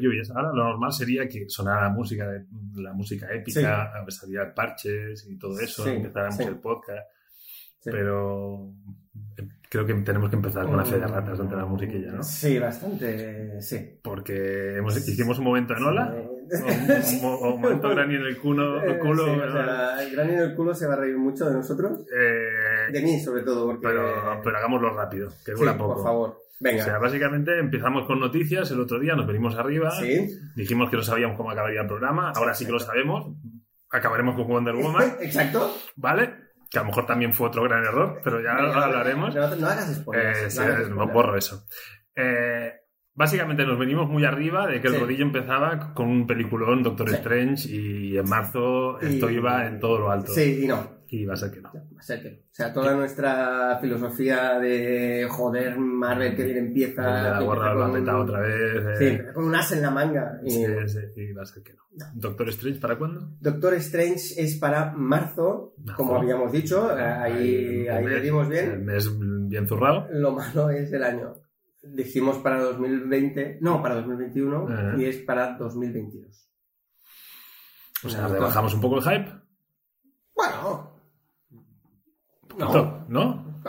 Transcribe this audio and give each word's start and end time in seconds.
Lluvias. 0.00 0.30
Ahora 0.30 0.48
lo 0.54 0.64
normal 0.64 0.92
sería 0.92 1.28
que 1.28 1.44
sonara 1.48 1.82
la 1.82 1.90
música, 1.90 2.26
de- 2.28 2.44
la 2.76 2.92
música 2.92 3.26
épica, 3.32 3.92
salía 4.08 4.54
parches 4.54 5.26
y 5.28 5.38
todo 5.38 5.58
eso, 5.60 5.84
Sí, 5.84 5.90
empezáramos 5.90 6.36
sí. 6.36 6.42
el 6.44 6.56
podcast. 6.58 7.06
Sí. 7.80 7.90
Pero 7.92 8.72
eh, 9.36 9.46
creo 9.68 9.84
que 9.84 9.92
tenemos 9.94 10.30
que 10.30 10.36
empezar 10.36 10.64
con 10.64 10.76
la 10.78 10.84
fe 10.86 10.98
de 10.98 11.06
ratas 11.06 11.38
ante 11.38 11.54
la 11.54 11.66
musiquilla, 11.66 12.12
¿no? 12.12 12.22
Sí, 12.22 12.58
bastante, 12.58 13.60
sí. 13.60 14.00
Porque 14.02 14.76
hemos, 14.78 14.96
hicimos 14.96 15.38
un 15.38 15.44
momento 15.44 15.76
en 15.76 15.82
ola, 15.82 16.14
o 16.16 16.30
un, 16.32 17.22
mo- 17.22 17.34
o 17.34 17.54
un 17.56 17.60
momento 17.60 17.88
grani 17.90 18.14
en 18.14 18.22
el 18.22 18.38
culo, 18.38 18.82
eh, 18.82 18.98
culo 18.98 19.24
sí, 19.24 19.30
o 19.32 19.36
¿no? 19.46 19.52
sea, 19.52 20.02
el 20.02 20.12
gran 20.12 20.30
en 20.30 20.38
el 20.38 20.54
culo 20.54 20.74
se 20.74 20.86
va 20.86 20.94
a 20.94 20.96
reír 20.96 21.18
mucho 21.18 21.44
de 21.44 21.52
nosotros. 21.56 22.06
Eh, 22.10 22.90
De 22.90 23.02
mí, 23.02 23.20
sobre 23.20 23.42
todo, 23.42 23.66
porque... 23.66 23.86
pero, 23.86 24.40
pero 24.42 24.56
hagámoslo 24.56 24.94
rápido, 24.96 25.28
que 25.44 25.52
Sí, 25.52 25.58
dura 25.58 25.76
poco. 25.76 25.94
por 25.96 26.02
favor. 26.04 26.43
O 26.54 26.64
Venga. 26.64 26.84
sea, 26.84 26.98
básicamente 26.98 27.58
empezamos 27.58 28.06
con 28.06 28.20
noticias, 28.20 28.70
el 28.70 28.80
otro 28.80 28.98
día 29.00 29.14
nos 29.16 29.26
venimos 29.26 29.56
arriba, 29.56 29.90
sí. 29.90 30.38
dijimos 30.54 30.88
que 30.88 30.96
no 30.96 31.02
sabíamos 31.02 31.36
cómo 31.36 31.50
acabaría 31.50 31.80
el 31.82 31.86
programa, 31.88 32.32
ahora 32.34 32.54
sí 32.54 32.64
que 32.64 32.72
lo 32.72 32.78
sabemos, 32.78 33.36
acabaremos 33.90 34.36
con 34.36 34.46
Wonder 34.46 34.74
Woman, 34.76 35.16
Exacto. 35.20 35.74
¿vale? 35.96 36.34
Que 36.70 36.78
a 36.78 36.82
lo 36.82 36.86
mejor 36.88 37.06
también 37.06 37.34
fue 37.34 37.48
otro 37.48 37.62
gran 37.64 37.84
error, 37.84 38.20
pero 38.24 38.40
ya 38.40 38.54
lo 38.54 38.72
hablaremos. 38.72 39.34
No, 39.34 39.56
no 39.56 39.66
hagas 39.66 39.94
spoilers. 39.96 40.38
Eh, 40.38 40.44
no 40.44 40.50
sí, 40.50 40.58
hagas 40.60 40.78
no, 40.80 40.86
spoilers. 40.94 41.12
borro 41.12 41.36
eso. 41.36 41.66
Eh, 42.16 42.72
básicamente 43.14 43.64
nos 43.64 43.78
venimos 43.78 44.08
muy 44.08 44.24
arriba 44.24 44.66
de 44.66 44.80
que 44.80 44.88
el 44.88 44.94
Sí. 44.94 45.00
rodillo 45.00 45.22
empezaba 45.24 45.92
con 45.94 46.08
un 46.08 46.26
peliculón 46.26 46.82
Doctor 46.82 47.08
Sí. 47.10 47.14
Strange 47.16 47.68
y 47.68 48.16
en 48.18 48.28
marzo 48.28 48.98
Y- 49.02 49.06
esto 49.14 49.30
iba 49.30 49.66
en 49.66 49.78
todo 49.80 49.98
lo 49.98 50.10
alto. 50.10 50.32
Sí, 50.32 50.60
y 50.64 50.66
no. 50.66 51.03
Y 51.16 51.24
va 51.26 51.34
a 51.34 51.36
ser 51.36 51.50
que 51.50 51.60
no. 51.60 51.70
Va 51.72 52.00
a 52.00 52.02
ser 52.02 52.22
que 52.22 52.30
no. 52.30 52.36
O 52.38 52.54
sea, 52.54 52.72
toda 52.72 52.94
nuestra 52.94 53.78
filosofía 53.80 54.58
de 54.58 55.26
joder, 55.30 55.78
Marvel 55.78 56.34
que 56.34 56.44
bien 56.44 56.58
empieza. 56.58 57.02
La 57.02 57.38
con 57.38 57.92
petado 57.92 58.16
un- 58.22 58.28
otra 58.28 58.40
vez. 58.40 58.98
Sí, 58.98 59.04
eh, 59.04 59.26
con 59.32 59.44
un 59.44 59.54
as 59.54 59.70
en 59.72 59.82
la 59.82 59.90
manga. 59.90 60.40
Y 60.44 60.50
sí, 60.50 60.64
sí, 60.88 61.20
y 61.20 61.32
va 61.32 61.42
a 61.42 61.46
ser 61.46 61.62
que 61.62 61.74
no. 61.74 61.82
Doctor 62.14 62.48
Strange, 62.48 62.80
¿para 62.80 62.98
cuándo? 62.98 63.28
Doctor 63.40 63.74
Strange 63.74 64.34
es 64.42 64.56
para 64.56 64.92
marzo, 64.92 65.74
Marzo. 65.78 65.96
como 65.96 66.16
habíamos 66.16 66.50
dicho. 66.50 66.90
eh, 66.98 67.02
Ahí, 67.02 67.86
ahí 67.88 68.04
el 68.04 68.10
le 68.10 68.20
dimos 68.20 68.46
El 68.46 68.52
bien. 68.52 68.84
mes 68.84 69.08
bien 69.48 69.68
zurrado. 69.68 70.08
Lo 70.10 70.32
malo 70.32 70.70
es 70.70 70.92
el 70.92 71.04
año. 71.04 71.34
Dijimos 71.82 72.38
para 72.38 72.60
2020, 72.62 73.58
no, 73.60 73.80
para 73.82 73.96
2021 73.96 74.68
Eh. 74.70 74.94
y 75.02 75.04
es 75.04 75.18
para 75.18 75.56
2022. 75.58 76.50
O 78.04 78.08
sea, 78.08 78.26
rebajamos 78.26 78.74
un 78.74 78.80
poco 78.80 78.96
el 78.98 79.02
hype. 79.04 79.30
Bueno. 80.34 80.93
No. 82.58 83.04
¿No? 83.08 83.60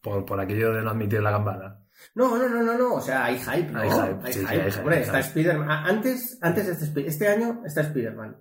Por, 0.00 0.24
por 0.24 0.40
aquello 0.40 0.72
de 0.72 0.82
no 0.82 0.90
admitir 0.90 1.22
la 1.22 1.30
gambada. 1.30 1.80
No, 2.14 2.36
no, 2.36 2.48
no, 2.48 2.62
no, 2.62 2.76
no. 2.76 2.94
O 2.94 3.00
sea, 3.00 3.26
hay 3.26 3.38
hype. 3.38 3.70
¿no? 3.70 3.80
Hay 3.80 3.90
hype, 3.90 4.32
sí, 4.32 4.40
sí, 4.40 4.46
hay 4.48 4.58
hype, 4.70 4.78
Hombre, 4.80 4.96
hay 4.96 5.02
está 5.02 5.18
hype. 5.18 5.28
Spider-Man. 5.28 5.70
Antes, 5.70 6.38
antes 6.42 6.66
de 6.66 6.72
este, 6.72 7.06
este 7.06 7.28
año 7.28 7.62
está 7.64 7.82
Spider-Man. 7.82 8.36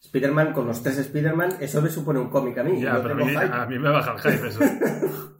Spider-Man 0.00 0.52
con 0.52 0.66
los 0.66 0.82
tres 0.82 0.98
Spider-Man, 0.98 1.56
eso 1.60 1.82
me 1.82 1.90
supone 1.90 2.18
un 2.18 2.30
cómic 2.30 2.58
a 2.58 2.62
mí. 2.62 2.80
Ya, 2.80 2.96
yo 2.96 3.02
pero 3.02 3.14
a 3.14 3.18
mí, 3.18 3.34
a 3.34 3.66
mí 3.66 3.78
me 3.78 3.90
baja 3.90 4.14
el 4.14 4.20
hype 4.20 4.48
eso. 4.48 4.60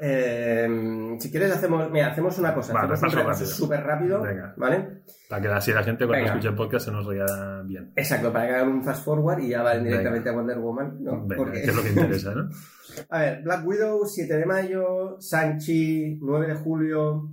Eh, 0.00 1.16
si 1.20 1.30
quieres, 1.30 1.52
hacemos, 1.52 1.90
mira, 1.90 2.08
hacemos 2.08 2.38
una 2.38 2.52
cosa. 2.54 2.72
Vale, 2.72 2.94
hacemos 2.94 3.40
un 3.40 3.46
súper 3.46 3.80
rápido. 3.82 4.20
Venga. 4.22 4.54
¿Vale? 4.56 5.02
Para 5.28 5.42
que 5.42 5.48
así 5.48 5.72
la 5.72 5.82
gente 5.82 6.06
cuando 6.06 6.22
Venga. 6.24 6.32
escuche 6.32 6.48
el 6.48 6.54
podcast 6.54 6.86
se 6.86 6.92
nos 6.92 7.06
ría 7.06 7.24
bien. 7.64 7.92
Exacto, 7.96 8.32
para 8.32 8.46
que 8.48 8.54
hagan 8.54 8.68
un 8.68 8.84
fast 8.84 9.04
forward 9.04 9.40
y 9.40 9.48
ya 9.50 9.62
van 9.62 9.78
Venga. 9.78 9.90
directamente 9.90 10.30
a 10.30 10.32
Wonder 10.32 10.58
Woman. 10.58 10.98
¿no? 11.02 11.26
Porque- 11.36 11.62
que 11.62 11.70
es 11.70 11.76
lo 11.76 11.82
que 11.82 11.88
interesa, 11.90 12.34
¿no? 12.34 12.48
A 13.10 13.20
ver, 13.20 13.42
Black 13.42 13.66
Widow, 13.66 14.04
7 14.06 14.36
de 14.36 14.46
mayo, 14.46 15.16
Sanchi, 15.20 16.18
9 16.20 16.46
de 16.48 16.54
julio, 16.54 17.30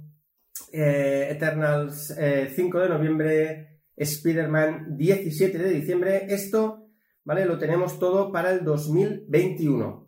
eh, 0.72 1.28
Eternals, 1.30 2.16
eh, 2.18 2.52
5 2.56 2.80
de 2.80 2.90
noviembre, 2.90 3.82
Spider-Man, 3.96 4.98
17 4.98 5.58
de 5.60 5.70
diciembre. 5.70 6.26
Esto, 6.30 6.88
¿vale? 7.26 7.46
Lo 7.46 7.58
tenemos 7.60 8.00
todo 8.00 8.32
para 8.32 8.52
el 8.52 8.64
2021. 8.64 10.01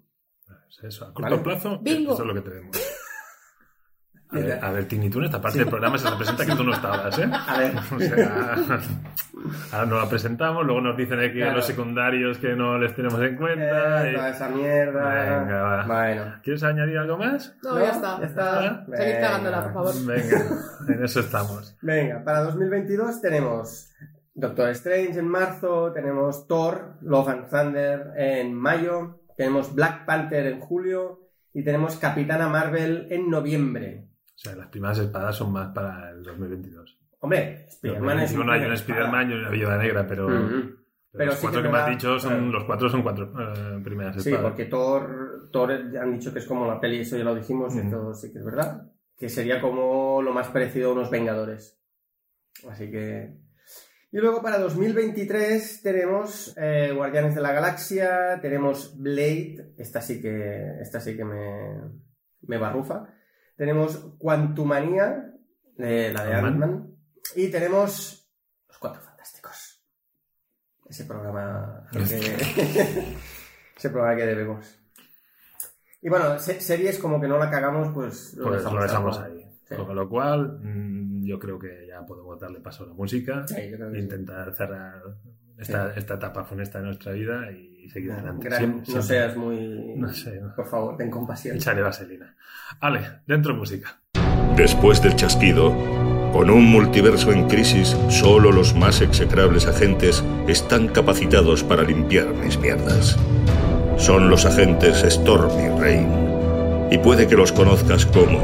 Es 0.78 0.84
Eso, 0.96 1.06
a 1.06 1.14
corto 1.14 1.22
Vale. 1.30 1.38
plazo, 1.44 1.80
Bingo. 1.82 2.14
eso 2.14 2.24
es 2.24 2.28
lo 2.28 2.34
que 2.34 2.42
tenemos. 2.50 2.78
A 4.32 4.36
ver, 4.36 4.60
a 4.66 4.72
ver, 4.72 4.86
Tini, 4.88 5.12
tú 5.12 5.20
en 5.20 5.26
esta 5.26 5.40
parte 5.40 5.60
del 5.60 5.68
programa 5.68 5.96
se 6.00 6.10
representa 6.10 6.44
que 6.44 6.56
tú 6.56 6.64
no 6.64 6.74
estabas, 6.74 7.20
¿eh? 7.20 7.30
A 7.32 7.58
ver, 7.60 7.74
O 7.96 8.00
sea, 8.00 8.56
ahora 9.72 9.86
nos 9.86 10.04
la 10.04 10.10
presentamos, 10.10 10.66
luego 10.66 10.82
nos 10.82 10.98
dicen 10.98 11.20
aquí 11.20 11.40
a 11.40 11.46
Claro. 11.46 11.58
los 11.58 11.66
secundarios 11.68 12.38
que 12.40 12.56
no 12.56 12.80
les 12.80 12.96
tenemos 12.96 13.22
en 13.22 13.36
cuenta. 13.36 14.08
eh, 14.08 14.12
y- 14.12 14.16
toda 14.16 14.30
esa 14.30 14.50
mierda. 14.50 15.04
Venga, 15.40 15.62
va. 15.62 15.86
Bueno. 15.86 16.34
¿Quieres 16.42 16.64
añadir 16.64 16.98
algo 16.98 17.18
más? 17.20 17.56
No, 17.62 17.80
ya 17.80 17.92
está. 17.92 18.20
Ya 18.22 18.26
está. 18.26 18.86
Cagándola, 18.90 19.64
por 19.66 19.74
favor. 19.74 19.94
Venga, 20.08 20.42
en 20.88 21.04
eso 21.04 21.20
estamos. 21.20 21.78
Venga, 21.84 22.24
para 22.24 22.42
2022 22.46 23.22
tenemos 23.22 23.92
Doctor 24.34 24.70
Strange 24.70 25.20
en 25.20 25.28
marzo, 25.28 25.92
tenemos 25.94 26.48
Thor, 26.48 26.96
Love 27.02 27.28
and 27.30 27.50
Thunder 27.52 28.14
en 28.18 28.56
mayo, 28.56 29.20
tenemos 29.36 29.74
Black 29.76 30.06
Panther 30.06 30.48
en 30.48 30.60
julio 30.60 31.30
y 31.54 31.64
tenemos 31.64 31.98
Capitana 31.98 32.48
Marvel 32.50 33.08
en 33.10 33.30
noviembre. 33.30 34.08
O 34.36 34.38
sea, 34.38 34.56
las 34.56 34.68
primeras 34.68 35.00
espadas 35.00 35.36
son 35.36 35.52
más 35.54 35.70
para 35.74 36.10
el 36.12 36.24
2022. 36.24 36.98
Hombre, 37.20 37.66
Spider-Man 37.70 38.20
es 38.22 38.34
no 38.36 38.52
hay 38.52 38.66
un 38.66 38.74
Spider-Man 38.74 39.32
y 39.32 39.34
una 39.36 39.50
Viuda 39.50 39.78
Negra, 39.78 40.06
pero, 40.08 40.28
pero 40.28 40.76
Pero 41.12 41.26
los 41.28 41.36
sí 41.36 41.42
cuatro 41.44 41.62
que 41.64 41.70
me 41.70 41.78
has 41.78 41.90
dicho 41.90 42.20
son 42.20 42.32
claro. 42.34 42.52
los 42.52 42.64
cuatro 42.66 42.90
son 42.90 43.02
cuatro 43.04 43.34
eh, 43.40 43.80
primeras 43.84 44.22
Sí, 44.22 44.30
espadas. 44.30 44.50
porque 44.52 44.66
Thor, 44.66 45.50
Thor 45.52 45.72
han 45.72 46.12
dicho 46.14 46.34
que 46.34 46.40
es 46.40 46.46
como 46.46 46.66
la 46.68 46.80
peli, 46.82 47.00
eso 47.00 47.16
ya 47.18 47.24
lo 47.24 47.36
dijimos, 47.36 47.74
y 47.76 47.78
Mm. 47.80 47.86
esto 47.86 48.14
sí 48.16 48.34
que 48.34 48.40
es 48.40 48.46
verdad. 48.46 48.92
Que 49.18 49.30
sería 49.30 49.62
como 49.62 50.22
lo 50.22 50.34
más 50.34 50.48
parecido 50.50 50.90
a 50.90 50.94
unos 50.94 51.10
Vengadores. 51.12 51.80
Así 52.70 52.90
que. 52.92 53.38
Y 54.14 54.20
luego 54.20 54.44
para 54.44 54.60
2023 54.60 55.82
tenemos 55.82 56.54
eh, 56.56 56.92
Guardianes 56.96 57.34
de 57.34 57.42
la 57.42 57.52
Galaxia, 57.52 58.40
tenemos 58.42 58.96
Blade, 58.98 59.74
esta 59.78 60.02
sí 60.02 60.22
que, 60.22 60.80
esta 60.80 61.00
sí 61.02 61.18
que 61.18 61.26
me, 61.26 61.82
me 62.44 62.58
barrufa. 62.60 63.08
Tenemos 63.58 63.98
Quantumania, 64.20 65.34
de 65.76 66.14
la 66.14 66.24
de 66.26 66.34
Ant-Man. 66.36 66.96
Y 67.36 67.48
tenemos 67.50 68.30
Los 68.68 68.78
Cuatro 68.78 69.02
Fantásticos. 69.02 69.84
Ese 70.88 71.06
programa 71.06 71.88
que, 71.92 71.98
ese 73.78 73.90
programa 73.90 74.16
que 74.16 74.26
debemos. 74.28 74.80
Y 76.04 76.10
bueno, 76.10 76.38
se- 76.38 76.62
series 76.62 77.00
como 77.00 77.20
que 77.20 77.28
no 77.28 77.40
la 77.40 77.50
cagamos, 77.50 77.92
pues 77.96 78.36
lo 78.36 78.44
Pues 78.50 78.60
dejamos, 78.64 79.18
lo 79.18 79.24
ahí. 79.24 79.50
Sí. 79.68 79.76
Con 79.76 79.96
lo 79.96 80.08
cual, 80.08 80.60
mm, 80.62 80.93
yo 81.26 81.40
creo 81.40 81.58
que 81.60 81.88
ya 81.88 82.06
podemos 82.06 82.40
darle 82.40 82.60
paso 82.60 82.84
a 82.84 82.88
la 82.88 82.94
música 82.94 83.46
Sí, 83.48 83.56
yo 83.72 83.78
creo 83.78 83.92
que 83.92 83.98
e 83.98 84.02
sí. 84.02 84.06
intentar 84.06 84.54
cerrar 84.56 85.02
esta, 85.58 85.94
esta 85.96 86.14
etapa 86.16 86.44
funesta 86.44 86.80
de 86.80 86.86
nuestra 86.86 87.12
vida 87.12 87.52
y 87.52 87.88
seguir 87.90 88.12
adelante. 88.14 88.50
Gran- 88.50 88.78
no 88.80 88.86
siempre- 88.86 89.02
seas 89.04 89.36
muy... 89.38 89.94
No 89.96 90.08
sé, 90.14 90.40
no. 90.42 90.56
Por 90.56 90.68
favor, 90.68 90.98
ten 90.98 91.10
compasión. 91.12 91.56
Échale 91.58 91.82
vaselina. 91.82 92.36
Ale, 92.80 93.02
dentro 93.28 93.54
música. 93.56 94.02
Después 94.56 95.02
del 95.02 95.16
chasquido, 95.16 95.72
con 96.32 96.50
un 96.50 96.66
multiverso 96.66 97.32
en 97.32 97.48
crisis, 97.48 97.96
solo 98.10 98.52
los 98.52 98.74
más 98.76 99.02
execrables 99.02 99.68
agentes 99.68 100.24
están 100.48 100.88
capacitados 100.88 101.64
para 101.64 101.84
limpiar 101.84 102.28
mis 102.34 102.58
mierdas. 102.60 103.18
Son 103.98 104.30
los 104.30 104.46
agentes 104.46 105.04
Storm 105.04 105.52
y 105.60 105.80
Rain. 105.80 106.08
Y 106.92 106.98
puede 107.00 107.28
que 107.28 107.36
los 107.36 107.52
conozcas 107.52 108.06
como 108.06 108.40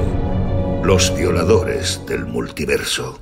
los 0.84 1.16
violadores 1.16 2.02
del 2.08 2.26
multiverso. 2.26 3.20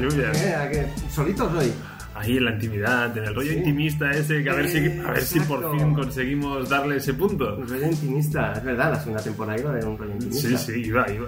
¿Qué 0.00 0.06
pasa, 0.06 0.16
Lluvia? 0.16 0.32
¿Qué? 0.32 0.54
¿A 0.54 0.70
qué? 0.70 0.86
¿Solitos 1.10 1.52
hoy? 1.52 1.72
Ahí 2.14 2.38
en 2.38 2.44
la 2.46 2.52
intimidad, 2.52 3.16
en 3.18 3.24
el 3.24 3.34
rollo 3.34 3.52
Sí. 3.52 3.58
intimista 3.58 4.10
ese, 4.10 4.42
que 4.42 4.48
a 4.50 4.54
ver, 4.54 4.68
si, 4.70 4.78
a 4.78 5.10
ver 5.12 5.22
si 5.22 5.38
por 5.40 5.70
fin 5.78 5.92
conseguimos 5.92 6.66
darle 6.68 6.96
ese 6.96 7.12
punto. 7.12 7.56
Un 7.56 7.68
rollo 7.68 7.86
intimista, 7.86 8.54
es 8.54 8.64
verdad, 8.64 8.92
la 8.92 9.00
segunda 9.00 9.22
temporada 9.22 9.58
iba 9.58 9.72
de 9.74 9.84
un 9.84 9.98
rollo 9.98 10.12
intimista. 10.12 10.48
Sí, 10.48 10.56
sí, 10.56 10.72
iba, 10.86 11.10
iba. 11.12 11.26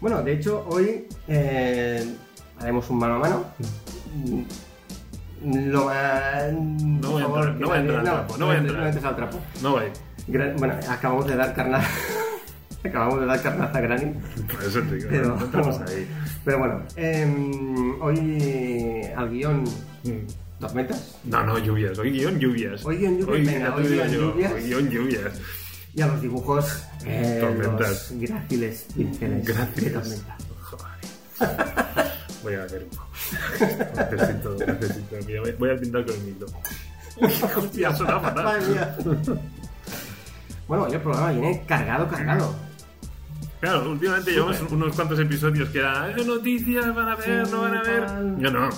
Bueno, 0.00 0.22
de 0.22 0.32
hecho, 0.34 0.64
hoy 0.68 1.06
eh, 1.26 2.04
haremos 2.60 2.88
un 2.88 2.98
mano 2.98 3.14
a 3.16 3.18
mano. 3.18 3.44
Lo 5.44 5.86
más... 5.86 6.52
No 6.52 7.10
voy 7.10 7.22
a 7.22 7.26
entrar- 7.26 7.56
no 7.58 7.66
voy 7.66 7.76
a 7.76 7.80
entrar 7.80 7.98
al 7.98 8.04
trapo, 8.04 8.36
no 8.36 8.46
voy 8.46 8.54
a 8.54 8.58
entrar. 8.58 8.78
No 8.78 8.86
entres 8.86 9.04
al 9.04 9.16
trapo. 9.16 9.40
No 9.62 9.70
voy. 9.72 9.84
Bueno, 10.58 10.74
acabamos 10.88 11.26
de 11.26 11.34
dar 11.36 11.54
carnada. 11.54 11.84
Acabamos 12.82 13.20
de 13.20 13.26
dar 13.26 13.42
carnaza 13.42 13.76
a 13.76 13.80
Granny. 13.82 14.12
Por 14.50 14.64
eso 14.64 14.80
te 14.80 14.94
digo, 14.96 15.08
Pero- 15.10 15.36
no 15.36 15.84
ahí. 15.86 16.08
Pero 16.44 16.58
bueno, 16.58 16.82
em, 16.96 18.00
hoy 18.00 19.02
al 19.16 19.30
guion 19.30 19.64
tormentas 20.58 21.16
No, 21.24 21.44
no, 21.44 21.58
lluvias. 21.58 21.98
Hoy 21.98 22.10
guion 22.12 22.38
lluvias. 22.38 22.84
Hoy 22.84 22.98
guion 22.98 23.18
lluvias, 23.18 23.46
venga, 23.46 23.68
ya 23.68 23.74
te 23.74 23.80
hoy 23.82 23.88
guion 23.88 24.08
lluvias. 24.10 24.52
Hoy 24.52 24.62
guion 24.62 24.90
lluvias. 24.90 25.40
y 25.94 26.00
a 26.02 26.06
los 26.06 26.20
dibujos 26.22 26.84
eh, 27.04 27.38
Tormentas. 27.40 28.10
los 28.12 28.20
gráciles 28.20 28.86
pinceles 28.96 29.44
Gracias. 29.46 29.92
tormenta. 29.92 30.36
Joder. 30.62 32.10
Voy 32.42 32.54
a 32.54 32.60
ver 32.66 32.86
un. 32.90 32.98
Necesito, 34.10 34.56
necesito. 34.66 35.16
Mira, 35.26 35.42
voy- 35.58 35.70
a 35.70 35.76
pintar 35.76 36.04
con 36.06 36.14
el 36.14 36.22
micro. 36.22 36.46
Hostia, 37.58 37.94
suena 37.94 38.18
fatal. 38.20 38.44
Madre 38.44 38.66
mía. 38.68 38.96
bueno, 40.66 40.84
hoy 40.84 40.92
el 40.94 41.00
programa 41.00 41.32
viene 41.32 41.62
cargado, 41.66 42.08
cargado. 42.08 42.54
Claro, 43.60 43.90
últimamente 43.90 44.30
llevamos 44.32 44.60
unos 44.70 44.94
cuantos 44.96 45.18
episodios 45.20 45.68
que 45.68 45.78
era 45.80 46.10
"Eh, 46.16 46.24
noticias, 46.24 46.94
van 46.94 47.08
a 47.10 47.16
ver, 47.16 47.46
Sí, 47.46 47.52
no 47.52 47.60
van 47.62 47.74
a 47.76 47.82
ver. 47.82 48.04
Yo 48.38 48.50
no. 48.50 48.68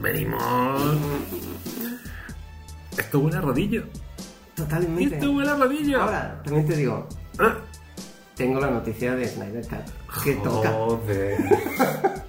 Venimos. 0.00 0.96
Esto 2.98 3.18
huele 3.20 3.36
a 3.38 3.40
rodillo. 3.40 3.84
Totalmente. 4.56 5.14
Esto 5.16 5.30
huele 5.30 5.50
a 5.50 5.54
rodillo. 5.56 6.02
Ahora, 6.02 6.40
también 6.44 6.66
te 6.66 6.76
digo, 6.76 7.08
Ah. 7.38 7.54
tengo 8.36 8.60
la 8.60 8.70
noticia 8.70 9.14
de 9.14 9.28
Snyder 9.28 9.66
Cut. 9.66 10.22
Que 10.24 10.34
toca. 10.36 10.70
Joder. 10.70 11.36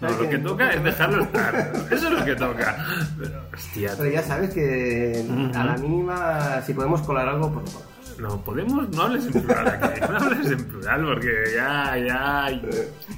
No, 0.00 0.08
lo 0.10 0.18
que- 0.20 0.28
que 0.28 0.38
toca 0.38 0.70
es 0.70 0.84
dejarlo 0.84 1.24
estar. 1.24 1.72
Eso 1.90 2.06
es 2.06 2.12
lo 2.20 2.24
que 2.24 2.36
toca. 2.36 2.86
Pero, 3.18 3.42
hostia, 3.52 3.94
Pero 3.98 4.08
ya 4.08 4.22
sabes 4.22 4.54
que 4.54 5.26
a 5.56 5.64
la 5.64 5.76
mínima, 5.76 6.62
si 6.64 6.72
podemos 6.72 7.02
colar 7.02 7.26
algo, 7.28 7.50
pues 7.52 7.64
lo 7.74 7.80
colamos. 7.80 7.97
No, 8.18 8.40
podemos, 8.44 8.88
no 8.90 9.02
hables 9.02 9.26
en 9.26 9.32
plural 9.42 9.68
aquí, 9.68 10.00
no 10.00 10.16
hables 10.16 10.50
en 10.50 10.64
plural 10.64 11.04
porque 11.04 11.32
ya, 11.54 11.96
ya, 11.98 12.60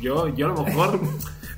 yo, 0.01 0.29
yo 0.29 0.47
a 0.47 0.49
lo 0.55 0.63
mejor 0.65 1.01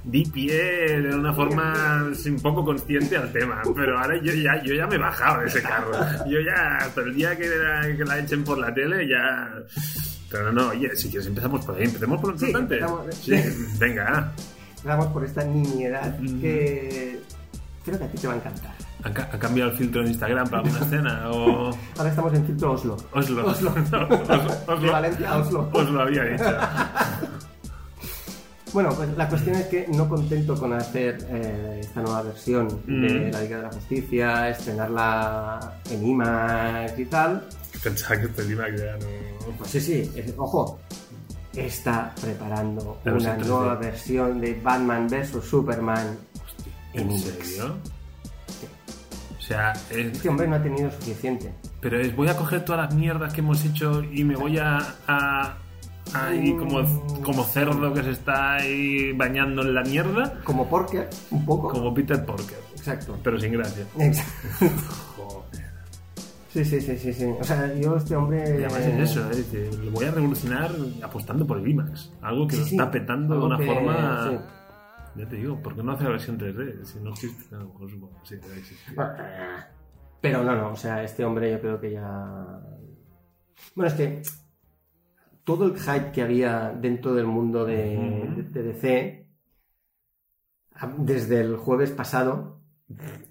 di 0.05 0.25
pie 0.27 1.01
de 1.01 1.15
una 1.15 1.33
forma 1.33 2.05
un 2.27 2.41
poco 2.41 2.65
consciente 2.65 3.17
al 3.17 3.33
tema, 3.33 3.63
pero 3.75 3.99
ahora 3.99 4.17
yo 4.23 4.33
ya, 4.33 4.63
yo 4.63 4.75
ya 4.75 4.87
me 4.87 4.95
he 4.95 4.99
bajado 4.99 5.41
de 5.43 5.47
ese 5.49 5.63
carro. 5.63 5.93
Yo 6.29 6.39
ya, 6.41 6.77
hasta 6.79 7.01
el 7.03 7.15
día 7.15 7.37
que 7.37 7.49
la, 7.49 7.97
que 7.97 8.05
la 8.05 8.19
echen 8.21 8.45
por 8.45 8.59
la 8.59 8.73
tele, 8.73 9.09
ya... 9.09 9.53
Pero 10.31 10.51
no, 10.53 10.69
oye, 10.69 10.95
si 10.97 11.09
quieres 11.11 11.27
empezamos 11.27 11.65
por 11.67 11.77
ahí, 11.77 11.85
empecemos 11.85 12.21
por 12.21 12.33
lo 12.33 12.39
Sí, 12.39 12.47
importante. 12.47 12.77
empezamos. 12.79 13.15
Sí, 13.17 13.35
venga. 13.79 14.33
Vamos 14.85 15.07
por 15.09 15.25
esta 15.25 15.45
nimiedad 15.45 16.19
Mm. 16.19 16.41
que 16.41 17.21
creo 17.85 17.99
que 17.99 18.05
a 18.05 18.09
ti 18.09 18.19
te 18.19 18.27
va 18.29 18.33
a 18.33 18.37
encantar. 18.37 18.75
¿Ha, 19.05 19.11
ca- 19.13 19.29
ha 19.33 19.39
cambiado 19.39 19.71
el 19.73 19.77
filtro 19.77 20.01
en 20.03 20.09
Instagram 20.09 20.49
para 20.49 20.63
alguna 20.63 20.81
escena 20.85 21.31
o...? 21.31 21.71
Ahora 21.99 22.11
estamos 22.11 22.35
en 22.35 22.47
filtro 22.47 22.73
Oslo. 22.73 22.97
Oslo. 23.13 23.47
Oslo. 23.51 23.71
Os, 23.71 24.69
os 24.69 24.83
De 24.83 24.91
Valencia 24.91 25.31
a 25.33 25.39
Oslo. 25.39 25.71
os 25.73 25.91
lo 25.91 26.01
había 26.03 26.25
dicho. 26.25 26.45
Bueno, 28.73 28.89
pues 28.97 29.07
la 29.19 29.29
cuestión 29.29 29.57
es 29.57 29.67
que 29.67 29.87
no 29.89 30.09
contento 30.09 30.55
con 30.59 30.73
hacer 30.73 31.19
eh, 31.29 31.81
esta 31.83 32.01
nueva 32.01 32.23
versión 32.23 32.69
de 32.87 33.29
Mm. 33.29 33.31
la 33.31 33.41
Liga 33.43 33.57
de 33.59 33.63
la 33.65 33.71
Justicia, 33.71 34.49
estrenarla 34.49 35.75
en 35.91 36.07
IMAX 36.07 36.99
y 36.99 37.05
tal, 37.05 37.47
Pensaba 37.83 38.17
que 38.19 38.27
este 38.29 38.49
ya 38.49 38.97
no... 38.97 39.57
pues 39.59 39.71
sí, 39.73 39.79
sí, 39.81 40.11
es- 40.17 40.33
ojo, 40.39 40.81
está 41.55 42.15
preparando 42.19 42.99
una 43.05 43.21
sí, 43.21 43.27
3D. 43.27 43.47
nueva 43.47 43.75
versión 43.75 44.41
de 44.41 44.55
Batman 44.63 45.07
vs 45.07 45.45
Superman 45.45 46.17
en 46.95 47.01
¿En 47.03 47.11
IMAX. 47.11 47.25
serio? 47.25 47.75
O 49.43 49.45
sea, 49.45 49.73
es- 49.91 49.97
Este 50.13 50.29
hombre 50.29 50.47
no 50.47 50.55
ha 50.55 50.63
tenido 50.63 50.89
suficiente. 50.93 51.53
pero 51.81 51.99
es, 51.99 52.15
voy 52.15 52.29
a 52.29 52.37
coger 52.37 52.65
todas 52.65 52.87
las 52.87 52.95
mierdas 52.95 53.35
que 53.35 53.41
hemos 53.41 53.65
hecho 53.65 54.03
y 54.05 54.23
me 54.23 54.37
voy 54.37 54.59
a... 54.59 54.79
a 55.09 55.57
ahí 56.15 56.53
como, 56.57 56.83
como 57.23 57.43
cerdo 57.45 57.93
que 57.95 58.03
se 58.03 58.11
está 58.11 58.55
ahí 58.57 59.13
bañando 59.13 59.63
en 59.63 59.75
la 59.75 59.83
mierda, 59.83 60.41
Como 60.45 60.69
Porker, 60.69 61.09
un 61.31 61.45
poco. 61.47 61.69
como 61.71 61.93
Peter 61.95 62.25
Porker, 62.25 62.59
Exacto. 62.77 63.17
pero 63.23 63.41
sin 63.41 63.53
gracia. 63.53 63.85
Exacto. 63.99 64.69
Joder. 65.17 65.63
Sí, 66.53 66.65
sí, 66.65 66.81
sí, 66.83 66.99
sí, 66.99 67.13
sí. 67.15 67.25
O 67.41 67.43
sea, 67.45 67.73
yo 67.75 67.97
este 67.97 68.15
hombre... 68.15 68.45
Y 68.61 68.65
además 68.65 68.81
es 68.81 69.11
eso, 69.11 69.31
¿eh? 69.31 69.71
Lo 69.85 69.91
voy 69.93 70.05
a 70.05 70.11
revolucionar 70.11 70.71
apostando 71.03 71.47
por 71.47 71.59
el 71.59 71.67
IMAX. 71.69 72.11
Algo 72.21 72.47
que 72.47 72.57
Sí, 72.57 72.61
lo 72.61 72.67
sí. 72.67 72.75
está 72.77 72.91
petando 72.91 73.35
Algo 73.35 73.49
de 73.49 73.55
una 73.55 73.59
que- 73.59 73.67
forma... 73.75 74.29
sí. 74.31 74.37
Ya 75.17 75.29
te 75.29 75.37
digo, 75.37 75.61
¿por 75.63 75.75
qué 75.77 75.83
no 75.83 75.93
hace 75.93 76.05
la 76.05 76.11
versión 76.11 76.39
3D? 76.39 76.85
Si 76.85 77.01
no 77.01 77.11
existe, 77.11 77.55
a 77.55 77.59
lo 77.59 77.67
mejor 77.69 77.91
supongo. 77.91 78.21
Sí, 78.25 78.37
debe 78.37 78.59
existir. 78.59 78.97
Pero 80.21 80.43
no, 80.45 80.55
no, 80.55 80.71
o 80.73 80.77
sea, 80.77 81.03
este 81.03 81.25
hombre 81.25 81.51
yo 81.53 81.61
creo 81.61 81.81
que 81.81 81.93
ya... 81.93 82.61
Bueno, 83.75 83.89
es 83.91 83.95
que 83.95 84.23
todo 85.45 85.67
el 85.67 85.79
hype 85.79 86.13
que 86.13 86.23
había 86.23 86.71
dentro 86.71 87.15
del 87.15 87.27
mundo 87.27 87.65
de, 87.65 88.25
Ujú. 88.27 88.43
de- 88.43 88.43
de 88.49 88.63
DC, 88.63 89.29
desde 90.99 91.41
el 91.41 91.57
jueves 91.57 91.91
pasado, 91.91 92.61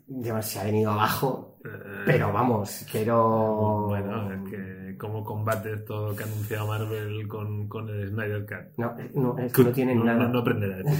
ya 0.08 0.42
se 0.42 0.60
ha 0.60 0.64
venido 0.66 0.92
abajo, 0.92 1.60
Eh, 1.64 2.04
pero 2.06 2.34
vamos, 2.34 2.86
pero... 2.92 3.86
Bueno, 3.88 4.34
es 4.34 4.50
que 4.50 4.81
cómo 5.02 5.24
combates 5.24 5.84
todo 5.84 6.16
que 6.16 6.22
ha 6.24 6.28
anunciado 6.28 6.68
Marvel 6.68 7.28
con, 7.28 7.68
con 7.68 7.90
el 7.90 8.10
Snyder 8.10 8.46
Cut. 8.46 8.78
No, 8.78 9.00
eh, 9.00 9.10
no, 9.16 9.36
es 9.40 9.52
que 9.52 9.64
no 9.64 9.72
tienen 9.72 9.98
no, 9.98 10.06
nada. 10.06 10.20
No, 10.26 10.30
no 10.30 10.40
aprenderá. 10.40 10.78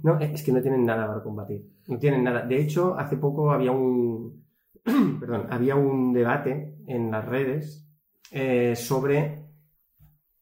No, 0.00 0.18
es 0.20 0.42
que 0.42 0.52
no 0.52 0.62
tienen 0.62 0.84
nada 0.84 1.06
para 1.08 1.22
combatir. 1.22 1.62
No 1.88 1.98
tienen 1.98 2.22
nada. 2.22 2.42
De 2.42 2.60
hecho, 2.60 2.96
hace 2.98 3.16
poco 3.16 3.50
había 3.50 3.72
un. 3.72 4.44
perdón, 5.20 5.46
había 5.50 5.74
un 5.74 6.12
debate 6.12 6.76
en 6.86 7.10
las 7.10 7.24
redes 7.24 7.90
eh, 8.30 8.76
sobre 8.76 9.44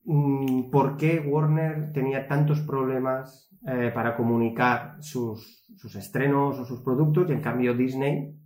mm, 0.04 0.70
por 0.70 0.96
qué 0.96 1.20
Warner 1.20 1.92
tenía 1.92 2.26
tantos 2.28 2.60
problemas 2.60 3.50
eh, 3.66 3.90
para 3.94 4.14
comunicar 4.14 4.96
sus, 5.00 5.66
sus 5.76 5.94
estrenos 5.96 6.58
o 6.58 6.64
sus 6.64 6.80
productos 6.80 7.28
y 7.30 7.32
en 7.32 7.40
cambio 7.40 7.74
Disney 7.74 8.36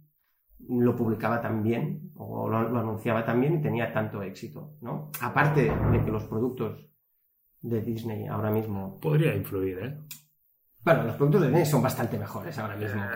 lo 0.71 0.95
publicaba 0.95 1.41
tan 1.41 1.63
bien 1.63 2.13
o 2.17 2.49
lo, 2.49 2.69
lo 2.69 2.79
anunciaba 2.81 3.25
tan 3.25 3.41
bien 3.41 3.55
y 3.59 3.63
tenía 3.63 3.93
tanto 3.93 4.23
éxito, 4.23 4.75
¿no? 4.81 5.11
Aparte 5.21 5.63
de 5.65 6.05
que 6.05 6.11
los 6.11 6.25
productos 6.25 6.87
de 7.63 7.81
Disney 7.83 8.27
ahora 8.27 8.51
mismo 8.51 8.99
Podría 9.01 9.35
influir, 9.35 9.79
¿eh? 9.83 9.99
bueno, 10.85 11.03
los 11.05 11.17
productos 11.17 11.43
de 11.43 11.47
Disney 11.49 11.67
son 11.67 11.83
bastante 11.83 12.19
mejores 12.19 12.59
ahora 12.59 12.77
mismo. 12.77 13.03
Eh, 13.03 13.09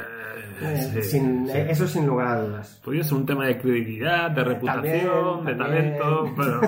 Eh, 0.63 0.77
sí, 0.77 1.03
sin- 1.03 1.47
sí. 1.49 1.57
Eso 1.57 1.87
sin 1.89 2.07
lugar 2.07 2.27
a 2.29 2.41
dudas. 2.43 2.81
Podría 2.85 3.03
ser 3.03 3.15
un 3.19 3.27
tema 3.27 3.47
de 3.47 3.59
credibilidad, 3.59 4.31
de 4.31 4.45
reputación, 4.45 5.45
También, 5.45 5.47
de 5.47 5.55
también. 5.55 5.99
talento, 5.99 6.35
pero, 6.37 6.61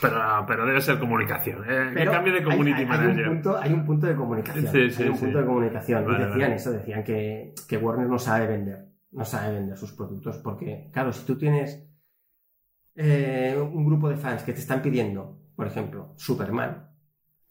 pero, 0.00 0.20
pero 0.46 0.66
debe 0.66 0.80
ser 0.80 0.98
comunicación. 0.98 1.58
¿eh? 1.68 1.90
Pero 1.92 2.12
cambio 2.12 2.32
de 2.32 2.38
hay- 2.38 2.44
community 2.44 2.76
hay, 2.78 2.82
hay 2.82 2.86
manager. 2.88 3.28
un 3.28 3.34
punto, 3.34 3.58
hay 3.58 3.72
un 3.72 3.84
punto 3.86 4.06
de 4.06 4.14
comunicación. 4.14 4.66
Sí, 4.72 4.90
sí, 4.90 5.02
hay 5.02 5.08
un 5.10 5.16
sí. 5.16 5.24
punto 5.24 5.38
de 5.40 5.44
comunicación. 5.46 6.04
Vale, 6.04 6.16
y 6.18 6.20
decían 6.26 6.40
vale. 6.40 6.54
eso, 6.54 6.70
decían 6.72 7.04
que, 7.04 7.54
que 7.68 7.76
Warner 7.78 8.06
no 8.06 8.18
sabe 8.18 8.46
vender. 8.46 8.86
No 9.12 9.24
sabe 9.24 9.54
vender 9.54 9.76
sus 9.76 9.92
productos. 9.92 10.38
Porque, 10.38 10.90
claro, 10.92 11.12
si 11.12 11.24
tú 11.24 11.36
tienes 11.36 11.86
eh, 12.94 13.56
un 13.58 13.84
grupo 13.84 14.08
de 14.08 14.16
fans 14.16 14.42
que 14.42 14.52
te 14.52 14.60
están 14.60 14.82
pidiendo, 14.82 15.38
por 15.56 15.66
ejemplo, 15.66 16.14
Superman, 16.16 16.90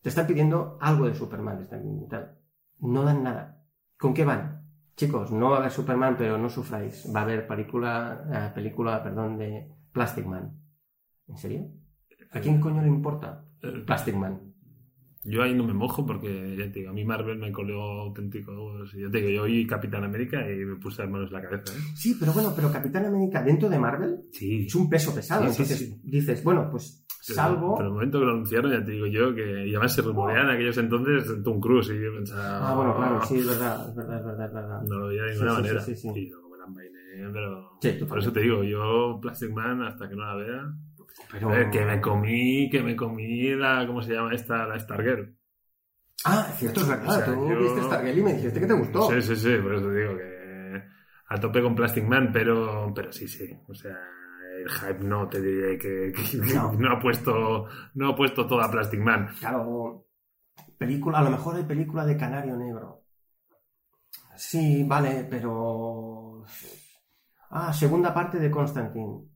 te 0.02 0.10
están 0.10 0.28
pidiendo 0.28 0.78
algo 0.82 1.06
de 1.08 1.16
Superman, 1.16 1.62
están 1.62 2.08
tal. 2.08 2.38
No 2.80 3.04
dan 3.04 3.24
nada. 3.24 3.64
¿Con 3.98 4.14
qué 4.14 4.24
van? 4.24 4.66
Chicos, 4.96 5.32
no 5.32 5.50
va 5.50 5.58
a 5.58 5.60
haber 5.60 5.72
Superman, 5.72 6.16
pero 6.18 6.38
no 6.38 6.50
sufráis. 6.50 7.06
Va 7.14 7.22
a 7.22 7.24
haber 7.24 7.48
película, 7.48 8.24
eh, 8.32 8.52
película, 8.54 9.04
perdón, 9.04 9.38
de 9.38 9.72
Plastic 9.92 10.26
Man. 10.26 10.60
¿En 11.28 11.38
serio? 11.38 11.72
¿A 12.32 12.40
quién 12.40 12.60
coño 12.60 12.82
le 12.82 12.88
importa 12.88 13.46
Eh, 13.62 13.84
Plastic 13.86 14.16
Man? 14.16 14.49
Yo 15.24 15.44
ahí 15.44 15.54
no 15.54 15.66
me 15.66 15.74
mojo 15.74 16.06
porque, 16.06 16.56
ya 16.58 16.72
te 16.72 16.80
digo, 16.80 16.92
a 16.92 16.94
mí 16.94 17.04
Marvel 17.04 17.38
me 17.38 17.52
coleó 17.52 17.82
auténtico. 17.82 18.54
Ya 18.96 19.10
te 19.12 19.18
digo, 19.18 19.30
yo 19.30 19.42
oí 19.44 19.68
Capitán 19.68 20.04
América 20.06 20.50
y 20.50 20.58
me 20.64 20.78
puse 20.78 21.02
las 21.02 21.12
manos 21.12 21.28
en 21.28 21.34
la 21.34 21.42
cabeza, 21.42 21.74
¿eh? 21.74 21.82
Sí, 21.96 22.16
pero 22.18 22.32
bueno, 22.32 22.54
pero 22.56 22.72
Capitán 22.72 23.06
América 23.06 23.44
dentro 23.44 23.70
de 23.70 23.78
Marvel 23.80 24.22
Sí. 24.32 24.66
es 24.68 24.76
un 24.76 24.90
peso 24.90 25.14
pesado. 25.14 25.44
Sí, 25.44 25.50
Entonces 25.62 25.78
sí. 25.78 26.02
dices, 26.04 26.42
bueno, 26.44 26.70
pues 26.72 27.06
salvo. 27.22 27.76
Pero 27.76 27.90
el 27.90 27.94
momento 27.96 28.20
que 28.20 28.26
lo 28.26 28.32
anunciaron, 28.32 28.72
ya 28.72 28.84
te 28.84 28.92
digo 28.92 29.08
yo, 29.08 29.36
que 29.36 29.68
y 29.68 29.72
además 29.76 29.94
se 29.94 30.02
rumoreaba 30.02 30.50
en 30.52 30.56
aquellos 30.56 30.78
entonces 30.78 31.44
Tom 31.44 31.60
Cruise 31.60 31.90
y 31.90 32.02
yo 32.02 32.14
pensaba. 32.16 32.70
Ah, 32.72 32.76
bueno, 32.76 32.96
claro, 32.96 33.22
sí, 33.26 33.40
es 33.40 33.46
verdad, 33.48 33.90
es 33.90 33.96
verdad, 33.96 34.20
es 34.20 34.26
verdad, 34.26 34.46
es 34.48 34.54
verdad. 34.54 34.82
No 34.88 35.00
lo 35.00 35.08
veía 35.08 35.24
de 35.24 35.32
ninguna 35.34 35.54
manera. 35.54 35.82
sí, 35.82 35.96
sí, 35.96 36.10
sí. 36.14 36.20
Y 36.28 36.30
no 37.22 37.34
pero. 37.34 38.08
Por 38.08 38.20
eso 38.20 38.32
te 38.32 38.40
digo, 38.40 38.64
yo 38.64 39.20
Plastic 39.22 39.52
Man, 39.52 39.82
hasta 39.82 40.08
que 40.08 40.16
no 40.16 40.24
la 40.24 40.36
vea. 40.36 40.74
Pero... 41.32 41.54
Eh, 41.56 41.70
que 41.72 41.86
me 41.86 42.02
comí, 42.02 42.70
que 42.70 42.82
me 42.82 42.96
comí 42.96 43.50
la. 43.56 43.86
¿Cómo 43.86 44.02
se 44.02 44.14
llama 44.14 44.34
esta? 44.34 44.66
La 44.66 44.80
Stargirl. 44.80 45.36
Ah, 46.26 46.48
cierto, 46.58 46.82
es 46.82 46.88
verdad. 46.88 47.08
O 47.08 47.12
sea, 47.14 47.26
Tú 47.26 47.50
yo- 47.50 47.60
viste 47.60 47.82
Stargirl 47.84 48.18
y 48.18 48.24
me 48.24 48.34
dijiste 48.34 48.60
que 48.60 48.66
te 48.68 48.74
gustó. 48.74 49.10
Sí, 49.12 49.22
sí, 49.22 49.36
sí, 49.36 49.56
por 49.62 49.76
eso 49.76 49.88
te 49.88 49.96
digo 49.96 50.18
que. 50.18 50.84
A 51.32 51.40
tope 51.40 51.62
con 51.62 51.76
Plastic 51.76 52.04
Man, 52.06 52.32
pero, 52.34 52.92
pero 52.96 53.12
sí, 53.12 53.28
sí. 53.28 53.56
O 53.68 53.74
sea, 53.76 53.96
el 54.58 54.68
hype 54.70 55.04
no 55.04 55.28
te 55.30 55.40
diré 55.42 55.78
que, 55.78 56.12
que- 56.16 56.42
que 56.42 56.54
No. 56.56 56.74
no. 56.74 56.94
ha 56.94 57.00
puesto 57.00 57.68
no 57.94 58.10
ha 58.10 58.16
puesto 58.16 58.48
toda 58.48 58.70
Plastic 58.72 59.00
Man. 59.00 59.30
Claro, 59.40 60.06
película, 60.78 61.20
a 61.20 61.24
lo 61.24 61.30
mejor 61.30 61.56
hay 61.58 61.64
película 61.64 62.04
de 62.06 62.18
Canario 62.18 62.58
Negro. 62.58 63.04
Sí, 64.36 64.84
vale, 64.88 65.28
pero. 65.30 66.44
Ah, 67.52 67.72
segunda 67.74 68.14
parte 68.14 68.40
de 68.40 68.50
Constantine. 68.50 69.29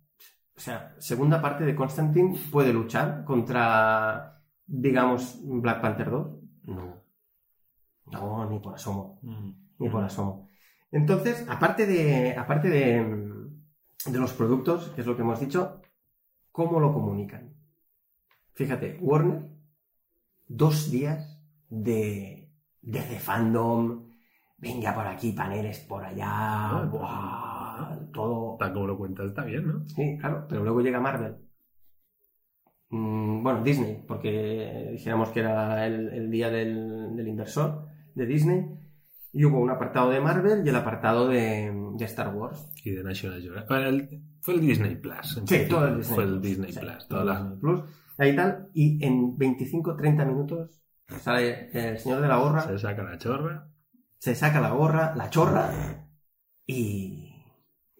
O 0.55 0.59
sea, 0.59 0.95
segunda 0.99 1.41
parte 1.41 1.63
de 1.65 1.75
Constantine 1.75 2.37
puede 2.51 2.73
luchar 2.73 3.23
contra, 3.25 4.41
digamos, 4.65 5.39
Black 5.43 5.81
Panther 5.81 6.09
2. 6.11 6.27
No. 6.65 7.03
No, 8.05 8.49
ni 8.49 8.59
por 8.59 8.75
asomo. 8.75 9.19
Ni 9.79 9.89
por 9.89 10.03
asomo. 10.03 10.47
Entonces, 10.91 11.45
aparte 11.49 11.87
de, 11.87 12.35
aparte 12.37 12.69
de, 12.69 13.03
de 14.05 14.19
los 14.19 14.33
productos, 14.33 14.89
que 14.89 15.01
es 15.01 15.07
lo 15.07 15.15
que 15.15 15.23
hemos 15.23 15.39
dicho, 15.39 15.81
¿cómo 16.51 16.79
lo 16.79 16.93
comunican? 16.93 17.55
Fíjate, 18.53 18.97
Warner, 19.01 19.49
dos 20.47 20.91
días 20.91 21.39
de, 21.69 22.51
de 22.81 22.99
The 23.01 23.19
Fandom, 23.19 24.09
venga 24.57 24.93
por 24.93 25.07
aquí, 25.07 25.31
paneles 25.31 25.79
por 25.79 26.03
allá, 26.05 26.29
Ah, 26.29 26.89
todo. 28.13 28.57
Tal 28.57 28.73
como 28.73 28.87
lo 28.87 28.97
cuentas, 28.97 29.27
está 29.27 29.43
bien, 29.43 29.67
¿no? 29.67 29.87
Sí, 29.87 30.17
claro, 30.19 30.45
pero 30.49 30.63
luego 30.63 30.81
llega 30.81 30.99
Marvel. 30.99 31.35
Mm, 32.89 33.43
bueno, 33.43 33.63
Disney, 33.63 34.03
porque 34.07 34.89
dijéramos 34.91 35.29
que 35.29 35.39
era 35.39 35.85
el, 35.87 36.09
el 36.09 36.29
día 36.31 36.49
del, 36.49 37.15
del 37.15 37.27
inversor 37.27 37.87
de 38.15 38.25
Disney. 38.25 38.65
Y 39.35 39.45
hubo 39.45 39.59
un 39.59 39.71
apartado 39.71 40.11
de 40.11 40.21
Marvel 40.21 40.61
y 40.63 40.69
el 40.69 40.75
apartado 40.75 41.27
de, 41.27 41.73
de 41.95 42.05
Star 42.05 42.35
Wars. 42.35 42.71
Y 42.83 42.91
de 42.91 43.03
National 43.03 43.41
Geographic. 43.41 44.21
Fue 44.41 44.53
el 44.55 44.61
Disney 44.61 44.95
Plus. 44.95 45.37
en 45.37 45.47
Sí, 45.47 45.59
todo 45.67 45.87
el 45.87 45.97
Disney 45.97 46.15
Fue 46.15 46.23
el 46.25 46.29
Plus. 46.29 46.41
Disney 46.43 46.71
Sí, 46.71 46.79
Plus. 46.79 47.07
todo 47.07 47.19
todas 47.23 47.37
el 47.41 47.49
Disney 47.49 47.59
Plus. 47.59 47.83
Ahí 48.19 48.35
tal. 48.35 48.69
Y 48.75 49.03
en 49.03 49.35
25-30 49.35 50.25
minutos 50.27 50.69
sale 51.21 51.69
el 51.73 51.97
señor 51.97 52.21
de 52.21 52.27
la 52.27 52.37
gorra, 52.37 52.61
Se 52.61 52.77
saca 52.77 53.01
la 53.03 53.17
chorra. 53.17 53.67
se 54.19 54.35
saca 54.35 54.61
la 54.61 54.69
gorra, 54.71 55.15
la 55.15 55.29
chorra 55.31 55.71
y, 56.67 57.22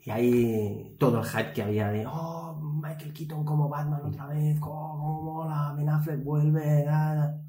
y 0.06 0.10
ahí 0.12 0.96
todo 1.00 1.20
el 1.20 1.26
hype 1.26 1.54
que 1.54 1.64
había 1.64 1.90
de 1.92 2.06
oh, 2.08 2.60
Michael 2.82 3.14
Keaton 3.14 3.46
como 3.46 3.70
Batman 3.70 4.02
otra 4.06 4.28
vez, 4.28 4.60
cómo, 4.60 5.22
mola, 5.24 5.74
Ben 5.78 5.90
Affleck 5.90 6.24
vuelve, 6.24 6.84
da, 6.84 7.16
da". 7.16 7.40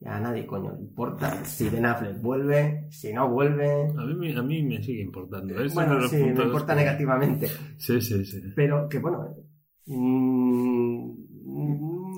Ya 0.00 0.16
a 0.16 0.20
nadie 0.20 0.44
coño 0.46 0.72
le 0.72 0.80
importa 0.82 1.44
si 1.46 1.68
Ben 1.70 1.86
Affleck 1.86 2.20
vuelve, 2.20 2.88
si 2.90 3.12
no 3.12 3.30
vuelve. 3.30 3.88
A 3.96 4.04
mí, 4.04 4.14
me- 4.14 4.36
a 4.38 4.42
mí 4.42 4.62
me 4.62 4.82
sigue 4.82 5.00
importando. 5.02 5.54
Bueno, 5.72 5.98
de 6.00 6.08
sí, 6.08 6.16
me 6.22 6.42
importa 6.44 6.74
negativamente. 6.74 7.46
Sí, 7.78 8.00
sí, 8.02 8.22
sí. 8.26 8.40
Pero 8.54 8.86
que 8.88 8.98
bueno, 8.98 9.26
mm, 9.86 11.10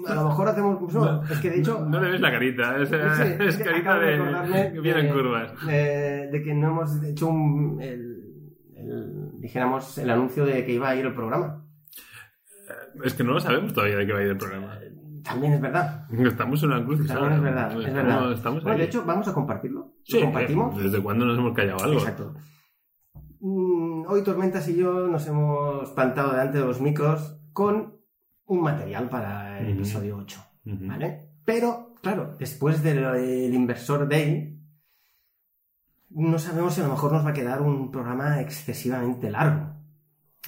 a 0.09 0.15
lo 0.15 0.25
mejor 0.29 0.49
hacemos... 0.49 0.93
no, 0.95 1.23
es 1.25 1.39
que 1.41 1.51
de 1.51 1.61
hecho... 1.61 1.79
No, 1.81 1.87
no 1.91 2.01
le 2.01 2.11
ves 2.11 2.21
la 2.21 2.31
carita. 2.33 2.77
Es, 2.83 2.89
Sí, 2.89 2.95
es 3.41 3.57
que 3.57 3.65
carita 3.65 3.99
de 3.99 4.07
de. 4.19 4.73
que 4.73 4.81
viene 4.81 5.01
en 5.01 5.07
de- 5.07 5.13
curvas. 5.13 5.53
eh, 5.71 6.29
de 6.33 6.43
que 6.43 6.55
no 6.55 6.69
hemos 6.69 7.03
hecho 7.05 7.29
un, 7.29 7.79
el- 7.81 8.16
dijéramos 9.47 9.97
el 9.99 10.11
anuncio 10.11 10.45
de 10.45 10.65
que 10.65 10.73
iba 10.73 10.89
a 10.89 10.97
ir 10.97 11.07
el 11.07 11.15
programa. 11.15 11.65
Es 13.05 13.15
que 13.15 13.23
no 13.23 13.33
lo 13.33 13.41
sabemos 13.41 13.73
todavía 13.73 13.97
de 13.97 14.07
qué 14.07 14.13
va 14.13 14.19
a 14.19 14.23
ir 14.23 14.31
el 14.31 14.37
programa. 14.37 14.79
También 15.23 15.53
es 15.55 15.61
verdad. 15.61 16.07
Estamos 16.11 16.63
en 16.63 16.71
una 16.71 16.85
cruz. 16.85 17.07
También 17.07 17.33
es 17.33 17.43
verdad, 17.43 17.81
es 17.81 17.95
verdad. 17.95 18.33
estamos 18.33 18.63
Bueno, 18.63 18.79
de 18.79 18.85
hecho, 18.85 19.05
vamos 19.05 19.29
a 19.29 19.33
compartirlo. 19.33 19.95
Sí, 20.05 20.19
¿Lo 20.19 20.27
compartimos? 20.27 20.83
¿Desde 20.83 21.03
cuándo 21.03 21.25
nos 21.25 21.39
hemos 21.39 21.55
callado 21.55 21.83
algo? 21.83 21.99
Exacto. 21.99 22.35
Mm, 23.41 24.05
Hoy 24.09 24.23
Tormentas 24.23 24.69
y 24.69 24.77
yo 24.77 25.07
nos 25.09 25.27
hemos 25.27 25.91
plantado 25.91 26.33
delante 26.33 26.59
de 26.59 26.65
los 26.65 26.81
micros 26.81 27.41
con 27.53 28.01
un 28.47 28.63
material 28.63 29.09
para 29.09 29.61
el 29.61 29.71
episodio 29.71 30.17
8. 30.19 30.41
Ujú. 30.67 30.87
¿Vale? 30.87 31.31
Pero, 31.45 31.95
claro, 32.03 32.37
después 32.39 32.83
del 32.83 32.99
el 32.99 33.55
Inversor 33.55 34.09
Day, 34.09 34.56
no 36.17 36.39
sabemos 36.39 36.75
si 36.75 36.81
a 36.81 36.85
lo 36.85 36.91
mejor 36.91 37.13
nos 37.13 37.25
va 37.25 37.31
a 37.31 37.35
quedar 37.35 37.63
un 37.63 37.91
programa 37.91 38.41
excesivamente 38.41 39.31
largo. 39.31 39.75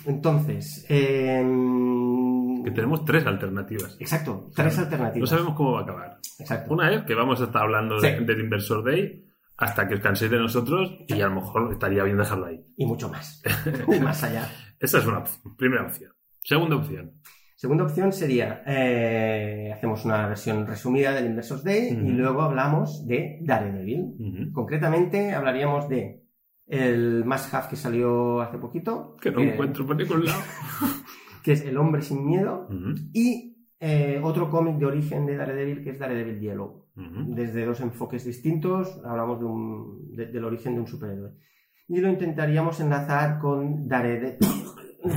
Entonces, 0.06 0.86
em, 0.88 2.62
Que 2.64 2.70
tenemos 2.70 3.04
tres 3.04 3.26
alternativas. 3.26 3.96
Exacto, 4.00 4.50
tres 4.54 4.76
No 4.76 4.82
alternativas. 4.84 5.28
sabemos 5.30 5.54
cómo 5.54 5.72
va 5.72 5.80
a 5.80 5.82
acabar. 5.82 6.18
Exacto. 6.38 6.72
Una 6.72 6.90
es 6.92 7.02
que 7.04 7.14
vamos 7.14 7.40
a 7.40 7.44
estar 7.44 7.62
hablando 7.62 7.98
Sí. 8.00 8.08
del 8.24 8.40
Inversor 8.40 8.84
Day 8.84 9.24
hasta 9.56 9.88
que 9.88 9.94
os 9.94 10.00
canséis 10.00 10.30
de 10.30 10.38
nosotros 10.38 10.92
y 11.08 11.20
a 11.20 11.26
lo 11.28 11.36
mejor 11.36 11.72
estaría 11.72 12.02
bien 12.04 12.16
dejarlo 12.16 12.46
ahí. 12.46 12.64
Y 12.76 12.86
mucho 12.86 13.08
más. 13.08 13.42
y 13.96 14.00
más 14.00 14.22
allá. 14.22 14.48
Esa 14.78 14.98
es 14.98 15.06
una 15.06 15.24
primera 15.56 15.84
opción. 15.86 16.12
Segunda 16.42 16.76
opción. 16.76 17.12
Segunda 17.58 17.82
opción 17.82 18.12
sería, 18.12 18.62
eh, 18.66 19.72
hacemos 19.74 20.04
una 20.04 20.28
versión 20.28 20.64
resumida 20.64 21.10
del 21.12 21.26
Inversors 21.26 21.64
Day 21.64 21.88
y 21.88 22.10
luego 22.12 22.42
hablamos 22.42 23.04
de 23.08 23.40
Daredevil. 23.42 24.14
Concretamente 24.52 25.32
hablaríamos 25.34 25.88
de 25.88 26.22
el 26.68 27.24
Must 27.24 27.52
Have 27.52 27.66
que 27.70 27.74
salió 27.74 28.40
hace 28.40 28.58
poquito, 28.58 29.16
Que 29.20 29.32
no 29.32 29.40
encuentro 29.40 29.84
por 29.84 29.96
ningún 29.96 30.24
lado. 30.26 30.38
que 31.42 31.50
es 31.52 31.62
El 31.64 31.76
Hombre 31.78 32.02
Sin 32.02 32.24
Miedo, 32.24 32.68
y 33.12 33.56
eh, 33.80 34.20
otro 34.22 34.50
cómic 34.50 34.76
de 34.76 34.86
origen 34.86 35.26
de 35.26 35.36
Daredevil 35.36 35.82
que 35.82 35.90
es 35.90 35.98
Daredevil 35.98 36.38
Yellow. 36.38 36.86
Desde 37.34 37.64
dos 37.66 37.80
enfoques 37.80 38.24
distintos 38.24 39.00
hablamos 39.04 39.40
de 39.40 39.46
un- 39.46 40.14
de- 40.14 40.26
del 40.26 40.44
origen 40.44 40.74
de 40.74 40.80
un 40.82 40.86
superhéroe. 40.86 41.32
Y 41.88 41.98
lo 41.98 42.08
intentaríamos 42.08 42.78
enlazar 42.80 43.38
con 43.40 43.88
Daredevil, 43.88 44.36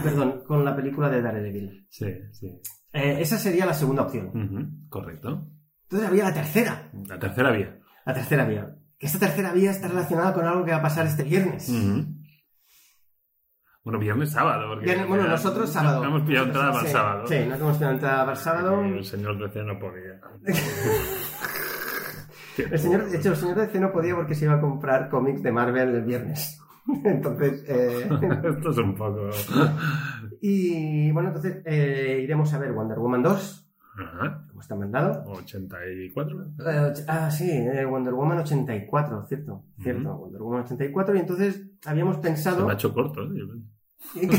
perdón, 0.03 0.43
con 0.45 0.63
la 0.65 0.75
película 0.75 1.09
de 1.09 1.21
Daredevil. 1.21 1.88
Sí, 1.89 2.05
sí. 2.31 2.47
Eh, 2.93 3.17
esa 3.21 3.38
sería 3.38 3.65
la 3.65 3.73
segunda 3.73 4.03
opción. 4.03 4.85
Correcto. 4.89 5.47
Entonces 5.83 6.07
había 6.09 6.23
la 6.25 6.33
tercera, 6.33 6.89
La 7.07 7.19
tercera 7.19 7.51
vía. 7.51 7.79
la 8.05 8.13
tercera 8.13 8.45
vía. 8.45 8.75
Que 8.97 9.07
esta 9.07 9.19
tercera 9.19 9.51
vía 9.53 9.71
está 9.71 9.88
relacionada 9.88 10.33
con 10.33 10.45
algo 10.45 10.63
que 10.63 10.71
va 10.71 10.77
a 10.77 10.81
pasar 10.83 11.05
este 11.07 11.23
viernes. 11.23 11.71
Bueno, 13.83 13.97
viernes, 13.97 14.31
sábado. 14.31 14.67
Porque 14.69 14.85
Viernes- 14.85 15.07
bueno, 15.07 15.27
nosotros 15.27 15.69
sábado. 15.71 16.03
Hemos 16.03 16.21
pillado 16.21 16.45
entrada 16.47 16.71
para 16.71 16.85
Sí, 16.85 16.91
sábado. 16.91 17.27
Sí, 17.27 17.35
nos 17.50 17.59
hemos 17.59 17.77
pillado 17.77 17.93
entrada 17.93 18.25
para 18.25 18.35
sábado. 18.35 18.83
El 18.83 19.03
señor 19.05 19.39
DC 19.39 19.63
no 19.63 19.79
podía. 19.79 20.21
El 22.57 22.77
señor, 22.79 23.09
de 23.09 23.17
hecho, 23.17 23.29
el 23.29 23.35
señor 23.38 23.55
DC 23.57 23.79
no 23.79 23.91
podía 23.91 24.13
porque 24.15 24.35
se 24.35 24.45
iba 24.45 24.55
a 24.55 24.59
comprar 24.61 25.09
cómics 25.09 25.41
de 25.41 25.51
Marvel 25.51 25.95
el 25.95 26.03
viernes. 26.03 26.61
Entonces, 27.05 27.63
eh, 27.67 28.09
Esto 28.43 28.69
es 28.71 28.77
un 28.77 28.95
poco. 28.95 29.29
y 30.41 31.11
bueno, 31.11 31.29
entonces 31.29 31.61
eh, 31.65 32.21
iremos 32.23 32.53
a 32.53 32.59
ver 32.59 32.73
Wonder 32.73 32.97
Woman 33.00 33.23
2, 33.23 33.71
Ajá. 34.00 34.45
como 34.50 34.61
está 34.61 34.75
mandado. 34.75 35.23
84. 35.31 36.41
Eh, 36.65 36.93
ah, 37.07 37.29
sí, 37.31 37.50
eh, 37.51 37.85
Wonder 37.85 38.13
Woman 38.13 38.39
84, 38.39 39.25
cierto, 39.27 39.63
cierto, 39.81 40.15
Wonder 40.17 40.41
Woman 40.41 40.61
84. 40.63 41.15
Y 41.15 41.19
entonces 41.19 41.61
habíamos 41.85 42.15
Se 42.17 42.21
pensado... 42.21 42.65
me 42.65 42.71
ha 42.71 42.75
hecho 42.75 42.93
corto. 42.93 43.21
¿eh? 43.23 44.29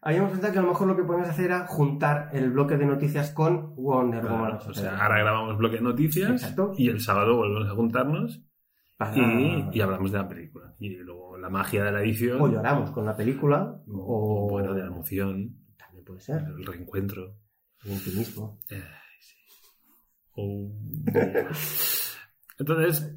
Habíamos 0.00 0.30
pensado 0.30 0.52
que 0.52 0.58
a 0.60 0.62
lo 0.62 0.68
mejor 0.68 0.86
lo 0.88 0.96
que 0.96 1.02
podemos 1.02 1.28
hacer 1.28 1.46
era 1.46 1.66
juntar 1.66 2.30
el 2.32 2.50
bloque 2.50 2.76
de 2.76 2.86
noticias 2.86 3.30
con 3.32 3.74
Wonder 3.74 4.24
Woman 4.24 4.52
o 4.52 4.56
84. 4.56 4.74
sea, 4.74 5.02
ahora 5.02 5.18
grabamos 5.18 5.58
bloque 5.58 5.76
de 5.76 5.82
noticias 5.82 6.30
Exacto. 6.30 6.72
y 6.76 6.88
el 6.88 7.00
sábado 7.00 7.36
volvemos 7.36 7.68
a 7.68 7.74
juntarnos 7.74 8.42
Y, 9.14 9.78
y 9.78 9.80
hablamos 9.80 10.10
de 10.10 10.18
la 10.18 10.28
película. 10.28 10.74
Y 10.80 10.96
luego 10.96 11.38
la 11.38 11.48
magia 11.48 11.84
de 11.84 11.92
la 11.92 12.00
edición. 12.02 12.40
O 12.40 12.48
lloramos 12.48 12.90
con 12.90 13.04
la 13.06 13.16
película, 13.16 13.80
o 13.88 14.46
o... 14.46 14.48
bueno, 14.50 14.74
de 14.74 14.80
la 14.82 14.88
emoción, 14.88 15.56
También 15.76 16.04
puede 16.04 16.20
ser, 16.20 16.42
el 16.58 16.66
reencuentro. 16.66 17.36
el 17.84 17.92
intimismo. 17.92 18.58
Eh, 18.70 18.82
sí. 19.20 19.36
Entonces, 22.58 23.14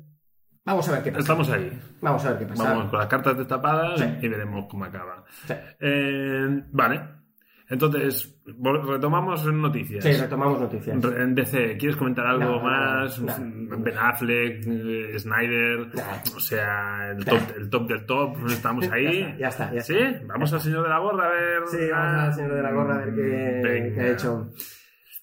Vamos 0.64 0.88
a 0.88 0.92
ver 0.92 1.04
qué 1.04 1.12
pasa. 1.12 1.22
estamos 1.22 1.50
ahí. 1.50 1.82
Vamos 2.02 2.24
a 2.26 2.30
ver 2.30 2.40
qué 2.40 2.46
pasa. 2.46 2.64
Vamos 2.64 2.90
con 2.92 3.00
las 3.00 3.08
cartas 3.08 3.36
destapadas 3.38 4.00
Sí. 4.00 4.06
y 4.22 4.28
veremos 4.28 4.68
cómo 4.70 4.86
acaba. 4.86 5.26
Sí. 5.48 5.54
Eh, 5.80 6.64
vale. 6.72 7.02
Entonces, 7.72 8.38
retomamos 8.86 9.46
noticias. 9.46 10.04
Sí, 10.04 10.12
retomamos 10.12 10.60
noticias. 10.60 11.02
En 11.06 11.34
DC, 11.34 11.78
¿quieres 11.78 11.96
comentar 11.96 12.26
algo 12.26 12.58
No, 12.58 12.62
más? 12.62 13.18
no. 13.22 13.78
Ben 13.80 13.98
Affleck, 13.98 14.68
eh, 14.68 15.18
Snyder, 15.18 15.88
o 16.36 16.40
sea, 16.42 17.12
el 17.12 17.24
top, 17.24 17.40
el 17.56 17.70
top 17.70 17.88
del 17.88 18.06
top, 18.06 18.36
estamos 18.48 18.86
ahí. 18.92 19.38
Ya 19.40 19.48
está, 19.48 19.72
ya 19.72 19.80
está. 19.80 19.94
¿Sí? 19.94 20.00
Vamos 20.28 20.52
al 20.52 20.60
señor 20.60 20.84
de 20.84 20.90
la 20.90 21.00
gorra 21.00 21.28
a 21.28 21.30
ver. 21.30 21.62
Sí, 21.68 21.90
vamos 21.90 22.20
al 22.24 22.34
señor 22.34 22.56
de 22.56 22.62
la 22.62 22.72
gorra 22.74 22.96
a 22.96 23.06
ver 23.06 23.16
qué, 23.16 24.02
ha 24.02 24.08
hecho. 24.12 24.50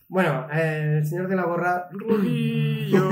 Bueno, 0.08 0.46
eh, 0.50 0.94
el 1.00 1.04
señor 1.04 1.28
de 1.28 1.36
la 1.36 1.44
gorra 1.44 1.86
Rubillo. 1.90 3.10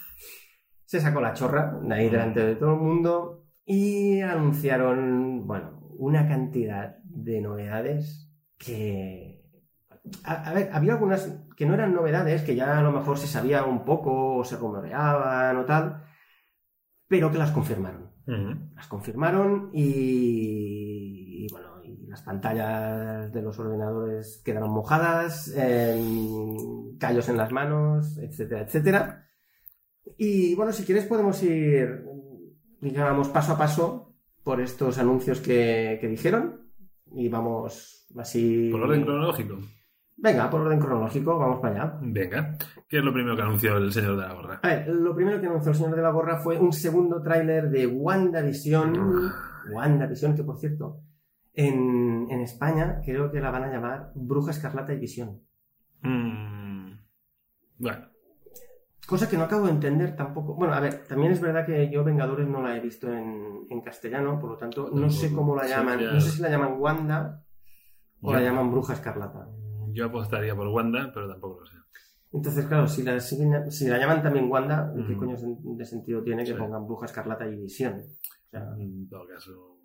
se 0.84 1.00
sacó 1.00 1.20
la 1.20 1.32
chorra 1.32 1.78
de 1.80 1.94
ahí 1.94 2.10
delante 2.10 2.40
de 2.44 2.56
todo 2.56 2.74
el 2.74 2.80
mundo 2.80 3.44
y 3.64 4.20
anunciaron, 4.20 5.46
bueno, 5.46 5.78
una 5.96 6.26
cantidad 6.26 6.96
de 7.04 7.40
novedades 7.40 8.27
que... 8.58 9.44
A, 10.24 10.50
a 10.50 10.54
ver, 10.54 10.70
había 10.72 10.92
algunas 10.94 11.28
que 11.56 11.66
no 11.66 11.74
eran 11.74 11.94
novedades, 11.94 12.42
que 12.42 12.54
ya 12.54 12.78
a 12.78 12.82
lo 12.82 12.92
mejor 12.92 13.18
se 13.18 13.26
sabía 13.26 13.64
un 13.64 13.84
poco 13.84 14.36
o 14.36 14.44
se 14.44 14.56
rumoreaban 14.56 15.56
o 15.56 15.64
tal, 15.64 16.04
pero 17.08 17.30
que 17.30 17.38
las 17.38 17.50
confirmaron. 17.50 18.08
Las 18.76 18.86
confirmaron 18.88 19.70
y, 19.72 21.44
y, 21.44 21.46
bueno, 21.50 21.82
y 21.82 22.06
las 22.08 22.20
pantallas 22.20 23.32
de 23.32 23.40
los 23.40 23.58
ordenadores 23.58 24.42
quedaron 24.44 24.70
mojadas, 24.70 25.50
em, 25.56 26.98
callos 26.98 27.26
en 27.30 27.38
las 27.38 27.50
manos, 27.50 28.18
etcétera, 28.18 28.60
etcétera. 28.62 29.26
Y 30.18 30.54
bueno, 30.56 30.72
si 30.72 30.84
quieres 30.84 31.06
podemos 31.06 31.42
ir, 31.42 32.04
digamos, 32.82 33.30
paso 33.30 33.52
a 33.52 33.58
paso 33.58 34.14
por 34.44 34.60
estos 34.60 34.98
anuncios 34.98 35.40
que, 35.40 35.96
que 36.00 36.08
dijeron. 36.08 36.70
y 37.12 37.28
vamos 37.30 37.97
así... 38.16 38.68
Por 38.70 38.82
orden 38.82 39.02
cronológico. 39.04 39.58
Venga, 40.16 40.50
por 40.50 40.62
orden 40.62 40.80
cronológico, 40.80 41.38
vamos 41.38 41.60
para 41.60 41.74
allá. 41.84 41.98
Venga. 42.02 42.56
¿Qué 42.88 42.98
es 42.98 43.04
lo 43.04 43.12
primero 43.12 43.36
que 43.36 43.42
anunció 43.42 43.76
el 43.76 43.92
señor 43.92 44.16
de 44.16 44.22
la 44.26 44.32
gorra? 44.34 44.60
A 44.62 44.68
ver, 44.68 44.88
lo 44.88 45.14
primero 45.14 45.40
que 45.40 45.46
anunció 45.46 45.70
el 45.70 45.76
señor 45.78 45.94
de 45.94 46.02
la 46.02 46.10
gorra 46.10 46.38
fue 46.38 46.58
un 46.58 46.72
segundo 46.72 47.22
tráiler 47.22 47.70
de 47.70 47.86
WandaVision. 47.86 49.32
WandaVision, 49.72 50.34
que 50.34 50.42
por 50.42 50.58
cierto, 50.58 51.00
en, 51.52 52.26
en 52.30 52.40
España 52.40 53.00
creo 53.04 53.30
que 53.30 53.40
la 53.40 53.50
van 53.50 53.64
a 53.64 53.70
llamar 53.72 54.10
Bruja 54.14 54.50
Escarlata 54.50 54.92
y 54.92 54.98
Visión. 54.98 55.40
Mm, 56.02 56.92
bueno, 57.78 58.06
Cosa 59.06 59.26
que 59.28 59.38
no 59.38 59.44
acabo 59.44 59.64
de 59.64 59.72
entender 59.72 60.14
tampoco. 60.16 60.54
Bueno, 60.54 60.74
a 60.74 60.80
ver, 60.80 61.04
también 61.08 61.32
es 61.32 61.40
verdad 61.40 61.64
que 61.64 61.90
yo 61.90 62.04
Vengadores 62.04 62.46
no 62.46 62.60
la 62.60 62.76
he 62.76 62.80
visto 62.80 63.10
en, 63.10 63.60
en 63.70 63.80
castellano, 63.80 64.38
por 64.38 64.50
lo 64.50 64.56
tanto, 64.58 64.90
no 64.92 65.08
sé 65.08 65.32
cómo 65.32 65.56
la 65.56 65.62
Sí, 65.64 65.70
llaman. 65.70 65.98
ya. 65.98 66.12
No 66.12 66.20
sé 66.20 66.30
si 66.32 66.42
la 66.42 66.50
llaman 66.50 66.74
Wanda 66.78 67.42
o 68.22 68.32
la 68.32 68.40
llaman 68.40 68.70
Bruja 68.70 68.94
Escarlata. 68.94 69.48
yo 69.92 70.06
apostaría 70.06 70.54
por 70.54 70.68
Wanda, 70.68 71.10
pero 71.14 71.28
tampoco 71.28 71.60
lo 71.60 71.66
sé. 71.66 71.76
Entonces, 72.32 72.66
claro, 72.66 72.86
si 72.86 73.02
la, 73.02 73.16
siguen- 73.20 73.70
si 73.70 73.88
la 73.88 73.98
llaman 73.98 74.22
también 74.22 74.50
Wanda, 74.50 74.92
¿qué 74.94 75.14
Mm. 75.14 75.18
coño 75.18 75.36
de 75.76 75.84
sentido 75.86 76.22
tiene 76.22 76.44
que 76.44 76.52
Sí. 76.52 76.58
pongan 76.58 76.86
Bruja 76.86 77.06
Escarlata 77.06 77.46
y 77.48 77.56
Visión? 77.56 77.94
O 77.94 78.50
sea, 78.50 78.62
En 78.78 79.08
todo 79.08 79.26
caso. 79.26 79.78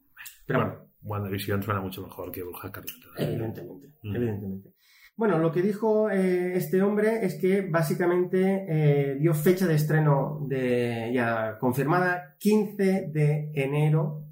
pero 0.46 0.60
bueno, 0.60 0.76
WandaVision 1.04 1.64
suena 1.64 1.80
mucho 1.82 2.02
mejor 2.04 2.32
que 2.32 2.44
Bruja 2.44 2.68
Escarlata. 2.68 3.08
Evidentemente, 3.18 3.94
Mm. 4.04 4.16
evidentemente. 4.16 4.74
Bueno, 5.16 5.38
lo 5.38 5.52
que 5.52 5.62
dijo 5.62 6.10
eh, 6.10 6.56
este 6.58 6.82
hombre 6.82 7.24
es 7.26 7.36
que 7.40 7.62
básicamente 7.70 8.66
eh, 8.68 9.16
dio 9.20 9.34
fecha 9.36 9.68
de 9.68 9.76
estreno 9.76 10.40
de, 10.48 11.12
ya 11.14 11.58
confirmada, 11.60 12.36
15 12.40 13.10
de 13.14 13.52
enero. 13.54 14.23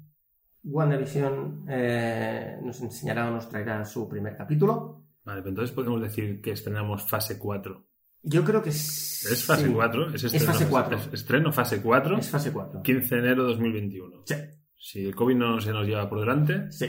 WandaVision 0.64 1.64
eh, 1.68 2.58
nos 2.62 2.80
enseñará 2.80 3.28
o 3.28 3.32
nos 3.32 3.48
traerá 3.48 3.84
su 3.84 4.08
primer 4.08 4.36
capítulo. 4.36 5.04
Vale, 5.24 5.40
pero 5.40 5.50
entonces 5.50 5.74
podemos 5.74 6.00
decir 6.00 6.40
que 6.40 6.52
estrenamos 6.52 7.08
fase 7.08 7.38
4. 7.38 7.86
Yo 8.24 8.44
creo 8.44 8.62
que 8.62 8.70
es, 8.70 9.26
Es 9.30 9.44
fase 9.44 9.66
sí, 9.66 9.72
4, 9.72 10.14
es, 10.14 10.24
estreno, 10.24 10.46
fase 10.52 10.66
4. 10.68 10.96
es 10.98 11.12
estreno 11.12 11.52
fase 11.52 11.82
4, 11.82 12.18
Es 12.18 12.30
fase 12.30 12.52
4. 12.52 12.82
15 12.82 13.14
de 13.16 13.20
enero 13.20 13.42
de 13.44 13.48
2021. 13.50 14.22
Sí, 14.26 14.34
Si 14.76 15.06
el 15.06 15.14
COVID 15.14 15.36
no 15.36 15.60
se 15.60 15.72
nos 15.72 15.86
lleva 15.86 16.08
por 16.08 16.20
delante, 16.20 16.70
sí. 16.70 16.86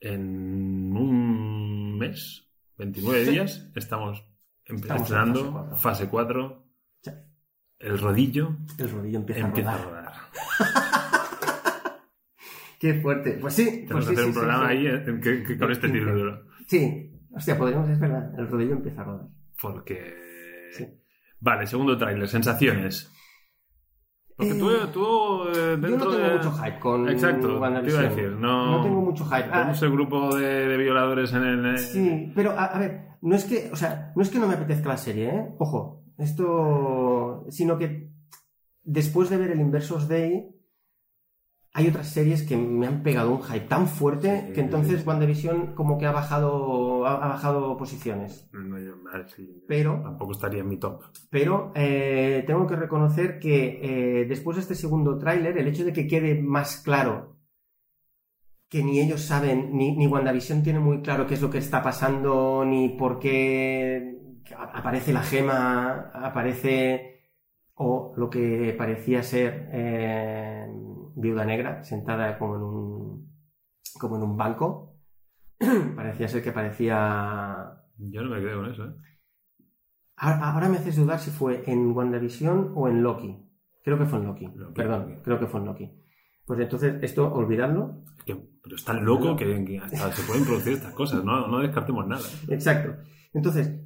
en 0.00 0.94
un 0.96 1.96
mes, 1.98 2.46
29 2.76 3.24
Sí. 3.24 3.30
días, 3.30 3.70
estamos, 3.74 4.22
em- 4.66 4.76
Estamos 4.76 5.00
en 5.00 5.02
estrenando 5.04 5.40
fase 5.40 5.50
cuatro. 5.52 5.76
fase 5.78 6.08
4. 6.08 6.66
Sí. 7.02 7.10
El 7.78 7.98
rodillo 7.98 8.56
El 8.78 8.90
rodillo 8.90 9.18
empieza, 9.18 9.46
empieza 9.46 9.70
a 9.70 9.74
a 9.74 9.82
rodar. 9.84 10.12
Qué 12.80 12.94
fuerte. 13.00 13.38
Pues 13.40 13.54
sí. 13.54 13.64
Tenemos 13.86 13.92
pues 13.92 14.06
sí, 14.06 14.12
hacer 14.14 14.24
un 14.24 14.32
sí, 14.32 14.32
sí, 14.32 14.38
programa 14.40 14.68
sí. 14.70 14.72
ahí 14.76 14.86
eh, 14.88 15.04
que- 15.22 15.42
que 15.44 15.58
con 15.58 15.70
este 15.70 15.86
15. 15.88 15.98
título. 16.06 16.42
Sí. 16.66 17.12
Hostia, 17.32 17.56
podríamos, 17.58 17.88
es 17.90 18.00
verdad. 18.00 18.32
El 18.36 18.48
rodillo 18.48 18.72
empieza 18.72 19.02
a 19.02 19.04
rodar. 19.04 19.26
Porque. 19.60 20.14
Sí. 20.72 20.86
Vale, 21.40 21.66
segundo 21.66 21.96
tráiler, 21.98 22.26
sensaciones. 22.26 23.12
Porque 24.36 24.54
tú, 24.54 24.70
Eh, 24.70 24.74
tú, 24.92 25.42
eh, 25.50 25.52
Yo 25.54 25.76
dentro 25.76 26.06
no 26.06 26.16
tengo 26.16 26.28
de. 26.28 26.34
mucho 26.36 26.52
hype 26.52 26.78
con 26.80 27.08
Exacto, 27.10 27.48
te 27.60 27.90
iba 27.90 27.98
a 28.00 28.02
decir. 28.04 28.30
No, 28.30 28.78
No 28.78 28.82
tengo 28.82 29.00
mucho 29.02 29.24
hype. 29.26 29.36
Ah, 29.50 29.52
Tenemos 29.52 29.82
el 29.82 29.90
grupo 29.92 30.34
de, 30.34 30.66
de 30.68 30.76
violadores 30.78 31.32
en 31.34 31.42
el. 31.42 31.78
Sí, 31.78 32.32
pero 32.34 32.52
a, 32.52 32.64
a 32.64 32.78
ver, 32.78 33.02
no 33.20 33.36
es 33.36 33.44
que, 33.44 33.68
o 33.70 33.76
sea, 33.76 34.12
no 34.16 34.22
es 34.22 34.30
que 34.30 34.38
no 34.38 34.48
me 34.48 34.54
apetezca 34.54 34.88
la 34.88 34.96
serie, 34.96 35.28
¿eh? 35.28 35.46
Ojo, 35.58 36.04
esto, 36.16 37.44
sino 37.50 37.76
que 37.76 38.08
después 38.82 39.28
de 39.28 39.36
ver 39.36 39.50
el 39.50 39.60
Inversos 39.60 40.08
Day, 40.08 40.48
hay 41.72 41.86
otras 41.88 42.08
series 42.08 42.42
que 42.42 42.56
me 42.56 42.86
han 42.88 43.02
pegado 43.04 43.30
un 43.32 43.42
hype 43.42 43.66
tan 43.68 43.86
fuerte 43.86 44.44
Sí, 44.48 44.52
que 44.54 44.60
entonces. 44.60 45.06
WandaVision 45.06 45.74
como 45.74 45.98
que 45.98 46.06
ha 46.06 46.10
bajado, 46.12 47.06
ha, 47.06 47.24
ha 47.24 47.28
bajado 47.28 47.76
posiciones. 47.76 48.48
No, 48.52 48.78
yo- 48.78 48.96
vale, 49.04 49.26
sí. 49.28 49.62
Pero, 49.68 50.00
Tampoco 50.02 50.32
estaría 50.32 50.60
en 50.60 50.68
mi 50.68 50.78
top. 50.78 51.02
pero 51.30 51.70
eh, 51.76 52.42
tengo 52.46 52.66
que 52.66 52.74
reconocer 52.76 53.38
que 53.38 53.78
eh, 54.22 54.24
después 54.26 54.56
de 54.56 54.62
este 54.62 54.74
segundo 54.74 55.16
tráiler, 55.18 55.56
el 55.58 55.68
hecho 55.68 55.84
de 55.84 55.92
que 55.92 56.06
quede 56.08 56.40
más 56.42 56.78
claro 56.82 57.36
que 58.68 58.82
ni 58.84 59.00
ellos 59.00 59.22
saben, 59.22 59.76
ni, 59.76 59.96
ni 59.96 60.06
WandaVision 60.06 60.62
tiene 60.62 60.78
muy 60.78 61.02
claro 61.02 61.26
qué 61.26 61.34
es 61.34 61.42
lo 61.42 61.50
que 61.50 61.58
está 61.58 61.82
pasando, 61.82 62.64
ni 62.64 62.90
por 62.90 63.18
qué 63.18 64.16
aparece 64.56 65.12
la 65.12 65.22
gema, 65.22 66.10
aparece 66.14 67.20
o 67.74 68.12
lo 68.16 68.30
que 68.30 68.72
parecía 68.78 69.22
ser 69.24 69.68
eh, 69.72 70.68
Viuda 71.20 71.44
Negra 71.44 71.82
sentada 71.84 72.38
como 72.38 72.56
en 72.56 72.62
un 72.62 73.30
como 73.98 74.16
en 74.16 74.22
un 74.22 74.36
banco. 74.36 74.96
parecía 75.96 76.28
ser 76.28 76.42
que 76.42 76.52
parecía 76.52 77.82
Yo 77.98 78.22
no 78.22 78.30
me 78.30 78.40
quedo 78.40 78.62
con 78.62 78.72
eso, 78.72 78.84
¿eh? 78.86 78.94
Ahora, 80.16 80.50
ahora 80.50 80.68
me 80.68 80.76
haces 80.76 80.96
dudar 80.96 81.18
si 81.18 81.30
fue 81.30 81.62
en 81.66 81.92
WandaVision 81.92 82.72
o 82.74 82.88
en 82.88 83.02
Loki. 83.02 83.36
Creo 83.82 83.98
que 83.98 84.04
fue 84.04 84.18
en 84.18 84.26
Loki. 84.26 84.46
Loki, 84.54 84.74
Perdón, 84.74 85.08
Loki. 85.08 85.22
creo 85.22 85.38
que 85.38 85.46
fue 85.46 85.60
en 85.60 85.66
Loki. 85.66 85.90
Pues 86.44 86.60
entonces, 86.60 87.02
esto, 87.02 87.32
olvidadlo. 87.32 88.04
Pero 88.26 88.76
es 88.76 88.84
tan 88.84 89.02
loco 89.02 89.34
que, 89.34 89.64
que 89.64 89.78
hasta 89.78 90.12
se 90.12 90.22
pueden 90.24 90.44
producir 90.44 90.74
estas 90.74 90.92
cosas, 90.92 91.24
no, 91.24 91.46
no 91.46 91.60
descartemos 91.60 92.06
nada. 92.06 92.22
Exacto. 92.48 93.02
Entonces, 93.32 93.80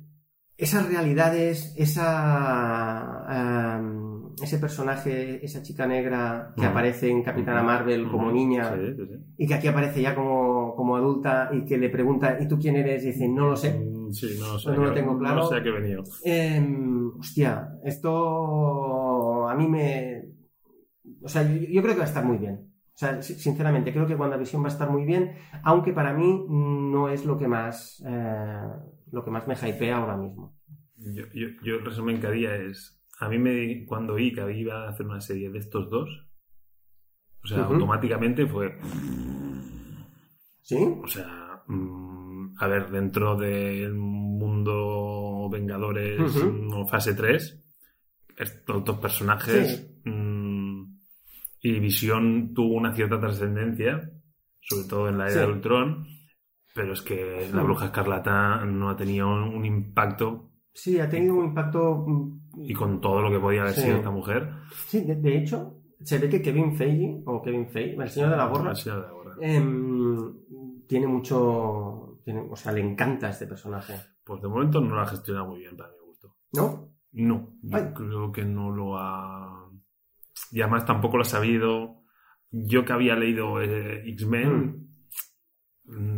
esas 0.57 0.89
realidades, 0.89 1.73
esa, 1.77 3.77
am, 3.77 4.14
ese 4.43 4.59
personaje, 4.59 5.45
esa 5.45 5.63
chica 5.63 5.87
negra 5.87 6.53
que 6.57 6.65
aparece 6.67 7.09
en 7.11 7.23
Capitana 7.23 7.63
Marvel 7.63 8.09
como 8.09 8.31
niña 8.33 8.75
Sí, 8.75 8.95
sí, 8.97 9.07
sí. 9.07 9.25
y 9.39 9.47
que 9.47 9.55
aquí 9.55 9.69
aparece 9.69 10.03
ya 10.03 10.15
como, 10.15 10.75
como 10.75 10.97
adulta 10.97 11.51
y 11.53 11.65
que 11.65 11.79
le 11.79 11.89
pregunta, 11.91 12.39
¿y 12.41 12.49
tú 12.49 12.59
quién 12.59 12.77
eres? 12.77 13.03
Y 13.05 13.09
dice, 13.09 13.29
no 13.29 13.49
lo 13.51 13.57
sé. 13.57 13.79
Mm, 13.79 14.13
Sí, 14.13 14.37
no 14.39 14.53
lo 14.53 14.59
sé. 14.59 14.71
No 14.71 14.85
lo 14.85 14.93
tengo 14.93 15.19
claro. 15.19 15.37
No 15.37 15.47
sé 15.49 15.57
a 15.57 15.63
qué 15.63 15.69
he 15.71 15.73
venido. 15.73 16.05
Em, 16.25 17.09
hostia, 17.19 17.69
esto 17.85 19.49
a 19.49 19.55
mí 19.55 19.67
me... 19.69 20.25
O 21.23 21.29
sea, 21.29 21.43
yo, 21.43 21.57
yo 21.69 21.83
creo 21.83 21.95
que 21.95 22.01
va 22.01 22.05
a 22.05 22.09
estar 22.09 22.25
muy 22.25 22.39
bien. 22.39 22.71
O 22.95 22.97
sea, 22.97 23.21
si- 23.23 23.35
sinceramente, 23.35 23.93
creo 23.93 24.07
que 24.07 24.15
WandaVision 24.15 24.63
va 24.63 24.67
a 24.69 24.73
estar 24.73 24.89
muy 24.91 25.05
bien, 25.05 25.33
aunque 25.65 25.93
para 25.93 26.13
mí 26.15 26.45
no 26.49 27.09
es 27.09 27.25
lo 27.25 27.37
que 27.39 27.49
más, 27.49 28.03
eh, 28.07 28.69
lo 29.11 29.25
que 29.25 29.31
más 29.31 29.47
me 29.49 29.55
hypea 29.55 29.97
ahora 29.97 30.17
mismo. 30.17 30.55
Yo, 30.97 31.25
yo, 31.35 31.49
yo 31.65 31.75
el 31.77 31.85
resumen 31.85 32.21
que 32.21 32.27
haría 32.29 32.55
es, 32.55 33.03
a 33.21 33.29
mí 33.29 33.39
me 33.39 33.85
cuando 33.87 34.15
oí 34.15 34.33
que 34.33 34.53
iba 34.57 34.85
a 34.85 34.89
hacer 34.91 35.07
una 35.07 35.21
serie 35.21 35.51
de 35.51 35.59
estos 35.59 35.89
dos, 35.91 36.09
o 37.43 37.47
sea, 37.47 37.65
automáticamente 37.65 38.47
fue, 38.47 38.79
¿Sí? 40.63 40.77
o 41.03 41.07
sea, 41.07 41.63
mm, 41.67 42.55
a 42.59 42.67
ver, 42.67 42.91
dentro 42.91 43.37
del 43.37 43.95
mundo 43.95 45.49
Vengadores 45.53 46.21
Ujú. 46.37 46.47
mm, 46.47 46.89
fase 46.89 47.15
3, 47.15 47.61
estos 48.37 48.85
dos 48.85 48.99
personajes 48.99 50.01
Sí. 50.05 50.11
mm, 50.11 50.99
y 51.61 51.79
Visión 51.81 52.53
tuvo 52.55 52.75
una 52.77 52.95
cierta 52.95 53.21
trascendencia, 53.21 54.11
sobre 54.61 54.89
todo 54.89 55.09
en 55.09 55.19
la 55.19 55.25
era 55.27 55.33
Sí. 55.35 55.39
de 55.41 55.47
Ultron, 55.53 56.07
pero 56.75 56.93
es 56.95 57.03
que 57.03 57.49
la 57.53 57.63
Mm. 57.63 57.65
Bruja 57.67 57.85
Escarlata 57.87 58.65
no 58.65 58.89
ha 58.91 58.97
tenido 58.97 59.29
un 59.29 59.65
impacto 59.65 60.51
Sí, 60.75 60.99
ha 61.01 61.09
tenido 61.09 61.37
un 61.37 61.47
impacto... 61.47 62.05
mm, 62.07 62.41
y 62.67 62.75
con 62.75 63.01
todo 63.01 63.23
lo 63.23 63.31
que 63.31 63.39
podía 63.39 63.63
haber 63.63 63.75
Sí. 63.75 63.83
sido 63.83 63.97
esta 63.97 64.11
mujer. 64.11 64.51
Sí, 64.89 65.01
de, 65.05 65.15
de 65.17 65.39
hecho, 65.39 65.79
se 66.03 66.19
ve 66.19 66.29
que 66.29 66.43
Kevin 66.43 66.77
Feige, 66.77 67.23
o 67.27 67.41
Kevin 67.41 67.69
Feige, 67.69 67.97
el 68.03 68.09
señor 68.11 68.31
de 68.31 68.37
la 68.37 68.47
gorra, 68.49 68.73
de 68.75 68.91
la 68.91 69.37
em, 69.41 70.35
tiene 70.87 71.07
mucho... 71.07 72.19
tiene- 72.25 72.47
o 72.51 72.57
sea, 72.57 72.73
le 72.73 72.81
encanta 72.81 73.31
este 73.31 73.47
personaje. 73.47 73.95
Pues 74.25 74.41
de 74.43 74.49
momento 74.49 74.81
no 74.81 74.95
lo 74.95 75.01
ha 75.01 75.07
gestionado 75.07 75.47
muy 75.47 75.61
bien 75.61 75.77
para 75.77 75.91
mi 75.91 75.99
gusto. 76.07 76.37
¿No? 76.53 76.89
No, 77.13 77.55
yo 77.63 77.77
Ay. 77.79 77.93
creo 77.95 78.33
que 78.33 78.45
no 78.45 78.71
lo 78.71 78.99
ha. 78.99 79.71
Y 80.51 80.61
además 80.63 80.85
tampoco 80.85 81.17
lo 81.17 81.23
ha 81.23 81.27
sabido. 81.27 82.03
Yo 82.51 82.85
que 82.85 82.93
había 82.93 83.15
leído 83.17 83.61
eh, 83.63 84.03
X-Men, 84.11 84.84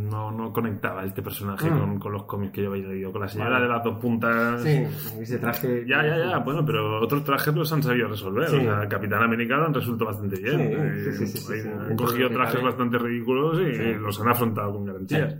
no, 0.09 0.31
no 0.31 0.51
conectaba 0.53 1.03
este 1.05 1.21
personaje 1.21 1.69
Mm. 1.69 1.79
con, 1.79 1.99
con 1.99 2.11
los 2.13 2.23
cómics 2.25 2.51
que 2.53 2.63
yo 2.63 2.71
había 2.71 2.87
leído. 2.87 3.11
Con 3.11 3.21
la 3.21 3.27
señora 3.27 3.51
Vale. 3.51 3.65
de 3.65 3.71
las 3.73 3.83
dos 3.83 3.99
puntas. 3.99 4.61
Sí, 4.63 4.83
ese 5.21 5.37
traje... 5.39 5.85
Ya, 5.87 6.05
ya, 6.05 6.17
ya, 6.17 6.37
bueno, 6.39 6.65
pero 6.65 6.99
otros 7.01 7.23
trajes 7.23 7.53
los 7.53 7.71
han 7.73 7.83
sabido 7.83 8.07
resolver. 8.07 8.47
Sí. 8.49 8.57
O 8.57 8.61
sea, 8.61 8.87
Capitán 8.87 9.23
América 9.23 9.55
han 9.63 9.73
resuelto 9.73 10.05
bastante 10.05 10.39
bien. 10.41 10.57
Sí, 10.57 10.63
Eh, 10.63 11.11
sí, 11.13 11.25
sí, 11.27 11.37
sí, 11.37 11.61
sí, 11.61 11.69
han 11.69 11.95
cogido 11.95 12.29
trajes 12.29 12.61
bastante 12.63 12.97
ridículos 12.97 13.59
y 13.59 13.93
los 13.95 14.19
han 14.21 14.29
afrontado 14.29 14.73
con 14.73 14.85
garantías. 14.85 15.35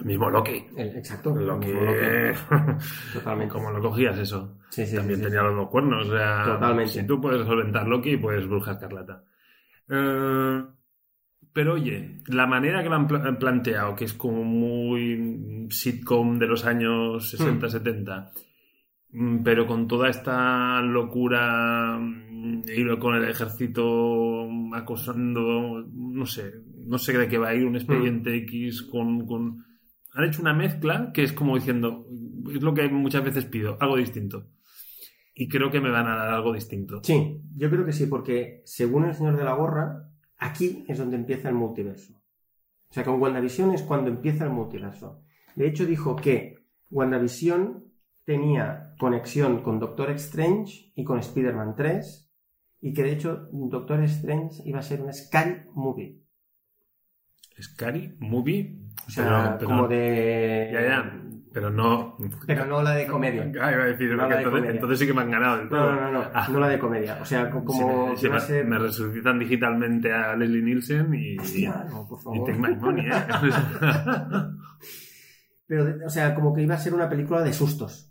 El 0.00 0.06
mismo 0.06 0.28
Loki. 0.28 0.66
El- 0.76 0.96
exacto. 0.98 1.34
Lo 1.36 1.46
como 1.58 1.60
que... 1.60 1.72
lo 1.72 1.92
que- 1.92 2.34
Totalmente. 3.12 3.52
¿Cómo 3.52 3.70
lo 3.70 3.80
cogías 3.80 4.18
eso? 4.18 4.58
Sí, 4.70 4.84
sí, 4.86 4.96
También 4.96 5.18
sí. 5.20 5.24
tenía 5.26 5.42
los 5.42 5.54
dos 5.54 5.68
cuernos. 5.68 6.08
O 6.08 6.10
sea, 6.16 6.44
Totalmente. 6.44 6.90
Si 6.92 7.06
tú 7.06 7.20
puedes 7.20 7.46
solventar 7.46 7.86
Loki, 7.86 8.16
pues 8.16 8.44
Bruja 8.48 8.72
Escarlata. 8.72 9.22
Eh, 9.88 10.62
pero 11.54 11.74
oye, 11.74 12.20
la 12.26 12.46
manera 12.46 12.82
que 12.82 12.90
lo 12.90 12.96
han 12.96 13.06
pla- 13.06 13.38
planteado, 13.38 13.94
que 13.96 14.04
es 14.04 14.12
como 14.12 14.44
muy 14.44 15.68
sitcom 15.70 16.38
de 16.38 16.46
los 16.48 16.64
años 16.66 17.30
60-70, 17.30 18.32
mm, 19.12 19.42
pero 19.44 19.66
con 19.66 19.86
toda 19.88 20.10
esta 20.10 20.82
locura 20.82 21.96
mm, 21.98 22.62
y 22.66 22.98
con 22.98 23.14
el 23.14 23.24
ejército 23.30 24.46
acosando, 24.74 25.86
no 25.92 26.26
sé, 26.26 26.52
no 26.86 26.98
sé 26.98 27.16
de 27.16 27.28
qué 27.28 27.38
va 27.38 27.50
a 27.50 27.54
ir, 27.54 27.64
un 27.64 27.76
expediente 27.76 28.34
X 28.38 28.82
con, 28.82 29.26
con... 29.26 29.64
Han 30.14 30.24
hecho 30.24 30.42
una 30.42 30.54
mezcla 30.54 31.12
que 31.12 31.22
es 31.22 31.32
como 31.32 31.54
diciendo, 31.56 32.06
es 32.52 32.62
lo 32.62 32.74
que 32.74 32.88
muchas 32.88 33.24
veces 33.24 33.44
pido, 33.46 33.76
algo 33.80 33.96
distinto. 33.96 34.48
Y 35.36 35.48
creo 35.48 35.70
que 35.70 35.80
me 35.80 35.90
van 35.90 36.06
a 36.06 36.16
dar 36.16 36.34
algo 36.34 36.52
distinto. 36.52 37.00
Sí, 37.02 37.40
yo 37.56 37.70
creo 37.70 37.84
que 37.84 37.92
sí, 37.92 38.06
porque 38.06 38.62
según 38.64 39.04
el 39.06 39.14
señor 39.14 39.36
de 39.36 39.44
la 39.44 39.54
gorra, 39.54 40.08
aquí 40.44 40.84
es 40.88 40.98
donde 40.98 41.16
empieza 41.16 41.48
el 41.48 41.54
multiverso. 41.54 42.12
O 42.90 42.94
sea, 42.94 43.04
con 43.04 43.20
WandaVision 43.20 43.72
es 43.74 43.82
cuando 43.82 44.10
empieza 44.10 44.44
el 44.44 44.50
multiverso. 44.50 45.22
De 45.56 45.66
hecho, 45.66 45.84
dijo 45.86 46.16
que 46.16 46.58
WandaVision 46.90 47.84
tenía 48.24 48.94
conexión 48.98 49.62
con 49.62 49.78
Doctor 49.78 50.10
Strange 50.12 50.92
y 50.94 51.04
con 51.04 51.18
Spider-Man 51.18 51.74
3 51.76 52.30
y 52.80 52.92
que 52.92 53.02
de 53.02 53.12
hecho 53.12 53.48
Doctor 53.52 54.02
Strange 54.04 54.62
iba 54.64 54.78
a 54.80 54.82
ser 54.82 55.00
un 55.02 55.12
Scary 55.12 55.62
Movie. 55.74 56.20
Scary 57.60 58.16
Movie. 58.20 58.80
O 59.06 59.10
sea, 59.10 59.24
Pero- 59.24 59.58
pero- 59.58 59.68
como 59.68 59.88
de... 59.88 60.70
Ya, 60.72 60.80
ya. 60.82 61.20
Pero 61.54 61.70
no. 61.70 62.16
Pero 62.48 62.66
no 62.66 62.82
la 62.82 62.90
de 62.96 63.06
comedia. 63.06 63.42
Ah, 63.62 63.72
iba 63.72 63.84
a 63.84 63.86
decir, 63.86 64.10
No 64.10 64.18
porque 64.18 64.34
la 64.34 64.36
de 64.40 64.42
entonces, 64.42 64.50
comedia. 64.50 64.70
entonces 64.72 64.98
sí 64.98 65.06
que 65.06 65.14
me 65.14 65.20
han 65.22 65.30
ganado 65.30 65.56
del 65.58 65.64
No, 65.66 65.70
todo. 65.70 65.92
no, 65.92 66.00
no, 66.00 66.10
no, 66.12 66.24
Ah. 66.34 66.48
no 66.50 66.58
la 66.60 66.68
de 66.68 66.78
comedia. 66.80 67.18
O 67.22 67.24
sea, 67.24 67.48
co- 67.48 67.60
Si 67.60 67.64
como 67.80 68.06
me, 68.08 68.16
si 68.16 68.28
ser... 68.40 68.64
me 68.66 68.78
resucitan 68.78 69.38
digitalmente 69.38 70.12
a 70.12 70.34
Leslie 70.34 70.62
Nielsen 70.62 71.14
y, 71.14 71.38
Hostia, 71.38 71.86
no, 71.88 72.06
por 72.08 72.18
y 72.18 72.22
favor. 72.24 72.46
Take 72.48 72.58
My 72.58 72.74
Money, 72.76 73.06
¿eh? 73.06 73.12
Pero, 75.66 76.06
o 76.06 76.10
sea, 76.10 76.34
como 76.34 76.52
que 76.52 76.62
iba 76.62 76.74
a 76.74 76.78
ser 76.78 76.92
una 76.92 77.08
película 77.08 77.42
de 77.42 77.52
sustos. 77.52 78.10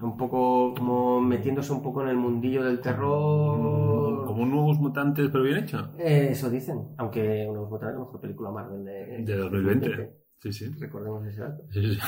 Un 0.00 0.16
poco 0.18 0.74
como 0.74 1.20
metiéndose 1.22 1.72
un 1.72 1.82
poco 1.82 2.02
en 2.02 2.08
el 2.10 2.16
mundillo 2.16 2.62
del 2.62 2.80
terror. 2.80 4.26
Como 4.26 4.44
nuevos 4.44 4.78
mutantes, 4.78 5.30
pero 5.30 5.42
bien 5.42 5.56
hecho. 5.56 5.94
Eh, 5.98 6.28
eso 6.32 6.50
dicen. 6.50 6.94
Aunque 6.98 7.46
Nuevos 7.46 7.70
Mutantes 7.70 7.94
es 7.94 7.98
la 8.00 8.04
mejor 8.04 8.20
película 8.20 8.50
Marvel 8.50 8.84
de, 8.84 9.22
De 9.24 9.36
2020. 9.38 10.10
Sí, 10.42 10.52
sí. 10.52 10.66
Recordemos 10.78 11.26
ese 11.26 11.40
dato. 11.40 11.64
Sí, 11.72 11.94
sí. 11.94 12.00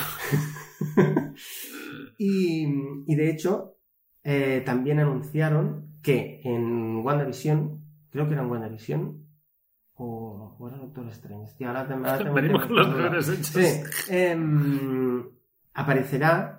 Y, 2.19 2.67
y 3.07 3.15
de 3.15 3.31
hecho, 3.31 3.77
eh, 4.25 4.63
también 4.67 4.99
anunciaron 5.01 5.93
que 6.03 6.41
en 6.45 6.97
WandaVision, 7.05 7.81
creo 8.11 8.27
que 8.27 8.33
era 8.35 8.43
en 8.43 8.51
WandaVision, 8.51 9.25
o, 9.95 10.57
o 10.59 10.69
era 10.69 10.79
Doctor 10.79 11.09
Strange. 11.09 11.53
Tío, 11.57 11.69
ahora 11.69 11.87
te- 11.87 11.95
ahora 11.95 12.19
tengo- 12.25 12.35
Venimos 12.35 12.67
con 12.67 12.77
los. 12.77 13.27
Sí, 13.47 13.67
em, 14.09 15.25
aparecerá 15.75 16.58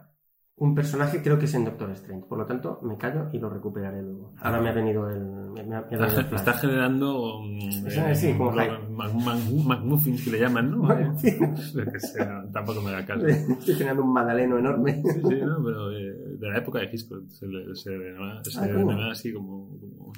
un 0.60 0.76
personaje, 0.76 1.22
creo 1.24 1.40
que 1.40 1.46
es 1.46 1.54
en 1.54 1.66
Doctor 1.66 1.90
Strange. 1.92 2.26
Por 2.28 2.38
lo 2.38 2.46
tanto, 2.46 2.80
me 2.84 2.98
callo 2.98 3.30
y 3.32 3.40
lo 3.40 3.50
recuperaré 3.50 4.02
luego. 4.02 4.34
Ahora 4.40 4.60
me 4.62 4.70
ha 4.70 4.74
venido 4.74 5.10
el, 5.10 5.22
me, 5.26 5.64
me 5.64 5.76
ha- 5.78 5.82
venido 5.82 6.04
el 6.04 6.10
Está, 6.10 6.24
flash. 6.26 6.40
está 6.40 6.54
generando 6.54 7.40
Eso, 7.86 8.02
sí, 8.16 8.34
como 8.38 8.52
McMuffins 8.52 10.24
que 10.24 10.32
le 10.32 10.40
llaman, 10.40 10.72
¿no? 10.72 10.80
Bueno, 10.80 11.18
sí. 11.20 11.32
Sé, 11.32 12.26
no, 12.26 12.52
tampoco 12.52 12.82
me 12.82 12.92
da 12.92 13.06
caso. 13.06 13.26
Estoy 13.28 13.76
generando 13.76 14.04
un 14.04 14.14
magdaleno 14.14 14.58
enorme. 14.60 15.02
Sí, 15.04 15.22
sí, 15.28 15.36
no, 15.42 15.64
pero 15.64 15.92
eh, 15.92 16.14
de 16.40 16.50
la 16.50 16.58
época 16.58 16.80
de 16.80 16.86
Hitchcock 16.92 17.28
se, 17.30 17.48
le- 17.48 17.76
se 17.76 17.98
se 18.44 18.60
Ah, 18.60 18.68
denominaba 18.68 19.12
así 19.12 19.34
como, 19.34 19.78
como 19.80 20.14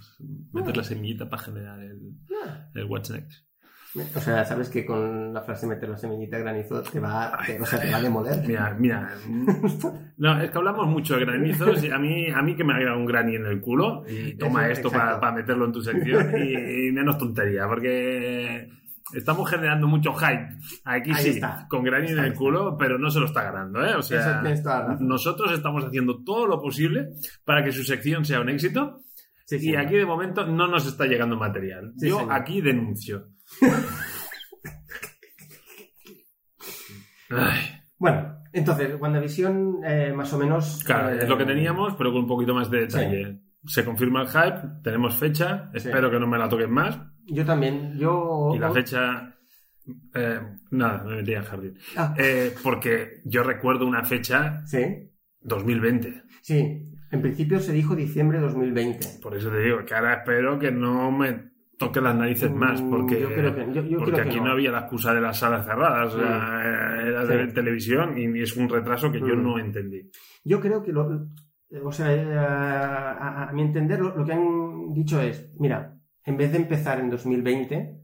meter 0.54 0.76
la 0.78 0.84
semillita 0.84 1.30
para 1.30 1.42
generar 1.44 1.80
el, 1.84 2.14
Ah. 2.46 2.68
el 2.74 2.86
What's 2.86 3.12
Next. 3.12 3.46
O 4.16 4.20
sea, 4.22 4.46
sabes 4.46 4.70
que 4.70 4.86
con 4.86 5.34
la 5.34 5.42
frase 5.42 5.68
meter 5.68 5.90
la 5.90 5.98
semillita 5.98 6.38
granizo 6.38 6.82
te 6.82 7.00
va, 7.00 7.38
te- 7.46 7.60
o 7.60 7.66
sea, 7.66 7.80
te 7.82 7.92
va 7.92 7.98
a 7.98 8.02
demoler. 8.02 8.42
Mira, 8.48 8.76
mira. 8.80 9.10
No, 10.18 10.42
es 10.42 10.50
que 10.50 10.58
hablamos 10.58 10.88
mucho 10.88 11.16
de 11.18 11.26
granizos 11.26 11.84
y 11.84 11.92
a 11.92 11.98
mí, 11.98 12.28
a 12.30 12.42
mí 12.42 12.56
que 12.56 12.64
me 12.64 12.74
haga 12.74 12.96
un 12.96 13.06
grani 13.06 13.36
en 13.36 13.46
el 13.46 13.60
culo 13.60 14.04
y 14.08 14.36
toma 14.38 14.66
Eso, 14.70 14.88
esto 14.88 14.92
para 14.92 15.32
meterlo 15.34 15.66
en 15.66 15.72
tu 15.74 15.82
sección 15.82 16.32
y, 16.38 16.88
y 16.88 16.92
menos 16.92 17.18
tontería, 17.18 17.68
porque 17.68 18.70
estamos 19.14 19.50
generando 19.50 19.88
mucho 19.88 20.14
hype. 20.14 20.48
Aquí 20.86 21.12
Ahí 21.14 21.24
sí, 21.24 21.30
está. 21.32 21.66
con 21.70 21.84
grani 21.84 22.06
en 22.06 22.12
Está, 22.12 22.22
el 22.24 22.28
está. 22.32 22.40
culo, 22.40 22.78
pero 22.78 22.98
no 22.98 23.10
se 23.10 23.20
lo 23.20 23.26
está 23.26 23.44
ganando, 23.44 23.86
¿eh? 23.86 23.96
O 23.96 24.02
sea, 24.02 24.42
nosotros 25.02 25.52
estamos 25.52 25.84
haciendo 25.84 26.24
todo 26.24 26.48
lo 26.48 26.62
posible 26.62 27.10
para 27.44 27.62
que 27.64 27.72
su 27.74 27.84
sección 27.84 28.24
sea 28.24 28.40
un 28.40 28.50
éxito 28.50 29.02
Sí, 29.46 29.58
y 29.72 29.76
aquí 29.76 29.96
de 29.98 30.06
momento 30.06 30.48
no 30.48 30.66
nos 30.68 30.88
está 30.88 31.06
llegando 31.08 31.36
material. 31.36 31.92
Sí, 31.98 32.08
Yo 32.08 32.20
señor. 32.20 32.34
aquí 32.34 32.62
denuncio. 32.62 33.28
Bueno, 37.98 38.36
entonces, 38.54 39.00
WandaVision, 39.00 39.80
eh, 39.86 40.14
más 40.14 40.34
o 40.34 40.38
menos. 40.40 40.84
Claro, 40.84 41.10
eh, 41.12 41.20
es 41.22 41.30
lo 41.30 41.38
que 41.38 41.46
teníamos, 41.46 41.96
pero 41.96 42.12
con 42.12 42.22
un 42.22 42.28
poquito 42.28 42.54
más 42.54 42.70
de 42.70 42.82
detalle. 42.82 43.40
Se 43.66 43.86
confirma 43.86 44.24
el 44.24 44.28
hype, 44.28 44.82
tenemos 44.84 45.16
fecha, 45.16 45.70
espero 45.74 46.10
que 46.10 46.20
no 46.20 46.26
me 46.28 46.38
la 46.40 46.50
toquen 46.50 46.72
más. 46.72 47.00
Yo 47.28 47.46
también, 47.46 47.96
yo. 47.98 48.52
Y 48.56 48.60
la 48.60 48.72
fecha. 48.72 49.36
eh, 50.16 50.40
nada, 50.72 51.04
me 51.04 51.18
metí 51.18 51.36
al 51.36 51.44
jardín. 51.46 51.78
Ah, 51.96 52.14
Eh, 52.18 52.54
porque 52.64 53.22
yo 53.26 53.44
recuerdo 53.44 53.86
una 53.86 54.04
fecha 54.04 54.66
sí, 54.66 55.12
2020. 55.42 56.24
sí. 56.42 56.88
En 57.14 57.22
principio 57.22 57.60
se 57.60 57.74
dijo 57.74 57.94
diciembre 57.94 58.38
de 58.40 58.46
2020. 58.46 59.20
Por 59.22 59.36
eso 59.36 59.50
te 59.50 59.60
digo 59.60 59.84
que 59.86 59.94
ahora 59.94 60.14
espero 60.14 60.58
que 60.58 60.72
no 60.72 61.12
me 61.12 61.51
toque 61.86 62.00
las 62.02 62.16
narices 62.16 62.52
más, 62.52 62.82
Mm, 62.82 62.90
porque, 62.90 63.20
yo 63.20 63.28
creo 63.30 63.56
que- 63.56 63.66
yo- 63.74 63.82
yo 63.84 63.98
porque 63.98 64.12
creo 64.14 64.24
que 64.24 64.30
aquí 64.30 64.40
no. 64.40 64.46
no. 64.46 64.52
había 64.52 64.72
la 64.72 64.80
excusa 64.80 65.14
de 65.14 65.22
las 65.22 65.38
salas 65.40 65.66
cerradas, 65.66 66.14
sea, 66.14 66.62
eh, 66.64 67.08
era 67.10 67.26
de 67.26 67.48
Sí. 67.48 67.54
televisión 67.54 68.18
y 68.18 68.42
es 68.42 68.56
un 68.56 68.70
retraso 68.70 69.12
que 69.12 69.20
yo 69.20 69.36
Mm. 69.36 69.44
no 69.44 69.60
entendí. 69.60 70.10
Yo 70.44 70.60
creo 70.60 70.82
que, 70.84 70.92
lo, 70.92 71.28
o 71.84 71.92
sea, 71.92 72.14
eh, 72.14 72.38
a, 72.38 73.50
mi 73.54 73.62
entender, 73.64 74.00
lo, 74.00 74.16
lo 74.16 74.24
que 74.26 74.34
han 74.34 74.94
dicho 74.94 75.20
es: 75.22 75.54
mira, 75.60 75.96
en 76.26 76.38
vez 76.38 76.52
de 76.52 76.58
empezar 76.60 77.00
en 77.00 77.10
2020, 77.10 77.98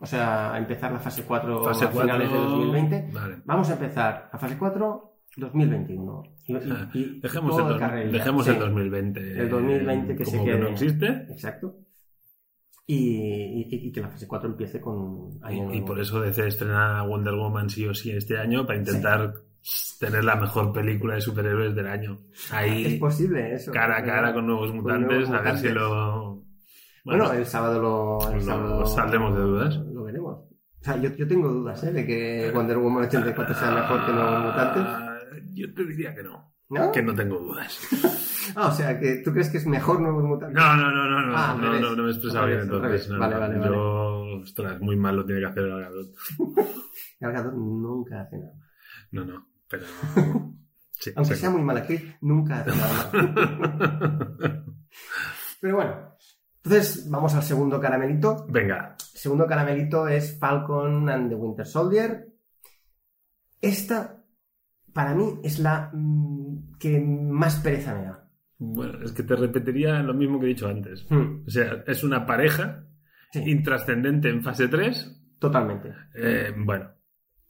o 0.00 0.06
sea, 0.06 0.54
empezar 0.58 0.92
la 0.92 0.98
fase 0.98 1.22
4 1.22 1.62
Fase 1.64 1.84
a 1.84 1.88
finales 1.88 2.30
de 2.30 2.36
2020, 2.36 3.08
Vale. 3.12 3.36
vamos 3.44 3.70
a 3.70 3.74
empezar 3.74 4.28
la 4.32 4.38
fase 4.38 4.56
4 4.58 5.12
2021. 5.36 6.22
Y, 6.46 6.52
y- 6.56 6.58
y 6.94 7.20
Dejemos, 7.20 7.58
el, 7.58 7.78
de 8.12 8.18
dejemos 8.18 8.44
Sí, 8.44 8.50
el 8.50 8.58
2020. 8.58 9.20
El 9.40 9.48
2020 9.48 10.14
que 10.16 10.24
se 10.26 10.38
que 10.38 10.44
quede. 10.44 10.58
no 10.58 10.68
existe. 10.68 11.06
Exacto. 11.30 11.76
Y, 12.86 12.96
y- 13.70 13.88
y 13.88 13.92
que 13.92 14.00
la 14.02 14.08
fase 14.08 14.26
4 14.28 14.50
empiece 14.50 14.78
con 14.80 15.40
Y, 15.50 15.78
y 15.78 15.80
por 15.80 15.98
eso 15.98 16.20
DC 16.20 16.46
estrena 16.48 17.02
Wonder 17.02 17.34
Woman 17.34 17.70
sí 17.70 17.86
o 17.86 17.94
sí 17.94 18.10
este 18.10 18.36
año 18.38 18.66
para 18.66 18.78
intentar 18.78 19.32
tener 19.98 20.22
la 20.22 20.36
mejor 20.36 20.70
película 20.72 21.14
de 21.14 21.22
superhéroes 21.22 21.74
del 21.74 21.86
año. 21.86 22.18
Es 22.32 22.52
Ahí, 22.52 22.98
posible 22.98 23.54
eso. 23.54 23.72
cara 23.72 23.98
a 23.98 24.04
cara 24.04 24.34
con 24.34 24.46
nuevos 24.46 24.74
mutantes, 24.74 25.28
nuevos 25.28 25.30
a 25.30 25.40
ver 25.40 25.58
si 25.58 25.68
lo. 25.70 26.44
Bueno, 27.06 27.32
el 27.32 27.46
sábado 27.46 27.80
lo, 27.80 28.30
el 28.30 28.38
lo- 28.40 28.44
sábado 28.44 28.86
saldremos 28.86 29.34
de 29.34 29.40
dudas. 29.40 29.76
Lo 29.76 30.04
veremos. 30.04 30.38
O 30.40 30.84
sea, 30.84 30.96
yo, 30.98 31.08
yo 31.16 31.26
tengo 31.26 31.48
dudas, 31.48 31.82
¿eh? 31.84 31.92
De 31.92 32.04
que 32.06 32.50
Wonder 32.54 32.76
Woman 32.76 33.04
84 33.04 33.54
sea 33.54 33.70
mejor 33.70 34.04
que 34.04 34.12
Nuevos 34.12 34.44
Mutantes. 34.44 34.82
Ah, 34.86 35.16
Yo 35.54 35.72
te 35.72 35.84
diría 35.86 36.14
que 36.14 36.22
no. 36.22 36.52
¿No? 36.68 36.92
Que 36.92 37.02
no 37.02 37.14
tengo 37.14 37.38
dudas. 37.38 37.78
Ah, 38.56 38.68
o 38.68 38.72
sea, 38.72 38.98
que 38.98 39.16
tú 39.24 39.32
crees 39.32 39.50
que 39.50 39.58
es 39.58 39.66
mejor 39.66 40.00
Nuevos 40.00 40.24
Mutantes. 40.24 40.56
No, 40.56 40.76
no, 40.76 40.90
no, 40.90 41.08
no, 41.08 41.26
no, 41.26 41.36
Ah, 41.36 41.56
no, 41.60 41.78
no, 41.80 41.96
no 41.96 42.02
me 42.02 42.08
he 42.08 42.12
expresado 42.12 42.46
bien 42.46 42.60
entonces. 42.60 43.08
no, 43.08 43.18
Vale, 43.18 43.36
vale, 43.36 43.58
vale. 43.58 43.74
Yo, 43.74 44.40
ostras, 44.42 44.80
muy 44.80 44.96
mal 44.96 45.16
lo 45.16 45.24
tiene 45.24 45.40
que 45.40 45.46
hacer 45.46 45.64
el 45.64 45.80
Gadot. 45.80 46.06
Gal 47.20 47.32
Gadot 47.34 47.54
nunca 47.54 48.20
hace 48.22 48.38
nada. 48.38 48.52
No, 49.12 49.24
no, 49.24 49.46
pero. 49.68 49.84
Sí, 50.96 51.10
Aunque 51.16 51.34
sí. 51.34 51.40
sea 51.40 51.50
muy 51.50 51.60
mala 51.60 51.80
actriz, 51.80 52.02
nunca 52.22 52.60
hace 52.60 52.70
nada. 52.70 53.10
Pero 55.60 55.76
bueno. 55.76 56.14
Entonces, 56.62 57.10
vamos 57.10 57.34
al 57.34 57.42
segundo 57.42 57.78
caramelito. 57.80 58.46
Venga, 58.48 58.96
El 59.12 59.18
segundo 59.18 59.46
caramelito 59.46 60.08
es 60.08 60.38
Falcon 60.38 61.10
and 61.10 61.28
the 61.28 61.34
Winter 61.34 61.66
Soldier. 61.66 62.26
Esta, 63.60 64.24
para 64.94 65.14
mí, 65.14 65.40
es 65.42 65.58
la 65.58 65.90
mm, 65.92 66.78
que 66.78 66.98
más 67.00 67.56
pereza 67.56 67.94
me 67.94 68.04
da. 68.04 68.23
Bueno, 68.58 69.00
es 69.02 69.12
que 69.12 69.22
te 69.22 69.36
repetiría 69.36 70.02
lo 70.02 70.14
mismo 70.14 70.38
que 70.40 70.46
he 70.46 70.48
dicho 70.50 70.68
antes. 70.68 71.04
Hmm, 71.10 71.42
O 71.46 71.50
sea, 71.50 71.82
es 71.86 72.04
una 72.04 72.24
pareja 72.26 72.86
Sí. 73.32 73.42
intrascendente 73.46 74.28
en 74.28 74.42
fase 74.42 74.68
3. 74.68 75.20
Totalmente. 75.38 75.92
Eh, 76.14 76.52
bueno, 76.56 76.90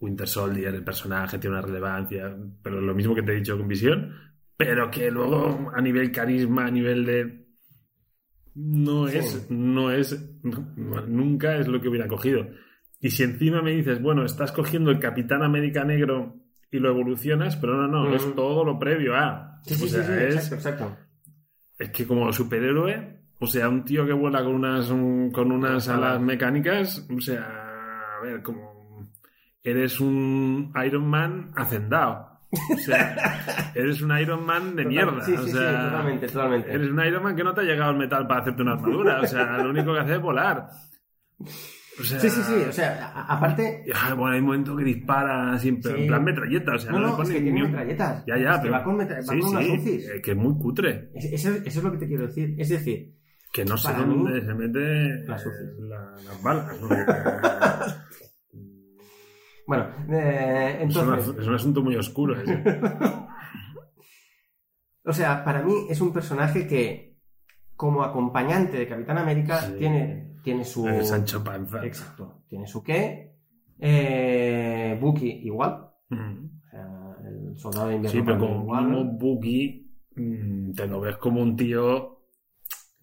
Winter 0.01 0.27
Soldier, 0.27 0.75
el 0.75 0.83
personaje 0.85 1.39
tiene 1.39 1.57
una 1.57 1.67
relevancia, 1.67 2.35
pero 2.63 2.81
lo 2.81 2.95
mismo 2.95 3.15
que 3.15 3.23
te 3.23 3.33
he 3.33 3.37
dicho 3.37 3.57
con 3.57 3.69
Visión, 3.69 4.13
pero 4.57 4.91
que 4.91 5.11
luego 5.11 5.71
a 5.75 5.81
nivel 5.81 6.11
carisma, 6.11 6.67
a 6.67 6.71
nivel 6.71 7.05
de... 7.05 7.45
No 8.57 9.09
Sí. 9.09 9.19
es, 9.19 9.51
no 9.51 9.91
es, 9.91 10.41
no, 10.45 11.07
nunca 11.07 11.57
es 11.57 11.67
lo 11.69 11.81
que 11.81 11.89
hubiera 11.89 12.07
cogido. 12.09 12.47
Y 13.01 13.11
si 13.11 13.25
encima 13.25 13.61
me 13.63 13.73
dices, 13.73 14.01
bueno, 14.01 14.25
estás 14.25 14.53
cogiendo 14.53 14.91
el 14.91 15.01
Capitán 15.01 15.43
América 15.43 15.85
negro 15.85 16.37
y 16.75 16.79
lo 16.81 16.89
evolucionas, 16.91 17.57
pero 17.57 17.75
no, 17.77 17.87
no, 17.89 18.11
Mm. 18.11 18.15
es 18.15 18.35
todo 18.35 18.65
lo 18.65 18.79
previo 18.79 19.15
a... 19.17 19.61
Sí, 19.65 19.75
sí, 19.77 19.85
o 19.85 19.89
sea, 19.89 20.03
sí, 20.03 20.13
sí, 20.13 20.19
es, 20.25 20.35
exacto, 20.37 20.55
exacto. 20.57 20.97
es 21.79 21.91
que 21.91 22.07
como 22.07 22.33
superhéroe, 22.33 23.21
o 23.41 23.47
sea, 23.47 23.69
un 23.69 23.85
tío 23.85 24.05
que 24.07 24.13
vuela 24.13 24.43
con 24.43 24.55
unas, 24.55 24.91
un- 24.91 25.31
con 25.31 25.53
unas 25.53 25.89
alas 25.89 26.21
mecánicas, 26.21 27.07
o 27.17 27.21
sea, 27.21 28.17
a 28.19 28.23
ver, 28.23 28.43
como 28.43 29.09
eres 29.63 30.01
un 30.01 30.73
Iron 30.85 31.07
Man 31.09 31.53
hacendado. 31.57 32.31
O 32.73 32.77
sea, 32.79 33.17
eres 33.75 34.01
un 34.03 34.17
Iron 34.19 34.45
Man 34.45 34.77
de 34.77 34.83
Total- 34.85 34.87
mierda. 34.89 35.21
Sí, 35.25 35.33
o 35.35 35.39
sí, 35.43 35.51
sí, 35.51 35.53
totalmente, 35.57 36.27
totalmente. 36.29 36.73
Eres 36.73 36.91
un 36.91 37.05
Iron 37.05 37.23
Man 37.23 37.35
que 37.37 37.45
no 37.45 37.55
te 37.55 37.61
ha 37.63 37.65
llegado 37.65 37.91
el 37.93 37.97
metal 37.99 38.27
para 38.27 38.41
hacerte 38.43 38.63
una 38.63 38.73
armadura. 38.73 39.21
O 39.21 39.27
sea, 39.27 39.59
lo 39.59 39.71
único 39.71 39.93
que 39.95 40.01
hace 40.01 40.15
es 40.15 40.21
volar. 40.21 40.67
O 42.01 42.03
sea, 42.03 42.19
Sí, 42.19 42.29
sí, 42.31 42.41
sí. 42.43 42.55
O 42.69 42.73
sea, 42.73 43.13
a- 43.15 43.35
aparte. 43.37 43.85
ah, 43.95 44.15
bueno, 44.15 44.35
hay 44.35 44.41
un 44.41 44.47
momento 44.47 44.77
que 44.77 44.85
dispara 44.85 45.57
siempre, 45.59 45.93
Sí. 45.95 46.01
en 46.03 46.07
plan 46.09 46.25
metralleta, 46.25 46.75
o 46.75 46.79
sea, 46.79 46.91
No, 46.93 46.99
no, 46.99 47.17
no, 47.17 47.23
es 47.23 47.29
que 47.31 47.41
tiene 47.41 47.63
metralletas. 47.63 48.25
Ya, 48.27 48.37
ya, 48.37 48.51
Es 48.51 48.57
que 48.57 48.63
pero... 48.63 48.73
va 48.73 48.83
con, 48.85 48.97
metra- 48.97 49.17
va 49.19 49.23
sí, 49.23 49.39
con 49.41 49.49
unas 49.51 49.65
sí, 49.65 50.01
eh, 50.13 50.21
que 50.23 50.31
es 50.33 50.37
muy 50.37 50.59
cutre. 50.59 51.11
Es- 51.15 51.25
Eso, 51.33 51.51
eso 51.55 51.79
es 51.79 51.83
lo 51.85 51.93
que 51.93 51.99
te 51.99 52.07
quiero 52.09 52.27
decir. 52.27 52.55
Es 52.59 52.69
decir, 52.69 53.15
Que 53.53 53.65
no 53.65 53.77
sé 53.77 53.93
dónde 53.95 54.41
se 54.45 54.55
mete 54.55 55.25
las 55.29 55.45
eh, 55.47 55.49
UCIs. 55.49 55.89
la- 55.89 56.11
las 56.25 56.43
balas. 56.43 56.81
¿no? 56.81 56.89
bueno, 59.67 59.87
eh, 60.11 60.77
es, 60.79 60.83
entonces. 60.83 61.35
es 61.41 61.47
un 61.47 61.55
asunto 61.55 61.83
muy 61.83 61.97
oscuro. 61.97 62.41
ese. 62.41 62.63
O 65.07 65.13
sea, 65.13 65.45
para 65.45 65.63
mí 65.63 65.75
es 65.91 66.01
un 66.01 66.15
personaje 66.15 66.67
que, 66.67 67.19
como 67.77 68.03
acompañante 68.03 68.79
de 68.79 68.89
Capitán 68.89 69.19
América, 69.19 69.61
tiene, 69.79 70.24
tiene 70.45 70.65
su. 70.65 70.87
El 70.87 71.05
Sancho 71.05 71.43
Panza. 71.43 71.85
Exacto. 71.85 72.43
Tiene 72.49 72.67
su 72.67 72.83
qué. 72.83 73.35
Eh, 73.79 74.97
Bucky 75.01 75.29
igual. 75.45 75.89
Mm. 76.11 76.45
O 76.45 76.71
sea, 76.71 77.17
el 77.29 77.57
soldado 77.59 77.89
de 77.89 77.95
invierno 77.97 78.21
Sí, 78.21 78.25
pero 78.25 78.39
como, 78.39 78.67
como 78.67 79.05
Boogie 79.19 79.87
mm, 80.15 80.73
te 80.73 80.87
lo 80.87 81.01
ves 81.01 81.17
como 81.17 81.41
un 81.43 81.57
tío 81.57 82.21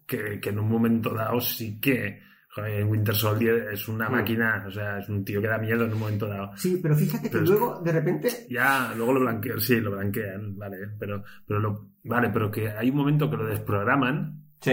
que, 0.06 0.40
que 0.40 0.48
en 0.50 0.58
un 0.58 0.68
momento 0.70 1.10
dado 1.12 1.40
sí 1.40 1.78
que 1.80 2.20
joder, 2.54 2.84
Winter 2.84 3.14
Soldier 3.14 3.68
es 3.72 3.88
una 3.88 4.08
Mm. 4.08 4.12
máquina, 4.12 4.64
o 4.66 4.70
sea, 4.70 4.98
es 4.98 5.08
un 5.08 5.24
tío 5.24 5.40
que 5.40 5.48
da 5.48 5.58
miedo 5.58 5.84
en 5.86 5.92
un 5.92 5.98
momento 6.00 6.26
dado. 6.26 6.50
Sí, 6.56 6.78
pero 6.82 6.94
fíjate 6.94 7.24
que 7.24 7.30
Pero 7.30 7.44
luego, 7.44 7.80
de 7.82 7.92
repente. 7.92 8.28
Ya, 8.50 8.92
luego 8.96 9.14
lo 9.14 9.20
blanquean, 9.20 9.60
sí, 9.60 9.80
lo 9.80 9.92
blanquean, 9.92 10.56
vale, 10.58 10.76
pero, 10.98 11.22
pero 11.46 11.60
lo, 11.60 11.92
vale, 12.04 12.28
pero 12.30 12.50
que 12.50 12.68
hay 12.70 12.90
un 12.90 12.96
momento 12.96 13.30
que 13.30 13.36
lo 13.36 13.46
desprograman 13.46 14.38
Sí, 14.60 14.72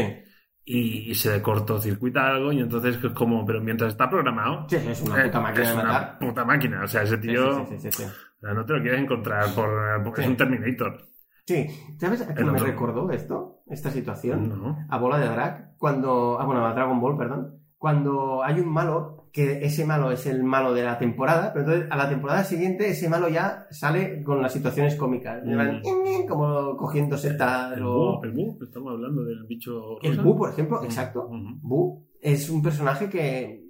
y, 0.72 1.10
y 1.10 1.16
se 1.16 1.42
cortocircuita 1.42 2.28
algo 2.28 2.52
y 2.52 2.60
entonces 2.60 3.04
es 3.04 3.12
como, 3.14 3.44
pero 3.44 3.60
mientras 3.60 3.92
está 3.92 4.08
programado, 4.08 4.68
sí, 4.70 4.76
es 4.76 5.02
una 5.02 5.24
puta 5.24 5.40
eh, 5.40 5.42
máquina 5.42 5.64
es 5.64 5.68
de 5.70 5.74
una 5.74 5.84
matar. 5.84 6.20
puta 6.20 6.46
máquina, 6.46 6.84
o 6.84 6.88
sea, 6.88 7.02
ese 7.02 7.18
tío 7.18 7.66
sí, 7.66 7.78
sí, 7.78 7.80
sí, 7.80 7.92
sí. 7.92 8.04
o 8.04 8.40
sea, 8.40 8.54
no 8.54 8.64
te 8.66 8.74
lo 8.74 8.82
quieres 8.82 9.02
encontrar 9.02 9.54
por, 9.56 10.04
porque 10.04 10.22
es 10.22 10.28
un 10.28 10.38
Terminator. 10.38 11.10
Sí, 11.48 11.66
¿sabes 11.98 12.22
a 12.22 12.36
qué 12.36 12.44
me 12.44 12.60
recordó 12.60 13.10
esto? 13.10 13.64
Esta 13.66 13.90
situación. 13.90 14.50
No. 14.50 14.86
A 14.88 14.98
Bola 15.00 15.18
de 15.18 15.28
Drag, 15.28 15.76
cuando. 15.80 16.40
Ah, 16.40 16.46
bueno, 16.46 16.64
a 16.64 16.74
Dragon 16.76 17.02
Ball, 17.02 17.18
perdón. 17.18 17.59
Cuando 17.80 18.44
hay 18.44 18.60
un 18.60 18.68
malo, 18.68 19.30
que 19.32 19.64
ese 19.64 19.86
malo 19.86 20.12
es 20.12 20.26
el 20.26 20.44
malo 20.44 20.74
de 20.74 20.84
la 20.84 20.98
temporada, 20.98 21.54
pero 21.54 21.64
entonces 21.66 21.90
a 21.90 21.96
la 21.96 22.10
temporada 22.10 22.44
siguiente 22.44 22.90
ese 22.90 23.08
malo 23.08 23.30
ya 23.30 23.68
sale 23.72 24.22
con 24.22 24.42
las 24.42 24.52
situaciones 24.52 24.96
cómicas. 24.98 25.42
Mm. 25.46 26.28
Como 26.28 26.76
cogiendo 26.76 27.18
setas 27.18 27.78
El 27.78 27.84
o. 27.84 27.88
Boo, 28.18 28.24
el 28.26 28.32
Boo, 28.34 28.58
estamos 28.62 28.92
hablando 28.94 29.24
del 29.24 29.46
bicho. 29.46 29.98
El. 30.02 30.20
Boo, 30.20 30.36
por 30.38 30.50
ejemplo, 30.50 30.84
exacto. 30.84 31.26
Ujú. 31.28 31.58
Boo 31.62 32.08
es 32.22 32.50
un 32.50 32.62
personaje 32.62 33.10
que 33.10 33.64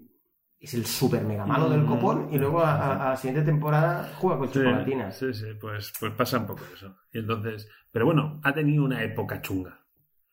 es 0.59 0.73
el 0.73 0.85
super 0.87 1.23
mega 1.23 1.45
malo 1.45 1.69
del 1.69 1.81
Mm. 1.83 1.87
copón 1.87 2.29
y 2.33 2.39
luego 2.39 2.61
a, 2.61 2.73
a- 2.77 3.05
a 3.05 3.09
la 3.11 3.15
siguiente 3.15 3.45
temporada 3.45 4.11
juega 4.17 4.39
con 4.39 4.47
Sí, 4.47 4.55
chocolatinas. 4.55 5.15
sí, 5.17 5.31
sí, 5.35 5.45
pues, 5.61 5.93
pues 5.99 6.11
pasa 6.13 6.39
un 6.39 6.47
poco 6.47 6.61
eso. 6.73 6.95
Y 7.13 7.19
entonces, 7.19 7.69
pero 7.91 8.05
bueno, 8.07 8.41
ha 8.43 8.53
tenido 8.55 8.83
una 8.83 9.03
época 9.03 9.39
chunga. 9.39 9.85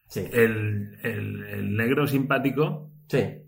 Sí, 0.09 0.21
El, 0.33 0.99
el, 1.03 1.45
el 1.45 1.77
negro 1.77 2.07
simpático 2.07 2.91
sí. 3.09 3.43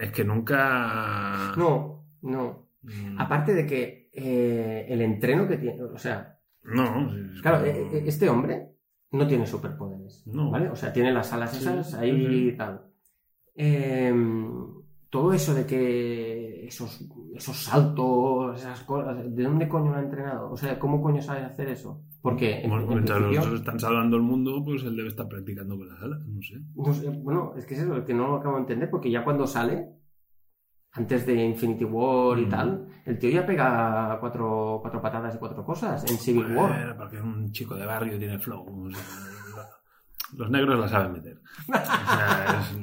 Es 0.00 0.12
que 0.12 0.24
nunca. 0.24 1.52
No, 1.56 2.06
no. 2.22 2.68
Mm, 2.82 3.20
Aparte 3.20 3.54
de 3.54 3.66
que 3.66 4.10
eh, 4.12 4.86
el 4.88 5.00
entreno 5.02 5.46
que 5.48 5.56
tiene, 5.58 5.82
o 5.82 5.98
sea, 5.98 6.38
No, 6.62 7.10
es 7.34 7.40
claro, 7.42 7.58
como- 7.58 7.68
eh, 7.70 7.88
eh, 7.92 8.04
este 8.06 8.28
hombre 8.28 8.72
no 9.12 9.26
tiene 9.26 9.46
superpoderes, 9.46 10.26
No. 10.26 10.50
¿vale? 10.50 10.68
O 10.68 10.76
sea, 10.76 10.92
tiene 10.92 11.12
las 11.12 11.32
alas 11.32 11.52
Sí, 11.52 11.58
esas 11.58 11.94
ahí 11.94 12.26
sí. 12.26 12.48
y 12.48 12.56
tal. 12.56 12.86
Eh, 13.54 14.12
todo 15.16 15.32
eso 15.32 15.54
de 15.54 15.64
que 15.64 16.66
esos, 16.66 17.00
esos 17.34 17.56
saltos, 17.56 18.58
esas 18.60 18.82
cosas, 18.82 19.34
¿de 19.34 19.42
dónde 19.44 19.66
coño 19.66 19.90
lo 19.92 19.96
ha 19.96 20.02
entrenado? 20.02 20.50
O 20.52 20.56
sea, 20.58 20.78
¿cómo 20.78 21.00
coño 21.00 21.22
sabe 21.22 21.40
hacer 21.42 21.70
eso? 21.70 22.02
Porque 22.20 22.60
en, 22.60 22.68
Bueno, 22.68 22.84
en 22.84 22.88
mientras 22.90 23.20
los 23.22 23.60
están 23.60 23.80
salvando 23.80 24.18
el 24.18 24.22
mundo, 24.22 24.62
pues 24.62 24.82
él 24.82 24.94
debe 24.94 25.08
estar 25.08 25.26
practicando 25.26 25.78
con 25.78 25.88
las 25.88 26.02
alas, 26.02 26.20
no 26.26 26.42
sé. 26.42 26.60
no 26.74 26.92
sé, 26.92 27.08
bueno, 27.08 27.54
es 27.56 27.64
que 27.64 27.72
es 27.72 27.80
eso, 27.80 28.04
que 28.04 28.12
no 28.12 28.28
lo 28.28 28.36
acabo 28.36 28.56
de 28.56 28.60
entender, 28.60 28.90
porque 28.90 29.10
ya 29.10 29.24
cuando 29.24 29.46
sale, 29.46 29.88
antes 30.92 31.24
de 31.24 31.42
Infinity 31.46 31.84
War 31.86 32.38
y 32.38 32.44
Mm. 32.44 32.50
tal, 32.50 32.88
el 33.06 33.18
tío 33.18 33.30
ya 33.30 33.46
pega 33.46 34.18
cuatro, 34.20 34.80
cuatro 34.82 35.00
patadas 35.00 35.34
y 35.34 35.38
cuatro 35.38 35.64
cosas 35.64 36.04
en 36.10 36.18
Civil 36.18 36.54
War. 36.54 36.72
Bueno, 36.72 36.94
porque 36.98 37.16
es 37.16 37.22
un 37.22 37.50
chico 37.52 37.74
de 37.74 37.86
barrio 37.86 38.16
y 38.16 38.18
tiene 38.18 38.38
flow. 38.38 38.66
o 38.86 38.90
sea, 38.90 39.00
los 40.36 40.50
negros 40.50 40.78
la 40.78 40.88
saben 40.88 41.12
meter. 41.14 41.40
O 41.68 41.72
sea, 41.72 42.60
es, 42.60 42.76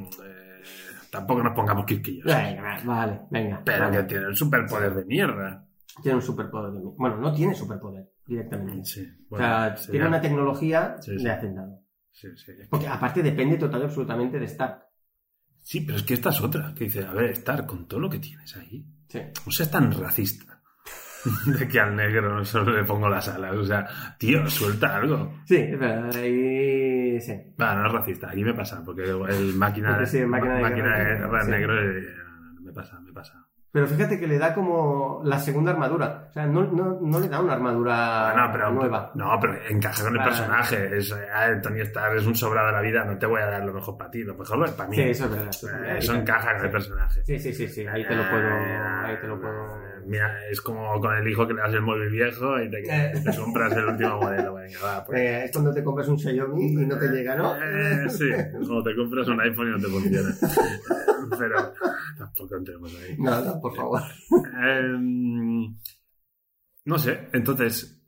tampoco 1.14 1.44
nos 1.44 1.54
pongamos 1.54 1.86
quisquillos. 1.86 2.26
Venga, 2.26 2.78
vale, 2.84 3.22
venga. 3.30 3.62
Pero 3.64 3.86
vale. 3.86 3.98
que 3.98 4.04
tiene 4.06 4.26
el 4.26 4.36
superpoder 4.36 4.94
de 4.96 5.06
mierda. 5.06 5.66
Tiene 6.02 6.16
un 6.16 6.22
superpoder. 6.24 6.72
de 6.74 6.80
mí. 6.80 6.92
Bueno, 6.98 7.18
no 7.18 7.32
tiene 7.32 7.54
superpoder 7.54 8.10
directamente. 8.26 8.84
Sí, 8.84 9.08
o 9.30 9.38
sea, 9.38 9.76
sería- 9.78 9.92
tiene 9.92 10.08
una 10.08 10.22
tecnología 10.22 10.96
Sí, 11.00 11.18
sí. 11.18 11.24
de 11.24 11.32
hacendado. 11.32 11.80
sí, 12.12 12.28
sí. 12.36 12.52
Porque 12.70 12.88
aparte 12.88 13.22
depende 13.22 13.58
total 13.58 13.82
y 13.82 13.84
absolutamente 13.86 14.40
de 14.40 14.46
Stark. 14.46 14.80
Sí, 15.62 15.82
pero 15.82 15.98
es 15.98 16.04
que 16.04 16.16
esta 16.16 16.30
es 16.32 16.42
otra. 16.42 16.74
Que 16.76 16.86
dice, 16.86 17.06
a 17.06 17.14
ver, 17.14 17.30
estar 17.30 17.66
con 17.66 17.88
todo 17.88 18.00
lo 18.02 18.10
que 18.10 18.20
tienes 18.20 18.56
ahí. 18.58 18.86
Sí. 19.08 19.20
No 19.46 19.52
seas 19.52 19.70
tan 19.72 19.92
racista. 19.92 20.60
De 21.46 21.68
que 21.70 21.80
al 21.80 21.96
negro 21.96 22.44
solo 22.44 22.76
le 22.76 22.84
pongo 22.84 23.08
las 23.08 23.30
alas. 23.30 23.56
O 23.56 23.64
sea, 23.64 23.88
tío, 24.18 24.46
suelta 24.50 24.98
algo. 24.98 25.36
Sí, 25.46 25.56
es 25.56 25.80
verdad. 25.80 26.12
Va, 27.62 27.76
no 27.76 27.88
es 27.88 27.94
racista, 27.94 28.30
aquí 28.30 28.44
me 28.44 28.54
pasa, 28.54 28.82
porque 28.86 29.04
el 29.04 29.54
máquina, 29.56 29.92
Porque 29.92 30.06
sí, 30.08 30.20
el 30.20 30.28
máquina 30.28 30.56
de 30.56 30.62
máquina 30.62 30.98
de 30.98 31.16
guerra 31.16 31.44
negro 31.46 31.80
eh, 31.80 32.04
me 32.62 32.72
pasa, 32.72 33.00
me 33.00 33.12
pasa. 33.12 33.46
Pero 33.74 33.88
fíjate 33.88 34.20
que 34.20 34.28
le 34.28 34.38
da 34.38 34.54
como 34.54 35.22
la 35.26 35.40
segunda 35.40 35.72
armadura. 35.72 36.28
O 36.30 36.32
sea, 36.32 36.46
no, 36.46 36.64
no, 36.64 37.00
no 37.02 37.20
le 37.20 37.28
da 37.28 37.42
una 37.42 37.54
armadura 37.54 38.30
Ah, 38.30 38.46
no, 38.46 38.54
pero, 38.54 38.70
nueva. 38.72 39.12
No, 39.16 39.36
pero 39.42 39.56
encaja 39.68 40.04
con 40.04 40.16
el 40.16 40.24
personaje. 40.24 40.96
Es, 40.96 41.12
eh, 41.12 41.60
Tony 41.60 41.80
Stark 41.80 42.16
es 42.18 42.26
un 42.28 42.36
sobrado 42.36 42.68
de 42.68 42.74
la 42.74 42.82
vida, 42.82 43.04
no 43.04 43.18
te 43.18 43.26
voy 43.26 43.42
a 43.42 43.48
dar 43.48 43.66
lo 43.66 43.74
mejor 43.74 43.98
para 43.98 44.12
ti, 44.12 44.22
lo 44.24 44.36
mejor 44.36 44.60
lo 44.60 44.66
es 44.66 44.74
para 44.74 44.90
mí. 44.90 44.96
Sí, 44.96 45.02
eso 45.02 45.26
es 45.26 45.32
verdad. 45.32 45.50
eso 45.50 45.68
es 45.68 45.74
Eh. 45.74 45.98
Eso 45.98 46.14
encaja 46.14 46.56
con 46.56 46.66
el 46.66 46.72
personaje. 46.72 47.24
Sí, 47.26 47.40
sí, 47.40 47.52
sí, 47.52 47.68
sí. 47.68 47.88
Ahí 47.88 48.06
te 48.08 48.16
lo 48.16 48.30
puedo. 48.30 48.48
Ahí 49.06 49.18
te 49.20 49.28
lo 49.28 49.42
puedo. 49.42 49.93
Mira, 50.08 50.38
es 50.50 50.62
como 50.62 51.00
con 51.00 51.16
el 51.16 51.28
hijo 51.28 51.48
que 51.48 51.54
le 51.54 51.62
das 51.62 51.74
el 51.74 51.82
móvil 51.82 52.10
viejo 52.10 52.62
y 52.62 52.70
te, 52.70 52.80
Eh. 52.80 53.14
te 53.24 53.36
compras 53.38 53.76
el 53.76 53.86
último 53.86 54.20
modelo. 54.22 54.54
Venga, 54.56 54.80
va, 54.84 55.06
pues. 55.06 55.20
Eh, 55.20 55.46
es 55.46 55.52
cuando 55.52 55.74
te 55.74 55.84
compras 55.84 56.08
un 56.08 56.18
Xiaomi 56.20 56.66
y 56.82 56.86
no 56.86 56.98
te 56.98 57.08
llega, 57.10 57.36
¿no? 57.36 57.56
Eh, 57.56 58.10
sí, 58.10 58.30
como 58.68 58.84
te 58.84 58.96
compras 58.96 59.28
un 59.28 59.40
iPhone 59.42 59.68
y 59.68 59.72
no 59.72 59.80
te 59.80 59.88
funciona. 59.88 60.30
Pero 61.40 61.74
tampoco 62.18 62.56
entremos 62.58 62.94
ahí. 63.02 63.16
No, 63.18 63.60
por 63.62 63.76
favor. 63.76 64.02
Em, 64.62 65.76
no 66.86 66.98
sé, 66.98 67.30
entonces. 67.34 68.00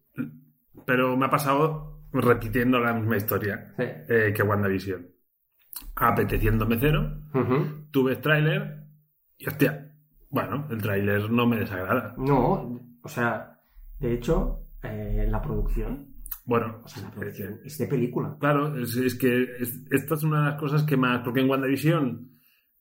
Pero 0.86 1.16
me 1.18 1.26
ha 1.26 1.30
pasado 1.30 2.04
repitiendo 2.14 2.80
la 2.80 2.94
misma 2.94 3.18
historia 3.18 3.74
Sí. 3.78 3.84
eh, 4.10 4.34
que 4.36 4.44
WandaVision. 4.44 5.08
Apeteciéndome 5.96 6.78
cero, 6.80 7.22
Ujú. 7.34 7.88
tuve 7.92 8.18
tráiler 8.18 8.84
y 9.38 9.48
hostia, 9.48 9.85
bueno, 10.36 10.68
el 10.70 10.82
tráiler 10.82 11.32
no 11.32 11.48
me 11.48 11.58
desagrada. 11.60 12.14
No, 12.18 12.80
o 13.02 13.08
sea, 13.10 13.58
de 14.00 14.14
hecho, 14.14 14.60
eh, 14.84 15.26
la 15.30 15.42
producción, 15.42 16.08
Bueno, 16.48 16.82
o 16.84 16.88
sea, 16.88 17.02
la 17.04 17.10
producción 17.10 17.60
es 17.66 17.76
de 17.80 17.88
película. 17.88 18.36
Claro, 18.40 18.76
es, 18.78 18.96
es 18.98 19.16
que 19.16 19.44
es- 19.60 19.82
esta 19.90 20.14
es 20.14 20.24
una 20.24 20.42
de 20.44 20.46
las 20.52 20.60
cosas 20.60 20.84
que 20.84 20.96
más. 20.96 21.22
Porque 21.24 21.40
en 21.40 21.50
WandaVision, 21.50 22.30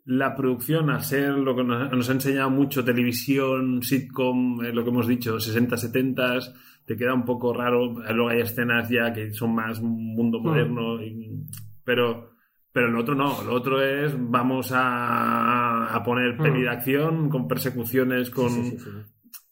la 0.04 0.34
producción, 0.36 0.90
al 0.90 1.02
ser 1.02 1.30
lo 1.32 1.56
que 1.56 1.64
nos, 1.64 1.90
nos 1.90 2.10
ha 2.10 2.12
enseñado 2.12 2.50
mucho, 2.50 2.84
televisión, 2.84 3.82
sitcom, 3.82 4.62
eh, 4.62 4.72
lo 4.74 4.84
que 4.84 4.90
hemos 4.90 5.06
dicho, 5.08 5.40
60, 5.40 5.78
70, 5.78 6.38
te 6.84 6.94
queda 6.96 7.14
un 7.14 7.24
poco 7.24 7.54
raro. 7.54 7.94
Luego 8.12 8.28
hay 8.28 8.40
escenas 8.42 8.90
ya 8.90 9.12
que 9.14 9.32
son 9.32 9.54
más 9.54 9.80
mundo 9.80 10.40
Mm. 10.40 10.44
moderno, 10.44 11.02
y- 11.02 11.46
pero. 11.84 12.33
Pero 12.74 12.88
lo 12.88 13.00
otro 13.00 13.14
no, 13.14 13.40
lo 13.44 13.54
otro 13.54 13.80
es 13.80 14.12
vamos 14.18 14.72
a, 14.74 15.94
a 15.94 16.02
poner 16.02 16.36
peli 16.36 16.62
de 16.62 16.68
acción 16.70 17.30
con 17.30 17.46
persecuciones, 17.46 18.30
con 18.30 18.50
Sí, 18.50 18.62
sí, 18.64 18.70
sí, 18.72 18.78
sí. 18.78 18.90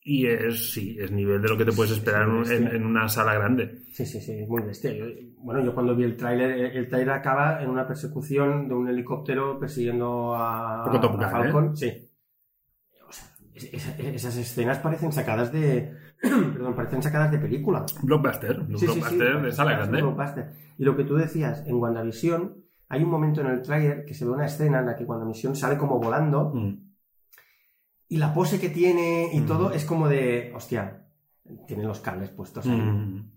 y 0.02 0.26
es 0.26 0.72
sí, 0.72 0.96
es 1.00 1.12
nivel 1.12 1.40
de 1.40 1.48
lo 1.48 1.56
que 1.56 1.64
te 1.64 1.70
puedes 1.72 1.92
Sí, 1.92 1.98
esperar 2.00 2.28
sí, 2.44 2.52
en- 2.54 2.66
en, 2.66 2.84
una 2.84 3.08
sala 3.08 3.34
grande. 3.34 3.84
Sí, 3.92 4.04
sí, 4.04 4.20
sí, 4.20 4.32
es 4.32 4.48
muy 4.48 4.62
bestia. 4.64 4.92
Yo- 4.92 5.06
bueno, 5.38 5.64
yo 5.64 5.72
cuando 5.72 5.94
vi 5.94 6.02
el 6.02 6.16
tráiler, 6.16 6.50
el 6.50 6.76
el 6.76 6.88
tráiler 6.88 7.10
acaba 7.10 7.62
en 7.62 7.70
una 7.70 7.86
persecución 7.86 8.66
de 8.68 8.74
un 8.74 8.88
helicóptero 8.88 9.56
persiguiendo 9.58 10.34
a, 10.34 10.82
Poco 10.84 11.00
Top 11.00 11.12
a 11.12 11.16
Gun, 11.16 11.30
Falcon. 11.30 11.76
Sí. 11.76 11.92
O 13.08 13.12
sea, 13.12 13.28
es- 13.54 13.72
es- 13.72 13.98
esas 14.16 14.36
escenas 14.36 14.78
parecen 14.80 15.12
sacadas 15.12 15.52
de... 15.52 15.92
perdón, 16.20 16.74
parecen 16.74 17.02
sacadas 17.02 17.30
de 17.30 17.38
película. 17.38 17.86
Blockbuster, 18.02 18.58
un 18.60 18.66
Sí, 18.66 18.72
sí, 18.78 18.78
sí, 18.80 18.86
blockbuster 19.00 19.42
de 19.42 19.52
sala 19.52 19.72
es 19.74 19.78
grande. 19.78 20.02
blockbuster. 20.02 20.46
Y 20.78 20.84
lo 20.84 20.96
que 20.96 21.04
tú 21.04 21.14
decías, 21.14 21.62
en 21.68 21.76
WandaVision 21.76 22.61
hay 22.92 23.02
un 23.02 23.10
momento 23.10 23.40
en 23.40 23.46
el 23.48 23.62
tráiler 23.62 24.04
que 24.04 24.12
se 24.14 24.24
ve 24.24 24.30
una 24.32 24.44
escena 24.46 24.80
en 24.80 24.86
la 24.86 24.94
que 24.96 25.04
WandaVision 25.04 25.56
sale 25.56 25.78
como 25.78 25.98
volando 25.98 26.52
Mm. 26.54 26.92
y 28.08 28.16
la 28.18 28.34
pose 28.34 28.60
que 28.60 28.68
tiene 28.68 29.30
y 29.32 29.40
Mm. 29.40 29.46
todo 29.46 29.72
es 29.72 29.84
como 29.84 30.08
de, 30.08 30.52
hostia, 30.54 31.06
tiene 31.66 31.84
los 31.84 32.00
cables 32.00 32.30
puestos 32.30 32.66
ahí. 32.66 32.76
Mm. 32.80 33.30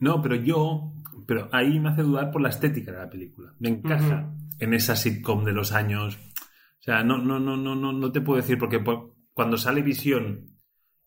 No, 0.00 0.20
pero 0.20 0.34
yo, 0.34 0.92
pero 1.26 1.48
ahí 1.52 1.80
me 1.80 1.88
hace 1.90 2.02
dudar 2.02 2.30
por 2.30 2.42
la 2.42 2.48
estética 2.50 2.92
de 2.92 2.98
la 2.98 3.08
película. 3.10 3.54
Me 3.58 3.70
encaja 3.70 4.30
en 4.58 4.74
esa 4.74 4.96
sitcom 4.96 5.44
de 5.44 5.52
los 5.52 5.72
años 5.72 6.18
O 6.80 6.84
sea, 6.84 7.04
no, 7.04 7.16
no, 7.18 7.38
no, 7.38 7.56
no, 7.56 7.76
no, 7.76 7.92
no 7.92 8.10
te 8.10 8.20
puedo 8.20 8.40
decir, 8.40 8.58
porque 8.58 8.80
po- 8.80 9.14
cuando 9.34 9.56
sale 9.56 9.82
Visión, 9.82 10.51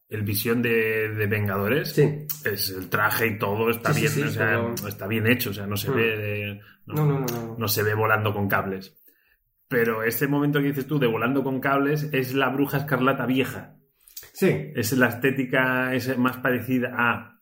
el 0.10 0.22
Visión 0.24 0.62
de, 0.62 1.10
de 1.10 1.28
Vengadores, 1.28 1.92
Sí. 1.94 2.26
es 2.46 2.70
el 2.70 2.90
traje 2.90 3.28
y 3.28 3.38
todo 3.40 3.70
está 3.70 3.94
Sí, 3.94 4.02
bien, 4.02 4.12
sí, 4.12 4.22
o 4.24 4.30
sea, 4.30 4.54
todo. 4.76 4.88
está 4.88 5.08
bien 5.08 5.28
hecho, 5.28 5.50
o 5.50 5.54
sea, 5.54 5.66
no 5.68 5.76
se 5.78 5.90
Hmm. 5.92 5.96
ve 5.96 6.60
No, 6.86 6.94
no, 7.06 7.20
no, 7.20 7.26
no. 7.26 7.56
no 7.58 7.68
se 7.68 7.82
ve 7.84 7.94
volando 7.96 8.32
con 8.34 8.48
cables. 8.48 8.96
Pero 9.68 10.04
ese 10.04 10.28
momento 10.28 10.60
que 10.60 10.68
dices 10.68 10.86
tú 10.86 11.00
de 11.00 11.08
volando 11.08 11.44
con 11.44 11.60
cables 11.60 12.08
es 12.14 12.36
la 12.36 12.50
bruja 12.50 12.78
escarlata 12.78 13.26
vieja. 13.26 13.76
Sí, 14.34 14.72
Es 14.76 14.92
la 14.94 15.08
estética 15.08 15.94
es 15.96 16.16
más 16.18 16.38
parecida 16.38 16.94
a. 16.96 17.40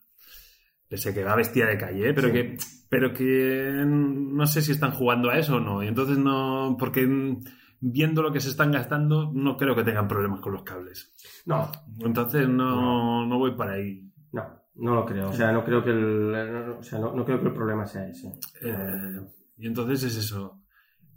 Pese 0.88 1.12
que 1.12 1.24
va 1.24 1.34
vestida 1.36 1.66
de 1.66 1.76
calle, 1.76 2.10
¿eh? 2.10 2.14
pero, 2.14 2.32
que, 2.32 2.56
pero 2.88 3.12
que 3.12 3.72
no 3.84 4.46
sé 4.46 4.62
si 4.62 4.72
están 4.72 4.92
jugando 4.92 5.28
a 5.28 5.38
eso 5.38 5.56
o 5.56 5.60
no. 5.60 5.82
Y 5.82 5.88
entonces 5.88 6.16
no. 6.16 6.76
Porque 6.78 7.02
mm, 7.06 7.40
viendo 7.86 8.22
lo 8.22 8.32
que 8.32 8.40
se 8.40 8.48
están 8.48 8.72
gastando, 8.72 9.30
no 9.34 9.56
creo 9.56 9.74
que 9.76 9.84
tengan 9.84 10.08
problemas 10.08 10.40
con 10.40 10.52
los 10.52 10.62
cables. 10.62 11.12
no, 11.44 11.70
Entonces 12.00 12.48
no, 12.48 13.26
no 13.26 13.38
voy 13.38 13.52
para 13.56 13.72
ahí. 13.74 14.10
no, 14.32 14.42
no 14.76 14.94
lo 14.94 15.04
creo. 15.04 15.28
O 15.28 15.32
sea, 15.32 15.52
no 15.52 15.62
creo 15.64 15.84
que 15.84 15.90
el, 15.90 16.32
no, 16.32 16.78
o 16.78 16.82
sea, 16.82 16.98
no, 16.98 17.24
creo 17.24 17.38
que 17.40 17.48
el 17.48 17.52
problema 17.54 17.86
sea 17.86 18.08
ese. 18.08 18.28
Eh, 18.62 19.20
y 19.58 19.66
entonces 19.66 20.02
es 20.04 20.16
eso. 20.16 20.62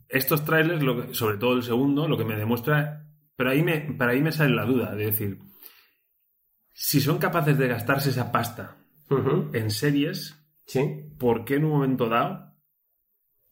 Estos 0.09 0.43
trailers, 0.45 0.83
lo 0.83 1.01
que- 1.07 1.13
sobre 1.13 1.37
todo 1.37 1.53
el 1.53 1.63
segundo, 1.63 2.07
lo 2.07 2.17
que 2.17 2.25
me 2.25 2.35
demuestra. 2.35 3.03
Pero 3.35 3.51
ahí 3.51 3.63
me, 3.63 3.79
para 3.97 4.11
ahí 4.11 4.21
me 4.21 4.31
sale 4.31 4.53
la 4.55 4.65
duda 4.65 4.93
de 4.95 5.05
decir. 5.05 5.39
Si 6.73 6.99
son 7.01 7.17
capaces 7.17 7.57
de 7.57 7.67
gastarse 7.67 8.09
esa 8.09 8.31
pasta 8.31 8.77
en 9.53 9.71
series, 9.71 10.43
Sí, 10.65 10.81
¿por 11.17 11.45
qué 11.45 11.55
en 11.55 11.63
un 11.65 11.71
momento 11.71 12.09
dado 12.09 12.53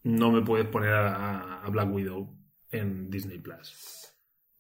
no 0.04 0.32
me 0.32 0.42
puedes 0.42 0.68
poner 0.68 0.92
a, 0.94 1.64
a 1.64 1.70
Black 1.70 1.92
Widow 1.94 2.35
en 2.78 3.10
Disney 3.10 3.40
Plus? 3.40 3.74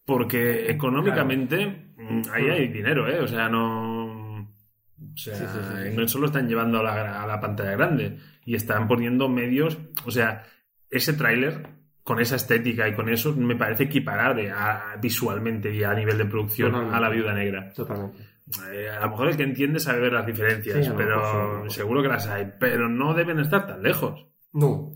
Porque 0.05 0.69
económicamente 0.69 1.93
mm, 1.97 2.21
ahí 2.31 2.49
hay 2.49 2.67
dinero, 2.67 3.07
¿eh? 3.09 3.19
O 3.19 3.27
sea, 3.27 3.49
no. 3.49 4.41
O 4.41 5.17
sea, 5.17 5.35
Sí, 5.35 5.45
sí, 5.45 5.59
sí, 5.59 5.89
sí. 5.91 5.95
no 5.97 6.07
solo 6.07 6.27
están 6.27 6.47
llevando 6.47 6.79
a 6.79 6.83
la, 6.83 7.23
a 7.23 7.27
la 7.27 7.39
pantalla 7.39 7.71
grande 7.71 8.17
y 8.45 8.55
están 8.55 8.87
poniendo 8.87 9.27
medios. 9.29 9.77
O 10.05 10.11
sea, 10.11 10.43
ese 10.89 11.13
tráiler 11.13 11.67
con 12.03 12.19
esa 12.19 12.35
estética 12.35 12.87
y 12.87 12.93
con 12.93 13.09
eso 13.09 13.33
me 13.35 13.55
parece 13.55 13.83
equiparable 13.85 14.51
a- 14.51 14.95
visualmente 15.01 15.73
y 15.73 15.83
a 15.83 15.93
nivel 15.95 16.17
de 16.19 16.25
producción 16.25 16.69
Totalmente. 16.71 16.97
a 16.97 16.99
la 17.01 17.09
viuda 17.09 17.33
negra. 17.33 17.73
totalmente. 17.73 18.23
Eh, 18.71 18.87
a 18.89 18.99
lo 19.05 19.09
mejor 19.09 19.29
el 19.29 19.37
que 19.37 19.43
entiende 19.43 19.79
sabe 19.79 20.01
ver 20.01 20.13
las 20.13 20.25
diferencias, 20.27 20.87
pero 20.95 21.67
seguro 21.67 22.03
que 22.03 22.09
las 22.09 22.27
hay, 22.27 22.51
pero 22.59 22.87
no 22.87 23.15
deben 23.15 23.39
estar 23.39 23.65
tan 23.65 23.81
lejos. 23.81 24.27
No, 24.53 24.93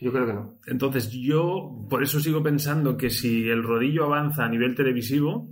yo 0.00 0.12
creo 0.12 0.26
que 0.26 0.32
no. 0.32 0.58
Entonces 0.66 1.10
yo 1.10 1.86
por 1.88 2.02
eso 2.02 2.20
sigo 2.20 2.42
pensando 2.42 2.96
que 2.96 3.10
si 3.10 3.48
el 3.48 3.62
rodillo 3.62 4.04
avanza 4.04 4.44
a 4.44 4.48
nivel 4.48 4.74
televisivo, 4.74 5.48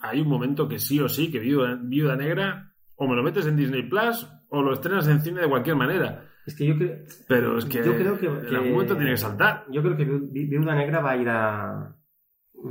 hay 0.00 0.20
un 0.20 0.28
momento 0.28 0.68
que 0.68 0.78
sí 0.78 1.00
o 1.00 1.08
sí, 1.08 1.30
que 1.30 1.38
Viuda, 1.38 1.78
Viuda 1.82 2.16
Negra, 2.16 2.72
o 2.96 3.08
me 3.08 3.16
lo 3.16 3.22
metes 3.22 3.46
en 3.46 3.56
Disney 3.56 3.82
Plus 3.88 4.26
o 4.48 4.62
lo 4.62 4.72
estrenas 4.74 5.06
en 5.08 5.20
cine 5.20 5.40
de 5.40 5.48
cualquier 5.48 5.76
manera. 5.76 6.24
Es 6.46 6.56
que 6.56 6.66
yo 6.66 6.76
creo, 6.76 6.96
Pero 7.28 7.56
es 7.58 7.64
que, 7.66 7.78
Yo 7.84 7.94
creo 7.96 8.18
que- 8.18 8.26
en 8.26 8.54
algún 8.56 8.72
momento 8.72 8.96
tiene 8.96 9.12
que 9.12 9.16
saltar. 9.16 9.64
yo 9.70 9.80
creo 9.82 9.96
que 9.96 10.04
Vi- 10.04 10.26
Vi- 10.32 10.46
Viuda 10.46 10.74
Negra 10.74 11.00
va 11.00 11.12
a 11.12 11.16
ir 11.16 11.28
a 11.28 11.96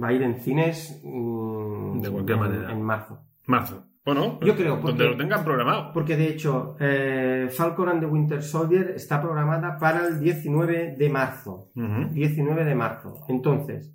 va 0.02 0.08
a 0.08 0.14
ir 0.14 0.22
en 0.22 0.36
cines 0.42 1.02
mm, 1.04 2.02
De 2.02 2.10
cualquier 2.10 2.38
en- 2.38 2.44
manera. 2.44 2.72
en 2.72 2.82
marzo. 2.82 3.20
Marzo. 3.48 3.86
Bueno, 4.04 4.40
Yo 4.42 4.56
creo, 4.56 4.78
donde 4.78 4.82
porque- 4.92 5.04
lo 5.04 5.18
tengan 5.18 5.44
programado. 5.44 5.94
Porque 5.94 6.18
de 6.18 6.28
hecho, 6.30 6.76
eh, 6.80 7.50
Falcon 7.52 7.90
and 7.90 8.00
the 8.00 8.08
Winter 8.08 8.42
Soldier 8.42 8.92
está 8.96 9.22
programada 9.22 9.78
para 9.78 10.08
el 10.08 10.20
19 10.20 10.96
de 10.98 11.10
marzo. 11.10 11.70
Ujú. 11.76 12.10
19 12.12 12.64
de 12.66 12.74
marzo. 12.76 13.24
Entonces, 13.30 13.94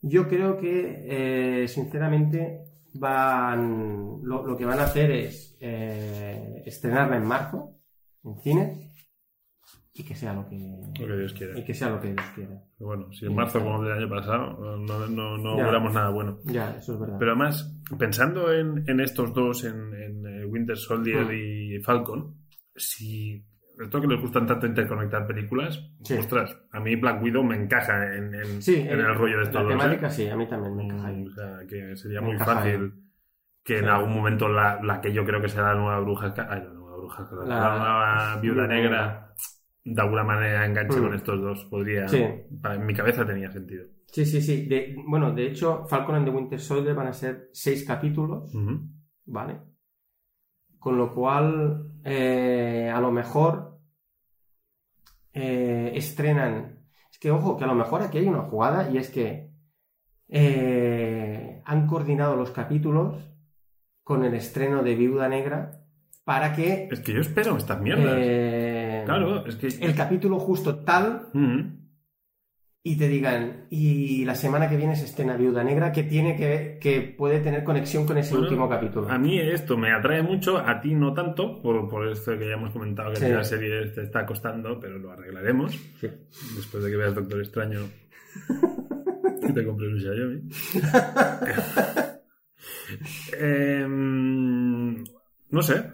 yo 0.00 0.28
creo 0.28 0.56
que, 0.56 1.62
eh, 1.64 1.68
sinceramente, 1.68 2.60
van 2.94 4.20
lo, 4.22 4.46
lo 4.46 4.56
que 4.56 4.64
van 4.64 4.78
a 4.78 4.84
hacer 4.84 5.10
es 5.10 5.56
eh, 5.60 6.62
estrenarla 6.66 7.16
en 7.16 7.26
marzo, 7.26 7.70
en 8.24 8.36
cine, 8.38 8.83
y 9.96 10.02
que 10.04 10.14
sea 10.16 10.32
lo 10.34 10.48
que, 10.48 10.56
Lo 11.00 11.06
que 11.06 11.16
Dios 11.18 11.32
quiera. 11.34 11.56
y 11.58 11.64
que 11.64 11.72
sea 11.72 11.88
lo 11.90 12.00
que 12.00 12.08
Dios 12.12 12.26
quiera. 12.34 12.50
Pero 12.76 12.86
bueno, 12.88 13.12
si 13.12 13.26
en 13.26 13.34
marzo 13.34 13.60
como 13.60 13.80
el 13.80 13.88
del 13.88 13.98
año 13.98 14.08
pasado, 14.08 14.76
no, 14.76 15.06
no, 15.06 15.38
no 15.38 15.56
Ya. 15.56 15.80
nada 15.88 16.10
bueno. 16.10 16.38
Ya, 16.44 16.76
eso 16.76 16.94
es 16.94 17.00
verdad. 17.00 17.16
Pero 17.18 17.30
además, 17.30 17.78
pensando 17.98 18.52
en, 18.52 18.82
en 18.88 19.00
estos 19.00 19.32
dos, 19.32 19.62
en, 19.64 19.94
en, 19.94 20.26
eh, 20.26 20.44
Winter 20.46 20.76
Soldier 20.76 21.24
Mm. 21.26 21.32
y 21.32 21.78
Falcon, 21.82 22.34
si 22.74 23.44
esto 23.80 24.00
que 24.00 24.06
les 24.08 24.20
gustan 24.20 24.46
tanto 24.46 24.66
interconectar 24.66 25.26
películas, 25.28 25.80
Sí. 26.02 26.14
ostras, 26.14 26.56
a 26.72 26.80
mí 26.80 26.96
Black 26.96 27.22
Widow 27.22 27.44
me 27.44 27.56
encaja 27.56 28.16
en, 28.16 28.34
en- 28.34 28.62
sí, 28.62 28.76
en 28.76 28.98
el 29.00 29.14
rollo 29.14 29.36
de 29.38 29.42
estos 29.44 29.62
la 29.62 29.62
dos. 29.62 29.70
temática 29.78 30.06
¿eh? 30.08 30.10
sí, 30.10 30.28
a 30.28 30.36
mí 30.36 30.48
también 30.48 30.74
me 30.76 30.84
encaja 30.84 31.06
ahí. 31.08 31.24
O 31.24 31.30
sea, 31.30 31.58
que 31.68 31.96
sería 31.96 32.20
Me 32.20 32.28
muy 32.28 32.38
fácil 32.38 32.92
que 33.64 33.78
en 33.78 33.84
Sí. 33.84 33.90
algún 33.90 34.12
momento 34.14 34.48
la, 34.48 34.80
la 34.82 35.00
que 35.00 35.12
yo 35.12 35.24
creo 35.24 35.40
que 35.40 35.48
será 35.48 35.72
la 35.74 35.80
nueva 35.80 36.00
bruja, 36.00 36.34
ay, 36.48 36.62
la 36.64 36.72
nueva 36.72 36.96
bruja, 36.96 37.28
la, 37.32 37.44
La- 37.46 37.78
nueva 37.78 38.36
Viuda 38.40 38.66
negra, 38.66 39.23
de 39.84 40.00
alguna 40.00 40.24
manera 40.24 40.64
enganche 40.66 40.98
Mm. 40.98 41.02
con 41.02 41.14
estos 41.14 41.40
dos. 41.40 41.64
Podría, 41.66 42.08
Sí. 42.08 42.24
para- 42.62 42.76
en 42.76 42.86
mi 42.86 42.94
cabeza 42.94 43.24
tenía 43.26 43.50
sentido. 43.52 43.84
Sí, 44.06 44.24
sí, 44.24 44.40
sí. 44.40 44.66
De- 44.66 44.94
bueno, 45.06 45.32
de 45.32 45.46
hecho, 45.46 45.84
Falcon 45.86 46.14
and 46.14 46.24
the 46.26 46.30
Winter 46.30 46.60
Soldier 46.60 46.94
van 46.94 47.08
a 47.08 47.12
ser 47.12 47.48
seis 47.52 47.84
capítulos. 47.84 48.52
¿vale? 49.26 49.58
Con 50.78 50.96
lo 50.98 51.14
cual, 51.14 51.92
eh, 52.04 52.90
a 52.94 53.00
lo 53.00 53.10
mejor 53.10 53.78
eh, 55.32 55.92
estrenan. 55.94 56.80
Es 57.10 57.18
que, 57.18 57.30
ojo, 57.30 57.56
que 57.56 57.64
a 57.64 57.66
lo 57.66 57.74
mejor 57.74 58.02
aquí 58.02 58.18
hay 58.18 58.26
una 58.28 58.42
jugada 58.42 58.88
y 58.90 58.98
es 58.98 59.08
que 59.10 59.50
eh, 60.28 61.62
han 61.64 61.86
coordinado 61.86 62.36
los 62.36 62.50
capítulos 62.50 63.30
con 64.02 64.24
el 64.24 64.34
estreno 64.34 64.82
de 64.82 64.94
Viuda 64.94 65.28
Negra 65.28 65.80
para 66.24 66.54
que 66.54 66.88
Es 66.90 67.00
que 67.00 67.12
yo 67.14 67.20
espero 67.20 67.56
estas 67.56 67.80
mierdas. 67.80 68.14
Claro, 69.04 69.46
es 69.46 69.56
que. 69.56 69.66
el 69.68 69.94
capítulo 69.94 70.38
justo 70.38 70.76
tal 70.84 71.28
Ujú. 71.34 71.84
y 72.82 72.96
te 72.96 73.08
digan, 73.08 73.66
y 73.70 74.24
la 74.24 74.34
semana 74.34 74.68
que 74.68 74.76
viene 74.76 74.94
se 74.96 75.06
estrena 75.06 75.36
Viuda 75.36 75.64
Negra 75.64 75.90
que 75.92 76.02
tiene 76.02 76.36
que, 76.36 76.78
que 76.80 77.00
puede 77.16 77.40
tener 77.40 77.64
conexión 77.64 78.04
con 78.06 78.18
ese 78.18 78.32
Bueno, 78.32 78.46
último 78.48 78.68
capítulo. 78.68 79.08
A 79.08 79.18
mí 79.18 79.38
esto 79.40 79.76
me 79.78 79.92
atrae 79.92 80.22
mucho, 80.22 80.58
a 80.58 80.80
ti 80.80 80.94
no 80.94 81.14
tanto, 81.14 81.62
por, 81.62 81.88
por 81.88 82.06
esto 82.08 82.38
que 82.38 82.46
ya 82.48 82.54
hemos 82.54 82.70
comentado 82.72 83.10
que 83.14 83.20
Sí. 83.20 83.28
la 83.28 83.42
serie 83.44 83.86
te 83.86 84.02
está 84.02 84.26
costando, 84.26 84.78
pero 84.78 84.98
lo 84.98 85.10
arreglaremos. 85.12 85.72
Sí. 86.00 86.08
Después 86.56 86.84
de 86.84 86.90
que 86.90 86.96
veas 86.96 87.14
Doctor 87.14 87.40
Extraño 87.40 87.80
y 89.48 89.52
te 89.52 89.64
compres 89.64 89.92
un 89.92 90.00
Xiaomi. 90.00 90.42
Em, 93.40 95.04
no 95.50 95.62
sé, 95.62 95.84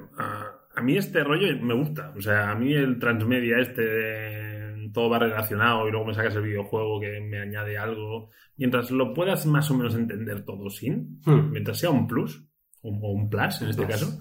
a, 0.81 0.83
mí 0.83 0.97
este 0.97 1.23
rollo 1.23 1.47
me 1.63 1.75
gusta. 1.75 2.13
O 2.17 2.21
sea, 2.21 2.51
a 2.51 2.55
mí 2.55 2.73
el 2.73 2.99
transmedia 2.99 3.59
este, 3.59 3.83
de 3.83 4.91
todo 4.93 5.09
va 5.09 5.19
relacionado 5.19 5.87
y 5.87 5.91
luego 5.91 6.07
me 6.07 6.15
sacas 6.15 6.35
el 6.37 6.43
videojuego 6.43 7.01
que 7.01 7.21
me 7.21 7.41
añade 7.41 7.79
algo. 7.79 8.31
Mientras 8.57 8.91
lo 8.91 9.15
puedas 9.15 9.47
más 9.47 9.71
o 9.71 9.77
menos 9.77 9.95
entender 9.95 10.45
todo 10.45 10.69
sin, 10.69 11.21
Hmm. 11.25 11.51
mientras 11.53 11.79
sea 11.79 11.91
un 11.91 12.07
plus, 12.07 12.45
o 12.83 12.89
un 12.89 13.29
plus 13.31 13.63
en 13.63 13.69
este 13.69 13.87
Plus. 13.87 13.95
caso, 13.95 14.21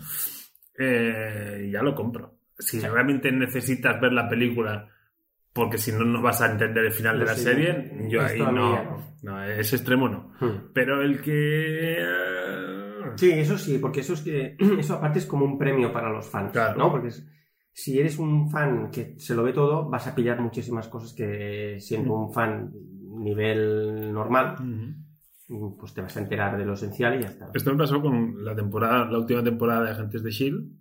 eh, 0.78 1.70
ya 1.72 1.82
lo 1.82 1.96
compro. 1.96 2.40
Si 2.58 2.80
realmente 2.80 3.32
necesitas 3.32 4.00
ver 4.00 4.14
la 4.14 4.28
película 4.28 4.90
porque 5.54 5.78
si 5.78 5.92
no, 5.92 6.06
no 6.06 6.22
vas 6.22 6.42
a 6.42 6.52
entender 6.52 6.86
el 6.86 6.92
final 6.92 7.20
de 7.20 7.26
la 7.26 7.36
serie, 7.36 7.92
yo 8.08 8.22
ahí 8.22 8.40
no, 8.40 8.52
no. 8.52 9.16
no, 9.24 9.44
ese 9.44 9.76
extremo 9.78 10.08
no. 10.08 10.34
Hmm. 10.40 10.72
Pero 10.74 11.02
el 11.02 11.22
que... 11.22 11.98
Sí, 13.18 13.32
eso 13.32 13.58
sí, 13.58 13.78
porque 13.80 14.02
eso 14.02 14.14
es 14.14 14.22
que 14.22 14.56
eso 14.80 14.96
aparte 14.96 15.20
es 15.20 15.26
como 15.26 15.46
un 15.46 15.58
premio 15.58 15.92
para 15.92 16.10
los 16.12 16.28
fans, 16.28 16.52
Claro. 16.52 16.78
¿no? 16.78 16.92
Porque 16.92 17.10
es- 17.10 17.26
si 17.72 17.98
eres 18.00 18.18
un 18.20 18.50
fan 18.50 18.92
que 18.92 19.16
se 19.20 19.34
lo 19.36 19.44
ve 19.44 19.54
todo, 19.54 19.90
vas 19.90 20.06
a 20.08 20.14
pillar 20.16 20.42
muchísimas 20.42 20.88
cosas 20.90 21.14
que 21.14 21.78
siendo 21.80 22.14
un 22.14 22.34
fan 22.34 22.72
nivel 23.24 24.12
normal, 24.14 24.56
Ujú. 25.48 25.78
pues 25.78 25.94
te 25.94 26.02
vas 26.02 26.16
a 26.18 26.20
enterar 26.22 26.58
de 26.58 26.66
lo 26.66 26.74
esencial 26.74 27.18
y 27.20 27.24
ya 27.24 27.30
está. 27.30 27.50
Esto 27.54 27.72
me 27.72 27.78
pasó 27.78 28.02
con 28.02 28.44
la 28.44 28.56
temporada, 28.56 29.06
la 29.10 29.18
última 29.20 29.44
temporada 29.44 29.84
de 29.86 29.92
Agentes 29.92 30.24
de 30.24 30.32
Shield. 30.32 30.72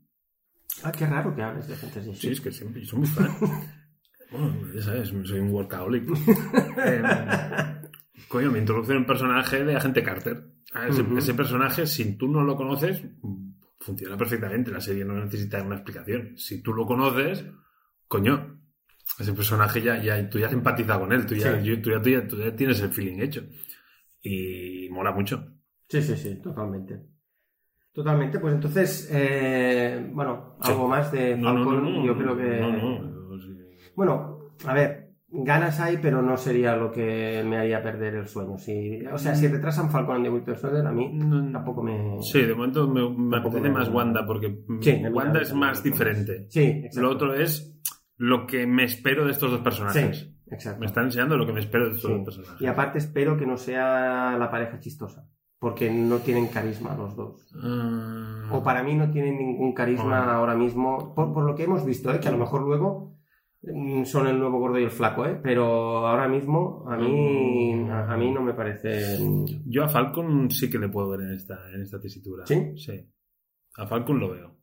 Ah, 0.82 0.92
qué 0.92 1.06
raro 1.06 1.34
que 1.34 1.42
hables 1.42 1.68
de 1.68 1.76
gente 1.76 2.00
así. 2.00 2.14
Sí, 2.14 2.28
es 2.30 2.40
que 2.40 2.50
siempre 2.52 2.84
soy 2.84 2.98
muy 3.00 3.08
fan. 3.08 3.28
bueno, 4.32 4.54
ya 4.74 4.82
sabes, 4.82 5.08
soy 5.24 5.38
un 5.40 5.50
workaholic. 5.52 6.04
Eh, 6.84 7.02
coño, 8.28 8.50
me 8.50 8.58
introducen 8.58 8.98
un 8.98 9.06
personaje 9.06 9.64
de 9.64 9.76
Agente 9.76 10.02
Carter. 10.02 10.42
Ah, 10.74 10.86
Ese, 10.88 11.34
personaje, 11.34 11.86
si 11.86 12.16
tú 12.16 12.28
no 12.28 12.42
lo 12.42 12.54
conoces, 12.56 13.02
funciona 13.80 14.16
perfectamente. 14.16 14.70
La 14.70 14.80
serie 14.80 15.04
no 15.04 15.14
necesita 15.14 15.62
una 15.62 15.76
explicación. 15.76 16.36
Si 16.36 16.62
tú 16.62 16.74
lo 16.74 16.84
conoces, 16.86 17.44
coño, 18.06 18.60
ese 19.18 19.32
personaje 19.32 19.80
ya, 19.80 20.02
ya 20.02 20.28
tú 20.28 20.38
ya 20.38 20.46
has 20.48 20.52
empatizado 20.52 21.00
con 21.00 21.12
él, 21.12 21.24
tú 21.26 21.34
ya, 21.34 21.58
Sí. 21.60 21.64
yo- 21.66 21.80
tú 21.80 21.90
ya- 21.90 22.02
tú 22.02 22.10
ya- 22.10 22.26
tú 22.26 22.36
ya 22.38 22.54
tienes 22.54 22.80
el 22.80 22.90
feeling 22.90 23.18
hecho. 23.20 23.42
Y 24.22 24.88
mola 24.90 25.12
mucho. 25.12 25.42
Sí, 25.88 26.02
sí, 26.02 26.16
sí, 26.16 26.34
totalmente. 26.42 27.00
Totalmente, 27.92 28.38
pues 28.38 28.54
entonces, 28.54 29.08
eh, 29.10 30.08
bueno, 30.12 30.56
Sí. 30.62 30.70
algo 30.70 30.86
más 30.88 31.10
de 31.10 31.36
no, 31.36 31.54
Falcon, 31.54 31.82
no, 31.82 31.90
no, 31.90 32.04
yo 32.06 32.16
creo 32.16 32.36
que... 32.36 32.60
no, 32.60 33.00
no, 33.02 33.40
sí. 33.40 33.58
Bueno, 33.96 34.50
a 34.66 34.74
ver, 34.74 34.97
ganas 35.30 35.78
hay, 35.80 35.98
pero 35.98 36.22
no 36.22 36.36
sería 36.36 36.74
lo 36.76 36.90
que 36.90 37.44
me 37.46 37.58
haría 37.58 37.82
perder 37.82 38.14
el 38.14 38.26
sueño. 38.28 38.56
Si, 38.58 39.04
o 39.12 39.18
sea, 39.18 39.34
si 39.34 39.46
retrasan 39.48 39.90
Falcon 39.90 40.16
and 40.16 40.24
the 40.24 40.30
Winter 40.30 40.56
Soldier, 40.56 40.86
a 40.86 40.92
mí 40.92 41.18
tampoco 41.52 41.82
me... 41.82 42.16
Sí, 42.22 42.42
de 42.42 42.54
momento 42.54 42.88
me, 42.88 43.36
apetece 43.36 43.62
me- 43.62 43.70
más 43.70 43.88
Wanda 43.90 44.24
porque 44.26 44.58
Sí, 44.80 45.02
Wanda 45.12 45.40
es 45.40 45.52
más 45.54 45.82
diferente. 45.82 46.46
Sí, 46.48 46.62
exacto. 46.62 47.00
Lo 47.02 47.10
otro 47.10 47.34
es 47.34 47.74
lo 48.16 48.46
que 48.46 48.66
me 48.66 48.84
espero 48.84 49.24
de 49.26 49.32
estos 49.32 49.50
dos 49.50 49.60
personajes. 49.60 50.18
Sí, 50.18 50.36
exacto. 50.50 50.80
Me 50.80 50.86
están 50.86 51.04
enseñando 51.04 51.36
lo 51.36 51.46
que 51.46 51.52
me 51.52 51.60
espero 51.60 51.84
de 51.88 51.96
estos 51.96 52.10
Sí. 52.10 52.16
dos 52.16 52.24
personajes. 52.24 52.60
Y 52.62 52.66
aparte 52.66 52.98
espero 52.98 53.36
que 53.36 53.46
no 53.46 53.56
sea 53.58 54.36
la 54.38 54.50
pareja 54.50 54.80
chistosa, 54.80 55.28
porque 55.58 55.90
no 55.90 56.16
tienen 56.18 56.46
carisma 56.48 56.96
los 56.96 57.14
dos. 57.14 57.46
Ah, 57.62 58.48
O 58.50 58.62
para 58.62 58.82
mí 58.82 58.94
no 58.94 59.10
tienen 59.10 59.36
ningún 59.36 59.74
carisma 59.74 60.32
ahora 60.34 60.54
mismo, 60.54 61.14
por, 61.14 61.32
por 61.34 61.44
lo 61.44 61.54
que 61.54 61.64
hemos 61.64 61.84
visto, 61.84 62.10
¿eh? 62.12 62.18
que 62.18 62.28
a 62.28 62.32
lo 62.32 62.38
mejor 62.38 62.62
luego 62.62 63.17
son 64.04 64.26
el 64.28 64.38
nuevo 64.38 64.58
gordo 64.60 64.78
y 64.78 64.84
el 64.84 64.90
flaco, 64.90 65.26
¿eh? 65.26 65.38
pero 65.42 66.06
ahora 66.06 66.28
mismo 66.28 66.84
a 66.88 66.96
mí, 66.96 67.74
Mm. 67.74 67.90
a, 67.90 68.12
a 68.12 68.16
mí 68.16 68.30
no 68.30 68.42
me 68.42 68.54
parece... 68.54 69.18
Yo 69.66 69.84
a 69.84 69.88
Falcon 69.88 70.50
sí 70.50 70.70
que 70.70 70.78
le 70.78 70.88
puedo 70.88 71.10
ver 71.10 71.22
en 71.22 71.34
esta, 71.34 71.58
en 71.74 71.82
esta 71.82 72.00
tesitura. 72.00 72.46
¿Sí? 72.46 72.76
Sí. 72.76 72.92
A 73.76 73.86
Falcon 73.86 74.18
lo 74.20 74.30
veo. 74.30 74.54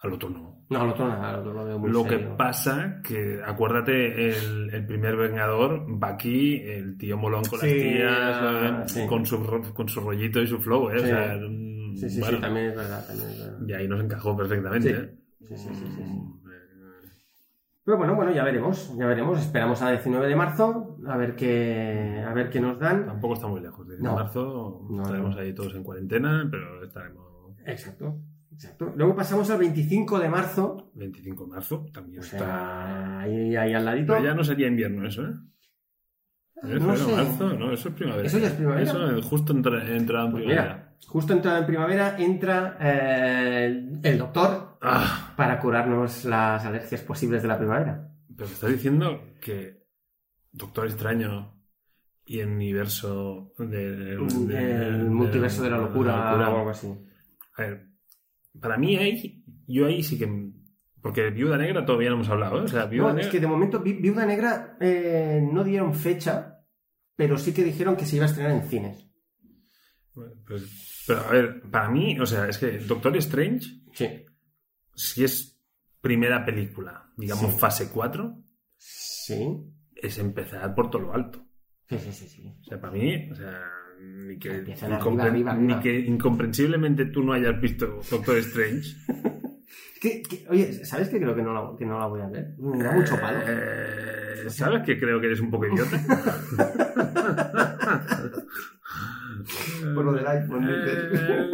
Al 0.00 0.12
otro 0.14 0.30
no. 0.30 0.64
No, 0.68 0.80
al 0.80 0.90
otro 0.90 1.06
nada, 1.06 1.30
al 1.30 1.40
otro 1.40 1.52
lo 1.52 1.64
veo 1.64 1.78
muy 1.78 1.90
Lo 1.90 2.04
que 2.04 2.18
pasa 2.18 3.00
que, 3.04 3.40
acuérdate, 3.44 4.28
el, 4.30 4.70
el 4.74 4.84
primer 4.86 5.16
Vengador, 5.16 5.84
Bucky, 5.88 6.56
el 6.60 6.96
tío 6.98 7.16
molón 7.16 7.44
con 7.44 7.60
Sí, 7.60 7.66
las 7.68 8.40
tías, 8.40 8.96
eh, 8.96 9.00
sí. 9.02 9.06
con, 9.06 9.24
su, 9.24 9.40
con 9.74 9.88
su 9.88 10.00
rollito 10.00 10.40
y 10.40 10.46
su 10.46 10.58
flow, 10.58 10.90
¿eh? 10.90 10.96
O 10.96 10.98
Sí. 11.00 11.06
sea, 11.06 11.36
mm, 11.40 11.94
Sí, 11.96 12.08
sí, 12.10 12.20
bueno, 12.20 12.36
sí, 12.38 12.42
también 12.42 12.66
es 12.70 12.76
verdad, 12.76 13.06
también 13.06 13.28
es 13.30 13.38
verdad. 13.38 13.58
Y 13.68 13.72
ahí 13.74 13.86
nos 13.88 14.00
encajó 14.02 14.36
perfectamente. 14.36 14.88
Sí. 14.88 14.94
¿eh? 14.96 15.14
Sí, 15.48 15.56
sí, 15.56 15.68
sí, 15.74 15.86
sí. 15.94 16.02
Eh, 16.02 16.41
Pero 17.84 17.98
bueno, 17.98 18.14
bueno, 18.14 18.30
ya 18.32 18.44
veremos, 18.44 18.96
ya 18.96 19.06
veremos. 19.06 19.40
Esperamos 19.40 19.82
a 19.82 19.90
19 19.90 20.28
de 20.28 20.36
marzo 20.36 20.98
a 21.06 21.16
ver 21.16 21.34
qué, 21.34 22.24
a 22.26 22.32
ver 22.32 22.48
qué 22.48 22.60
nos 22.60 22.78
dan. 22.78 23.06
Tampoco 23.06 23.34
está 23.34 23.48
muy 23.48 23.60
lejos. 23.60 23.86
De 23.88 23.98
No. 23.98 24.14
marzo 24.14 24.86
No, 24.88 25.02
estaremos 25.02 25.34
no. 25.34 25.40
ahí 25.40 25.52
todos 25.52 25.74
en 25.74 25.82
cuarentena, 25.82 26.46
pero 26.50 26.84
estaremos 26.84 27.26
Exacto, 27.66 28.18
exacto. 28.52 28.92
Luego 28.96 29.14
pasamos 29.16 29.50
al 29.50 29.58
25 29.58 30.18
de 30.20 30.28
marzo, 30.28 30.90
25 30.94 31.44
de 31.44 31.50
marzo, 31.50 31.86
también 31.92 32.20
o 32.20 32.22
está... 32.22 32.38
sea, 32.38 33.18
ahí, 33.20 33.56
ahí 33.56 33.72
al 33.74 33.84
ladito. 33.84 34.12
Pero 34.14 34.24
ya 34.26 34.34
no 34.34 34.44
sería 34.44 34.66
invierno 34.68 35.06
eso, 35.06 35.22
¿eh? 35.26 35.32
¿Es 36.56 36.80
No 36.80 36.94
febrero, 36.94 36.96
sé. 36.96 37.16
marzo? 37.16 37.52
No, 37.58 37.72
eso 37.72 37.88
es 37.88 37.94
primavera. 37.94 38.26
¿Eso 38.26 38.38
ya 38.38 38.46
es 38.46 38.52
primavera? 38.52 38.82
Eso 38.82 39.10
es 39.16 39.24
justo 39.26 39.52
entra, 39.52 39.96
entrado 39.96 40.26
en 40.26 40.32
Pues 40.32 40.44
primavera. 40.44 40.74
mira, 40.76 40.96
justo 41.08 41.32
entrada 41.32 41.58
en 41.58 41.66
primavera 41.66 42.16
entra 42.18 42.76
eh, 42.80 43.98
el 44.04 44.18
doctor 44.18 44.71
Ah, 44.82 45.32
para 45.36 45.60
curarnos 45.60 46.24
las 46.24 46.64
alergias 46.64 47.00
posibles 47.02 47.40
de 47.42 47.48
la 47.48 47.56
primavera. 47.58 48.08
pero 48.36 48.48
me 48.48 48.54
estás 48.54 48.70
diciendo 48.70 49.34
que 49.40 49.84
Doctor 50.50 50.86
Extraño 50.86 51.62
y 52.24 52.40
el 52.40 52.48
universo 52.48 53.52
del... 53.58 54.08
el 54.08 54.48
del- 54.48 55.10
multiverso 55.10 55.62
de 55.62 55.70
la 55.70 55.78
locura, 55.78 56.36
de 56.36 56.44
o 56.44 56.56
algo 56.58 56.70
así. 56.70 56.88
A 57.56 57.62
ver, 57.62 57.86
para 58.60 58.76
mí 58.76 58.96
ahí, 58.96 59.44
yo 59.66 59.86
ahí 59.86 60.02
sí 60.02 60.18
que... 60.18 60.28
Porque 61.00 61.30
Viuda 61.30 61.56
Negra 61.58 61.84
todavía 61.84 62.08
no 62.10 62.16
hemos 62.16 62.28
hablado, 62.28 62.58
¿eh? 62.60 62.64
O 62.64 62.68
sea, 62.68 62.86
Viuda 62.86 63.08
No, 63.08 63.14
Negra... 63.14 63.26
es 63.26 63.32
que 63.32 63.40
de 63.40 63.46
momento 63.46 63.80
Vi- 63.80 63.94
Viuda 64.00 64.24
Negra 64.26 64.76
eh, 64.80 65.40
no 65.52 65.62
dieron 65.64 65.94
fecha, 65.94 66.58
pero 67.16 67.38
sí 67.38 67.52
que 67.52 67.64
dijeron 67.64 67.96
que 67.96 68.06
se 68.06 68.16
iba 68.16 68.24
a 68.24 68.28
estrenar 68.28 68.52
en 68.52 68.62
cines. 68.68 69.08
Pues- 70.46 71.04
pero 71.06 71.20
a 71.20 71.30
ver, 71.32 71.62
para 71.70 71.88
mí, 71.90 72.18
o 72.20 72.26
sea, 72.26 72.48
es 72.48 72.58
que 72.58 72.78
Doctor 72.78 73.16
Strange, 73.16 73.66
Sí. 73.94 74.06
Si 74.94 75.24
es 75.24 75.58
primera 76.00 76.44
película, 76.44 77.10
digamos 77.16 77.52
Sí. 77.52 77.58
fase 77.58 77.88
4, 77.92 78.36
Sí. 78.76 79.58
es 79.94 80.18
empezar 80.18 80.74
por 80.74 80.90
todo 80.90 81.02
lo 81.02 81.14
alto. 81.14 81.44
Sí, 81.88 81.98
sí, 81.98 82.12
sí, 82.12 82.26
sí. 82.28 82.54
O 82.60 82.64
sea, 82.64 82.80
para 82.80 82.92
mí, 82.92 83.28
o 83.30 83.34
sea, 83.34 83.62
ni 84.00 84.38
que, 84.38 84.50
arriba, 84.50 85.26
arriba. 85.26 85.54
ni 85.54 85.78
que 85.80 85.98
incomprensiblemente 86.00 87.04
tú 87.06 87.22
no 87.22 87.32
hayas 87.34 87.60
visto 87.60 88.00
Doctor 88.10 88.38
Strange. 88.38 88.96
¿Qué- 90.00 90.20
qué- 90.28 90.44
oye, 90.50 90.84
¿sabes 90.84 91.08
que 91.08 91.18
creo 91.20 91.32
que 91.36 91.42
no, 91.42 91.52
la, 91.54 91.76
que 91.78 91.86
no 91.86 91.96
la 91.98 92.06
voy 92.06 92.20
a 92.22 92.26
ver? 92.26 92.56
Me 92.58 92.82
da 92.82 92.90
mucho 92.92 93.20
palo. 93.20 93.38
Eh, 93.46 94.48
¿Sabes 94.50 94.82
que 94.82 94.98
creo 94.98 95.20
que 95.20 95.26
eres 95.26 95.38
un 95.40 95.50
poco 95.52 95.66
idiota? 95.66 95.96
Por 99.94 100.04
lo 100.04 100.12
del 100.12 100.26
iPhone. 100.26 100.68
Eh. 100.68 101.50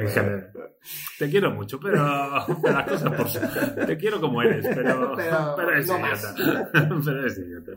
Te 1.18 1.30
quiero 1.30 1.50
mucho, 1.52 1.78
pero 1.78 1.96
las 2.04 2.86
cosas 2.88 3.12
por 3.14 3.28
su. 3.28 3.38
Te 3.86 3.96
quiero 3.96 4.20
como 4.20 4.42
eres, 4.42 4.66
pero, 4.74 5.14
Pero 5.16 5.54
pero 5.56 5.70
eres 5.70 5.86
no 5.86 5.98
idiota. 5.98 6.34
pero 6.72 7.20
eres 7.20 7.38
idiota. 7.38 7.72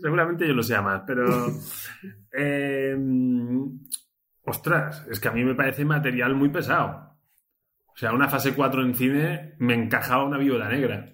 Seguramente 0.00 0.46
yo 0.46 0.54
lo 0.54 0.62
sea 0.62 0.82
más, 0.82 1.02
pero. 1.06 1.48
eh, 2.32 2.96
ostras, 4.44 5.06
es 5.10 5.20
que 5.20 5.28
a 5.28 5.32
mí 5.32 5.44
me 5.44 5.54
parece 5.54 5.84
material 5.84 6.34
muy 6.34 6.48
pesado. 6.50 7.18
O 7.86 7.96
sea, 7.96 8.12
una 8.12 8.28
fase 8.28 8.54
4 8.54 8.82
en 8.82 8.94
cine 8.94 9.54
me 9.58 9.74
encajaba 9.74 10.24
una 10.24 10.38
viuda 10.38 10.68
negra. 10.68 11.12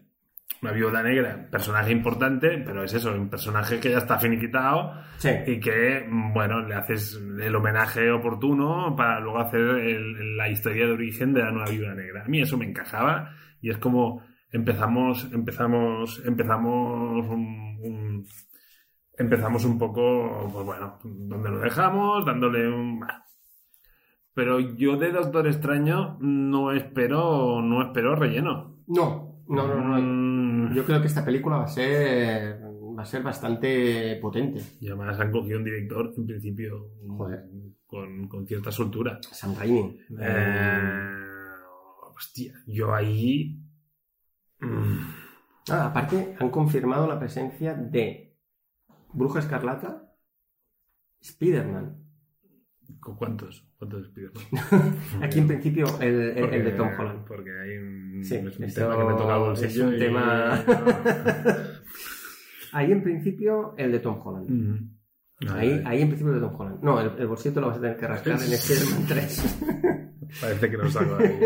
Una 0.60 0.72
viuda 0.72 1.02
negra, 1.04 1.46
personaje 1.50 1.92
importante, 1.92 2.58
pero 2.64 2.82
es 2.82 2.92
eso, 2.92 3.12
un 3.12 3.28
personaje 3.28 3.78
que 3.78 3.90
ya 3.92 3.98
está 3.98 4.18
finiquitado 4.18 4.92
Sí. 5.18 5.28
y 5.46 5.60
que, 5.60 6.04
bueno, 6.34 6.60
le 6.62 6.74
haces 6.74 7.14
el 7.40 7.54
homenaje 7.54 8.10
oportuno 8.10 8.96
para 8.96 9.20
luego 9.20 9.38
hacer 9.38 9.60
el- 9.60 10.36
la 10.36 10.48
historia 10.48 10.86
de 10.86 10.92
origen 10.92 11.32
de 11.32 11.42
la 11.44 11.52
nueva 11.52 11.70
viuda 11.70 11.94
negra. 11.94 12.24
A 12.24 12.28
mí 12.28 12.40
eso 12.40 12.58
me 12.58 12.64
encajaba 12.64 13.30
y 13.60 13.70
es 13.70 13.78
como 13.78 14.24
empezamos, 14.50 15.30
empezamos, 15.32 16.20
empezamos 16.26 17.26
un, 17.28 17.78
un- 17.80 18.26
empezamos 19.16 19.64
un 19.64 19.78
poco, 19.78 20.50
pues 20.52 20.64
bueno, 20.66 20.98
donde 21.04 21.50
lo 21.50 21.58
dejamos, 21.60 22.26
dándole 22.26 22.68
un... 22.68 23.06
Pero 24.34 24.58
yo 24.60 24.96
de 24.96 25.12
Doctor 25.12 25.46
Extraño 25.46 26.16
no 26.20 26.72
espero, 26.72 27.60
no 27.62 27.82
espero 27.82 28.14
relleno. 28.16 28.76
No, 28.86 29.27
no, 29.48 29.66
no, 29.66 29.98
no. 29.98 30.00
Mm, 30.00 30.74
Yo 30.74 30.84
creo 30.84 31.00
que 31.00 31.06
esta 31.06 31.24
película 31.24 31.56
va 31.58 31.64
a 31.64 31.68
ser, 31.68 32.60
va 32.62 33.02
a 33.02 33.06
ser 33.06 33.22
bastante 33.22 34.16
potente. 34.20 34.62
Y 34.80 34.88
además 34.88 35.18
han 35.20 35.30
cogido 35.32 35.58
un 35.58 35.64
director, 35.64 36.12
en 36.16 36.26
principio, 36.26 36.90
Joder. 37.06 37.44
con, 37.86 38.28
con 38.28 38.46
cierta 38.46 38.70
soltura. 38.70 39.18
Sam 39.22 39.54
Raimi. 39.58 39.98
Eh, 40.20 41.10
hostia, 42.14 42.54
yo 42.66 42.94
ahí. 42.94 43.60
mm, 44.60 44.98
Ah, 45.70 45.86
aparte, 45.88 46.34
han 46.40 46.48
confirmado 46.50 47.06
la 47.06 47.18
presencia 47.18 47.74
de 47.74 48.34
Bruja 49.12 49.40
Escarlata, 49.40 50.10
Spider-Man. 51.20 52.04
¿Con 53.00 53.16
cuántos? 53.16 53.67
Aquí 55.22 55.38
en 55.38 55.46
principio 55.46 55.86
el, 56.00 56.14
el- 56.36 56.54
el 56.54 56.64
de 56.64 56.70
Tom 56.72 56.88
Holland. 56.98 57.24
Porque 57.26 57.50
hay 57.50 57.76
un, 57.78 58.24
Sí, 58.24 58.34
es 58.36 58.58
un 58.58 58.64
esto 58.64 58.80
tema 58.82 58.96
que 58.98 59.04
me 59.04 59.12
toca 59.18 59.36
el 59.36 59.40
es 59.42 59.46
bolsillo. 59.46 59.88
un 59.88 59.94
y- 59.94 59.98
tema- 59.98 60.64
Ahí 62.72 62.92
en 62.92 63.02
principio 63.02 63.74
el 63.78 63.92
de 63.92 63.98
Tom 64.00 64.20
Holland. 64.22 64.90
Ahí, 65.54 65.82
ahí 65.86 66.02
en 66.02 66.08
principio 66.08 66.34
el 66.34 66.40
de 66.40 66.46
Tom 66.46 66.60
Holland. 66.60 66.82
No, 66.82 67.00
el, 67.00 67.12
el 67.18 67.26
bolsillo 67.28 67.54
te 67.54 67.60
lo 67.60 67.68
vas 67.68 67.78
a 67.78 67.80
tener 67.80 67.96
que 67.96 68.06
rascar 68.06 68.32
en 68.42 68.52
Spider-Man 68.52 69.04
3. 69.08 69.58
Parece 70.40 70.70
que 70.70 70.76
no 70.76 70.90
salgo 70.90 71.16
ahí. 71.16 71.38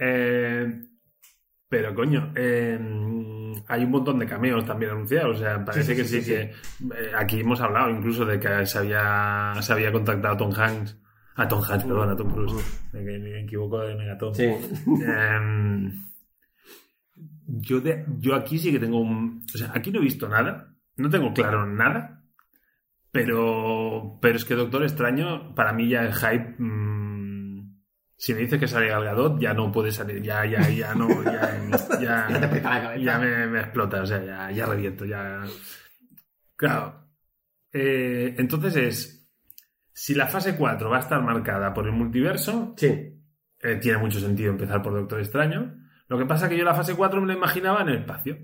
Eh, 0.00 0.80
pero 1.68 1.94
coño, 1.94 2.32
eh, 2.34 2.78
hay 3.68 3.84
un 3.84 3.90
montón 3.90 4.18
de 4.18 4.26
cameos 4.26 4.64
también 4.64 4.90
anunciados. 4.92 5.36
O 5.36 5.40
sea, 5.40 5.64
parece 5.64 5.94
Sí, 5.94 5.94
sí, 5.94 5.96
que 6.02 6.08
sí, 6.08 6.22
sí, 6.22 6.30
que. 6.32 6.40
eh, 6.40 7.12
aquí 7.16 7.40
hemos 7.40 7.60
hablado 7.60 7.90
incluso 7.90 8.24
de 8.24 8.40
que 8.40 8.66
se 8.66 8.78
había, 8.78 9.52
se 9.60 9.72
había 9.72 9.92
contactado 9.92 10.34
a 10.34 10.38
Tom 10.38 10.52
Hanks. 10.52 10.96
A 11.40 11.48
Tom 11.48 11.62
Hanks, 11.64 11.84
perdón, 11.84 12.10
a 12.10 12.16
Tom 12.16 12.30
Cruise. 12.30 12.52
Me, 12.92 13.00
me 13.00 13.40
equivoco 13.40 13.78
de 13.80 13.94
Megaton. 13.94 14.34
Sí. 14.34 14.44
Em, 14.44 15.90
yo, 17.46 17.80
de, 17.80 18.04
yo 18.18 18.34
aquí 18.34 18.58
sí 18.58 18.70
que 18.70 18.78
tengo 18.78 19.00
un. 19.00 19.42
O 19.54 19.56
sea, 19.56 19.72
aquí 19.74 19.90
no 19.90 20.00
he 20.00 20.04
visto 20.04 20.28
nada. 20.28 20.74
No 20.96 21.08
tengo 21.08 21.32
claro 21.32 21.64
nada. 21.64 22.22
Pero. 23.10 24.18
Pero 24.20 24.36
es 24.36 24.44
que 24.44 24.54
Doctor 24.54 24.82
Extraño, 24.82 25.54
para 25.54 25.72
mí 25.72 25.88
ya 25.88 26.02
el 26.04 26.12
hype. 26.12 26.56
mm, 26.58 27.80
si 28.18 28.34
me 28.34 28.40
dice 28.40 28.58
que 28.58 28.68
sale 28.68 28.88
Gal 28.88 29.04
Gadot, 29.04 29.40
ya 29.40 29.54
no 29.54 29.72
puede 29.72 29.92
salir. 29.92 30.20
Ya, 30.22 30.44
ya, 30.44 30.68
ya 30.68 30.94
no. 30.94 31.08
Ya, 31.24 31.58
ya, 32.02 32.28
Ya 32.28 32.50
te 32.50 32.60
la 32.60 32.96
ya 32.98 33.18
me, 33.18 33.46
me 33.46 33.60
explota. 33.60 34.02
O 34.02 34.06
sea, 34.06 34.22
ya, 34.22 34.50
ya 34.50 34.66
reviento. 34.66 35.06
Ya. 35.06 35.42
Claro. 36.54 37.08
Eh, 37.72 38.34
entonces 38.36 38.76
es. 38.76 39.19
Si 40.02 40.14
la 40.14 40.26
fase 40.26 40.56
4 40.56 40.88
va 40.88 40.96
a 40.96 41.00
estar 41.00 41.22
marcada 41.22 41.74
por 41.74 41.84
el 41.86 41.92
multiverso, 41.92 42.72
Sí. 42.78 42.86
eh, 43.62 43.76
tiene 43.82 43.98
mucho 43.98 44.18
sentido 44.18 44.50
empezar 44.50 44.80
por 44.82 44.94
Doctor 44.94 45.20
Extraño. 45.20 45.74
Lo 46.08 46.16
que 46.16 46.24
pasa 46.24 46.46
es 46.46 46.50
que 46.52 46.56
yo 46.56 46.64
la 46.64 46.74
fase 46.74 46.94
4 46.94 47.20
me 47.20 47.26
la 47.26 47.34
imaginaba 47.34 47.82
en 47.82 47.88
el 47.90 47.98
espacio. 47.98 48.38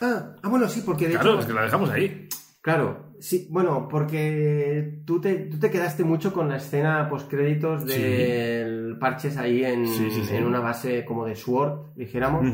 Ah, 0.00 0.34
ah, 0.42 0.48
bueno, 0.48 0.66
sí, 0.68 0.82
porque 0.86 1.06
de 1.08 1.14
Claro, 1.14 1.32
hecho... 1.32 1.40
es 1.40 1.46
que 1.46 1.52
la 1.52 1.62
dejamos 1.64 1.90
ahí. 1.90 2.26
Claro, 2.62 3.12
sí, 3.20 3.46
bueno, 3.50 3.88
porque 3.90 5.02
tú 5.04 5.20
te, 5.20 5.34
tú 5.50 5.58
te 5.58 5.70
quedaste 5.70 6.02
mucho 6.04 6.32
con 6.32 6.48
la 6.48 6.56
escena 6.56 7.08
postcréditos 7.10 7.82
Sí. 7.82 8.00
del 8.00 8.96
parches 8.98 9.36
ahí 9.36 9.62
en, 9.64 9.86
Sí, 9.86 10.10
sí, 10.10 10.24
sí. 10.24 10.34
en 10.34 10.44
una 10.44 10.60
base 10.60 11.04
como 11.04 11.26
de 11.26 11.36
Sword, 11.36 11.94
dijéramos. 11.94 12.46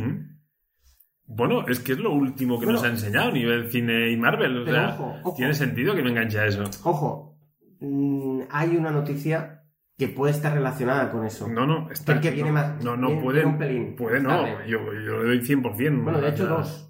Bueno, 1.26 1.66
es 1.68 1.78
que 1.80 1.92
es 1.92 1.98
lo 1.98 2.12
último 2.12 2.58
que 2.58 2.66
Bueno. 2.66 2.80
nos 2.80 2.88
ha 2.88 2.90
enseñado 2.92 3.28
a 3.28 3.32
nivel 3.32 3.70
cine 3.70 4.10
y 4.10 4.16
Marvel. 4.16 4.58
O 4.62 4.66
sea, 4.66 4.88
ojo, 4.98 5.16
ojo. 5.22 5.34
tiene 5.36 5.54
sentido 5.54 5.94
que 5.94 6.02
me 6.02 6.10
enganche 6.10 6.38
a 6.40 6.46
eso. 6.46 6.64
Ojo, 6.84 7.35
mm, 7.80 8.42
hay 8.50 8.76
una 8.76 8.90
noticia 8.90 9.62
que 9.98 10.08
puede 10.08 10.32
estar 10.32 10.52
relacionada 10.52 11.10
con 11.10 11.24
eso. 11.24 11.48
No, 11.48 11.66
no, 11.66 11.90
está. 11.90 12.14
Porque 12.14 12.30
viene 12.30 12.50
no, 12.50 12.54
más- 12.54 12.84
No, 12.84 12.96
no, 12.96 13.06
viene- 13.08 13.22
puede. 13.22 13.38
viene 13.38 13.52
un 13.52 13.58
pelín. 13.58 13.96
Puede 13.96 14.20
no. 14.20 14.28
Tarde. 14.28 14.68
Yo, 14.68 14.78
yo 14.92 15.22
le 15.22 15.28
doy 15.28 15.40
100%. 15.40 16.04
Bueno, 16.04 16.20
de 16.20 16.28
hecho, 16.28 16.46
dos. 16.46 16.82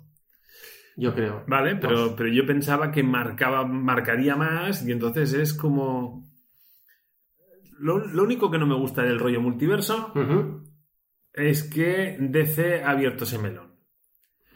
Yo 0.97 1.15
creo. 1.15 1.45
Vale, 1.47 1.77
pero, 1.77 1.99
Dos. 2.01 2.15
pero 2.17 2.31
yo 2.31 2.47
pensaba 2.47 2.91
que 2.91 3.03
marcaba, 3.03 3.67
marcaría 3.67 4.35
más 4.35 4.87
y 4.87 4.93
entonces 4.93 5.35
es 5.35 5.53
como... 5.53 6.25
Lo, 7.79 7.99
lo 7.99 8.23
único 8.25 8.51
que 8.51 8.57
no 8.59 8.67
me 8.67 8.75
gusta 8.79 9.03
del 9.03 9.19
rollo 9.19 9.41
multiverso 9.43 10.15
es 11.35 11.65
que 11.65 12.17
DC 12.19 12.83
ha 12.83 12.91
abierto 12.93 13.25
ese 13.25 13.39
melón. 13.39 13.76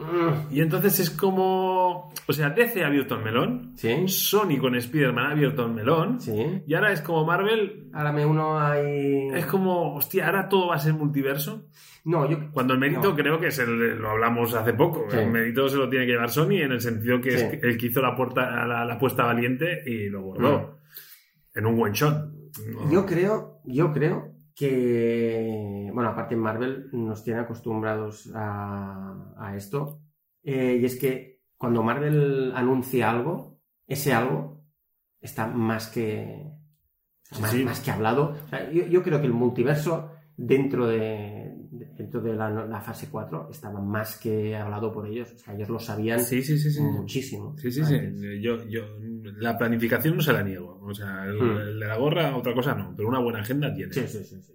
Mm, 0.01 0.53
Y 0.55 0.61
entonces 0.61 0.98
es 1.01 1.11
como... 1.11 2.11
O 2.26 2.32
sea, 2.32 2.51
DC 2.51 2.82
ha 2.82 2.86
abierto 2.86 3.16
el 3.16 3.22
melón, 3.24 3.72
Sí, 3.76 4.09
Sony 4.09 4.57
con 4.59 4.74
Spider-Man 4.74 5.26
ha 5.26 5.30
abierto 5.32 5.66
el 5.66 5.72
melón 5.72 6.20
sí. 6.20 6.62
y 6.66 6.74
ahora 6.74 6.92
es 6.92 7.03
como 7.03 7.24
Marvel... 7.26 7.88
Ahora 7.92 8.11
me 8.12 8.24
uno 8.24 8.59
hay... 8.59 9.28
Es 9.34 9.46
como, 9.46 9.94
hostia, 9.94 10.26
ahora 10.26 10.48
todo 10.48 10.68
va 10.68 10.76
a 10.76 10.78
ser 10.78 10.94
multiverso. 10.94 11.66
No, 12.05 12.28
yo... 12.30 12.51
Cuando 12.53 12.72
el 12.74 12.80
mérito 12.80 13.11
No. 13.11 13.16
creo 13.16 13.38
que 13.38 13.48
es 13.48 13.59
el, 13.59 13.98
lo 13.98 14.11
hablamos 14.11 14.55
hace 14.55 14.72
poco. 14.72 15.05
Sí. 15.11 15.18
El 15.18 15.30
mérito 15.30 15.68
se 15.68 15.76
lo 15.76 15.88
tiene 15.88 16.07
que 16.07 16.12
llevar 16.12 16.30
Sony 16.30 16.62
en 16.62 16.72
el 16.72 16.80
sentido 16.80 17.20
que 17.20 17.32
Sí. 17.36 17.44
es 17.44 17.62
el 17.62 17.76
que 17.76 17.86
hizo 17.86 18.01
la, 18.01 18.16
puerta, 18.16 18.66
la, 18.66 18.84
la 18.86 18.94
apuesta 18.94 19.24
valiente 19.24 19.82
y 19.86 20.09
lo 20.09 20.22
bordó. 20.22 20.78
En 21.55 21.66
un 21.66 21.80
one 21.82 21.92
shot. 21.94 22.14
No. 22.72 22.90
Yo 22.90 23.05
creo, 23.05 23.61
yo 23.64 23.92
creo 23.92 24.32
que, 24.61 25.91
bueno, 25.95 26.11
aparte 26.11 26.35
en 26.35 26.41
Marvel 26.41 26.89
nos 26.93 27.25
tiene 27.25 27.41
acostumbrados 27.41 28.31
a, 28.35 29.35
a 29.39 29.57
esto. 29.57 30.01
Eh, 30.43 30.79
y 30.81 30.85
es 30.85 30.99
que 30.99 31.41
cuando 31.57 31.83
Marvel 31.83 32.53
anuncia 32.55 33.11
algo, 33.11 33.59
ese 33.87 34.13
algo 34.13 34.63
está 35.21 35.47
más 35.47 35.89
que, 35.89 36.53
Sí, 37.23 37.41
más, 37.43 37.51
sí. 37.53 37.65
más 37.65 37.81
que 37.81 37.91
hablado. 37.91 38.35
O 38.45 38.49
sea, 38.49 38.71
yo, 38.71 38.87
yo 38.87 39.03
creo 39.03 39.21
que 39.21 39.27
el 39.27 39.33
multiverso 39.33 40.11
dentro 40.37 40.87
de, 40.87 40.99
de- 40.99 41.39
dentro 42.01 42.20
de 42.20 42.34
la, 42.34 42.48
la 42.51 42.80
fase 42.80 43.09
4 43.11 43.48
estaba 43.51 43.80
más 43.80 44.16
que 44.18 44.57
hablado 44.57 44.92
por 44.92 45.07
ellos. 45.07 45.32
O 45.34 45.38
sea, 45.38 45.55
ellos 45.55 45.68
lo 45.68 45.78
sabían 45.78 46.20
Sí, 46.20 46.42
sí, 46.42 46.59
sí, 46.59 46.70
sí. 46.70 46.80
muchísimo. 46.82 47.55
Sí, 47.59 47.70
sí, 47.70 47.84
sí. 47.84 47.98
Yo, 48.40 48.66
yo, 48.68 48.82
la 49.38 49.57
planificación 49.59 50.16
no 50.16 50.22
se 50.22 50.32
la 50.32 50.42
niego. 50.42 50.80
O 50.82 50.94
sea, 50.94 51.24
el, 51.26 51.36
Hmm. 51.38 51.59
el 51.59 51.80
de 51.80 51.86
la 51.86 51.96
gorra, 51.96 52.36
otra 52.36 52.55
cosa 52.55 52.74
no, 52.74 52.94
pero 52.96 53.09
una 53.09 53.18
buena 53.20 53.40
agenda 53.40 53.72
tiene. 53.74 53.92
Sí, 53.92 54.03
sí, 54.07 54.24
sí, 54.24 54.40
sí. 54.42 54.53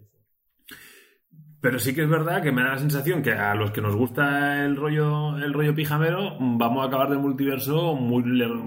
Pero 1.62 1.80
sí 1.80 1.96
que 1.96 2.04
es 2.04 2.10
verdad 2.10 2.44
que 2.44 2.52
me 2.52 2.62
da 2.62 2.70
la 2.74 2.78
sensación 2.78 3.24
que 3.24 3.32
a 3.32 3.56
los 3.56 3.72
que 3.72 3.82
nos 3.82 3.96
gusta 3.96 4.64
el 4.66 4.76
rollo, 4.76 5.36
el 5.38 5.52
rollo 5.54 5.74
pijamero, 5.74 6.38
vamos 6.40 6.84
a 6.84 6.88
acabar 6.88 7.10
de 7.10 7.18
multiverso 7.18 7.96
muy, 7.96 8.24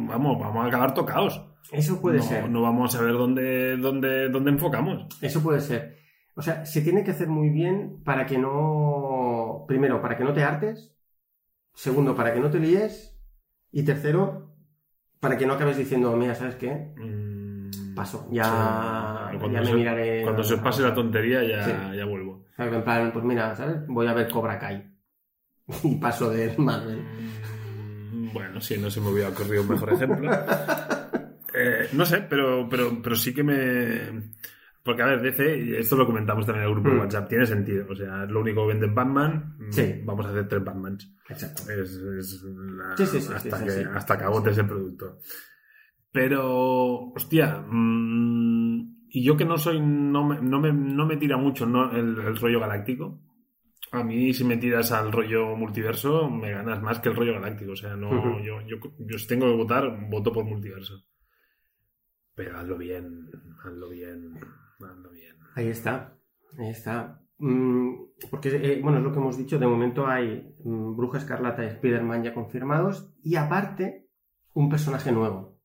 vamos, 0.08 0.38
vamos 0.40 0.64
a 0.64 0.68
acabar 0.68 0.94
tocados. 0.94 1.40
Eso 1.70 2.00
puede 2.00 2.16
no, 2.18 2.22
ser. 2.24 2.50
no 2.50 2.62
vamos 2.62 2.94
a 2.96 3.02
ver 3.02 3.12
dónde, 3.12 3.76
dónde, 3.76 4.28
dónde 4.30 4.50
enfocamos. 4.50 5.06
Eso 5.20 5.40
puede 5.42 5.60
ser. 5.60 5.97
O 6.38 6.42
sea, 6.42 6.64
se 6.64 6.82
tiene 6.82 7.02
que 7.02 7.10
hacer 7.10 7.26
muy 7.28 7.48
bien 7.50 8.00
para 8.04 8.24
que 8.24 8.38
no. 8.38 9.64
Primero, 9.66 10.00
para 10.00 10.16
que 10.16 10.22
no 10.24 10.32
te 10.32 10.44
hartes. 10.44 10.94
Segundo, 11.74 12.14
para 12.14 12.32
que 12.32 12.38
no 12.40 12.48
te 12.48 12.60
líes. 12.60 13.18
Y 13.72 13.82
tercero, 13.82 14.54
para 15.20 15.36
que 15.36 15.46
no 15.46 15.54
acabes 15.54 15.76
diciendo, 15.76 16.16
mira, 16.16 16.34
¿sabes 16.36 16.54
qué? 16.54 16.92
Mm, 16.96 17.94
Paso. 17.94 18.28
Ya, 18.30 19.30
sí, 19.32 19.38
ya 19.52 19.60
me 19.60 19.66
se- 19.66 19.74
miraré. 19.74 20.22
Cuando 20.22 20.44
se 20.44 20.54
os 20.54 20.60
pase 20.60 20.82
la 20.82 20.94
tontería 20.94 21.42
ya, 21.42 21.64
Sí. 21.64 21.96
ya 21.98 22.04
vuelvo. 22.04 22.44
En 22.56 22.82
plan, 22.84 23.10
pues 23.12 23.24
mira, 23.24 23.54
¿sabes? 23.56 23.84
Voy 23.88 24.06
a 24.06 24.14
ver 24.14 24.30
Cobra 24.30 24.58
Kai. 24.60 24.90
Y 25.82 25.96
paso 25.96 26.30
de 26.30 26.54
Marvel. 26.56 27.02
Mm, 27.02 28.32
Bueno, 28.32 28.60
sí, 28.60 28.78
no 28.78 28.90
se 28.90 29.00
me 29.00 29.08
hubiera 29.10 29.30
ocurrido 29.30 29.62
un 29.62 29.68
mejor 29.70 29.92
ejemplo. 29.92 30.30
Eh, 31.60 31.88
no 31.94 32.04
sé, 32.06 32.18
pero, 32.20 32.68
pero, 32.70 33.02
pero 33.02 33.16
sí 33.16 33.34
que 33.34 33.42
me... 33.42 34.30
Porque, 34.88 35.02
a 35.02 35.06
ver, 35.06 35.20
DC, 35.20 35.78
esto 35.80 35.96
lo 35.96 36.06
comentamos 36.06 36.46
también 36.46 36.62
en 36.64 36.68
el 36.70 36.74
grupo 36.74 36.88
de 36.88 36.94
Mm. 36.96 37.00
WhatsApp, 37.00 37.28
tiene 37.28 37.44
sentido. 37.44 37.84
O 37.90 37.94
sea, 37.94 38.24
lo 38.24 38.40
único 38.40 38.62
que 38.62 38.68
vende 38.72 38.86
es 38.86 38.94
Batman, 38.94 39.54
mm, 39.58 39.70
Sí. 39.70 40.00
vamos 40.02 40.24
a 40.24 40.30
hacer 40.30 40.48
tres 40.48 40.64
Batmans. 40.64 41.14
Exacto. 41.28 41.70
Es, 41.70 41.90
es 41.92 42.42
la- 42.42 42.96
Sí, 42.96 43.04
sí, 43.04 43.20
sí, 43.20 43.32
hasta, 43.34 43.64
que, 43.66 43.70
hasta 43.84 44.16
que 44.16 44.24
agotes 44.24 44.56
el 44.56 44.66
producto. 44.66 45.18
Pero, 46.10 47.10
hostia, 47.12 47.62
mm, 47.68 49.08
y 49.10 49.22
yo 49.24 49.36
que 49.36 49.44
no 49.44 49.58
soy, 49.58 49.78
no 49.78 50.26
me, 50.26 50.40
no 50.40 50.58
me, 50.58 50.72
no 50.72 51.04
me 51.06 51.18
tira 51.18 51.36
mucho 51.36 51.66
¿no? 51.66 51.90
el, 51.92 52.18
el 52.18 52.36
rollo 52.38 52.58
galáctico. 52.60 53.20
A 53.92 54.02
mí, 54.02 54.32
si 54.32 54.42
me 54.44 54.56
tiras 54.56 54.90
al 54.92 55.12
rollo 55.12 55.54
multiverso, 55.54 56.30
me 56.30 56.50
ganas 56.52 56.80
más 56.82 56.98
que 57.00 57.10
el 57.10 57.16
rollo 57.16 57.34
galáctico. 57.34 57.72
O 57.72 57.76
sea, 57.76 57.94
no, 57.94 58.42
yo, 58.42 58.60
yo, 58.66 58.76
yo 59.00 59.18
si 59.18 59.26
tengo 59.26 59.44
que 59.48 59.56
votar, 59.56 60.08
voto 60.08 60.32
por 60.32 60.46
multiverso. 60.46 60.94
Pero 62.34 62.58
hazlo 62.58 62.78
bien, 62.78 63.28
hazlo 63.64 63.90
bien, 63.90 64.32
bien. 64.78 65.36
Ahí 65.54 65.68
está. 65.68 66.16
Ahí 66.58 66.70
está. 66.70 67.20
Mm, 67.38 67.94
porque, 68.30 68.48
eh, 68.50 68.80
bueno, 68.82 68.98
es 68.98 69.04
lo 69.04 69.12
que 69.12 69.18
hemos 69.18 69.36
dicho. 69.36 69.58
De 69.58 69.66
momento 69.66 70.06
hay 70.06 70.54
mm, 70.64 70.96
Bruja 70.96 71.18
Escarlata 71.18 71.64
y 71.64 71.68
Spider-Man 71.68 72.22
ya 72.22 72.34
confirmados. 72.34 73.12
Y 73.22 73.36
aparte, 73.36 74.08
un 74.54 74.68
personaje 74.68 75.12
nuevo. 75.12 75.58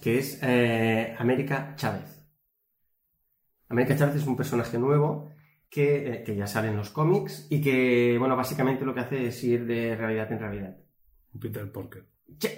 Que 0.00 0.18
es 0.18 0.40
eh, 0.42 1.14
América 1.18 1.74
Chávez. 1.76 2.26
América 3.68 3.96
Chávez 3.96 4.16
es 4.16 4.26
un 4.26 4.36
personaje 4.36 4.78
nuevo 4.78 5.30
que, 5.68 6.12
eh, 6.12 6.22
que 6.24 6.36
ya 6.36 6.46
sale 6.46 6.68
en 6.68 6.76
los 6.76 6.90
cómics 6.90 7.46
y 7.50 7.60
que, 7.60 8.16
bueno, 8.18 8.36
básicamente 8.36 8.84
lo 8.84 8.94
que 8.94 9.00
hace 9.00 9.26
es 9.26 9.42
ir 9.44 9.66
de 9.66 9.96
realidad 9.96 10.30
en 10.30 10.38
realidad. 10.38 10.76
Peter 11.40 11.70
Porker. 11.72 12.06
Sí, 12.38 12.48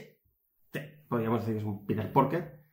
sí, 0.73 0.81
podríamos 1.09 1.41
decir 1.41 1.55
que 1.55 1.61
es 1.61 1.65
un 1.65 1.87
Peter 1.87 2.13
Porker, 2.13 2.64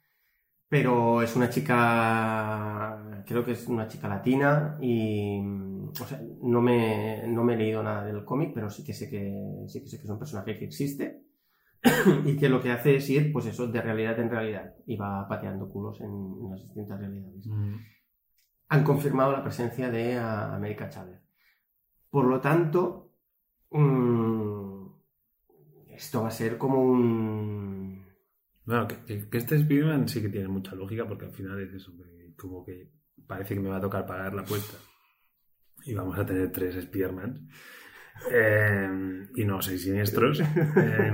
pero 0.71 1.21
es 1.21 1.35
una 1.35 1.49
chica, 1.49 3.23
creo 3.25 3.43
que 3.43 3.51
es 3.51 3.67
una 3.67 3.89
chica 3.89 4.07
latina 4.07 4.77
y, 4.79 5.37
o 5.37 6.05
sea, 6.07 6.21
no 6.43 6.61
me, 6.61 7.27
no 7.27 7.43
me 7.43 7.55
he 7.55 7.57
leído 7.57 7.83
nada 7.83 8.05
del 8.05 8.23
cómic, 8.23 8.53
pero 8.55 8.69
sí 8.69 8.81
que 8.81 8.93
sé 8.93 9.09
que, 9.09 9.65
sí 9.67 9.81
que 9.81 9.89
sé 9.89 9.97
que 9.97 10.05
es 10.05 10.09
un 10.09 10.17
personaje 10.17 10.57
que 10.57 10.63
existe 10.63 11.23
y 12.25 12.37
que 12.37 12.47
lo 12.47 12.61
que 12.61 12.71
hace 12.71 12.95
es 12.95 13.09
ir, 13.09 13.33
pues 13.33 13.47
eso, 13.47 13.67
de 13.67 13.81
realidad 13.81 14.17
en 14.21 14.29
realidad 14.29 14.73
y 14.87 14.95
va 14.95 15.27
pateando 15.27 15.67
culos 15.67 15.99
en, 15.99 16.07
en 16.07 16.51
las 16.51 16.63
distintas 16.63 16.97
realidades. 16.97 17.49
Han 18.69 18.83
confirmado 18.85 19.33
la 19.33 19.43
presencia 19.43 19.91
de 19.91 20.17
América 20.17 20.87
Chávez. 20.87 21.19
Por 22.09 22.23
lo 22.23 22.39
tanto, 22.39 23.11
mm, 23.71 24.85
esto 25.89 26.21
va 26.21 26.29
a 26.29 26.31
ser 26.31 26.57
como 26.57 26.81
un... 26.81 28.10
Bueno, 28.65 28.87
que, 28.87 29.27
este 29.31 29.55
Spider-Man 29.55 30.07
sí 30.07 30.21
que 30.21 30.29
tiene 30.29 30.47
mucha 30.47 30.75
lógica 30.75 31.07
porque 31.07 31.25
al 31.25 31.33
final 31.33 31.59
es 31.61 31.73
eso, 31.73 31.93
como 32.35 32.63
que 32.65 32.89
parece 33.27 33.55
que 33.55 33.59
me 33.59 33.69
va 33.69 33.77
a 33.77 33.81
tocar 33.81 34.05
pagar 34.05 34.33
la 34.33 34.41
apuesta. 34.41 34.77
Y 35.83 35.93
vamos 35.93 36.17
a 36.17 36.25
tener 36.25 36.51
tres 36.51 36.75
Spider-Man. 36.75 37.49
Eh, 38.31 39.27
y 39.35 39.45
no 39.45 39.61
seis 39.61 39.83
siniestros. 39.83 40.41
Eh, 40.41 41.11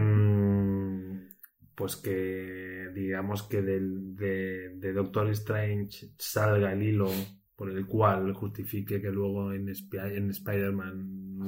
pues 1.77 1.95
que 1.95 2.89
digamos 2.93 3.43
que 3.43 3.61
del, 3.61 4.15
de, 4.15 4.93
Doctor 4.93 5.29
Strange 5.29 6.13
salga 6.17 6.73
el 6.73 6.81
hilo 6.81 7.11
por 7.55 7.69
el 7.69 7.85
cual 7.85 8.33
justifique 8.33 8.99
que 8.99 9.11
luego 9.11 9.53
en, 9.53 9.69
en 9.69 10.29
Spider-Man. 10.31 11.43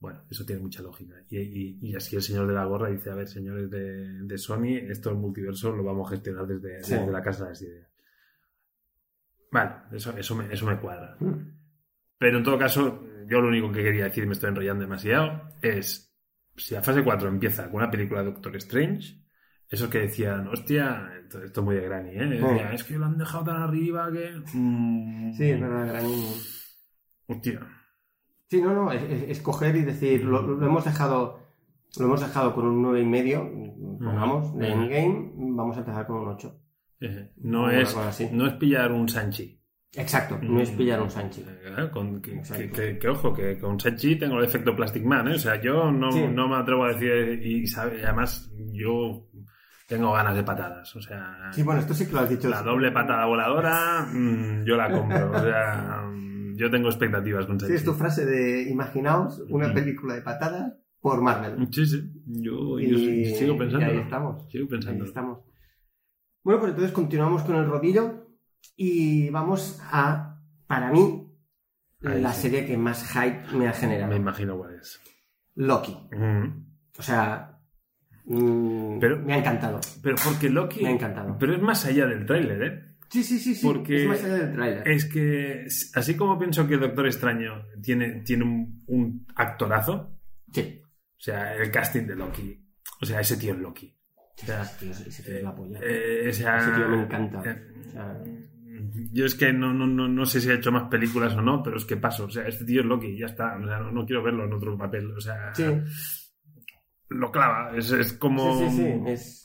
Bueno, 0.00 0.24
eso 0.30 0.44
tiene 0.46 0.62
mucha 0.62 0.82
lógica. 0.82 1.14
Y, 1.28 1.38
y- 1.38 1.78
y 1.82 1.94
así 1.94 2.16
el 2.16 2.22
señor 2.22 2.46
de 2.48 2.54
la 2.54 2.64
gorra 2.64 2.88
dice, 2.90 3.10
a 3.10 3.14
ver, 3.14 3.28
señores 3.28 3.70
de, 3.70 4.22
de 4.24 4.38
Sony, 4.38 4.78
esto 4.88 5.10
el 5.10 5.16
multiverso 5.16 5.70
lo 5.76 5.84
vamos 5.84 6.08
a 6.08 6.14
gestionar 6.14 6.46
desde, 6.46 6.82
Sí. 6.82 6.94
desde 6.94 7.12
la 7.12 7.22
casa 7.22 7.44
de 7.44 7.50
las 7.50 7.62
ideas. 7.62 7.88
Vale, 9.52 9.72
eso, 9.92 10.16
eso, 10.16 10.34
me, 10.36 10.52
eso 10.52 10.66
me 10.66 10.78
cuadra. 10.78 11.16
Hmm. 11.18 11.52
Pero 12.18 12.38
en 12.38 12.44
todo 12.44 12.58
caso, 12.58 13.04
yo 13.26 13.40
lo 13.40 13.48
único 13.48 13.70
que 13.72 13.82
quería 13.82 14.04
decir, 14.04 14.26
me 14.26 14.32
estoy 14.32 14.50
enrollando 14.50 14.82
demasiado, 14.84 15.48
es, 15.62 16.14
si 16.56 16.74
la 16.74 16.82
fase 16.82 17.02
4 17.02 17.28
empieza 17.28 17.64
con 17.66 17.76
una 17.76 17.90
película 17.90 18.20
de 18.22 18.30
Doctor 18.32 18.56
Strange, 18.56 19.20
esos 19.68 19.88
que 19.88 19.98
decían, 20.00 20.48
hostia, 20.48 21.12
esto, 21.22 21.42
esto 21.42 21.60
es 21.60 21.64
muy 21.64 21.74
de 21.76 21.82
Granny, 21.82 22.10
¿eh? 22.10 22.26
Decían, 22.26 22.70
Hmm. 22.70 22.74
es 22.74 22.84
que 22.84 22.98
lo 22.98 23.06
han 23.06 23.18
dejado 23.18 23.44
tan 23.44 23.56
arriba 23.62 24.10
que... 24.12 24.30
mm, 24.54 25.32
Sí, 25.34 25.50
es 25.50 25.60
verdad, 25.60 25.88
Granny. 25.88 26.26
Hostia. 27.26 27.60
Sí, 28.50 28.60
no, 28.60 28.74
no, 28.74 28.90
es, 28.92 29.02
es- 29.04 29.22
es 29.30 29.40
coger 29.40 29.76
y 29.76 29.82
decir, 29.82 30.24
lo, 30.24 30.42
lo 30.42 30.66
hemos 30.66 30.84
dejado 30.84 31.38
lo 31.98 32.04
hemos 32.06 32.20
dejado 32.20 32.54
con 32.54 32.66
un 32.66 32.84
9,5, 32.84 33.00
y 33.02 33.04
medio, 33.04 33.50
pongamos, 33.98 34.56
de. 34.56 34.68
Endgame, 34.72 35.32
vamos 35.36 35.76
a 35.76 35.80
empezar 35.80 36.06
con 36.06 36.18
un 36.18 36.28
8. 36.28 36.56
Eh, 37.00 37.32
no, 37.38 37.64
Una 37.64 37.80
es, 37.80 38.32
no 38.32 38.46
es 38.46 38.52
pillar 38.54 38.92
un 38.92 39.08
Sanchi. 39.08 39.58
Exacto, 39.96 40.38
no 40.40 40.60
es 40.60 40.70
pillar 40.70 41.00
un 41.02 41.10
Sanchi. 41.10 41.40
Eh, 41.48 41.88
con- 41.92 42.20
que, 42.22 42.40
que- 42.42 42.70
que- 42.70 42.98
que, 42.98 43.08
ojo, 43.08 43.32
que 43.32 43.58
con 43.58 43.80
Sanchi 43.80 44.14
tengo 44.16 44.38
el 44.38 44.44
efecto 44.44 44.76
Plastic 44.76 45.04
Man, 45.04 45.26
¿eh? 45.28 45.34
O 45.34 45.38
sea, 45.38 45.60
yo 45.60 45.90
no, 45.90 46.12
Sí. 46.12 46.22
no 46.32 46.46
me 46.48 46.56
atrevo 46.56 46.84
a 46.84 46.92
decir, 46.92 47.44
y 47.44 47.66
sabe, 47.66 48.04
además 48.04 48.48
yo 48.72 49.26
tengo 49.88 50.12
ganas 50.12 50.36
de 50.36 50.44
patadas, 50.44 50.94
o 50.94 51.00
sea, 51.02 51.50
Sí, 51.50 51.64
bueno, 51.64 51.80
esto 51.80 51.92
sí 51.94 52.06
que 52.06 52.12
lo 52.12 52.20
has 52.20 52.28
dicho. 52.30 52.48
la 52.48 52.62
doble 52.62 52.92
patada 52.92 53.26
voladora, 53.26 54.06
mm, 54.12 54.62
yo 54.64 54.76
la 54.76 54.92
compro, 54.92 55.32
o 55.32 55.38
sea, 55.40 56.04
yo 56.60 56.70
tengo 56.70 56.88
expectativas 56.88 57.46
con 57.46 57.58
Sí, 57.58 57.66
Shang-Chi. 57.66 57.76
es 57.76 57.84
tu 57.84 57.94
frase 57.94 58.24
de 58.26 58.70
imaginaos 58.70 59.42
una 59.48 59.68
Mm. 59.68 59.74
película 59.74 60.14
de 60.14 60.22
patadas 60.22 60.74
por 61.00 61.20
Marvel. 61.22 61.66
Sí, 61.72 61.86
sí. 61.86 62.12
Yo, 62.26 62.78
yo 62.78 62.98
Y- 62.98 63.34
sigo 63.34 63.56
pensando. 63.56 63.86
ahí 63.86 63.98
estamos. 63.98 64.46
Sigo 64.50 64.64
Ahí 64.64 64.70
pensando. 64.70 65.04
estamos. 65.04 65.38
Bueno, 66.44 66.60
pues 66.60 66.70
entonces 66.70 66.92
continuamos 66.94 67.42
con 67.42 67.56
el 67.56 67.66
rodillo 67.66 68.26
y 68.76 69.28
vamos 69.30 69.80
a, 69.90 70.38
para 70.66 70.90
mí, 70.92 71.26
Ahí 72.04 72.20
la 72.20 72.32
sí. 72.32 72.42
serie 72.42 72.64
que 72.66 72.76
más 72.78 73.10
hype 73.12 73.56
me 73.56 73.68
ha 73.68 73.72
generado. 73.72 74.10
Me 74.10 74.16
imagino 74.16 74.56
cuál 74.56 74.74
es. 74.74 75.00
Loki. 75.54 75.96
Mm. 76.16 76.66
O 76.98 77.02
sea, 77.02 77.58
mm, 78.24 78.98
Pero- 79.00 79.18
me 79.18 79.34
ha 79.34 79.38
encantado. 79.38 79.80
Pero 80.02 80.16
porque 80.24 80.48
Loki. 80.48 80.82
Me 80.82 80.88
ha 80.88 80.92
encantado. 80.92 81.36
Pero 81.38 81.54
es 81.56 81.62
más 81.62 81.84
allá 81.86 82.06
del 82.06 82.24
tráiler, 82.26 82.62
¿eh? 82.62 82.89
Sí, 83.10 83.24
sí, 83.24 83.38
sí, 83.40 83.54
sí. 83.56 83.66
Porque 83.66 84.02
es 84.02 84.08
más 84.08 84.22
allá 84.24 84.34
del 84.34 84.52
tráiler. 84.52 84.88
Es 84.88 85.04
que, 85.06 85.66
así 85.94 86.16
como 86.16 86.38
pienso 86.38 86.66
que 86.68 86.76
Doctor 86.76 87.06
Extraño 87.06 87.64
tiene, 87.82 88.22
tiene 88.22 88.44
un, 88.44 88.82
un 88.86 89.26
actorazo, 89.34 90.16
Sí. 90.52 90.80
o 90.84 91.20
sea, 91.20 91.54
el 91.56 91.70
casting 91.70 92.06
de 92.06 92.14
Loki, 92.16 92.64
o 93.00 93.04
sea, 93.06 93.20
ese 93.20 93.36
tío 93.36 93.52
es 93.54 93.58
Loki. 93.58 93.94
O 94.42 94.46
sea, 94.46 94.62
Ese 94.62 94.76
tío- 94.78 94.90
ese 95.08 95.22
tío 95.24 95.36
es 95.36 95.42
la 95.42 95.54
polla. 95.54 95.80
eh, 95.82 96.28
o 96.28 96.32
sea, 96.32 96.58
Ese 96.58 96.70
tío 96.70 96.88
me 96.88 97.02
encanta. 97.02 97.42
eh, 97.50 97.66
O 97.88 97.90
sea, 97.90 98.22
yo 99.12 99.26
es 99.26 99.34
que 99.34 99.52
no, 99.52 99.74
no, 99.74 99.86
no, 99.86 100.08
no 100.08 100.24
sé 100.24 100.40
si 100.40 100.48
ha 100.48 100.54
hecho 100.54 100.72
más 100.72 100.88
películas 100.88 101.34
o 101.34 101.42
no, 101.42 101.62
pero 101.62 101.76
es 101.76 101.84
que 101.84 101.96
paso. 101.96 102.24
O 102.26 102.30
sea, 102.30 102.46
este 102.46 102.64
tío 102.64 102.80
es 102.80 102.86
Loki, 102.86 103.18
ya 103.18 103.26
está. 103.26 103.56
O 103.58 103.66
sea, 103.66 103.78
no, 103.80 103.90
no 103.92 104.06
quiero 104.06 104.22
verlo 104.22 104.44
en 104.46 104.52
otro 104.54 104.78
papel. 104.78 105.10
O 105.16 105.20
sea, 105.20 105.52
sí, 105.54 105.64
lo 107.08 107.30
clava. 107.30 107.76
Es, 107.76 107.90
es 107.92 108.12
como. 108.14 108.58
sí, 108.58 108.70
sí, 108.70 108.76
sí, 108.76 109.10
es... 109.10 109.44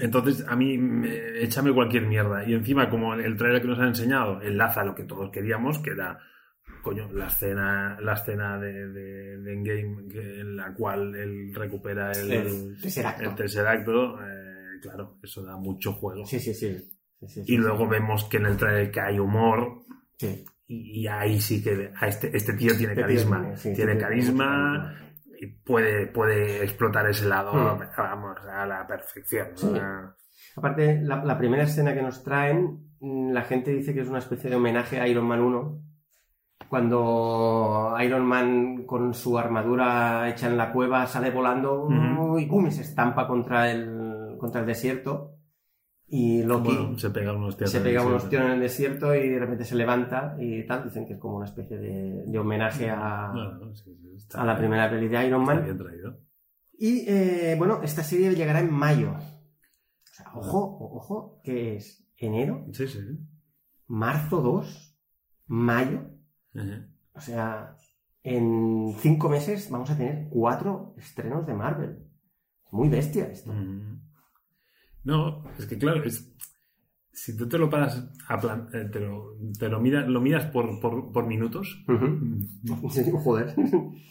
Entonces, 0.00 0.44
a 0.48 0.54
mí, 0.56 0.78
me- 0.78 1.40
échame 1.42 1.72
cualquier 1.72 2.06
mierda. 2.06 2.44
Y 2.48 2.54
encima, 2.54 2.88
como 2.88 3.14
el 3.14 3.36
trailer 3.36 3.60
que 3.62 3.68
nos 3.68 3.78
han 3.78 3.88
enseñado 3.88 4.40
enlaza 4.40 4.84
lo 4.84 4.94
que 4.94 5.04
todos 5.04 5.30
queríamos, 5.30 5.78
que 5.80 5.90
era, 5.90 6.18
coño, 6.82 7.10
la 7.12 7.26
escena, 7.26 7.98
la 8.00 8.12
escena 8.14 8.58
de, 8.58 8.88
de, 8.88 9.38
de 9.38 9.52
Endgame 9.52 10.40
en 10.40 10.56
la 10.56 10.72
cual 10.72 11.14
él 11.14 11.52
recupera 11.54 12.12
el, 12.12 12.30
El 12.32 12.78
Tesseracto. 12.80 13.22
el 13.24 13.34
Tesseracto, 13.34 14.20
eh, 14.26 14.78
claro, 14.80 15.18
eso 15.22 15.42
da 15.42 15.56
mucho 15.56 15.92
juego. 15.94 16.24
Sí, 16.26 16.38
sí, 16.38 16.54
sí. 16.54 16.76
Sí, 17.20 17.28
sí, 17.28 17.42
Y 17.46 17.56
luego 17.56 17.86
vemos 17.88 18.24
que 18.24 18.38
en 18.38 18.46
el 18.46 18.56
trailer 18.56 18.90
que 18.90 19.00
hay 19.00 19.18
humor, 19.18 19.82
y, 20.66 21.02
y 21.02 21.06
ahí 21.06 21.40
sí 21.40 21.62
que 21.62 21.90
a 21.96 22.06
este, 22.08 22.36
este 22.36 22.52
tío 22.54 22.76
tiene 22.76 22.92
Este 22.94 23.02
carisma. 23.02 23.52
tiene- 23.62 23.98
carisma. 23.98 24.98
Y 25.42 25.46
puede, 25.48 26.06
puede 26.06 26.62
explotar 26.62 27.08
ese 27.08 27.26
lado, 27.28 27.52
Mm. 27.52 27.80
vamos, 27.98 28.36
a 28.46 28.64
la 28.66 28.86
perfección. 28.86 29.48
Sí. 29.56 29.72
Aparte, 30.56 31.00
la, 31.02 31.24
la 31.24 31.36
primera 31.38 31.64
escena 31.64 31.94
que 31.94 32.02
nos 32.02 32.22
traen, 32.22 32.92
mm, 33.00 33.32
la 33.32 33.42
gente 33.42 33.70
dice 33.72 33.92
que 33.92 34.00
es 34.02 34.08
una 34.08 34.18
especie 34.20 34.50
de 34.50 34.56
homenaje 34.56 35.00
a 35.00 35.08
Iron 35.08 35.26
Man 35.26 35.40
1. 35.40 35.78
Cuando 36.68 37.94
Iron 38.02 38.24
Man 38.24 38.84
con 38.86 39.12
su 39.14 39.36
armadura 39.38 40.28
hecha 40.30 40.46
en 40.46 40.56
la 40.56 40.72
cueva 40.72 41.06
sale 41.06 41.30
volando 41.30 41.88
y 42.38 42.46
¡pum! 42.46 42.70
se 42.70 42.82
estampa 42.82 43.26
contra 43.26 43.70
el, 43.70 44.36
contra 44.38 44.60
el 44.62 44.66
desierto. 44.66 45.32
Y 46.14 46.42
Loki 46.42 46.68
Bueno, 46.68 46.98
se 46.98 47.08
pega 47.08 47.32
unos 47.32 47.56
tíos. 47.56 47.70
se 47.70 47.80
pega 47.80 48.04
unos 48.04 48.28
tiros 48.28 48.44
en 48.44 48.52
el 48.52 48.60
desierto 48.60 49.14
y 49.14 49.30
de 49.30 49.38
repente 49.38 49.64
se 49.64 49.74
levanta 49.76 50.36
y 50.38 50.66
tal. 50.66 50.84
Dicen 50.84 51.06
que 51.06 51.14
es 51.14 51.18
como 51.18 51.36
una 51.36 51.46
especie 51.46 51.78
de, 51.78 52.24
de 52.26 52.38
homenaje 52.38 52.90
a, 52.90 53.30
Bueno, 53.32 53.74
sí, 53.74 53.96
sí, 53.98 54.10
está 54.16 54.42
a 54.42 54.44
la 54.44 54.58
primera 54.58 54.90
peli 54.90 55.08
de 55.08 55.26
Iron 55.26 55.42
Man. 55.42 55.64
bien 55.64 55.78
traído. 55.78 56.20
Y 56.78 57.04
eh, 57.08 57.54
bueno, 57.56 57.80
esta 57.82 58.02
serie 58.02 58.34
llegará 58.34 58.60
en 58.60 58.70
mayo. 58.70 59.12
O 59.12 60.14
sea, 60.14 60.26
ojo, 60.34 60.78
ojo, 60.96 61.40
que 61.42 61.76
es 61.76 62.06
enero, 62.18 62.66
Sí, 62.72 62.86
sí. 62.88 62.98
marzo 63.86 64.42
2, 64.42 64.98
mayo. 65.46 66.10
O 67.14 67.20
sea, 67.22 67.74
en 68.22 68.94
cinco 68.98 69.30
meses 69.30 69.70
vamos 69.70 69.90
a 69.90 69.96
tener 69.96 70.28
cuatro 70.28 70.94
estrenos 70.98 71.46
de 71.46 71.54
Marvel. 71.54 71.98
Muy 72.70 72.90
bestia 72.90 73.28
esto. 73.28 73.50
No, 75.04 75.44
es 75.58 75.66
que 75.66 75.76
claro, 75.78 76.02
es, 76.04 76.32
si 77.12 77.36
tú 77.36 77.48
te 77.48 77.58
lo 77.58 77.68
paras 77.68 78.08
a 78.28 78.40
plan, 78.40 78.68
eh, 78.72 78.88
te 78.90 79.00
lo, 79.00 79.36
te 79.58 79.68
lo 79.68 79.80
miras, 79.80 80.08
lo 80.08 80.20
miras 80.20 80.46
por, 80.46 80.80
por, 80.80 81.12
por 81.12 81.26
minutos. 81.26 81.84
Ujú. 81.88 82.88
Sí, 82.90 83.04
Joder. 83.12 83.54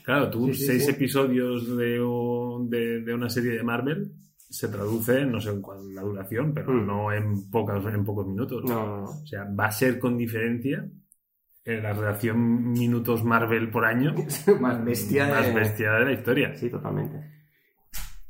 Claro, 0.03 0.29
tú 0.29 0.47
Sí, 0.47 0.53
sí, 0.53 0.65
seis 0.67 0.87
episodios 0.89 1.77
de, 1.77 1.99
de, 2.69 3.01
de 3.01 3.13
una 3.13 3.29
serie 3.29 3.51
de 3.53 3.63
Marvel 3.63 4.11
se 4.49 4.67
traduce, 4.67 5.25
no 5.25 5.39
sé 5.39 5.49
en 5.51 5.61
cuál 5.61 5.95
la 5.95 6.01
duración, 6.01 6.53
pero 6.53 6.73
Mm. 6.73 6.85
no 6.85 7.13
en, 7.13 7.49
pocas, 7.49 7.83
en 7.85 8.03
pocos 8.03 8.27
minutos. 8.27 8.63
No, 8.65 8.85
no, 8.85 8.97
no. 8.97 9.03
O 9.05 9.25
sea, 9.25 9.45
va 9.45 9.67
a 9.67 9.71
ser 9.71 9.97
con 9.97 10.17
diferencia 10.17 10.85
en 11.63 11.83
la 11.83 11.93
relación 11.93 12.71
minutos 12.73 13.23
Marvel 13.23 13.69
por 13.69 13.85
año 13.85 14.13
Más 14.59 14.83
bestia 14.83 15.25
de... 15.27 15.31
más 15.31 15.53
bestia 15.53 15.91
de 15.93 16.05
la 16.05 16.11
historia. 16.11 16.53
Sí, 16.55 16.69
totalmente. 16.69 17.17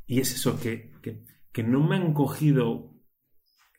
Y 0.06 0.20
es 0.20 0.32
eso, 0.34 0.60
que, 0.60 0.92
que, 1.02 1.24
que 1.52 1.62
no 1.62 1.80
me 1.86 1.96
han 1.96 2.12
cogido, 2.14 2.94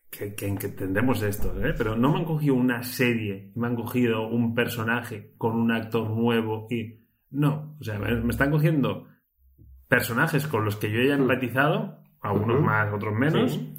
que, 0.09 0.35
que, 0.35 0.55
que 0.55 0.67
tendremos 0.69 1.21
esto, 1.23 1.59
¿eh? 1.65 1.73
pero 1.77 1.95
no 1.95 2.11
me 2.11 2.19
han 2.19 2.25
cogido 2.25 2.55
una 2.55 2.83
serie, 2.83 3.51
me 3.55 3.67
han 3.67 3.75
cogido 3.75 4.27
un 4.27 4.53
personaje 4.53 5.33
con 5.37 5.55
un 5.55 5.71
actor 5.71 6.09
nuevo 6.09 6.67
y... 6.69 7.01
No, 7.31 7.75
o 7.79 7.83
sea, 7.83 7.97
me, 7.97 8.13
me 8.21 8.29
están 8.29 8.51
cogiendo 8.51 9.07
personajes 9.87 10.45
con 10.47 10.63
los 10.65 10.75
que 10.75 10.91
yo 10.91 11.01
ya 11.01 11.15
he 11.15 11.17
Mm. 11.17 11.21
empatizado, 11.21 12.03
algunos 12.21 12.61
más, 12.61 12.93
otros 12.93 13.13
menos, 13.15 13.53
Sí. 13.53 13.73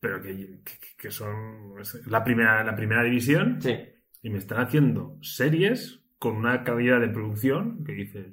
pero 0.00 0.20
que, 0.20 0.60
que- 0.64 0.96
que 0.98 1.10
son 1.10 1.74
la 2.06 2.24
primera, 2.24 2.64
la 2.64 2.74
primera 2.74 3.04
división 3.04 3.60
Sí. 3.62 3.72
y 4.22 4.30
me 4.30 4.38
están 4.38 4.60
haciendo 4.60 5.16
series 5.22 6.04
con 6.18 6.36
una 6.36 6.64
calidad 6.64 7.00
de 7.00 7.08
producción 7.08 7.84
que 7.84 7.92
dices. 7.92 8.26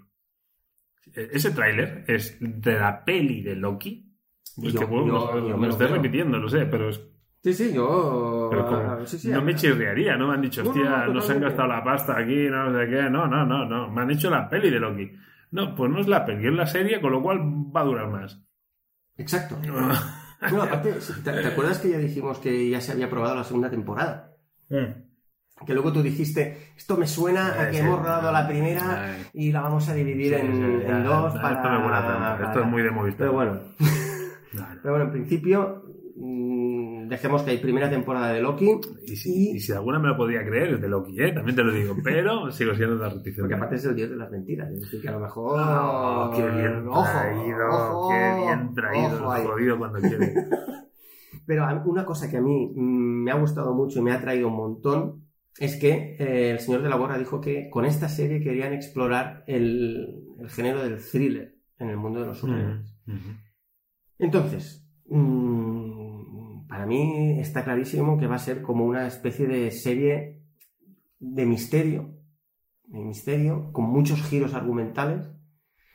"E- 1.14 1.30
Ese 1.34 1.52
tráiler 1.52 2.06
es 2.08 2.38
de 2.40 2.74
la 2.74 3.04
peli 3.06 3.42
de 3.44 3.56
Loki. 3.56 4.09
Es 4.62 4.74
Yo- 4.74 4.80
que, 4.80 4.86
bueno, 4.86 5.08
yo- 5.08 5.34
me- 5.42 5.42
yo 5.50 5.56
me 5.56 5.62
me 5.62 5.68
lo 5.68 5.74
estoy 5.74 5.88
repitiendo, 5.88 6.38
lo 6.38 6.50
sé, 6.50 6.66
pero, 6.66 6.90
es, 6.90 7.02
Sí, 7.42 7.54
sí, 7.54 7.74
yo... 7.74 8.48
pero 8.52 8.66
como- 8.66 8.78
ah, 8.80 9.00
sí, 9.06 9.18
sí, 9.18 9.30
no 9.30 9.38
ah, 9.40 9.42
me 9.42 9.56
chirriaría, 9.56 10.18
¿no? 10.18 10.28
Me 10.28 10.34
han 10.34 10.42
dicho, 10.42 10.62
No, 10.64 10.74
no, 10.74 10.82
hostia, 10.82 11.06
no, 11.06 11.14
nos 11.14 11.30
han 11.30 11.40
gastado 11.42 11.68
la 11.70 11.84
pasta 11.84 12.18
aquí, 12.18 12.48
no 12.50 12.72
sé 12.78 12.90
qué. 12.90 13.10
No, 13.10 13.28
no, 13.28 13.46
no, 13.46 13.66
no. 13.66 13.90
Me 13.90 14.02
han 14.02 14.12
hecho 14.12 14.30
la 14.30 14.50
peli 14.50 14.70
de 14.70 14.80
Loki. 14.80 15.10
No, 15.52 15.74
pues 15.74 15.90
no 15.90 16.00
es 16.00 16.08
la 16.08 16.26
peli, 16.26 16.46
es 16.48 16.54
la 16.54 16.68
serie, 16.68 17.00
con 17.00 17.12
lo 17.14 17.22
cual 17.22 17.40
va 17.76 17.82
a 17.82 17.86
durar 17.86 18.08
más. 18.10 18.42
Exacto. 19.18 19.58
Bueno, 20.42 20.64
aparte, 20.64 20.94
¿te, 21.22 21.32
te 21.34 21.48
acuerdas 21.48 21.80
que 21.80 21.90
ya 21.90 21.98
dijimos 21.98 22.40
que 22.40 22.70
ya 22.70 22.80
se 22.80 22.94
había 22.94 23.10
probado 23.10 23.36
la 23.36 23.44
segunda 23.44 23.70
temporada? 23.70 24.32
Que 24.70 25.74
luego 25.74 25.92
tú 25.92 26.02
dijiste, 26.02 26.72
esto 26.78 26.96
me 26.96 27.06
suena 27.06 27.48
a 27.60 27.68
Eh, 27.68 27.72
que 27.72 27.80
hemos 27.80 28.00
rodado 28.00 28.32
la 28.32 28.48
primera 28.48 29.04
Ay. 29.16 29.26
y 29.34 29.52
la 29.52 29.60
vamos 29.64 29.90
a 29.90 29.94
dividir 29.94 30.36
en, 30.36 30.82
en 30.82 31.04
dos 31.04 31.28
esto 31.36 31.42
para... 31.42 31.74
no 31.74 31.80
mola 31.82 32.08
tanto, 32.08 32.46
Esto 32.46 32.60
es 32.62 32.66
muy 32.68 32.82
de 32.82 32.90
Movistar. 32.92 33.18
Pero 33.20 33.34
bueno, 33.34 33.60
Pero 34.52 34.94
bueno, 34.94 35.06
en 35.06 35.12
principio 35.12 35.84
mm, 36.16 37.08
dejemos 37.08 37.44
que 37.44 37.52
hay 37.52 37.58
primera 37.58 37.90
temporada 37.90 38.34
de 38.34 38.42
Loki 38.42 38.70
Y 39.06 39.16
si, 39.16 39.52
y 39.52 39.60
si 39.60 39.72
alguna 39.72 40.00
me 40.00 40.08
lo 40.08 40.18
podría 40.18 40.46
creer 40.46 40.74
es 40.76 40.82
de 40.82 40.88
Loki, 40.88 41.22
¿eh? 41.22 41.32
También 41.34 41.56
te 41.56 41.64
lo 41.64 41.72
digo, 41.72 41.96
pero 42.04 42.52
sigo 42.52 42.74
siendo 42.76 42.98
de 42.98 43.04
la 43.04 43.10
reticente. 43.10 43.42
porque 43.42 43.56
aparte 43.56 43.76
es 43.76 43.86
el 43.86 43.96
dios 43.96 44.10
de 44.10 44.16
las 44.16 44.32
mentiras. 44.32 44.72
Es 44.72 44.82
decir, 44.82 45.02
que 45.02 45.10
a 45.10 45.14
lo 45.14 45.20
mejor... 45.20 45.60
Oh, 45.60 46.32
qué 46.36 46.42
bien 46.44 46.84
traído, 46.84 47.70
ojo, 47.70 48.10
qué 48.10 48.42
bien 48.44 48.74
traído, 48.74 49.20
jodido 49.20 49.78
cuando 49.78 50.00
quiere. 50.00 50.34
Pero 51.46 51.68
una 51.86 52.06
cosa 52.06 52.30
que 52.30 52.38
a 52.38 52.42
mí 52.42 52.72
mm, 52.76 53.24
me 53.24 53.32
ha 53.32 53.36
gustado 53.36 53.74
mucho 53.74 54.00
y 54.00 54.02
me 54.04 54.12
ha 54.12 54.22
traído 54.22 54.48
un 54.50 54.56
montón 54.56 55.30
es 55.58 55.76
que 55.76 56.16
eh, 56.20 56.52
el 56.52 56.60
señor 56.60 56.82
de 56.82 56.90
la 56.90 56.96
Borra 56.96 57.18
dijo 57.18 57.42
que 57.42 57.70
con 57.70 57.86
esta 57.86 58.08
serie 58.08 58.42
querían 58.42 58.74
explorar 58.74 59.44
el, 59.48 60.24
el 60.40 60.50
género 60.50 60.84
del 60.84 61.00
thriller 61.00 61.56
en 61.80 61.90
el 61.90 61.98
mundo 61.98 62.22
de 62.22 62.28
los 62.28 62.38
superhéroes. 62.38 62.94
Entonces, 64.20 64.86
mm, 65.08 66.68
para 66.68 66.86
mí 66.86 67.40
está 67.40 67.64
clarísimo 67.64 68.20
que 68.20 68.28
va 68.28 68.36
a 68.36 68.40
ser 68.40 68.62
como 68.62 68.86
una 68.86 69.08
especie 69.08 69.48
de 69.48 69.72
serie 69.72 70.42
de 71.20 71.46
misterio, 71.46 72.14
de 72.84 73.00
misterio, 73.00 73.72
con 73.72 73.86
muchos 73.86 74.22
giros 74.24 74.54
argumentales, 74.54 75.28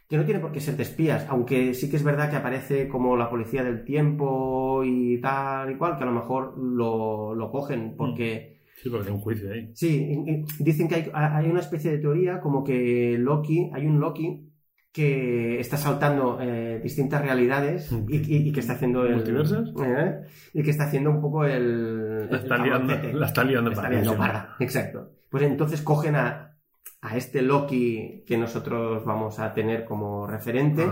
que 0.09 0.16
no 0.16 0.25
tiene 0.25 0.41
por 0.41 0.53
qué 0.53 0.61
ser 0.61 0.77
de 0.77 0.83
espías, 0.83 1.27
aunque 1.29 1.75
sí 1.75 1.91
que 1.91 1.97
es 1.97 2.03
verdad 2.03 2.31
que 2.31 2.37
aparece 2.37 2.89
como 2.89 3.16
la 3.16 3.31
policía 3.31 3.62
del 3.62 3.85
tiempo 3.85 4.83
y 4.85 5.20
tal 5.20 5.70
y 5.70 5.77
cual, 5.77 5.97
que 5.97 6.05
a 6.05 6.07
lo 6.07 6.12
mejor 6.12 6.59
lo, 6.59 7.35
lo 7.35 7.51
cogen 7.51 7.95
porque... 7.97 8.62
Sí, 8.83 8.91
porque 8.91 9.09
hay 9.09 9.14
un 9.14 9.20
juicio 9.20 9.53
ahí. 9.53 9.70
Sí, 9.75 10.25
dicen 10.59 10.89
que 10.89 10.95
hay, 10.97 11.11
hay 11.14 11.49
una 11.49 11.61
especie 11.61 11.91
de 11.91 11.99
teoría 11.99 12.41
como 12.41 12.64
que 12.64 13.16
Loki, 13.18 13.70
hay 13.72 13.87
un 13.87 14.01
Loki 14.01 14.53
que 14.95 15.59
está 15.59 15.76
saltando 15.76 16.38
eh, 16.40 16.78
distintas 16.80 17.20
realidades 17.20 17.90
y, 18.09 18.16
y- 18.16 18.49
y 18.49 18.53
que 18.53 18.61
está 18.61 18.74
haciendo 18.74 19.05
el... 19.05 19.16
¿Multiversas? 19.16 19.70
¿eh? 19.84 20.20
Y 20.53 20.62
que 20.62 20.70
está 20.70 20.84
haciendo 20.84 21.11
un 21.11 21.20
poco 21.20 21.45
el... 21.45 22.30
La 22.30 22.36
está 22.38 22.55
el 22.55 22.62
liando, 22.62 22.95
la 23.18 23.26
está 23.26 23.42
liando 23.42 23.70
La 23.70 23.74
está 23.74 23.82
para 23.82 23.90
liando 23.95 24.12
eso. 24.12 24.18
parda, 24.20 24.57
exacto. 24.61 25.11
Pues 25.28 25.42
entonces 25.42 25.82
cogen 25.82 26.14
a, 26.14 26.57
a 27.03 27.16
este 27.16 27.42
Loki 27.42 28.22
que 28.24 28.38
nosotros 28.38 29.05
vamos 29.05 29.40
a 29.40 29.53
tener 29.53 29.84
como 29.84 30.28
referente 30.28 30.86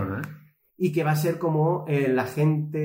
y 0.77 0.91
que 0.91 1.05
va 1.05 1.11
a 1.11 1.15
ser 1.15 1.37
como 1.39 1.85
el 1.87 2.19
agente 2.19 2.77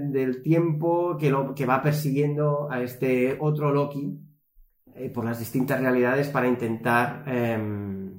del 0.00 0.42
tiempo 0.42 1.16
que, 1.18 1.30
lo, 1.30 1.56
que 1.56 1.66
va 1.66 1.82
persiguiendo 1.82 2.70
a 2.70 2.80
este 2.82 3.36
otro 3.40 3.72
Loki 3.72 4.16
eh, 4.94 5.10
por 5.10 5.24
las 5.24 5.40
distintas 5.40 5.80
realidades 5.80 6.28
para 6.28 6.46
intentar 6.46 7.24
em, 7.26 8.09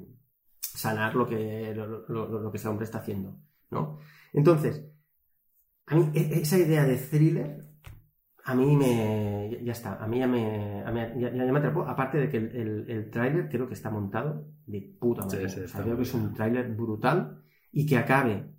sanar 0.62 1.16
lo 1.16 1.28
que, 1.28 1.74
lo, 1.76 2.06
lo- 2.08 2.40
lo 2.42 2.52
que 2.52 2.58
ese 2.58 2.68
hombre 2.68 2.86
está 2.86 3.00
haciendo, 3.00 3.38
¿no? 3.72 4.00
Entonces, 4.34 4.86
a 5.88 5.96
mí 5.96 6.12
e- 6.14 6.42
esa 6.42 6.58
idea 6.58 6.86
de 6.86 6.98
thriller, 6.98 7.66
a 8.46 8.56
mí 8.56 8.76
me... 8.76 9.60
ya 9.64 9.72
está, 9.74 9.96
a 10.04 10.08
mí 10.08 10.20
ya 10.20 10.28
me, 10.28 10.84
a 10.84 10.92
mí 10.92 11.00
ya, 11.20 11.32
ya 11.34 11.52
me 11.52 11.60
atrapó, 11.60 11.84
aparte 11.84 12.18
de 12.18 12.30
que 12.30 12.38
el, 12.38 12.56
el, 12.56 12.90
el 12.90 13.10
tráiler 13.12 13.50
creo 13.50 13.68
que 13.68 13.74
está 13.76 13.90
montado 13.90 14.48
de 14.66 14.96
puta 15.00 15.26
madre. 15.26 15.50
Sí, 15.50 15.56
sí, 15.60 15.62
O 15.66 15.68
sea, 15.68 15.84
creo 15.84 15.96
que 15.98 16.04
es 16.04 16.14
un 16.14 16.34
tráiler 16.34 16.70
brutal 16.76 17.44
y 17.72 17.86
que 17.86 17.98
acabe... 17.98 18.50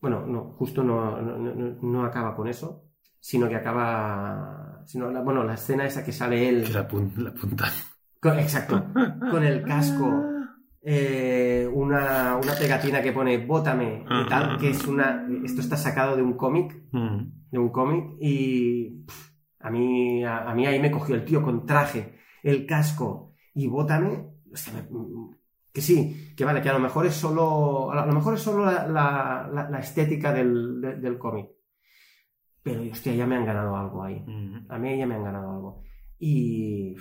Bueno, 0.00 0.26
no, 0.26 0.52
justo 0.52 0.84
no, 0.84 1.20
no, 1.20 1.38
no- 1.38 1.78
no 1.82 2.04
acaba 2.04 2.36
con 2.36 2.46
eso, 2.48 2.84
sino 3.18 3.48
que 3.48 3.56
acaba... 3.56 4.82
Sino 4.86 5.10
la- 5.10 5.22
bueno, 5.22 5.42
la 5.42 5.54
escena 5.54 5.86
esa 5.86 6.04
que 6.04 6.12
sale 6.12 6.48
él... 6.48 6.72
La, 6.72 6.86
pun- 6.86 7.12
la 7.16 7.32
punta. 7.32 7.66
Con- 8.20 8.38
exacto. 8.38 8.84
Con 9.30 9.42
el 9.42 9.62
casco, 9.64 10.22
eh, 10.88 11.68
una, 11.72 12.36
una 12.36 12.52
pegatina 12.54 13.02
que 13.02 13.10
pone 13.12 13.44
bótame 13.44 14.04
y 14.08 14.28
tal, 14.28 14.56
que 14.56 14.70
es 14.70 14.86
una. 14.86 15.26
Esto 15.44 15.60
está 15.60 15.76
sacado 15.76 16.14
de 16.16 16.22
un 16.22 16.34
cómic, 16.34 16.80
Mm. 16.92 17.24
de 17.50 17.58
un 17.58 17.70
cómic, 17.70 18.04
y 18.20 19.02
pff, 19.04 19.30
a 19.60 19.70
mí, 19.70 20.22
a, 20.24 20.48
a 20.48 20.54
mí 20.54 20.64
ahí 20.64 20.78
me 20.78 20.92
cogió 20.92 21.16
el 21.16 21.24
tío 21.24 21.42
con 21.42 21.66
traje, 21.66 22.14
el 22.44 22.66
casco 22.66 23.34
y 23.54 23.66
bótame. 23.66 24.28
o 24.52 24.56
sea, 24.56 24.74
me- 24.74 24.86
que 25.72 25.80
sí, 25.82 26.32
que 26.36 26.44
vale, 26.44 26.62
que 26.62 26.70
a 26.70 26.72
lo 26.72 26.78
mejor 26.78 27.04
es 27.06 27.14
solo. 27.14 27.90
A 27.90 28.06
lo 28.06 28.12
mejor 28.12 28.34
es 28.34 28.40
solo 28.42 28.64
la, 28.64 28.86
la- 28.86 29.50
la- 29.52 29.68
la 29.68 29.78
estética 29.80 30.32
del, 30.32 30.80
de- 30.80 30.96
del 30.96 31.18
cómic. 31.18 31.48
Pero, 32.62 32.80
hostia, 32.92 33.12
ya 33.14 33.26
me 33.26 33.36
han 33.36 33.44
ganado 33.44 33.76
algo 33.76 34.02
ahí. 34.04 34.22
Mm. 34.26 34.66
A 34.70 34.78
mí 34.78 34.96
ya 34.98 35.06
me 35.06 35.16
han 35.16 35.24
ganado 35.24 35.50
algo. 35.50 35.82
Y 36.18 36.94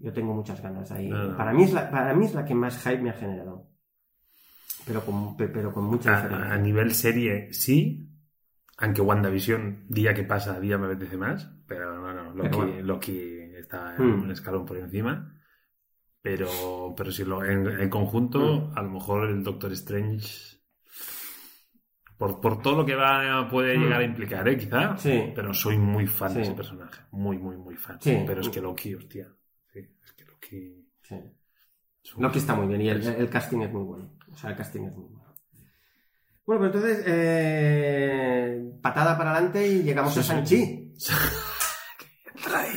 yo 0.00 0.12
tengo 0.12 0.34
muchas 0.34 0.60
ganas 0.62 0.90
ahí. 0.90 1.08
No, 1.08 1.24
no. 1.24 1.36
Para, 1.36 1.52
mí 1.52 1.64
es 1.64 1.72
la, 1.72 1.90
para 1.90 2.14
mí 2.14 2.26
es 2.26 2.34
la 2.34 2.44
que 2.44 2.54
más 2.54 2.78
hype 2.82 2.98
me 3.02 3.10
ha 3.10 3.14
generado. 3.14 3.68
Pero 4.86 5.04
con, 5.04 5.36
pe- 5.36 5.48
pero 5.48 5.72
con 5.72 5.84
mucha 5.84 6.10
A, 6.14 6.18
a 6.18 6.22
diferencia. 6.22 6.56
nivel 6.58 6.94
serie, 6.94 7.52
sí. 7.52 8.06
Aunque 8.78 9.02
WandaVision, 9.02 9.84
día 9.88 10.14
que 10.14 10.24
pasa, 10.24 10.58
día 10.58 10.78
me 10.78 10.86
apetece 10.86 11.16
más. 11.16 11.50
Pero 11.66 12.00
no, 12.00 12.12
no, 12.12 12.34
Loki, 12.34 12.56
bueno. 12.56 12.82
Loki 12.82 13.18
está 13.58 13.94
en 13.96 14.02
Hmm. 14.04 14.22
un 14.22 14.30
escalón 14.30 14.64
por 14.66 14.78
encima. 14.78 15.34
Pero, 16.22 16.94
pero 16.96 17.10
si 17.12 17.24
lo 17.24 17.44
en, 17.44 17.66
en 17.68 17.88
conjunto, 17.90 18.40
Hmm. 18.40 18.78
a 18.78 18.82
lo 18.82 18.90
mejor 18.90 19.28
el 19.28 19.42
Doctor 19.44 19.72
Strange. 19.72 20.60
Por, 22.18 22.40
por 22.40 22.60
todo 22.60 22.76
lo 22.76 22.84
que 22.84 22.94
va, 22.94 23.48
puede 23.50 23.76
Hmm. 23.76 23.82
llegar 23.82 24.00
a 24.00 24.04
implicar, 24.04 24.48
¿eh? 24.48 24.56
Quizá. 24.56 24.96
Sí. 24.96 25.32
Pero 25.34 25.54
soy 25.54 25.78
muy 25.78 26.06
fan 26.06 26.34
de 26.34 26.42
ese 26.42 26.52
personaje. 26.52 27.02
Muy, 27.12 27.38
muy, 27.38 27.56
muy 27.56 27.76
fan. 27.76 27.98
Sí. 28.00 28.24
Pero 28.26 28.40
es 28.40 28.48
que 28.48 28.60
Loki, 28.60 28.94
hostia. 28.94 29.28
Sí, 29.72 29.78
es 30.04 30.12
que 30.12 30.24
Loki. 30.24 30.88
Sí. 31.02 31.16
Loki 32.18 32.38
está 32.38 32.54
muy 32.54 32.66
bien 32.66 32.80
y 32.82 32.88
el, 32.88 33.06
el 33.06 33.28
casting 33.30 33.60
es 33.60 33.72
muy 33.72 33.82
bueno. 33.82 34.10
O 34.32 34.36
sea, 34.36 34.50
el 34.50 34.56
casting 34.56 34.82
es 34.84 34.94
muy 34.96 35.04
bueno. 35.08 35.20
Bueno, 36.46 36.62
pues 36.62 36.74
entonces, 36.74 37.04
eh, 37.06 38.72
patada 38.82 39.16
para 39.16 39.32
adelante 39.32 39.66
y 39.68 39.82
llegamos 39.82 40.12
Sí, 40.12 40.20
a 40.20 40.22
sí. 40.22 40.28
Sanchi. 40.28 40.94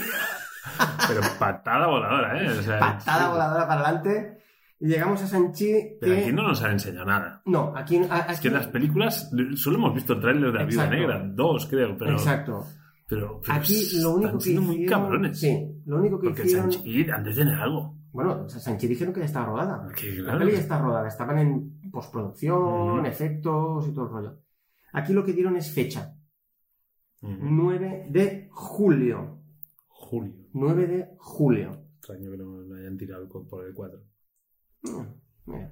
Pero 1.07 1.21
patada 1.39 1.87
voladora, 1.87 2.41
¿eh? 2.43 2.49
O 2.57 2.61
sea, 2.61 2.79
Patada 2.79 3.25
sí. 3.25 3.29
voladora 3.31 3.67
para 3.67 3.81
adelante 3.81 4.39
y 4.79 4.87
llegamos 4.87 5.21
a 5.21 5.27
Sanchi. 5.27 5.97
Pero 5.99 6.13
que- 6.15 6.21
aquí 6.21 6.31
no 6.31 6.43
nos 6.43 6.61
han 6.63 6.71
enseñado 6.71 7.05
nada. 7.05 7.41
No, 7.45 7.73
aquí, 7.75 7.97
a- 7.97 8.01
Es 8.01 8.11
aquí- 8.29 8.41
que 8.43 8.47
en 8.49 8.53
las 8.55 8.67
películas 8.67 9.31
solo 9.55 9.77
hemos 9.77 9.93
visto 9.93 10.13
el 10.13 10.21
tráiler 10.21 10.51
de 10.51 10.57
la 10.59 10.63
Exacto. 10.63 10.95
Negra, 10.95 11.21
dos 11.25 11.67
creo, 11.67 11.97
pero, 11.97 12.11
Exacto. 12.13 12.65
Pero, 13.15 13.41
pero 13.41 13.53
Aquí 13.53 13.75
lo 14.01 14.15
único 14.15 14.37
que 14.37 14.43
siendo 14.43 14.61
muy 14.61 14.75
hicieron... 14.75 15.01
cabrones. 15.01 15.39
Sí, 15.39 15.81
lo 15.85 15.97
único 15.97 16.19
que 16.19 16.27
Porque 16.27 16.43
hicieron... 16.43 16.71
Sanchi 16.71 17.09
han 17.09 17.23
de 17.23 17.33
tener 17.33 17.53
algo. 17.55 17.97
Bueno, 18.11 18.47
Sanchi 18.49 18.87
dijeron 18.87 19.13
que 19.13 19.21
ya 19.21 19.25
estaba 19.25 19.45
rodada. 19.47 19.87
Que, 19.95 20.11
La 20.17 20.23
claro, 20.23 20.39
peli 20.39 20.51
ya 20.51 20.59
está 20.59 20.79
rodada, 20.81 21.07
estaban 21.07 21.37
en 21.39 21.91
postproducción, 21.91 22.99
Ujú. 22.99 23.05
efectos 23.07 23.87
y 23.87 23.91
todo 23.93 24.05
el 24.05 24.11
rollo. 24.11 24.39
Aquí 24.93 25.13
lo 25.13 25.23
que 25.25 25.33
dieron 25.33 25.55
es 25.57 25.71
fecha, 25.71 26.15
Ujú. 27.21 27.37
9 27.41 28.07
de 28.09 28.49
julio. 28.51 29.39
Julio. 29.87 30.33
9 30.53 30.87
de 30.87 31.09
julio. 31.17 31.71
Extraño 31.97 32.29
que 32.31 32.37
no, 32.37 32.45
no 32.63 32.75
hayan 32.75 32.97
tirado 32.97 33.27
por 33.29 33.65
el 33.65 33.73
4. 33.73 33.99
Mm, 34.83 35.51
mira. 35.51 35.71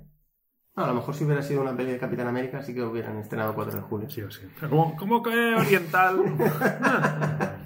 A 0.76 0.88
lo 0.88 0.94
mejor 0.96 1.14
si 1.14 1.26
hubiera 1.26 1.42
sido 1.42 1.62
una 1.62 1.76
peli 1.76 1.92
de 1.92 1.98
Capitán 1.98 2.28
América 2.28 2.62
sí 2.64 2.74
que 2.74 2.82
hubieran 2.82 3.18
estrenado 3.18 3.54
4 3.54 3.76
de 3.76 3.82
julio. 3.82 4.10
Sí 4.10 4.22
o 4.22 4.32
sí. 4.32 4.42
¿Cómo, 4.70 4.96
cómo 4.98 5.22
que 5.22 5.56
oriental? 5.56 6.18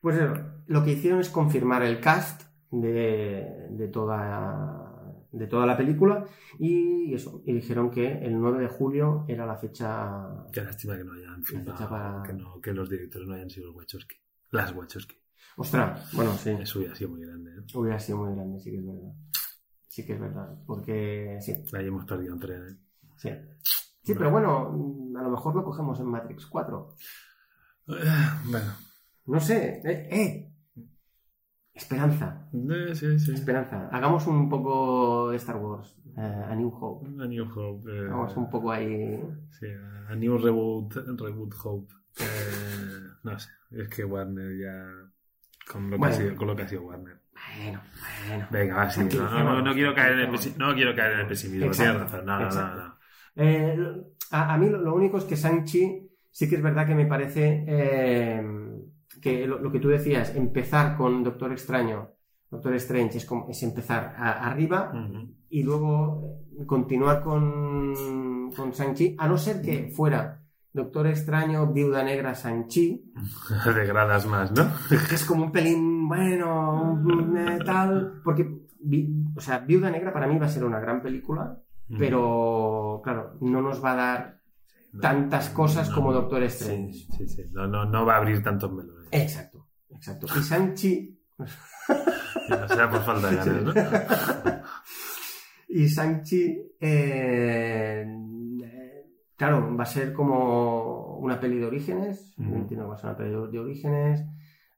Pues 0.00 0.16
eso, 0.16 0.34
lo 0.68 0.84
que 0.84 0.92
hicieron 0.92 1.18
es 1.20 1.28
confirmar 1.28 1.82
el 1.82 2.00
cast 2.00 2.42
de, 2.70 3.66
de 3.70 3.88
toda 3.88 4.94
de 5.32 5.46
toda 5.46 5.66
la 5.66 5.76
película 5.76 6.24
y 6.58 7.12
eso 7.14 7.42
y 7.44 7.52
dijeron 7.52 7.90
que 7.90 8.06
el 8.24 8.38
9 8.40 8.60
de 8.60 8.68
julio 8.68 9.24
era 9.28 9.44
la 9.44 9.56
fecha 9.56 10.46
Qué 10.52 10.62
lástima 10.62 10.96
que 10.96 11.04
no 11.04 11.12
hayan 11.14 11.44
filmado, 11.44 11.88
para- 11.88 12.22
que, 12.24 12.32
no, 12.32 12.60
que 12.60 12.72
los 12.72 12.88
directores 12.88 13.28
no 13.28 13.34
hayan 13.34 13.50
sido 13.50 13.66
los 13.66 13.76
Wachowski. 13.76 14.16
Las 14.52 14.72
Wachowski. 14.74 15.16
ostras 15.56 16.10
bueno 16.14 16.32
sí 16.34 16.50
Eso 16.60 16.78
hubiera 16.78 16.94
sido 16.94 17.10
muy 17.10 17.20
grande. 17.26 17.50
¿eh? 17.50 17.64
hubiera 17.74 17.98
sido 17.98 18.18
muy 18.18 18.34
grande 18.34 18.60
sí 18.60 18.70
que 18.70 18.78
es 18.78 18.86
verdad 18.86 19.12
sí 19.88 20.04
que 20.06 20.12
es 20.14 20.20
verdad 20.20 20.54
porque 20.66 21.38
sí 21.40 21.54
Ahí 21.74 21.86
hemos 21.86 22.04
perdido 22.04 22.34
un 22.34 22.40
tren. 22.40 22.62
¿eh? 22.68 22.76
sí 23.16 23.30
sí 24.02 24.14
pero 24.14 24.30
bueno 24.30 24.68
a 25.18 25.22
lo 25.22 25.30
mejor 25.30 25.54
lo 25.56 25.64
cogemos 25.64 25.98
en 26.00 26.06
Matrix 26.06 26.46
4 26.46 26.94
Bueno. 27.86 28.72
no 29.26 29.40
sé 29.40 29.80
eh, 29.84 30.08
eh. 30.10 30.52
esperanza 31.74 32.48
Eh, 32.52 32.94
sí, 32.94 33.18
sí. 33.18 33.32
esperanza 33.32 33.88
hagamos 33.92 34.26
un 34.26 34.48
poco 34.48 35.30
de 35.30 35.36
Star 35.36 35.56
Wars 35.56 35.96
eh, 36.16 36.20
a 36.48 36.54
New 36.54 36.68
Hope 36.68 37.06
A 37.22 37.26
New 37.26 37.46
Hope. 37.54 37.90
eh, 37.90 38.06
Vamos 38.08 38.36
un 38.36 38.50
poco 38.50 38.72
ahí. 38.72 39.20
Sí, 39.58 39.66
a 40.08 40.14
New 40.16 40.36
Reboot, 40.38 40.92
Reboot 41.20 41.54
Hope. 41.62 41.92
Eh, 42.20 42.24
no 43.22 43.38
sé, 43.38 43.50
es 43.70 43.88
que 43.88 44.04
Warner 44.04 44.56
ya. 44.58 45.10
Con 45.70 45.84
lo, 45.84 45.90
que 45.90 45.96
Bueno. 45.98 46.14
ha 46.14 46.18
sido, 46.18 46.36
con 46.36 46.46
lo 46.48 46.56
que 46.56 46.62
ha 46.62 46.68
sido 46.68 46.82
Warner. 46.82 47.20
Bueno, 47.62 47.80
bueno. 48.28 48.46
Venga, 48.50 48.76
va, 48.76 48.90
sí. 48.90 49.00
No, 49.16 49.62
no, 49.62 49.74
quiero 49.74 49.94
caer 49.94 50.12
en 50.14 50.18
el 50.20 50.28
pesi- 50.30 50.56
no 50.56 50.74
quiero 50.74 50.94
caer 50.94 51.12
en 51.12 51.20
el 51.20 51.26
pesimismo. 51.26 51.66
Exacto, 51.66 51.92
Tienes 51.92 52.10
razón. 52.12 52.26
No, 52.26 52.38
no, 52.38 52.44
exacto. 52.46 52.76
no, 52.78 52.84
no. 52.88 52.98
Eh, 53.36 54.02
a, 54.32 54.54
a 54.54 54.58
mí 54.58 54.68
lo, 54.68 54.78
lo 54.78 54.94
único 54.94 55.18
es 55.18 55.24
que 55.24 55.36
Sanchi 55.36 56.08
sí 56.30 56.48
que 56.48 56.56
es 56.56 56.62
verdad 56.62 56.86
que 56.86 56.94
me 56.94 57.06
parece 57.06 57.64
eh, 57.66 58.42
que 59.22 59.46
lo, 59.46 59.58
lo 59.58 59.70
que 59.70 59.78
tú 59.80 59.88
decías, 59.88 60.34
empezar 60.36 60.96
con 60.96 61.22
Doctor 61.22 61.52
Extraño, 61.52 62.10
Doctor 62.50 62.74
Strange, 62.76 63.18
es, 63.18 63.24
como, 63.24 63.48
es 63.48 63.62
empezar 63.62 64.14
a- 64.16 64.48
arriba 64.50 64.92
y 65.50 65.62
luego 65.62 66.40
continuar 66.66 67.22
con, 67.22 68.50
con 68.54 68.72
Sanchi, 68.74 69.14
a 69.18 69.28
no 69.28 69.36
ser 69.38 69.60
que 69.62 69.90
fuera 69.94 70.37
Doctor 70.78 71.08
Extraño, 71.08 71.72
Viuda 71.72 72.04
Negra, 72.04 72.36
Sanchi, 72.36 73.12
Degradas 73.64 74.26
más, 74.26 74.52
¿no? 74.52 74.70
es 74.90 75.24
como 75.24 75.44
un 75.44 75.52
pelín, 75.52 76.08
bueno, 76.08 76.92
un, 76.92 77.58
tal, 77.64 78.20
porque, 78.22 78.48
o 79.36 79.40
sea, 79.40 79.58
Viuda 79.58 79.90
Negra 79.90 80.12
para 80.12 80.28
mí 80.28 80.38
va 80.38 80.46
a 80.46 80.50
ser 80.50 80.64
una 80.64 80.78
gran 80.78 81.02
película, 81.02 81.58
pero 81.98 83.00
claro, 83.02 83.38
no 83.40 83.60
nos 83.60 83.82
va 83.84 83.92
a 83.92 83.96
dar 83.96 84.40
tantas 85.00 85.48
cosas 85.50 85.88
no, 85.88 85.94
como. 85.96 86.12
Doctor 86.12 86.42
Strange. 86.44 86.92
Sí, 86.92 87.08
sí, 87.16 87.28
sí. 87.28 87.42
No, 87.52 87.66
no, 87.66 87.84
no 87.84 88.06
va 88.06 88.14
a 88.14 88.18
abrir 88.18 88.42
tantos 88.42 88.70
melones. 88.72 89.08
Exacto, 89.10 89.66
exacto. 89.90 90.26
Y 90.36 90.42
Sanchi, 90.42 91.18
No 92.48 92.68
sea 92.68 92.90
por 92.90 93.04
falta 93.04 93.30
de 93.30 93.36
ganas, 93.36 93.62
¿no? 93.64 93.72
y 95.68 95.88
Sanchi, 95.88 96.56
eh, 96.80 98.06
claro, 99.38 99.74
va 99.74 99.84
a 99.84 99.86
ser 99.86 100.12
como 100.12 101.16
una 101.18 101.40
peli 101.40 101.58
de 101.58 101.66
orígenes, 101.66 102.34
Ujú. 102.38 102.54
entiendo 102.54 102.84
que 102.84 102.88
va 102.90 102.94
a 102.94 102.98
ser 102.98 103.08
una 103.10 103.16
peli 103.16 103.30
de 103.30 103.58
orígenes, 103.58 104.26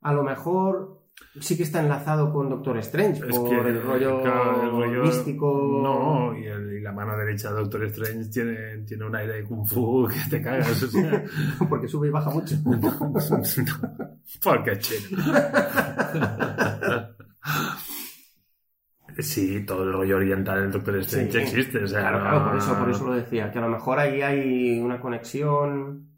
a 0.03 0.13
lo 0.13 0.23
mejor 0.23 1.01
sí 1.39 1.55
que 1.57 1.65
está 1.65 1.81
enlazado 1.83 2.33
con 2.33 2.49
Doctor 2.49 2.79
Strange 2.79 3.21
Es 3.29 3.37
por 3.37 3.49
que, 3.51 3.57
el, 3.57 3.83
rollo 3.83 4.23
claro, 4.23 4.63
el 4.63 4.71
rollo- 4.71 5.03
místico. 5.03 5.81
No, 5.83 6.35
y, 6.39 6.47
el- 6.47 6.79
y 6.79 6.81
la 6.81 6.93
mano 6.93 7.15
derecha 7.17 7.51
de 7.53 7.61
Doctor 7.61 7.85
Strange 7.85 8.31
tiene, 8.31 8.79
tiene 8.87 9.05
un 9.05 9.15
aire 9.17 9.35
de 9.35 9.45
kung 9.45 9.67
fu 9.67 10.09
que 10.09 10.19
te 10.31 10.41
cagas. 10.43 10.83
O 10.83 10.87
sea, 10.89 11.23
porque 11.69 11.89
sube 11.89 12.09
y 12.09 12.11
baja 12.11 12.31
mucho. 12.31 12.55
Porque 14.43 14.79
chino. 14.79 15.19
Sí, 19.19 19.65
todo 19.67 19.83
el 19.85 19.93
rollo 19.93 20.17
oriental 20.17 20.61
del 20.63 20.73
Doctor 20.73 20.97
Strange 20.99 21.33
Sí, 21.33 21.39
existe. 21.39 21.85
O 21.85 21.89
sea, 21.89 22.01
Claro, 22.01 22.21
claro, 22.21 22.45
por 22.49 22.57
eso, 22.59 22.79
por 22.79 22.91
eso 22.91 23.07
lo 23.07 23.15
decía, 23.15 23.51
que 23.51 23.59
a 23.59 23.63
lo 23.63 23.69
mejor 23.69 23.99
ahí 23.99 24.23
hay 24.23 24.81
una 24.81 25.01
conexión. 25.01 26.09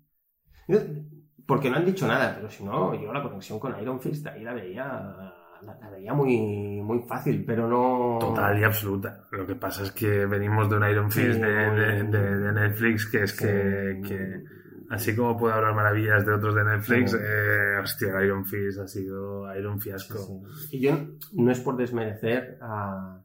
Porque 1.47 1.68
no 1.70 1.76
han 1.76 1.84
dicho 1.84 2.07
nada, 2.07 2.34
pero 2.36 2.49
si 2.49 2.64
no, 2.64 2.95
yo 2.95 3.12
la 3.12 3.22
conexión 3.22 3.59
con 3.59 3.78
Iron 3.80 4.01
Fist 4.01 4.26
ahí 4.28 4.43
la 4.45 4.55
veía, 4.55 4.84
la, 4.86 5.78
la 5.80 5.90
veía 5.90 6.14
muy, 6.14 6.36
muy 6.80 7.01
fácil, 7.01 7.45
pero 7.45 7.68
no. 7.68 8.18
Total 8.20 8.59
y 8.59 8.64
absoluta. 8.64 9.24
Lo 9.32 9.47
que 9.47 9.57
pasa 9.57 9.82
es 9.82 9.93
que 9.93 10.24
venimos 10.26 10.70
de 10.70 10.76
un 10.76 10.88
Iron 10.88 11.11
Sí, 11.11 11.20
Fist 11.20 11.40
de, 11.40 11.47
de- 11.51 12.03
muy- 12.05 12.12
de- 12.12 12.38
de 12.38 12.53
Netflix 12.53 13.07
que 13.07 13.22
es 13.24 13.32
Sí. 13.32 13.45
que, 13.45 14.01
que 14.07 14.45
Así 14.95 15.16
como 15.16 15.38
puedo 15.38 15.55
hablar 15.55 15.74
maravillas 15.74 16.26
de 16.26 16.32
otros 16.34 16.55
de 16.55 16.64
Netflix, 16.64 17.12
Sí. 17.12 17.16
eh, 17.18 17.78
hostia, 17.82 18.22
Iron 18.24 18.45
Fist 18.45 18.78
ha 18.78 18.86
sido 18.86 19.55
Iron 19.57 19.80
Fiasco. 19.80 20.18
Sí. 20.68 20.76
Y 20.76 20.80
yo 20.80 20.93
no 21.32 21.51
es 21.51 21.61
por 21.61 21.76
desmerecer 21.76 22.59
a, 22.61 23.22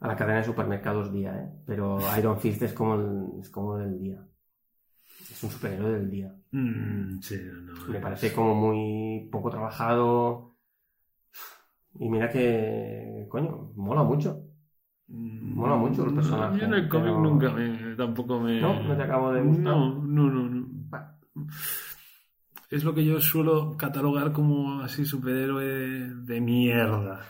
a 0.00 0.06
la 0.06 0.14
cadena 0.16 0.38
de 0.38 0.44
supermercados 0.44 1.12
día, 1.12 1.34
¿eh? 1.36 1.48
pero 1.66 1.98
Iron 2.16 2.38
Fist 2.38 2.62
es 2.62 2.72
como 2.72 2.94
el, 2.94 3.40
es 3.40 3.50
como 3.50 3.76
del 3.76 3.98
día. 3.98 4.24
Es 5.30 5.42
un 5.42 5.50
superhéroe 5.50 5.90
del 5.92 6.10
día. 6.10 6.32
Mm, 6.52 7.18
sí, 7.20 7.36
no, 7.52 7.86
Me 7.88 7.96
es- 7.98 8.02
parece 8.02 8.32
como 8.32 8.54
muy 8.54 9.28
poco 9.32 9.50
trabajado. 9.50 10.54
Y 11.98 12.08
mira 12.08 12.28
que, 12.30 13.26
coño, 13.28 13.72
mola 13.74 14.04
mucho. 14.04 14.44
mola 15.10 15.74
mucho 15.76 16.04
el 16.04 16.14
personaje, 16.14 16.58
Yo 16.60 16.66
en 16.66 16.74
el 16.74 16.88
cómic 16.88 17.06
pero- 17.06 17.20
nunca 17.20 17.50
me, 17.50 17.94
tampoco 17.96 18.38
me. 18.40 18.60
No, 18.60 18.82
no 18.82 18.94
te 18.96 19.02
acabo 19.02 19.32
de 19.32 19.40
gustar. 19.40 19.64
No, 19.64 20.02
no, 20.04 20.30
no. 20.30 20.47
Es 22.70 22.84
lo 22.84 22.94
que 22.94 23.04
yo 23.04 23.20
suelo 23.20 23.76
catalogar 23.76 24.32
como 24.32 24.82
así 24.82 25.04
superhéroe 25.04 26.14
de 26.14 26.40
mierda. 26.40 27.26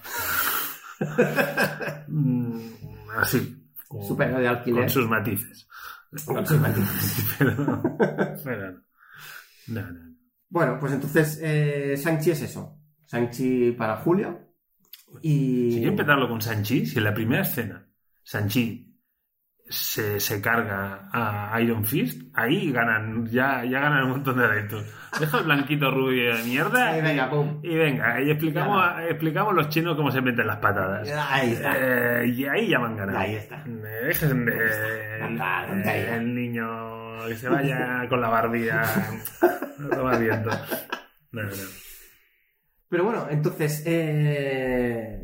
Mm, 2.09 2.59
así. 3.19 3.57
Superhéroe 4.07 4.43
de 4.43 4.49
alquiler. 4.49 4.81
Con 4.81 4.91
sus 4.91 5.09
matices. 5.09 5.69
Con 6.25 6.45
sus 6.45 6.61
matices. 6.61 7.27
pero, 7.39 7.83
pero 8.43 8.73
no. 8.73 8.83
No, 9.69 9.93
no. 9.93 10.17
Bueno, 10.49 10.79
pues 10.81 10.93
entonces 10.93 11.39
eh, 11.43 11.97
Sanchi 11.97 12.31
es 12.31 12.43
eso. 12.43 12.81
Sanchi 13.07 13.73
para 13.73 13.97
Julio. 13.99 14.41
Y. 15.23 15.73
Si 15.73 15.85
empezarlo 15.85 16.29
con 16.29 16.41
Sanchi, 16.41 16.87
si 16.87 16.99
en 16.99 17.05
la 17.05 17.15
primera 17.15 17.43
escena 17.43 17.87
Sanchi 18.23 18.88
se, 19.69 20.19
se 20.21 20.41
carga 20.41 21.09
a 21.13 21.61
Iron 21.61 21.85
Fist, 21.85 22.23
ahí 22.35 22.73
ganan, 22.73 23.27
ya, 23.27 23.65
ya 23.65 23.81
ganan 23.81 24.05
un 24.05 24.11
montón 24.11 24.39
de 24.39 24.45
adeptos. 24.45 24.85
Deja 25.21 25.39
el 25.39 25.45
blanquito 25.45 25.91
rubio 25.91 26.37
de 26.37 26.45
mierda 26.45 26.89
Ahí, 26.91 27.03
venga, 27.03 27.31
pum. 27.31 27.61
y 27.63 27.75
venga, 27.77 28.21
y 28.21 28.31
explicamos, 28.31 28.81
Gana. 28.81 29.05
explicamos 29.09 29.55
los 29.55 29.69
chinos 29.69 29.97
cómo 29.97 30.11
se 30.11 30.21
meten 30.21 30.47
las 30.47 30.59
patadas. 30.59 31.09
Ahí 31.31 31.53
está. 31.53 31.75
Eh, 31.77 32.29
y 32.29 32.45
ahí 32.47 32.69
ya 32.69 32.79
van 32.79 32.97
ganando. 32.97 33.19
Ahí 33.21 33.35
está. 33.35 33.57
Eh, 33.67 34.05
Dejen 34.07 34.45
de 34.45 35.23
Anda, 35.23 35.67
eh, 35.93 36.15
el 36.17 36.35
niño 36.35 37.27
que 37.27 37.37
se 37.37 37.49
vaya 37.49 38.07
con 38.09 38.21
la 38.21 38.29
barbilla 38.29 38.83
a 39.43 39.95
tomar 39.97 40.19
viento. 40.21 40.51
No, 41.33 41.43
no. 41.43 41.49
Pero 42.89 43.05
bueno, 43.05 43.27
entonces, 43.31 43.83
eh, 43.87 45.21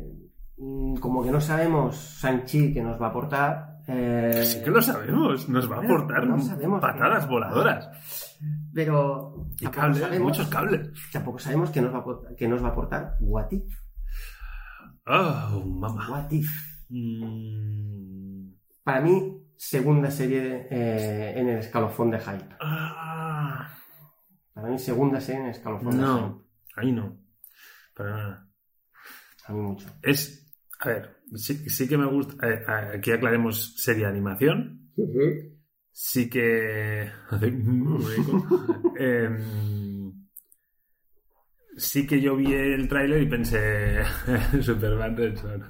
mm, 0.57 0.97
como 0.97 1.23
que 1.23 1.31
no 1.31 1.41
sabemos 1.41 1.95
Sanchi 1.97 2.73
que 2.73 2.81
nos 2.83 3.01
va 3.01 3.07
a 3.07 3.09
aportar. 3.09 3.74
Eh, 3.87 4.43
Sí 4.45 4.63
que 4.63 4.71
lo 4.71 4.81
sabemos, 4.81 5.47
nos 5.49 5.71
va 5.71 5.77
a 5.77 5.83
aportar 5.83 6.25
no 6.27 6.39
sabemos 6.39 6.81
patadas 6.81 7.27
voladoras. 7.27 7.89
Pero 8.73 9.47
Y 9.59 9.67
cables, 9.67 9.99
sabemos- 9.99 10.27
muchos 10.29 10.47
cables. 10.47 10.89
Tampoco 11.11 11.39
sabemos 11.39 11.69
que 11.69 11.81
nos 11.81 11.93
va 11.93 11.97
a, 11.97 12.01
aportar- 12.01 12.35
que 12.35 12.47
nos 12.47 12.63
va 12.63 12.67
a 12.67 12.71
aportar 12.71 13.15
What 13.21 13.51
If. 13.51 13.79
Oh, 15.07 15.63
mamá. 15.65 16.09
What 16.09 16.31
If. 16.31 16.49
Mm. 16.89 18.53
Para 18.83 19.01
mí, 19.01 19.41
segunda 19.57 20.11
serie 20.11 20.67
eh, 20.69 21.33
en 21.39 21.49
el 21.49 21.59
escalofón 21.59 22.11
de 22.11 22.19
Hype. 22.19 22.55
Ah, 22.59 23.69
Para 24.53 24.67
mí, 24.67 24.77
segunda 24.79 25.19
serie 25.21 25.41
en 25.41 25.45
el 25.47 25.51
escalofón 25.51 25.91
de 25.91 25.97
Hype. 25.97 26.05
no, 26.05 26.43
ahí 26.75 26.91
no. 26.91 27.17
Para 27.95 28.09
nada. 28.11 28.47
A 29.47 29.53
mí 29.53 29.61
mucho. 29.61 29.87
Es, 30.01 30.53
a 30.79 30.89
ver, 30.89 31.14
sí, 31.35 31.69
sí 31.69 31.87
que 31.87 31.97
me 31.97 32.05
gusta. 32.05 32.47
eh, 32.47 32.63
aquí 32.97 33.11
aclaremos 33.11 33.75
serie 33.75 34.03
de 34.03 34.09
animación. 34.11 34.91
Sí 35.91 36.29
que. 36.29 37.09
Em, 38.97 40.13
sí 41.77 42.07
que 42.07 42.21
yo 42.21 42.35
vi 42.35 42.53
el 42.53 42.87
tráiler 42.87 43.21
y 43.21 43.29
pensé. 43.29 44.01
Superman 44.61 45.17
Red 45.17 45.35
Son. 45.37 45.63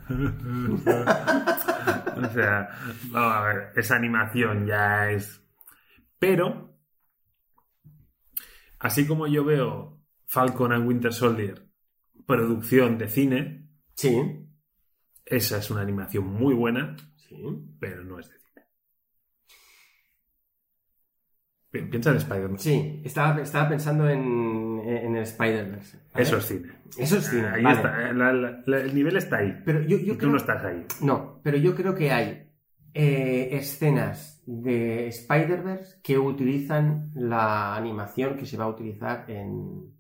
o 2.23 2.33
sea, 2.33 2.69
vamos 3.09 3.35
a 3.35 3.43
ver, 3.47 3.69
esa 3.75 3.95
animación 3.95 4.65
ya 4.67 5.11
es. 5.11 5.41
Pero. 6.19 6.73
Así 8.79 9.07
como 9.07 9.25
yo 9.25 9.43
veo 9.43 9.99
Falcon 10.27 10.71
and 10.71 10.87
Winter 10.87 11.11
Soldier, 11.13 11.65
producción 12.27 12.97
de 12.97 13.07
cine, 13.07 13.69
Sí. 13.95 14.44
Esa 15.25 15.57
es 15.57 15.69
una 15.71 15.81
animación 15.81 16.25
muy 16.27 16.53
buena, 16.53 16.95
Sí. 17.15 17.35
pero 17.79 18.03
no 18.03 18.19
es 18.19 18.29
de 18.29 18.37
cine. 18.39 18.65
Pi- 21.71 21.81
Piensa 21.83 22.11
en 22.11 22.17
Spider-Man. 22.17 22.59
Sí, 22.59 23.01
estaba, 23.03 23.41
estaba 23.41 23.69
pensando 23.69 24.07
en, 24.09 24.79
en 24.85 25.15
el 25.15 25.23
Spider-Verse. 25.23 25.97
¿vale? 26.13 26.23
Eso 26.23 26.37
es 26.37 26.45
cine. 26.45 26.71
Eso 26.97 27.17
es 27.17 27.25
cine. 27.27 27.47
Ahí 27.47 27.63
vale. 27.63 27.75
está. 27.77 28.09
eh, 28.09 28.13
la- 28.13 28.33
la- 28.33 28.63
la- 28.65 28.79
el 28.79 28.95
nivel 28.95 29.17
está 29.17 29.37
ahí. 29.37 29.61
Pero 29.65 29.81
yo, 29.81 29.97
y 29.97 30.05
yo 30.05 30.13
tú 30.13 30.19
creo... 30.19 30.31
no 30.31 30.37
estás 30.37 30.63
ahí. 30.63 30.85
No, 31.01 31.41
pero 31.43 31.57
yo 31.57 31.75
creo 31.75 31.93
que 31.95 32.11
hay 32.11 32.49
eh, 32.93 33.49
escenas 33.53 34.41
de 34.45 35.07
Spider-Verse 35.07 35.99
que 36.01 36.17
utilizan 36.17 37.11
la 37.15 37.75
animación 37.75 38.37
que 38.37 38.45
se 38.45 38.57
va 38.57 38.65
a 38.65 38.69
utilizar 38.69 39.29
en... 39.29 39.93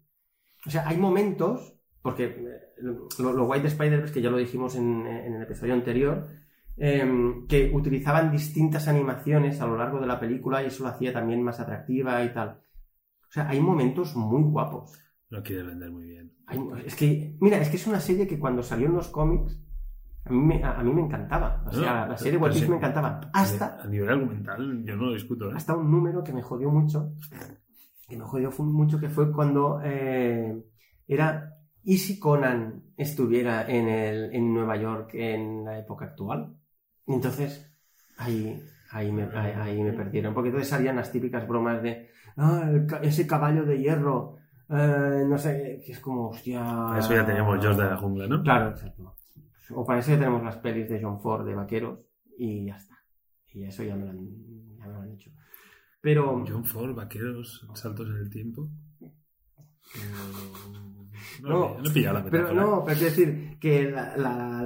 O 0.65 0.69
sea, 0.69 0.87
hay 0.87 0.97
momentos, 0.97 1.74
porque 2.05 2.25
eh, 2.25 2.71
lo, 2.77 3.47
de 3.49 3.67
Spider-Verse, 3.67 4.13
que 4.13 4.21
ya 4.21 4.29
lo 4.29 4.37
dijimos 4.37 4.75
en, 4.75 5.07
en 5.07 5.33
el 5.33 5.41
episodio 5.41 5.73
anterior, 5.73 6.27
em, 6.77 7.47
que 7.47 7.71
utilizaban 7.73 8.31
distintas 8.31 8.87
animaciones 8.87 9.59
a 9.59 9.65
lo 9.65 9.75
largo 9.75 9.99
de 9.99 10.05
la 10.05 10.19
película 10.19 10.61
y 10.61 10.67
eso 10.67 10.83
lo 10.83 10.89
hacía 10.89 11.11
también 11.11 11.41
más 11.41 11.59
atractiva 11.59 12.23
y 12.23 12.31
tal. 12.31 12.61
O 13.27 13.31
sea, 13.31 13.49
hay 13.49 13.59
momentos 13.59 14.15
muy 14.15 14.43
guapos. 14.43 14.93
Lo 15.29 15.41
quieres 15.41 15.65
vender 15.65 15.89
muy 15.89 16.05
bien. 16.05 16.31
Hay- 16.45 16.59
es 16.85 16.95
que, 16.95 17.35
mira, 17.41 17.57
es 17.57 17.69
que 17.69 17.77
es 17.77 17.87
una 17.87 17.99
serie 17.99 18.27
que 18.27 18.37
cuando 18.37 18.61
salió 18.61 18.85
en 18.85 18.93
los 18.93 19.07
cómics, 19.07 19.59
a 20.25 20.29
mí 20.29 20.37
me, 20.45 20.63
a, 20.63 20.79
a 20.79 20.83
mí 20.83 20.93
me 20.93 21.01
encantaba. 21.01 21.63
O 21.65 21.73
sea, 21.73 22.01
No, 22.01 22.07
la 22.11 22.17
serie 22.19 22.37
What 22.37 22.53
If 22.53 22.69
me 22.69 22.75
encantaba. 22.75 23.19
Hasta, 23.33 23.81
A 23.81 23.87
nivel 23.87 24.09
argumental, 24.09 24.83
yo 24.85 24.95
no 24.95 25.05
lo 25.07 25.13
discuto. 25.13 25.49
¿eh? 25.49 25.53
hasta 25.55 25.75
un 25.75 25.89
número 25.89 26.23
que 26.23 26.33
me 26.33 26.43
jodió 26.43 26.69
mucho, 26.69 27.13
que 28.07 28.15
me 28.15 28.23
jodió 28.25 28.51
mucho, 28.59 28.99
que 28.99 29.09
fue 29.09 29.31
cuando 29.31 29.81
eh, 29.83 30.63
era, 31.07 31.54
¿y 31.85 31.99
si 31.99 32.19
Conan 32.19 32.83
estuviera 32.97 33.69
en, 33.69 33.87
el, 33.87 34.33
en 34.33 34.53
Nueva 34.53 34.75
York 34.75 35.11
en 35.13 35.63
la 35.63 35.77
época 35.77 36.05
actual? 36.05 36.57
Entonces, 37.05 37.71
ahí, 38.17 38.59
ahí, 38.91 39.11
me, 39.11 39.23
ahí, 39.23 39.53
ahí 39.55 39.83
me 39.83 39.93
perdieron, 39.93 40.33
porque 40.33 40.49
entonces 40.49 40.69
salían 40.69 40.95
las 40.95 41.11
típicas 41.11 41.47
bromas 41.47 41.81
de, 41.83 42.09
ah, 42.37 42.69
el 42.69 42.87
ese 43.03 43.27
caballo 43.27 43.63
de 43.65 43.77
hierro, 43.77 44.37
eh, 44.69 45.23
no 45.27 45.37
sé, 45.37 45.81
que 45.85 45.91
es 45.91 45.99
como, 45.99 46.29
hostia... 46.29 46.63
Para 46.63 46.99
eso 46.99 47.13
ya 47.13 47.25
teníamos 47.25 47.61
George 47.61 47.81
de 47.81 47.89
la 47.89 47.97
jungla, 47.97 48.27
¿no? 48.27 48.41
Claro, 48.41 48.71
exacto. 48.71 49.15
O 49.69 49.85
para 49.85 49.99
eso 49.99 50.11
ya 50.11 50.19
tenemos 50.19 50.43
las 50.43 50.57
pelis 50.57 50.89
de 50.89 51.01
John 51.01 51.19
Ford 51.21 51.45
de 51.45 51.55
vaqueros 51.55 51.99
y 52.37 52.65
ya 52.65 52.77
está. 52.77 52.95
Y 53.53 53.63
eso 53.63 53.83
ya 53.83 53.95
me 53.95 54.05
lo 54.05 54.11
han, 54.11 54.77
ya 54.77 54.87
me 54.87 54.93
lo 54.93 54.99
han 55.01 55.11
hecho. 55.11 55.31
Pero 56.01 56.43
John 56.47 56.65
Ford, 56.65 56.95
vaqueros, 56.95 57.67
saltos 57.73 58.09
en 58.09 58.17
el 58.17 58.29
tiempo. 58.29 58.69
No, 59.01 60.94
No, 61.41 61.77
Pero 62.31 62.53
no, 62.53 62.83
pero 62.85 62.97
quiero 62.97 63.15
decir 63.15 63.57
que 63.59 63.91
la, 63.91 64.15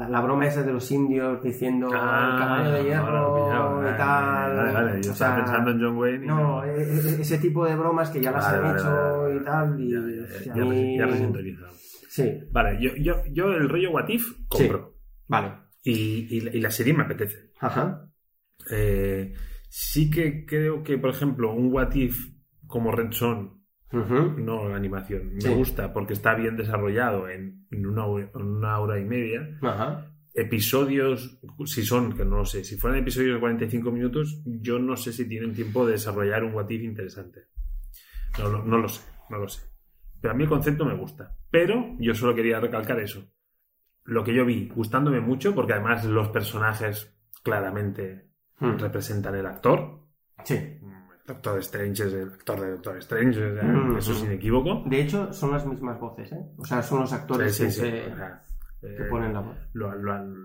la, 0.10 0.22
broma 0.22 0.46
esa 0.48 0.64
de 0.64 0.74
los 0.74 0.92
indios 0.92 1.42
diciendo 1.44 1.90
Ah, 1.94 2.32
el 2.34 2.40
caballo 2.40 2.72
de 2.72 2.84
hierro 2.84 3.82
y 3.94 3.98
tal. 3.98 4.56
Vale, 4.56 4.72
vale, 4.74 5.02
yo 5.04 5.10
o 5.10 5.14
estaba 5.14 5.36
sea, 5.36 5.44
pensando 5.46 5.72
en 5.72 5.82
John 5.82 5.98
Wayne. 5.98 6.26
y 6.26 6.28
No, 6.28 6.64
e- 6.64 6.84
e- 6.84 7.22
ese 7.22 7.38
tipo 7.40 7.66
de 7.66 7.76
bromas 7.76 8.10
que 8.10 8.22
ya 8.22 8.32
las 8.32 8.46
Vale, 8.46 8.58
han 8.58 8.64
vale, 8.64 8.80
hecho 8.80 9.42
y 9.42 9.46
tal. 9.46 9.80
Y, 9.82 9.92
Ya, 9.92 10.54
ya, 10.56 10.66
mí- 10.66 10.98
ya. 10.98 11.08
Sí, 12.10 12.40
Vale, 12.52 12.78
yo, 12.82 12.92
yo, 12.98 13.22
yo 13.32 13.52
el 13.54 13.70
rollo 13.70 13.92
What 13.92 14.10
If 14.10 14.34
compro. 14.48 14.96
vale. 15.28 15.54
Y, 15.84 16.28
y, 16.38 16.42
la- 16.42 16.56
y 16.56 16.60
la 16.60 16.72
serie 16.72 16.94
me 16.94 17.04
apetece. 17.04 17.52
Ajá. 17.60 18.10
Eh, 18.72 19.34
sí 19.70 20.10
que 20.10 20.46
creo 20.46 20.84
que, 20.84 20.98
por 20.98 21.12
ejemplo, 21.12 21.54
un 21.54 21.72
What 21.72 21.94
If 21.96 22.18
como 22.68 22.92
Red 22.92 23.12
Son, 23.12 23.59
Ujú. 23.92 24.36
no 24.40 24.70
la 24.70 24.76
animación, 24.76 25.34
me 25.36 25.42
Sí. 25.42 25.50
gusta 25.54 25.92
porque 25.94 26.14
está 26.14 26.36
bien 26.36 26.56
desarrollado 26.56 27.28
en, 27.30 27.66
una, 27.72 28.06
hora- 28.06 28.30
en 28.36 28.42
una 28.42 28.80
hora 28.80 29.00
y 29.00 29.06
media. 29.06 29.58
Ajá. 29.62 30.06
Episodios, 30.34 31.40
si 31.66 31.84
son, 31.84 32.16
que 32.16 32.24
no 32.24 32.38
lo 32.38 32.46
sé, 32.46 32.64
si 32.64 32.78
fueran 32.78 33.00
episodios 33.00 33.34
de 33.36 33.40
45 33.40 33.92
minutos, 33.92 34.42
yo 34.46 34.78
no 34.80 34.96
sé 34.96 35.12
si 35.12 35.28
tienen 35.28 35.54
tiempo 35.54 35.86
de 35.86 35.94
desarrollar 35.94 36.44
un 36.44 36.54
What 36.54 36.70
If 36.70 36.84
interesante. 36.84 37.42
No, 38.38 38.50
lo- 38.50 38.64
no 38.64 38.78
lo 38.78 38.88
sé, 38.88 39.02
no 39.30 39.38
lo 39.40 39.48
sé. 39.48 39.68
Pero 40.22 40.34
a 40.34 40.38
mí 40.38 40.44
el 40.44 40.50
concepto 40.50 40.86
me 40.86 40.96
gusta. 40.96 41.36
Pero 41.50 41.96
yo 42.00 42.14
solo 42.14 42.36
quería 42.36 42.60
recalcar 42.60 43.00
eso. 43.00 43.28
Lo 44.06 44.24
que 44.24 44.34
yo 44.34 44.46
vi, 44.46 44.70
gustándome 44.70 45.20
mucho, 45.20 45.56
porque 45.56 45.74
además 45.74 46.06
los 46.06 46.30
personajes 46.30 47.16
claramente 47.44 48.30
Hmm. 48.60 48.78
representan 48.78 49.36
el 49.36 49.46
actor. 49.46 50.00
Sí. 50.44 50.79
Doctor 51.30 51.60
Strange 51.60 52.04
es 52.08 52.14
el 52.14 52.30
actor 52.30 52.60
de 52.60 52.72
Doctor 52.72 52.98
Strange, 52.98 53.52
o 53.52 53.54
sea, 53.56 53.64
Mm, 53.64 53.98
eso 53.98 54.12
es 54.12 54.22
mm. 54.22 54.26
inequívoco. 54.26 54.84
De 54.86 55.02
hecho, 55.02 55.32
son 55.34 55.52
las 55.52 55.66
mismas 55.66 56.00
voces, 56.00 56.32
¿eh? 56.32 56.46
O 56.58 56.66
sea, 56.66 56.82
son 56.84 57.00
los 57.02 57.14
actores 57.14 57.56
Sí, 57.56 57.64
que, 57.66 57.72
sí, 57.72 57.82
sí. 57.82 57.88
se- 57.90 58.12
O 58.12 58.16
sea, 58.18 58.44
que 58.82 58.88
eh, 58.88 59.06
ponen 59.10 59.34
la 59.34 59.40
voz. 59.42 59.58
lo, 59.74 59.94
lo 59.96 60.14
han, 60.14 60.36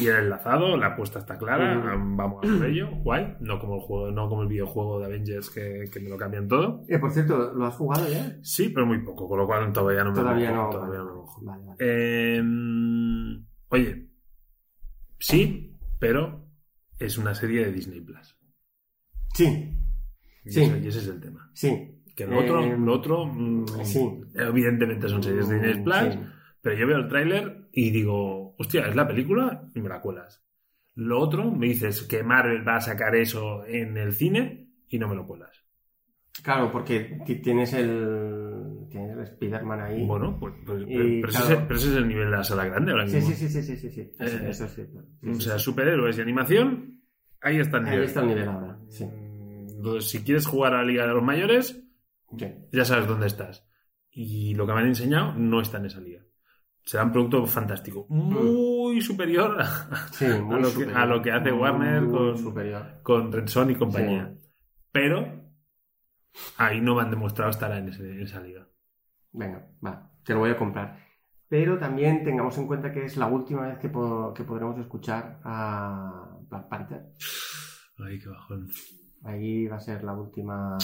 bien 0.00 0.16
enlazado, 0.16 0.76
la 0.76 0.88
apuesta 0.88 1.18
está 1.20 1.38
clara, 1.38 1.78
Ujú. 1.78 2.16
vamos 2.16 2.44
a 2.44 2.58
por 2.58 2.66
ello, 2.66 2.90
guay, 3.02 3.36
no 3.40 3.58
como 3.58 3.76
el 3.76 3.80
juego, 3.80 4.10
no 4.10 4.28
como 4.28 4.42
el 4.42 4.48
videojuego 4.48 4.98
de 5.00 5.06
Avengers 5.06 5.48
que, 5.50 5.84
que 5.90 6.00
me 6.00 6.10
lo 6.10 6.16
cambian 6.18 6.46
todo. 6.46 6.82
Eh, 6.88 6.98
por 6.98 7.10
cierto, 7.10 7.52
¿lo 7.54 7.64
has 7.66 7.74
jugado 7.74 8.06
ya? 8.08 8.36
Sí, 8.42 8.68
pero 8.68 8.84
muy 8.86 8.98
poco, 9.02 9.26
con 9.28 9.38
lo 9.38 9.46
cual 9.46 9.72
todavía 9.72 10.04
no 10.04 10.10
me 10.12 10.16
Todavía 10.20 10.50
mojo, 10.52 10.64
no. 10.64 10.70
todavía 10.70 10.98
vale, 10.98 11.10
no 11.10 11.16
mojo. 11.16 11.40
vale, 11.42 11.64
vale. 11.66 11.76
Eh, 11.80 12.42
oye, 13.70 14.08
sí, 15.18 15.76
pero 15.98 16.46
es 16.98 17.18
una 17.18 17.34
serie 17.34 17.64
de 17.66 17.72
Disney 17.72 18.00
Plus. 18.00 18.36
Sí, 19.34 19.72
Y, 20.48 20.52
Sí. 20.52 20.62
ese, 20.62 20.78
y 20.78 20.86
ese 20.88 20.98
es 20.98 21.06
el 21.08 21.20
tema. 21.20 21.50
sí. 21.54 21.94
Que 22.16 22.26
lo 22.26 22.40
otro, 22.40 22.64
Eh, 22.64 22.76
lo 22.76 22.92
otro 22.94 23.26
mm, 23.26 23.64
sí. 23.84 24.20
evidentemente 24.34 25.08
son 25.08 25.22
series 25.22 25.48
de 25.48 25.54
Disney 25.60 25.84
Plus, 25.84 26.14
Sí. 26.14 26.18
pero 26.60 26.76
yo 26.76 26.86
veo 26.88 26.96
el 26.96 27.06
tráiler 27.06 27.68
y 27.70 27.90
digo, 27.90 28.56
hostia, 28.58 28.88
es 28.88 28.96
la 28.96 29.06
película 29.06 29.62
y 29.72 29.80
me 29.80 29.88
la 29.88 30.00
cuelas. 30.00 30.44
Lo 30.96 31.20
otro, 31.20 31.52
me 31.52 31.66
dices 31.68 32.02
que 32.02 32.24
Marvel 32.24 32.66
va 32.66 32.74
a 32.74 32.80
sacar 32.80 33.14
eso 33.14 33.64
en 33.66 33.96
el 33.96 34.12
cine 34.14 34.66
y 34.88 34.98
no 34.98 35.06
me 35.06 35.14
lo 35.14 35.24
cuelas. 35.28 35.64
Claro, 36.42 36.72
porque 36.72 37.20
ti- 37.24 37.36
tienes 37.36 37.72
el, 37.74 38.88
tienes 38.90 39.16
el 39.16 39.22
Spider-Man 39.22 39.80
ahí. 39.80 40.04
Bueno, 40.04 40.36
pues, 40.40 40.54
pues- 40.66 40.82
Y, 40.88 41.20
pero, 41.20 41.28
ese, 41.28 41.38
claro. 41.46 41.64
pero 41.68 41.78
ese 41.78 41.88
es 41.90 41.96
el 41.96 42.08
nivel 42.08 42.30
de 42.32 42.36
la 42.36 42.42
sala 42.42 42.64
grande 42.64 42.90
ahora 42.92 43.06
sí, 43.06 43.14
mismo. 43.16 43.30
sí, 43.30 43.36
sí, 43.36 43.48
sí, 43.48 43.62
sí, 43.62 43.76
sí, 43.76 43.90
sí. 43.90 44.10
Eso, 44.18 44.38
Eh, 44.38 44.50
eso 44.50 44.68
sí. 44.68 44.82
Sí, 45.22 45.28
O 45.30 45.40
sea, 45.40 45.56
superhéroes 45.58 46.18
y 46.18 46.20
animación, 46.20 47.00
ahí 47.40 47.58
está 47.60 47.78
el 47.78 47.84
Ahí 47.84 47.90
nivel. 47.92 48.04
está 48.06 48.20
el 48.22 48.26
nivel 48.26 48.48
ahora. 48.48 48.78
Sí. 48.88 49.04
Mm, 49.78 49.86
Entonces, 49.86 50.10
si 50.10 50.24
quieres 50.24 50.46
jugar 50.46 50.74
a 50.74 50.78
la 50.78 50.84
Liga 50.84 51.06
de 51.06 51.14
los 51.14 51.22
Mayores, 51.22 51.82
Sí. 52.36 52.46
ya 52.72 52.84
sabes 52.84 53.06
dónde 53.06 53.26
estás. 53.26 53.64
Y 54.10 54.54
lo 54.54 54.66
que 54.66 54.72
me 54.72 54.80
han 54.80 54.86
enseñado 54.88 55.32
no 55.34 55.60
está 55.60 55.78
en 55.78 55.86
esa 55.86 56.00
liga. 56.00 56.22
Será 56.84 57.04
un 57.04 57.12
producto 57.12 57.46
fantástico. 57.46 58.06
Muy 58.08 59.00
superior 59.02 59.60
a, 59.60 60.08
Sí, 60.12 60.26
muy 60.26 60.56
a 60.56 60.58
lo 60.58 60.64
que- 60.68 60.72
superior. 60.74 60.96
a 60.98 61.06
lo 61.06 61.22
que 61.22 61.32
hace 61.32 61.52
Warner 61.52 62.02
Muy 62.02 62.16
con- 62.18 62.38
superior. 62.38 63.00
con 63.02 63.32
Red 63.32 63.46
Son 63.48 63.70
y 63.70 63.74
compañía. 63.76 64.34
Sí. 64.36 64.48
Pero 64.90 65.44
ahí 66.56 66.80
no 66.80 66.94
me 66.96 67.02
han 67.02 67.10
demostrado 67.10 67.50
estar 67.50 67.70
en, 67.72 67.88
ese- 67.88 68.10
en 68.10 68.22
esa 68.22 68.40
liga. 68.40 68.66
Venga, 69.32 69.66
va, 69.84 70.10
te 70.24 70.32
lo 70.32 70.40
voy 70.40 70.50
a 70.50 70.56
comprar. 70.56 70.98
Pero 71.48 71.78
también 71.78 72.24
tengamos 72.24 72.56
en 72.58 72.66
cuenta 72.66 72.90
que 72.92 73.04
es 73.04 73.16
la 73.16 73.26
última 73.26 73.66
vez 73.68 73.78
que, 73.78 73.88
po- 73.88 74.32
que 74.34 74.44
podremos 74.44 74.78
escuchar 74.78 75.40
a 75.44 76.36
Black 76.48 76.68
Panther. 76.68 77.02
Ay, 77.98 78.18
qué 78.18 78.28
bajón. 78.28 78.68
Ahí 79.24 79.66
va 79.66 79.76
a 79.76 79.80
ser 79.80 80.04
la 80.04 80.12
última, 80.14 80.78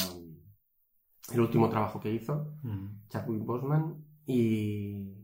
el 1.32 1.40
último 1.40 1.68
trabajo 1.70 2.00
que 2.00 2.12
hizo 2.12 2.52
Mm. 2.62 3.08
Chadwick 3.08 3.44
Boseman 3.44 4.04
y 4.26 5.14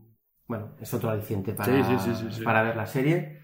bueno, 0.46 0.72
es 0.80 0.92
otro 0.94 1.10
aliciente 1.10 1.52
para, 1.52 1.72
Sí, 1.72 1.84
sí, 1.84 1.98
sí, 2.14 2.22
sí, 2.28 2.36
sí. 2.38 2.44
para 2.44 2.62
ver 2.62 2.76
la 2.76 2.86
serie. 2.86 3.40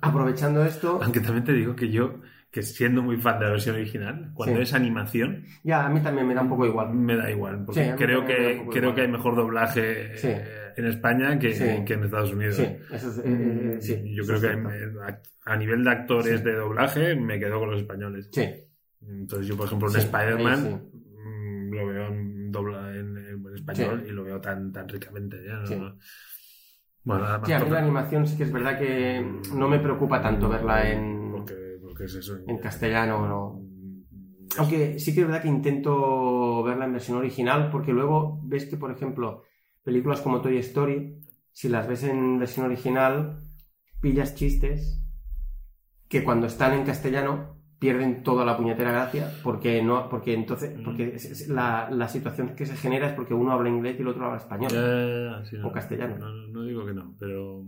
Aprovechando 0.00 0.64
esto, 0.64 1.00
Aunque 1.02 1.20
también 1.20 1.44
te 1.44 1.52
digo 1.52 1.76
que 1.76 1.90
yo, 1.90 2.20
que 2.52 2.62
siendo 2.62 3.02
muy 3.02 3.16
fan 3.16 3.38
de 3.38 3.46
la 3.46 3.50
versión 3.52 3.76
original, 3.76 4.30
cuando 4.34 4.56
Sí. 4.56 4.62
es 4.62 4.74
animación, 4.74 5.46
ya 5.64 5.86
a 5.86 5.88
mí 5.88 6.00
también 6.00 6.28
me 6.28 6.34
da 6.34 6.42
un 6.42 6.50
poco 6.50 6.66
igual. 6.66 6.92
me 6.92 7.16
da 7.16 7.30
igual. 7.30 7.64
Porque 7.64 7.82
Sí, 7.82 7.90
creo, 7.96 8.26
que, 8.26 8.62
creo 8.70 8.82
igual. 8.82 8.94
que 8.94 9.00
hay 9.00 9.08
mejor 9.08 9.34
doblaje 9.36 10.18
Sí. 10.18 10.28
eh, 10.30 10.44
en 10.76 10.84
España 10.86 11.38
que, 11.38 11.76
en 11.86 12.04
Estados 12.04 12.32
Unidos. 12.32 12.56
Sí, 12.56 12.64
eso 12.92 13.08
es, 13.10 13.22
eh, 13.24 13.78
sí, 13.80 14.14
Yo 14.14 14.24
creo 14.24 14.36
es 14.36 14.42
que 14.42 14.48
a 15.46 15.56
nivel 15.56 15.82
de 15.82 15.90
actores 15.90 16.44
de 16.44 16.52
doblaje 16.54 17.16
me 17.16 17.38
quedo 17.38 17.58
con 17.58 17.70
los 17.70 17.80
españoles. 17.80 18.28
Sí, 18.30 18.46
Entonces 19.08 19.48
yo, 19.48 19.56
por 19.56 19.66
ejemplo, 19.66 19.88
Sí, 19.88 19.98
Spider-Man 19.98 20.82
mm, 20.92 21.70
lo 21.74 21.86
veo 21.86 22.06
en, 22.08 22.52
dobla, 22.52 22.90
en, 22.94 23.16
en 23.16 23.54
español 23.54 24.04
y 24.06 24.12
lo 24.12 24.24
veo 24.24 24.40
tan, 24.40 24.70
tan 24.72 24.86
ricamente. 24.88 25.38
Bueno, 27.04 27.24
además 27.24 27.46
Sí, 27.48 27.52
a 27.52 27.58
mí 27.58 27.64
toca- 27.64 27.74
la 27.74 27.80
animación 27.82 28.26
sí 28.28 28.36
que 28.36 28.44
es 28.44 28.52
verdad 28.52 28.78
que 28.78 29.26
no 29.54 29.68
me 29.68 29.78
preocupa 29.80 30.20
tanto 30.22 30.48
verla 30.48 30.88
en, 30.88 31.21
Es 32.02 32.14
eso. 32.14 32.38
en 32.46 32.58
castellano, 32.58 33.26
¿no? 33.26 33.60
Mm, 33.62 34.46
Aunque 34.58 34.98
sí 34.98 35.14
que 35.14 35.20
es 35.22 35.26
verdad 35.26 35.42
que 35.42 35.48
intento 35.48 36.62
verla 36.62 36.84
en 36.84 36.92
versión 36.92 37.16
original 37.18 37.70
porque 37.70 37.92
luego 37.92 38.40
ves 38.44 38.66
que, 38.66 38.76
por 38.76 38.90
ejemplo, 38.90 39.44
películas 39.82 40.20
como 40.20 40.40
Toy 40.42 40.58
Story, 40.58 41.18
si 41.52 41.68
las 41.68 41.86
ves 41.88 42.02
en 42.04 42.38
versión 42.38 42.66
original, 42.66 43.38
pillas 44.00 44.34
chistes 44.34 45.00
que 46.08 46.22
cuando 46.24 46.46
están 46.46 46.74
en 46.74 46.84
castellano 46.84 47.56
pierden 47.78 48.22
toda 48.22 48.44
la 48.44 48.56
puñetera 48.56 48.92
gracia 48.92 49.32
porque 49.42 49.82
no 49.82 50.08
porque 50.08 50.34
entonces 50.34 50.78
Mm. 50.78 50.84
porque 50.84 51.14
es- 51.16 51.24
es 51.24 51.48
la, 51.48 51.88
la 51.90 52.08
situación 52.08 52.54
que 52.54 52.66
se 52.66 52.76
genera 52.76 53.08
es 53.08 53.14
porque 53.14 53.34
uno 53.34 53.50
habla 53.52 53.70
inglés 53.70 53.96
y 53.98 54.02
el 54.02 54.08
otro 54.08 54.26
habla 54.26 54.38
español 54.38 54.70
sí, 55.48 55.56
no, 55.56 55.68
O 55.68 55.72
castellano. 55.72 56.16
No, 56.18 56.28
no- 56.28 56.46
no 56.48 56.62
digo 56.64 56.84
que 56.86 56.92
no, 56.94 57.14
pero. 57.18 57.64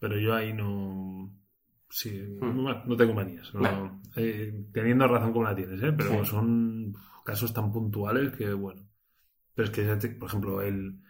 Pero 0.00 0.18
yo 0.18 0.34
ahí 0.34 0.52
no. 0.52 1.30
Sí, 1.90 2.10
Hmm. 2.40 2.62
no, 2.64 2.84
no 2.84 2.96
tengo 2.96 3.14
manías. 3.14 3.52
no- 3.54 4.00
eh, 4.16 4.66
teniendo 4.72 5.06
razón 5.08 5.32
como 5.32 5.44
la 5.46 5.54
tienes, 5.54 5.82
¿eh? 5.82 5.92
pero 5.96 6.24
Sí. 6.24 6.30
son 6.30 6.94
casos 7.24 7.52
tan 7.54 7.70
puntuales 7.72 8.32
que, 8.32 8.52
bueno. 8.52 8.82
Pero 9.54 9.68
es 9.68 9.74
que, 9.74 10.08
por 10.10 10.28
ejemplo, 10.28 10.60
el, 10.62 11.00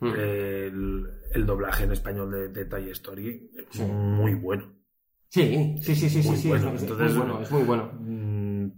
Mm. 0.00 0.06
el, 0.16 1.06
el 1.32 1.46
doblaje 1.46 1.84
en 1.84 1.92
español 1.92 2.30
de, 2.30 2.48
de 2.48 2.64
Toy 2.64 2.90
Story 2.90 3.50
es 3.56 3.66
Sí. 3.70 3.84
muy 3.84 4.34
bueno. 4.34 4.72
sí 5.28 5.76
sí 5.80 5.94
sí 5.94 6.08
sí 6.10 6.22
sí, 6.22 6.28
Muy 6.28 6.36
sí, 6.36 6.48
bueno, 6.48 6.72
es, 6.74 6.82
muy 6.82 7.12
bueno 7.14 7.40
es 7.40 7.50
muy 7.50 7.62
bueno 7.62 7.92
Mm, 8.00 8.70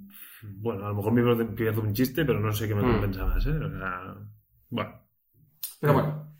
Bueno, 0.60 0.84
a 0.84 0.88
lo 0.90 0.94
mejor 0.96 1.12
me 1.14 1.22
pierdo- 1.56 1.80
un 1.80 1.94
chiste, 1.94 2.24
pero 2.26 2.38
no 2.38 2.52
sé 2.52 2.68
qué 2.68 2.74
me 2.74 2.82
Hmm. 2.82 2.92
compensa 2.92 3.24
más, 3.26 3.46
¿eh? 3.46 3.50
O 3.50 3.70
sea, 3.70 4.14
bueno. 4.68 5.00
Pero 5.80 5.92
bueno. 5.94 6.36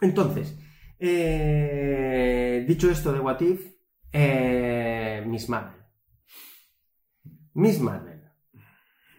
Entonces, 0.00 0.58
eh, 1.00 2.64
dicho 2.68 2.90
esto 2.90 3.12
de 3.12 3.20
What 3.20 3.40
If, 3.40 3.66
eh, 4.12 5.24
Miss 5.26 5.48
Marvel. 5.48 5.80
Miss 7.54 7.80
Marvel. 7.80 8.20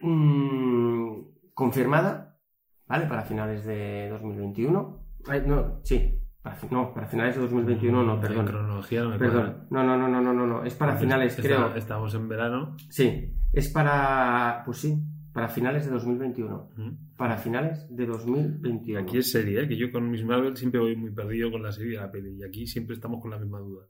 Mm, 0.00 1.52
confirmada, 1.54 2.38
¿vale? 2.86 3.06
Para 3.06 3.22
finales 3.22 3.64
de 3.64 4.08
2021. 4.10 5.06
Ay, 5.28 5.42
no, 5.46 5.80
sí. 5.84 6.18
Para, 6.42 6.56
no, 6.72 6.92
para 6.92 7.06
finales 7.06 7.36
de 7.36 7.42
2021 7.42 8.02
no, 8.02 8.16
La 8.16 8.20
perdón. 8.20 8.46
cronología 8.46 9.02
no 9.02 9.10
me. 9.10 9.18
Perdón. 9.18 9.68
No, 9.70 9.84
no, 9.84 9.96
no, 9.96 10.08
no, 10.08 10.20
no, 10.20 10.32
no, 10.32 10.46
no. 10.46 10.64
Es 10.64 10.74
para 10.74 10.92
Porque 10.92 11.04
finales, 11.04 11.30
está- 11.38 11.42
creo. 11.42 11.74
Estamos 11.76 12.14
en 12.14 12.28
verano. 12.28 12.76
Sí. 12.90 13.32
Es 13.52 13.68
para. 13.68 14.62
Pues 14.64 14.78
sí, 14.78 14.98
para 15.32 15.48
finales 15.48 15.86
de 15.86 15.92
2021. 15.92 16.70
Mm. 16.76 17.16
Para 17.16 17.36
finales 17.38 17.86
de 17.88 18.06
2021. 18.06 19.00
Aquí 19.00 19.18
es 19.18 19.30
serie, 19.30 19.62
¿eh? 19.62 19.68
que 19.68 19.76
yo 19.76 19.90
con 19.90 20.10
Miss 20.10 20.24
Marvel 20.24 20.56
siempre 20.56 20.80
voy 20.80 20.96
muy 20.96 21.10
perdido 21.10 21.50
con 21.50 21.62
la 21.62 21.72
serie 21.72 21.94
y 21.94 21.96
la 21.96 22.10
peli. 22.10 22.36
Y 22.36 22.44
aquí 22.44 22.66
siempre 22.66 22.94
estamos 22.94 23.20
con 23.20 23.30
la 23.30 23.38
misma 23.38 23.60
duda. 23.60 23.86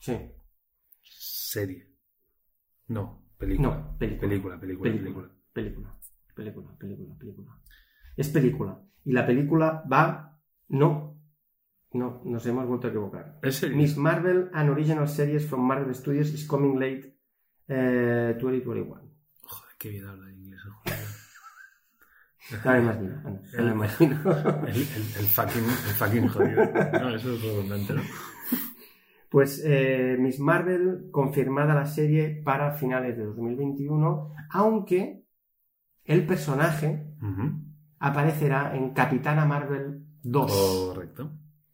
Sí. 0.00 0.16
Serie. 1.02 1.88
No, 2.88 3.30
película. 3.38 3.68
No, 3.68 3.98
película. 3.98 4.28
Película, 4.28 4.60
película, 4.60 4.90
película. 4.90 5.30
Película, 5.52 5.98
película, 6.34 6.76
película, 6.78 7.18
película. 7.18 7.60
Es 8.16 8.28
película. 8.28 8.82
Y 9.04 9.12
la 9.12 9.26
película 9.26 9.84
va. 9.90 10.40
No. 10.68 11.08
No, 11.92 12.22
nos 12.24 12.46
hemos 12.46 12.66
vuelto 12.66 12.86
a 12.86 12.90
equivocar. 12.90 13.38
¿Es 13.42 13.56
serie? 13.56 13.76
Miss 13.76 13.96
Marvel, 13.96 14.48
an 14.52 14.70
original 14.70 15.08
series 15.08 15.46
from 15.46 15.66
Marvel 15.66 15.92
Studios, 15.92 16.32
is 16.32 16.46
coming 16.46 16.78
late 16.78 17.16
eh, 17.66 18.36
2021. 18.40 19.00
Joder, 19.42 19.76
qué 19.76 19.88
bien 19.88 20.04
habla 20.06 20.30
inglés. 20.30 20.39
Más 22.82 23.00
vida. 23.00 23.22
anda, 23.24 23.40
dame 23.52 23.74
más 23.74 23.98
vida. 23.98 24.62
El, 24.66 24.76
el, 24.76 24.82
el 24.82 25.26
fucking, 25.26 25.64
el 25.64 25.94
fucking 25.94 26.28
jodido. 26.28 26.64
No, 27.00 27.14
eso 27.14 27.34
es 27.34 27.42
redundante, 27.42 27.94
¿no? 27.94 28.02
Pues 29.30 29.62
eh, 29.64 30.16
Miss 30.18 30.40
Marvel 30.40 31.08
confirmada 31.12 31.74
la 31.74 31.86
serie 31.86 32.42
para 32.44 32.72
finales 32.72 33.16
de 33.16 33.24
2021, 33.24 34.34
aunque 34.50 35.22
el 36.04 36.26
personaje 36.26 37.06
aparecerá 38.00 38.74
en 38.74 38.90
Capitana 38.90 39.44
Marvel 39.44 40.04
2. 40.22 40.86
Correcto. 40.88 41.30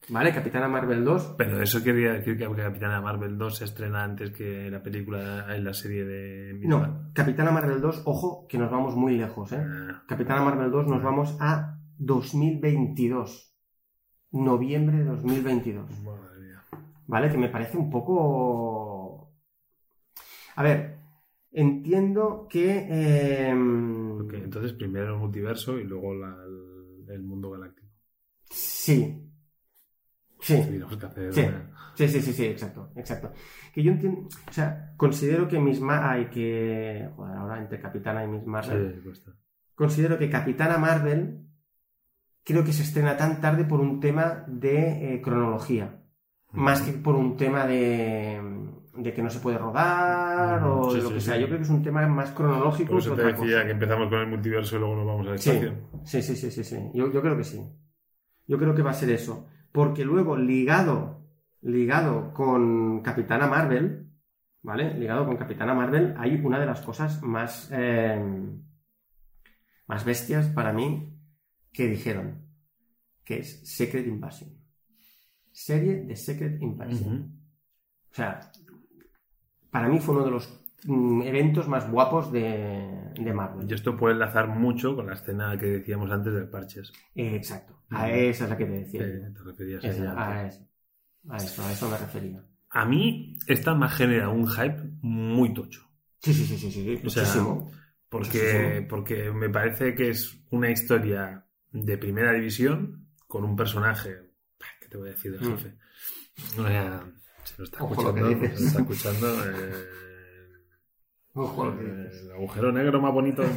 ¿Vale? 0.09 0.33
Capitana 0.33 0.69
Marvel 0.69 1.05
2. 1.05 1.35
Pero 1.37 1.61
eso 1.61 1.83
quería 1.83 2.13
decir 2.13 2.39
que 2.39 2.45
Capitana 2.49 3.01
Marvel 3.01 3.37
2 3.37 3.57
se 3.57 3.65
estrena 3.65 4.05
antes 4.05 4.31
que 4.31 4.71
la 4.71 4.81
película 4.83 5.55
en 5.57 5.65
la 5.65 5.75
serie 5.75 6.05
de. 6.05 6.55
No, 6.65 7.11
Capitana 7.13 7.51
Marvel 7.51 7.81
2, 7.81 8.03
ojo, 8.05 8.47
que 8.49 8.57
nos 8.59 8.71
vamos 8.71 8.95
muy 8.95 9.17
lejos, 9.17 9.51
¿eh? 9.53 9.61
Ah, 9.61 10.05
Capitana 10.07 10.43
Marvel 10.43 10.71
2 10.71 10.87
nos 10.87 11.03
vamos 11.03 11.37
a 11.41 11.79
2022. 11.99 13.53
Noviembre 14.33 14.99
de 14.99 15.05
2022. 15.05 16.01
madre 16.03 16.41
mía. 16.41 16.63
¿Vale? 17.07 17.31
Que 17.31 17.39
me 17.39 17.49
parece 17.49 17.77
un 17.77 17.91
poco... 17.91 19.33
A 20.57 20.63
ver, 20.63 20.99
entiendo 21.53 22.47
que... 22.49 23.49
em, 23.49 24.29
entonces 24.35 24.73
primero 24.73 25.15
el 25.15 25.21
multiverso 25.21 25.79
y 25.79 25.85
luego 25.85 26.15
la- 26.15 26.37
el, 26.47 27.11
el 27.13 27.23
mundo 27.23 27.51
galáctico. 27.51 27.89
Sí. 28.51 29.26
Sí. 30.41 30.55
Tendríamos 30.55 30.97
que 30.97 31.07
hacer 31.07 31.33
Sí. 31.33 31.47
Sí, 31.95 32.09
sí, 32.09 32.21
sí, 32.21 32.33
sí, 32.35 32.45
exacto, 32.45 32.91
exacto. 32.97 33.33
Que 33.73 33.83
yo 33.83 33.91
entiendo, 33.93 34.29
o 34.49 34.53
sea, 34.53 34.93
considero 34.99 35.49
que 35.49 35.59
Misma 35.59 36.11
hay 36.11 36.27
que, 36.27 37.09
joder, 37.17 37.37
ahora 37.37 37.59
entre 37.59 37.81
Capitana 37.81 38.23
y 38.25 38.29
Miss 38.29 38.45
Marvel, 38.47 39.01
Sí, 39.03 39.23
considero 39.75 40.19
que 40.19 40.29
Capitana 40.29 40.77
Marvel 40.77 41.47
creo 42.45 42.63
que 42.65 42.73
se 42.75 42.83
estrena 42.83 43.17
tan 43.17 43.41
tarde 43.41 43.65
por 43.65 43.81
un 43.81 43.99
tema 43.99 44.45
de 44.47 45.15
eh, 45.15 45.23
cronología. 45.23 46.03
más 46.53 46.81
que 46.83 46.93
por 46.93 47.15
un 47.17 47.37
tema 47.37 47.67
de, 47.67 48.41
de 48.95 49.13
que 49.15 49.23
no 49.23 49.31
se 49.31 49.41
puede 49.41 49.59
rodar 49.59 50.61
Mm, 50.63 50.65
o 50.71 50.91
sí, 50.91 50.99
de 50.99 51.03
lo 51.03 51.11
que 51.11 51.21
sea. 51.21 51.37
Yo 51.39 51.47
creo 51.47 51.59
que 51.59 51.65
es 51.65 51.71
un 51.71 51.83
tema 51.83 52.07
más 52.07 52.31
cronológico 52.33 52.91
Por 52.93 53.01
eso 53.01 53.15
te 53.15 53.23
decía 53.25 53.37
cosa. 53.57 53.65
que 53.65 53.71
empezamos 53.73 54.09
con 54.09 54.19
el 54.21 54.27
multiverso 54.29 54.77
y 54.77 54.79
luego 54.79 54.97
nos 54.97 55.07
vamos 55.07 55.41
Sí, 55.41 55.51
espacio. 55.51 55.75
sí, 56.05 56.23
sí, 56.23 56.37
sí, 56.37 56.51
sí, 56.51 56.63
sí. 56.65 56.79
Yo, 56.95 57.11
yo 57.13 57.21
creo 57.23 57.37
que 57.37 57.45
sí. 57.45 57.61
Yo 58.47 58.59
creo 58.59 58.75
que 58.75 58.83
va 58.83 58.91
a 58.91 58.95
ser 58.95 59.11
eso. 59.11 59.49
Porque 59.77 60.07
luego, 60.07 60.39
ligado, 60.39 61.29
ligado 61.61 62.33
con 62.33 63.03
Capitana 63.03 63.47
Marvel, 63.47 64.11
¿vale? 64.63 64.95
Ligado 64.95 65.27
con 65.27 65.37
Capitana 65.37 65.75
Marvel, 65.75 66.15
hay 66.17 66.41
una 66.43 66.59
de 66.59 66.65
las 66.65 66.81
cosas 66.81 67.23
más, 67.23 67.69
eh, 67.75 68.19
más 69.87 70.03
bestias 70.03 70.47
para 70.49 70.73
mí 70.73 71.15
que 71.71 71.89
dijeron, 71.89 72.49
que 73.23 73.41
es 73.41 73.69
Secret 73.71 74.07
Invasion. 74.07 74.49
Serie 75.53 76.05
de 76.05 76.17
Secret 76.17 76.59
Invasion. 76.63 77.39
O 78.11 78.15
sea, 78.15 78.51
para 79.71 79.91
mí 79.91 80.01
fue 80.01 80.15
uno 80.15 80.25
de 80.25 80.31
los 80.31 80.66
eventos 80.85 81.69
más 81.69 81.91
guapos 81.91 82.31
de, 82.33 83.11
de 83.19 83.33
Marvel. 83.33 83.71
Y 83.71 83.75
esto 83.75 83.97
puede 83.97 84.15
enlazar 84.15 84.49
mucho 84.49 84.95
con 84.95 85.07
la 85.07 85.15
escena 85.15 85.59
que 85.59 85.67
decíamos 85.67 86.11
antes 86.11 86.33
del 86.35 86.49
parches. 86.49 86.93
Eh, 87.15 87.37
exacto. 87.37 87.83
A 87.91 88.11
esa 88.11 88.45
es 88.45 88.51
la 88.51 88.57
que 88.57 88.65
te 88.67 88.73
decía. 88.73 89.01
Te 89.01 89.43
referías 89.45 89.85
a 89.85 89.89
Esa, 89.89 90.47
eso. 90.47 90.67
a 91.29 91.37
eso, 91.37 91.63
a 91.65 91.73
eso 91.73 91.91
me 91.91 91.99
refería. 91.99 92.45
A 92.71 92.85
mí, 92.85 93.37
esta 93.47 93.75
me 93.75 93.89
genera 93.89 94.29
un 94.29 94.47
hype 94.49 94.83
muy 95.01 95.55
tocho. 95.55 95.83
Sí, 96.21 96.35
sí, 96.35 96.45
sí, 96.47 96.59
sí, 96.59 96.71
sí, 96.71 97.01
O 97.05 97.11
sea, 97.11 97.23
muchísimo. 97.23 97.71
Porque, 98.09 98.87
porque 98.89 99.31
me 99.33 99.49
parece 99.51 99.95
que 99.95 100.11
es 100.11 100.39
una 100.51 100.71
historia 100.71 101.45
de 101.73 101.99
primera 101.99 102.33
división 102.33 103.09
con 103.27 103.45
un 103.45 103.57
personaje. 103.57 104.17
¿Qué 104.81 104.89
te 104.89 104.97
voy 104.97 105.09
a 105.09 105.13
decir 105.13 105.33
del 105.33 105.49
Mm. 105.49 105.57
jefe? 105.57 105.75
O 106.59 106.63
sea, 106.67 107.05
se 107.45 107.55
lo 107.59 107.65
está 107.65 107.83
Ojo 107.85 107.95
escuchando. 107.95 108.29
Se 108.29 108.61
lo 108.61 108.67
está 108.67 108.81
escuchando. 108.81 109.27
eh, 109.47 109.87
Ojo 111.37 111.73
eh, 111.73 112.05
dices. 112.05 112.23
el 112.25 112.33
agujero 112.33 112.73
negro 112.73 113.01
más 113.01 113.13
bonito. 113.13 113.43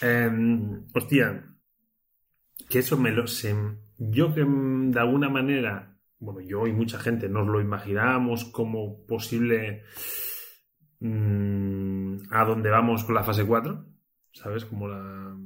Em, 0.00 0.84
hostia, 0.94 1.44
que 2.68 2.78
eso 2.80 2.96
me 2.96 3.12
lo 3.12 3.26
sé. 3.26 3.54
Yo 3.98 4.34
que 4.34 4.44
mm, 4.44 4.90
de 4.90 4.98
alguna 5.00 5.28
manera, 5.28 5.96
bueno, 6.18 6.40
yo 6.40 6.66
y 6.66 6.72
mucha 6.72 6.98
gente 6.98 7.28
nos 7.28 7.46
lo 7.46 7.60
imaginábamos 7.60 8.46
como 8.46 9.06
posible 9.06 9.84
mm, 11.00 12.16
a 12.30 12.44
dónde 12.44 12.70
vamos 12.70 13.04
con 13.04 13.14
la 13.14 13.22
fase 13.22 13.44
4, 13.44 13.84
¿sabes? 14.32 14.64
Como 14.64 14.88
la 14.88 15.36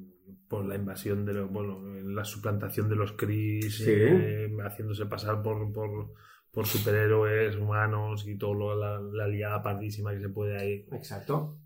por 0.49 0.65
la 0.65 0.77
invasión 0.77 1.25
de 1.25 1.35
los, 1.35 1.51
bueno, 1.51 1.81
la 2.05 2.25
suplantación 2.25 2.89
de 2.89 2.95
los 2.97 3.13
Kree, 3.13 3.63
Sí. 3.63 3.85
eh, 3.89 4.49
haciéndose 4.65 5.07
pasar 5.07 5.43
por, 5.43 5.73
por, 5.73 6.13
por 6.57 6.67
superhéroes 6.67 7.55
humanos 7.57 8.27
y 8.27 8.39
todo 8.39 8.55
lo, 8.55 8.75
la, 8.75 8.99
la 8.99 9.29
liada 9.29 9.63
pardísima 9.63 10.13
que 10.15 10.21
se 10.21 10.31
puede 10.31 10.57
ahí 10.57 10.87
Exacto. 10.91 11.59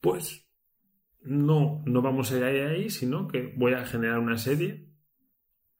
pues 0.00 0.46
no, 1.22 1.82
no 1.84 2.00
vamos 2.00 2.30
a 2.30 2.36
ir 2.38 2.44
ahí, 2.44 2.60
ahí, 2.60 2.90
sino 2.90 3.26
que 3.26 3.52
voy 3.56 3.74
a 3.74 3.84
generar 3.84 4.20
una 4.20 4.38
serie. 4.38 4.86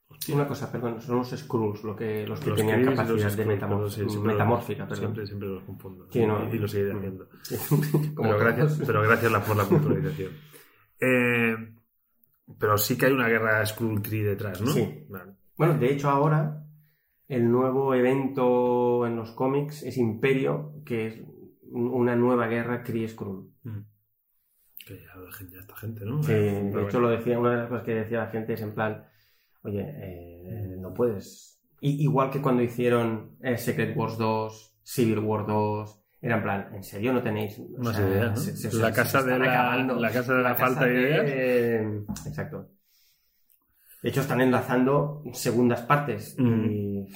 Hostia, 0.09 0.35
Una 0.35 0.49
cosa, 0.49 0.73
perdón, 0.73 1.01
son 1.01 1.19
los 1.19 1.31
Skrulls 1.31 1.85
lo 1.85 1.95
que, 1.95 2.27
los 2.27 2.41
que 2.41 2.51
los 2.51 2.57
tenían 2.59 2.85
capacidad 2.85 3.09
los 3.23 3.37
de 3.37 3.47
metamor- 3.47 3.89
sí, 3.89 4.19
metamórfica, 4.19 4.81
los- 4.81 4.89
perdón. 4.89 4.97
Siempre, 5.15 5.27
siempre 5.29 5.49
los 5.49 5.63
confundo. 5.63 6.09
Sí, 6.11 6.27
no. 6.27 6.53
y, 6.53 6.59
lo 6.59 6.67
seguiré 6.67 6.93
haciendo. 6.93 7.29
Pero 8.17 8.39
gracias, 8.39 8.83
pero 8.85 9.03
gracias 9.03 9.33
por 9.47 9.57
la 9.57 9.65
puntualización. 9.65 10.33
Eh, 11.03 11.57
pero 12.59 12.77
sí 12.77 12.99
que 12.99 13.07
hay 13.07 13.13
una 13.13 13.29
guerra 13.29 13.65
Skrull 13.65 14.03
Kree 14.03 14.23
detrás, 14.25 14.61
¿no? 14.61 14.71
Sí. 14.73 15.07
Vale. 15.09 15.33
Bueno, 15.57 15.79
de 15.79 15.93
hecho 15.95 16.11
ahora 16.11 16.63
el 17.31 17.51
nuevo 17.51 17.95
evento 17.95 19.07
en 19.07 19.17
los 19.17 19.31
cómics 19.33 19.83
es 19.85 19.97
Imperio, 19.97 20.75
que 20.85 21.07
es 21.07 21.23
una 21.71 22.17
nueva 22.17 22.47
guerra 22.49 22.83
Kree-Skrull. 22.85 23.49
Mm. 23.63 23.79
Que 24.87 24.99
ya 25.01 25.15
lo 25.15 25.27
dejen 25.27 25.51
ya 25.51 25.61
esta 25.61 25.77
gente, 25.77 26.05
¿no? 26.05 26.23
Sí, 26.23 26.33
Eh, 26.33 26.35
de 26.65 26.69
hecho 26.69 26.81
bueno. 26.83 27.01
lo 27.01 27.09
decía, 27.11 27.39
una 27.39 27.51
de 27.53 27.57
las 27.59 27.69
cosas 27.69 27.85
que 27.85 27.95
decía 27.95 28.19
la 28.21 28.31
gente 28.31 28.55
es 28.55 28.61
en 28.63 28.75
plan, 28.75 29.05
oye, 29.63 29.85
eh, 29.87 30.77
no 30.81 30.93
puedes. 30.93 31.61
I- 31.81 32.03
igual 32.03 32.31
que 32.31 32.43
cuando 32.43 32.63
hicieron 32.63 33.37
eh, 33.41 33.57
Secret 33.57 33.97
Wars 33.97 34.19
2, 34.19 34.77
Civil 34.83 35.21
War 35.21 35.47
2, 35.47 36.03
era 36.23 36.37
en 36.37 36.43
plan, 36.43 36.69
¿en 36.75 36.83
serio 36.83 37.13
no 37.13 37.23
tenéis 37.23 37.59
Más 37.79 37.99
ideas, 37.99 38.75
La 38.75 38.93
casa 38.93 39.23
de 39.23 39.39
la- 39.39 39.77
la 39.87 40.11
la 40.43 40.55
falta 40.57 40.85
de 40.85 40.95
de- 41.23 42.05
Exacto. 42.27 42.69
De 44.03 44.09
hecho, 44.09 44.21
están 44.23 44.41
enlazando 44.41 45.23
segundas 45.33 45.83
partes. 45.83 46.35
y- 46.39 47.07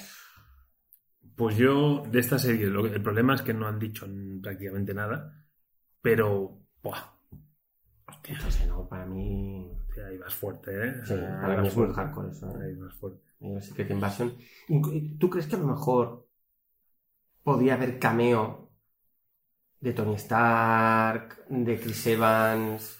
Pues 1.35 1.57
yo, 1.57 2.03
de 2.09 2.19
esta 2.19 2.39
serie, 2.39 2.67
lo 2.67 2.83
que- 2.83 2.95
el 2.95 3.01
problema 3.03 3.35
es 3.35 3.41
que 3.41 3.53
no 3.53 3.67
han 3.67 3.77
dicho 3.77 4.07
prácticamente 4.41 4.93
nada, 4.93 5.33
pero, 6.01 6.59
¡buah! 6.81 7.03
Hostia, 8.07 8.39
No 8.39 8.51
sé, 8.51 8.67
no, 8.67 8.87
para 8.87 9.05
mí... 9.05 9.69
hostia, 9.89 10.07
ahí 10.07 10.17
vas 10.17 10.33
fuerte, 10.33 10.71
¿eh? 10.87 10.93
Sí, 11.05 11.13
para 11.41 11.61
mí 11.61 11.67
es 11.67 11.75
muy 11.75 11.91
hardcore 11.93 12.31
eso. 12.31 12.47
¿eh? 12.61 12.65
Ahí 12.65 12.75
vas 12.75 12.93
fuerte. 12.95 13.21
el 13.41 13.61
Secret 13.61 13.89
Invasion. 13.91 14.37
¿Tú 15.19 15.29
crees 15.29 15.47
que 15.47 15.55
a 15.55 15.59
lo 15.59 15.67
mejor 15.67 16.27
podía 17.43 17.73
haber 17.73 17.99
cameo 17.99 18.71
de 19.81 19.93
Tony 19.93 20.15
Stark, 20.15 21.45
de 21.49 21.79
Chris 21.79 22.07
Evans? 22.07 22.97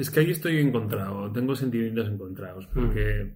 Es 0.00 0.10
que 0.10 0.20
ahí 0.20 0.30
estoy 0.30 0.58
encontrado, 0.58 1.30
tengo 1.32 1.54
sentimientos 1.54 2.08
encontrados, 2.08 2.66
porque 2.68 3.34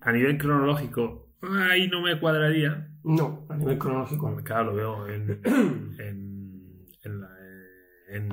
a 0.00 0.12
nivel 0.12 0.36
cronológico, 0.36 1.32
ahí 1.70 1.88
no 1.88 2.02
me 2.02 2.18
cuadraría. 2.20 2.90
No, 3.04 3.46
a 3.48 3.56
nivel 3.56 3.78
cronológico. 3.78 4.36
Claro, 4.44 4.72
lo 4.72 4.74
veo 4.76 5.08
en, 5.08 5.40
en, 5.98 6.84
en, 7.02 7.20
la- 7.20 7.36
en 8.10 8.28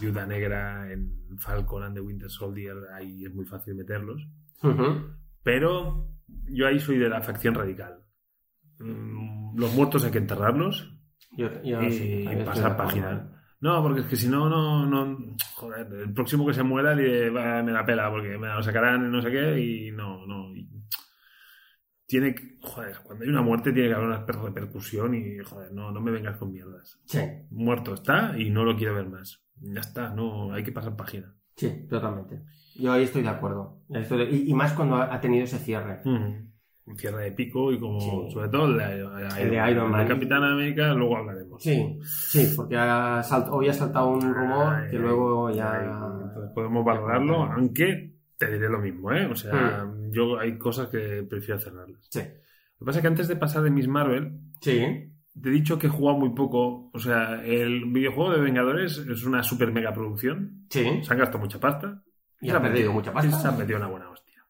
Viuda 0.00 0.26
Negra, 0.26 0.90
en 0.92 1.10
Falcon 1.38 1.82
and 1.82 1.94
the 1.96 2.00
Winter 2.00 2.30
Soldier, 2.30 2.76
ahí 2.94 3.24
es 3.24 3.34
muy 3.34 3.44
fácil 3.46 3.74
meterlos. 3.74 4.26
Pero 5.42 6.08
yo 6.48 6.66
ahí 6.68 6.78
soy 6.78 6.98
de 6.98 7.08
la 7.08 7.20
facción 7.20 7.54
radical. 7.54 7.98
Mm, 8.78 9.58
Los 9.58 9.74
muertos 9.74 10.04
hay 10.04 10.10
que 10.12 10.18
enterrarlos 10.18 10.96
Yo, 11.36 11.48
yo 11.62 11.82
y, 11.82 11.92
sí, 11.92 12.24
pasar 12.44 12.76
página. 12.76 13.41
No, 13.62 13.80
porque 13.82 14.00
es 14.00 14.06
que 14.06 14.16
si 14.16 14.28
no, 14.28 14.48
no, 14.50 14.84
no. 14.86 15.36
Joder, 15.54 15.86
el 15.92 16.12
próximo 16.12 16.44
que 16.46 16.52
se 16.52 16.62
muera 16.62 16.94
le 16.94 17.30
va- 17.30 17.62
me 17.62 17.72
la 17.72 17.86
pela 17.86 18.10
porque 18.10 18.36
me 18.36 18.48
lo 18.48 18.62
sacarán 18.62 19.10
no 19.10 19.22
sé 19.22 19.30
qué 19.30 19.58
y 19.58 19.90
no, 19.92 20.26
no. 20.26 20.54
y- 20.54 20.68
tiene 22.06 22.34
que. 22.34 22.58
Joder, 22.60 22.96
cuando 23.02 23.24
hay 23.24 23.30
una 23.30 23.40
muerte 23.42 23.72
tiene 23.72 23.88
que 23.88 23.94
haber 23.94 24.08
una 24.08 24.26
per- 24.26 24.36
repercusión 24.36 25.14
y, 25.14 25.38
joder, 25.38 25.72
no, 25.72 25.90
no 25.92 26.00
me 26.00 26.10
vengas 26.10 26.36
con 26.36 26.52
mierdas. 26.52 27.00
Sí, 27.06 27.20
Muerto 27.50 27.94
está 27.94 28.34
y 28.38 28.50
no 28.50 28.64
lo 28.64 28.76
quiero 28.76 28.94
ver 28.94 29.08
más. 29.08 29.42
Ya 29.60 29.80
está, 29.80 30.12
no, 30.12 30.52
hay 30.52 30.62
que 30.62 30.72
pasar 30.72 30.94
página. 30.96 31.34
sí, 31.56 31.86
totalmente. 31.88 32.42
Yo 32.74 32.92
ahí 32.92 33.04
estoy 33.04 33.22
de 33.22 33.28
acuerdo. 33.28 33.82
Ahí 33.94 34.02
estoy 34.02 34.18
de- 34.26 34.30
Y, 34.36 34.50
y 34.50 34.54
más 34.54 34.72
cuando 34.72 34.96
ha, 34.96 35.20
tenido 35.20 35.44
ese 35.44 35.58
cierre. 35.58 36.00
Un 36.04 36.98
cierre 36.98 37.24
de 37.24 37.32
pico 37.32 37.72
y 37.72 37.78
como, 37.78 38.00
Sí. 38.00 38.32
sobre 38.32 38.48
todo 38.48 38.66
el 38.66 38.78
de, 38.78 39.70
Iron 39.70 39.90
Man. 39.90 40.00
El 40.02 40.08
Capitán 40.08 40.42
América, 40.42 40.92
luego 40.94 41.16
hablaremos. 41.16 41.41
Sí, 41.58 41.98
sí, 42.02 42.52
porque 42.56 42.76
ha 42.76 43.22
salt- 43.22 43.48
hoy 43.50 43.68
ha 43.68 43.72
saltado 43.74 44.08
un 44.10 44.34
rumor 44.34 44.74
Ay, 44.74 44.90
que 44.90 44.98
luego 44.98 45.48
ay, 45.48 45.56
ya... 45.56 45.76
entonces 46.24 46.50
podemos 46.54 46.84
valorarlo, 46.84 47.42
aunque 47.44 48.12
te 48.38 48.50
diré 48.52 48.68
lo 48.68 48.78
mismo, 48.80 49.12
¿eh? 49.12 49.26
O 49.26 49.34
sea, 49.36 49.84
Hmm. 49.84 50.10
yo 50.12 50.38
hay 50.38 50.58
cosas 50.58 50.88
que 50.88 51.24
prefiero 51.28 51.60
cerrarlas. 51.60 52.06
Sí, 52.10 52.20
Lo 52.20 52.78
que 52.78 52.84
pasa 52.86 52.98
es 52.98 53.02
que 53.02 53.08
antes 53.08 53.28
de 53.28 53.36
pasar 53.36 53.62
de 53.62 53.70
Miss 53.70 53.86
Marvel, 53.88 54.32
sí, 54.60 54.80
te 55.40 55.48
he 55.48 55.52
dicho 55.52 55.78
que 55.78 55.86
he 55.86 55.90
jugado 55.90 56.18
muy 56.18 56.30
poco. 56.34 56.90
O 56.92 56.98
sea, 56.98 57.42
el 57.44 57.84
videojuego 57.92 58.32
de 58.32 58.40
Vengadores 58.40 58.98
es 58.98 59.24
una 59.24 59.42
super 59.42 59.72
mega 59.72 59.92
producción. 59.92 60.66
sí. 60.70 61.00
Se 61.02 61.12
han 61.12 61.18
gastado 61.20 61.38
mucha 61.38 61.60
pasta. 61.60 62.02
Y 62.40 62.50
ha 62.50 62.60
perdido 62.60 62.92
mucha 62.92 63.12
pasta. 63.12 63.30
Se 63.38 63.46
han 63.48 63.56
metido 63.58 63.78
una 63.78 63.86
buena 63.86 64.10
hostia. 64.10 64.42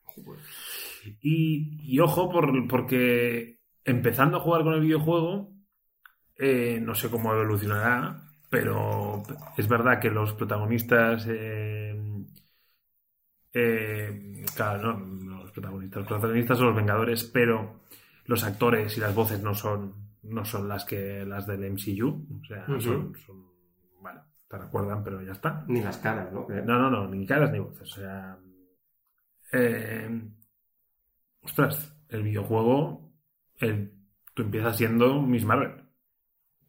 Y, 1.20 1.80
y 1.82 1.98
ojo, 2.00 2.30
por, 2.30 2.66
porque 2.68 3.58
empezando 3.84 4.36
a 4.36 4.40
jugar 4.40 4.62
con 4.62 4.74
el 4.74 4.80
videojuego, 4.80 5.52
eh, 6.46 6.78
no 6.80 6.94
sé 6.94 7.10
cómo 7.10 7.32
evolucionará, 7.34 8.22
pero 8.50 9.22
es 9.56 9.68
verdad 9.68 10.00
que 10.00 10.10
los 10.10 10.32
protagonistas. 10.34 11.26
eh, 11.28 11.96
eh, 13.54 14.44
claro, 14.56 14.94
no, 14.98 15.06
no 15.06 15.42
los 15.42 15.52
protagonistas. 15.52 16.00
Los 16.00 16.08
protagonistas 16.08 16.58
son 16.58 16.68
los 16.68 16.76
Vengadores, 16.76 17.24
pero 17.24 17.80
los 18.26 18.44
actores 18.44 18.96
y 18.96 19.00
las 19.00 19.14
voces 19.14 19.42
no 19.42 19.54
son, 19.54 19.94
no 20.22 20.44
son 20.44 20.68
las 20.68 20.84
que 20.84 21.24
las 21.26 21.46
del 21.46 21.64
MCU. 21.64 22.26
O 22.40 22.44
sea, 22.46 22.66
son, 22.80 23.14
son- 23.26 23.46
Bueno, 24.00 24.22
te 24.48 24.58
recuerdan, 24.58 25.04
pero 25.04 25.22
ya 25.22 25.32
está. 25.32 25.64
Ni 25.68 25.80
las 25.82 25.98
caras, 25.98 26.32
¿no? 26.32 26.46
No, 26.48 26.78
no, 26.78 26.90
no, 26.90 27.08
ni 27.08 27.26
caras 27.26 27.50
ni 27.52 27.58
voces. 27.58 27.82
O 27.82 28.00
sea. 28.00 28.38
eh, 29.52 30.08
ostras, 31.42 31.94
el 32.08 32.22
videojuego. 32.22 33.12
el- 33.58 33.92
tú 34.34 34.42
empiezas 34.42 34.76
siendo 34.76 35.20
Miss 35.22 35.44
Marvel. 35.44 35.81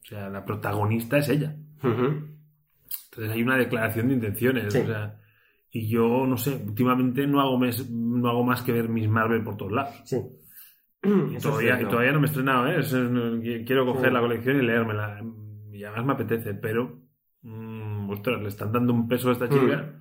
O 0.03 0.05
sea, 0.05 0.30
la 0.30 0.43
protagonista 0.45 1.17
es 1.17 1.30
ella. 1.30 1.55
Entonces 1.81 3.31
hay 3.31 3.41
una 3.43 3.57
declaración 3.57 4.07
de 4.09 4.13
intenciones. 4.15 4.73
Sí. 4.73 4.80
O 4.80 4.85
sea, 4.85 5.19
y 5.71 5.88
yo, 5.89 6.25
no 6.27 6.38
sé, 6.38 6.55
últimamente 6.55 7.25
no 7.25 7.41
hago, 7.41 7.57
mes- 7.57 7.89
no 7.89 8.30
hago 8.30 8.43
más 8.43 8.61
que 8.61 8.71
ver 8.71 8.89
Miss 8.89 9.09
Marvel 9.09 9.43
por 9.43 9.57
todos 9.57 9.71
lados. 9.71 10.01
Sí. 10.05 10.17
Y 11.03 11.38
todavía, 11.38 11.80
y 11.81 11.85
no 12.13 12.19
me 12.19 12.27
he 12.27 12.30
estrenado, 12.30 12.67
¿eh? 12.67 12.80
Eso 12.80 13.03
es- 13.03 13.09
no- 13.09 13.41
quiero 13.41 13.85
coger 13.85 14.07
Sí. 14.09 14.13
la 14.13 14.19
colección 14.21 14.57
y 14.57 14.61
leérmela. 14.65 15.21
Y 15.71 15.84
además 15.84 16.05
me 16.05 16.13
apetece, 16.13 16.53
pero. 16.53 17.01
mm, 17.41 18.09
ostras, 18.09 18.41
le 18.41 18.47
están 18.47 18.71
dando 18.71 18.93
un 18.93 19.07
peso 19.07 19.30
a 19.30 19.34
esta 19.34 19.49
chica. 19.49 19.99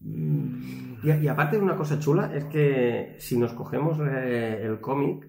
Mm, 0.00 0.94
Y, 1.04 1.10
y 1.24 1.28
aparte 1.28 1.56
de 1.56 1.62
una 1.62 1.76
cosa 1.76 1.98
chula, 2.00 2.34
es 2.34 2.44
que 2.46 3.16
si 3.18 3.38
nos 3.38 3.52
cogemos 3.52 3.98
eh, 4.00 4.62
el 4.64 4.80
cómic, 4.80 5.28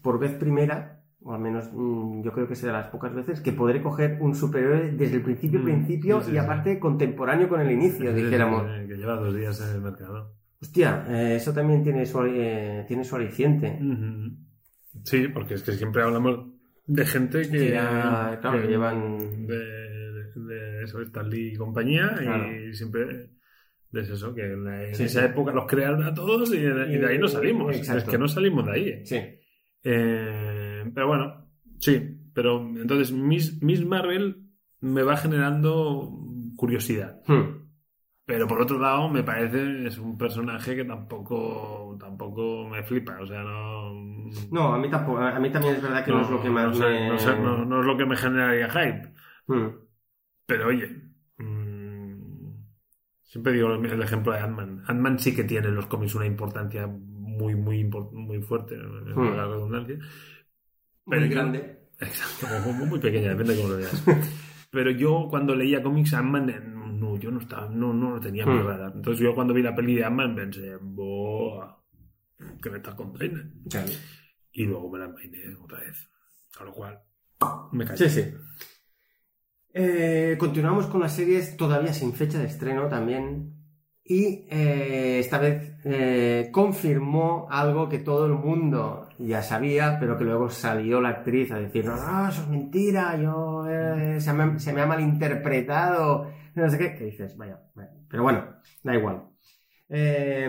por 0.00 0.18
vez 0.18 0.32
primera, 0.34 1.03
o 1.26 1.32
al 1.34 1.40
menos 1.40 1.70
mm, 1.72 2.22
yo 2.22 2.32
creo 2.32 2.46
que 2.46 2.54
será 2.54 2.74
las 2.74 2.88
pocas 2.88 3.14
veces, 3.14 3.40
que 3.40 3.52
podré 3.52 3.80
coger 3.82 4.18
un 4.20 4.34
superhéroe 4.34 4.92
desde 4.92 5.16
el 5.16 5.22
principio, 5.22 5.60
Mm, 5.60 5.64
principio, 5.64 6.20
sí, 6.20 6.26
sí, 6.26 6.30
y 6.30 6.34
sí. 6.34 6.38
aparte 6.38 6.78
contemporáneo 6.78 7.48
con 7.48 7.60
el 7.60 7.70
inicio, 7.70 8.12
dijéramos. 8.14 8.62
Que 8.86 8.94
lleva 8.96 9.16
dos 9.16 9.34
días 9.34 9.60
en 9.60 9.76
el 9.76 9.80
mercado. 9.82 10.34
Hostia, 10.60 11.06
eh, 11.08 11.36
eso 11.36 11.52
también 11.52 11.82
tiene 11.82 12.04
su, 12.06 12.22
eh, 12.24 12.84
tiene 12.86 13.04
su 13.04 13.16
aliciente. 13.16 13.78
Sí, 15.02 15.28
porque 15.28 15.54
es 15.54 15.62
que 15.62 15.72
siempre 15.72 16.02
hablamos 16.02 16.46
de 16.86 17.04
gente 17.06 17.42
que, 17.42 17.58
Que 17.58 17.70
ya, 17.70 18.38
claro, 18.40 18.60
que 18.62 18.68
llevan- 18.68 19.46
de, 19.46 20.24
de 20.36 20.84
eso, 20.84 21.00
Stan 21.02 21.28
Lee 21.28 21.52
y 21.52 21.56
compañía, 21.56 22.14
Claro. 22.18 22.52
y 22.54 22.74
siempre 22.74 23.30
es 23.92 24.10
eso, 24.10 24.34
que 24.34 24.42
en, 24.52 24.64
la- 24.64 24.88
en 24.88 24.94
Sí, 24.94 25.04
esa 25.04 25.24
época 25.24 25.52
los 25.52 25.66
crearon 25.66 26.02
a 26.04 26.12
todos 26.14 26.52
y 26.52 26.58
de, 26.60 26.94
y 26.94 26.98
de 26.98 27.06
ahí 27.06 27.18
no 27.18 27.28
salimos. 27.28 27.74
Exacto. 27.76 28.02
Es 28.04 28.08
que 28.10 28.18
no 28.18 28.28
salimos 28.28 28.66
de 28.66 28.72
ahí. 28.72 29.06
Sí. 29.06 29.16
Eh, 29.86 30.53
pero 30.94 31.06
bueno, 31.08 31.46
sí, 31.78 32.16
pero 32.32 32.60
entonces 32.60 33.12
Miss, 33.12 33.62
Miss 33.62 33.84
Marvel 33.84 34.42
me 34.80 35.02
va 35.02 35.16
generando 35.16 36.10
curiosidad. 36.56 37.20
Hmm. 37.26 37.62
Pero 38.26 38.46
por 38.48 38.62
otro 38.62 38.78
lado, 38.78 39.10
me 39.10 39.22
parece 39.22 39.86
es 39.86 39.98
un 39.98 40.16
personaje 40.16 40.74
que 40.74 40.84
tampoco 40.86 41.94
tampoco 42.00 42.66
me 42.70 42.82
flipa. 42.82 43.18
O 43.20 43.26
sea, 43.26 43.42
no. 43.42 43.92
No, 44.50 44.74
a 44.74 44.78
mí 44.78 44.88
tampoco, 44.88 45.18
a 45.18 45.38
mí 45.38 45.50
también 45.50 45.74
es 45.74 45.82
verdad 45.82 46.02
que 46.04 46.10
no, 46.10 46.22
es 46.22 46.30
lo 46.30 46.40
que 46.42 46.48
más 46.48 46.68
no 46.68 46.74
sé, 46.74 46.84
me... 46.84 47.08
no 47.08 47.18
sé, 47.18 47.38
no- 47.38 47.64
no 47.66 47.80
es 47.80 47.86
lo 47.86 47.96
que 47.98 48.06
me 48.06 48.16
generaría 48.16 48.70
hype. 48.70 49.12
Hmm. 49.46 49.68
Pero 50.46 50.68
oye, 50.68 51.02
mm, 51.36 52.54
siempre 53.22 53.52
digo 53.52 53.74
el 53.74 54.02
ejemplo 54.02 54.32
de 54.32 54.38
Ant-Man. 54.38 54.84
Ant-Man 54.86 55.18
sí 55.18 55.34
que 55.34 55.44
tiene 55.44 55.68
en 55.68 55.74
los 55.74 55.86
cómics 55.86 56.14
una 56.14 56.26
importancia 56.26 56.86
muy, 56.86 57.54
muy, 57.54 57.84
muy 57.84 58.40
fuerte, 58.40 58.76
Hmm. 58.76 59.36
la 59.36 59.46
redundancia. 59.46 59.98
Muy 61.06 61.20
yo- 61.28 61.34
grande. 61.34 61.80
Exacto, 62.00 62.46
muy, 62.72 62.86
muy 62.86 62.98
pequeña, 62.98 63.30
depende 63.30 63.54
de 63.54 63.60
cómo 63.62 63.72
lo 63.74 63.78
veas. 63.78 64.04
Pero 64.70 64.90
yo 64.90 65.26
cuando 65.30 65.54
leía 65.54 65.82
cómics 65.82 66.12
Ant-Man, 66.14 66.50
eh, 66.50 66.60
no, 66.60 67.16
yo 67.18 67.30
no 67.30 67.40
estaba, 67.40 67.68
no, 67.68 67.92
no 67.92 68.10
lo 68.10 68.20
tenía 68.20 68.42
en 68.42 68.48
mi 68.50 68.58
Hmm. 68.58 68.66
radar. 68.66 68.92
Entonces 68.94 69.22
yo 69.22 69.34
cuando 69.34 69.54
vi 69.54 69.62
la 69.62 69.74
peli 69.74 69.94
de 69.96 70.04
Ant-Man 70.04 70.34
pensé, 70.34 70.76
¡boh! 70.80 71.64
¿Qué 72.60 72.70
me 72.70 72.78
estás 72.78 72.94
contando? 72.94 73.40
Claro. 73.70 73.88
Y 74.52 74.64
luego 74.64 74.90
me 74.90 74.98
la 74.98 75.04
envainé 75.06 75.38
otra 75.62 75.78
vez. 75.80 76.08
A 76.58 76.64
lo 76.64 76.72
cual, 76.72 77.00
me 77.72 77.84
caí. 77.84 77.96
Sí, 77.96 78.08
sí. 78.08 78.24
Eh, 79.72 80.36
continuamos 80.38 80.86
con 80.86 81.00
las 81.00 81.14
series 81.14 81.56
todavía 81.56 81.92
sin 81.92 82.12
fecha 82.12 82.38
de 82.38 82.46
estreno 82.46 82.88
también. 82.88 83.52
Y 84.04 84.46
eh, 84.50 85.18
esta 85.20 85.38
vez 85.38 85.72
eh, 85.84 86.48
confirmó 86.52 87.48
algo 87.50 87.88
que 87.88 87.98
todo 87.98 88.26
el 88.26 88.34
mundo 88.34 89.03
ya 89.18 89.42
sabía, 89.42 89.98
pero 90.00 90.16
que 90.18 90.24
luego 90.24 90.50
salió 90.50 91.00
la 91.00 91.10
actriz 91.10 91.50
a 91.52 91.58
decir, 91.58 91.84
no, 91.84 91.96
no, 91.96 92.28
eso 92.28 92.42
es 92.42 92.48
mentira, 92.48 93.16
yo, 93.16 93.66
eh, 93.68 94.20
se, 94.20 94.32
me, 94.32 94.58
se 94.58 94.72
me 94.72 94.82
ha 94.82 94.86
malinterpretado, 94.86 96.30
no 96.54 96.70
sé 96.70 96.78
qué, 96.78 96.94
que 96.94 97.04
dices, 97.06 97.36
vaya, 97.36 97.60
vaya. 97.74 97.90
pero 98.08 98.22
bueno, 98.22 98.44
da 98.82 98.94
igual. 98.94 99.22
Eh, 99.88 100.48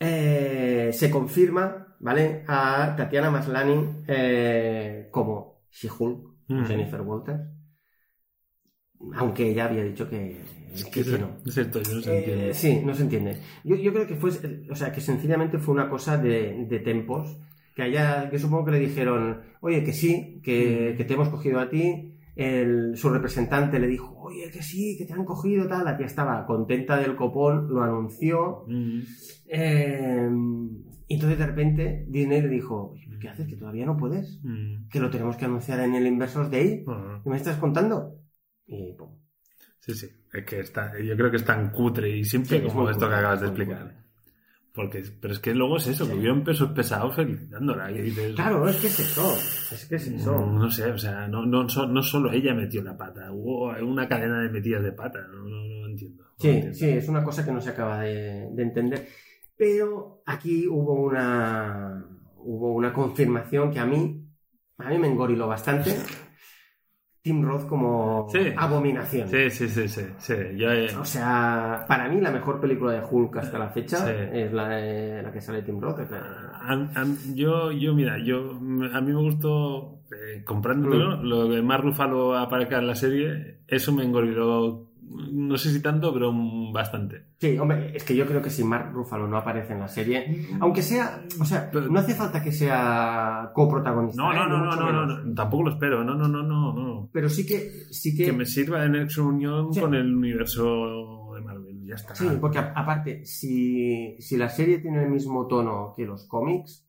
eh, 0.00 0.90
se 0.92 1.10
confirma, 1.10 1.96
¿vale? 2.00 2.44
A 2.48 2.94
Tatiana 2.96 3.30
Maslany 3.30 4.02
eh, 4.08 5.08
como 5.10 5.62
She-Hulk, 5.70 6.30
Mm. 6.48 6.64
Jennifer 6.66 7.00
Walters. 7.00 7.40
Aunque 9.16 9.48
ella 9.50 9.66
había 9.66 9.84
dicho 9.84 10.08
que, 10.08 10.40
que- 10.92 11.02
que 11.04 11.18
no. 11.18 11.36
Es 11.46 11.54
cierto, 11.54 11.80
yo 11.82 11.94
no 11.94 12.00
se 12.02 12.12
Eh, 12.12 12.18
entiende. 12.18 12.54
sí, 12.54 12.80
no 12.84 12.94
se 12.94 13.02
entiende. 13.02 13.36
Yo, 13.64 13.76
yo 13.76 13.92
creo 13.92 14.06
que 14.06 14.16
fue, 14.16 14.30
o 14.70 14.74
sea, 14.74 14.92
que 14.92 15.00
sencillamente 15.00 15.58
fue 15.58 15.74
una 15.74 15.88
cosa 15.88 16.16
de, 16.18 16.66
de 16.68 16.78
tempos. 16.80 17.38
Que 17.74 17.82
allá, 17.82 18.28
que 18.30 18.38
supongo 18.38 18.66
que 18.66 18.72
le 18.72 18.78
dijeron, 18.80 19.40
oye, 19.62 19.82
que 19.82 19.92
sí, 19.94 20.40
que, 20.42 20.94
que 20.96 21.04
te 21.04 21.14
hemos 21.14 21.28
cogido 21.30 21.58
a 21.60 21.68
ti. 21.70 22.08
El, 22.34 22.96
su 22.96 23.10
representante 23.10 23.78
le 23.78 23.86
dijo, 23.86 24.14
oye, 24.18 24.50
que 24.50 24.62
sí, 24.62 24.96
que 24.98 25.04
te 25.04 25.12
han 25.12 25.24
cogido, 25.24 25.66
tal. 25.68 25.84
La 25.84 25.96
tía 25.96 26.06
estaba 26.06 26.44
contenta 26.46 26.96
del 26.98 27.14
copón, 27.16 27.68
lo 27.72 27.82
anunció. 27.82 28.64
Mm. 28.68 29.00
Eh, 29.46 30.28
y 31.08 31.14
entonces 31.14 31.38
de 31.38 31.46
repente 31.46 32.06
Disney 32.08 32.40
le 32.40 32.48
dijo, 32.48 32.94
¿qué 33.20 33.28
haces? 33.28 33.46
Que 33.46 33.56
todavía 33.56 33.84
no 33.86 33.96
puedes. 33.96 34.40
Mm. 34.42 34.88
Que 34.88 35.00
lo 35.00 35.10
tenemos 35.10 35.36
que 35.36 35.44
anunciar 35.44 35.80
en 35.80 35.94
el 35.94 36.06
Inversors 36.06 36.50
Day. 36.50 36.84
¿Qué 37.22 37.30
me 37.30 37.36
estás 37.36 37.58
contando? 37.58 38.18
Y 38.66 38.94
pum. 38.94 39.10
Sí, 39.80 39.92
sí. 39.94 40.06
Es 40.32 40.44
que 40.46 40.60
está, 40.60 40.98
yo 40.98 41.14
creo 41.16 41.30
que 41.30 41.36
es 41.36 41.44
tan 41.44 41.70
cutre 41.70 42.08
y 42.08 42.24
simple 42.24 42.60
Sí, 42.60 42.66
como 42.66 42.88
esto 42.88 43.08
que 43.08 43.14
acabas 43.14 43.40
de 43.40 43.46
explicar. 43.48 43.82
cutre. 43.82 44.02
Porque, 44.74 45.02
pero 45.20 45.34
es 45.34 45.38
que 45.38 45.54
luego 45.54 45.76
es 45.76 45.86
eso, 45.88 46.08
que 46.08 46.14
hubieron 46.14 46.42
pesos 46.42 46.70
pesados 46.70 47.14
felicitándola. 47.14 47.88
Dices, 47.88 48.34
Claro, 48.34 48.66
es 48.66 48.76
que 48.76 48.86
es 48.86 49.00
eso. 49.00 49.34
Es 49.70 49.84
que 49.86 49.96
es 49.96 50.06
eso. 50.08 50.32
No, 50.32 50.46
no 50.60 50.70
sé, 50.70 50.90
o 50.90 50.96
sea, 50.96 51.28
no, 51.28 51.44
no, 51.44 51.64
no 51.64 52.02
solo 52.02 52.32
ella 52.32 52.54
metió 52.54 52.82
la 52.82 52.96
pata, 52.96 53.30
hubo 53.32 53.66
una 53.84 54.08
cadena 54.08 54.40
de 54.40 54.48
metidas 54.48 54.82
de 54.82 54.92
pata, 54.92 55.18
no, 55.30 55.44
no, 55.44 55.62
no 55.80 55.86
entiendo. 55.88 56.24
Sí, 56.38 56.48
entiendo. 56.48 56.78
sí, 56.78 56.88
es 56.88 57.06
una 57.08 57.22
cosa 57.22 57.44
que 57.44 57.52
no 57.52 57.60
se 57.60 57.68
acaba 57.68 58.00
de, 58.00 58.48
de 58.50 58.62
entender. 58.62 59.08
Pero 59.58 60.22
aquí 60.24 60.66
hubo 60.66 60.94
una, 60.94 62.06
hubo 62.38 62.72
una 62.72 62.94
confirmación 62.94 63.70
que 63.70 63.78
a 63.78 63.84
mí, 63.84 64.24
a 64.78 64.88
mí 64.88 64.98
me 64.98 65.08
engoriló 65.08 65.46
bastante. 65.48 65.94
Tim 67.22 67.40
Roth 67.44 67.68
como 67.68 68.26
Sí. 68.32 68.40
abominación. 68.56 69.28
Sí, 69.28 69.48
sí, 69.50 69.68
sí, 69.68 69.86
sí, 69.86 70.02
sí, 70.18 70.34
yo, 70.56 70.72
eh, 70.72 70.88
O 71.00 71.04
sea, 71.04 71.84
para 71.86 72.08
mí 72.08 72.20
la 72.20 72.32
mejor 72.32 72.60
película 72.60 72.92
de 72.94 73.02
Hulk 73.08 73.36
hasta 73.36 73.60
la 73.60 73.68
fecha 73.68 73.98
Sí. 73.98 74.12
es 74.32 74.52
la, 74.52 74.68
de- 74.70 75.22
la 75.22 75.30
que 75.30 75.40
sale 75.40 75.62
Tim 75.62 75.80
Roth. 75.80 76.00
am- 76.62 76.90
am- 76.96 77.16
yo, 77.34 77.70
yo, 77.70 77.94
mira, 77.94 78.18
yo, 78.18 78.50
a 78.50 79.00
mí 79.00 79.12
me 79.12 79.20
gustó, 79.20 80.00
eh, 80.10 80.42
comprándolo, 80.44 81.18
Mm. 81.18 81.22
lo 81.22 81.48
que 81.48 81.62
más 81.62 81.80
Rúfalo 81.80 82.36
aparezca 82.36 82.78
en 82.80 82.88
la 82.88 82.96
serie, 82.96 83.58
eso 83.68 83.92
me 83.92 84.02
engoriló, 84.02 84.88
no 85.30 85.58
sé 85.58 85.70
si 85.70 85.80
tanto, 85.82 86.12
pero 86.12 86.32
mm, 86.32 86.72
bastante. 86.72 87.22
Sí, 87.38 87.58
hombre, 87.58 87.94
es 87.94 88.02
que 88.04 88.16
yo 88.16 88.24
creo 88.24 88.40
que 88.40 88.48
si 88.50 88.64
Mark 88.64 88.90
Ruffalo 88.94 89.26
no 89.28 89.36
aparece 89.36 89.72
en 89.74 89.80
la 89.80 89.88
serie, 89.88 90.46
aunque 90.60 90.80
sea, 90.80 91.22
o 91.40 91.44
sea, 91.44 91.68
Pero- 91.70 91.88
no 91.88 91.98
hace 91.98 92.14
falta 92.14 92.42
que 92.42 92.50
sea 92.52 93.50
coprotagonista. 93.52 94.22
No, 94.22 94.32
¿eh? 94.32 94.36
no, 94.36 94.48
no, 94.48 94.64
no, 94.64 94.76
no, 94.76 94.92
no, 94.92 95.06
no, 95.24 95.34
tampoco 95.34 95.64
lo 95.64 95.70
espero, 95.72 96.02
no, 96.04 96.14
no, 96.14 96.28
no, 96.28 96.42
no, 96.42 96.72
no. 96.72 96.91
Pero 97.12 97.28
sí 97.28 97.44
que, 97.46 97.70
sí 97.90 98.16
que, 98.16 98.26
Que 98.26 98.32
me 98.32 98.46
sirva 98.46 98.82
de 98.82 98.88
nexo 98.88 99.26
unión 99.26 99.72
Sí. 99.74 99.80
con 99.80 99.94
el 99.94 100.14
universo 100.14 101.32
de 101.34 101.40
Marvel, 101.42 101.84
ya 101.86 101.94
está. 101.96 102.14
sí, 102.14 102.26
porque 102.40 102.58
a- 102.58 102.72
aparte, 102.74 103.24
si, 103.26 104.16
si 104.18 104.36
la 104.36 104.48
serie 104.48 104.78
tiene 104.78 105.02
el 105.04 105.10
mismo 105.10 105.46
tono 105.46 105.92
que 105.96 106.04
los 106.06 106.26
cómics, 106.26 106.86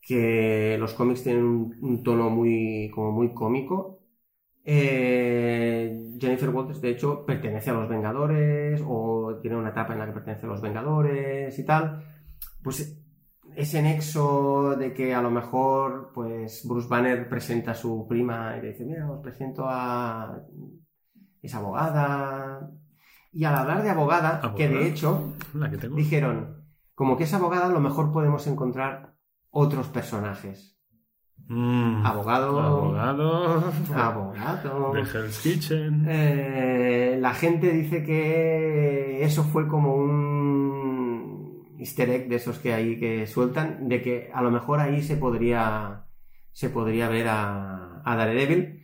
que 0.00 0.76
los 0.78 0.94
cómics 0.94 1.22
tienen 1.22 1.44
un, 1.44 1.76
un 1.80 2.02
tono 2.02 2.28
muy, 2.30 2.90
como 2.94 3.12
muy 3.12 3.32
cómico, 3.34 4.00
eh, 4.64 6.14
Jennifer 6.20 6.50
Walters, 6.50 6.80
de 6.80 6.90
hecho, 6.90 7.24
pertenece 7.24 7.70
a 7.70 7.74
los 7.74 7.88
Vengadores 7.88 8.82
o 8.86 9.38
tiene 9.40 9.56
una 9.56 9.70
etapa 9.70 9.92
en 9.92 10.00
la 10.00 10.06
que 10.06 10.12
pertenece 10.12 10.46
a 10.46 10.48
los 10.48 10.60
Vengadores 10.60 11.56
y 11.58 11.64
tal. 11.64 12.02
Pues 12.62 12.98
ese 13.56 13.82
nexo 13.82 14.76
de 14.76 14.92
que 14.92 15.14
a 15.14 15.22
lo 15.22 15.30
mejor 15.30 16.12
pues 16.14 16.66
Bruce 16.68 16.88
Banner 16.88 17.28
presenta 17.28 17.70
a 17.72 17.74
su 17.74 18.06
prima 18.08 18.56
y 18.56 18.62
le 18.62 18.68
dice, 18.72 18.84
mira, 18.84 19.10
os 19.10 19.20
presento 19.22 19.64
a 19.66 20.40
esa 21.42 21.58
abogada. 21.58 22.70
Y 23.32 23.44
al 23.44 23.54
hablar 23.56 23.82
de 23.82 23.90
abogada, 23.90 24.28
¿Abogada? 24.38 24.54
que 24.54 24.68
de 24.68 24.86
hecho 24.88 25.34
La 25.54 25.70
que 25.70 25.76
tengo. 25.78 25.96
dijeron, 25.96 26.64
como 26.94 27.16
que 27.16 27.24
es 27.24 27.34
abogada, 27.34 27.66
a 27.66 27.70
lo 27.70 27.80
mejor 27.80 28.12
podemos 28.12 28.46
encontrar 28.46 29.14
otros 29.50 29.88
personajes. 29.88 30.74
Mm. 31.48 32.04
Abogado. 32.04 32.58
Abogado. 32.60 33.72
Abogado. 33.94 34.92
De 34.92 35.00
Hell's 35.02 35.38
Kitchen. 35.42 36.04
Eh, 36.08 37.18
la 37.20 37.34
gente 37.34 37.70
dice 37.70 38.02
que 38.02 39.22
eso 39.22 39.44
fue 39.44 39.68
como 39.68 39.94
un 39.94 40.65
easter 41.78 42.08
egg 42.10 42.28
de 42.28 42.36
esos 42.36 42.58
que 42.58 42.72
hay 42.72 42.98
que 42.98 43.26
sueltan, 43.26 43.88
de 43.88 44.02
que 44.02 44.30
a 44.32 44.42
lo 44.42 44.50
mejor 44.50 44.80
ahí 44.80 45.02
se 45.02 45.16
podría, 45.16 46.06
se 46.52 46.70
podría 46.70 47.08
ver 47.08 47.26
a, 47.28 48.02
a 48.04 48.16
Daredevil, 48.16 48.82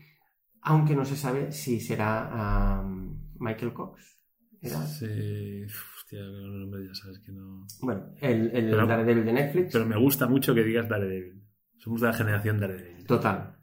aunque 0.63 0.95
no 0.95 1.05
se 1.05 1.17
sabe 1.17 1.53
si 1.53 1.81
será 1.81 2.81
um, 2.85 3.19
Michael 3.39 3.73
Cox. 3.73 4.19
¿Era? 4.61 4.79
Sí. 4.87 5.65
Hostia, 5.65 6.21
no, 6.21 6.67
no, 6.67 6.79
ya 6.81 6.95
sabes 6.95 7.19
que 7.21 7.33
no. 7.33 7.67
Bueno, 7.81 8.07
el, 8.21 8.51
el 8.55 8.71
Pero- 8.71 8.87
Daredevil 8.87 9.25
de 9.25 9.33
Netflix. 9.33 9.73
Pero 9.73 9.87
me 9.87 9.99
gusta 9.99 10.27
mucho 10.29 10.55
que 10.55 10.63
digas 10.63 10.89
Daredevil. 10.89 11.43
Somos 11.79 12.01
de 12.01 12.07
la 12.07 12.13
generación 12.13 12.61
Daredevil. 12.61 13.05
Total. 13.07 13.57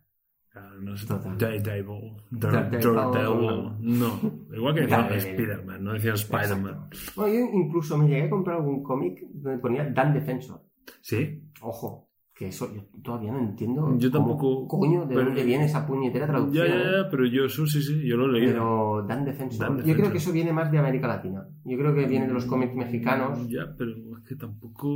Claro, 0.51 0.81
no 0.81 0.95
es. 0.95 1.07
Daredevil. 1.07 2.13
Daredevil. 2.31 3.71
No. 3.79 4.19
Igual 4.55 4.73
que 4.75 4.81
decían. 4.81 5.11
Spider-Man, 5.13 5.83
no 5.83 5.93
decían 5.93 6.15
Spider-Man. 6.15 6.89
Bueno, 7.15 7.33
yo 7.33 7.39
incluso 7.59 7.97
me 7.97 8.07
llegué 8.07 8.23
a 8.23 8.29
comprar 8.29 8.57
algún 8.57 8.81
cómic 8.83 9.19
donde 9.31 9.59
ponía 9.59 9.89
Dan 9.89 10.13
Defensor. 10.13 10.61
Sí, 11.01 11.43
Ojo, 11.61 12.09
que 12.33 12.47
eso 12.47 12.73
yo 12.73 12.81
todavía 13.03 13.31
no 13.31 13.39
entiendo. 13.39 13.95
Yo 13.97 14.09
cómo 14.11 14.27
tampoco, 14.29 14.67
Coño, 14.67 15.01
¿de 15.05 15.13
pero- 15.13 15.25
dónde 15.25 15.43
viene 15.43 15.65
esa 15.65 15.85
puñetera 15.85 16.25
ya, 16.25 16.31
traducción? 16.31 16.67
ya, 16.67 16.73
eh? 16.73 16.83
ya, 17.03 17.09
pero 17.11 17.25
yo 17.27 17.45
eso 17.45 17.67
sí, 17.67 17.81
sí, 17.83 18.07
yo 18.07 18.17
lo 18.17 18.25
he 18.27 18.39
leído. 18.39 18.53
Pero 18.53 19.05
Dan 19.07 19.25
Defensor. 19.25 19.77
Dan 19.77 19.85
Yo 19.85 19.95
creo 19.95 20.11
que 20.11 20.17
eso 20.17 20.31
viene 20.31 20.51
más 20.51 20.71
de 20.71 20.79
América 20.79 21.07
Latina. 21.07 21.45
Yo 21.63 21.77
creo 21.77 21.93
que 21.93 22.05
viene 22.07 22.25
de 22.27 22.33
los 22.33 22.45
cómics 22.45 22.73
mexicanos. 22.75 23.47
Ya, 23.49 23.71
pero 23.77 23.91
es 23.91 24.23
que 24.27 24.35
tampoco 24.35 24.87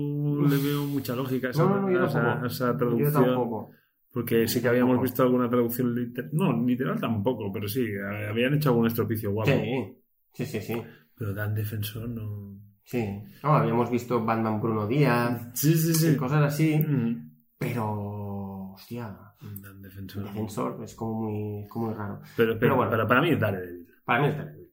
le 0.50 0.58
veo 0.58 0.86
mucha 0.88 1.16
lógica 1.16 1.50
a 1.50 1.52
esa, 1.52 1.64
No, 1.64 1.70
no, 1.76 1.82
no, 1.82 1.92
yo 1.92 2.04
a 2.04 2.08
esa- 2.08 2.22
tampoco. 2.22 2.44
a 2.44 2.48
esa 2.48 2.78
Yo 2.98 3.12
tampoco. 3.12 3.70
Porque 4.14 4.48
sí 4.48 4.62
que 4.62 4.68
habíamos 4.68 5.02
visto 5.02 5.24
alguna 5.24 5.50
traducción 5.50 5.94
literal. 5.96 6.30
No, 6.34 6.64
literal 6.66 7.00
tampoco, 7.00 7.52
pero 7.52 7.68
sí, 7.68 7.84
habían 8.30 8.54
hecho 8.54 8.70
algún 8.70 8.86
estropicio 8.88 9.32
guapo. 9.32 9.50
Sí, 9.52 9.98
sí, 10.34 10.46
sí, 10.46 10.62
sí. 10.62 10.82
Pero 11.16 11.34
Dan 11.34 11.56
Defensor 11.56 12.08
no. 12.08 12.60
Sí. 12.84 13.24
No, 13.42 13.50
habíamos 13.56 13.90
visto 13.90 14.24
Batman 14.24 14.62
Bruno 14.62 14.86
Díaz 14.88 15.50
Sí, 15.54 15.74
sí, 15.76 15.94
sí. 15.96 16.10
y 16.12 16.16
cosas 16.16 16.44
así, 16.44 16.78
Mm. 16.78 17.32
pero. 17.58 18.74
Hostia. 18.74 19.18
Dan 19.42 19.82
Defensor. 19.82 20.24
Defensor 20.26 20.84
es 20.84 20.96
como 20.96 21.22
muy, 21.30 21.68
como 21.68 21.88
muy 21.88 21.96
raro. 21.96 22.20
Pero, 22.38 22.54
pero, 22.54 22.60
Pero 22.60 22.76
bueno. 22.76 22.92
pero 22.92 23.08
para 23.08 23.22
mí 23.22 23.30
es 23.32 23.40
Daredevil. 23.40 23.88
Para 24.06 24.22
mí 24.22 24.28
está 24.30 24.46
también, 24.46 24.70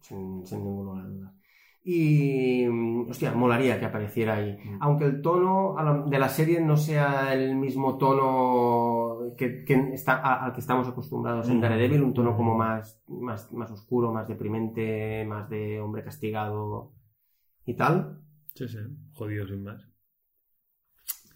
sin, 0.00 0.46
sin 0.46 0.58
ninguna 0.64 1.04
duda. 1.06 1.34
Y, 1.88 2.66
mm, 2.66 3.10
hostia, 3.10 3.32
molaría 3.32 3.78
que 3.78 3.84
apareciera 3.86 4.34
ahí. 4.34 4.58
Mm. 4.58 4.78
Aunque 4.80 5.04
el 5.04 5.22
tono 5.22 5.76
de 6.08 6.18
la 6.18 6.28
serie 6.28 6.60
no 6.60 6.76
sea 6.76 7.32
el 7.32 7.54
mismo 7.54 7.96
tono 7.96 9.32
que, 9.36 9.64
que 9.64 9.94
está, 9.94 10.16
al 10.16 10.52
que 10.52 10.58
estamos 10.58 10.88
acostumbrados 10.88 11.48
en 11.48 11.58
Mm. 11.58 11.60
Daredevil, 11.60 12.02
un 12.02 12.12
tono 12.12 12.36
como 12.36 12.56
más, 12.56 13.00
más, 13.06 13.52
más 13.52 13.70
oscuro, 13.70 14.12
más 14.12 14.26
deprimente, 14.26 15.24
más 15.26 15.48
de 15.48 15.80
hombre 15.80 16.02
castigado 16.02 16.92
y 17.64 17.74
tal. 17.74 18.20
Sí, 18.52 18.66
sí. 18.66 18.78
Jodido 19.14 19.46
sin 19.46 19.62
más. 19.62 19.88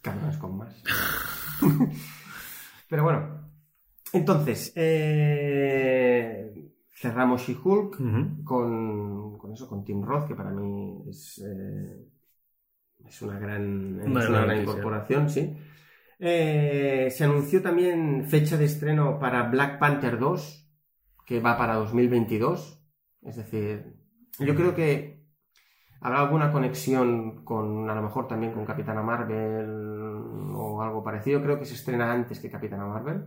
Cabrones 0.03 0.37
con 0.37 0.57
más. 0.57 0.83
Pero 2.89 3.05
bueno, 3.05 3.53
entonces, 4.13 4.73
eh, 4.75 6.70
cerramos 7.01 7.43
She-Hulk 7.43 8.43
con, 8.45 9.39
con 9.39 9.53
eso, 9.53 9.69
con 9.69 9.85
Tim 9.85 10.03
Roth, 10.05 10.29
que 10.29 10.35
para 10.35 10.51
mí 10.51 11.03
es, 11.09 11.39
eh, 11.47 12.07
es 13.07 13.23
una 13.23 13.39
gran, 13.39 14.01
es 14.01 14.07
Una 14.07 14.25
gran 14.25 14.51
noticia. 14.51 14.55
incorporación, 14.55 15.29
sí. 15.31 15.57
Eh, 16.19 17.09
se 17.11 17.25
anunció 17.25 17.63
también 17.63 18.27
fecha 18.29 18.57
de 18.57 18.67
estreno 18.67 19.19
para 19.19 19.45
Black 19.51 19.79
Panther 19.79 20.19
2, 20.19 20.71
que 21.27 21.41
va 21.41 21.57
para 21.59 21.75
2022. 21.77 22.83
Es 23.23 23.37
decir, 23.37 23.97
yo 24.39 24.55
creo 24.55 24.75
que 24.75 25.25
habrá 26.01 26.21
alguna 26.23 26.53
conexión 26.53 27.45
con, 27.45 27.91
a 27.91 27.95
lo 27.95 28.03
mejor 28.03 28.29
también 28.29 28.53
con 28.53 28.67
Capitana 28.67 29.03
Marvel 29.03 29.69
o 30.55 30.83
algo 30.83 31.03
parecido. 31.05 31.43
Creo 31.43 31.59
que 31.59 31.67
se 31.67 31.75
estrena 31.75 32.13
antes 32.13 32.41
que 32.41 32.51
Capitana 32.51 32.87
Marvel. 32.87 33.25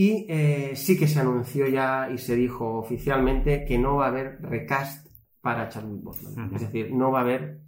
Y 0.00 0.26
eh, 0.28 0.76
sí 0.76 0.96
que 0.96 1.08
se 1.08 1.18
anunció 1.18 1.66
ya 1.66 2.08
y 2.08 2.18
se 2.18 2.36
dijo 2.36 2.78
oficialmente 2.78 3.64
que 3.64 3.80
no 3.80 3.96
va 3.96 4.04
a 4.04 4.08
haber 4.10 4.40
recast 4.42 5.08
para 5.40 5.68
Chadwick 5.68 6.04
Boseman. 6.04 6.46
Ujú. 6.46 6.54
Es 6.54 6.60
decir, 6.60 6.94
no 6.94 7.10
va 7.10 7.18
a 7.18 7.22
haber 7.22 7.62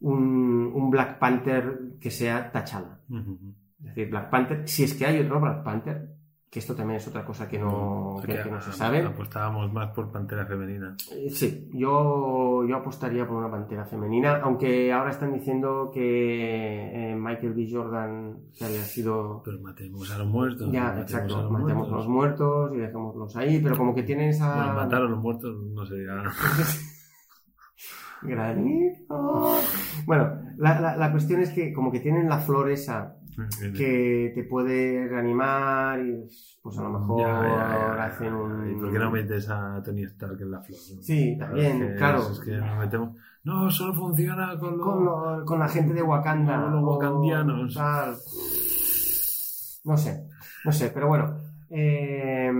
un, 0.00 0.72
un 0.74 0.90
Black 0.90 1.20
Panther 1.20 1.98
que 2.00 2.10
sea 2.10 2.50
T'Challa. 2.50 2.98
Es 3.78 3.84
decir, 3.84 4.10
Black 4.10 4.28
Panther, 4.28 4.68
si 4.68 4.82
es 4.82 4.94
que 4.94 5.06
hay 5.06 5.20
otro 5.20 5.40
Black 5.40 5.62
Panther, 5.62 6.08
que 6.52 6.58
esto 6.58 6.74
también 6.74 6.98
es 6.98 7.08
otra 7.08 7.24
cosa 7.24 7.48
que 7.48 7.58
no, 7.58 8.16
O 8.16 8.22
sea 8.22 8.36
que, 8.36 8.42
que 8.42 8.50
no 8.50 8.60
se 8.60 8.68
a- 8.68 8.72
sabe. 8.74 9.00
Apostábamos 9.02 9.72
más 9.72 9.88
por 9.94 10.12
Pantera 10.12 10.44
Femenina. 10.44 10.94
Eh, 11.10 11.30
Sí, 11.30 11.70
yo, 11.72 12.66
yo 12.68 12.76
apostaría 12.76 13.26
por 13.26 13.38
una 13.38 13.50
pantera 13.50 13.86
femenina, 13.86 14.36
aunque 14.42 14.92
ahora 14.92 15.12
están 15.12 15.32
diciendo 15.32 15.90
que 15.94 17.12
eh, 17.12 17.16
Michael 17.16 17.54
B. 17.54 17.68
Jordan, 17.72 18.36
que 18.54 18.66
había 18.66 18.82
sido... 18.82 19.40
Pero 19.42 19.60
matemos 19.60 20.10
a 20.10 20.18
los 20.18 20.26
muertos. 20.26 20.70
Ya, 20.70 21.00
exacto, 21.00 21.38
a 21.38 21.42
los 21.44 21.50
matemos 21.50 21.72
a 21.72 21.90
muertos. 21.90 21.96
los 21.96 22.08
muertos 22.08 22.72
y 22.74 22.76
dejémoslos 22.80 23.34
ahí, 23.36 23.58
pero 23.62 23.78
como 23.78 23.94
que 23.94 24.02
tienen 24.02 24.28
esa... 24.28 24.54
Bueno, 24.54 24.74
matar 24.74 25.00
a 25.00 25.04
los 25.06 25.18
muertos 25.22 25.56
no 25.72 25.86
sería. 25.86 26.22
Granizo. 28.22 29.58
Bueno, 30.06 30.38
la, 30.58 30.80
la- 30.80 30.96
la 30.96 31.10
cuestión 31.10 31.40
es 31.40 31.50
que 31.50 31.72
como 31.72 31.90
que 31.90 32.00
tienen 32.00 32.28
la 32.28 32.38
flor 32.38 32.70
esa 32.70 33.16
que 33.76 34.32
te 34.34 34.44
puede 34.44 35.08
reanimar 35.08 36.00
y 36.00 36.28
pues 36.62 36.78
a 36.78 36.82
lo 36.82 36.90
mejor 36.98 37.20
Ya, 37.20 37.26
ya, 37.42 37.96
ya. 37.96 38.04
hacen 38.04 38.34
un... 38.34 38.70
¿Y 38.70 38.74
por 38.74 38.92
qué 38.92 38.98
no 38.98 39.10
metes 39.10 39.48
a 39.48 39.82
Tony 39.84 40.02
Stark 40.04 40.40
en 40.40 40.50
la 40.50 40.60
flor? 40.60 40.78
no? 40.96 41.02
Sí, 41.02 41.36
también, 41.38 41.82
Es 41.82 41.90
que- 41.92 41.96
claro. 41.96 42.20
Es 42.30 42.40
que 42.40 42.50
nos 42.56 42.78
metemos. 42.78 43.16
No, 43.44 43.70
solo 43.70 43.94
funciona 43.94 44.56
con 44.58 44.78
los. 44.78 44.86
con, 44.86 45.04
lo- 45.04 45.44
con 45.44 45.58
la 45.58 45.68
gente 45.68 45.92
de 45.94 46.02
Wakanda. 46.02 46.62
Con 46.62 46.72
los 46.74 46.84
wakandianos. 46.84 47.74
tal. 47.74 48.14
No 49.84 49.96
sé, 49.96 50.28
no 50.64 50.70
sé, 50.72 50.90
pero 50.94 51.08
bueno. 51.08 51.36
eh, 51.70 52.52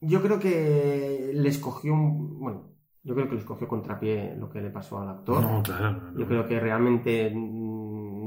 yo 0.00 0.22
creo 0.22 0.38
que 0.38 1.30
le 1.34 1.48
escogió 1.48 1.92
un. 1.92 2.38
Bueno, 2.40 2.70
yo 3.02 3.14
creo 3.14 3.26
que 3.28 3.34
le 3.34 3.40
escogió 3.40 3.68
contrapié 3.68 4.34
lo 4.36 4.48
que 4.48 4.62
le 4.62 4.70
pasó 4.70 4.98
al 5.00 5.08
actor. 5.10 5.42
No, 5.42 5.62
claro. 5.62 5.92
no, 5.92 6.10
no. 6.12 6.18
Yo 6.18 6.26
creo 6.26 6.46
que 6.46 6.58
realmente 6.60 7.30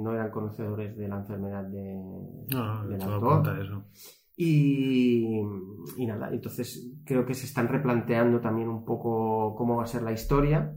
no 0.08 0.14
eran 0.16 0.32
conocedores 0.32 0.96
de 0.98 1.08
la 1.08 1.18
enfermedad 1.18 1.64
de, 1.64 1.94
No, 2.54 2.84
no, 2.84 3.42
del 3.44 3.62
eso. 3.62 3.86
Y, 4.36 5.40
y 5.98 6.06
nada, 6.06 6.30
entonces 6.32 6.92
creo 7.04 7.26
que 7.26 7.34
se 7.34 7.46
están 7.48 7.68
replanteando 7.68 8.40
también 8.40 8.70
un 8.70 8.86
poco 8.86 9.56
cómo 9.56 9.78
va 9.78 9.84
a 9.84 9.88
ser 9.88 10.04
la 10.04 10.12
historia. 10.12 10.76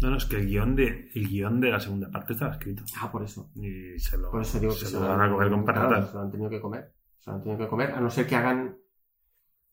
No, 0.00 0.10
no, 0.10 0.16
es 0.16 0.26
que 0.26 0.36
el 0.36 0.46
guion 0.46 0.76
de, 0.76 1.08
el 1.14 1.28
guion 1.28 1.60
de 1.60 1.70
la 1.70 1.80
segunda 1.80 2.10
parte 2.10 2.34
estaba 2.34 2.52
escrito. 2.52 2.84
Ah, 3.00 3.10
por 3.10 3.22
eso. 3.24 3.50
Y 3.56 3.98
se 3.98 4.18
lo, 4.18 4.30
Por 4.30 4.42
eso 4.42 4.60
digo 4.60 4.72
que 4.74 4.84
se 4.84 5.00
lo 5.00 5.08
van 5.08 5.20
a 5.22 5.30
comer 5.30 5.50
con 5.50 5.64
claro, 5.64 5.88
patatas. 5.88 6.08
se 6.10 6.14
lo 6.14 6.20
han 6.22 6.30
tenido 6.30 6.50
que 6.50 6.60
comer. 6.60 6.92
Se 7.18 7.30
lo 7.30 7.36
han 7.36 7.42
tenido 7.42 7.58
que 7.58 7.68
comer, 7.68 7.90
a 7.92 8.00
no 8.00 8.10
ser 8.10 8.26
que 8.26 8.36
hagan. 8.36 8.76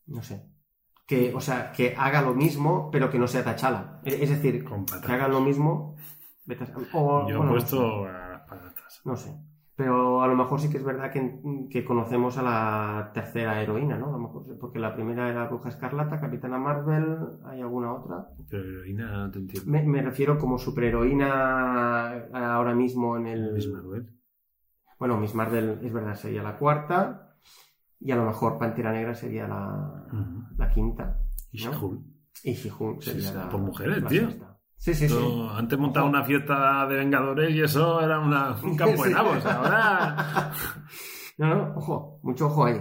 No 0.08 0.24
sé. 0.24 0.50
Que, 1.06 1.34
o 1.36 1.42
sea, 1.42 1.72
que 1.72 1.94
haga 1.96 2.22
lo 2.24 2.34
mismo, 2.34 2.90
pero 2.92 3.12
que 3.12 3.20
no 3.20 3.28
sea 3.28 3.44
Tachala. 3.44 4.02
Es, 4.04 4.16
es 4.22 4.30
decir, 4.30 4.64
Con 4.64 4.86
que 4.86 5.12
hagan 5.12 5.32
lo 5.32 5.42
mismo. 5.42 5.96
o- 6.94 7.28
Yo 7.30 7.38
bueno, 7.38 7.42
he 7.42 7.46
no 7.46 7.52
puesto 7.52 8.06
sé. 8.06 8.10
No 9.04 9.16
sé. 9.16 9.36
Pero 9.76 10.22
a 10.22 10.28
lo 10.28 10.36
mejor 10.36 10.62
sí 10.62 10.70
que 10.70 10.78
es 10.78 10.86
verdad 10.86 11.12
que, 11.12 11.42
que 11.70 11.84
conocemos 11.84 12.38
a 12.38 12.42
la 12.44 13.12
tercera 13.14 13.62
heroína, 13.62 13.98
¿no? 13.98 14.08
A 14.08 14.12
lo 14.12 14.20
mejor, 14.20 14.58
porque 14.58 14.80
la 14.80 14.96
primera 14.96 15.30
era 15.30 15.48
Bruja 15.48 15.68
Escarlata, 15.68 16.22
Capitana 16.22 16.58
Marvel, 16.58 17.18
¿hay 17.44 17.60
alguna 17.60 17.94
otra? 17.94 18.30
Pero 18.50 18.64
heroína 18.64 19.12
no 19.26 19.32
te 19.32 19.40
entiendo. 19.40 19.70
Me, 19.70 19.84
me 19.84 20.02
refiero 20.02 20.38
como 20.38 20.58
superheroína 20.58 22.28
ahora 22.56 22.74
mismo 22.74 23.18
en 23.18 23.28
el... 23.28 23.52
Miss 23.54 23.70
Marvel. 23.70 24.10
Bueno, 24.98 25.18
Miss 25.20 25.36
Marvel 25.36 25.80
es 25.84 25.92
verdad, 25.92 26.16
sería 26.16 26.42
la 26.42 26.58
cuarta. 26.58 27.36
Y 28.00 28.12
a 28.12 28.16
lo 28.16 28.26
mejor 28.26 28.58
Pantera 28.58 28.94
Negra 28.94 29.14
sería 29.14 29.46
la, 29.48 30.06
la 30.58 30.70
quinta. 30.70 31.20
Y. 31.52 31.58
She-Hulk. 31.58 32.02
Y 32.44 32.56
Sí, 32.56 32.70
sería 33.02 33.30
sí, 33.30 33.36
la, 33.36 33.50
por 33.50 33.60
mujeres, 33.62 34.02
la 34.04 34.08
tío. 34.10 34.30
sexta. 34.30 34.55
Sí, 34.78 34.94
sí, 34.94 35.10
sí. 35.10 35.48
Antes 35.56 35.80
montaba 35.80 36.08
una 36.08 36.24
fiesta 36.24 36.86
de 36.88 36.98
Vengadores 36.98 37.52
y 37.56 37.62
eso 37.62 38.02
era 38.02 38.20
una- 38.20 38.56
un 38.64 38.76
campo 38.76 39.04
de 39.04 39.12
nabos. 39.12 39.46
Ahora. 39.46 40.52
No, 41.38 41.54
no, 41.54 41.74
ojo, 41.76 42.20
mucho 42.24 42.46
ojo 42.46 42.64
ahí. 42.64 42.80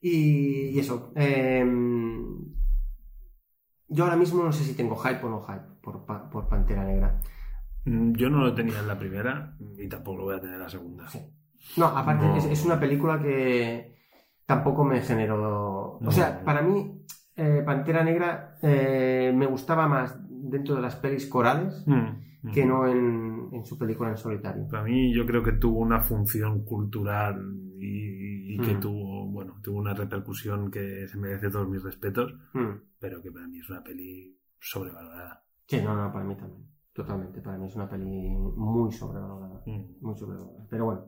Y, 0.00 0.68
y 0.70 0.78
eso. 0.78 1.12
eh, 1.16 1.62
yo 3.88 4.04
ahora 4.04 4.16
mismo 4.16 4.42
no 4.42 4.52
sé 4.52 4.64
si 4.64 4.74
tengo 4.74 4.96
hype 4.96 5.22
o 5.26 5.28
no 5.28 5.42
hype 5.42 5.66
por, 5.82 6.06
por 6.30 6.48
Pantera 6.48 6.84
Negra. 6.84 7.20
Mm, 7.84 8.12
Yo 8.12 8.30
no 8.30 8.38
lo 8.38 8.54
tenía 8.54 8.78
en 8.78 8.88
la 8.88 8.98
primera 8.98 9.56
y 9.76 9.88
tampoco 9.88 10.18
lo 10.18 10.24
voy 10.24 10.36
a 10.36 10.40
tener 10.40 10.54
en 10.56 10.62
la 10.62 10.68
segunda. 10.68 11.08
Sí. 11.08 11.20
No, 11.76 11.86
aparte 11.86 12.24
No. 12.26 12.36
Es, 12.36 12.44
es 12.46 12.64
una 12.64 12.78
película 12.80 13.18
que 13.18 13.96
tampoco 14.46 14.84
me 14.84 15.00
generó... 15.02 15.98
No. 16.00 16.08
O 16.08 16.12
sea, 16.12 16.42
para 16.44 16.62
mí 16.62 17.04
eh, 17.36 17.62
Pantera 17.66 18.02
Negra 18.04 18.56
eh, 18.62 19.32
me 19.34 19.46
gustaba 19.46 19.86
más 19.88 20.16
dentro 20.50 20.74
de 20.76 20.82
las 20.82 20.96
pelis 20.96 21.26
corales 21.26 21.84
Mm, 21.86 22.50
que 22.52 22.64
mm. 22.64 22.68
no 22.68 22.86
en, 22.88 23.48
en 23.52 23.64
su 23.64 23.78
película 23.78 24.10
en 24.10 24.16
solitario. 24.16 24.66
Para 24.68 24.84
mí 24.84 25.14
yo 25.14 25.24
creo 25.26 25.42
que 25.42 25.52
tuvo 25.52 25.78
una 25.80 26.00
función 26.00 26.64
cultural 26.64 27.36
y, 27.78 28.54
y 28.54 28.58
que 28.60 28.74
Mm. 28.74 28.80
tuvo, 28.80 29.30
bueno, 29.30 29.56
tuvo 29.62 29.78
una 29.78 29.94
repercusión 29.94 30.70
que 30.70 31.06
se 31.08 31.18
merece 31.18 31.50
todos 31.50 31.68
mis 31.68 31.82
respetos, 31.82 32.34
Mm. 32.54 32.80
pero 32.98 33.22
que 33.22 33.30
para 33.30 33.46
mí 33.46 33.58
es 33.58 33.68
una 33.70 33.82
peli 33.82 34.36
sobrevalorada. 34.58 35.44
Sí, 35.66 35.80
no, 35.82 35.94
no, 35.94 36.12
para 36.12 36.24
mí 36.24 36.34
también. 36.36 36.66
Totalmente. 36.92 37.40
Para 37.40 37.56
mí 37.56 37.66
es 37.66 37.76
una 37.76 37.88
peli 37.88 38.04
muy 38.06 38.90
sobrevalorada. 38.92 39.62
Muy 40.00 40.16
sobrevalorada. 40.16 40.66
Pero 40.68 40.84
bueno. 40.86 41.04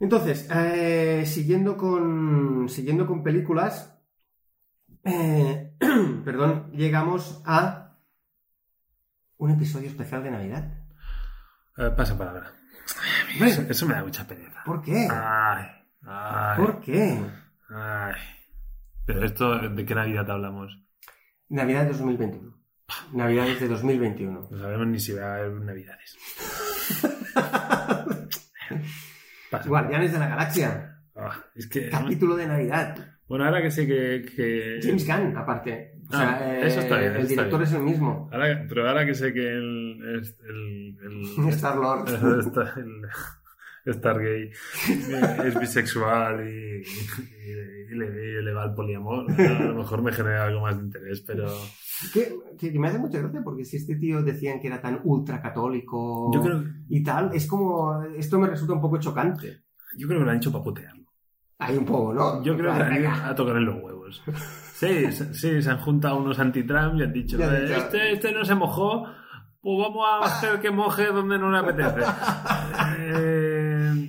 Entonces, 0.00 0.48
eh, 0.54 1.22
siguiendo 1.26 1.76
con. 1.76 2.68
Siguiendo 2.68 3.06
con 3.06 3.22
películas. 3.22 3.96
eh, 5.04 5.72
perdón, 6.24 6.70
llegamos 6.72 7.42
a 7.46 7.79
un 9.40 9.50
episodio 9.50 9.88
especial 9.88 10.22
de 10.22 10.30
Navidad. 10.30 10.64
Eh, 11.76 11.90
pasa 11.96 12.16
palabra. 12.16 12.52
Eso, 13.40 13.62
eso 13.68 13.86
me 13.86 13.94
da 13.94 14.02
mucha 14.04 14.26
pereza. 14.26 14.62
¿Por 14.64 14.82
qué? 14.82 15.08
Ay, 15.10 15.66
ay, 16.06 16.56
¿Por 16.56 16.80
qué? 16.80 17.18
Pero 19.06 19.24
esto, 19.24 19.58
¿de 19.68 19.84
qué 19.84 19.94
Navidad 19.94 20.30
hablamos? 20.30 20.78
Navidad 21.48 21.82
de 21.84 21.88
2021. 21.92 22.54
Navidades 23.12 23.60
de 23.60 23.68
2021. 23.68 24.48
No 24.50 24.58
sabemos 24.58 24.86
ni 24.88 24.98
si 25.00 25.12
va 25.12 25.22
a 25.24 25.34
haber 25.36 25.52
Navidades. 25.52 26.16
Guardianes 29.66 30.12
de 30.12 30.18
la 30.18 30.28
Galaxia. 30.28 30.96
Ah, 31.16 31.36
es 31.54 31.66
que. 31.68 31.88
Capítulo 31.88 32.36
de 32.36 32.46
Navidad. 32.46 32.96
Bueno, 33.28 33.44
ahora 33.44 33.62
que 33.62 33.70
sé 33.70 33.86
que. 33.86 34.24
que- 34.36 34.80
James 34.82 35.06
Gunn, 35.06 35.36
aparte. 35.36 35.94
O 36.12 36.16
sea, 36.16 36.38
Ah, 36.40 36.58
eso 36.60 36.80
está 36.80 36.98
bien, 36.98 37.12
eso 37.12 37.18
el 37.20 37.26
está 37.26 37.42
director 37.44 37.60
bien. 37.60 37.62
es 37.68 37.72
el 37.72 37.82
mismo. 37.82 38.28
ahora- 38.32 38.66
pero 38.68 38.88
ahora 38.88 39.06
que 39.06 39.14
sé 39.14 39.32
que 39.32 39.48
el. 39.48 40.02
el, 40.02 40.96
el, 41.44 41.48
Star 41.50 41.76
Lord. 41.76 42.08
el- 42.76 43.02
el 43.86 43.94
Stargate 43.94 44.52
eh, 44.90 45.36
es 45.46 45.58
bisexual 45.58 46.46
y, 46.46 46.82
y- 46.82 47.92
y 47.92 47.94
le, 47.96 48.06
y 48.40 48.42
le 48.44 48.52
va 48.52 48.64
al 48.64 48.74
poliamor. 48.74 49.30
A 49.32 49.62
lo 49.62 49.74
mejor 49.74 50.02
me 50.02 50.12
genera 50.12 50.44
algo 50.46 50.60
más 50.60 50.76
de 50.78 50.84
interés, 50.84 51.20
pero. 51.22 51.48
Que, 52.12 52.78
me 52.78 52.88
hace 52.88 52.98
mucha 52.98 53.18
gracia 53.18 53.40
porque 53.44 53.64
si 53.64 53.76
este 53.76 53.96
tío 53.96 54.22
decían 54.22 54.58
que 54.60 54.68
era 54.68 54.80
tan 54.80 55.00
ultra 55.04 55.40
católico 55.42 56.30
Yo 56.32 56.40
creo, 56.42 56.64
y 56.88 57.02
tal, 57.02 57.30
es 57.34 57.46
como. 57.46 58.02
Esto 58.16 58.38
me 58.38 58.48
resulta 58.48 58.74
un 58.74 58.80
poco 58.80 58.98
chocante. 58.98 59.62
yo 59.96 60.06
creo 60.06 60.20
que 60.20 60.24
lo 60.24 60.30
han 60.30 60.36
hecho 60.38 60.52
para 60.52 60.64
putearlo. 60.64 61.04
Hay 61.58 61.76
un 61.76 61.84
poco, 61.84 62.14
¿no? 62.14 62.42
Yo 62.42 62.56
creo 62.56 62.74
que 62.74 62.80
han 62.82 62.96
ido 63.00 63.10
a 63.10 63.34
tocar 63.34 63.56
en 63.56 63.64
los 63.66 63.82
huevos. 63.82 64.22
Sí, 64.80 65.12
se- 65.12 65.34
sí, 65.34 65.62
se 65.62 65.70
han 65.70 65.78
juntado 65.80 66.16
unos 66.16 66.38
anti-Trump 66.38 66.94
y 66.98 67.02
han 67.02 67.12
dicho, 67.12 67.36
Ya 67.38 67.54
"Eh, 67.54 67.76
este, 67.76 68.12
este 68.12 68.32
no 68.32 68.44
se 68.44 68.54
mojó, 68.54 69.04
pues 69.60 69.78
vamos 69.78 70.06
a 70.06 70.24
hacer 70.24 70.58
que 70.60 70.70
moje 70.70 71.06
donde 71.06 71.38
no 71.38 71.50
le 71.50 71.58
apetece. 71.58 72.00
Eh, 72.98 74.06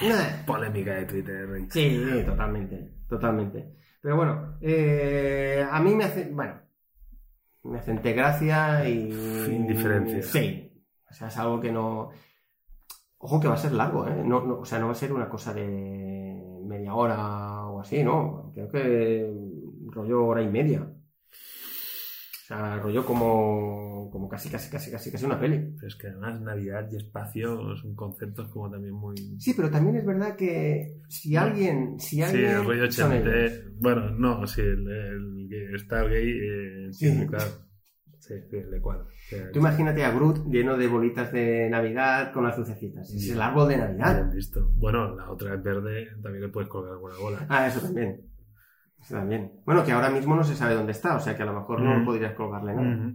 Nah. 0.00 0.46
polémica 0.46 0.94
de 0.94 1.04
Twitter. 1.06 1.48
Sí, 1.70 2.22
totalmente, 2.24 2.94
totalmente. 3.08 3.74
Pero 4.00 4.16
bueno, 4.16 4.56
eh, 4.60 5.66
a 5.68 5.80
mí 5.80 5.94
me 5.94 6.04
hace, 6.04 6.30
bueno, 6.32 6.54
me 7.64 7.78
hace 7.80 7.94
gracia 8.12 8.88
y... 8.88 9.10
Indiferencia. 9.50 10.22
Sí, 10.22 10.84
o 11.10 11.12
sea, 11.12 11.28
es 11.28 11.36
algo 11.38 11.60
que 11.60 11.72
no... 11.72 12.10
Ojo 13.20 13.40
que 13.40 13.48
va 13.48 13.54
a 13.54 13.58
ser 13.58 13.72
largo, 13.72 14.06
¿eh? 14.06 14.22
No, 14.24 14.40
no, 14.44 14.60
o 14.60 14.64
sea, 14.64 14.78
no 14.78 14.86
va 14.86 14.92
a 14.92 14.94
ser 14.94 15.12
una 15.12 15.28
cosa 15.28 15.52
de 15.52 16.60
media 16.64 16.94
hora 16.94 17.57
o 17.78 17.80
así, 17.82 18.02
¿no? 18.04 18.52
Creo 18.54 18.68
que 18.70 19.32
rollo 19.92 20.24
hora 20.26 20.42
y 20.42 20.48
media. 20.48 20.82
O 20.82 22.46
sea, 22.48 22.78
rollo 22.78 23.04
como, 23.04 24.08
como 24.10 24.26
casi, 24.28 24.48
casi, 24.48 24.70
casi, 24.70 24.90
casi, 24.90 25.12
casi 25.12 25.24
una 25.26 25.38
peli. 25.38 25.58
Pero 25.76 25.86
es 25.86 25.96
que 25.96 26.06
además 26.08 26.40
Navidad 26.40 26.88
y 26.90 26.96
espacio 26.96 27.76
son 27.76 27.94
conceptos 27.94 28.48
como 28.48 28.70
también 28.70 28.94
muy... 28.94 29.16
Sí, 29.38 29.52
pero 29.54 29.70
también 29.70 29.96
es 29.96 30.06
verdad 30.06 30.34
que 30.34 30.96
si 31.08 31.36
alguien, 31.36 32.00
si 32.00 32.22
Sí, 32.22 32.22
alguien 32.22 32.50
el 32.52 32.64
rollo 32.64 32.90
son 32.90 33.12
ellos. 33.12 33.26
80. 33.26 33.70
Bueno, 33.80 34.10
no, 34.10 34.46
sí, 34.46 34.62
el, 34.62 34.88
el, 34.88 35.52
el 35.52 35.78
Stargate, 35.78 36.86
eh, 36.88 36.92
sí, 36.92 37.06
Sí. 37.06 37.26
claro. 37.26 37.67
Sí, 38.28 38.34
sí, 38.50 38.56
le 38.70 38.80
cuadra. 38.80 39.06
Sí, 39.28 39.36
Tú 39.54 39.58
imagínate 39.60 40.04
a 40.04 40.10
Groot 40.10 40.46
lleno 40.50 40.76
de 40.76 40.86
bolitas 40.86 41.32
de 41.32 41.68
Navidad 41.70 42.30
con 42.30 42.44
las 42.44 42.58
lucecitas. 42.58 43.10
Es 43.10 43.30
el 43.30 43.40
árbol 43.40 43.68
de 43.68 43.78
Navidad. 43.78 44.30
Visto. 44.34 44.68
Bueno, 44.74 45.14
la 45.16 45.30
otra 45.30 45.54
es 45.54 45.62
verde, 45.62 46.08
también 46.22 46.42
le 46.42 46.48
puedes 46.50 46.68
colgar 46.68 46.92
alguna 46.92 47.16
bola. 47.16 47.46
Ah, 47.48 47.66
eso 47.66 47.80
también. 47.80 48.20
Eso 49.00 49.14
también. 49.14 49.52
Bueno, 49.64 49.82
que 49.82 49.92
ahora 49.92 50.10
mismo 50.10 50.36
no 50.36 50.44
se 50.44 50.54
sabe 50.54 50.74
dónde 50.74 50.92
está, 50.92 51.16
o 51.16 51.20
sea 51.20 51.34
que 51.36 51.42
a 51.42 51.46
lo 51.46 51.54
mejor 51.54 51.80
no 51.80 52.00
Mm. 52.00 52.04
podrías 52.04 52.34
colgarle 52.34 52.74
nada. 52.74 53.12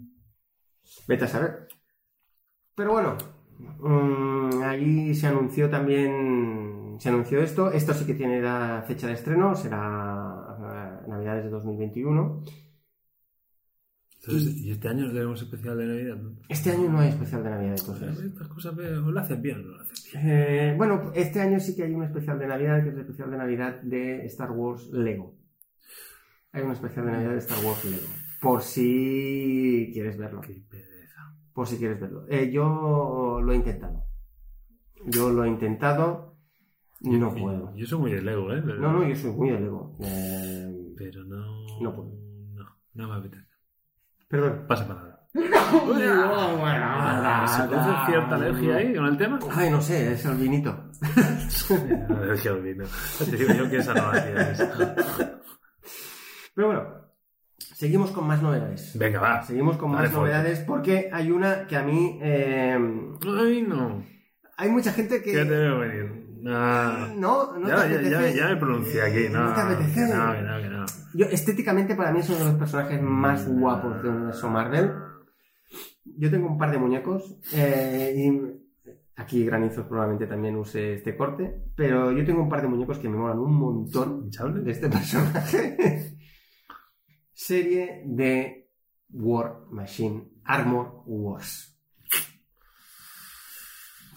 Vete 1.08 1.26
a 1.26 1.28
saber. 1.28 1.68
Pero 2.76 2.92
bueno, 2.94 3.16
mm, 3.80 4.64
allí 4.64 5.14
se 5.14 5.28
anunció 5.28 5.70
también, 5.70 6.96
se 7.00 7.10
anunció 7.10 7.40
esto. 7.42 7.72
Esto 7.72 7.94
sí 7.94 8.06
que 8.06 8.16
tiene 8.16 8.42
la 8.42 8.84
fecha 8.88 9.06
de 9.08 9.14
estreno, 9.14 9.54
será 9.56 10.58
eh, 11.04 11.08
Navidades 11.08 11.44
de 11.44 11.50
2021. 11.52 12.42
Entonces, 14.26 14.56
y 14.56 14.72
este 14.72 14.88
año 14.88 15.12
tenemos 15.12 15.42
especial 15.42 15.78
de 15.78 15.86
Navidad. 15.86 16.16
¿no? 16.16 16.38
Este 16.48 16.72
año 16.72 16.90
no 16.90 17.00
hay 17.00 17.10
especial 17.10 17.44
de 17.44 17.50
Navidad, 17.50 17.76
entonces. 17.78 18.20
Estas 18.20 18.48
cosas 18.48 18.74
pero 18.76 19.02
lo 19.12 19.20
hacen 19.20 19.42
bien 19.42 19.58
o 19.60 19.64
no 19.64 19.78
lo 19.78 19.82
hacen 19.82 19.96
bien. 20.14 20.26
Eh, 20.26 20.76
bueno, 20.78 21.12
este 21.14 21.42
año 21.42 21.60
sí 21.60 21.76
que 21.76 21.84
hay 21.84 21.94
un 21.94 22.04
especial 22.04 22.40
de 22.40 22.48
Navidad, 22.48 22.82
que 22.84 22.90
es 22.90 22.96
el 22.96 23.02
especial 23.02 23.32
de 23.32 23.38
Navidad 23.38 23.82
de 23.82 24.26
Star 24.26 24.52
Wars 24.52 24.90
Lego. 24.92 25.36
Hay 26.54 26.64
un 26.64 26.72
especial 26.72 27.06
de 27.06 27.12
Navidad 27.12 27.32
de 27.32 27.38
Star 27.40 27.66
Wars 27.66 27.84
Lego. 27.86 28.08
Por 28.42 28.62
si 28.62 29.90
quieres 29.94 30.18
verlo. 30.18 30.40
Qué 30.42 30.64
pereza. 30.70 31.36
Por 31.54 31.68
si 31.68 31.78
quieres 31.78 32.00
verlo. 32.00 32.26
Eh, 32.30 32.50
yo 32.52 33.42
lo 33.44 33.52
he 33.52 33.56
intentado. 33.56 34.04
Yo 35.06 35.32
lo 35.32 35.44
he 35.44 35.50
intentado. 35.50 36.38
No 37.02 37.36
Yo- 37.36 37.36
puedo. 37.42 37.76
Yo 37.76 37.86
soy 37.86 38.00
muy 38.00 38.12
de 38.12 38.22
Lego, 38.22 38.54
¿eh? 38.54 38.62
Pero, 38.66 38.80
No, 38.80 38.94
no, 38.94 39.08
yo 39.08 39.16
soy 39.16 39.32
muy 39.32 39.50
de 39.50 39.60
Lego. 39.60 39.98
Eh, 40.02 40.94
Pero 40.98 41.26
no. 41.26 41.80
No 41.82 41.94
puedo. 41.94 42.12
No, 42.54 42.66
no 42.94 43.08
me 43.10 43.16
apetece. 43.16 43.43
Perdón. 44.34 44.66
Pasa 44.68 44.88
palabra. 44.88 45.20
¿Se 45.32 45.40
produce 47.68 47.92
cierta 48.08 48.36
alergia 48.36 48.76
ahí 48.78 48.96
con 48.96 49.06
el 49.06 49.18
tema? 49.18 49.40
Ay, 49.52 49.70
no 49.70 49.82
sé, 49.82 50.14
es 50.14 50.26
el 50.26 50.36
vinito. 50.36 50.90
alergia 52.10 52.52
al 52.52 52.62
vino. 52.62 52.86
Te 53.20 53.38
digo 53.38 53.54
yo 53.54 53.70
que 53.70 53.78
esa 53.78 53.94
no 53.94 54.12
la 54.12 54.24
tienes. 54.24 54.68
Pero 56.56 56.68
bueno, 56.68 56.84
seguimos 57.58 58.12
con 58.12 58.28
más 58.28 58.42
novedades. 58.42 58.98
Venga, 58.98 59.20
va. 59.20 59.42
Seguimos 59.44 59.78
con 59.78 59.92
Dale 59.92 60.04
más 60.04 60.12
fuerte. 60.16 60.34
novedades 60.36 60.60
porque 60.62 61.10
hay 61.12 61.32
una 61.32 61.66
que 61.68 61.76
a 61.78 61.84
mí... 61.84 62.20
eh, 62.22 62.78
Ay, 63.40 63.62
no. 63.68 64.04
hay 64.58 64.70
mucha 64.70 64.92
gente 64.94 65.22
que... 65.22 65.32
¿Qué 65.32 65.46
te 65.46 65.58
veo 65.58 65.80
venir? 65.80 66.23
Ah. 66.46 67.14
No, 67.16 67.58
no 67.58 67.68
ya, 67.68 67.88
te 67.88 68.10
ya, 68.10 68.22
ya, 68.22 68.30
ya 68.30 68.48
me 68.50 68.58
pronuncié 68.58 69.02
aquí. 69.02 69.30
No, 69.30 69.50
No 69.50 69.54
te 69.56 69.62
apetece. 69.62 69.94
que 69.94 70.14
no, 70.14 70.34
que 70.34 70.42
no, 70.42 70.62
que 70.62 70.70
no. 70.70 70.86
Yo, 71.14 71.26
estéticamente, 71.28 71.96
para 71.96 72.12
mí 72.12 72.20
es 72.20 72.30
uno 72.30 72.40
de 72.40 72.46
los 72.46 72.56
personajes 72.56 73.02
más 73.02 73.48
guapos 73.48 74.02
del 74.02 74.12
universo 74.12 74.50
Marvel. 74.50 74.92
Yo 76.06 76.30
tengo 76.30 76.48
un 76.48 76.58
par 76.58 76.72
de 76.72 76.78
muñecos 76.78 77.38
eh, 77.54 78.14
y 78.16 78.92
aquí 79.16 79.46
Granizos 79.46 79.86
probablemente 79.86 80.28
también 80.28 80.56
use 80.58 80.96
este 80.96 81.16
corte, 81.16 81.64
pero 81.76 82.12
yo 82.12 82.26
tengo 82.26 82.44
un 82.44 82.50
par 82.50 82.62
de 82.62 82.68
muñecos 82.68 83.00
que 83.00 83.10
me 83.10 83.18
molan 83.18 83.40
un 83.40 83.56
montón 83.56 84.30
de 84.30 84.72
este 84.72 84.90
personaje. 84.90 86.18
Serie 87.32 88.04
de 88.06 88.70
War 89.12 89.62
Machine 89.72 90.30
Armor 90.44 91.04
Wars. 91.06 91.73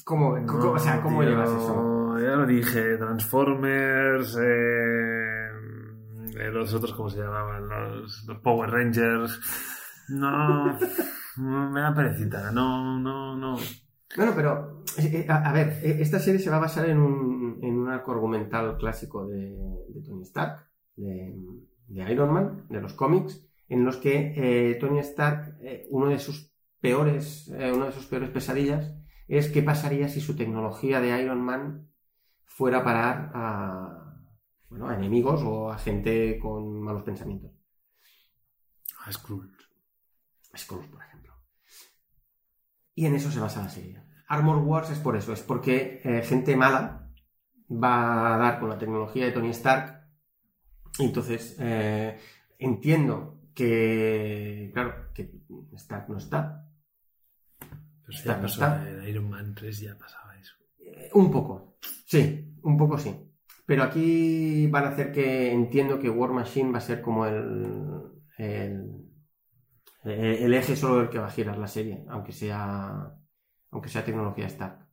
¿Cómo, 0.08 0.36
cómo- 0.46 0.70
o 0.72 0.78
sea, 0.78 1.02
¿cómo 1.02 1.20
tío, 1.20 1.30
llevas 1.30 1.50
eso? 1.50 2.18
Ya 2.20 2.36
lo 2.36 2.46
dije, 2.46 2.96
Transformers, 2.96 4.36
eh, 4.40 5.48
los 6.52 6.72
otros, 6.74 6.92
¿cómo 6.94 7.10
se 7.10 7.18
llamaban? 7.18 7.68
Los, 7.68 8.24
los 8.26 8.38
Power 8.38 8.70
Rangers. 8.70 9.40
No, 10.08 10.66
no, 11.38 11.70
me 11.70 11.80
da 11.80 11.92
perecita, 11.94 12.52
no, 12.52 12.98
no, 13.00 13.36
no. 13.36 13.56
Bueno, 14.16 14.32
pero, 14.36 14.84
eh, 14.98 15.10
eh, 15.12 15.26
a, 15.28 15.50
a 15.50 15.52
ver, 15.52 15.80
esta 15.82 16.20
serie 16.20 16.38
se 16.40 16.50
va 16.50 16.56
a 16.56 16.60
basar 16.60 16.88
en 16.88 16.98
un, 16.98 17.58
en 17.62 17.76
un 17.76 17.88
arco 17.90 18.12
argumental 18.12 18.76
clásico 18.78 19.26
de, 19.26 19.56
de 19.88 20.02
Tony 20.04 20.22
Stark, 20.22 20.68
de, 20.94 21.34
de 21.88 22.12
Iron 22.12 22.32
Man, 22.32 22.66
de 22.70 22.80
los 22.80 22.94
cómics, 22.94 23.44
en 23.68 23.84
los 23.84 23.96
que 23.96 24.32
eh, 24.36 24.76
Tony 24.76 25.00
Stark, 25.00 25.56
eh, 25.60 25.86
uno 25.90 26.06
de 26.08 26.20
sus 26.20 26.52
peores, 26.80 27.52
eh, 27.58 27.72
una 27.72 27.86
de 27.86 27.92
sus 27.92 28.06
peores 28.06 28.30
pesadillas, 28.30 28.94
es 29.28 29.48
qué 29.48 29.62
pasaría 29.62 30.08
si 30.08 30.20
su 30.20 30.36
tecnología 30.36 31.00
de 31.00 31.20
Iron 31.22 31.40
Man 31.42 31.88
fuera 32.44 32.78
a 32.78 32.84
parar 32.84 33.30
a, 33.34 34.16
bueno, 34.68 34.88
a 34.88 34.94
enemigos 34.94 35.42
o 35.42 35.70
a 35.70 35.78
gente 35.78 36.38
con 36.38 36.80
malos 36.80 37.02
pensamientos. 37.02 37.52
Ah, 39.00 39.12
Skrull. 39.12 39.52
Skrulls, 40.56 40.88
por 40.88 41.02
ejemplo. 41.02 41.34
Y 42.94 43.06
en 43.06 43.14
eso 43.14 43.30
se 43.30 43.40
basa 43.40 43.62
la 43.62 43.68
serie. 43.68 44.02
Armor 44.28 44.58
Wars 44.58 44.90
es 44.90 44.98
por 44.98 45.16
eso, 45.16 45.32
es 45.32 45.42
porque 45.42 46.00
eh, 46.02 46.22
gente 46.22 46.56
mala 46.56 47.10
va 47.70 48.34
a 48.34 48.38
dar 48.38 48.60
con 48.60 48.68
la 48.68 48.78
tecnología 48.78 49.26
de 49.26 49.32
Tony 49.32 49.50
Stark. 49.50 50.08
Y 50.98 51.04
entonces 51.04 51.56
eh, 51.60 52.18
entiendo 52.58 53.40
que, 53.54 54.70
claro, 54.72 55.12
que 55.12 55.30
Stark 55.74 56.08
no 56.08 56.18
está. 56.18 56.65
Ya 58.08 58.40
pasó 58.40 58.64
en 58.64 59.08
Iron 59.08 59.28
Man 59.28 59.54
3 59.54 59.80
ya 59.80 59.98
pasaba 59.98 60.36
eso. 60.38 60.54
Eh, 60.78 61.10
un 61.14 61.30
poco, 61.30 61.76
sí, 62.06 62.54
un 62.62 62.76
poco 62.76 62.98
sí. 62.98 63.14
Pero 63.64 63.82
aquí 63.82 64.68
van 64.68 64.84
a 64.84 64.88
hacer 64.90 65.12
que 65.12 65.52
entiendo 65.52 65.98
que 65.98 66.08
War 66.08 66.30
Machine 66.30 66.70
va 66.70 66.78
a 66.78 66.80
ser 66.80 67.02
como 67.02 67.26
el, 67.26 67.66
el, 68.38 69.06
eh, 70.04 70.38
el 70.42 70.54
eje 70.54 70.76
solo 70.76 70.98
del 70.98 71.08
que 71.08 71.18
va 71.18 71.26
a 71.26 71.30
girar 71.30 71.58
la 71.58 71.66
serie, 71.66 72.04
aunque 72.08 72.32
sea, 72.32 73.12
aunque 73.70 73.88
sea 73.88 74.04
tecnología 74.04 74.46
Stark. 74.46 74.86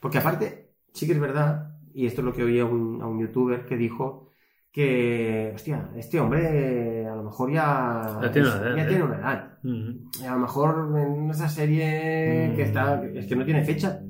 Porque 0.00 0.18
aparte, 0.18 0.74
sí 0.92 1.06
que 1.06 1.12
es 1.12 1.20
verdad, 1.20 1.78
y 1.94 2.06
esto 2.06 2.20
es 2.20 2.24
lo 2.24 2.32
que 2.32 2.42
oí 2.42 2.58
a 2.58 2.64
un, 2.64 3.00
a 3.02 3.06
un 3.06 3.20
youtuber 3.20 3.64
que 3.66 3.76
dijo 3.76 4.32
que, 4.72 5.52
hostia, 5.54 5.90
este 5.96 6.20
hombre 6.20 7.07
mejor 7.28 7.52
ya, 7.52 8.18
Ya 8.22 8.30
tiene 8.32 8.48
una 8.48 8.56
edad, 8.58 8.76
ya 8.76 8.82
¿eh? 8.82 8.88
tiene 8.88 9.04
una 9.04 9.16
edad. 9.16 9.58
Y 9.62 10.24
a 10.24 10.32
lo 10.32 10.38
mejor 10.40 10.98
en 10.98 11.30
esa 11.30 11.48
serie 11.48 12.52
que 12.54 12.62
está, 12.62 13.04
es 13.04 13.26
que 13.26 13.36
no 13.36 13.44
tiene 13.44 13.64
fecha, 13.64 14.00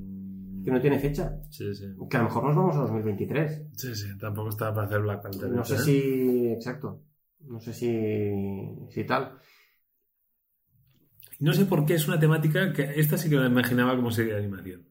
que 0.65 0.71
no 0.71 0.81
tiene 0.81 0.99
fecha. 0.99 1.39
Sí, 1.51 1.75
sí. 1.75 1.87
Que 2.11 2.17
a 2.17 2.21
lo 2.21 2.27
mejor 2.27 2.45
nos 2.45 2.57
vamos 2.57 2.77
a 2.77 2.81
2023. 2.81 3.63
Sí, 3.77 3.95
sí, 3.95 4.19
tampoco 4.19 4.51
estaba 4.51 4.75
para 4.75 4.87
hacer 4.87 5.01
Black 5.01 5.23
Panther. 5.23 5.51
No 5.51 5.65
sé 5.65 5.75
¿eh? 5.77 5.79
si. 5.79 6.49
Exacto. 6.49 7.03
No 7.41 7.61
sé 7.61 7.73
si. 7.73 8.91
Si 8.91 9.05
tal. 9.05 9.39
No 11.41 11.53
sé 11.53 11.67
por 11.67 11.87
qué 11.87 11.95
es 11.95 12.09
una 12.09 12.19
temática 12.19 12.73
que 12.73 12.83
esta 12.97 13.17
sí 13.17 13.31
que 13.31 13.37
la 13.37 13.47
imaginaba 13.47 13.95
como 13.95 14.11
serie 14.11 14.33
de 14.33 14.41
animación. 14.41 14.89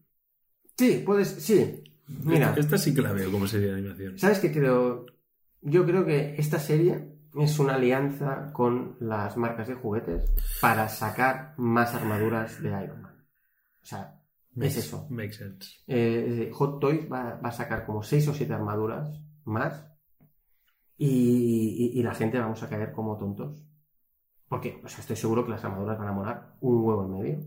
Sí, 0.78 1.04
puedes, 1.06 1.28
sí. 1.28 1.84
Mira, 2.24 2.49
Esta, 2.49 2.60
esta 2.62 2.78
sí 2.78 2.94
que 2.94 3.02
la 3.02 3.12
veo 3.12 3.32
como 3.32 3.48
serie 3.48 3.68
de 3.68 3.74
animación. 3.74 4.18
¿sabes 4.18 4.40
qué 4.40 4.52
creo? 4.52 5.06
Yo 5.62 5.86
creo 5.86 6.06
que 6.06 6.36
esta 6.38 6.58
serie 6.60 7.16
es 7.40 7.60
una 7.60 7.76
alianza 7.76 8.52
con 8.54 8.98
las 9.00 9.38
marcas 9.38 9.68
de 9.68 9.76
juguetes 9.76 10.34
para 10.62 10.90
sacar 10.90 11.54
más 11.58 11.94
armaduras 11.96 12.62
de 12.62 12.70
Iron 12.70 13.02
Man. 13.02 13.28
O 13.82 13.86
sea, 13.86 14.22
es 14.56 14.78
eso. 14.78 15.08
Makes 15.10 15.34
sense. 15.34 15.70
Eh, 15.88 16.50
Hot 16.54 16.80
Toys 16.80 17.12
va, 17.12 17.36
va 17.44 17.50
a 17.50 17.52
sacar 17.52 17.86
como 17.86 18.02
6 18.04 18.28
o 18.30 18.34
7 18.34 18.54
armaduras 18.54 19.10
más 19.46 19.86
y, 20.98 21.08
y- 21.96 22.00
y 22.00 22.04
la 22.04 22.14
gente 22.16 22.40
vamos 22.40 22.62
a 22.64 22.70
caer 22.70 22.92
como 22.92 23.18
tontos. 23.18 23.64
Porque, 24.50 24.82
o 24.84 24.88
sea, 24.88 25.00
estoy 25.02 25.16
seguro 25.16 25.44
que 25.46 25.52
las 25.52 25.64
armaduras 25.64 25.98
van 26.00 26.08
a 26.08 26.12
molar 26.14 26.56
un 26.62 26.84
huevo 26.84 27.06
en 27.06 27.12
medio. 27.12 27.40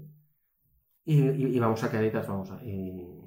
Y, 1.04 1.18
y- 1.20 1.56
y 1.56 1.58
vamos 1.58 1.82
a 1.82 1.90
caer 1.90 2.04
y 2.04 2.12
las 2.12 2.28
vamos 2.28 2.50
a... 2.50 2.62
y- 2.62 3.19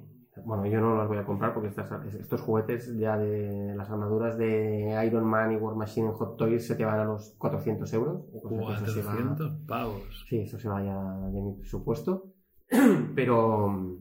bueno, 0.44 0.66
yo 0.66 0.80
no 0.80 0.96
las 0.96 1.06
voy 1.08 1.18
a 1.18 1.24
comprar 1.24 1.52
porque 1.54 1.68
estas- 1.68 1.90
estos 2.14 2.40
juguetes 2.40 2.96
ya 2.96 3.16
de 3.16 3.74
las 3.76 3.88
armaduras 3.90 4.36
de 4.36 5.00
Iron 5.06 5.24
Man 5.24 5.52
y 5.52 5.56
War 5.56 5.76
Machine 5.76 6.08
en 6.08 6.12
Hot 6.14 6.36
Toys 6.36 6.66
se 6.66 6.74
te 6.74 6.84
van 6.84 6.98
a 7.00 7.04
los 7.04 7.34
400 7.38 7.92
euros. 7.92 8.22
O 8.32 8.40
sea, 8.40 8.48
que 8.48 8.56
eso 8.56 8.92
se 8.92 9.02
va- 9.02 9.12
400 9.12 9.54
pavos. 9.66 10.26
Sí, 10.28 10.40
eso 10.40 10.58
se 10.58 10.68
vaya 10.68 10.96
de 11.32 11.40
mi 11.40 11.52
presupuesto. 11.54 12.32
Pero, 13.14 13.98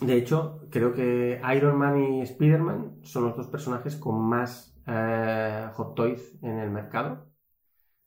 de 0.00 0.16
hecho, 0.16 0.60
creo 0.70 0.92
que 0.92 1.40
Iron 1.56 1.78
Man 1.78 1.98
y 2.02 2.20
Spider-Man 2.22 2.98
son 3.02 3.24
los 3.24 3.36
dos 3.36 3.46
personajes 3.48 3.96
con 3.96 4.20
más 4.20 4.70
eh, 4.86 5.68
hot 5.72 5.94
toys 5.94 6.36
en 6.42 6.58
el 6.58 6.70
mercado. 6.70 7.26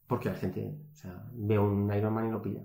Porque 0.07 0.29
la 0.29 0.35
gente, 0.35 0.77
o 0.91 0.95
sea, 0.95 1.25
ve 1.33 1.57
un 1.59 1.91
Iron 1.93 2.13
Man 2.13 2.27
y 2.27 2.31
lo 2.31 2.41
pilla. 2.41 2.61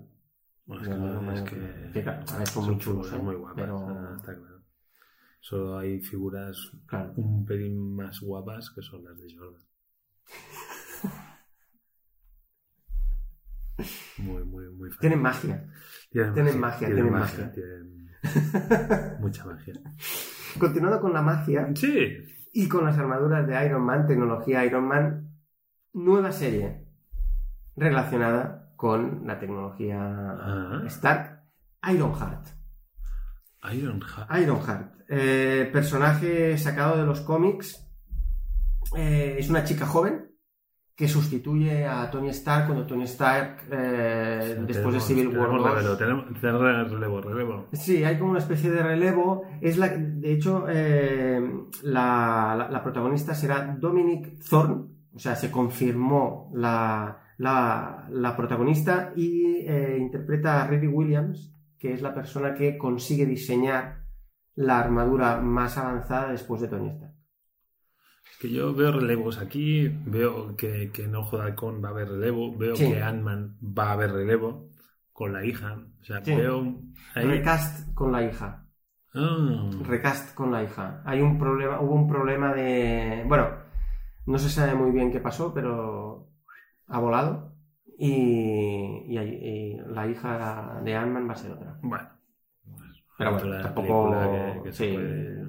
Bueno, 0.65 0.83
es 0.83 0.87
que, 0.89 0.95
Man 0.95 1.29
es 1.35 1.41
que. 1.41 1.89
Que, 1.93 2.03
claro, 2.03 2.23
ver, 2.37 2.47
son 2.47 2.65
muy 2.65 2.77
chulos, 2.77 3.07
figuras 3.07 3.21
¿eh? 3.21 3.23
muy 3.25 3.35
guapas, 3.35 3.55
Pero, 3.55 4.15
está 4.15 4.35
claro. 4.35 4.52
Solo 5.43 5.77
hay 5.77 5.99
figuras 5.99 6.57
claro. 6.85 7.11
un 7.17 7.43
pelín 7.45 7.93
más 7.97 8.21
guapas 8.21 8.71
que 8.71 8.81
son 8.81 9.03
las 9.03 9.19
de 9.19 9.27
Jordan. 9.35 9.61
Muy, 14.19 14.43
muy, 14.45 14.69
muy 14.69 14.89
fan. 14.91 14.99
Tienen 15.01 15.21
magia. 15.21 15.65
Tienen 16.11 16.33
tienen 16.33 16.59
magia, 16.59 16.87
tienen 16.87 17.11
magia. 17.11 17.51
tienen 17.51 18.07
mucha 19.19 19.43
magia. 19.45 19.73
Continuando 20.59 21.01
con 21.01 21.11
la 21.11 21.21
magia 21.23 21.69
Sí, 21.75 22.19
y 22.53 22.69
con 22.69 22.85
las 22.85 22.97
armaduras 22.97 23.45
de 23.47 23.65
Iron 23.65 23.81
Man, 23.81 24.05
tecnología 24.07 24.63
Iron 24.63 24.87
Man, 24.87 25.35
nueva 25.91 26.31
serie 26.31 26.85
relacionada 27.75 28.71
con 28.77 29.25
la 29.25 29.39
tecnología 29.39 29.97
Ah. 29.99 30.83
Stark, 30.85 31.41
Ironheart. 31.91 32.47
Ironheart. 33.71 34.29
Ironheart, 34.41 34.93
eh, 35.09 35.69
personaje 35.71 36.57
sacado 36.57 36.97
de 36.97 37.05
los 37.05 37.21
cómics, 37.21 37.87
eh, 38.95 39.35
es 39.39 39.49
una 39.49 39.63
chica 39.63 39.85
joven 39.85 40.29
que 40.95 41.07
sustituye 41.07 41.87
a 41.87 42.11
Tony 42.11 42.29
Stark 42.29 42.67
cuando 42.67 42.85
Tony 42.85 43.03
Stark, 43.05 43.61
eh, 43.71 44.57
después 44.67 44.93
de 44.93 44.99
Civil 45.01 45.27
War 45.29 45.47
tenemos 45.47 45.63
2, 45.63 45.75
relevo, 45.75 45.97
tenemos, 45.97 46.25
tenemos 46.39 46.91
relevo, 46.91 47.21
relevo. 47.21 47.67
Sí, 47.73 48.03
hay 48.03 48.19
como 48.19 48.31
una 48.31 48.39
especie 48.39 48.69
de 48.69 48.83
relevo. 48.83 49.43
Es 49.61 49.77
la, 49.77 49.87
de 49.89 50.31
hecho, 50.33 50.67
la, 50.67 52.55
la- 52.55 52.69
la 52.69 52.83
protagonista 52.83 53.33
será 53.33 53.75
Dominic 53.79 54.39
Thorne. 54.47 54.85
O 55.15 55.19
sea, 55.19 55.35
se 55.35 55.49
confirmó 55.49 56.51
la, 56.53 57.19
la- 57.37 58.35
protagonista 58.35 59.13
y 59.15 59.65
interpreta 59.97 60.61
a 60.63 60.67
Riri 60.67 60.87
Williams, 60.87 61.51
que 61.83 61.91
es 61.91 62.01
la 62.01 62.13
persona 62.13 62.53
que 62.55 62.77
consigue 62.77 63.25
diseñar 63.25 64.05
la 64.55 64.79
armadura 64.79 65.41
más 65.41 65.77
avanzada 65.77 66.31
después 66.31 66.61
de 66.61 66.69
Tony 66.69 66.87
Stark. 66.91 67.13
Es 68.31 68.37
que 68.39 68.49
yo 68.49 68.73
veo 68.73 68.93
relevos 68.93 69.37
aquí, 69.37 69.89
veo 70.05 70.55
que, 70.55 70.91
que 70.93 71.03
en 71.03 71.15
Ojo 71.17 71.35
de 71.37 71.43
Halcón 71.43 71.83
va 71.83 71.89
a 71.89 71.91
haber 71.91 72.07
relevo, 72.07 72.57
veo 72.57 72.73
Sí. 72.77 72.89
que 72.89 73.03
Ant-Man 73.03 73.57
va 73.61 73.89
a 73.89 73.91
haber 73.91 74.13
relevo 74.13 74.69
con 75.11 75.33
la 75.33 75.43
hija. 75.43 75.77
O 75.99 76.05
sea, 76.05 76.23
Sí. 76.23 76.33
veo 76.33 76.73
ahí. 77.15 77.27
Recast 77.27 77.93
con 77.93 78.13
la 78.13 78.23
hija. 78.23 78.65
Ah, 79.13 79.69
recast 79.85 80.33
con 80.33 80.53
la 80.53 80.63
hija. 80.63 81.01
Hay 81.03 81.19
un 81.19 81.37
problema, 81.37 81.81
hubo 81.81 81.95
un 81.95 82.07
problema 82.07 82.53
de, 82.53 83.25
bueno, 83.27 83.49
no 84.25 84.37
se 84.37 84.49
sabe 84.49 84.73
muy 84.73 84.91
bien 84.91 85.11
qué 85.11 85.19
pasó, 85.19 85.53
pero 85.53 86.29
ha 86.87 86.97
volado 86.99 87.52
y, 87.97 89.05
y, 89.07 89.17
y 89.19 89.77
la 89.87 90.07
hija 90.07 90.81
de 90.83 90.95
Ant-Man 90.95 91.27
va 91.27 91.33
a 91.33 91.35
ser 91.35 91.51
otra. 91.51 91.77
bueno. 91.81 92.09
Pero 93.17 93.31
bueno, 93.33 93.61
tampoco, 93.61 94.11
que- 94.11 94.61
que 94.63 94.73
sí, 94.73 94.93
puede-. 94.93 95.43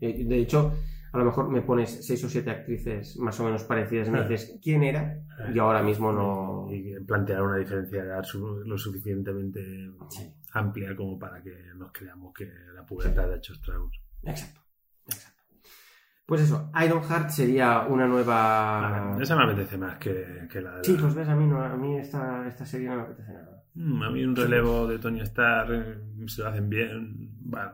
Y, 0.00 0.24
de 0.24 0.38
hecho, 0.38 0.72
a 1.12 1.18
lo 1.18 1.24
mejor 1.24 1.48
me 1.50 1.62
pones 1.62 2.06
seis 2.06 2.22
o 2.24 2.28
siete 2.28 2.50
actrices 2.50 3.16
más 3.18 3.38
o 3.40 3.44
menos 3.44 3.64
parecidas 3.64 4.06
y 4.08 4.10
me 4.12 4.18
Ah. 4.18 4.28
dices 4.28 4.58
quién 4.62 4.82
era. 4.84 5.20
Yo 5.52 5.64
ahora 5.64 5.82
mismo 5.82 6.12
no. 6.12 6.68
Y 6.70 6.94
plantear 7.04 7.42
una 7.42 7.56
diferencia 7.56 8.02
de 8.02 8.08
edad 8.08 8.22
su- 8.22 8.62
lo 8.64 8.78
suficientemente 8.78 9.90
Sí. 10.10 10.32
amplia 10.52 10.94
como 10.94 11.18
para 11.18 11.42
que 11.42 11.54
nos 11.76 11.90
creamos 11.92 12.32
que 12.32 12.48
la 12.74 12.84
pubertad 12.86 13.32
ha 13.32 13.36
hecho 13.36 13.52
estragos. 13.54 14.00
Exacto. 14.22 14.60
Pues 16.26 16.40
eso, 16.42 16.70
Ironheart 16.82 17.30
sería 17.30 17.80
una 17.88 18.06
nueva. 18.06 19.16
Esa 19.20 19.36
me 19.36 19.44
apetece 19.44 19.76
más 19.76 19.98
que, 19.98 20.48
que 20.50 20.60
la 20.60 20.76
de 20.78 20.82
Sí, 20.84 20.96
pues 21.00 21.14
ves, 21.14 21.28
a 21.28 21.34
mí, 21.36 21.46
no, 21.46 21.62
a 21.62 21.76
mí 21.76 21.96
esta, 21.98 22.46
esta 22.46 22.64
serie 22.64 22.88
no 22.88 22.96
me 22.96 23.02
apetece 23.02 23.32
nada. 23.32 23.62
Mm, 23.74 24.02
A 24.02 24.10
mí 24.10 24.24
un 24.24 24.36
relevo 24.36 24.86
de 24.86 24.98
Tony 24.98 25.20
Stark, 25.20 25.68
eh, 25.72 26.28
si 26.28 26.40
lo 26.40 26.48
hacen 26.48 26.68
bien, 26.68 27.30
bueno. 27.40 27.72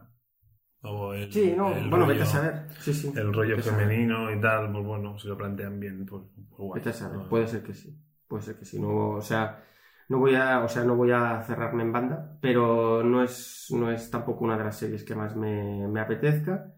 O 0.82 1.12
el, 1.14 1.31
Sí, 1.32 1.55
no, 1.56 1.72
el 1.74 1.90
bueno, 1.90 2.06
rollo- 2.06 2.09
vete 2.09 2.22
a 2.22 2.27
saber. 2.27 2.66
Sí, 2.81 2.94
sí. 2.94 3.12
El 3.14 3.32
rollo 3.35 3.56
Vete 3.56 3.70
femenino 3.70 4.31
y 4.32 4.40
tal, 4.40 4.72
pues 4.72 4.85
bueno, 4.85 5.18
si 5.18 5.28
lo 5.28 5.36
plantean 5.36 5.78
bien, 5.78 6.06
pues, 6.06 6.22
pues 6.35 6.47
guay. 6.59 6.78
Vete 6.81 6.90
a 6.90 6.93
saber. 6.93 7.18
No, 7.18 7.28
Puede 7.28 7.47
ser 7.47 7.62
que 7.62 7.74
sí. 7.74 7.97
Puede 8.28 8.43
ser 8.43 8.59
que 8.59 8.64
sí. 8.64 8.78
No, 8.81 9.10
o 9.10 9.20
sea, 9.20 9.62
no 10.09 10.18
voy 10.18 10.35
a, 10.36 10.60
o 10.60 10.68
sea, 10.68 10.85
no 10.85 10.97
voy 10.97 11.10
a 11.12 11.43
cerrarme 11.43 11.82
en 11.82 11.93
banda, 11.93 12.39
pero 12.40 13.02
no 13.05 13.22
es, 13.22 13.66
no 13.70 13.90
es 13.90 14.10
tampoco 14.10 14.44
una 14.44 14.56
de 14.56 14.64
las 14.64 14.77
series 14.78 15.05
que 15.05 15.14
más 15.14 15.36
me, 15.36 15.86
me 15.89 16.01
apetezca. 16.01 16.72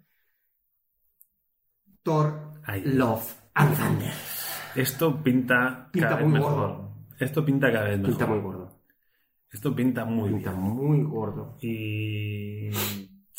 Thor, 2.03 2.53
Ahí. 2.65 2.83
Love 2.85 3.35
and 3.55 3.77
Thunder. 3.77 4.13
Esto 4.75 5.23
pinta, 5.23 5.89
Pinta 5.93 6.09
cada 6.09 6.21
vez 6.21 6.29
muy 6.31 6.39
mejor. 6.39 6.55
gordo. 6.55 6.93
Esto 7.19 7.45
pinta 7.45 7.73
cada 7.73 7.85
vez 7.89 7.99
mejor. 7.99 8.11
Pinta 8.11 8.27
muy 8.27 8.41
gordo. 8.41 8.83
Esto 9.51 9.75
pinta 9.77 10.05
muy 10.05 10.31
Pinta 10.31 10.51
bien. 10.53 10.63
muy 10.63 11.03
gordo. 11.03 11.57
Y. 11.61 12.71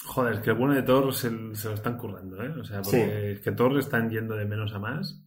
Joder, 0.06 0.36
es 0.36 0.40
que 0.42 0.50
el 0.52 0.58
bueno 0.58 0.74
de 0.76 0.84
Thor 0.84 1.14
se, 1.14 1.30
se 1.56 1.68
lo 1.70 1.74
están 1.74 1.98
currando, 1.98 2.42
¿eh? 2.44 2.50
O 2.60 2.64
sea, 2.64 2.82
porque 2.82 2.98
Sí. 2.98 3.32
es 3.34 3.40
que 3.40 3.52
Thor 3.54 3.78
están 3.80 4.10
yendo 4.10 4.36
de 4.36 4.46
menos 4.46 4.74
a 4.74 4.80
más. 4.80 5.26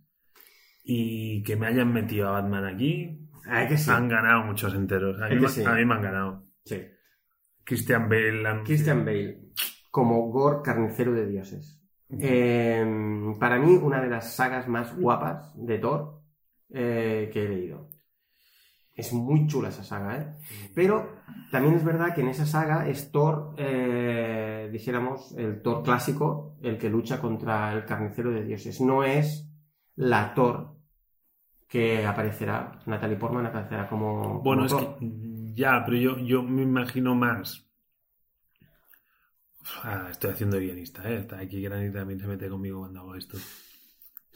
Y 0.85 1.43
que 1.43 1.57
me 1.57 1.67
hayan 1.67 1.93
metido 1.93 2.29
a 2.29 2.33
Batman 2.33 2.67
aquí. 2.67 3.29
Ay, 3.49 3.67
que 3.69 3.77
sí. 3.79 3.91
Han 3.91 4.09
ganado 4.09 4.45
muchos 4.45 4.75
enteros. 4.75 5.21
A 5.21 5.25
mí, 5.29 5.35
que 5.37 5.41
me- 5.41 5.49
sí. 5.49 5.65
a 5.65 5.73
mí 5.73 5.85
me 5.85 5.95
han 5.95 6.03
ganado. 6.03 6.45
Sí. 6.65 6.83
Christian 7.65 8.09
Bale. 8.09 8.47
han- 8.49 8.63
Christian 8.65 9.05
Bale, 9.05 9.49
como 9.91 10.31
Gore 10.31 10.61
carnicero 10.63 11.13
de 11.15 11.27
dioses. 11.27 11.76
Eh, 12.11 12.85
para 13.39 13.59
mí, 13.59 13.75
una 13.75 14.01
de 14.01 14.09
las 14.09 14.35
sagas 14.35 14.69
más 14.69 14.97
guapas 14.97 15.53
de 15.57 15.79
Thor 15.79 16.23
eh, 16.71 17.31
que 17.33 17.45
he 17.45 17.49
leído. 17.49 17.89
Es 18.95 19.13
muy 19.13 19.47
chula 19.47 19.69
esa 19.69 19.85
saga, 19.85 20.17
¿eh? 20.17 20.37
Pero 20.75 21.17
también 21.51 21.75
es 21.75 21.85
verdad 21.85 22.15
que 22.15 22.23
en 22.23 22.29
esa 22.29 22.47
saga 22.47 22.89
es 22.89 23.11
Thor, 23.13 23.55
eh, 23.59 24.71
dijéramos, 24.73 25.35
el 25.37 25.61
Thor 25.61 25.83
clásico, 25.83 26.57
el 26.63 26.79
que 26.79 26.89
lucha 26.89 27.21
contra 27.21 27.73
el 27.75 27.85
carnicero 27.85 28.31
de 28.31 28.45
dioses. 28.45 28.81
No 28.81 29.05
es 29.05 29.47
la 29.97 30.33
Thor 30.35 30.77
que 31.69 32.07
aparecerá, 32.07 32.81
Natalie 32.87 33.17
Portman 33.17 33.47
aparecerá 33.47 33.87
como. 33.89 34.41
Bueno, 34.41 34.63
como 34.63 34.65
es 34.65 34.71
Thor. 34.71 34.97
que. 34.99 35.13
Ya, 35.55 35.83
pero 35.85 35.99
yo, 35.99 36.19
yo 36.19 36.43
me 36.43 36.63
imagino 36.63 37.15
más. 37.15 37.66
Ah, 39.83 40.09
estoy 40.11 40.31
haciendo 40.31 40.59
guionista, 40.59 41.03
¿eh? 41.11 41.19
Está 41.19 41.39
aquí 41.39 41.61
Granny 41.63 41.93
también 41.93 42.21
se 42.21 42.27
mete 42.27 42.49
conmigo 42.49 42.81
cuando 42.81 43.01
hago 43.01 43.15
esto. 43.17 43.37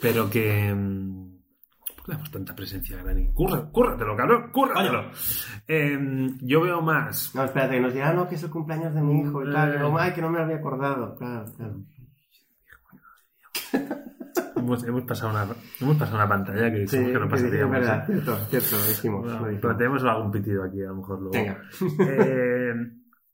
Pero 0.01 0.29
que. 0.31 0.73
mm, 0.75 1.39
¿Por 1.97 2.05
qué 2.05 2.13
le 2.13 2.15
damos 2.15 2.31
tanta 2.31 2.55
presencia 2.55 2.99
a 2.99 3.03
Granny? 3.03 3.33
Curra, 3.33 3.69
cúrratelo, 3.71 4.17
cabrón, 4.17 4.51
cúrratelo. 4.53 5.11
Eh, 5.69 5.99
yo 6.41 6.61
veo 6.63 6.81
más. 6.83 7.35
No, 7.35 7.45
espérate, 7.45 7.75
que 7.75 7.81
nos 7.81 7.95
dirán, 7.95 8.17
no, 8.17 8.29
que 8.29 8.35
es 8.37 8.43
el 8.43 8.51
cumpleaños 8.51 8.95
de 8.95 9.03
mi 9.03 9.21
hijo 9.21 9.45
y 9.47 9.53
tal. 9.53 9.79
No, 9.79 9.99
ay, 9.99 10.13
que 10.13 10.23
no 10.23 10.31
me 10.31 10.41
había 10.41 10.57
acordado. 10.57 11.15
Claro, 11.17 11.45
claro. 11.57 11.77
Hemos, 14.57 14.85
hemos 14.85 15.03
pasado, 15.05 15.31
una, 15.31 15.47
hemos 15.81 15.97
pasado 15.97 16.17
una 16.17 16.29
pantalla 16.29 16.71
que 16.71 16.79
dijimos 16.81 17.07
que 17.13 17.19
no 17.19 17.25
es 17.25 17.31
pasaríamos. 17.31 17.71
verdad, 17.73 18.03
¿eh? 18.03 18.07
cierto, 18.07 18.37
cierto, 18.51 18.77
lo 18.77 18.85
dijimos. 18.85 19.21
Bueno, 19.23 19.39
lo 19.39 19.45
dijimos. 19.47 19.61
planteemos 19.63 20.05
algún 20.05 20.31
pitido 20.33 20.65
aquí, 20.65 20.83
a 20.83 20.89
lo 20.89 20.97
mejor 20.97 21.21
luego. 21.21 21.33
Venga. 21.33 21.63
Eh, 22.11 22.75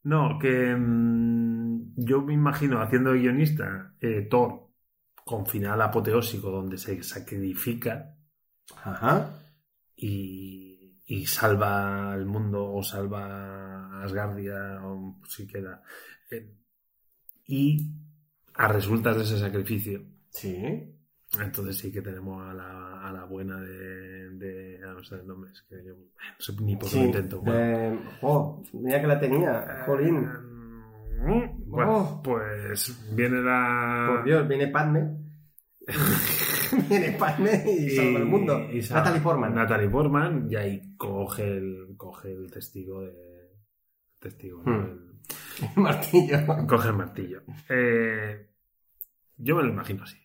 no, 0.07 0.39
que 0.39 0.75
mm, 0.77 1.95
yo 1.97 2.23
me 2.23 2.35
imagino 2.35 2.81
haciendo 2.81 3.13
guionista 3.13 3.93
eh, 4.01 4.29
Thor 4.31 4.69
con 5.25 5.47
final 5.47 5.83
apoteósico 5.83 6.49
donde 6.51 6.79
se 6.79 7.03
sacrifica 7.03 8.17
Ajá. 8.85 9.31
y, 9.97 10.97
y 11.07 11.27
salva 11.27 12.15
el 12.15 12.25
mundo 12.25 12.73
o 12.73 12.83
salva 12.85 13.99
a 13.99 14.05
Asgardia 14.05 14.81
o 14.85 15.21
si 15.27 15.49
queda. 15.49 15.83
Eh, 16.31 16.55
y 17.47 17.91
a 18.55 18.69
resultas 18.69 19.17
de 19.17 19.25
ese 19.25 19.41
sacrificio. 19.41 20.05
Sí. 20.31 20.96
Entonces 21.43 21.77
sí 21.79 21.93
que 21.93 22.03
tenemos 22.03 22.43
a 22.43 22.55
la, 22.55 23.01
a 23.09 23.13
la 23.13 23.25
buena 23.25 23.61
de, 23.61 24.31
de- 24.31 24.81
ah, 24.87 24.93
no 24.95 25.03
sé 25.05 25.17
el 25.17 25.27
nombre, 25.27 25.51
es 25.53 25.63
que 25.63 25.77
yo 25.85 25.95
no 25.95 26.05
sé 26.39 26.53
ni 26.63 26.77
por 26.77 26.85
qué 26.89 26.95
Sí. 26.95 26.99
lo 27.01 27.05
intento. 27.07 27.41
Bueno. 27.41 27.61
Eh, 27.61 28.01
oh, 28.23 28.63
mira 28.73 29.01
que 29.01 29.07
la 29.07 29.19
tenía. 29.21 29.83
Jolín. 29.87 30.21
Mm, 31.19 31.71
Bueno, 31.71 31.97
Oh. 31.99 32.23
pues 32.23 32.97
viene 33.15 33.41
la... 33.43 34.07
Por 34.09 34.25
Dios, 34.25 34.47
viene 34.49 34.69
Padme. 34.69 35.17
viene 36.89 37.13
Padme 37.13 37.65
y, 37.67 37.91
salva 37.91 38.19
el 38.19 38.25
mundo. 38.27 38.69
y 38.73 38.83
salva- 38.83 39.01
Natalie 39.05 39.21
Portman. 39.23 39.55
Natalie 39.55 39.89
Portman 39.89 40.49
y 40.51 40.57
ahí 40.57 40.97
coge 40.97 41.57
el, 41.57 41.95
coge 41.97 42.33
el 42.33 42.51
testigo 42.51 43.03
de... 43.03 43.15
Testigo, 44.19 44.63
¿no? 44.65 44.73
Hmm. 44.73 44.83
El- 44.85 45.07
Martillo. 45.83 46.39
coge 46.69 46.89
el 46.89 46.95
martillo. 46.97 47.43
Eh, 47.69 48.47
yo 49.39 49.57
me 49.57 49.63
lo 49.63 49.69
imagino 49.71 50.03
así. 50.05 50.17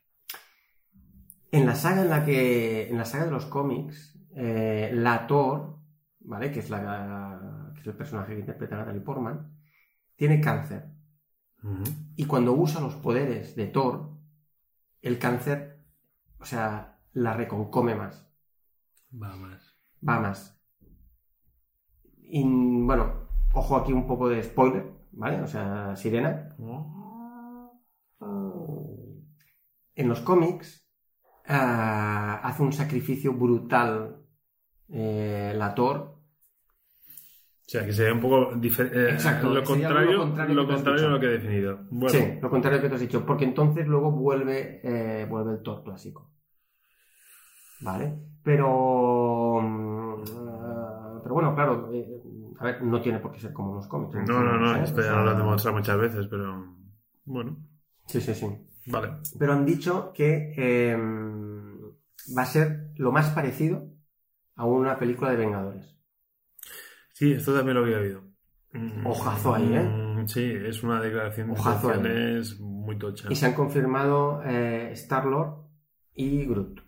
En 1.52 1.66
la 1.66 1.76
saga 1.76 2.02
en 2.02 2.10
la 2.10 2.24
que. 2.24 2.90
En 2.90 2.98
la 2.98 3.06
saga 3.06 3.26
de 3.26 3.32
los 3.32 3.46
cómics, 3.46 4.18
eh, 4.36 4.92
la 4.94 5.28
Thor, 5.28 5.78
¿vale? 6.22 6.52
Que 6.52 6.60
es 6.60 6.70
la 6.70 7.72
que 7.74 7.82
es 7.82 7.88
el 7.88 7.96
personaje 7.96 8.34
que 8.34 8.40
interpreta 8.40 8.78
Natalie 8.78 9.02
Portman, 9.02 9.52
tiene 10.16 10.40
cáncer. 10.40 10.90
Y 12.16 12.26
cuando 12.26 12.54
usa 12.54 12.82
los 12.82 12.96
poderes 12.96 13.56
de 13.56 13.68
Thor, 13.68 14.18
el 15.02 15.20
cáncer, 15.20 15.84
o 16.40 16.46
sea, 16.46 17.00
la 17.14 17.34
reconcome 17.34 17.94
más. 17.96 18.28
Va 19.14 19.36
más. 19.36 19.78
Va 20.08 20.20
más. 20.20 20.60
Y 22.18 22.44
bueno, 22.44 23.28
ojo 23.54 23.76
aquí 23.76 23.94
un 23.94 24.08
poco 24.08 24.30
de 24.30 24.42
spoiler, 24.42 24.92
¿vale? 25.12 25.42
O 25.42 25.48
sea, 25.48 25.96
Sirena. 25.96 26.56
En 29.94 30.08
los 30.08 30.22
cómics 30.22 30.81
ah, 31.52 32.40
hace 32.44 32.64
un 32.64 32.74
sacrificio 32.74 33.34
brutal 33.34 34.18
eh, 34.90 35.54
la 35.56 35.74
Thor. 35.74 35.98
O 35.98 37.70
sea, 37.72 37.86
que 37.86 37.94
sería 37.94 38.14
un 38.14 38.20
poco 38.20 38.54
diferente. 38.56 39.12
Exacto, 39.12 39.54
lo 39.54 39.64
contrario, 39.64 40.12
lo 40.12 40.20
contrario 40.24 40.56
lo 40.56 40.68
tú 40.68 40.74
contrario 40.74 41.08
a 41.08 41.10
lo 41.10 41.20
que 41.20 41.26
he 41.28 41.30
definido. 41.30 41.80
Bueno, 41.90 42.10
Sí, 42.10 42.40
lo 42.42 42.50
contrario 42.50 42.82
que 42.82 42.90
te 42.90 42.96
has 42.96 43.02
dicho, 43.02 43.26
porque 43.26 43.46
entonces 43.46 43.88
luego 43.88 44.12
vuelve, 44.12 44.82
eh, 44.84 45.26
vuelve 45.26 45.54
el 45.54 45.62
Thor 45.62 45.84
clásico. 45.84 46.32
¿Vale? 47.82 48.14
Pero. 48.44 49.62
mm, 49.62 50.24
pero 51.24 51.34
bueno, 51.34 51.56
claro, 51.56 51.90
eh, 51.94 52.22
a 52.60 52.64
ver, 52.66 52.84
no 52.84 53.02
tiene 53.02 53.20
por 53.20 53.32
qué 53.32 53.40
ser 53.40 53.54
como 53.54 53.76
los 53.76 53.88
cómics. 53.88 54.16
no, 54.16 54.44
no, 54.44 54.58
no, 54.58 54.76
¿eh? 54.76 54.84
esto 54.84 55.02
ya 55.02 55.14
lo 55.14 55.22
hemos 55.22 55.38
demostrado 55.38 55.78
muchas 55.78 55.98
veces, 55.98 56.28
pero 56.28 56.76
bueno, 57.26 57.58
Sí, 58.08 58.20
sí, 58.20 58.34
sí. 58.34 58.48
Vale. 58.88 59.14
Pero 59.38 59.54
han 59.54 59.66
dicho 59.66 60.12
que 60.14 60.54
eh, 60.58 60.98
va 62.38 62.42
a 62.44 62.46
ser 62.46 62.92
lo 62.98 63.12
más 63.12 63.30
parecido 63.30 63.88
a 64.56 64.66
una 64.66 64.98
película 64.98 65.32
de 65.32 65.38
Vengadores. 65.38 65.98
Sí, 67.14 67.34
esto 67.34 67.56
también 67.56 67.78
lo 67.78 67.84
había 67.84 67.98
oído. 68.00 68.24
Mm, 68.74 69.06
Ojazo 69.06 69.54
ahí, 69.56 69.74
¿eh? 69.74 69.84
mm, 69.84 70.28
Sí, 70.28 70.44
es 70.44 70.82
una 70.84 71.02
declaración 71.02 71.48
de 71.48 71.54
Ojazo 71.54 71.90
ahí. 71.90 71.98
intenciones 71.98 72.60
muy 72.60 72.98
tocha. 72.98 73.28
Y 73.30 73.36
se 73.36 73.46
han 73.46 73.54
confirmado 73.54 74.42
eh, 74.44 74.92
Star-Lord 74.94 75.68
y 76.14 76.46
Groot. 76.46 76.80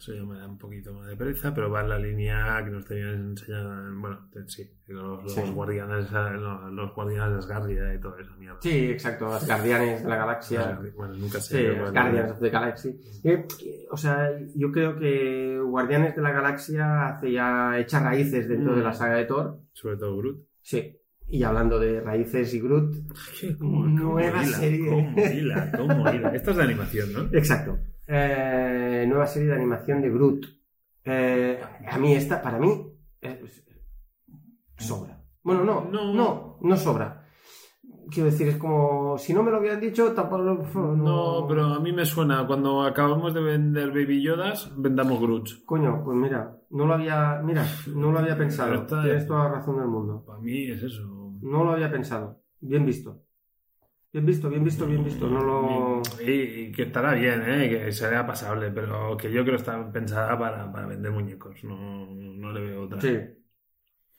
Eso 0.00 0.14
ya 0.14 0.22
me 0.24 0.38
da 0.38 0.46
un 0.48 0.56
poquito 0.56 0.94
más 0.94 1.06
de 1.08 1.14
pereza, 1.14 1.52
pero 1.52 1.70
va 1.70 1.82
en 1.82 1.90
la 1.90 1.98
línea 1.98 2.58
que 2.64 2.70
nos 2.70 2.86
tenían 2.86 3.32
enseñada. 3.32 3.86
Bueno, 3.94 4.30
sí, 4.46 4.66
los, 4.86 5.22
los 5.22 5.34
Sí. 5.34 5.42
guardianes, 5.52 6.10
los, 6.10 6.72
los 6.72 6.94
guardianes 6.94 7.32
de 7.32 7.38
Asgardia 7.38 7.94
y 7.94 8.00
todo 8.00 8.16
eso, 8.18 8.34
mierda. 8.38 8.56
Sí, 8.62 8.86
exacto, 8.92 9.26
los 9.26 9.46
Guardianes 9.46 10.02
de 10.02 10.08
la 10.08 10.16
Galaxia. 10.16 10.80
Bueno, 10.96 11.12
nunca 11.18 11.38
sé. 11.38 11.58
Sí, 11.58 11.66
los 11.66 11.90
cuál- 11.90 11.92
Guardians 11.92 12.32
of 12.32 12.40
the 12.40 12.48
Galaxy. 12.48 13.00
Eh, 13.24 13.46
o 13.90 13.96
sea, 13.98 14.30
yo 14.56 14.72
creo 14.72 14.98
que 14.98 15.58
Guardianes 15.62 16.16
de 16.16 16.22
la 16.22 16.30
Galaxia 16.32 17.08
hace 17.08 17.32
ya 17.32 17.78
echa 17.78 18.00
raíces 18.02 18.48
dentro 18.48 18.72
Mm. 18.72 18.76
de 18.76 18.82
la 18.82 18.94
saga 18.94 19.16
de 19.16 19.26
Thor. 19.26 19.60
Sobre 19.74 19.98
todo 19.98 20.16
Groot. 20.16 20.46
Sí. 20.62 20.96
Y 21.28 21.42
hablando 21.44 21.78
de 21.78 22.00
raíces 22.00 22.54
y 22.54 22.60
Groot. 22.60 22.94
¿Qué? 23.38 23.54
¿Cómo, 23.58 23.86
Nueva 23.86 24.42
hila? 24.44 24.56
serie. 24.56 24.88
¿Cómo 24.88 25.18
hila? 25.26 25.72
¿Cómo 25.76 26.10
hila? 26.10 26.30
Esto 26.34 26.52
es 26.52 26.56
de 26.56 26.62
animación, 26.62 27.12
¿no? 27.12 27.20
Exacto. 27.38 27.78
Eh, 28.12 29.04
nueva 29.08 29.26
serie 29.26 29.48
de 29.50 29.54
animación 29.54 30.02
de 30.02 30.10
Groot. 30.10 30.44
Eh, 31.04 31.60
a 31.88 31.96
mí 31.98 32.12
esta, 32.12 32.42
para 32.42 32.58
mí, 32.58 32.92
es- 33.20 33.64
sobra. 34.78 35.22
Bueno, 35.42 35.62
no, 35.64 35.88
No. 35.90 36.12
no, 36.12 36.58
no, 36.60 36.76
sobra. 36.76 37.24
Quiero 38.10 38.28
decir, 38.30 38.48
es 38.48 38.56
como, 38.56 39.16
si 39.16 39.32
no 39.32 39.44
me 39.44 39.52
lo 39.52 39.60
hubieran 39.60 39.78
dicho, 39.80 40.12
tampoco... 40.12 40.42
No, 40.42 40.96
No, 40.96 41.46
pero 41.46 41.66
a 41.66 41.78
mí 41.80 41.92
me 41.92 42.04
suena, 42.04 42.44
cuando 42.46 42.82
acabamos 42.82 43.32
de 43.32 43.40
vender 43.40 43.90
Baby 43.90 44.20
Yodas, 44.22 44.72
vendamos 44.76 45.20
Groots. 45.20 45.62
Coño, 45.64 46.02
pues 46.04 46.16
mira, 46.16 46.58
no 46.70 46.86
lo 46.86 46.94
había, 46.94 47.40
mira, 47.44 47.64
no 47.94 48.10
lo 48.10 48.18
había 48.18 48.36
pensado. 48.44 48.84
Tienes 48.86 49.26
toda 49.28 49.44
la 49.44 49.50
razón 49.56 49.78
del 49.78 49.86
mundo. 49.86 50.24
Para 50.26 50.40
mí 50.40 50.68
es 50.68 50.82
eso. 50.82 51.02
No 51.42 51.62
lo 51.64 51.70
había 51.72 51.90
pensado. 51.90 52.40
Bien 52.60 52.84
visto. 52.84 53.22
Bien 54.12 54.26
visto, 54.26 54.48
bien 54.50 54.64
visto, 54.64 54.86
bien 54.86 55.04
visto. 55.04 55.28
No 55.28 55.40
lo... 55.42 56.02
Y, 56.20 56.32
y 56.32 56.72
que 56.72 56.82
estará 56.84 57.14
bien, 57.14 57.42
¿eh? 57.46 57.68
que 57.68 57.92
sería 57.92 58.26
pasable, 58.26 58.70
pero 58.72 59.16
que 59.16 59.30
yo 59.30 59.42
creo 59.44 59.54
que 59.56 59.60
está 59.62 59.92
pensada 59.92 60.36
para, 60.38 60.70
para 60.72 60.86
vender 60.88 61.12
muñecos, 61.12 61.62
no, 61.64 62.06
no 62.06 62.52
le 62.52 62.60
veo 62.60 62.82
otra. 62.82 63.00
Sí. 63.00 63.18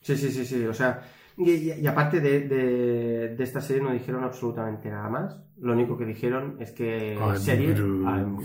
Sí, 0.01 0.18
sí, 0.18 0.31
sí, 0.31 0.45
sí. 0.45 0.65
O 0.65 0.73
sea, 0.73 1.01
y, 1.38 1.51
y- 1.51 1.73
y 1.81 1.88
aparte 1.88 2.19
de, 2.22 2.41
de- 2.47 3.35
de 3.35 3.43
esta 3.43 3.61
serie 3.61 3.84
no 3.84 3.91
dijeron 3.93 4.23
absolutamente 4.23 4.89
nada 4.89 5.09
más. 5.09 5.38
Lo 5.57 5.73
único 5.73 5.97
que 5.97 6.05
dijeron 6.05 6.57
es 6.59 6.72
que 6.72 7.15
I'm 7.15 7.35
serie. 7.35 7.73
I'm 7.76 8.38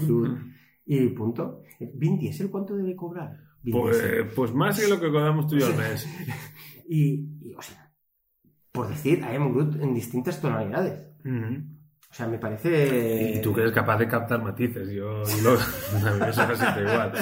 y 0.85 1.09
punto. 1.09 1.63
Vin 1.81 2.19
Diesel, 2.19 2.51
¿cuánto 2.51 2.77
debe 2.77 2.95
cobrar? 2.95 3.41
Pues, 3.71 3.97
pues 4.35 4.53
más 4.55 4.79
que 4.79 4.89
lo 4.89 5.01
que 5.01 5.11
cobramos 5.11 5.47
tú 5.49 5.57
y 5.57 5.61
yo 5.61 5.67
al 5.67 5.75
mes. 5.77 6.07
Y, 6.89 7.55
o 7.57 7.63
sea, 7.63 7.93
por 8.73 8.89
decir, 8.89 9.21
I 9.21 9.37
am 9.37 9.53
Groot 9.55 9.77
en 9.83 9.95
distintas 9.95 10.41
tonalidades. 10.41 11.06
O 12.11 12.15
sea, 12.15 12.27
me 12.29 12.39
parece... 12.39 13.33
Y 13.35 13.43
tú 13.43 13.53
que 13.53 13.61
eres 13.63 13.73
capaz 13.73 13.99
de 13.99 14.09
captar 14.09 14.43
matices, 14.43 14.89
yo 14.91 15.23
lo, 15.43 15.53
a 16.09 16.15
mí 16.15 16.27
eso 16.29 16.47
me 16.47 16.57
siente 16.57 16.81
igual. 16.83 17.13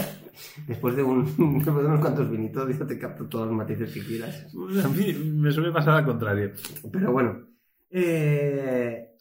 Después 0.66 0.94
de, 0.96 1.02
un, 1.02 1.24
después 1.58 1.76
de 1.76 1.86
unos 1.86 2.00
cuantos 2.00 2.30
vinitos, 2.30 2.76
yo 2.78 2.86
te 2.86 2.98
capto 2.98 3.26
todos 3.28 3.46
los 3.48 3.56
matices 3.56 3.92
que 3.92 4.04
quieras. 4.04 4.46
A 4.84 4.88
mí 4.88 5.12
me 5.14 5.50
suele 5.52 5.72
pasar 5.72 5.94
al 5.94 6.04
contrario. 6.04 6.52
Pero 6.92 7.12
bueno. 7.12 7.46
eh, 7.90 9.16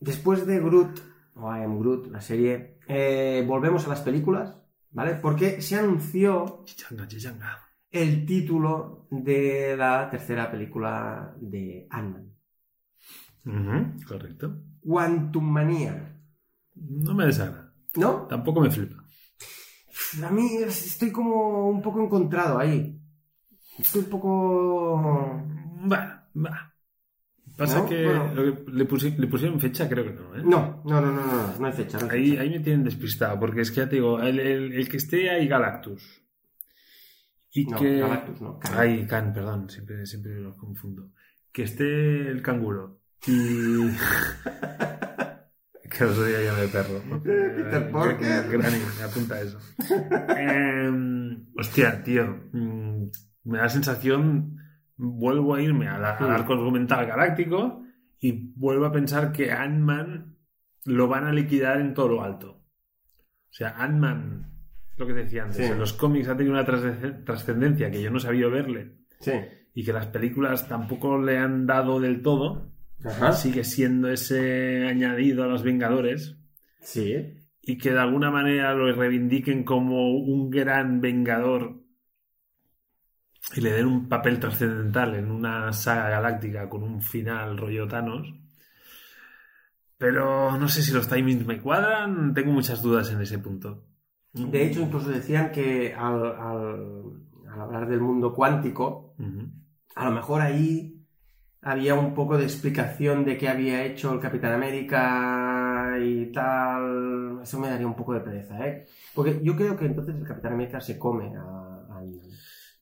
después 0.00 0.46
de 0.46 0.60
Groot, 0.60 1.00
o 1.34 1.56
I 1.56 1.62
am 1.62 1.78
Groot, 1.80 2.10
la 2.12 2.20
serie, 2.20 2.78
eh, 2.88 3.44
volvemos 3.46 3.86
a 3.86 3.90
las 3.90 4.02
películas, 4.02 4.56
¿vale? 4.90 5.14
Porque 5.16 5.60
se 5.62 5.76
anunció 5.76 6.62
Chichanga, 6.64 7.06
chichanga. 7.08 7.60
el 7.90 8.26
título 8.26 9.06
de 9.10 9.76
la 9.76 10.08
tercera 10.10 10.50
película 10.50 11.34
de 11.40 11.86
Ant-Man. 11.90 12.33
Ujú, 13.44 14.04
Correcto. 14.06 14.56
Quantum 14.80 15.44
Manía. 15.44 16.16
No 16.74 17.14
me 17.14 17.26
desagrada. 17.26 17.72
¿No? 17.96 18.26
Tampoco 18.26 18.60
me 18.60 18.70
flipa. 18.70 19.04
A 20.24 20.30
mí 20.30 20.56
estoy 20.66 21.10
como 21.12 21.68
un 21.68 21.80
poco 21.82 22.02
encontrado 22.04 22.58
ahí. 22.58 22.98
Estoy 23.78 24.02
un 24.02 24.10
poco... 24.10 25.42
Va, 25.90 26.28
va. 26.36 26.70
Pasa 27.56 27.80
¿No? 27.80 27.88
que, 27.88 28.04
Bueno. 28.04 28.34
lo 28.34 28.42
que 28.64 28.72
le, 28.72 28.88
pusi- 28.88 29.16
le 29.16 29.26
pusieron 29.28 29.60
fecha, 29.60 29.88
creo 29.88 30.04
que 30.04 30.12
no, 30.12 30.34
¿eh? 30.36 30.42
No, 30.44 30.82
no, 30.84 31.00
no, 31.00 31.12
no, 31.12 31.24
no, 31.26 31.56
no 31.58 31.66
hay 31.66 31.72
fecha. 31.72 31.98
no 31.98 32.10
hay 32.10 32.18
Ahí, 32.20 32.30
fecha. 32.30 32.42
ahí 32.42 32.50
me 32.50 32.60
tienen 32.60 32.84
despistado, 32.84 33.38
porque 33.38 33.60
es 33.60 33.70
que 33.70 33.76
ya 33.76 33.88
te 33.88 33.96
digo, 33.96 34.20
el, 34.20 34.40
el- 34.40 34.72
el 34.72 34.88
que 34.88 34.96
esté 34.96 35.30
ahí 35.30 35.46
Galactus. 35.46 36.02
Y 37.52 37.66
No, 37.66 37.78
que. 37.78 37.98
Galactus 38.00 38.40
no, 38.40 38.58
Khan. 38.58 38.72
Ay, 38.76 39.06
perdón, 39.08 39.70
siempre, 39.70 40.04
siempre 40.06 40.34
los 40.40 40.56
confundo. 40.56 41.12
Que 41.52 41.62
esté 41.62 42.28
el 42.28 42.42
canguro. 42.42 43.02
Y. 43.26 43.88
que 45.96 46.04
os 46.04 46.26
día 46.26 46.42
ya 46.42 46.54
de 46.54 46.68
perro. 46.68 47.00
¿no? 47.08 47.22
Peter 47.22 47.90
Parker. 47.90 48.48
Granny, 48.50 48.78
me 48.98 49.04
apunta 49.04 49.40
eso. 49.40 49.58
Em, 50.36 51.44
hostia, 51.56 52.02
tío. 52.02 52.24
mm, 52.52 53.04
Me 53.44 53.58
da 53.58 53.64
la 53.64 53.68
sensación. 53.68 54.56
Vuelvo 54.96 55.54
a 55.54 55.62
irme 55.62 55.88
al, 55.88 56.04
al 56.04 56.30
arco 56.30 56.52
argumental 56.54 57.06
galáctico 57.06 57.82
y 58.20 58.52
vuelvo 58.56 58.86
a 58.86 58.92
pensar 58.92 59.32
que 59.32 59.50
Ant-Man 59.50 60.36
lo 60.84 61.08
van 61.08 61.24
a 61.26 61.32
liquidar 61.32 61.80
en 61.80 61.94
todo 61.94 62.08
lo 62.08 62.22
alto. 62.22 62.50
O 62.52 63.52
sea, 63.56 63.70
Ant-Man, 63.76 64.52
lo 64.96 65.06
que 65.06 65.12
decía 65.14 65.42
antes, 65.44 65.56
Sí. 65.58 65.64
en 65.64 65.78
los 65.80 65.92
cómics 65.94 66.28
ha 66.28 66.36
tenido 66.36 66.54
una 66.54 66.64
trasce- 66.64 67.24
trascendencia 67.24 67.90
que 67.90 68.02
yo 68.02 68.10
no 68.10 68.20
sabía 68.20 68.46
verle 68.48 68.98
Sí. 69.20 69.32
y 69.74 69.84
que 69.84 69.92
las 69.92 70.06
películas 70.06 70.68
tampoco 70.68 71.18
le 71.20 71.38
han 71.38 71.66
dado 71.66 72.00
del 72.00 72.22
todo. 72.22 72.72
Ajá. 73.02 73.32
Sigue 73.32 73.64
siendo 73.64 74.08
ese 74.10 74.86
añadido 74.86 75.44
a 75.44 75.46
los 75.46 75.62
Vengadores 75.62 76.36
Sí. 76.80 77.14
y 77.62 77.78
que 77.78 77.92
de 77.92 77.98
alguna 77.98 78.30
manera 78.30 78.74
lo 78.74 78.92
reivindiquen 78.94 79.64
como 79.64 80.16
un 80.18 80.50
gran 80.50 81.00
vengador 81.00 81.80
y 83.56 83.60
le 83.60 83.72
den 83.72 83.86
un 83.86 84.08
papel 84.08 84.38
trascendental 84.40 85.14
en 85.16 85.30
una 85.30 85.72
saga 85.72 86.08
galáctica 86.08 86.68
con 86.68 86.82
un 86.82 87.02
final 87.02 87.58
rollo 87.58 87.86
Thanos. 87.86 88.34
Pero 89.98 90.58
no 90.58 90.68
sé 90.68 90.82
si 90.82 90.92
los 90.92 91.08
timings 91.08 91.46
me 91.46 91.60
cuadran, 91.60 92.34
tengo 92.34 92.52
muchas 92.52 92.82
dudas 92.82 93.12
en 93.12 93.20
ese 93.20 93.38
punto. 93.38 93.84
De 94.32 94.66
hecho, 94.66 94.80
incluso 94.80 95.08
decían 95.10 95.52
que 95.52 95.94
al, 95.94 96.24
al- 96.26 97.12
al 97.52 97.60
hablar 97.60 97.88
del 97.88 98.00
mundo 98.00 98.32
cuántico, 98.34 99.14
a 99.94 100.04
lo 100.06 100.10
mejor 100.10 100.40
ahí 100.42 100.93
había 101.64 101.94
un 101.94 102.14
poco 102.14 102.36
de 102.36 102.44
explicación 102.44 103.24
de 103.24 103.36
qué 103.36 103.48
había 103.48 103.84
hecho 103.84 104.12
el 104.12 104.20
Capitán 104.20 104.52
América 104.52 105.96
y 106.00 106.26
tal. 106.32 107.40
Eso 107.42 107.58
me 107.58 107.68
daría 107.68 107.86
un 107.86 107.96
poco 107.96 108.14
de 108.14 108.20
pereza, 108.20 108.66
¿eh? 108.66 108.86
Porque 109.14 109.40
yo 109.42 109.56
creo 109.56 109.76
que 109.76 109.86
entonces 109.86 110.14
el 110.16 110.26
Capitán 110.26 110.52
América 110.54 110.80
se 110.80 110.98
come 110.98 111.32
a, 111.36 111.96
a 111.96 112.04
Iron 112.04 112.16
Man. 112.28 112.30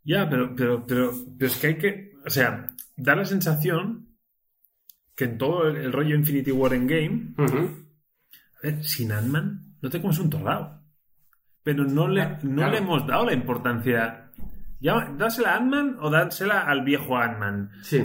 Ya, 0.05 0.29
pero, 0.29 0.55
pero, 0.55 0.85
pero, 0.87 1.13
pero 1.39 1.51
es 1.51 1.59
que 1.59 1.67
hay 1.69 1.79
que, 1.79 2.13
o 2.27 2.31
sea, 2.31 2.69
da 2.97 3.15
la 3.15 3.25
sensación 3.25 4.09
que 5.15 5.25
en 5.25 5.39
todo 5.39 5.69
el, 5.69 5.77
el 5.77 5.93
rollo 5.93 6.17
Infinity 6.17 6.51
War 6.51 6.75
Endgame, 6.75 7.35
a 7.39 8.61
ver, 8.63 8.83
sin 8.85 9.13
Ant-Man 9.13 9.77
no 9.81 9.91
te 9.91 10.01
comes 10.01 10.19
un 10.19 10.31
torrado. 10.31 10.81
Pero 11.63 11.85
no 11.85 12.09
le, 12.09 12.23
Claro, 12.23 12.39
no 12.43 12.55
claro. 12.57 12.73
le 12.73 12.79
hemos 12.79 13.07
dado 13.07 13.27
la 13.27 13.33
importancia. 13.35 14.31
Ya, 14.81 15.13
dásela 15.17 15.53
a 15.53 15.57
Ant-Man 15.59 15.97
o 16.01 16.11
dásela 16.11 16.63
al 16.63 16.83
viejo 16.83 17.17
Ant-Man. 17.17 17.71
Sí. 17.83 18.03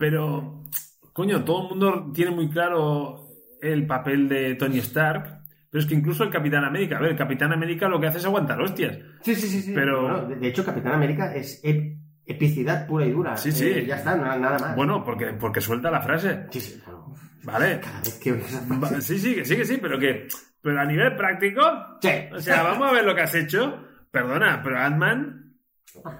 Pero, 0.00 0.64
coño, 1.12 1.44
todo 1.44 1.64
el 1.64 1.68
mundo 1.68 2.10
tiene 2.14 2.30
muy 2.30 2.48
claro 2.48 3.28
el 3.60 3.86
papel 3.86 4.28
de 4.30 4.54
Tony 4.54 4.78
Stark. 4.78 5.42
Pero 5.70 5.82
es 5.82 5.86
que 5.86 5.94
incluso 5.94 6.24
el 6.24 6.30
Capitán 6.30 6.64
América, 6.64 6.96
a 6.96 7.00
ver, 7.02 7.10
el 7.12 7.16
Capitán 7.18 7.52
América 7.52 7.86
lo 7.86 8.00
que 8.00 8.06
hace 8.06 8.16
es 8.16 8.24
aguantar 8.24 8.58
hostias. 8.62 8.98
Sí, 9.20 9.34
sí, 9.34 9.46
sí. 9.46 9.60
sí. 9.60 9.72
Pero- 9.74 10.02
Bueno, 10.02 10.26
de, 10.40 10.48
hecho, 10.48 10.64
Capitán 10.64 10.94
América 10.94 11.34
es 11.34 11.62
ep- 11.62 11.98
epicidad 12.24 12.86
pura 12.86 13.04
y 13.04 13.12
dura. 13.12 13.36
Sí, 13.36 13.52
sí. 13.52 13.66
Eh, 13.68 13.84
ya 13.86 13.96
está, 13.96 14.16
nada 14.16 14.58
más. 14.58 14.74
Bueno, 14.74 15.04
porque, 15.04 15.26
porque 15.38 15.60
suelta 15.60 15.90
la 15.90 16.00
frase. 16.00 16.46
Sí, 16.50 16.60
sí, 16.62 16.80
bueno. 16.84 17.14
¿Vale? 17.44 17.78
Cada 17.80 17.98
vez 18.00 18.18
que 18.18 18.30
esa 18.30 18.62
frase- 18.62 19.00
Sí, 19.02 19.18
sí, 19.18 19.34
que 19.34 19.44
sí, 19.44 19.56
que 19.56 19.64
sí, 19.66 19.78
pero 19.80 19.98
que. 19.98 20.26
Pero 20.62 20.80
a 20.80 20.84
nivel 20.86 21.14
práctico. 21.14 21.60
Sí. 22.00 22.08
O 22.32 22.40
sea, 22.40 22.62
vamos 22.62 22.88
a 22.90 22.92
ver 22.94 23.04
lo 23.04 23.14
que 23.14 23.20
has 23.22 23.34
hecho. 23.34 23.84
Perdona, 24.10 24.62
pero 24.64 24.78
Ant-Man. 24.78 25.49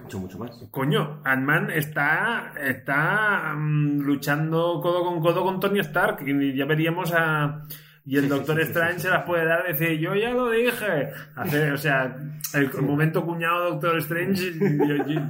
Mucho, 0.03 0.19
mucho 0.19 0.37
más. 0.37 0.51
Coño, 0.71 1.21
Ant-Man 1.23 1.71
está. 1.71 2.53
Está 2.59 3.53
mm, 3.55 4.01
luchando 4.01 4.79
codo 4.81 5.03
con 5.05 5.21
codo 5.21 5.43
con 5.43 5.59
Tony 5.59 5.79
Stark. 5.79 6.27
Y 6.27 6.55
ya 6.55 6.65
veríamos 6.65 7.13
a. 7.15 7.63
Y 8.03 8.17
el 8.17 8.23
Sí, 8.23 8.29
Doctor 8.29 8.55
sí, 8.57 8.63
sí, 8.63 8.67
Strange 8.69 8.99
se 8.99 9.09
las 9.09 9.23
puede 9.23 9.45
dar 9.45 9.63
y 9.67 9.73
decir, 9.73 9.99
yo 9.99 10.15
ya 10.15 10.31
lo 10.31 10.49
dije. 10.49 11.11
Hacer, 11.35 11.71
o 11.71 11.77
sea, 11.77 12.15
el, 12.55 12.81
momento 12.81 13.23
cuñado 13.25 13.71
Doctor 13.71 13.97
Strange. 13.99 14.53
yo- 14.59 15.05
yo- 15.05 15.21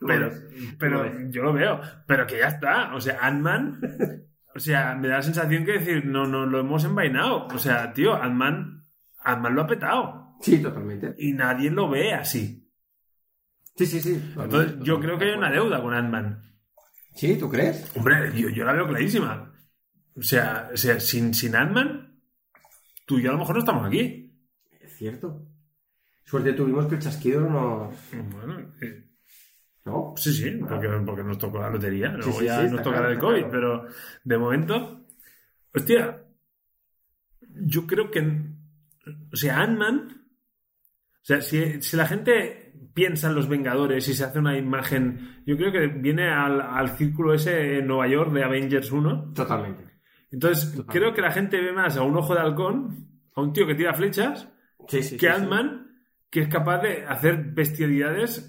pero, 0.06 0.30
pero 0.78 1.30
yo 1.30 1.42
lo 1.42 1.52
veo. 1.52 1.80
Pero 2.06 2.26
que 2.26 2.38
ya 2.38 2.48
está. 2.48 2.94
O 2.94 3.00
sea, 3.00 3.18
Ant-Man. 3.22 3.80
O 4.54 4.58
sea, 4.60 4.94
me 4.94 5.08
da 5.08 5.16
la 5.16 5.22
sensación 5.22 5.64
que 5.64 5.72
decir, 5.78 6.04
no, 6.04 6.26
no 6.26 6.44
lo 6.46 6.60
hemos 6.60 6.84
envainado. 6.84 7.46
O 7.46 7.58
sea, 7.58 7.92
tío, 7.92 8.14
Ant-Man. 8.14 8.82
Ant-Man 9.24 9.54
lo 9.54 9.62
ha 9.62 9.66
petado. 9.66 10.36
Sí, 10.42 10.60
totalmente. 10.60 11.14
Y 11.18 11.32
nadie 11.32 11.70
lo 11.70 11.88
ve 11.88 12.12
así. 12.12 12.61
Sí, 13.76 13.86
sí, 13.86 14.00
sí. 14.00 14.32
Entonces, 14.36 14.76
yo 14.82 15.00
creo 15.00 15.18
que 15.18 15.24
hay 15.24 15.32
una 15.32 15.50
deuda 15.50 15.80
con 15.80 15.94
Ant-Man. 15.94 16.42
Sí, 17.14 17.36
¿tú 17.36 17.48
crees? 17.48 17.90
Hombre, 17.96 18.32
yo, 18.34 18.48
yo 18.48 18.64
la 18.64 18.72
veo 18.72 18.86
clarísima. 18.86 19.52
O 20.14 20.22
sea, 20.22 20.70
o 20.72 20.76
sea 20.76 21.00
sin, 21.00 21.32
sin 21.32 21.56
Ant-Man, 21.56 22.20
tú 23.06 23.18
y 23.18 23.22
yo 23.22 23.30
a 23.30 23.32
lo 23.32 23.38
mejor 23.38 23.56
no 23.56 23.60
estamos 23.60 23.86
aquí. 23.86 24.34
Es 24.80 24.96
cierto. 24.96 25.46
Suerte 26.24 26.52
tuvimos 26.52 26.86
que 26.86 26.96
el 26.96 27.00
chasquido 27.00 27.48
nos... 27.48 27.94
Bueno, 28.12 28.72
eh, 28.80 29.04
¿No? 29.84 30.14
sí, 30.16 30.32
sí, 30.32 30.50
porque, 30.68 30.88
porque 31.04 31.24
nos 31.24 31.38
tocó 31.38 31.58
la 31.58 31.70
lotería. 31.70 32.12
Luego 32.12 32.38
sí, 32.38 32.44
ya 32.44 32.60
sí, 32.60 32.72
nos 32.72 32.82
tocará 32.82 33.08
claro, 33.08 33.12
el 33.12 33.18
COVID, 33.18 33.50
claro. 33.50 33.50
pero 33.50 33.94
de 34.22 34.38
momento, 34.38 35.06
hostia, 35.74 36.24
yo 37.40 37.86
creo 37.86 38.10
que, 38.10 38.20
o 39.32 39.36
sea, 39.36 39.60
Ant-Man, 39.60 40.26
o 41.14 41.24
sea, 41.24 41.40
si, 41.40 41.82
si 41.82 41.96
la 41.96 42.06
gente 42.06 42.61
piensa 42.94 43.28
en 43.28 43.34
los 43.34 43.48
Vengadores 43.48 44.06
y 44.08 44.14
se 44.14 44.24
hace 44.24 44.38
una 44.38 44.56
imagen, 44.58 45.42
yo 45.46 45.56
creo 45.56 45.72
que 45.72 45.86
viene 45.86 46.28
al, 46.28 46.60
al 46.60 46.90
círculo 46.96 47.34
ese 47.34 47.78
en 47.78 47.86
Nueva 47.86 48.08
York 48.08 48.32
de 48.32 48.44
Avengers 48.44 48.90
1. 48.92 49.32
Totalmente. 49.34 49.84
Entonces, 50.30 50.64
Totalmente. 50.70 50.92
creo 50.98 51.14
que 51.14 51.20
la 51.22 51.30
gente 51.30 51.60
ve 51.60 51.72
más 51.72 51.96
a 51.96 52.02
un 52.02 52.16
ojo 52.16 52.34
de 52.34 52.40
halcón, 52.40 53.08
a 53.34 53.40
un 53.42 53.52
tío 53.52 53.66
que 53.66 53.74
tira 53.74 53.94
flechas, 53.94 54.48
Sí, 54.88 55.02
sí, 55.02 55.16
que 55.16 55.26
sí. 55.26 55.32
Ant-Man, 55.32 55.86
que 56.30 56.40
es 56.40 56.48
capaz 56.48 56.78
de 56.82 57.04
hacer 57.06 57.36
bestialidades 57.52 58.48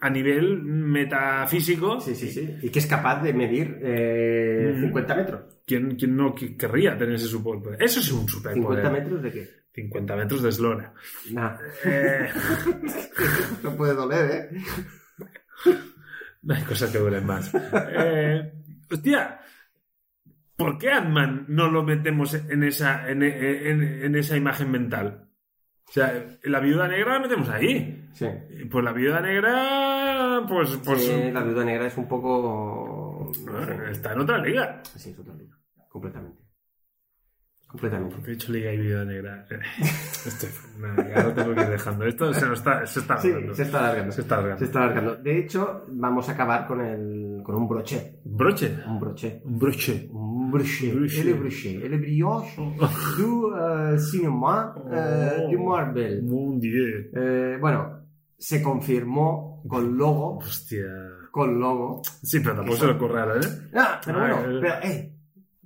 a 0.00 0.10
nivel 0.10 0.62
metafísico. 0.62 2.00
Sí, 2.00 2.14
sí, 2.14 2.28
sí. 2.28 2.56
Y 2.62 2.68
que 2.70 2.78
es 2.78 2.86
capaz 2.86 3.22
de 3.22 3.32
medir 3.32 3.78
eh, 3.82 4.74
Mm. 4.76 4.80
50 4.82 5.14
metros. 5.14 5.40
¿Quién, 5.66 5.96
quién 5.96 6.16
no 6.16 6.34
querría 6.34 6.96
tener 6.96 7.14
ese 7.14 7.26
superpoder? 7.26 7.82
Eso 7.82 8.00
es 8.00 8.10
un 8.12 8.28
superpoder. 8.28 8.84
¿50 8.84 8.92
metros 8.92 9.22
de 9.22 9.32
qué? 9.32 9.48
50 9.74 10.16
metros 10.16 10.42
de 10.42 10.48
eslora. 10.50 10.92
Eh, 11.84 12.28
no 13.62 13.74
puede 13.76 13.94
doler, 13.94 14.30
¿eh? 14.54 14.60
no 16.42 16.54
hay 16.54 16.62
cosas 16.64 16.90
que 16.90 16.98
duelen 16.98 17.24
más. 17.26 17.50
Eh, 17.54 18.52
hostia, 18.90 19.40
¿por 20.56 20.76
qué 20.78 20.90
Ant-Man 20.90 21.46
no 21.48 21.70
lo 21.70 21.82
metemos 21.84 22.34
en 22.34 22.62
esa, 22.64 23.08
en, 23.08 23.22
en- 23.22 23.82
en 24.04 24.14
esa 24.16 24.36
imagen 24.36 24.70
mental? 24.70 25.28
O 25.88 25.92
sea, 25.92 26.12
la 26.44 26.60
viuda 26.60 26.88
negra 26.88 27.14
la 27.14 27.20
metemos 27.20 27.48
ahí. 27.50 28.08
Sí. 28.14 28.26
Pues 28.70 28.84
la 28.84 28.92
viuda 28.92 29.20
negra, 29.20 30.42
pues, 30.48 30.78
pues 30.84 31.04
Sí, 31.04 31.30
la 31.30 31.42
viuda 31.42 31.64
negra 31.64 31.86
es 31.86 31.96
un 31.98 32.08
poco... 32.08 33.30
está 33.90 34.12
en 34.12 34.20
otra 34.20 34.38
liga. 34.38 34.82
Sí, 34.96 35.10
es 35.10 35.18
otra 35.18 35.34
liga. 35.34 35.56
Completamente. 35.88 36.41
Completamente. 37.72 38.14
Porque 38.16 38.30
he 38.32 38.34
dicho 38.34 38.52
liga 38.52 38.70
y 38.70 38.76
viuda 38.76 39.04
negra. 39.06 39.46
Estoy, 39.50 40.50
lo 40.78 41.32
tengo 41.32 41.54
que 41.54 41.62
ir 41.62 41.68
dejando. 41.70 42.04
Esto 42.04 42.34
se 42.34 42.46
nos 42.46 42.58
está, 42.58 42.86
se 42.86 43.00
está 43.00 43.16
Sí, 43.18 43.32
se 43.54 43.62
está 43.62 43.78
alargando. 43.78 44.12
Se 44.12 44.20
está 44.20 44.34
alargando. 44.34 44.58
Se 44.58 44.64
está 44.66 44.82
alargando. 44.82 45.16
De 45.16 45.38
hecho, 45.38 45.84
vamos 45.88 46.28
a 46.28 46.32
acabar 46.32 46.66
con, 46.66 46.82
el, 46.82 47.42
con 47.42 47.54
un 47.54 47.66
broche. 47.66 48.20
Broche. 48.24 48.76
Un 48.86 49.00
broche. 49.00 49.40
Un 49.46 49.58
broche. 49.58 50.08
Un 50.12 50.50
broche. 50.50 50.92
Broche. 50.92 51.20
El 51.22 51.34
broche. 51.34 51.86
El 51.86 51.98
brioche 51.98 52.76
du 53.16 53.54
eh, 53.56 53.98
cinema 53.98 54.74
eh, 54.92 55.46
de 55.48 55.56
Marvel. 55.56 56.22
Mon 56.24 56.60
Dieu. 56.60 57.10
Eh, 57.14 57.56
bueno, 57.58 58.06
se 58.36 58.60
confirmó 58.60 59.62
con 59.66 59.96
logo. 59.96 60.36
Hostia. 60.36 60.84
Con 61.30 61.58
logo. 61.58 62.02
Sí, 62.22 62.40
pero 62.40 62.56
tampoco 62.56 62.76
se 62.76 62.86
lo 62.86 63.36
¿eh? 63.36 63.40
Ah, 63.74 63.98
pero 64.04 64.18
Ah, 64.18 64.42
bueno, 64.42 64.60
pero, 64.60 64.74
eh, 64.82 65.12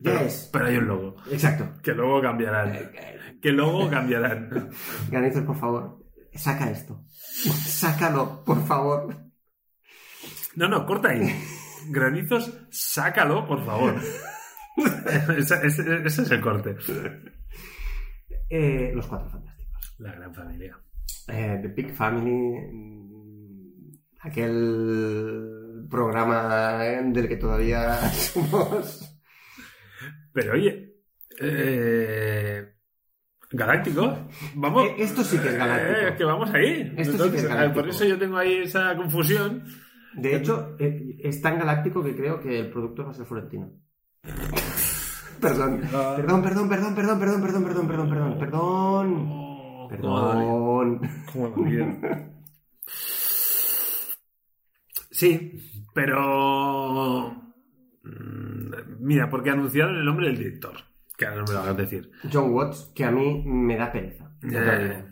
Pero, 0.02 0.66
hay 0.66 0.76
un 0.76 0.86
logo. 0.88 1.16
Exacto. 1.30 1.68
Que 1.82 1.92
luego 1.92 2.20
cambiarán. 2.20 2.90
Que 3.40 3.50
luego 3.50 3.88
cambiarán. 3.88 4.70
Granizos, 5.10 5.42
por 5.44 5.56
favor, 5.58 6.04
saca 6.34 6.70
esto. 6.70 7.02
Sácalo, 7.08 8.44
por 8.44 8.64
favor. 8.66 9.16
No, 10.54 10.68
no, 10.68 10.84
corta 10.86 11.08
ahí. 11.10 11.34
Granizos, 11.88 12.52
sácalo, 12.70 13.46
por 13.46 13.64
favor. 13.64 13.94
ese, 15.38 15.66
ese- 15.66 16.02
ese 16.04 16.22
es 16.22 16.30
el 16.30 16.40
corte. 16.40 16.76
Eh, 18.50 18.92
los 18.94 19.06
cuatro 19.06 19.28
fantásticos. 19.30 19.94
La 19.98 20.12
gran 20.12 20.34
familia. 20.34 20.78
Eh, 21.28 21.58
The 21.62 21.68
Big 21.68 21.94
Family. 21.94 22.58
mm, 22.72 23.92
Aquel 24.20 25.86
programa 25.88 26.78
del 26.78 27.28
que 27.28 27.36
todavía 27.36 27.96
somos. 28.12 29.12
Pero 30.36 30.52
oye, 30.52 30.92
eh, 31.40 32.74
Galáctico, 33.50 34.28
vamos. 34.54 34.84
Eh, 34.84 34.94
esto 34.98 35.24
sí 35.24 35.38
que 35.38 35.48
es 35.48 35.56
galáctico. 35.56 35.98
Eh, 35.98 36.14
que 36.14 36.24
vamos 36.24 36.50
ahí. 36.52 36.92
Esto 36.98 37.24
sí 37.24 37.30
que 37.30 37.36
es 37.38 37.44
eh, 37.44 37.48
galáctico. 37.48 37.80
Por 37.80 37.88
eso 37.88 38.04
yo 38.04 38.18
tengo 38.18 38.36
ahí 38.36 38.56
esa 38.64 38.94
confusión. 38.96 39.64
De 40.12 40.36
hecho, 40.36 40.76
eh, 40.78 41.16
es 41.20 41.40
tan 41.40 41.58
galáctico 41.58 42.04
que 42.04 42.14
creo 42.14 42.38
que 42.38 42.58
el 42.60 42.70
productor 42.70 43.06
va 43.06 43.10
a 43.12 43.14
ser 43.14 43.24
Florentino. 43.24 43.70
Perdón. 45.40 45.80
Perdón, 45.90 46.42
perdón, 46.42 46.68
perdón, 46.68 46.94
perdón, 46.94 47.20
perdón, 47.20 47.42
perdón, 47.42 47.64
perdón, 47.64 47.88
perdón, 47.88 48.10
perdón, 48.10 48.38
perdón. 48.38 49.26
Oh, 49.30 49.88
Perdón. 49.88 51.00
Sí, 55.10 55.86
pero. 55.94 57.45
Mm, 58.06 58.70
Mira, 59.00 59.28
porque 59.30 59.50
anunciaron 59.50 59.96
el 59.96 60.04
nombre 60.04 60.26
del 60.28 60.36
director. 60.38 60.74
Que 61.16 61.26
ahora 61.26 61.40
no 61.40 61.46
me 61.46 61.52
lo 61.54 61.58
hagas 61.60 61.76
decir. 61.78 62.10
John 62.32 62.52
Watts, 62.52 62.92
que 62.94 63.04
a 63.04 63.10
mí 63.10 63.42
me 63.46 63.76
da 63.76 63.90
pereza. 63.90 64.30
Eh, 64.42 65.04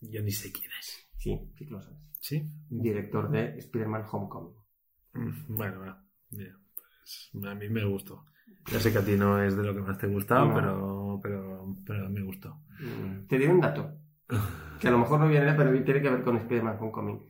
yo 0.00 0.22
ni 0.22 0.32
sé 0.32 0.50
quién 0.52 0.70
es. 0.80 1.08
Sí, 1.16 1.38
sí 1.56 1.64
que 1.66 1.70
lo 1.72 1.80
sabes. 1.80 1.98
¿Sí? 2.20 2.44
Director 2.68 3.30
de 3.30 3.56
Spider-Man 3.58 4.04
Homecoming. 4.10 4.54
Mm, 5.14 5.56
Bueno. 5.56 5.96
Mira, 6.30 6.58
pues, 6.74 7.30
a 7.46 7.54
mí 7.54 7.68
me 7.68 7.84
gustó. 7.84 8.24
Ya 8.70 8.80
sé 8.80 8.92
que 8.92 8.98
a 8.98 9.04
ti 9.04 9.16
no 9.16 9.40
es 9.42 9.56
de 9.56 9.62
lo 9.62 9.74
que 9.74 9.80
más 9.80 9.96
te 9.96 10.06
ha 10.06 10.08
gustado, 10.10 10.46
No. 10.48 10.54
pero, 10.54 11.20
pero, 11.22 11.74
pero 11.86 12.10
me 12.10 12.22
gustó. 12.22 12.60
Mm, 12.80 13.26
Te 13.28 13.38
diré 13.38 13.52
un 13.52 13.60
dato. 13.60 13.94
Que 14.80 14.88
a 14.88 14.90
lo 14.90 14.98
mejor 14.98 15.20
no 15.20 15.28
viene, 15.28 15.54
pero 15.54 15.70
tiene 15.84 16.02
que 16.02 16.10
ver 16.10 16.22
con 16.22 16.36
Spider-Man 16.36 16.76
Homecoming. 16.80 17.22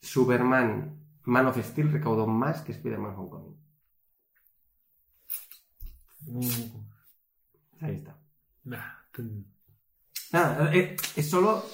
Superman 0.00 0.98
Man 1.24 1.46
of 1.46 1.58
Steel 1.62 1.92
recaudó 1.92 2.26
más 2.26 2.62
que 2.62 2.72
Spider-Man 2.72 3.14
Homecoming. 3.16 3.51
Ahí 7.80 7.96
está. 7.96 8.16
Nada, 10.32 10.70
eh, 10.74 10.96
es 11.16 11.28
solo. 11.28 11.64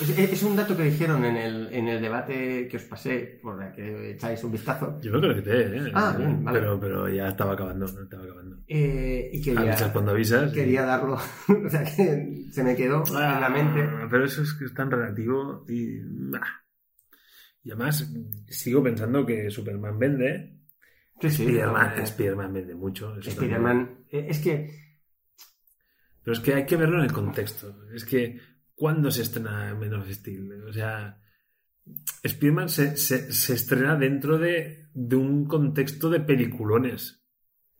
Es, 0.00 0.10
es 0.18 0.42
un 0.42 0.56
dato 0.56 0.76
que 0.76 0.84
dijeron 0.84 1.24
en 1.24 1.36
el, 1.36 1.72
en 1.72 1.88
el 1.88 2.00
debate 2.00 2.66
que 2.68 2.76
os 2.78 2.82
pasé, 2.84 3.38
por 3.42 3.58
la 3.58 3.70
que 3.72 4.12
echáis 4.12 4.42
un 4.42 4.50
vistazo. 4.52 4.98
Yo 5.00 5.12
creo 5.20 5.42
que 5.42 5.50
¿eh? 5.50 5.92
Ah, 5.94 6.14
bien, 6.18 6.42
vale. 6.42 6.58
pero, 6.58 6.80
pero 6.80 7.08
ya 7.08 7.28
estaba 7.28 7.52
acabando, 7.52 7.86
estaba 7.86 8.24
acabando. 8.24 8.56
eh, 8.66 9.30
y 9.32 9.40
quería, 9.42 9.60
Avisas 9.60 9.92
cuando 9.92 10.10
avisas. 10.10 10.52
quería 10.52 10.82
darlo. 10.84 11.14
o 11.66 11.70
sea, 11.70 11.84
que 11.84 12.46
se 12.50 12.64
me 12.64 12.74
quedó 12.74 13.04
en 13.06 13.40
la 13.40 13.48
mente. 13.48 13.82
Ah, 13.82 14.08
Pero 14.10 14.24
eso 14.24 14.42
es 14.42 14.54
que 14.54 14.64
es 14.64 14.74
tan 14.74 14.90
relativo 14.90 15.64
y. 15.68 16.00
Y 17.62 17.70
además, 17.70 18.10
sigo 18.48 18.82
pensando 18.82 19.24
que 19.24 19.50
Superman 19.50 19.98
vende. 19.98 20.58
Sí, 21.20 21.30
sí, 21.30 21.44
Spiderman, 22.06 22.48
no, 22.48 22.52
vende 22.52 22.74
mucho. 22.74 23.16
Spider-Man. 23.18 24.04
eh, 24.10 24.26
Es 24.28 24.38
que. 24.40 24.70
Pero 26.22 26.32
es 26.32 26.40
que 26.40 26.54
hay 26.54 26.66
que 26.66 26.76
verlo 26.76 26.98
en 26.98 27.04
el 27.04 27.12
contexto. 27.12 27.84
Es 27.94 28.04
que, 28.04 28.40
¿cuándo 28.74 29.10
se 29.10 29.22
estrena 29.22 29.72
of 29.74 30.10
Steel? 30.10 30.64
O 30.64 30.72
sea, 30.72 31.20
Spiderman 32.26 32.68
se, 32.68 32.96
se, 32.96 33.32
se 33.32 33.54
estrena 33.54 33.96
dentro 33.96 34.38
de, 34.38 34.88
de 34.94 35.16
un 35.16 35.46
contexto 35.46 36.08
de 36.10 36.20
peliculones. 36.20 37.22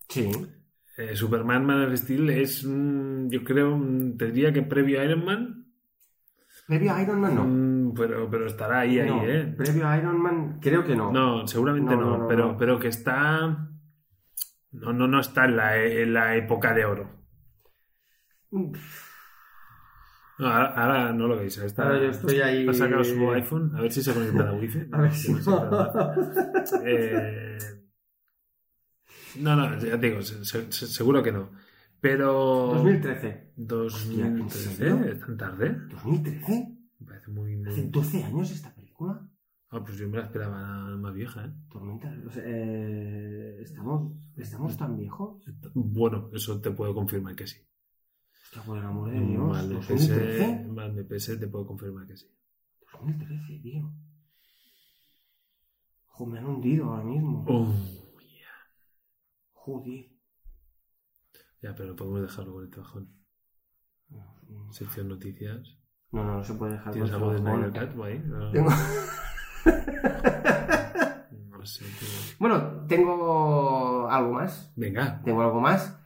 Sí. 0.08 0.30
Eh, 0.96 1.16
Superman 1.16 1.64
Man 1.64 1.90
of 1.90 1.98
Steel 1.98 2.30
es, 2.30 2.64
mm, 2.64 3.28
yo 3.28 3.42
creo, 3.42 3.76
mm, 3.76 4.16
te 4.16 4.30
diría 4.30 4.52
que 4.52 4.62
previo 4.62 5.00
a 5.00 5.04
Iron 5.04 5.24
Man, 5.24 5.60
Previo 6.66 6.94
a 6.94 7.02
Iron 7.02 7.20
Man 7.20 7.34
no. 7.34 7.44
Pero, 7.96 8.28
pero 8.30 8.46
estará 8.46 8.80
ahí, 8.80 8.98
ahí, 9.00 9.10
¿eh? 9.24 9.54
Previo 9.56 9.86
a 9.88 9.96
Iron 9.98 10.20
Man, 10.20 10.58
creo 10.60 10.84
que 10.84 10.94
no. 10.96 11.10
No, 11.12 11.46
seguramente 11.46 11.94
No, 11.94 12.00
no, 12.00 12.10
no, 12.10 12.18
no, 12.18 12.28
pero, 12.28 12.56
pero 12.56 12.78
que 12.78 12.88
está... 12.88 13.68
No, 14.72 14.92
no, 14.92 15.06
no 15.06 15.20
está 15.20 15.44
en 15.44 15.56
la, 15.56 15.76
en 15.82 16.12
la 16.14 16.34
época 16.36 16.74
de 16.74 16.84
oro. 16.84 17.08
No, 20.36 20.46
ahora, 20.48 20.66
ahora 20.74 21.12
no 21.12 21.28
lo 21.28 21.36
veis. 21.36 21.56
Está, 21.58 21.84
Ahora 21.84 21.98
yo 22.00 22.10
estoy 22.10 22.40
ahí- 22.40 22.68
Ha 22.68 22.74
sacado 22.74 23.04
su 23.04 23.30
iPhone, 23.32 23.70
a 23.76 23.80
ver 23.82 23.92
si 23.92 24.02
se 24.02 24.12
conecta 24.12 24.42
a 24.42 24.46
la 24.46 24.52
wifi. 24.54 24.88
A 24.92 25.00
ver 25.00 25.12
si 25.12 25.32
Eh, 26.84 27.58
no, 29.36 29.54
no, 29.56 29.78
ya 29.78 29.98
te 29.98 30.08
digo, 30.08 30.22
se- 30.22 30.44
se- 30.44 30.72
se- 30.72 30.86
seguro 30.88 31.22
que 31.22 31.30
no. 31.32 31.50
Pero... 32.00 32.72
2013. 32.74 33.52
2013, 33.56 34.58
serio? 34.76 35.04
¿Es 35.04 35.20
tan 35.20 35.36
tarde? 35.36 35.76
¿2013? 35.88 36.73
Parece 37.24 37.30
muy... 37.30 37.62
¿Hace 37.66 37.82
muy... 37.82 37.90
12 37.90 38.24
años 38.24 38.50
esta 38.50 38.74
película? 38.74 39.28
Ah, 39.70 39.82
pues 39.82 39.96
yo 39.96 40.08
me 40.08 40.18
la 40.18 40.24
esperaba 40.24 40.96
más 40.96 41.14
vieja, 41.14 41.46
¿eh? 41.46 41.52
Tormenta. 41.70 42.14
o 42.26 42.30
sea, 42.30 42.42
eh, 42.46 43.58
¿estamos, 43.62 44.12
¿Estamos 44.36 44.76
tan 44.76 44.96
viejos? 44.96 45.42
Bueno, 45.74 46.30
eso 46.32 46.60
te 46.60 46.70
puedo 46.70 46.94
confirmar 46.94 47.34
que 47.34 47.46
sí. 47.46 47.58
Hostia, 48.44 48.62
por 48.62 48.78
el 48.78 48.84
amor 48.84 49.10
de 49.10 49.20
Dios. 49.20 49.48
Mal 49.48 49.68
de 49.68 49.74
2013. 49.74 50.64
PS, 50.64 50.68
mal 50.68 50.94
de 50.94 51.04
PS 51.04 51.40
te 51.40 51.48
puedo 51.48 51.66
confirmar 51.66 52.06
que 52.06 52.16
sí. 52.16 52.26
2013, 52.92 53.58
tío. 53.60 53.92
Ojo, 56.08 56.26
me 56.26 56.38
han 56.38 56.46
hundido 56.46 56.90
ahora 56.90 57.04
mismo. 57.04 57.44
Oh, 57.48 57.74
Joder. 59.52 60.10
ya, 61.62 61.74
pero 61.74 61.96
podemos 61.96 62.22
dejarlo 62.22 62.52
con 62.54 62.64
este 62.64 62.78
bajón. 62.78 63.08
Sección 64.70 65.08
noticias. 65.08 65.83
No, 66.14 66.22
no, 66.22 66.36
no 66.36 66.44
se 66.44 66.54
puede 66.54 66.72
dejar. 66.74 66.92
¿Tienes 66.92 67.12
algo 67.12 67.32
de. 67.32 67.38
Snyder 67.38 67.88
ahí? 68.04 68.22
No, 68.24 68.50
Tengo... 68.52 68.70
no 71.50 71.66
sé. 71.66 71.84
Bueno, 72.38 72.86
tengo 72.86 74.08
algo 74.08 74.32
más. 74.34 74.72
Venga. 74.76 75.20
Tengo 75.24 75.42
algo 75.42 75.60
más. 75.60 75.98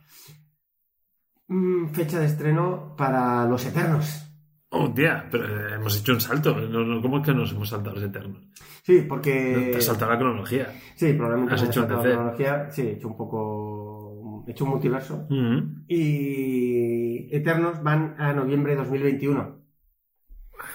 Mm, 1.49 1.89
fecha 1.89 2.21
de 2.21 2.27
estreno 2.27 2.95
para 2.97 3.45
Los 3.45 3.67
Eternos. 3.67 4.25
Oh, 4.71 4.91
tía, 4.93 5.27
pero 5.31 5.45
eh, 5.45 5.75
hemos 5.75 5.99
hecho 5.99 6.13
un 6.13 6.21
salto. 6.21 6.55
¿Cómo 7.03 7.19
es 7.19 7.25
que 7.25 7.35
nos 7.35 7.53
hemos 7.53 7.69
saltado 7.69 7.97
los 7.97 8.05
eternos? 8.05 8.43
Sí, 8.83 9.01
porque... 9.09 9.71
Te 9.73 9.79
has 9.79 9.85
saltado 9.85 10.13
la 10.13 10.19
cronología. 10.19 10.73
Sí, 10.95 11.15
probablemente 11.15 11.55
Has 11.55 11.63
hecho 11.63 11.85
un 11.85 11.91
la 11.91 12.01
cronología. 12.01 12.71
Sí, 12.71 12.83
he 12.83 12.93
hecho 12.93 13.09
un 13.09 13.17
poco... 13.17 14.45
He 14.47 14.51
hecho 14.51 14.65
un 14.65 14.71
multiverso. 14.71 15.27
Y 15.89 17.35
Eternos 17.35 17.83
van 17.83 18.15
a 18.19 18.35
noviembre 18.35 18.73
de 18.73 18.79
2021. 18.79 19.58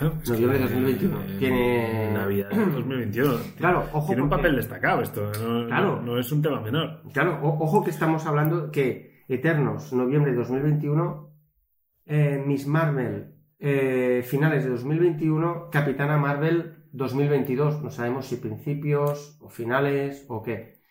Noviembre 0.01 0.59
de 0.59 0.67
que, 0.67 0.73
2021. 0.73 1.21
eh, 1.21 1.35
Tiene- 1.39 2.11
Navidad 2.13 2.49
de 2.49 2.65
2021. 2.65 3.33
Claro, 3.57 3.87
ojo 3.93 4.07
Tiene 4.07 4.21
un 4.23 4.29
porque- 4.29 4.41
papel 4.43 4.55
destacado 4.55 5.01
esto. 5.01 5.25
No, 5.41 5.67
Claro. 5.67 5.95
no- 5.97 6.01
no 6.01 6.19
es 6.19 6.31
un 6.31 6.41
tema 6.41 6.61
menor. 6.61 7.01
Claro, 7.13 7.39
ojo 7.43 7.83
que 7.83 7.89
estamos 7.91 8.25
hablando 8.25 8.71
que 8.71 9.23
Eternos, 9.27 9.93
noviembre 9.93 10.31
de 10.31 10.37
2021, 10.37 11.31
eh, 12.05 12.43
Miss 12.45 12.67
Marvel, 12.67 13.35
eh, 13.59 14.23
finales 14.25 14.63
de 14.63 14.69
2021, 14.71 15.69
Capitana 15.71 16.17
Marvel 16.17 16.85
2022. 16.91 17.81
No 17.81 17.89
sabemos 17.89 18.25
si 18.27 18.35
principios 18.37 19.37
o 19.41 19.49
finales 19.49 20.25
o 20.27 20.41
qué. 20.43 20.81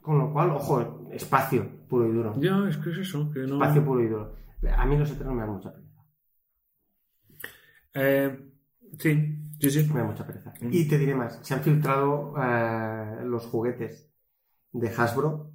Con 0.00 0.18
lo 0.18 0.32
cual, 0.32 0.50
ojo, 0.50 1.06
espacio 1.12 1.66
puro 1.88 2.08
y 2.08 2.12
duro. 2.12 2.34
Ya, 2.38 2.66
es 2.68 2.76
que 2.78 2.90
es 2.90 2.98
eso. 2.98 3.30
Que 3.32 3.40
no... 3.40 3.54
Espacio 3.54 3.84
puro 3.84 4.00
y 4.02 4.08
duro. 4.08 4.34
A 4.76 4.84
mí 4.86 4.96
los 4.96 5.10
Eternos 5.10 5.34
me 5.34 5.40
dan 5.42 5.50
mucha. 5.50 5.74
Eh, 7.94 8.38
sí, 8.98 9.38
sí, 9.60 9.70
sí. 9.70 9.90
Me 9.92 10.00
da 10.00 10.04
mucha 10.06 10.26
pereza. 10.26 10.52
Mm. 10.60 10.68
Y 10.72 10.88
te 10.88 10.98
diré 10.98 11.14
más, 11.14 11.40
se 11.42 11.54
han 11.54 11.62
filtrado 11.62 12.34
eh, 12.42 13.24
los 13.24 13.46
juguetes 13.46 14.10
de 14.72 14.88
Hasbro 14.88 15.52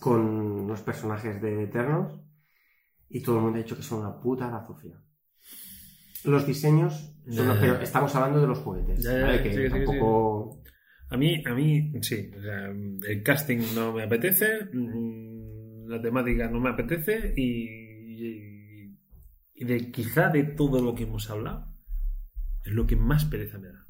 con 0.00 0.66
los 0.66 0.82
personajes 0.82 1.40
de 1.40 1.64
Eternos 1.64 2.20
y 3.08 3.22
todo 3.22 3.36
el 3.36 3.42
mundo 3.42 3.58
ha 3.58 3.62
dicho 3.62 3.76
que 3.76 3.82
son 3.82 4.00
una 4.00 4.20
puta 4.20 4.48
bazofia. 4.50 5.00
Los 6.24 6.46
diseños, 6.46 7.14
son- 7.30 7.46
ya, 7.46 7.54
ya. 7.54 7.60
pero 7.60 7.80
estamos 7.80 8.14
hablando 8.14 8.40
de 8.40 8.46
los 8.48 8.58
juguetes, 8.58 9.02
ya, 9.02 9.22
¿vale? 9.22 9.38
sí, 9.38 9.42
que 9.44 9.54
sí, 9.54 9.62
sí, 9.62 9.70
tampoco... 9.70 10.62
A 11.10 11.16
mí, 11.16 11.42
a 11.46 11.54
mí, 11.54 11.92
sí. 12.02 12.30
O 12.36 12.42
sea, 12.42 12.66
el 12.66 13.22
casting 13.22 13.60
no 13.74 13.94
me 13.94 14.02
apetece, 14.02 14.66
mm, 14.72 15.88
la 15.88 16.02
temática 16.02 16.50
no 16.50 16.60
me 16.60 16.68
apetece 16.68 17.32
y, 17.34 18.57
y, 19.58 19.64
de 19.64 19.90
quizá 19.90 20.28
de 20.28 20.44
todo 20.44 20.80
lo 20.80 20.94
que 20.94 21.04
hemos 21.04 21.28
hablado 21.30 21.66
es 22.64 22.72
lo 22.72 22.86
que 22.86 22.96
más 22.96 23.24
pereza 23.24 23.58
me 23.58 23.68
da. 23.68 23.86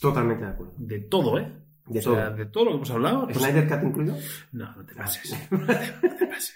Totalmente 0.00 0.44
de 0.44 0.50
acuerdo. 0.50 0.74
De 0.78 1.00
todo, 1.00 1.38
¿eh? 1.38 1.52
De 1.86 2.00
o 2.00 2.02
sea, 2.02 2.26
todo. 2.26 2.36
de 2.36 2.46
todo 2.46 2.64
lo 2.64 2.70
que 2.70 2.76
hemos 2.76 2.90
hablado. 2.90 3.26
pues- 3.26 3.38
¿Snyder 3.38 3.68
Cut 3.68 3.82
incluido? 3.82 4.16
No, 4.52 4.76
no 4.76 4.84
te 4.84 4.94
pases. 4.94 5.50
No 5.50 5.66
te, 5.66 6.26
pases. 6.26 6.54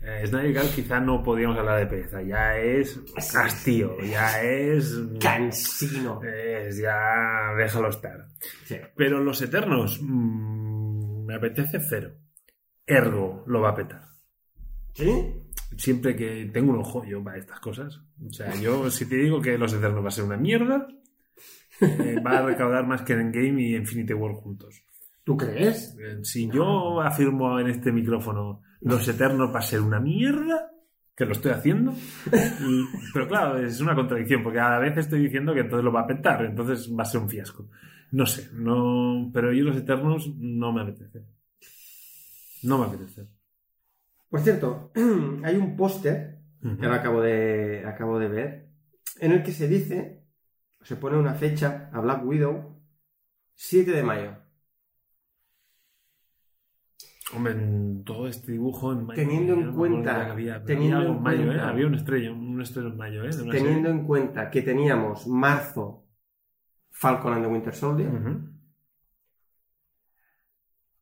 Eh, 0.00 0.26
Snyder 0.26 0.62
Cut 0.62 0.74
quizá 0.74 1.00
no 1.00 1.22
podríamos 1.22 1.58
hablar 1.58 1.80
de 1.80 1.86
pereza. 1.86 2.22
Ya 2.22 2.56
es 2.56 3.00
hastío, 3.34 4.00
ya 4.02 4.42
es... 4.42 4.94
Cansino. 5.20 6.22
Es 6.22 6.78
ya... 6.78 7.54
Déjalo 7.56 7.88
estar. 7.88 8.28
Sí. 8.64 8.76
Pero 8.96 9.20
los 9.22 9.42
Eternos, 9.42 9.98
mm, 10.00 11.24
me 11.26 11.34
apetece 11.34 11.80
cero. 11.80 12.12
Ergo 12.86 13.44
lo 13.46 13.60
va 13.60 13.70
a 13.70 13.74
petar. 13.74 14.08
¿Sí? 14.94 15.47
Siempre 15.76 16.16
que 16.16 16.50
tengo 16.52 16.72
un 16.72 16.78
ojo 16.80 17.04
yo 17.04 17.22
para 17.22 17.38
estas 17.38 17.60
cosas. 17.60 18.00
O 18.26 18.32
sea, 18.32 18.54
yo 18.56 18.90
si 18.90 19.06
te 19.06 19.16
digo 19.16 19.40
que 19.40 19.56
los 19.58 19.72
Eternos 19.72 20.02
va 20.04 20.08
a 20.08 20.12
ser 20.12 20.24
una 20.24 20.36
mierda, 20.36 20.88
eh, 21.80 22.16
va 22.24 22.38
a 22.38 22.42
recaudar 22.42 22.86
más 22.86 23.02
que 23.02 23.12
Endgame 23.12 23.62
y 23.62 23.76
Infinity 23.76 24.12
War 24.14 24.32
juntos. 24.34 24.82
¿Tú 25.24 25.36
crees? 25.36 25.96
Eh, 26.00 26.18
Si 26.22 26.48
yo 26.50 27.00
afirmo 27.02 27.60
en 27.60 27.68
este 27.68 27.92
micrófono 27.92 28.62
los 28.80 29.06
Eternos 29.08 29.54
va 29.54 29.58
a 29.58 29.62
ser 29.62 29.80
una 29.80 30.00
mierda, 30.00 30.70
que 31.14 31.24
lo 31.26 31.32
estoy 31.32 31.50
haciendo, 31.52 31.92
y- 32.32 32.84
pero 33.12 33.26
claro, 33.28 33.58
es 33.58 33.80
una 33.80 33.94
contradicción, 33.94 34.42
porque 34.42 34.60
a 34.60 34.70
la 34.70 34.78
vez 34.78 34.96
estoy 34.96 35.20
diciendo 35.20 35.52
que 35.52 35.60
entonces 35.60 35.84
lo 35.84 35.92
va 35.92 36.02
a 36.02 36.06
petar, 36.06 36.44
entonces 36.44 36.88
va 36.96 37.02
a 37.02 37.06
ser 37.06 37.20
un 37.20 37.28
fiasco. 37.28 37.68
No 38.12 38.24
sé, 38.24 38.48
no, 38.54 39.28
pero 39.34 39.52
yo 39.52 39.64
los 39.64 39.76
Eternos 39.76 40.32
no 40.38 40.72
me 40.72 40.82
apetece. 40.82 41.22
No 42.62 42.78
me 42.78 42.86
apetece. 42.86 43.26
Por 44.28 44.40
cierto, 44.40 44.90
hay 45.44 45.56
un 45.56 45.76
póster 45.76 46.38
que 46.60 46.84
ahora 46.86 46.96
acabo 46.98 47.20
de, 47.22 47.84
acabo 47.86 48.18
de 48.18 48.28
ver, 48.28 48.68
en 49.20 49.32
el 49.32 49.42
que 49.42 49.52
se 49.52 49.68
dice, 49.68 50.24
se 50.82 50.96
pone 50.96 51.16
una 51.16 51.34
fecha 51.34 51.88
a 51.92 52.00
Black 52.00 52.24
Widow, 52.24 52.80
7 53.54 53.90
de 53.92 54.02
mayo. 54.02 54.36
Hombre, 57.34 57.52
en 57.52 58.04
todo 58.04 58.26
este 58.26 58.52
dibujo 58.52 58.92
en 58.92 59.04
mayo. 59.06 59.20
Teniendo 59.22 59.52
en 59.54 59.66
no 59.66 59.74
cuenta- 59.74 60.30
había, 60.32 60.64
teniendo 60.64 60.96
algo 60.98 61.14
en 61.14 61.22
mayo, 61.22 61.44
cuenta- 61.46 61.64
¿eh? 61.64 61.68
Había 61.68 61.86
un 61.86 61.94
estrella, 61.94 62.32
un 62.32 62.60
estrella 62.62 62.88
en 62.88 62.96
mayo, 62.96 63.24
¿eh? 63.24 63.30
Teniendo 63.50 63.88
en 63.90 64.06
cuenta 64.06 64.50
que 64.50 64.62
teníamos 64.62 65.26
marzo 65.26 66.06
Falcon 66.90 67.34
and 67.34 67.44
the 67.44 67.50
Winter 67.50 67.74
Soldier, 67.74 68.10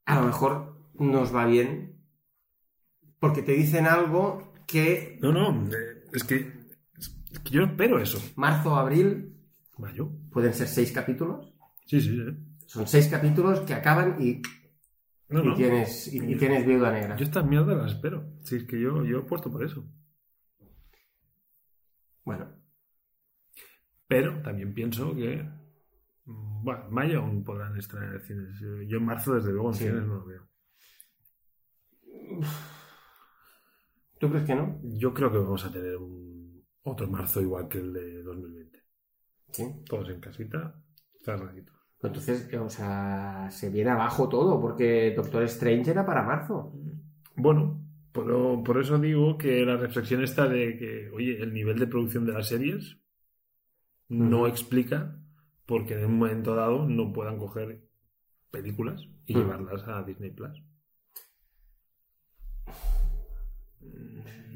a 0.04 0.20
lo 0.20 0.26
mejor 0.26 0.76
nos 0.94 1.34
va 1.34 1.46
bien 1.46 1.95
porque 3.26 3.42
te 3.42 3.52
dicen 3.52 3.86
algo 3.86 4.52
que 4.66 5.18
No, 5.20 5.32
no, 5.32 5.66
eh, 5.72 6.04
es 6.12 6.24
que, 6.24 6.52
es 6.98 7.38
que 7.40 7.50
yo 7.50 7.64
espero 7.64 7.98
eso. 8.00 8.18
marzo, 8.36 8.76
abril, 8.76 9.32
Mayo. 9.78 10.10
Pueden 10.32 10.54
ser 10.54 10.68
seis 10.68 10.90
capítulos. 10.92 11.52
Sí, 11.84 12.00
sí, 12.00 12.16
sí. 12.16 12.36
Son 12.66 12.86
seis 12.86 13.08
capítulos 13.08 13.60
que 13.60 13.74
acaban 13.74 14.16
y, 14.20 14.40
No, 15.28 15.42
y 15.44 15.46
no. 15.48 15.54
tienes, 15.54 16.12
y, 16.12 16.18
y 16.18 16.36
tienes 16.36 16.66
viuda 16.66 16.90
negra. 16.92 17.16
Yo 17.16 17.24
estas 17.24 17.44
mierdas 17.46 17.76
las 17.76 17.92
espero. 17.92 18.24
Si 18.42 18.56
es 18.56 18.64
que 18.64 18.80
yo, 18.80 19.04
yo 19.04 19.18
he 19.18 19.22
puesto 19.22 19.50
por 19.50 19.62
eso. 19.64 19.84
Bueno, 22.24 22.48
Pero 24.08 24.40
también 24.42 24.72
pienso 24.74 25.14
que. 25.14 25.42
mm, 26.24 26.64
Bueno, 26.64 26.84
en 26.88 26.94
mayo 26.94 27.20
aún 27.20 27.44
podrán 27.44 27.76
estrenar 27.76 28.14
en 28.14 28.20
cines. 28.22 28.58
Yo 28.88 28.98
en 28.98 29.04
marzo, 29.04 29.34
desde 29.34 29.52
luego, 29.52 29.68
en 29.68 29.74
Sí. 29.74 29.84
cines 29.84 30.02
no 30.06 30.14
lo 30.16 30.24
veo. 30.24 30.42
¿Tú 34.18 34.28
crees 34.30 34.44
que 34.44 34.54
no? 34.54 34.78
Yo 34.82 35.12
creo 35.12 35.30
que 35.30 35.38
vamos 35.38 35.64
a 35.64 35.72
tener 35.72 35.96
un, 35.96 36.64
otro 36.82 37.08
marzo 37.08 37.40
igual 37.40 37.68
que 37.68 37.78
el 37.78 37.92
de 37.92 38.22
2020. 38.22 38.82
Sí. 39.52 39.64
Todos 39.88 40.08
en 40.10 40.20
casita, 40.20 40.74
cerraditos. 41.24 41.74
Pues 41.98 42.10
Entonces, 42.10 42.52
eh, 42.52 42.58
o 42.58 42.68
sea, 42.68 43.48
se 43.50 43.70
viene 43.70 43.90
abajo 43.90 44.28
todo, 44.28 44.60
porque 44.60 45.14
Doctor 45.16 45.42
Strange 45.44 45.90
era 45.90 46.04
para 46.04 46.22
marzo. 46.22 46.72
Bueno, 47.36 47.80
pero 48.12 48.62
por 48.62 48.80
eso 48.80 48.98
digo 48.98 49.36
que 49.38 49.64
la 49.64 49.76
reflexión 49.76 50.22
está 50.22 50.48
de 50.48 50.76
que, 50.76 51.10
oye, 51.10 51.42
el 51.42 51.52
nivel 51.52 51.78
de 51.78 51.86
producción 51.86 52.26
de 52.26 52.32
las 52.32 52.48
series 52.48 52.98
no 54.08 54.46
explica 54.46 55.18
porque 55.66 55.94
en 55.94 56.06
un 56.06 56.18
momento 56.18 56.54
dado 56.54 56.86
no 56.86 57.12
puedan 57.12 57.38
coger 57.38 57.82
películas 58.50 59.02
y 59.26 59.34
llevarlas 59.34 59.86
a 59.88 60.02
Disney 60.02 60.30
Plus. 60.30 60.62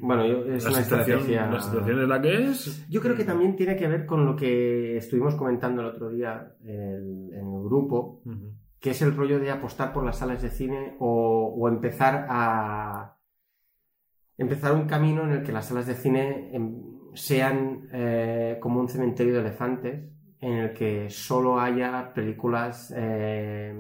Bueno, 0.02 0.27
yo- 0.27 0.44
es 0.47 0.65
La 0.65 0.70
una 0.70 0.82
situación, 0.82 1.19
estrategia. 1.19 1.51
la 1.51 1.61
situación 1.61 2.01
es 2.01 2.09
la 2.09 2.20
que 2.23 2.44
es. 2.51 2.86
Yo 2.89 3.01
creo 3.02 3.16
que 3.16 3.24
también 3.24 3.55
tiene 3.55 3.77
que 3.77 3.86
ver 3.86 4.07
con 4.07 4.24
lo 4.24 4.35
que 4.35 4.97
estuvimos 4.97 5.35
comentando 5.35 5.82
el 5.82 5.89
otro 5.89 6.09
día 6.09 6.55
en, 6.65 7.31
el 7.35 7.62
grupo, 7.65 8.23
que 8.81 8.90
es 8.90 9.02
el 9.02 9.15
rollo 9.15 9.39
de 9.39 9.51
apostar 9.51 9.93
por 9.93 10.05
las 10.05 10.16
salas 10.19 10.40
de 10.40 10.48
cine 10.51 10.97
o, 11.01 11.55
o 11.55 11.69
empezar 11.69 12.27
a 12.31 13.16
empezar 14.39 14.73
un 14.74 14.86
camino 14.86 15.23
en 15.24 15.32
el 15.32 15.43
que 15.43 15.52
las 15.52 15.66
salas 15.66 15.86
de 15.86 15.94
cine 15.94 16.48
em, 16.55 16.81
sean 17.12 17.89
eh, 17.93 18.57
como 18.59 18.81
un 18.81 18.89
cementerio 18.89 19.35
de 19.35 19.40
elefantes 19.40 20.11
en 20.40 20.52
el 20.55 20.73
que 20.73 21.11
solo 21.11 21.61
haya 21.61 22.11
películas 22.15 22.90
eh, 22.97 23.78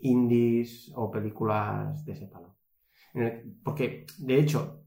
indies 0.00 0.90
o 0.94 1.10
películas 1.10 2.02
de 2.06 2.12
ese 2.12 2.26
palo. 2.26 2.55
Porque, 3.62 4.06
de 4.18 4.38
hecho, 4.38 4.84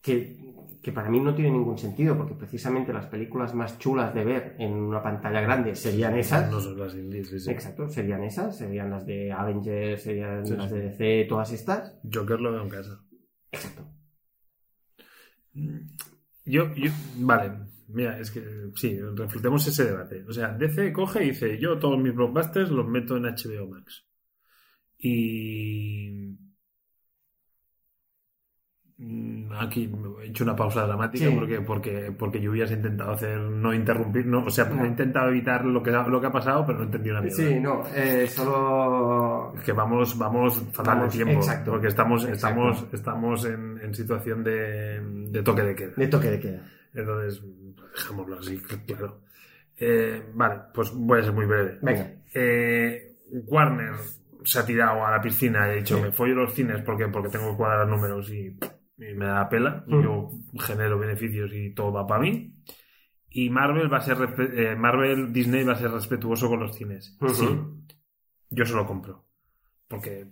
que, 0.00 0.36
que 0.82 0.92
para 0.92 1.10
mí 1.10 1.20
no 1.20 1.34
tiene 1.34 1.50
ningún 1.50 1.76
sentido, 1.76 2.16
porque 2.16 2.34
precisamente 2.34 2.92
las 2.92 3.06
películas 3.06 3.54
más 3.54 3.78
chulas 3.78 4.14
de 4.14 4.24
ver 4.24 4.56
en 4.58 4.72
una 4.72 5.02
pantalla 5.02 5.40
grande 5.40 5.74
serían 5.74 6.16
esas. 6.16 6.50
No 6.50 6.60
son 6.60 6.78
las 6.78 6.94
indies, 6.94 7.28
sí, 7.28 7.40
sí. 7.40 7.50
Exacto, 7.50 7.88
serían 7.88 8.22
esas, 8.24 8.56
serían 8.56 8.90
las 8.90 9.04
de 9.04 9.32
Avengers, 9.32 10.02
serían 10.02 10.46
Sí, 10.46 10.56
las 10.56 10.70
de 10.70 10.80
DC, 10.80 11.26
todas 11.28 11.52
estas. 11.52 11.98
Joker 12.12 12.40
lo 12.40 12.52
veo 12.52 12.62
en 12.62 12.68
casa. 12.68 13.00
Exacto. 13.50 13.86
Yo, 16.44 16.72
yo, 16.74 16.90
vale, 17.18 17.52
mira, 17.88 18.18
es 18.18 18.30
que 18.30 18.42
sí, 18.76 18.98
reflutemos 19.00 19.66
ese 19.66 19.84
debate. 19.84 20.24
O 20.28 20.32
sea, 20.32 20.52
DC 20.52 20.92
coge 20.92 21.24
y 21.24 21.30
dice, 21.30 21.58
yo 21.58 21.78
todos 21.78 21.98
mis 21.98 22.14
blockbusters 22.14 22.70
los 22.70 22.86
meto 22.86 23.16
en 23.16 23.24
HBO 23.24 23.68
Max. 23.68 24.06
Y... 24.98 26.49
mm, 29.00 29.40
Aquí 29.58 29.92
he 30.22 30.26
hecho 30.28 30.44
una 30.44 30.54
pausa 30.54 30.86
dramática 30.86 31.26
Sí. 31.26 31.34
porque, 31.36 31.60
porque, 31.60 32.12
porque 32.16 32.40
lluvias 32.40 32.70
he 32.70 32.74
intentado 32.74 33.10
hacer, 33.12 33.36
no 33.38 33.74
interrumpir, 33.74 34.24
no, 34.26 34.44
o 34.44 34.50
sea, 34.50 34.66
No. 34.66 34.84
he 34.84 34.88
intentado 34.88 35.28
evitar 35.28 35.64
lo 35.64 35.82
que, 35.82 35.90
ha- 35.90 36.06
lo 36.06 36.20
que 36.20 36.28
ha 36.28 36.32
pasado, 36.32 36.64
pero 36.64 36.78
no 36.78 36.84
entendí 36.84 37.10
una 37.10 37.20
mierda. 37.20 37.36
Sí, 37.36 37.58
no, 37.60 37.82
eh, 37.94 38.28
solo... 38.28 39.52
que 39.64 39.72
vamos, 39.72 40.16
vamos 40.16 40.62
fatal 40.72 40.98
Vamos, 40.98 41.12
de 41.12 41.24
tiempo, 41.24 41.40
exacto. 41.42 41.72
porque 41.72 41.88
estamos, 41.88 42.24
Exacto. 42.24 42.46
estamos, 42.70 42.86
estamos 42.94 43.44
en, 43.46 43.78
en 43.82 43.94
situación 43.94 44.44
de, 44.44 45.00
de 45.30 45.42
toque 45.42 45.62
de 45.62 45.74
queda. 45.74 45.92
De 45.96 46.06
toque 46.06 46.30
de 46.30 46.40
queda. 46.40 46.62
Entonces, 46.94 47.42
dejémoslo 47.96 48.38
así, 48.38 48.58
claro. 48.86 49.20
Eh, 49.78 50.22
vale, 50.34 50.60
pues 50.74 50.92
voy 50.94 51.20
a 51.20 51.22
ser 51.24 51.32
muy 51.32 51.46
breve. 51.46 51.78
Venga. 51.82 52.12
Eh, 52.34 53.16
Warner 53.46 53.94
se 54.44 54.58
ha 54.58 54.64
tirado 54.66 55.04
a 55.04 55.10
la 55.10 55.20
piscina 55.20 55.66
y 55.68 55.70
ha 55.70 55.74
dicho, 55.74 55.96
Sí. 55.96 56.02
me 56.02 56.12
follo 56.12 56.34
los 56.34 56.54
cines 56.54 56.82
porque, 56.82 57.08
porque 57.08 57.28
tengo 57.30 57.50
que 57.52 57.56
cuadrar 57.56 57.86
números 57.88 58.30
y, 58.30 58.56
y 59.00 59.14
me 59.14 59.26
da 59.26 59.34
la 59.40 59.48
pela. 59.48 59.84
y 59.86 59.94
Mm. 59.94 60.02
Yo 60.02 60.30
genero 60.60 60.98
beneficios 60.98 61.50
y 61.54 61.74
todo 61.74 61.92
va 61.92 62.06
para 62.06 62.20
mí. 62.20 62.54
Y 63.30 63.48
Marvel 63.50 63.92
va 63.92 63.98
a 63.98 64.00
ser, 64.02 64.18
eh, 64.54 64.74
Marvel, 64.76 65.32
Disney 65.32 65.62
va 65.64 65.74
a 65.74 65.76
ser 65.76 65.90
respetuoso 65.92 66.48
con 66.48 66.60
los 66.60 66.74
cines. 66.76 67.16
Sí, 67.32 67.48
yo 68.50 68.64
se 68.64 68.74
lo 68.74 68.86
compro. 68.86 69.24
Porque... 69.88 70.26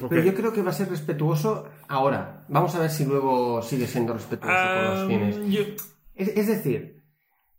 porque- 0.00 0.16
Pero 0.16 0.22
yo 0.26 0.34
creo 0.34 0.52
que 0.52 0.62
va 0.62 0.70
a 0.70 0.72
ser 0.74 0.88
respetuoso 0.88 1.68
ahora. 1.88 2.44
Vamos 2.48 2.74
a 2.74 2.80
ver 2.80 2.90
si 2.90 3.04
luego 3.06 3.62
sigue 3.62 3.86
siendo 3.86 4.12
respetuoso 4.14 4.52
con 4.52 4.56
Ah, 4.58 4.94
los 4.94 5.08
cines. 5.08 5.48
yo- 5.48 5.74
Es, 6.16 6.28
es 6.36 6.46
decir, 6.48 7.02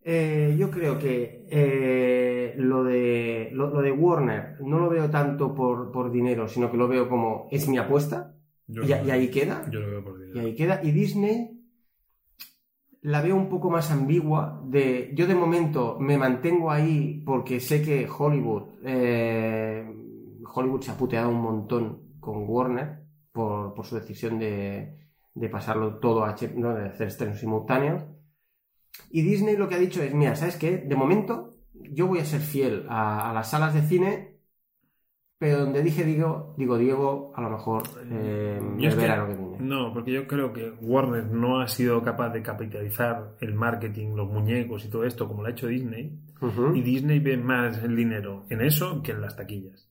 eh, 0.03 0.55
yo 0.59 0.69
creo 0.71 0.97
que 0.99 1.45
eh, 1.49 2.53
lo, 2.57 2.83
de, 2.83 3.49
lo, 3.53 3.69
lo 3.69 3.81
de 3.81 3.91
Warner 3.91 4.57
no 4.61 4.79
lo 4.79 4.89
veo 4.89 5.09
tanto 5.09 5.53
por, 5.53 5.91
por 5.91 6.11
dinero, 6.11 6.47
sino 6.47 6.69
que 6.71 6.77
lo 6.77 6.87
veo 6.87 7.07
como 7.07 7.47
es 7.51 7.67
mi 7.69 7.77
apuesta 7.77 8.33
yo 8.67 8.83
y, 8.83 8.91
ahí 8.91 9.29
queda. 9.29 9.65
Yo 9.71 9.79
lo 9.79 9.87
veo 9.87 10.03
por 10.03 10.35
Y 10.35 10.39
ahí 10.39 10.55
queda. 10.55 10.81
Y 10.83 10.91
Disney 10.91 11.57
la 13.01 13.21
veo 13.21 13.35
un 13.35 13.49
poco 13.49 13.69
más 13.69 13.91
ambigua. 13.91 14.61
De, 14.65 15.11
yo 15.15 15.27
de 15.27 15.35
momento 15.35 15.97
me 15.99 16.17
mantengo 16.17 16.69
ahí 16.69 17.23
porque 17.25 17.59
sé 17.59 17.81
que 17.81 18.07
Hollywood, 18.07 18.79
eh, 18.83 19.85
Hollywood 20.53 20.81
se 20.81 20.91
ha 20.91 20.97
puteado 20.97 21.29
un 21.29 21.41
montón 21.41 22.17
con 22.19 22.43
Warner 22.47 23.03
por, 23.31 23.73
por 23.73 23.85
su 23.85 23.95
decisión 23.95 24.37
de, 24.39 24.97
de 25.33 25.49
pasarlo 25.49 25.99
todo 25.99 26.25
a 26.25 26.35
no, 26.55 26.73
de 26.75 26.89
hacer 26.89 27.07
estrenos 27.07 27.39
simultáneos. 27.39 28.03
Y 29.09 29.21
Disney 29.21 29.55
lo 29.55 29.69
que 29.69 29.75
ha 29.75 29.79
dicho 29.79 30.01
es, 30.03 30.13
mira, 30.13 30.35
¿sabes 30.35 30.57
qué? 30.57 30.77
De 30.77 30.95
momento 30.95 31.57
yo 31.73 32.07
voy 32.07 32.19
a 32.19 32.25
ser 32.25 32.41
fiel 32.41 32.85
a, 32.89 33.29
a 33.29 33.33
las 33.33 33.51
salas 33.51 33.73
de 33.73 33.81
cine, 33.83 34.36
pero 35.39 35.59
donde 35.59 35.83
dije 35.83 36.03
digo, 36.03 36.55
digo 36.57 36.77
Diego, 36.77 37.31
a 37.35 37.41
lo 37.41 37.49
mejor 37.51 37.83
eh, 38.09 38.59
Yo 38.77 38.89
es 38.89 38.95
que- 38.95 39.01
verano 39.01 39.27
que 39.27 39.35
viene. 39.35 39.57
No, 39.59 39.93
porque 39.93 40.11
yo 40.11 40.27
creo 40.27 40.51
que 40.53 40.71
Warner 40.81 41.25
no 41.25 41.59
ha 41.61 41.67
sido 41.67 42.01
capaz 42.01 42.29
de 42.29 42.41
capitalizar 42.41 43.35
el 43.39 43.53
marketing, 43.53 44.15
los 44.15 44.27
muñecos 44.27 44.83
y 44.85 44.89
todo 44.89 45.03
esto 45.03 45.27
como 45.27 45.41
lo 45.41 45.47
ha 45.47 45.51
hecho 45.51 45.67
Disney. 45.67 46.19
Y 46.73 46.81
Disney 46.81 47.19
ve 47.19 47.37
más 47.37 47.81
el 47.83 47.95
dinero 47.95 48.45
en 48.49 48.61
eso 48.61 49.01
que 49.03 49.11
en 49.11 49.21
las 49.21 49.35
taquillas. 49.35 49.89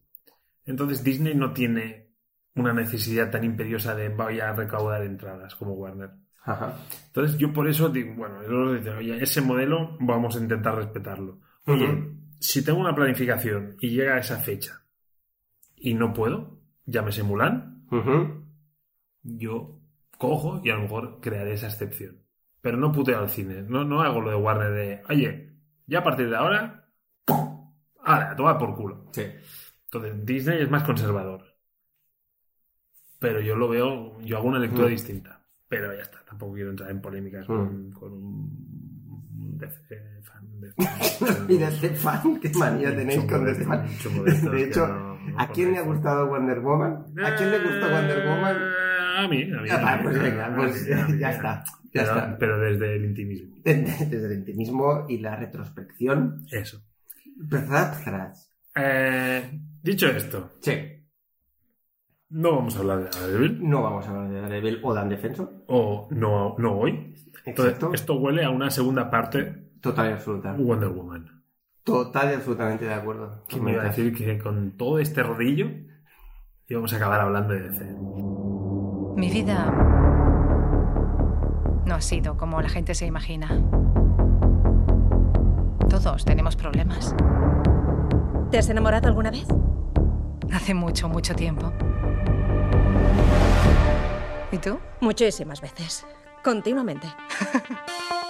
Entonces 0.64 1.02
Disney 1.04 1.34
no 1.34 1.52
tiene 1.52 2.06
una 2.54 2.72
necesidad 2.72 3.30
tan 3.30 3.44
imperiosa 3.44 3.94
de 3.94 4.08
voy 4.08 4.40
a 4.40 4.52
recaudar 4.52 5.02
entradas 5.04 5.54
como 5.56 5.74
Warner. 5.74 6.10
Ajá. 6.44 6.76
Entonces 7.08 7.36
yo 7.38 7.52
por 7.52 7.68
eso 7.68 7.88
digo, 7.88 8.14
bueno, 8.16 8.40
dicen, 8.74 8.94
oye, 8.96 9.22
ese 9.22 9.40
modelo 9.42 9.96
vamos 10.00 10.36
a 10.36 10.40
intentar 10.40 10.74
respetarlo. 10.76 11.40
Oye, 11.66 12.12
si 12.38 12.64
tengo 12.64 12.78
una 12.80 12.94
planificación 12.94 13.76
y 13.80 13.90
llega 13.90 14.14
a 14.14 14.18
esa 14.20 14.38
fecha 14.38 14.80
y 15.88 15.94
no 15.94 16.12
puedo, 16.12 16.58
llámese 16.84 17.22
Mulan, 17.22 17.86
Ujú. 17.92 18.42
yo 19.22 19.78
cojo 20.18 20.60
y 20.64 20.70
a 20.70 20.74
lo 20.74 20.82
mejor 20.82 21.20
crearé 21.20 21.52
esa 21.52 21.68
excepción. 21.68 22.22
Pero 22.60 22.76
no 22.76 22.90
puteo 22.90 23.20
al 23.20 23.28
cine, 23.30 23.62
no, 23.62 23.84
no 23.84 24.02
hago 24.02 24.20
lo 24.20 24.30
de 24.30 24.36
Warner 24.36 24.72
de, 24.72 25.02
oye, 25.08 25.52
ya 25.86 26.00
a 26.00 26.02
partir 26.02 26.28
de 26.28 26.36
ahora, 26.36 26.88
¡Hala! 28.08 28.34
Toma 28.36 28.58
por 28.58 28.74
culo. 28.74 29.06
Sí. 29.12 29.22
Entonces, 29.84 30.24
Disney 30.26 30.62
es 30.62 30.70
más 30.70 30.82
conservador. 30.84 31.42
Pero 33.18 33.40
yo 33.40 33.54
lo 33.56 33.68
veo, 33.68 34.20
yo 34.20 34.36
hago 34.38 34.48
una 34.48 34.58
lectura 34.58 34.86
Mm. 34.86 34.90
distinta. 34.90 35.40
Pero 35.68 35.94
ya 35.94 36.02
está, 36.02 36.24
tampoco 36.24 36.54
quiero 36.54 36.70
entrar 36.70 36.90
en 36.90 37.00
polémicas 37.00 37.46
con, 37.46 37.90
con 37.92 38.12
un 38.12 39.58
DC 39.58 40.20
fan. 40.22 40.46
Fan, 41.96 42.40
qué 42.40 42.50
manía 42.58 42.94
tenéis 42.94 43.24
con 43.24 43.48
este 43.48 43.64
fan. 43.64 43.86
de 44.52 44.62
hecho, 44.64 45.15
¿a 45.38 45.48
quién 45.48 45.72
le 45.72 45.78
ha 45.78 45.82
gustado 45.82 46.28
Wonder 46.28 46.60
Woman? 46.60 47.04
¿A 47.24 47.34
quién 47.36 47.50
le 47.50 47.58
gustó 47.58 47.88
Wonder 47.90 48.26
Woman? 48.26 48.56
Eh, 48.56 49.18
A 49.18 49.28
mí, 49.28 49.42
a 49.42 49.60
mí. 49.62 49.68
Ah, 49.70 50.00
pues 50.02 50.22
venga, 50.22 50.54
pues 50.56 50.86
ya 50.86 51.30
está, 51.30 51.64
ya 51.64 51.64
pero, 51.92 52.04
está. 52.04 52.38
pero 52.38 52.58
desde 52.60 52.96
el 52.96 53.04
intimismo. 53.06 53.56
Desde 53.64 54.26
el 54.26 54.32
intimismo 54.38 55.06
y 55.08 55.18
la 55.18 55.36
retrospección. 55.36 56.44
Eso. 56.50 56.82
Eh, 58.74 59.50
dicho 59.82 60.06
esto, 60.08 60.50
Sí, 60.60 60.72
no 62.28 62.56
vamos 62.56 62.76
a 62.76 62.80
hablar 62.80 62.98
de 63.04 63.10
Daredevil. 63.10 63.68
no 63.68 63.82
vamos 63.82 64.06
a 64.06 64.10
hablar 64.10 64.30
de 64.30 64.40
Daredevil 64.40 64.80
o 64.82 64.92
Dan 64.94 65.08
Defensor. 65.08 65.64
O 65.68 66.08
no, 66.10 66.54
no 66.58 66.72
hoy. 66.78 67.14
Entonces, 67.44 67.74
Exacto. 67.74 67.94
esto 67.94 68.14
huele 68.18 68.44
a 68.44 68.50
una 68.50 68.70
segunda 68.70 69.08
parte 69.10 69.70
Total 69.80 70.10
y 70.10 70.12
absoluta. 70.14 70.52
Wonder 70.52 70.88
Woman. 70.88 71.35
Total 71.86 72.32
y 72.32 72.34
absolutamente 72.34 72.84
de 72.84 72.94
acuerdo. 72.94 73.44
¿Quién 73.46 73.62
me 73.62 73.70
iba 73.70 73.82
a 73.82 73.86
decir 73.86 74.12
que 74.12 74.38
con 74.40 74.72
todo 74.72 74.98
este 74.98 75.22
rodillo 75.22 75.70
íbamos 76.66 76.92
a 76.92 76.96
acabar 76.96 77.20
hablando 77.20 77.54
de 77.54 77.60
DC? 77.60 77.84
Mi 79.14 79.30
vida 79.30 79.70
no 81.86 81.94
ha 81.94 82.00
sido 82.00 82.36
como 82.36 82.60
la 82.60 82.68
gente 82.68 82.92
se 82.92 83.06
imagina. 83.06 83.62
Todos 85.88 86.24
tenemos 86.24 86.56
problemas. 86.56 87.14
¿Te 88.50 88.58
has 88.58 88.68
enamorado 88.68 89.06
alguna 89.06 89.30
vez? 89.30 89.46
Hace 90.52 90.74
mucho, 90.74 91.08
mucho 91.08 91.36
tiempo. 91.36 91.72
¿Y 94.50 94.58
tú? 94.58 94.76
Muchísimas 95.00 95.60
veces. 95.60 96.04
Continuamente. 96.42 97.06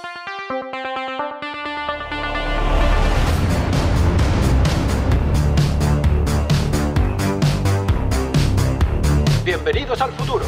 Bienvenidos 9.47 10.01
al 10.01 10.11
futuro. 10.11 10.45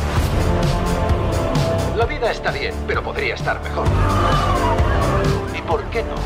La 1.95 2.05
vida 2.05 2.33
está 2.33 2.51
bien, 2.51 2.75
pero 2.85 3.01
podría 3.01 3.37
estar 3.37 3.62
mejor. 3.62 3.87
¿Y 5.57 5.62
por 5.62 5.85
qué 5.91 6.03
no? 6.03 6.16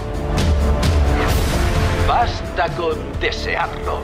Basta 2.09 2.69
con 2.75 2.97
desearlo. 3.21 4.01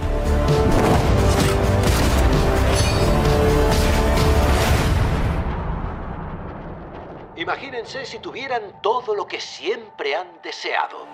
Imagínense 7.36 8.04
si 8.04 8.18
tuvieran 8.18 8.82
todo 8.82 9.14
lo 9.14 9.26
que 9.26 9.40
siempre 9.40 10.14
han 10.14 10.28
deseado. 10.42 11.06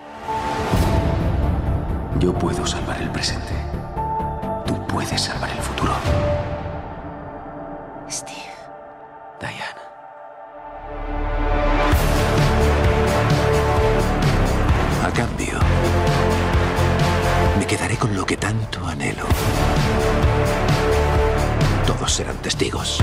Yo 2.19 2.33
puedo 2.33 2.67
salvar 2.67 3.01
el 3.01 3.11
presente. 3.13 3.55
Tú 4.67 4.85
puedes 4.89 5.21
salvar 5.21 5.51
el 5.51 5.59
futuro. 5.59 5.74
Con 17.97 18.17
lo 18.17 18.25
que 18.25 18.37
tanto 18.37 18.87
anhelo. 18.87 19.25
Todos 21.87 22.13
serán 22.13 22.37
testigos. 22.39 23.01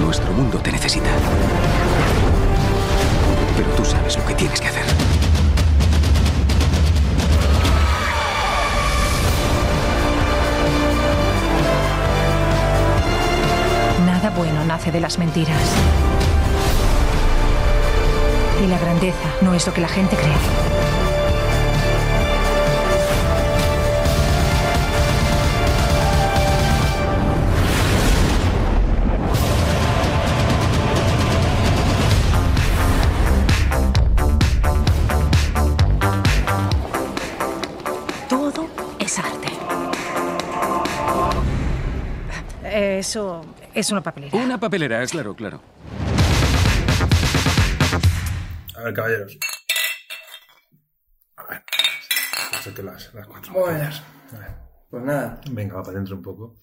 Nuestro 0.00 0.32
mundo 0.32 0.58
te 0.58 0.72
necesita. 0.72 1.10
Pero 3.56 3.70
tú 3.76 3.84
sabes 3.84 4.16
lo 4.16 4.26
que 4.26 4.34
tienes 4.34 4.60
que 4.60 4.68
hacer. 4.68 5.09
Nada 14.22 14.36
bueno 14.36 14.62
nace 14.66 14.92
de 14.92 15.00
las 15.00 15.18
mentiras. 15.18 15.56
Y 18.62 18.66
la 18.66 18.78
grandeza 18.78 19.16
no 19.40 19.54
es 19.54 19.66
lo 19.66 19.72
que 19.72 19.80
la 19.80 19.88
gente 19.88 20.14
cree. 20.14 20.34
Todo 38.28 38.66
es 38.98 39.18
arte. 39.18 39.48
Eso 42.98 43.40
es 43.74 43.90
una 43.90 44.00
papelera. 44.02 44.36
Una 44.36 44.58
papelera, 44.58 45.04
claro, 45.06 45.34
claro. 45.34 45.60
A 48.76 48.82
ver, 48.82 48.94
caballeros. 48.94 49.38
A 51.36 51.44
ver. 51.44 51.62
Sé 52.62 52.74
qué 52.74 52.82
las, 52.82 53.12
las 53.14 53.26
cuatro. 53.26 53.52
Bueno. 53.52 53.66
botellas. 53.72 54.02
A 54.34 54.38
ver. 54.38 54.50
Pues 54.90 55.04
nada. 55.04 55.40
Venga, 55.50 55.74
va 55.76 55.82
para 55.82 55.92
adentro 55.96 56.16
un 56.16 56.22
poco. 56.22 56.56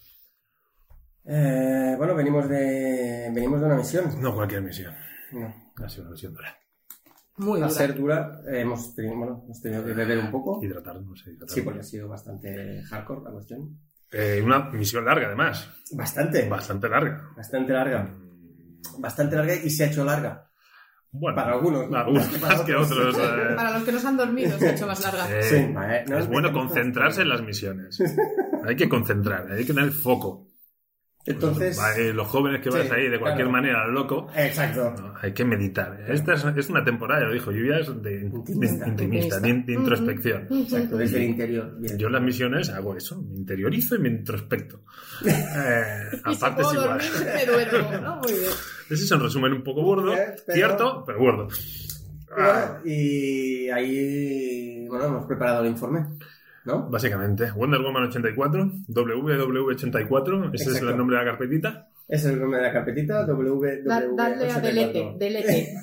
Eh, 1.26 1.96
bueno, 1.98 2.16
venimos 2.16 2.48
de, 2.50 3.30
venimos 3.34 3.60
de 3.60 3.66
una 3.66 3.76
misión. 3.76 4.22
No 4.22 4.34
cualquier 4.34 4.62
misión. 4.62 4.94
No. 5.32 5.54
Ha 5.84 5.90
sido 5.90 6.04
una 6.04 6.12
misión 6.12 6.34
dura. 6.34 6.58
Muy 7.38 7.60
A 7.60 7.66
dura. 7.66 7.70
ser 7.70 7.94
dura, 7.96 8.42
eh, 8.52 8.62
hemos, 8.62 8.96
tenido, 8.96 9.16
bueno, 9.16 9.42
hemos 9.46 9.62
tenido 9.62 9.86
que 9.86 9.94
beber 9.94 10.18
un 10.18 10.32
poco. 10.32 10.60
Hidratarnos, 10.64 11.22
hidratarnos. 11.28 11.52
Sí, 11.54 11.62
porque 11.62 11.82
ha 11.82 11.84
sido 11.84 12.08
bastante 12.08 12.82
hardcore 12.90 13.22
la 13.24 13.32
cuestión. 13.32 13.80
Eh, 14.12 14.42
una 14.44 14.70
misión 14.72 15.06
larga, 15.06 15.28
además. 15.28 15.70
Bastante. 15.92 16.48
Bastante 16.48 16.88
larga. 16.90 17.30
Bastante 17.36 17.74
larga. 17.74 18.10
Bastante 19.00 19.36
larga 19.36 19.56
y 19.56 19.70
se 19.70 19.84
ha 19.84 19.88
hecho 19.88 20.04
larga. 20.06 20.44
Bueno, 21.12 21.36
Para 21.36 21.54
algunos, 21.54 21.86
para 21.90 22.10
más 22.10 22.62
que 22.62 22.76
otros. 22.76 22.92
otros. 23.16 23.18
eh. 23.18 23.54
Para 23.56 23.72
los 23.72 23.84
que 23.84 23.92
no 23.92 24.00
se 24.00 24.08
han 24.08 24.18
dormido, 24.18 24.58
se 24.60 24.68
ha 24.70 24.72
hecho 24.74 24.88
más 24.88 25.02
larga. 25.02 25.28
Eh, 25.40 25.44
Sí, 25.44 25.74
vale, 25.74 26.06
no 26.06 26.18
es 26.18 26.24
es 26.26 26.30
bueno 26.30 26.52
concentrarse 26.52 27.22
en 27.22 27.30
las 27.30 27.42
misiones. 27.42 27.98
Hay 28.66 28.76
que 28.76 28.88
concentrar, 28.90 29.52
hay 29.52 29.66
que 29.66 29.74
tener 29.74 29.92
foco. 29.92 30.47
Entonces. 31.28 31.78
Vale, 31.78 32.14
los 32.14 32.28
jóvenes 32.28 32.62
que 32.62 32.72
Sí, 32.72 32.78
ahí 32.78 33.10
de 33.10 33.20
cualquier 33.20 33.48
claro. 33.48 33.52
manera 33.52 33.84
al 33.84 33.91
loco, 33.94 34.28
Exacto. 34.36 34.94
no, 34.99 35.14
hay 35.22 35.34
que 35.34 35.44
meditar. 35.45 35.99
Esta 36.08 36.34
es, 36.34 36.45
es 36.45 36.70
una 36.70 36.84
temporada, 36.84 37.22
ya 37.22 37.28
lo 37.28 37.34
dijo 37.34 37.52
Lluvia, 37.52 37.80
es 37.80 37.88
de, 38.02 38.10
de- 38.20 38.26
Intimista. 38.28 38.88
intimista, 38.88 39.40
de, 39.40 39.54
de 39.54 39.74
introspección. 39.74 40.48
Exacto, 40.52 40.98
desde 40.98 41.18
el 41.18 41.24
interior. 41.24 41.76
Bien. 41.80 41.98
Yo 41.98 42.08
en 42.08 42.14
las 42.14 42.22
misiones 42.22 42.70
hago 42.70 42.95
eso, 42.95 43.22
me 43.22 43.36
interiorizo 43.36 43.95
y 43.95 43.99
me 43.99 44.10
introspecto. 44.10 44.82
Eh, 45.26 46.20
Y 46.30 46.36
si 46.36 46.45
aparte 46.45 46.62
es 46.62 46.68
puedo 46.68 46.84
igual. 46.84 46.99
dormir, 46.99 47.34
me 47.36 47.45
duermo, 47.45 47.91
¿no? 48.02 48.16
Muy 48.18 48.32
bien. 48.32 48.52
Ese 48.90 49.04
es 49.04 49.12
un 49.12 49.20
resumen 49.22 49.54
un 49.54 49.64
poco 49.64 49.82
burdo, 49.82 50.14
Eh, 50.14 50.36
pero- 50.45 50.56
cierto, 50.56 51.04
pero 51.06 51.20
burdo. 51.20 51.48
Y, 51.49 51.88
Ah, 52.40 52.80
bueno, 52.84 52.94
y 52.95 53.70
ahí, 53.70 54.86
bueno, 54.88 55.06
hemos 55.06 55.26
preparado 55.26 55.64
el 55.64 55.72
informe, 55.72 56.06
¿no? 56.68 56.89
Básicamente, 56.89 57.49
Wonder 57.52 57.81
Woman 57.81 58.03
84, 58.10 58.72
WW84, 58.89 60.52
ese 60.53 60.69
es 60.72 60.81
el 60.81 60.98
nombre 60.98 61.18
de 61.18 61.23
la 61.26 61.31
carpetita. 61.31 61.88
Ese 62.07 62.27
es 62.27 62.34
el 62.34 62.39
nombre 62.41 62.60
de 62.60 62.68
la 62.68 62.73
carpetita, 62.73 63.26
www. 63.26 63.84
Da- 63.85 64.03
Dale 64.15 64.52
a 64.52 64.60
delete, 64.60 65.15
delete. 65.18 65.73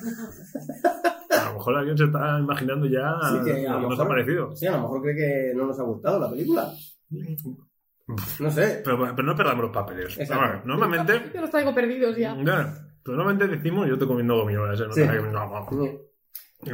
A 1.31 1.49
lo 1.49 1.55
mejor 1.55 1.77
alguien 1.77 1.99
se 1.99 2.05
está 2.05 2.39
imaginando 2.39 2.87
ya 2.87 3.15
Sí, 3.31 3.45
que 3.45 3.67
a 3.67 3.73
lo 3.75 3.81
nos 3.81 3.91
mejor- 3.91 4.07
ha 4.07 4.09
parecido. 4.09 4.57
Sí, 4.57 4.67
a 4.67 4.73
lo 4.73 4.83
mejor 4.83 5.03
cree 5.03 5.17
que 5.17 5.53
no 5.57 5.67
nos 5.67 5.79
ha 5.79 5.83
gustado 5.83 6.21
la 6.21 6.31
película. 6.31 6.71
No 8.39 8.51
sé. 8.51 8.83
Pero, 8.85 8.99
pero 9.17 9.23
no 9.23 9.35
perdamos 9.35 9.65
los 9.65 9.73
papeles. 9.73 10.19
Normalmente, 10.65 11.31
Yo 11.35 11.41
los 11.41 11.51
traigo 11.51 11.75
perdidos 11.75 12.17
ya. 12.17 12.37
ya, 12.45 12.75
pero 13.03 13.17
normalmente 13.17 13.57
decimos, 13.57 13.87
yo 13.87 13.95
estoy 13.95 14.09
comiendo 14.09 14.37
gominolas, 14.37 14.79
¿eh? 14.81 14.85
no 14.87 14.93
Sí. 14.93 15.01
te- 15.03 15.23
no, 15.23 15.67
no. 15.71 16.01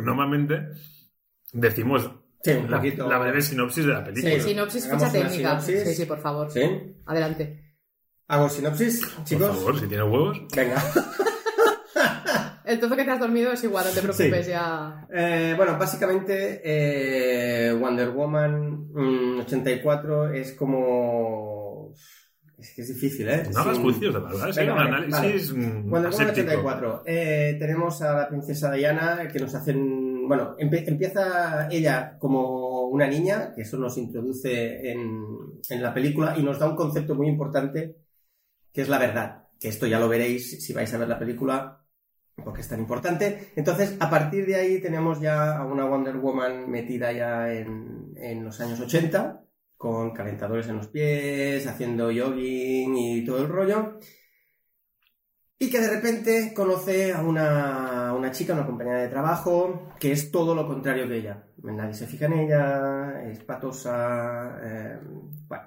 Normalmente 0.02 0.68
decimos 1.52 2.10
Sí, 2.42 2.50
un 2.52 2.70
la, 2.70 2.76
poquito. 2.78 3.08
la 3.08 3.18
breve 3.18 3.42
sinopsis 3.42 3.84
de 3.86 3.92
la 3.92 4.02
película. 4.04 4.34
Sí. 4.34 4.40
Sinopsis, 4.40 4.84
ficha 4.90 5.12
técnica. 5.12 5.30
sinopsis. 5.60 5.82
Sí, 5.88 5.94
sí, 5.94 6.04
por 6.06 6.18
favor. 6.20 6.50
¿Sí? 6.50 6.60
Adelante. 7.06 7.74
Hago 8.28 8.48
sinopsis, 8.48 9.00
chicos. 9.24 9.48
Por 9.48 9.56
favor, 9.56 9.80
si 9.80 9.86
tiene 9.88 10.02
huevos. 10.04 10.40
Venga. 10.54 10.82
El 12.64 12.78
trozo 12.78 12.94
que 12.96 13.04
te 13.04 13.10
has 13.10 13.18
dormido 13.18 13.50
es 13.52 13.64
igual, 13.64 13.84
no 13.86 13.90
te 13.90 14.00
preocupes, 14.00 14.46
Sí. 14.46 14.52
ya. 14.52 15.06
Eh, 15.12 15.54
bueno, 15.56 15.76
básicamente 15.76 16.60
eh, 16.62 17.72
Wonder 17.72 18.10
Woman 18.10 18.90
mm, 18.92 19.40
84 19.40 20.32
es 20.32 20.52
como... 20.52 21.92
Es 22.56 22.72
que 22.74 22.82
es 22.82 22.88
difícil, 22.88 23.28
¿eh? 23.28 23.42
No 23.52 23.60
hagas 23.60 23.74
Sin- 23.74 23.82
juicios 23.82 24.14
de 24.14 24.20
sí, 24.52 24.60
Venga, 24.60 24.72
un 24.72 24.78
vale, 24.78 24.96
análisis 25.06 25.52
mm, 25.52 25.90
Wonder 25.90 25.90
Woman 25.90 26.06
aséptico. 26.06 26.46
84. 26.50 27.02
Eh, 27.06 27.56
tenemos 27.58 28.02
a 28.02 28.12
la 28.14 28.28
princesa 28.28 28.70
Diana 28.72 29.26
que 29.32 29.38
nos 29.40 29.52
hacen. 29.54 30.09
Bueno, 30.30 30.54
empieza 30.60 31.66
ella 31.72 32.16
como 32.16 32.86
una 32.86 33.08
niña, 33.08 33.52
que 33.52 33.62
eso 33.62 33.76
nos 33.78 33.98
introduce 33.98 34.92
en, 34.92 35.24
en 35.68 35.82
la 35.82 35.92
película 35.92 36.38
y 36.38 36.42
nos 36.44 36.60
da 36.60 36.68
un 36.68 36.76
concepto 36.76 37.16
muy 37.16 37.26
importante 37.26 37.96
que 38.72 38.82
es 38.82 38.88
la 38.88 39.00
verdad. 39.00 39.48
Que 39.58 39.66
esto 39.66 39.88
ya 39.88 39.98
lo 39.98 40.08
veréis 40.08 40.64
si 40.64 40.72
vais 40.72 40.94
a 40.94 40.98
ver 40.98 41.08
la 41.08 41.18
película, 41.18 41.84
porque 42.44 42.60
es 42.60 42.68
tan 42.68 42.78
importante. 42.78 43.50
Entonces, 43.56 43.96
a 43.98 44.08
partir 44.08 44.46
de 44.46 44.54
ahí 44.54 44.80
tenemos 44.80 45.20
ya 45.20 45.56
a 45.56 45.66
una 45.66 45.84
Wonder 45.84 46.18
Woman 46.18 46.70
metida 46.70 47.10
ya 47.10 47.52
en, 47.52 48.12
en 48.14 48.44
los 48.44 48.60
años 48.60 48.78
80, 48.78 49.44
con 49.76 50.12
calentadores 50.12 50.68
en 50.68 50.76
los 50.76 50.86
pies, 50.86 51.66
haciendo 51.66 52.04
jogging 52.04 52.96
y 52.96 53.24
todo 53.24 53.38
el 53.38 53.48
rollo. 53.48 53.98
Y 55.62 55.68
que 55.68 55.78
de 55.78 55.90
repente 55.90 56.54
conoce 56.54 57.12
a 57.12 57.20
una, 57.20 58.14
una 58.14 58.30
chica, 58.30 58.54
una 58.54 58.64
compañera 58.64 59.02
de 59.02 59.08
trabajo, 59.08 59.90
que 60.00 60.10
es 60.12 60.30
todo 60.30 60.54
lo 60.54 60.66
contrario 60.66 61.06
que 61.06 61.18
ella. 61.18 61.44
Nadie 61.62 61.92
se 61.92 62.06
fija 62.06 62.24
en 62.26 62.32
ella, 62.32 63.22
es 63.30 63.40
patosa, 63.44 64.58
eh, 64.64 64.98
bueno. 65.46 65.64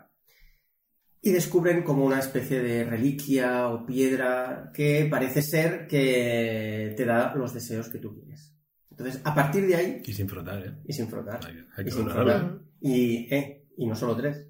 Y 1.21 1.31
descubren 1.31 1.83
como 1.83 2.05
una 2.05 2.17
especie 2.19 2.59
de 2.63 2.83
reliquia 2.85 3.67
o 3.69 3.85
piedra 3.85 4.71
que 4.73 5.07
parece 5.11 5.43
ser 5.43 5.85
que 5.87 6.95
te 6.97 7.05
da 7.05 7.35
los 7.35 7.53
deseos 7.53 7.87
que 7.87 7.99
tú 7.99 8.15
quieres. 8.15 8.51
Entonces, 8.89 9.21
a 9.23 9.35
partir 9.35 9.67
de 9.67 9.75
ahí, 9.75 10.01
Y 10.03 10.11
sin 10.13 10.27
frotar, 10.27 10.65
¿eh? 10.65 10.73
y 10.85 10.93
sin 10.93 11.07
frotar, 11.07 11.39
Hay, 11.45 11.55
hay 11.77 11.81
y 11.81 11.85
que 11.85 11.91
sin 11.91 12.09
frotar, 12.09 12.59
y, 12.81 13.33
eh, 13.33 13.67
y 13.77 13.85
no 13.85 13.95
solo 13.95 14.15
tres. 14.15 14.47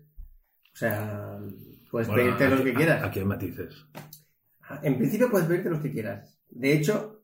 O 0.73 0.77
sea, 0.77 1.37
puedes 1.91 2.07
Bueno, 2.07 2.37
pedirte 2.37 2.45
aquí- 2.55 2.63
que 2.63 2.73
quieras. 2.73 3.03
Aquí 3.03 3.19
hay 3.19 3.25
matices. 3.25 3.85
En 4.81 4.97
principio 4.97 5.29
puedes 5.29 5.47
pedirte 5.47 5.69
los 5.69 5.79
que 5.81 5.91
quieras. 5.91 6.37
De 6.49 6.73
hecho, 6.73 7.23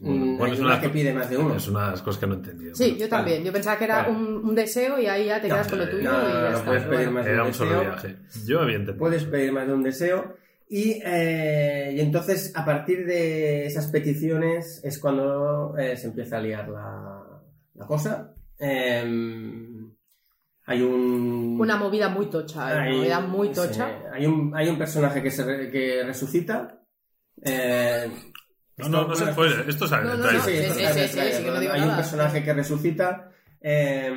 mm, 0.00 0.36
Bueno, 0.38 0.54
es 0.54 0.60
una 0.60 0.80
que 0.80 0.88
pide 0.88 1.12
más 1.12 1.28
de 1.30 1.36
uno. 1.38 1.54
Es 1.56 1.68
una 1.68 1.84
de 1.86 1.90
las 1.92 2.02
cosas 2.02 2.20
que 2.20 2.26
no 2.26 2.34
he 2.34 2.36
entendido. 2.38 2.74
Sí, 2.74 2.96
yo 2.98 3.08
también. 3.08 3.38
Vale. 3.38 3.46
Yo 3.46 3.52
pensaba 3.52 3.78
que 3.78 3.84
era 3.84 4.02
Vale. 4.02 4.10
un, 4.16 4.26
un 4.48 4.54
deseo 4.54 4.98
y 5.00 5.06
ahí 5.06 5.26
ya 5.26 5.40
te 5.40 5.48
quedas 5.48 5.66
No, 5.66 5.70
con 5.70 5.78
lo 5.80 5.90
tuyo 5.90 6.10
no, 6.12 6.18
y 6.28 6.32
ya 6.32 6.40
no 6.40 6.48
está. 6.48 6.64
puedes 6.64 6.82
pedir 6.84 6.96
Bueno. 6.96 7.12
más. 7.12 7.26
Era 7.26 7.42
un 7.42 7.48
un 7.48 7.54
solo 7.54 7.70
deseo. 7.70 7.90
viaje. 7.92 8.16
Yo 8.46 8.60
había 8.60 8.74
entendido. 8.76 8.98
Puedes 8.98 9.24
pedir 9.24 9.52
más 9.52 9.66
de 9.66 9.72
un 9.74 9.82
deseo. 9.82 10.36
Y, 10.68 11.02
eh, 11.04 11.92
y 11.94 12.00
entonces, 12.00 12.52
a 12.56 12.64
partir 12.64 13.04
de 13.04 13.66
esas 13.66 13.88
peticiones, 13.88 14.80
es 14.82 14.98
cuando 14.98 15.76
eh, 15.78 15.96
se 15.98 16.06
empieza 16.06 16.38
a 16.38 16.40
liar 16.40 16.68
la, 16.68 17.22
la 17.74 17.86
cosa. 17.86 18.32
Em, 18.58 19.71
hay 20.64 20.82
un. 20.82 21.56
Una 21.60 21.76
movida 21.76 22.08
muy 22.08 22.26
tocha, 22.26 22.70
¿eh? 22.70 22.74
una 22.74 22.82
hay- 22.84 22.96
movida 22.96 23.20
muy 23.20 23.48
sí, 23.48 23.54
tocha. 23.54 23.88
hay, 24.12 24.26
un, 24.26 24.52
hay 24.54 24.68
un 24.68 24.78
personaje 24.78 25.22
que, 25.22 25.30
se 25.30 25.44
re- 25.44 25.70
que 25.70 26.02
resucita. 26.04 26.80
Eh, 27.42 28.10
No, 28.78 28.88
no, 28.88 29.08
no 29.08 29.14
se 29.14 29.26
puede. 29.28 29.68
Esto 29.68 29.86
sale 29.86 30.04
No, 30.04 30.16
no, 30.16 30.30
no, 30.32 30.40
Sí, 30.40 30.52
sí, 30.56 30.62
sí, 31.08 31.14
que 31.14 31.68
Hay 31.70 31.80
un 31.82 31.96
personaje 31.96 32.42
que 32.44 32.54
resucita. 32.54 33.30
eh, 33.60 34.12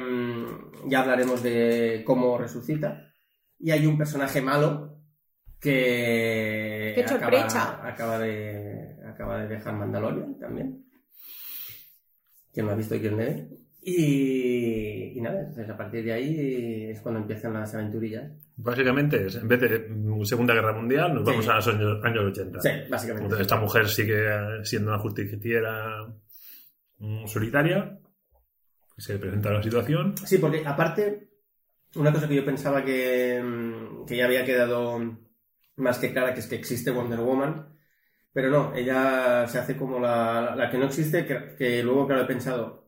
ya 0.88 1.00
hablaremos 1.02 1.42
de 1.44 2.04
cómo 2.06 2.38
resucita. 2.38 3.12
Y 3.60 3.72
hay 3.72 3.86
un 3.88 3.98
personaje 3.98 4.42
malo 4.42 5.00
que 5.60 6.94
¡Qué 6.96 7.08
sorpresa! 7.08 7.72
acaba, 7.74 7.88
acaba 7.90 8.20
de 8.20 8.96
acaba 9.08 9.38
de 9.40 9.48
dejar 9.48 9.74
Mandalorian 9.76 10.38
también. 10.38 10.86
Quien 12.54 12.66
no 12.68 12.72
ha 12.72 12.76
visto 12.76 12.96
y 12.96 13.00
quien 13.00 13.18
lee. 13.18 13.65
Y, 13.88 15.14
y 15.16 15.22
nada, 15.22 15.42
entonces 15.42 15.70
a 15.70 15.78
partir 15.78 16.04
de 16.04 16.12
ahí 16.14 16.86
es 16.90 17.00
cuando 17.02 17.22
empiezan 17.22 17.54
las 17.54 17.72
aventurillas. 17.76 18.32
Básicamente, 18.58 19.28
es, 19.28 19.36
en 19.36 19.48
vez 19.48 19.60
de 19.62 20.26
Segunda 20.26 20.56
Guerra 20.56 20.74
Mundial, 20.74 21.14
nos 21.14 21.24
Sí. 21.24 21.30
vamos 21.30 21.48
a 21.50 21.56
los 21.58 21.68
años, 21.68 22.04
años 22.04 22.24
80. 22.32 22.62
Sí, 22.62 22.70
básicamente. 22.90 23.26
Entonces, 23.26 23.42
esta 23.46 23.60
mujer 23.60 23.88
sigue 23.88 24.26
siendo 24.64 24.90
una 24.92 25.00
justiciera 25.00 26.08
mm, 26.98 27.28
solitaria. 27.28 28.00
Se 28.98 29.20
presenta 29.20 29.52
la 29.52 29.62
situación. 29.62 30.18
Sí, 30.18 30.40
porque 30.40 30.64
aparte, 30.66 31.30
una 31.96 32.12
cosa 32.12 32.28
que 32.28 32.36
yo 32.38 32.46
pensaba 32.46 32.84
que, 32.84 33.40
mm, 33.44 34.06
que 34.08 34.18
ya 34.18 34.26
había 34.26 34.46
quedado 34.46 35.00
más 35.76 36.00
que 36.00 36.12
clara, 36.12 36.34
que 36.34 36.40
es 36.40 36.48
que 36.48 36.56
existe 36.56 36.90
Wonder 36.90 37.20
Woman, 37.20 37.68
pero 38.34 38.50
no, 38.50 38.74
ella 38.74 39.46
se 39.48 39.60
hace 39.60 39.78
como 39.78 40.00
la, 40.00 40.56
la 40.56 40.72
que 40.72 40.78
no 40.80 40.86
existe, 40.86 41.26
que, 41.28 41.56
que 41.56 41.84
luego, 41.84 42.08
claro, 42.08 42.24
he 42.24 42.28
pensado, 42.28 42.85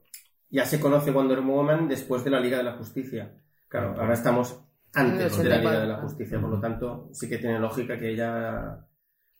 ya 0.50 0.66
se 0.66 0.80
conoce 0.80 1.12
Wonder 1.12 1.42
Woman 1.42 1.88
después 1.88 2.24
de 2.24 2.30
la 2.32 2.40
Liga 2.40 2.58
de 2.58 2.64
la 2.64 2.74
Justicia. 2.78 3.34
Claro, 3.68 3.96
ahora 4.00 4.14
estamos 4.14 4.62
antes 4.94 5.42
de 5.42 5.50
la 5.50 5.58
Liga 5.58 5.80
de 5.82 5.88
84. 5.88 5.88
la 5.88 5.98
Justicia, 5.98 6.40
por 6.42 6.50
lo 6.50 6.60
tanto, 6.60 7.10
sí 7.14 7.30
que 7.30 7.38
tiene 7.38 7.60
lógica 7.60 7.98
que 8.00 8.10
ella 8.12 8.86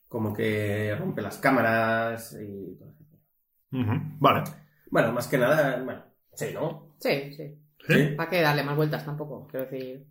como 0.08 0.34
que 0.34 0.96
rompe 0.98 1.22
las 1.22 1.38
cámaras 1.38 2.38
y 2.42 2.76
todo 2.78 2.90
eso. 2.92 3.06
Ujú, 3.72 3.94
Vale. 4.20 4.44
Bueno, 4.90 5.12
más 5.12 5.28
que 5.28 5.38
nada, 5.38 5.82
bueno, 5.84 6.04
sí, 6.34 6.48
¿no? 6.54 6.96
Sí, 7.00 7.34
sí. 7.34 7.58
¿Sí? 7.88 8.16
¿Para 8.16 8.30
qué 8.30 8.42
darle 8.42 8.64
más 8.64 8.76
vueltas 8.76 9.06
tampoco? 9.06 9.48
Quiero 9.48 9.66
decir. 9.70 10.06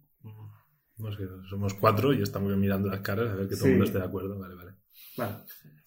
No 0.99 1.11
sé, 1.13 1.27
somos 1.49 1.73
cuatro 1.75 2.13
y 2.13 2.21
estamos 2.23 2.55
mirando 2.57 2.89
las 2.89 3.01
caras 3.01 3.31
a 3.31 3.35
ver 3.37 3.49
que 3.49 3.55
todo 3.57 3.65
Sí. 3.65 3.69
el 3.71 3.71
mundo 3.73 3.85
esté 3.87 3.99
de 3.99 4.05
acuerdo. 4.05 4.39
Vale, 4.39 4.55
vale. 4.55 4.73
Vale. 5.17 5.37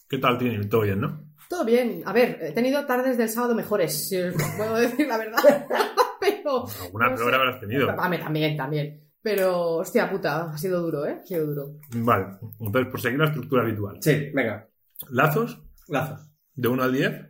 ¿Qué 0.10 0.18
tal, 0.18 0.38
Tini? 0.38 0.68
Todo 0.68 0.82
bien, 0.82 1.00
¿no? 1.00 1.29
Todo 1.50 1.66
bien. 1.66 2.04
A 2.06 2.14
ver, 2.14 2.38
he 2.42 2.52
tenido 2.52 2.86
tardes 2.86 3.18
del 3.18 3.28
sábado 3.28 3.56
mejores, 3.56 4.08
si 4.08 4.22
os 4.22 4.36
puedo 4.56 4.76
decir 4.76 5.08
la 5.08 5.18
verdad. 5.18 5.40
Pero. 6.22 6.66
Alguna 6.84 7.10
no 7.10 7.16
peor 7.18 7.34
habrás 7.34 7.60
tenido. 7.60 7.90
A 7.90 8.08
mí 8.08 8.20
también, 8.20 8.56
también. 8.56 9.04
Pero, 9.22 9.78
hostia 9.78 10.10
puta, 10.10 10.52
ha 10.52 10.58
sido 10.58 10.80
duro, 10.82 11.06
¿eh? 11.08 11.18
Ha 11.22 11.26
sido 11.26 11.48
duro. 11.48 11.80
Vale. 11.90 12.38
Entonces, 12.60 12.92
por 12.92 13.02
seguir 13.02 13.20
la 13.20 13.26
estructura 13.26 13.64
habitual. 13.64 13.98
Sí, 14.00 14.30
venga, 14.34 14.70
¿Lazos? 15.10 15.60
lazos. 15.88 16.30
¿De 16.54 16.68
1 16.68 16.84
al 16.84 16.94
10? 16.94 17.26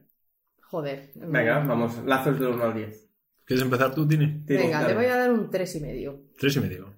Joder. 0.63 1.11
Venga, 1.15 1.59
vamos, 1.59 2.03
lazos 2.05 2.37
del 2.39 2.49
1 2.49 2.63
al 2.63 2.73
10. 2.73 3.09
¿Quieres 3.45 3.63
empezar 3.63 3.95
tú, 3.95 4.07
Tini? 4.07 4.43
Venga, 4.45 4.87
le 4.87 4.93
voy 4.95 5.05
a 5.05 5.15
dar 5.15 5.31
un 5.31 5.49
tres 5.49 5.75
y 5.75 5.79
medio. 5.79 6.25
Tres 6.37 6.55
y 6.57 6.59
medio. 6.59 6.93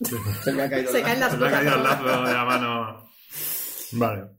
Se 0.00 0.52
me 0.52 0.62
ha 0.62 0.70
caído 0.70 0.92
Se 0.92 0.98
el 0.98 1.04
caen 1.04 1.20
las 1.20 1.32
Se 1.32 1.38
me 1.38 1.48
ha 1.48 1.50
caído 1.50 1.74
el 1.74 1.82
lazo 1.82 2.04
de 2.04 2.32
la 2.32 2.44
mano. 2.44 3.10
Vale. 3.92 4.37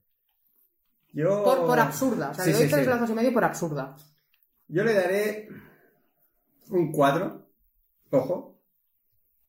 Yo... 1.11 1.43
Por, 1.43 1.65
por 1.65 1.79
absurda. 1.79 2.29
O 2.31 2.33
sea, 2.33 2.45
Sí, 2.45 2.51
le 2.51 2.57
doy 2.57 2.65
sí, 2.65 2.71
tres 2.71 2.83
sí. 2.85 2.89
lazos 2.89 3.09
y 3.09 3.13
medio 3.13 3.33
por 3.33 3.43
absurda. 3.43 3.95
Yo 4.67 4.83
le 4.83 4.93
daré 4.93 5.49
un 6.69 6.91
4, 6.91 7.47
ojo, 8.11 8.59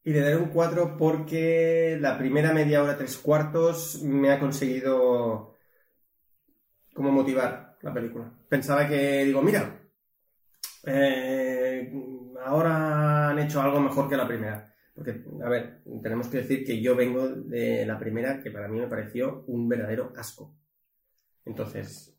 y 0.02 0.12
le 0.12 0.20
daré 0.20 0.36
un 0.36 0.48
4 0.48 0.96
porque 0.96 1.98
la 2.00 2.16
primera 2.16 2.52
media 2.52 2.82
hora, 2.82 2.96
tres 2.96 3.18
cuartos, 3.18 4.02
me 4.02 4.32
ha 4.32 4.38
conseguido 4.38 5.56
como 6.94 7.12
motivar 7.12 7.76
la 7.82 7.92
película. 7.92 8.32
Pensaba 8.48 8.88
que, 8.88 9.24
digo, 9.24 9.42
mira, 9.42 9.78
eh, 10.86 11.92
ahora 12.44 13.28
han 13.28 13.38
hecho 13.38 13.60
algo 13.60 13.80
mejor 13.80 14.08
que 14.08 14.16
la 14.16 14.26
primera. 14.26 14.66
Porque, 14.94 15.22
a 15.44 15.48
ver, 15.48 15.82
tenemos 16.02 16.28
que 16.28 16.38
decir 16.38 16.64
que 16.64 16.80
yo 16.80 16.96
vengo 16.96 17.28
de 17.28 17.86
la 17.86 17.98
primera, 17.98 18.42
que 18.42 18.50
para 18.50 18.68
mí 18.68 18.78
me 18.78 18.88
pareció 18.88 19.44
un 19.46 19.68
verdadero 19.68 20.12
asco. 20.16 20.54
Entonces, 21.44 22.14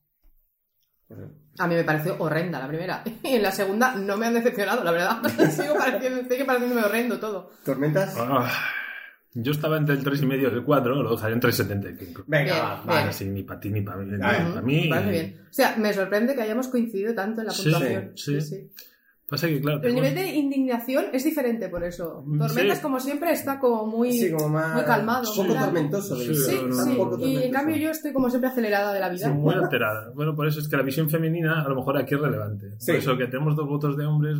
pues, 1.08 1.20
A 1.60 1.68
mí 1.68 1.76
me 1.76 1.84
pareció 1.84 2.16
horrenda 2.20 2.60
la 2.60 2.68
primera. 2.68 3.04
Y 3.24 3.36
en 3.36 3.44
la 3.44 3.52
segunda 3.52 3.96
no 3.96 4.18
me 4.18 4.28
han 4.28 4.34
decepcionado, 4.34 4.84
la 4.84 4.92
verdad. 4.92 5.22
Sigo 5.52 5.76
pareciendo, 5.76 6.22
sigue 6.30 6.46
pareciéndome 6.46 6.84
horrendo 6.84 7.20
todo. 7.20 7.52
¿tormentas? 7.66 8.16
Ah, 8.18 8.52
yo 9.34 9.52
estaba 9.54 9.78
entre 9.78 9.96
el 9.96 10.04
3 10.04 10.22
y 10.24 10.26
medio 10.26 10.50
el 10.50 10.64
4, 10.64 10.96
lo 11.04 11.16
dejaré 11.16 11.34
en 11.34 11.42
3,75. 11.42 12.24
Venga, 12.28 12.54
Bien, 12.54 12.58
va, 12.66 12.76
bien. 12.76 12.86
Vale, 12.88 13.14
sí, 13.14 13.26
ni 13.26 13.44
para 13.44 13.60
ti 13.60 13.70
ni 13.70 13.82
para 13.82 13.98
mí. 13.98 14.18
Vale. 14.18 14.38
Para 14.50 14.62
mí. 14.62 14.84
Me 14.84 14.90
parece 14.90 15.12
bien. 15.12 15.48
O 15.50 15.54
sea, 15.54 15.76
me 15.78 15.94
sorprende 15.94 16.36
que 16.36 16.42
hayamos 16.42 16.68
coincidido 16.68 17.14
tanto 17.14 17.42
en 17.42 17.48
la 17.48 17.54
Sí, 17.54 17.64
puntuación. 17.64 18.12
sí. 18.16 18.72
Pasa 19.32 19.48
que, 19.48 19.62
claro. 19.62 19.82
El 19.82 19.96
nivel 19.96 20.14
de 20.14 20.28
indignación 20.28 21.06
es 21.14 21.24
diferente 21.24 21.70
por 21.70 21.86
eso. 21.86 22.22
Mm, 22.26 22.38
Tormentas, 22.38 22.78
sí. 22.78 22.84
como 22.84 23.00
siempre, 23.00 23.32
está 23.32 23.58
como 23.60 23.88
muy, 23.88 24.12
Sí, 24.12 24.30
como 24.30 24.50
más... 24.50 24.76
muy 24.76 24.84
calmado. 24.84 25.24
Poco 25.24 25.44
muy 25.46 25.54
tal. 25.56 25.64
tormentoso. 25.66 26.16
Sí. 26.18 26.36
Sí, 26.36 26.56
no, 26.62 26.68
no, 26.68 26.84
sí. 26.84 26.94
Poco 26.98 27.18
Y 27.18 27.24
en 27.24 27.34
tormentoso. 27.34 27.52
cambio 27.54 27.76
yo 27.78 27.92
estoy 27.92 28.12
como 28.12 28.30
siempre 28.30 28.50
acelerada 28.50 28.94
de 28.94 29.00
la 29.00 29.08
vida. 29.10 29.28
Sí, 29.28 29.34
muy 29.34 29.56
alterada. 29.64 30.12
Bueno, 30.14 30.36
por 30.36 30.48
eso 30.48 30.60
es 30.60 30.68
que 30.68 30.76
la 30.76 30.84
visión 30.84 31.10
femenina 31.10 31.62
a 31.62 31.70
lo 31.70 31.76
mejor 31.78 31.98
aquí 31.98 32.14
es 32.14 32.20
relevante. 32.20 32.72
Sí. 32.78 32.92
Por 32.92 32.96
eso 33.00 33.18
que 33.18 33.28
tenemos 33.28 33.56
dos 33.56 33.68
votos 33.70 33.96
de 33.96 34.06
hombres. 34.06 34.38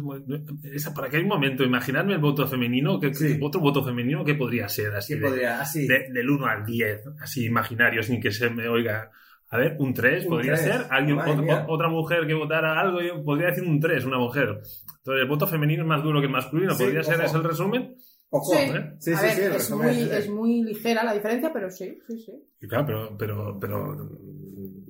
esa- 0.74 0.94
para 0.94 1.10
que 1.10 1.16
hay 1.18 1.24
un 1.24 1.30
momento, 1.30 1.64
imaginadme 1.64 2.14
el 2.14 2.20
voto 2.20 2.46
femenino, 2.46 3.00
que, 3.00 3.14
Sí. 3.14 3.40
otro 3.42 3.62
voto 3.62 3.84
femenino 3.86 4.26
que 4.26 4.36
podría 4.36 4.68
ser 4.68 4.94
así, 4.94 5.14
¿Qué 5.14 5.20
de- 5.22 5.28
podría? 5.28 5.62
Así. 5.62 5.88
de- 5.88 6.08
del 6.12 6.30
1 6.30 6.46
al 6.48 6.66
10, 6.66 7.02
así 7.22 7.46
imaginario, 7.46 8.04
sin 8.04 8.20
que 8.22 8.32
se 8.32 8.50
me 8.50 8.68
oiga. 8.68 9.10
A 9.52 9.58
ver, 9.58 9.76
un 9.80 9.94
3 9.94 10.24
Un 10.24 10.30
podría 10.30 10.54
tres. 10.56 10.66
ser. 10.66 10.86
Alguien, 10.90 11.20
otra 11.68 11.90
mujer 11.90 12.26
que 12.26 12.34
votara 12.34 12.80
algo, 12.80 13.02
yo 13.02 13.24
podría 13.24 13.48
decir 13.48 13.64
un 13.64 13.80
3, 13.80 14.06
una 14.06 14.18
mujer. 14.18 14.48
Entonces, 14.50 15.22
el 15.24 15.28
voto 15.28 15.46
femenino 15.46 15.84
es 15.84 15.88
más 15.90 16.02
duro 16.04 16.20
que 16.20 16.28
el 16.28 16.32
masculino. 16.32 16.74
Sí, 16.74 16.84
¿Podría 16.86 17.04
ser 17.04 17.22
ese 17.22 17.36
el 17.38 17.44
resumen? 17.44 17.96
Ojo, 18.30 18.54
Sí. 18.56 18.60
¿eh? 18.64 18.94
Sí, 19.00 19.12
a 19.14 19.18
sí, 19.18 19.26
ver, 19.26 19.36
sí, 19.36 19.42
el 19.42 19.48
es, 19.48 19.54
resumen 19.54 20.34
muy, 20.34 20.64
es 20.64 20.66
ligera 20.68 21.04
la 21.04 21.14
diferencia, 21.14 21.52
pero 21.52 21.70
sí, 21.70 22.00
sí, 22.08 22.18
sí. 22.20 22.32
Y 22.62 22.68
claro, 22.68 22.86
pero, 22.86 23.18
pero, 23.18 23.58
pero 23.60 24.10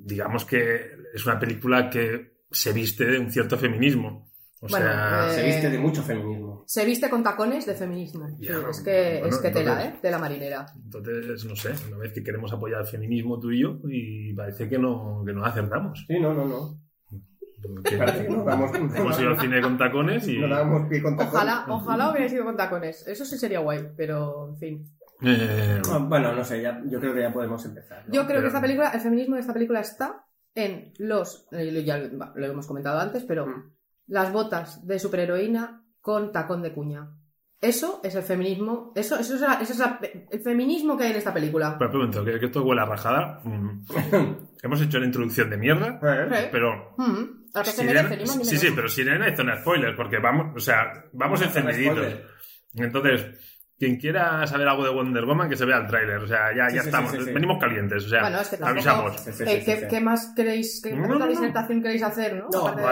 digamos 0.03 0.45
que 0.45 0.91
es 1.13 1.25
una 1.25 1.39
película 1.39 1.89
que 1.89 2.33
se 2.51 2.71
viste 2.71 3.05
de 3.05 3.17
un 3.17 3.31
cierto 3.31 3.57
feminismo. 3.57 4.29
O 4.61 4.67
Bueno, 4.69 4.85
sea, 4.85 5.27
eh, 5.31 5.33
Se 5.33 5.43
viste 5.43 5.69
de 5.71 5.79
mucho 5.79 6.03
feminismo. 6.03 6.50
Se 6.67 6.85
viste 6.85 7.09
con 7.09 7.23
tacones 7.23 7.65
de 7.65 7.75
feminismo. 7.75 8.27
Sí, 8.39 8.47
es 8.47 8.81
que, 8.81 9.17
bueno, 9.21 9.27
es 9.35 9.41
que 9.41 9.49
tela, 9.51 9.71
entonces- 9.73 9.93
¿eh? 9.93 9.99
Tela 10.01 10.17
marinera. 10.19 10.65
entonces, 10.83 11.45
no 11.45 11.55
sé, 11.55 11.73
una 11.87 11.97
vez 11.97 12.13
que 12.13 12.23
queremos 12.23 12.51
apoyar 12.53 12.81
el 12.81 12.87
feminismo 12.87 13.39
tú 13.39 13.51
y 13.51 13.61
yo, 13.61 13.79
y 13.89 14.33
parece 14.33 14.67
que 14.69 14.77
no, 14.77 15.23
que 15.25 15.33
no 15.33 15.43
acertamos. 15.45 16.05
Sí, 16.07 16.19
no, 16.19 16.33
no, 16.33 16.45
no. 16.45 16.77
Que 17.83 17.95
Parece 17.97 18.23
que 18.25 18.29
no 18.29 18.43
damos, 18.43 18.71
hemos 18.95 19.19
ido 19.19 19.29
al 19.29 19.39
cine 19.39 19.61
con 19.61 19.77
tacones 19.77 20.27
y... 20.27 20.39
no 20.39 20.47
damos 20.49 20.89
pie 20.89 21.01
con 21.01 21.15
tacón. 21.15 21.35
Ojalá, 21.35 21.65
ojalá 21.69 22.11
hubiera 22.11 22.27
sido 22.29 22.43
con 22.45 22.57
tacones. 22.57 23.07
Eso 23.07 23.23
sí 23.23 23.37
sería 23.37 23.59
guay, 23.59 23.89
pero 23.95 24.49
en 24.49 24.57
fin. 24.57 24.87
eh, 25.23 25.79
Ah, 25.91 25.99
Bueno, 25.99 26.33
no 26.33 26.43
sé, 26.43 26.61
ya, 26.61 26.81
yo 26.87 26.99
creo 26.99 27.13
que 27.13 27.21
ya 27.21 27.31
podemos 27.31 27.63
empezar. 27.65 28.03
¿no? 28.07 28.13
Yo 28.13 28.21
creo 28.21 28.27
Pero- 28.27 28.41
que 28.41 28.47
esta 28.47 28.61
película, 28.61 28.89
el 28.89 28.99
feminismo 29.01 29.35
de 29.35 29.41
esta 29.41 29.53
película 29.53 29.79
está 29.79 30.25
en 30.55 30.91
los, 30.97 31.47
eh, 31.51 31.83
ya 31.85 31.97
lo 31.99 32.33
lo 32.35 32.45
hemos 32.47 32.65
comentado 32.65 32.99
antes, 32.99 33.23
pero 33.25 33.45
Mm. 33.45 33.71
las 34.07 34.33
botas 34.33 34.85
de 34.87 34.97
superheroína 34.97 35.80
con 36.01 36.31
tacón 36.31 36.61
de 36.61 36.73
cuña. 36.73 37.09
Eso 37.61 38.01
es 38.03 38.15
el 38.15 38.23
feminismo, 38.23 38.91
eso, 38.95 39.19
eso 39.19 39.35
es, 39.35 39.41
la- 39.41 39.59
eso 39.61 39.73
es 39.73 39.79
la- 39.79 39.99
el 40.31 40.39
feminismo 40.41 40.97
que 40.97 41.03
hay 41.03 41.11
en 41.11 41.17
esta 41.17 41.31
película. 41.33 41.75
pero 41.77 41.91
pregunto, 41.91 42.25
que, 42.25 42.39
que 42.39 42.47
esto 42.47 42.63
huele 42.63 42.81
a 42.81 42.85
rajada. 42.85 43.39
Mm. 43.43 43.85
Hemos 44.63 44.81
hecho 44.81 44.99
la 44.99 45.05
introducción 45.05 45.49
de 45.49 45.57
mierda, 45.57 45.99
Eh, 46.01 46.27
Sí. 46.31 46.47
pero... 46.51 46.95
Mm, 46.97 47.41
a 47.53 47.61
que 47.63 47.69
Sirena- 47.71 48.03
merece, 48.09 48.43
sí, 48.45 48.57
sí, 48.57 48.67
pero 48.75 48.87
Sirena 48.89 49.25
hay 49.25 49.35
zona 49.35 49.59
spoiler, 49.61 49.95
porque 49.95 50.17
vamos, 50.19 50.55
o 50.55 50.59
sea, 50.59 51.05
vamos 51.13 51.41
encendiditos. 51.41 52.07
Entonces, 52.73 53.50
quien 53.81 53.97
quiera 53.97 54.45
saber 54.45 54.67
algo 54.67 54.83
de 54.83 54.91
Wonder 54.91 55.25
Woman, 55.25 55.49
que 55.49 55.57
se 55.57 55.65
vea 55.65 55.77
el 55.79 55.87
tráiler. 55.87 56.17
O 56.17 56.27
sea, 56.27 56.55
ya, 56.55 56.69
Sí, 56.69 56.75
ya 56.75 56.81
sí, 56.83 56.89
estamos. 56.89 57.09
sí, 57.11 57.17
sí, 57.17 57.23
sí. 57.25 57.33
Venimos 57.33 57.57
calientes. 57.59 58.05
O 58.05 58.09
sea, 58.09 58.21
Bueno, 58.21 58.39
es 58.41 58.47
que 58.49 58.57
tampoco... 58.57 58.71
avisamos. 58.73 59.21
¿Qué, 59.89 59.99
más 60.01 60.33
queréis? 60.35 60.81
¿Qué 60.83 60.93
No, 60.93 61.07
no, 61.07 61.17
no. 61.17 61.25
disertación 61.27 61.81
queréis 61.81 62.03
hacer, 62.03 62.35
no? 62.35 62.47
De 62.75 62.83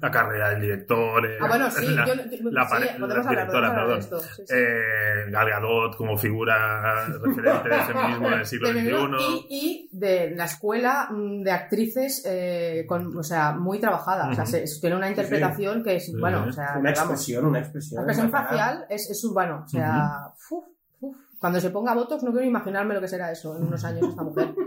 la 0.00 0.10
carrera 0.10 0.50
del 0.52 0.60
director. 0.62 1.26
eh, 1.26 1.36
Ah, 1.38 1.48
bueno, 1.48 1.70
sí, 1.70 1.86
la, 1.88 2.06
yo- 2.06 2.14
la 2.50 2.66
podemos 2.66 2.98
la 2.98 3.14
hablar, 3.14 3.28
directora, 3.28 3.68
de 3.70 3.74
perdón. 3.76 3.98
esto, 3.98 4.20
sí, 4.20 4.42
sí. 4.46 4.54
Eh, 4.56 5.30
Gal 5.30 5.50
Gadot 5.50 5.96
como 5.96 6.16
figura 6.16 7.04
referente 7.22 7.68
del 7.68 7.80
feminismo 7.82 8.30
del 8.30 8.46
siglo 8.46 8.72
De 8.72 8.80
XXI. 8.80 9.16
y, 9.18 9.46
y 9.50 9.88
de 9.92 10.30
la 10.34 10.44
escuela 10.46 11.08
mm, 11.10 11.42
de 11.42 11.50
actrices 11.52 12.22
eh, 12.26 12.86
con, 12.88 13.14
o 13.18 13.22
sea, 13.22 13.52
muy 13.52 13.78
trabajada. 13.78 14.30
O 14.30 14.34
sea, 14.34 14.46
se- 14.46 14.64
tiene 14.80 14.96
una 14.96 15.10
interpretación 15.10 15.82
que 15.82 15.96
es, 15.96 16.06
Sí. 16.06 16.12
bueno, 16.18 16.44
o 16.48 16.52
sea, 16.52 16.76
Una 16.78 16.90
digamos, 16.90 17.12
expresión, 17.12 17.44
una 17.46 17.58
expresión. 17.58 18.06
la 18.06 18.12
expresión 18.12 18.30
facial 18.30 18.86
es, 18.88 19.10
es 19.10 19.24
urbano. 19.24 19.62
O 19.64 19.68
sea, 19.68 20.05
uf, 20.50 20.64
uf. 21.00 21.16
cuando 21.38 21.60
se 21.60 21.70
ponga 21.70 21.94
votos 21.94 22.22
no 22.22 22.30
quiero 22.32 22.46
imaginarme 22.46 22.94
lo 22.94 23.00
que 23.00 23.08
será 23.08 23.30
eso 23.32 23.56
en 23.56 23.64
unos 23.64 23.84
años 23.84 24.08
esta 24.08 24.22
mujer. 24.22 24.54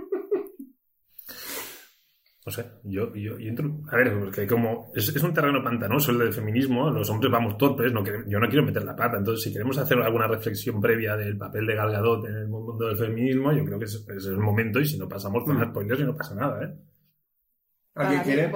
No 2.46 2.54
sé, 2.54 2.66
yo, 2.84 3.14
yo, 3.14 3.38
yo 3.38 3.50
entro. 3.50 3.70
A 3.92 3.98
ver, 3.98 4.18
porque 4.18 4.48
como 4.48 4.92
es, 4.96 5.10
es 5.10 5.22
un 5.22 5.34
terreno 5.34 5.62
pantanoso 5.64 6.12
el 6.12 6.18
del 6.20 6.34
feminismo, 6.34 6.90
los 6.90 7.08
hombres 7.10 7.32
vamos 7.32 7.58
torpes, 7.58 7.92
no 7.94 8.04
yo 8.04 8.40
no 8.40 8.48
quiero 8.48 8.66
meter 8.66 8.84
la 8.84 8.96
pata. 8.96 9.18
Entonces, 9.18 9.44
si 9.44 9.52
queremos 9.54 9.78
hacer 9.78 10.00
alguna 10.00 10.26
reflexión 10.26 10.82
previa 10.82 11.16
del 11.16 11.38
papel 11.38 11.68
de 11.68 11.76
Gal 11.76 11.92
Gadot 11.92 12.26
en 12.26 12.36
el 12.38 12.48
mundo 12.48 12.88
del 12.88 12.98
feminismo, 12.98 13.52
yo 13.52 13.64
creo 13.66 13.78
que 13.78 13.86
es, 13.86 14.04
es 14.08 14.26
el 14.26 14.38
momento 14.38 14.80
y 14.80 14.86
si 14.86 14.98
no 14.98 15.08
pasamos 15.08 15.44
con 15.44 15.58
Mm. 15.60 15.70
spoilers 15.70 16.00
y 16.02 16.04
no 16.06 16.16
pasa 16.16 16.34
nada, 16.34 16.64
¿eh? 16.64 16.76
¿Alguien 17.96 18.22
quiere? 18.24 18.52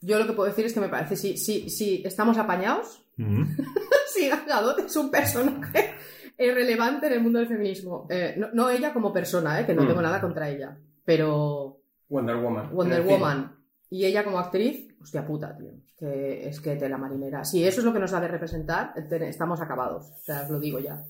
Yo 0.00 0.18
lo 0.18 0.26
que 0.26 0.32
puedo 0.32 0.48
decir 0.48 0.64
es 0.66 0.72
que 0.72 0.80
me 0.80 0.88
parece, 0.88 1.16
si, 1.16 1.36
si, 1.36 1.68
si 1.70 2.02
estamos 2.04 2.38
apañados, 2.38 3.04
si 4.14 4.28
Gadot 4.28 4.78
es 4.80 4.96
un 4.96 5.10
personaje 5.10 5.94
relevante 6.38 7.06
en 7.08 7.12
el 7.14 7.20
mundo 7.22 7.38
del 7.38 7.48
feminismo. 7.48 8.06
Eh, 8.10 8.34
no, 8.38 8.48
no 8.54 8.70
ella 8.70 8.92
como 8.92 9.12
persona, 9.12 9.60
eh, 9.60 9.66
que 9.66 9.74
no 9.74 9.82
Mm. 9.84 9.88
tengo 9.88 10.02
nada 10.02 10.20
contra 10.20 10.48
ella, 10.48 10.76
pero 11.04 11.80
Wonder 12.08 12.36
Woman. 12.36 12.70
Wonder. 12.72 13.02
Woman 13.02 13.56
y 13.90 14.04
ella 14.06 14.24
como 14.24 14.38
actriz, 14.38 14.88
hostia 15.02 15.26
puta, 15.26 15.56
tío. 15.56 15.70
Es 15.84 15.92
que, 15.98 16.48
es 16.48 16.60
que 16.60 16.76
tela 16.76 16.96
marinera. 16.96 17.44
Si 17.44 17.64
eso 17.66 17.80
es 17.80 17.84
lo 17.84 17.92
que 17.92 17.98
nos 17.98 18.12
ha 18.14 18.20
de 18.20 18.28
representar, 18.28 18.94
estamos 18.96 19.60
acabados. 19.60 20.10
O 20.10 20.22
sea, 20.22 20.42
os 20.42 20.50
lo 20.50 20.58
digo 20.60 20.78
ya. 20.78 21.04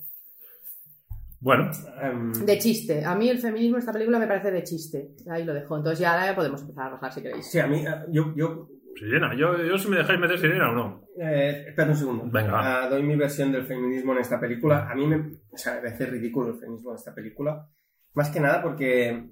Bueno, 1.43 1.71
Em, 2.03 2.33
De 2.45 2.59
chiste. 2.59 3.03
A 3.05 3.15
mí 3.15 3.29
el 3.31 3.39
feminismo 3.39 3.77
en 3.77 3.81
esta 3.81 3.93
película 3.93 4.19
me 4.19 4.27
parece 4.27 4.51
de 4.51 4.62
chiste. 4.62 5.15
Ahí 5.31 5.45
lo 5.45 5.55
dejo. 5.55 5.77
Entonces 5.77 5.99
ya 6.01 6.12
ahora 6.21 6.35
podemos 6.35 6.61
empezar 6.61 6.89
a 6.89 6.91
bajar 6.91 7.12
si 7.15 7.23
queréis. 7.23 7.47
sí, 7.47 7.59
a 7.59 7.67
mí, 7.67 7.79
eh, 7.87 8.05
yo, 8.11 8.35
yo 8.37 8.69
sirena, 9.01 9.35
yo, 9.35 9.62
yo 9.64 9.77
si 9.78 9.89
me 9.89 9.97
dejáis 9.97 10.20
meter 10.20 10.39
sirena 10.39 10.70
o 10.70 10.74
no. 10.74 11.05
Eh, 11.18 11.64
espera 11.68 11.90
un 11.90 11.97
segundo. 11.97 12.24
Venga. 12.31 12.85
Ah, 12.85 12.89
doy 12.89 13.02
mi 13.02 13.16
versión 13.16 13.51
del 13.52 13.66
feminismo 13.66 14.12
en 14.12 14.18
esta 14.20 14.39
película. 14.39 14.89
A 14.89 14.94
mí 14.94 15.06
me, 15.06 15.16
o 15.51 15.56
sea, 15.56 15.74
me 15.74 15.81
parece 15.81 16.06
ridículo 16.06 16.51
el 16.55 16.59
feminismo 16.60 16.90
en 16.90 16.97
esta 16.97 17.14
película. 17.14 17.68
Más 18.14 18.31
que 18.31 18.40
nada 18.40 18.62
porque. 18.62 19.31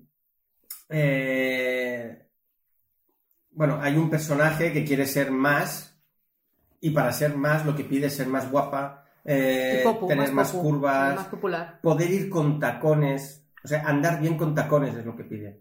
eh, 0.89 2.25
bueno, 3.51 3.79
hay 3.81 3.97
un 3.97 4.09
personaje 4.11 4.73
que 4.73 4.85
quiere 4.85 5.07
ser 5.07 5.31
más. 5.31 5.97
Y 6.81 6.91
para 6.91 7.13
ser 7.13 7.37
más, 7.37 7.67
lo 7.67 7.75
que 7.75 7.83
pide 7.85 8.07
es 8.07 8.15
ser 8.15 8.29
más 8.29 8.49
guapa, 8.51 9.05
eh, 9.25 9.81
popu, 9.83 10.07
tener 10.07 10.33
más, 10.33 10.53
popu, 10.53 10.63
curvas, 10.71 11.17
Más 11.17 11.27
popular. 11.27 11.81
poder 11.83 12.09
ir 12.11 12.31
con 12.31 12.61
tacones. 12.61 13.45
O 13.65 13.67
sea, 13.67 13.83
andar 13.85 14.21
bien 14.21 14.37
con 14.37 14.55
tacones 14.55 14.95
es 14.95 15.05
lo 15.05 15.17
que 15.17 15.25
pide. 15.25 15.61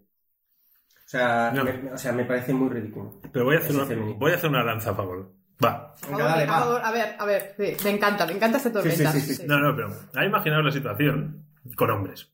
O 1.08 1.10
sea, 1.10 1.50
No. 1.54 1.64
me, 1.64 1.90
o 1.90 1.96
sea, 1.96 2.12
me 2.12 2.26
parece 2.26 2.52
muy 2.52 2.68
ridículo. 2.68 3.18
Pero 3.32 3.46
voy 3.46 3.56
a 3.56 3.60
hacer 3.60 3.74
una, 3.74 3.86
feminismo. 3.86 4.18
voy 4.18 4.32
a 4.32 4.34
hacer 4.34 4.50
una 4.50 4.62
lanza 4.62 4.90
a 4.90 4.94
favor. 4.94 5.32
Va. 5.64 5.94
A 6.02 6.06
Venga, 6.10 6.34
a 6.34 6.44
va. 6.46 6.58
favor, 6.60 6.80
a 6.84 6.92
ver, 6.92 7.16
a 7.18 7.24
ver. 7.24 7.54
sí, 7.56 7.84
me 7.84 7.90
encanta, 7.92 8.26
me 8.26 8.34
encanta 8.34 8.58
este 8.58 8.68
tormenta. 8.68 9.12
sí, 9.12 9.20
sí, 9.22 9.34
sí. 9.36 9.42
No, 9.46 9.58
no, 9.58 9.74
pero 9.74 9.88
ha 10.14 10.24
imaginado 10.26 10.60
la 10.60 10.70
situación 10.70 11.46
con 11.76 11.88
hombres. 11.90 12.30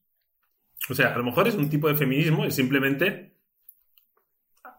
O 0.91 0.95
sea, 0.95 1.15
a 1.15 1.17
lo 1.19 1.23
mejor 1.23 1.47
es 1.47 1.55
un 1.55 1.71
tipo 1.71 1.87
de 1.87 1.95
feminismo, 1.95 2.45
es 2.45 2.57
simplemente 2.57 3.37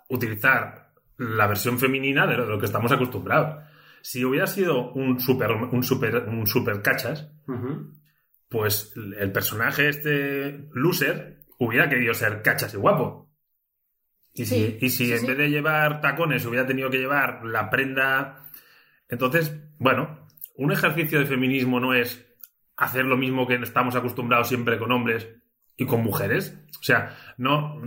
utilizar 0.09 0.91
la 1.17 1.47
versión 1.47 1.79
femenina 1.79 2.27
de 2.27 2.35
lo, 2.35 2.59
que 2.59 2.65
estamos 2.65 2.91
acostumbrados. 2.91 3.63
Si 4.01 4.25
hubiera 4.25 4.45
sido 4.45 4.91
un 4.91 5.21
super, 5.21 5.51
un 5.51 5.83
super, 5.83 6.17
un 6.27 6.45
super 6.45 6.81
cachas, 6.81 7.31
pues 8.49 8.93
el 9.17 9.31
personaje 9.31 9.87
este 9.87 10.67
loser 10.73 11.45
hubiera 11.59 11.87
querido 11.87 12.13
ser 12.13 12.41
cachas 12.41 12.73
y 12.73 12.77
guapo. 12.77 13.24
Y 14.35 14.45
si, 14.45 14.77
y 14.81 14.89
si 14.89 15.05
sí, 15.07 15.13
en 15.13 15.19
sí. 15.19 15.27
vez 15.27 15.37
de 15.37 15.49
llevar 15.49 16.01
tacones 16.01 16.45
hubiera 16.45 16.67
tenido 16.67 16.89
que 16.89 16.97
llevar 16.97 17.43
la 17.45 17.69
prenda... 17.69 18.43
Entonces, 19.07 19.55
bueno, 19.79 20.27
un 20.55 20.71
ejercicio 20.71 21.19
de 21.19 21.25
feminismo 21.25 21.79
no 21.79 21.93
es 21.93 22.25
hacer 22.75 23.05
lo 23.05 23.15
mismo 23.15 23.47
que 23.47 23.55
estamos 23.55 23.95
acostumbrados 23.95 24.49
siempre 24.49 24.77
con 24.77 24.91
hombres 24.91 25.29
y 25.77 25.85
con 25.85 26.03
mujeres. 26.03 26.57
O 26.79 26.83
sea, 26.83 27.17
no... 27.37 27.81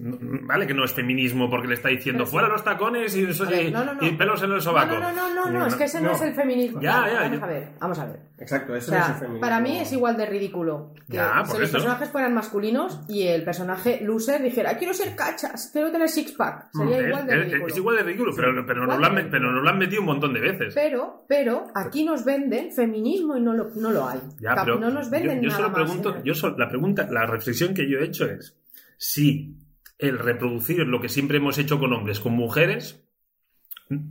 mm, 0.00 0.08
mm, 0.44 0.46
Vale 0.46 0.66
que 0.66 0.74
no 0.74 0.84
es 0.84 0.92
feminismo 0.92 1.48
porque 1.50 1.68
le 1.68 1.74
está 1.74 1.88
diciendo 1.88 2.20
Pero 2.20 2.26
sí. 2.26 2.32
fuera 2.32 2.48
los 2.48 2.64
tacones 2.64 3.14
y, 3.16 3.24
A 3.24 3.48
ver, 3.48 3.66
y- 3.66 3.70
no, 3.70 3.84
no, 3.84 3.94
no. 3.94 4.06
y 4.06 4.10
pelos 4.12 4.42
en 4.42 4.52
el 4.52 4.60
sobaco. 4.60 4.94
no, 4.94 5.00
no, 5.00 5.12
no, 5.12 5.34
no, 5.34 5.50
no, 5.50 5.66
es 5.66 5.74
que 5.74 5.84
ese 5.84 6.00
no, 6.00 6.08
No. 6.10 6.14
es 6.16 6.22
el 6.22 6.34
feminismo. 6.34 6.80
Ya, 6.80 7.00
Vale, 7.00 7.12
ya, 7.12 7.20
Vamos 7.22 7.38
yo- 7.38 7.44
a 7.44 7.48
ver, 7.48 7.68
vamos 7.80 7.98
a 7.98 8.06
ver. 8.06 8.20
Exacto, 8.38 8.72
O 8.72 8.76
eso 8.76 8.90
no 8.92 8.98
es 8.98 9.08
el 9.08 9.14
feminismo. 9.16 9.40
para 9.40 9.60
mí 9.60 9.78
es 9.78 9.92
igual 9.92 10.16
de 10.16 10.24
ridículo 10.26 10.94
que 11.08 11.16
Ya, 11.16 11.42
si 11.44 11.52
los 11.52 11.62
eso. 11.62 11.72
personajes 11.72 12.08
fueran 12.08 12.32
masculinos 12.34 13.00
y 13.06 13.26
el 13.26 13.44
personaje 13.44 14.00
loser 14.02 14.42
dijera 14.42 14.78
quiero 14.78 14.94
ser 14.94 15.14
cachas, 15.14 15.68
quiero 15.72 15.90
tener 15.92 16.08
six 16.08 16.32
pack. 16.32 16.70
Sería 16.72 16.98
Es- 17.00 17.06
igual 17.08 17.26
de 17.26 17.32
es, 17.34 17.44
ridículo. 17.44 17.66
es 17.66 17.76
igual 17.76 17.96
de 17.96 18.02
ridículo, 18.04 18.32
pero, 18.34 18.66
pero, 18.66 18.86
nos 18.86 18.98
lo 18.98 19.06
han, 19.06 19.14
de 19.14 19.22
me- 19.24 19.28
pero 19.30 19.52
nos 19.52 19.62
lo 19.62 19.68
han 19.68 19.78
metido 19.78 20.00
un 20.00 20.06
montón 20.06 20.32
de 20.32 20.40
veces. 20.40 20.74
Pero, 20.74 21.24
pero, 21.28 21.66
aquí 21.74 22.04
nos 22.04 22.24
venden 22.24 22.72
feminismo 22.72 23.36
y 23.36 23.40
no 23.42 23.52
lo, 23.52 23.70
no 23.76 23.90
lo 23.90 24.08
hay. 24.08 24.20
Ya, 24.40 24.54
Cap- 24.54 24.64
pero 24.64 24.78
no 24.78 24.90
nos 24.90 25.10
venden 25.10 25.36
yo, 25.42 25.42
yo 25.42 25.48
nada 25.48 25.56
solo 25.58 25.68
más, 25.68 25.76
pregunto, 25.82 26.16
¿eh? 26.16 26.20
yo 26.24 26.34
solo- 26.34 26.56
la 26.56 26.68
pregunta, 26.68 27.06
la 27.10 27.26
reflexión 27.26 27.74
que 27.74 27.88
yo 27.90 27.98
he 27.98 28.04
hecho 28.04 28.24
es 28.24 28.56
si 28.96 29.54
el 30.00 30.18
reproducir 30.18 30.78
lo 30.86 31.00
que 31.00 31.08
siempre 31.08 31.38
hemos 31.38 31.58
hecho 31.58 31.78
con 31.78 31.92
hombres, 31.92 32.20
con 32.20 32.32
mujeres, 32.32 33.04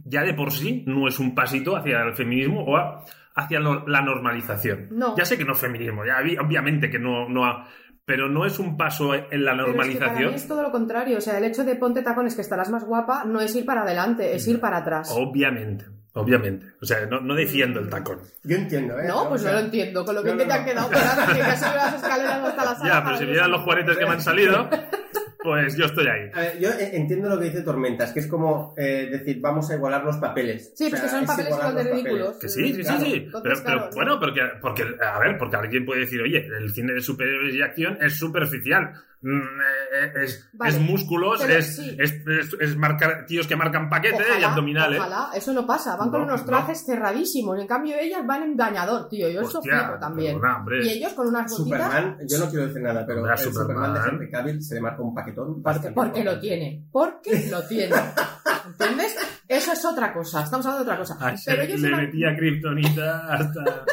ya 0.05 0.23
de 0.23 0.33
por 0.33 0.51
sí 0.51 0.83
no 0.87 1.07
es 1.07 1.19
un 1.19 1.33
pasito 1.35 1.75
hacia 1.75 2.01
el 2.03 2.13
feminismo 2.13 2.63
o 2.63 2.77
a- 2.77 3.03
hacia 3.35 3.59
lo- 3.59 3.87
la 3.87 4.01
normalización. 4.01 4.87
No. 4.91 5.15
Ya 5.17 5.25
sé 5.25 5.37
que 5.37 5.45
no 5.45 5.53
es 5.53 5.59
feminismo, 5.59 6.05
ya 6.05 6.21
vi- 6.21 6.37
obviamente 6.37 6.89
que 6.89 6.99
no, 6.99 7.27
no 7.29 7.45
ha- 7.45 7.67
pero 8.05 8.27
no 8.27 8.45
es 8.45 8.57
un 8.59 8.75
paso 8.75 9.13
en 9.13 9.21
la 9.21 9.27
Pero 9.29 9.35
es 9.35 9.37
que 9.37 9.45
para 9.51 9.65
normalización. 9.67 10.29
mí 10.31 10.35
es 10.35 10.47
todo 10.47 10.63
lo 10.63 10.71
contrario. 10.71 11.17
O 11.19 11.21
sea, 11.21 11.37
el 11.37 11.43
hecho 11.45 11.63
de 11.63 11.75
ponte 11.75 12.01
tacones 12.01 12.35
que 12.35 12.41
estarás 12.41 12.69
más 12.69 12.83
guapa 12.83 13.23
no 13.23 13.39
es 13.39 13.55
ir 13.55 13.65
para 13.65 13.83
adelante, 13.83 14.35
es 14.35 14.47
ir 14.47 14.59
para 14.59 14.77
atrás. 14.77 15.11
Obviamente, 15.15 15.85
obviamente. 16.13 16.65
O 16.81 16.85
sea, 16.85 17.05
no, 17.05 17.21
no 17.21 17.35
defiendo 17.35 17.79
el 17.79 17.87
tacón. 17.87 18.17
Yo 18.43 18.57
entiendo, 18.57 18.99
¿eh? 18.99 19.07
No, 19.07 19.29
pues 19.29 19.41
O 19.41 19.43
sea, 19.43 19.53
no 19.53 19.59
lo 19.59 19.65
entiendo. 19.65 20.03
Con 20.05 20.15
lo 20.15 20.21
no, 20.21 20.25
bien 20.25 20.37
no, 20.37 20.43
que 20.43 20.49
te 20.49 20.53
no. 20.55 20.59
han 20.59 20.65
quedado 20.65 20.89
que 20.89 20.95
has 20.95 21.59
subido 21.59 21.75
las 21.75 21.93
escaleras 21.93 22.39
hasta 22.43 22.65
la 22.65 22.75
sala. 22.75 22.89
Ya, 22.93 23.03
pero 23.05 23.17
si 23.17 23.25
vieran 23.25 23.51
los 23.51 23.61
juanetes 23.61 23.97
que 23.97 24.05
me 24.05 24.11
han 24.11 24.21
salido, 24.21 24.69
pues 25.41 25.77
yo 25.77 25.85
estoy 25.85 26.07
ahí. 26.07 26.29
A 26.33 26.39
ver, 26.41 26.59
yo 26.59 26.69
eh, 26.71 26.89
entiendo 26.93 27.29
lo 27.29 27.39
que 27.39 27.45
dice 27.45 27.61
Tormentas, 27.61 28.11
que 28.11 28.19
es 28.19 28.27
como 28.27 28.73
eh, 28.77 29.07
decir, 29.11 29.39
vamos 29.39 29.69
a 29.71 29.75
igualar 29.75 30.03
los 30.03 30.17
papeles. 30.17 30.73
Sí, 30.75 30.85
O 30.85 30.89
pues 30.89 31.01
sea, 31.01 31.09
que 31.09 31.15
son 31.15 31.23
es 31.23 31.29
papeles 31.29 31.51
igual 31.53 31.61
de 31.61 31.73
los 31.73 31.83
papeles. 31.83 32.03
ridículos. 32.03 32.39
Que 32.39 32.49
sí, 32.49 32.73
sí, 32.73 32.81
Claro, 32.83 32.99
sí, 32.99 33.05
sí. 33.05 33.13
entonces, 33.25 33.41
Pero, 33.41 33.55
pero, 33.63 33.77
claro, 33.79 33.89
bueno, 33.95 34.13
¿no? 34.15 34.19
porque, 34.19 34.41
porque, 34.61 34.83
a 35.01 35.19
ver, 35.19 35.37
porque 35.37 35.55
alguien 35.55 35.85
puede 35.85 36.01
decir, 36.01 36.21
oye, 36.21 36.45
el 36.45 36.69
cine 36.73 36.93
de 36.93 37.01
superhéroes 37.01 37.55
y 37.55 37.61
acción 37.61 37.97
es 38.01 38.17
superficial. 38.17 38.91
Mm, 39.21 39.37
eh, 39.37 40.23
Es, 40.23 40.49
Vale, 40.53 40.71
es 40.71 40.79
músculos, 40.81 41.41
pero 41.41 41.59
es, 41.59 41.75
sí. 41.75 41.95
es, 41.99 42.13
es- 42.25 42.55
es 42.59 42.77
marcar, 42.77 43.25
tíos 43.25 43.47
que 43.47 43.55
marcan 43.57 43.89
paquete 43.89 44.15
y 44.17 44.31
Ojalá, 44.31 44.49
abdominales. 44.51 44.99
Ojalá, 44.99 45.29
eso 45.35 45.51
no 45.53 45.65
pasa. 45.67 45.97
Van 45.97 46.09
con 46.09 46.21
No, 46.21 46.27
unos 46.27 46.41
no. 46.41 46.45
trajes 46.47 46.85
cerradísimos. 46.85 47.59
En 47.59 47.67
cambio, 47.67 47.97
ellas 47.99 48.25
van 48.25 48.43
en 48.43 48.55
dañador, 48.55 49.09
tío. 49.09 49.29
Yo 49.29 49.41
eso 49.41 49.61
flipo 49.61 49.77
también. 49.99 50.35
perdona, 50.39 50.57
hombre. 50.59 50.85
Y 50.85 50.89
ellos 50.89 51.11
con 51.13 51.27
unas 51.27 51.51
botitas. 51.51 51.81
Superman, 51.91 52.17
yo 52.27 52.37
no 52.39 52.49
quiero 52.49 52.67
decir 52.67 52.81
nada, 52.81 53.05
pero 53.05 53.29
el 53.29 53.37
Superman, 53.37 53.93
de 53.93 53.99
Superman. 53.99 54.09
Henry 54.09 54.31
Cavill 54.31 54.63
se 54.63 54.75
le 54.75 54.81
marca 54.81 55.01
un 55.01 55.13
paquetón. 55.13 55.61
Porque, 55.63 55.89
porque 55.91 56.23
lo 56.23 56.39
tiene. 56.39 56.85
Porque 56.91 57.47
lo 57.51 57.61
tiene. 57.67 57.95
¿Entiendes? 58.67 59.15
Eso 59.49 59.73
es 59.73 59.83
otra 59.83 60.13
cosa. 60.13 60.43
Estamos 60.43 60.63
hablando 60.67 60.85
de 60.85 60.91
otra 60.91 60.99
cosa. 60.99 61.27
A 61.27 61.35
Pero 61.43 61.63
ellos 61.63 61.81
le 61.81 61.95
metía 61.95 62.35
kriptonita 62.37 63.33
hasta... 63.33 63.63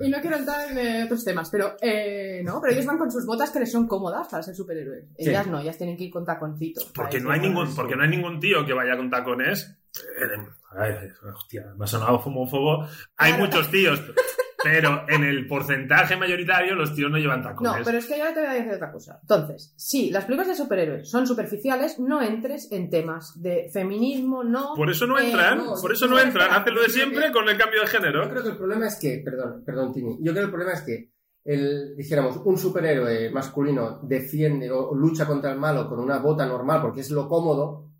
Y 0.00 0.08
no 0.08 0.20
quiero 0.20 0.36
entrar 0.36 0.70
en 0.70 0.78
eh, 0.78 1.04
otros 1.04 1.24
temas, 1.24 1.50
pero 1.50 1.74
eh, 1.80 2.40
no, 2.44 2.60
pero 2.60 2.72
ellos 2.72 2.86
van 2.86 2.98
con 2.98 3.10
sus 3.10 3.26
botas 3.26 3.50
que 3.50 3.58
les 3.58 3.72
son 3.72 3.88
cómodas 3.88 4.28
para 4.28 4.44
ser 4.44 4.54
superhéroes. 4.54 5.06
Sí. 5.18 5.30
Ellas 5.30 5.48
no, 5.48 5.58
ellas 5.58 5.76
tienen 5.76 5.96
que 5.96 6.04
ir 6.04 6.12
con 6.12 6.24
taconcitos. 6.24 6.84
Porque 6.94 7.18
no, 7.18 7.32
hay 7.32 7.40
ningún, 7.40 7.74
porque 7.74 7.96
no 7.96 8.04
hay 8.04 8.08
ningún 8.08 8.38
tío 8.38 8.64
que 8.64 8.72
vaya 8.72 8.96
con 8.96 9.10
tacones. 9.10 9.76
Eh, 9.96 10.46
ay, 10.78 10.92
hostia, 11.34 11.74
me 11.76 11.82
ha 11.84 11.88
sonado 11.88 12.18
homófobo. 12.18 12.84
Hay 13.16 13.32
Claro. 13.32 13.46
muchos 13.46 13.68
tíos, 13.72 14.00
pero 14.62 15.04
en 15.08 15.22
el 15.24 15.46
porcentaje 15.46 16.16
mayoritario 16.16 16.74
los 16.74 16.94
tíos 16.94 17.10
no 17.10 17.18
llevan 17.18 17.42
No, 17.42 17.48
tacones. 17.50 17.82
pero 17.84 17.98
es 17.98 18.06
que 18.06 18.14
ahora 18.20 18.34
te 18.34 18.40
voy 18.40 18.48
a 18.48 18.54
decir 18.54 18.72
otra 18.72 18.90
cosa. 18.92 19.18
Entonces, 19.22 19.72
si 19.76 20.10
las 20.10 20.24
películas 20.24 20.48
de 20.48 20.54
superhéroes 20.56 21.08
son 21.10 21.26
superficiales, 21.26 21.98
no 22.00 22.20
entres 22.22 22.70
en 22.72 22.90
temas 22.90 23.40
de 23.40 23.70
feminismo, 23.72 24.42
no. 24.42 24.74
Por 24.74 24.90
eso 24.90 25.06
no 25.06 25.18
eh, 25.18 25.26
entran, 25.26 25.58
no, 25.58 25.74
por 25.80 25.92
eso 25.92 26.06
no 26.06 26.16
no, 26.16 26.20
entran. 26.22 26.50
Hacen 26.50 26.74
lo 26.74 26.82
de 26.82 26.88
siempre 26.88 27.30
con 27.32 27.48
el 27.48 27.56
cambio 27.56 27.80
de 27.80 27.86
Yo 27.86 27.92
género. 27.92 28.28
creo 28.28 28.42
que 28.42 28.48
el 28.50 28.56
problema 28.56 28.86
es 28.88 28.98
que, 29.00 29.22
perdón, 29.24 29.62
perdón, 29.64 29.92
Tini, 29.92 30.16
yo 30.20 30.32
creo 30.32 30.34
que 30.34 30.40
el 30.40 30.50
problema 30.50 30.72
es 30.72 30.82
que 30.82 31.12
el, 31.44 31.96
dijéramos, 31.96 32.38
un 32.44 32.58
superhéroe 32.58 33.30
masculino 33.30 34.00
defiende 34.02 34.70
o 34.70 34.94
lucha 34.94 35.24
contra 35.26 35.52
el 35.52 35.58
malo 35.58 35.88
con 35.88 36.00
una 36.00 36.18
bota 36.18 36.44
normal 36.46 36.82
porque 36.82 37.00
es 37.00 37.10
lo 37.10 37.28
cómodo, 37.28 37.92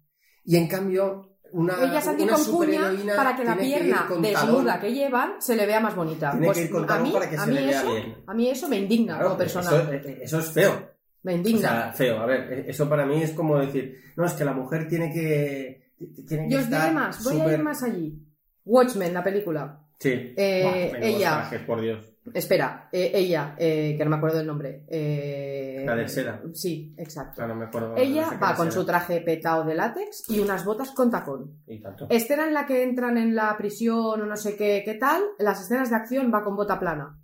y 0.45 0.57
en 0.57 0.67
cambio 0.67 1.28
una, 1.53 1.75
Ella 1.83 2.01
salir 2.01 2.29
con 2.29 2.37
cuña 2.37 2.45
superheroína 2.45 3.17
para 3.17 3.37
que 3.37 3.45
la 3.45 3.57
pierna 3.57 4.09
desnuda 4.21 4.81
que 4.81 4.93
llevan 4.93 5.33
se 5.41 5.57
le 5.57 5.67
vea 5.67 5.81
más 5.81 5.95
bonita. 5.97 6.31
Tiene 6.33 6.47
Pues 6.47 6.59
que 6.59 6.65
ir 6.65 6.71
con 6.71 6.91
a 6.91 6.99
mí, 6.99 7.11
para 7.11 7.29
que 7.31 7.37
a 7.37 7.45
se 7.45 7.51
mí 7.51 7.55
le 7.57 7.67
vea 7.67 7.81
eso, 7.81 7.93
bien. 7.95 8.15
A 8.27 8.35
mí 8.35 8.49
eso 8.51 8.69
me 8.69 8.77
indigna 8.77 9.15
Claro, 9.15 9.25
como 9.31 9.39
persona. 9.39 9.69
Eso, 9.71 10.09
eso 10.23 10.39
es 10.41 10.47
feo. 10.51 10.91
Me 11.23 11.33
O 11.35 11.37
indigna. 11.37 11.61
sea, 11.61 11.93
feo. 11.93 12.19
A 12.21 12.27
ver, 12.27 12.65
eso 12.69 12.89
para 12.89 13.05
mí 13.07 13.23
es 13.23 13.33
como 13.33 13.59
decir, 13.59 14.01
no, 14.17 14.25
es 14.27 14.33
que 14.35 14.45
la 14.45 14.53
mujer 14.53 14.89
tiene 14.89 15.13
que. 15.13 15.93
Tiene 16.29 16.49
que 16.49 16.55
y 16.55 16.57
os 16.57 16.67
diré 16.71 16.91
más, 16.93 17.25
voy 17.25 17.41
a 17.41 17.53
ir 17.53 17.63
más 17.63 17.83
allí. 17.83 18.23
Watchmen, 18.65 19.13
la 19.15 19.23
película. 19.25 19.81
Sí. 19.99 20.33
Eh, 20.37 20.91
Buah, 20.93 21.01
ella- 21.09 21.31
trajes, 21.41 21.61
por 21.63 21.81
Dios. 21.81 22.05
Espera, 22.35 22.89
eh, 22.93 23.11
ella, 23.15 23.55
eh, 23.59 23.95
que 23.97 24.05
no 24.05 24.11
me 24.11 24.17
acuerdo 24.17 24.39
del 24.39 24.47
nombre. 24.47 24.85
eh, 24.89 25.83
La 25.87 25.95
del 25.97 26.09
seda. 26.09 26.41
Sí, 26.53 26.95
exacto. 26.97 27.43
Ah, 27.43 27.47
no 27.47 27.55
me 27.55 27.67
acuerdo. 27.67 27.97
Ella 27.97 28.23
no 28.23 28.31
sé 28.31 28.35
qué 28.37 28.41
va 28.45 28.55
con 28.55 28.73
su 28.73 28.85
traje 28.85 29.21
petado 29.21 29.65
de 29.65 29.75
látex 29.75 30.25
y 30.31 30.41
unas 30.41 30.65
botas 30.65 30.91
con 30.93 31.11
tacón. 31.11 31.63
Y 31.67 31.81
tanto. 31.81 32.07
Escena 32.11 32.47
en 32.47 32.55
la 32.55 32.67
que 32.67 32.83
entran 32.83 33.17
en 33.19 33.35
la 33.35 33.57
prisión 33.57 34.21
o 34.21 34.27
no 34.27 34.37
sé 34.37 34.57
qué, 34.57 34.83
qué 34.85 34.95
tal, 34.95 35.23
las 35.39 35.61
escenas 35.61 35.91
de 35.91 35.97
acción 35.97 36.31
va 36.33 36.43
con 36.45 36.57
bota 36.57 36.79
plana. 36.79 37.19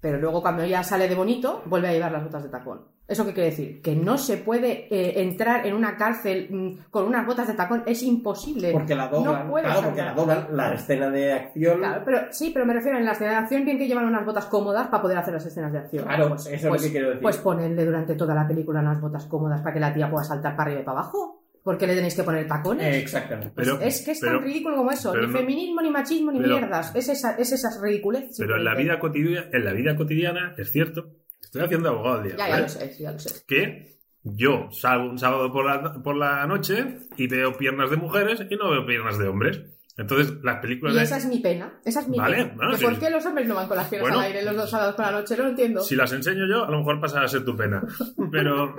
Pero 0.00 0.18
luego 0.18 0.40
cuando 0.40 0.62
ella 0.62 0.82
sale 0.82 1.08
de 1.08 1.14
bonito, 1.14 1.62
vuelve 1.66 1.88
a 1.88 1.92
llevar 1.92 2.12
las 2.12 2.24
botas 2.24 2.42
de 2.42 2.48
tacón. 2.48 2.86
¿Eso 3.10 3.26
qué 3.26 3.34
quiere 3.34 3.50
decir? 3.50 3.82
Que 3.82 3.96
no 3.96 4.16
se 4.16 4.36
puede 4.38 4.86
eh, 4.94 5.20
entrar 5.20 5.66
en 5.66 5.74
una 5.74 5.96
cárcel 5.96 6.46
mm, 6.48 6.90
con 6.90 7.06
unas 7.06 7.26
botas 7.26 7.48
de 7.48 7.54
tacón. 7.54 7.82
Es 7.84 8.02
imposible. 8.02 8.70
Porque 8.72 8.94
la 8.94 9.08
doblan. 9.08 9.48
No 9.48 9.54
claro, 9.54 9.82
porque 9.82 10.02
la 10.02 10.14
doblan. 10.14 10.46
La 10.52 10.74
escena 10.74 11.10
de 11.10 11.32
acción. 11.32 11.78
Claro, 11.78 12.02
pero 12.04 12.18
sí, 12.30 12.50
pero 12.54 12.64
me 12.66 12.72
refiero 12.74 12.96
en 12.98 13.04
la 13.04 13.12
escena 13.12 13.30
de 13.32 13.36
acción 13.36 13.64
bien 13.64 13.78
que 13.78 13.88
llevan 13.88 14.04
unas 14.06 14.24
botas 14.24 14.46
cómodas 14.46 14.86
para 14.88 15.02
poder 15.02 15.18
hacer 15.18 15.34
las 15.34 15.44
escenas 15.44 15.72
de 15.72 15.78
acción. 15.80 16.04
Claro, 16.04 16.28
Pues- 16.28 16.46
eso 16.46 16.54
es 16.54 16.62
lo 16.62 16.68
pues- 16.70 16.82
que 16.82 16.90
quiero 16.92 17.08
decir. 17.08 17.22
Pues 17.22 17.36
ponedle 17.38 17.84
durante 17.84 18.14
toda 18.14 18.34
la 18.34 18.46
película 18.46 18.80
unas 18.80 19.00
botas 19.00 19.26
cómodas 19.26 19.60
para 19.60 19.74
que 19.74 19.80
la 19.80 19.92
tía 19.92 20.08
pueda 20.10 20.24
saltar 20.24 20.54
para 20.56 20.68
arriba 20.68 20.82
y 20.82 20.84
para 20.84 21.00
abajo. 21.00 21.36
¿Por 21.62 21.76
qué 21.76 21.86
le 21.86 21.94
tenéis 21.94 22.14
que 22.14 22.22
poner 22.22 22.46
tacones? 22.48 22.86
Eh, 22.86 23.00
exactamente. 23.00 23.52
Pero, 23.54 23.78
es 23.80 24.02
que 24.02 24.12
es 24.12 24.20
pero- 24.20 24.38
tan 24.38 24.44
ridículo 24.44 24.76
como 24.76 24.92
eso. 24.92 25.14
Ni 25.14 25.26
no- 25.26 25.32
feminismo, 25.36 25.82
ni 25.82 25.90
machismo, 25.90 26.32
ni 26.32 26.40
pero- 26.40 26.56
mierdas. 26.56 26.94
Es 26.94 27.08
esa, 27.10 27.32
es 27.36 27.52
esas 27.52 27.78
ridiculez. 27.82 28.34
pero 28.38 28.56
en 28.56 28.64
la 28.64 28.74
vida 28.74 28.98
cotidiana, 28.98 29.46
en 29.52 29.64
la 29.64 29.72
vida 29.72 29.94
cotidiana, 29.94 30.54
es 30.56 30.70
cierto, 30.72 31.10
estoy 31.50 31.62
haciendo 31.62 31.88
abogado 31.90 32.16
al 32.18 32.22
día. 32.24 32.36
Ya, 32.36 32.46
ya 32.46 32.50
¿vale? 32.52 32.62
lo 32.62 32.68
sé, 32.68 32.96
ya 32.98 33.12
lo 33.12 33.18
sé. 33.18 33.42
que 33.46 33.98
yo 34.22 34.68
salgo 34.70 35.10
un 35.10 35.18
sábado 35.18 35.50
por 35.52 35.64
la, 35.64 35.94
por 36.02 36.16
la 36.16 36.46
noche 36.46 36.98
y 37.16 37.26
veo 37.26 37.56
piernas 37.56 37.90
de 37.90 37.96
mujeres 37.96 38.42
y 38.48 38.56
no 38.56 38.70
veo 38.70 38.86
piernas 38.86 39.18
de 39.18 39.28
hombres. 39.28 39.62
Entonces, 39.96 40.32
las 40.42 40.60
películas 40.60 40.94
Y 40.94 40.98
de... 40.98 41.02
esa 41.04 41.16
es 41.18 41.26
mi 41.26 41.40
pena. 41.40 41.78
Esa 41.84 42.00
es 42.00 42.08
mi 42.08 42.16
Vale, 42.16 42.36
pena. 42.36 42.52
bueno, 42.56 42.70
¿Que 42.72 42.78
sí. 42.78 42.84
¿Por 42.84 42.98
qué 42.98 43.10
los 43.10 43.26
hombres 43.26 43.46
no 43.48 43.54
van 43.54 43.68
con 43.68 43.76
las 43.76 43.88
piernas 43.88 44.08
Bueno. 44.10 44.20
al 44.20 44.26
aire 44.32 44.42
los 44.44 44.56
dos 44.56 44.70
sábados 44.70 44.94
por 44.94 45.04
la 45.06 45.10
noche? 45.12 45.36
No 45.36 45.42
lo 45.44 45.48
entiendo. 45.50 45.80
Si 45.82 45.96
las 45.96 46.12
enseño 46.12 46.46
yo, 46.48 46.64
a 46.64 46.70
lo 46.70 46.78
mejor 46.78 47.00
pasa 47.00 47.22
a 47.22 47.28
ser 47.28 47.44
tu 47.44 47.56
pena. 47.56 47.82
Pero, 48.30 48.76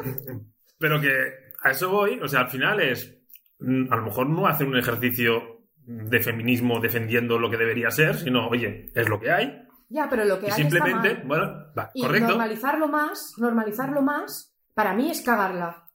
pero 0.80 1.00
que 1.00 1.12
a 1.64 1.72
eso 1.72 1.90
voy, 1.90 2.20
o 2.24 2.28
sea, 2.28 2.42
al 2.42 2.50
final 2.50 2.80
es, 2.80 3.16
mm, 3.60 3.92
a 3.94 3.98
lo 3.98 4.04
mejor 4.06 4.30
no 4.30 4.48
hacen 4.48 4.68
un 4.70 4.78
ejercicio 4.78 5.60
de 5.86 6.20
feminismo 6.22 6.80
defendiendo 6.80 7.38
lo 7.38 7.50
que 7.52 7.58
debería 7.58 7.92
ser, 7.92 8.16
sino, 8.16 8.48
oye, 8.48 8.90
es 8.96 9.08
lo 9.10 9.20
que 9.20 9.32
hay. 9.32 9.62
Ya, 9.92 10.08
pero 10.10 10.26
lo 10.26 10.40
que 10.40 10.48
Y 10.48 10.52
hay 10.52 10.56
simplemente, 10.62 11.08
está 11.10 11.18
mal. 11.20 11.28
bueno, 11.28 11.46
va, 11.78 11.92
Y 11.94 12.02
correcto. 12.04 12.28
normalizarlo 12.30 12.88
más, 12.88 13.34
normalizarlo 13.38 14.02
más, 14.02 14.54
para 14.74 14.94
mí 14.94 15.12
es 15.12 15.22
cagarla. 15.22 15.88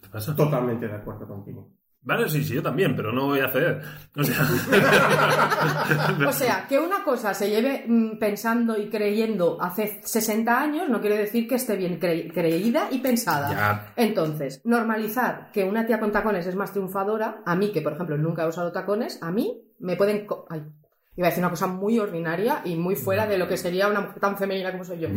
¿Qué 0.00 0.08
pasa? 0.08 0.34
Totalmente 0.34 0.88
de 0.88 0.94
acuerdo 0.94 1.26
contigo. 1.26 1.70
Vale, 2.04 2.28
sí, 2.28 2.42
sí, 2.42 2.54
yo 2.54 2.62
también, 2.64 2.96
pero 2.96 3.12
no 3.12 3.26
voy 3.26 3.38
a 3.38 3.48
ceder. 3.48 3.80
O 4.16 4.24
sea, 4.24 4.36
O 6.28 6.32
sea, 6.32 6.66
que 6.68 6.78
una 6.80 7.04
cosa 7.04 7.32
se 7.32 7.48
lleve 7.48 7.84
mm, 7.86 8.18
pensando 8.18 8.76
y 8.76 8.88
creyendo 8.90 9.56
hace 9.62 10.00
60 10.02 10.60
años 10.60 10.88
no 10.88 11.00
quiere 11.00 11.18
decir 11.18 11.46
que 11.46 11.54
esté 11.54 11.76
bien 11.76 12.00
cre- 12.00 12.32
creída 12.32 12.88
y 12.90 12.98
pensada. 12.98 13.50
ya, 13.50 13.92
Entonces, 13.96 14.60
normalizar 14.64 15.50
que 15.52 15.62
una 15.64 15.86
tía 15.86 16.00
con 16.00 16.10
tacones 16.10 16.44
es 16.48 16.56
más 16.56 16.72
triunfadora, 16.72 17.42
a 17.46 17.54
mí, 17.54 17.70
que 17.70 17.82
por 17.82 17.92
ejemplo 17.92 18.18
nunca 18.18 18.42
he 18.44 18.48
usado 18.48 18.72
tacones, 18.72 19.22
a 19.22 19.30
mí 19.30 19.62
me 19.78 19.94
pueden... 19.96 20.26
Ay, 20.48 20.62
iba 21.16 21.26
a 21.26 21.30
decir 21.30 21.42
una 21.42 21.50
cosa 21.50 21.66
muy 21.66 21.98
ordinaria 21.98 22.62
y 22.64 22.74
muy 22.76 22.96
fuera 22.96 23.26
de 23.26 23.36
lo 23.36 23.46
que 23.46 23.56
sería 23.56 23.88
una 23.88 24.00
mujer 24.00 24.20
tan 24.20 24.38
femenina 24.38 24.72
como 24.72 24.84
soy 24.84 25.00
yo. 25.00 25.08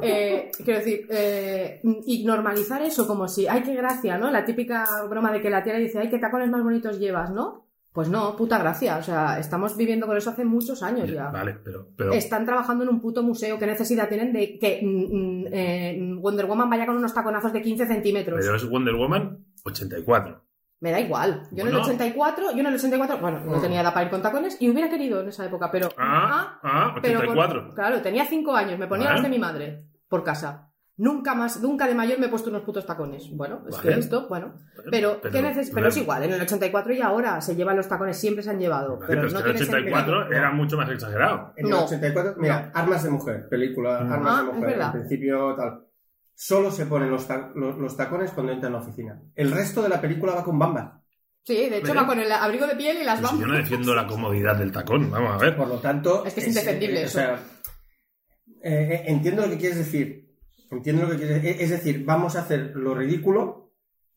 Eh, 0.00 0.52
quiero 0.64 0.78
decir, 0.78 1.08
eh, 1.10 1.80
y 2.06 2.24
normalizar 2.24 2.80
eso 2.82 3.04
como 3.06 3.26
si, 3.26 3.48
ay, 3.48 3.64
qué 3.64 3.74
gracia, 3.74 4.16
¿no? 4.16 4.30
La 4.30 4.44
típica 4.44 4.86
broma 5.10 5.32
de 5.32 5.40
que 5.40 5.50
la 5.50 5.64
tía 5.64 5.72
le 5.72 5.80
dice, 5.80 5.98
ay, 5.98 6.08
qué 6.08 6.20
tacones 6.20 6.48
más 6.48 6.62
bonitos 6.62 7.00
llevas, 7.00 7.32
¿no? 7.32 7.68
Pues 7.92 8.08
no, 8.08 8.36
puta 8.36 8.58
gracia. 8.58 8.98
O 8.98 9.02
sea, 9.02 9.40
estamos 9.40 9.76
viviendo 9.76 10.06
con 10.06 10.16
eso 10.16 10.30
hace 10.30 10.44
muchos 10.44 10.84
años 10.84 11.10
ya. 11.10 11.30
vale, 11.30 11.56
pero, 11.64 11.88
pero 11.96 12.12
Están 12.12 12.44
trabajando 12.44 12.84
en 12.84 12.90
un 12.90 13.00
puto 13.00 13.24
museo. 13.24 13.58
¿Qué 13.58 13.66
necesidad 13.66 14.08
tienen 14.08 14.32
de 14.32 14.56
que 14.56 14.80
mm, 14.82 14.86
mm, 14.86 15.46
eh, 15.50 16.14
Wonder 16.20 16.46
Woman 16.46 16.70
vaya 16.70 16.86
con 16.86 16.96
unos 16.96 17.12
taconazos 17.12 17.52
de 17.52 17.60
15 17.60 17.86
centímetros? 17.88 18.38
pero 18.40 18.54
es 18.54 18.68
Wonder 18.70 18.94
Woman 18.94 19.44
84. 19.64 20.47
Me 20.80 20.92
da 20.92 21.00
igual. 21.00 21.42
Yo 21.50 21.62
en 21.62 21.68
el 21.68 21.74
Bueno. 21.74 21.80
84, 21.86 22.52
yo 22.52 22.60
en 22.60 22.66
el 22.66 22.74
84, 22.74 23.18
bueno, 23.18 23.40
no 23.44 23.56
Oh. 23.56 23.60
tenía 23.60 23.80
edad 23.80 23.92
para 23.92 24.04
ir 24.06 24.10
con 24.10 24.22
tacones 24.22 24.56
y 24.60 24.70
hubiera 24.70 24.88
querido 24.88 25.20
en 25.20 25.28
esa 25.28 25.44
época, 25.44 25.70
pero... 25.72 25.88
Ah, 25.98 26.60
ah, 26.62 26.94
pero 27.02 27.20
con- 27.20 27.30
84. 27.30 27.74
claro, 27.74 28.00
tenía 28.00 28.24
5 28.26 28.54
años, 28.54 28.78
me 28.78 28.86
ponía 28.86 29.12
los 29.12 29.22
de 29.22 29.28
mi 29.28 29.38
madre 29.40 29.84
por 30.08 30.22
casa. 30.22 30.66
Nunca 31.00 31.34
más, 31.36 31.60
nunca 31.62 31.86
de 31.86 31.94
mayor 31.94 32.18
me 32.18 32.26
he 32.26 32.28
puesto 32.28 32.50
unos 32.50 32.62
putos 32.62 32.84
tacones. 32.84 33.28
Bueno, 33.32 33.62
es 33.68 33.76
Vale. 33.76 33.92
que 33.94 34.00
esto, 34.00 34.26
bueno. 34.28 34.54
Pero, 34.90 35.18
Pero- 35.22 35.32
¿qué 35.32 35.42
neces- 35.42 35.70
pero 35.72 35.86
es 35.88 35.94
pero- 35.94 36.02
igual, 36.04 36.24
en 36.24 36.32
el 36.32 36.40
84 36.42 36.92
y 36.92 37.00
ahora 37.00 37.40
se 37.40 37.54
llevan 37.54 37.76
los 37.76 37.86
tacones, 37.88 38.18
siempre 38.18 38.42
se 38.42 38.50
han 38.50 38.58
llevado. 38.58 38.94
Vale, 38.96 39.06
pero 39.06 39.20
pero 39.20 39.26
es 39.28 39.32
no 39.34 39.42
que 39.44 39.50
el 39.50 39.56
tiene 39.56 39.70
84 39.72 40.18
sentido. 40.20 40.38
era 40.38 40.50
mucho 40.50 40.76
más 40.76 40.90
exagerado. 40.90 41.52
En 41.56 41.68
No. 41.70 41.78
el 41.78 41.84
84, 41.84 42.34
mira, 42.38 42.72
Armas 42.74 43.04
de 43.04 43.10
Mujer, 43.10 43.48
película 43.48 44.00
Mm. 44.00 44.12
Armas 44.12 44.32
Ah, 44.32 44.42
de 44.42 44.48
es 44.48 44.54
Mujer, 44.54 44.70
verdad. 44.70 44.86
al 44.86 44.92
principio 44.92 45.54
tal. 45.54 45.80
Solo 46.40 46.70
se 46.70 46.86
ponen 46.86 47.10
los, 47.10 47.26
ta- 47.26 47.50
los, 47.56 47.76
los 47.78 47.96
tacones 47.96 48.30
cuando 48.30 48.52
entra 48.52 48.68
en 48.68 48.74
la 48.74 48.78
oficina. 48.80 49.20
El 49.34 49.50
resto 49.50 49.82
de 49.82 49.88
la 49.88 50.00
película 50.00 50.34
va 50.36 50.44
con 50.44 50.56
bambas. 50.56 50.92
Sí, 51.42 51.68
de 51.68 51.78
hecho 51.78 51.94
va 51.94 52.06
con 52.06 52.20
el 52.20 52.30
abrigo 52.30 52.64
de 52.66 52.76
piel 52.76 52.98
y 53.00 53.04
las 53.04 53.18
si 53.18 53.24
yo 53.24 53.32
no 53.32 53.38
vamos. 53.40 53.56
defiendo 53.56 53.92
la 53.94 54.06
comodidad 54.06 54.54
del 54.56 54.70
tacón, 54.70 55.10
vamos 55.10 55.32
a 55.32 55.38
ver. 55.38 55.56
Por 55.56 55.66
lo 55.66 55.78
tanto. 55.80 56.24
Es 56.24 56.34
que 56.34 56.40
es 56.40 56.46
indefendible 56.48 57.00
eh, 57.00 57.04
eso. 57.04 57.18
O 57.18 57.22
sea, 57.22 57.34
eh, 58.62 58.88
eh, 58.92 59.02
entiendo 59.06 59.42
lo 59.42 59.50
que 59.50 59.58
quieres 59.58 59.78
decir. 59.78 60.36
Entiendo 60.70 61.02
lo 61.02 61.10
que 61.10 61.16
quieres 61.16 61.42
decir. 61.42 61.60
Es 61.62 61.70
decir, 61.70 62.04
vamos 62.04 62.36
a 62.36 62.42
hacer 62.42 62.72
lo 62.76 62.94
ridículo 62.94 63.72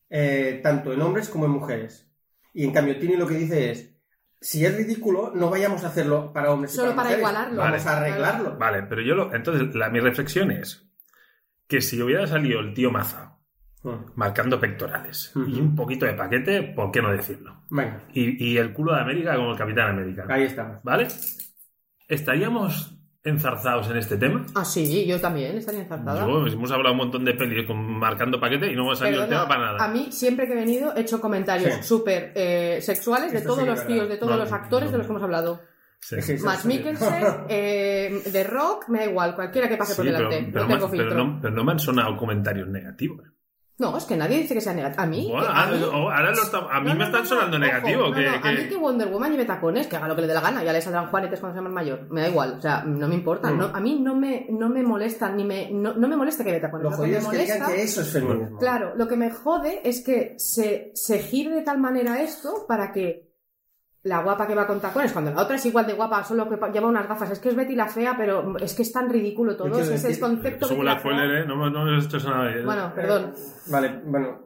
eh, 0.09 0.59
tanto 0.61 0.93
en 0.93 1.01
hombres 1.01 1.27
como 1.29 1.45
en 1.45 1.51
mujeres. 1.51 2.07
Y 2.53 2.65
en 2.65 2.71
cambio, 2.71 2.99
Tini 2.99 3.15
lo 3.15 3.25
que 3.27 3.35
dice 3.35 3.71
es. 3.71 3.87
Si 4.39 4.63
es 4.65 4.75
ridículo, 4.75 5.31
no 5.33 5.49
vayamos 5.49 5.83
a 5.83 5.87
hacerlo 5.87 6.33
para 6.33 6.51
hombres 6.51 6.73
y 6.73 6.75
Solo 6.75 6.89
para 6.91 7.03
mujeres. 7.09 7.19
igualarlo. 7.19 7.57
Vamos 7.61 7.83
Vale. 7.85 7.89
a 7.97 7.99
arreglarlo. 8.01 8.57
Vale, 8.57 8.83
pero 8.83 9.01
yo 9.01 9.15
lo. 9.15 9.33
Entonces, 9.33 9.73
la, 9.75 9.89
mi 9.89 9.99
reflexión 9.99 10.51
es 10.51 10.87
que 11.71 11.81
si 11.81 12.01
hubiera 12.01 12.27
salido 12.27 12.59
el 12.59 12.73
tío 12.73 12.91
Maza 12.91 13.29
Mm. 13.83 14.11
marcando 14.15 14.59
pectorales 14.59 15.31
y 15.35 15.59
un 15.59 15.73
poquito 15.75 16.05
de 16.05 16.13
paquete, 16.13 16.61
¿por 16.75 16.91
qué 16.91 17.01
no 17.01 17.11
decirlo? 17.11 17.63
Venga, 17.71 18.03
Y, 18.13 18.51
y 18.51 18.57
el 18.57 18.73
culo 18.73 18.93
de 18.93 19.01
América 19.01 19.35
como 19.35 19.53
el 19.53 19.57
Capitán 19.57 19.89
América. 19.89 20.25
ahí 20.29 20.43
estamos. 20.43 20.83
¿Vale? 20.83 21.07
¿Estaríamos 22.07 22.97
enzarzados 23.23 23.89
en 23.89 23.97
este 23.97 24.17
tema? 24.17 24.45
Ah, 24.55 24.65
sí, 24.65 25.05
yo 25.07 25.19
también 25.21 25.55
estaría 25.57 25.81
enzartada. 25.81 26.27
Yo, 26.27 26.45
hemos 26.47 26.71
hablado 26.71 26.91
un 26.93 26.97
montón 26.97 27.23
de 27.23 27.33
pelis 27.33 27.65
con 27.65 27.77
marcando 27.99 28.39
paquete 28.39 28.71
y 28.71 28.75
no 28.75 28.81
hemos 28.83 28.99
salido 28.99 29.23
el 29.23 29.29
tema 29.29 29.47
para 29.47 29.61
nada. 29.73 29.85
A 29.85 29.87
mí, 29.87 30.11
siempre 30.11 30.45
que 30.47 30.53
he 30.53 30.57
venido, 30.57 30.95
he 30.95 31.01
hecho 31.01 31.21
comentarios 31.21 31.73
Sí. 31.75 31.83
súper 31.83 32.33
eh, 32.35 32.79
sexuales 32.81 33.31
de 33.31 33.41
todos 33.41 33.59
sí 33.59 33.65
los 33.65 33.79
es 33.79 33.87
tíos, 33.87 33.99
verdad. 34.01 34.13
de 34.13 34.17
todos 34.19 34.31
No, 34.33 34.37
los 34.37 34.51
actores 34.51 34.87
no, 34.87 34.91
de 34.93 34.97
los 34.97 35.07
que 35.07 35.11
hemos 35.13 35.23
hablado. 35.23 35.61
Sí. 36.01 36.15
Es 36.17 36.29
eso 36.29 36.45
Matt 36.45 36.65
Mikkelsen, 36.65 37.23
eh, 37.49 38.23
de 38.25 38.43
Rock, 38.43 38.89
me 38.89 38.99
da 38.99 39.05
igual, 39.05 39.35
cualquiera 39.35 39.69
que 39.69 39.77
pase 39.77 39.93
Sí, 39.93 39.97
por 39.97 40.05
delante. 40.05 40.49
pero 40.51 40.65
no 40.67 40.73
tengo 40.73 40.87
más- 40.87 40.97
pero 40.97 41.13
no, 41.15 41.39
pero 41.41 41.53
no 41.53 41.63
me 41.63 41.71
han 41.73 41.79
sonado 41.79 42.17
comentarios 42.17 42.67
negativos. 42.67 43.27
No, 43.77 43.97
es 43.97 44.05
que 44.05 44.15
nadie 44.15 44.37
dice 44.39 44.53
que 44.53 44.61
sea 44.61 44.73
negativo. 44.75 45.01
A 45.01 45.05
mí. 45.07 45.27
Que- 45.27 45.47
a 45.47 45.65
mí- 45.65 45.83
ahora 45.91 46.31
lo 46.31 46.43
está- 46.43 46.57
a 46.69 46.79
mí 46.81 46.89
No, 46.89 46.95
me 46.95 47.03
están 47.05 47.21
no, 47.21 47.27
sonando 47.27 47.57
no, 47.57 47.65
que, 47.65 47.95
no, 47.95 48.05
A 48.13 48.51
mí 48.51 48.67
que 48.69 48.77
Wonder 48.77 49.07
Woman 49.07 49.31
lleve 49.31 49.45
tacones, 49.45 49.87
que 49.87 49.95
haga 49.95 50.07
lo 50.07 50.15
que 50.15 50.21
le 50.21 50.27
dé 50.27 50.35
la 50.35 50.41
gana, 50.41 50.63
ya 50.63 50.71
le 50.71 50.81
saldrán 50.81 51.07
juanetes 51.07 51.39
cuando 51.39 51.55
sea 51.55 51.63
más 51.63 51.73
mayor. 51.73 52.07
Me 52.11 52.21
da 52.21 52.29
igual, 52.29 52.55
o 52.59 52.61
sea, 52.61 52.83
no 52.83 53.07
me 53.07 53.15
importa. 53.15 53.49
Mm. 53.51 53.57
No, 53.57 53.65
a 53.73 53.79
mí 53.79 53.99
no 53.99 54.13
me, 54.15 54.45
no 54.51 54.69
me 54.69 54.83
molesta, 54.83 55.31
ni 55.31 55.43
me, 55.45 55.71
no, 55.71 55.93
no 55.95 56.07
me 56.07 56.15
molesta 56.15 56.43
que 56.43 56.51
lleve 56.51 56.61
tacones. 56.61 56.83
Lo 56.83 56.91
jodido 56.91 57.13
me 57.13 57.17
es 57.17 57.25
molesta- 57.25 57.67
que 57.67 57.81
eso 57.81 58.01
es 58.01 58.11
feminismo. 58.13 58.59
Claro, 58.59 58.93
lo 58.95 59.07
que 59.07 59.15
me 59.15 59.31
jode 59.31 59.81
es 59.83 60.03
que 60.03 60.35
se, 60.37 60.91
se 60.93 61.19
gire 61.19 61.49
de 61.49 61.61
tal 61.63 61.79
manera 61.79 62.21
esto 62.21 62.65
para 62.67 62.91
que 62.91 63.30
la 64.03 64.23
guapa 64.23 64.47
que 64.47 64.55
va 64.55 64.65
con 64.65 64.79
tacones, 64.79 65.13
cuando 65.13 65.31
la 65.31 65.41
otra 65.43 65.55
es 65.57 65.65
igual 65.65 65.85
de 65.85 65.93
guapa, 65.93 66.23
solo 66.23 66.49
que 66.49 66.57
lleva 66.71 66.87
unas 66.87 67.07
gafas, 67.07 67.31
es 67.31 67.39
que 67.39 67.49
es 67.49 67.55
Betty 67.55 67.75
la 67.75 67.87
fea, 67.87 68.15
pero 68.17 68.57
es 68.57 68.73
que 68.73 68.81
es 68.81 68.91
tan 68.91 69.09
ridículo 69.09 69.55
todo, 69.55 69.67
quiero 69.69 69.83
ese 69.83 69.95
es 69.95 70.05
el 70.05 70.19
concepto 70.19 70.67
Según 70.67 70.85
Betty 70.85 70.95
la 70.95 70.99
spoiler, 70.99 71.31
¿eh? 71.43 71.45
No, 71.45 71.69
no 71.69 71.97
hecho 71.97 72.17
nada. 72.29 72.51
¿eh? 72.51 72.63
Bueno, 72.65 72.91
perdón. 72.95 73.33
Vale, 73.67 74.01
bueno, 74.05 74.39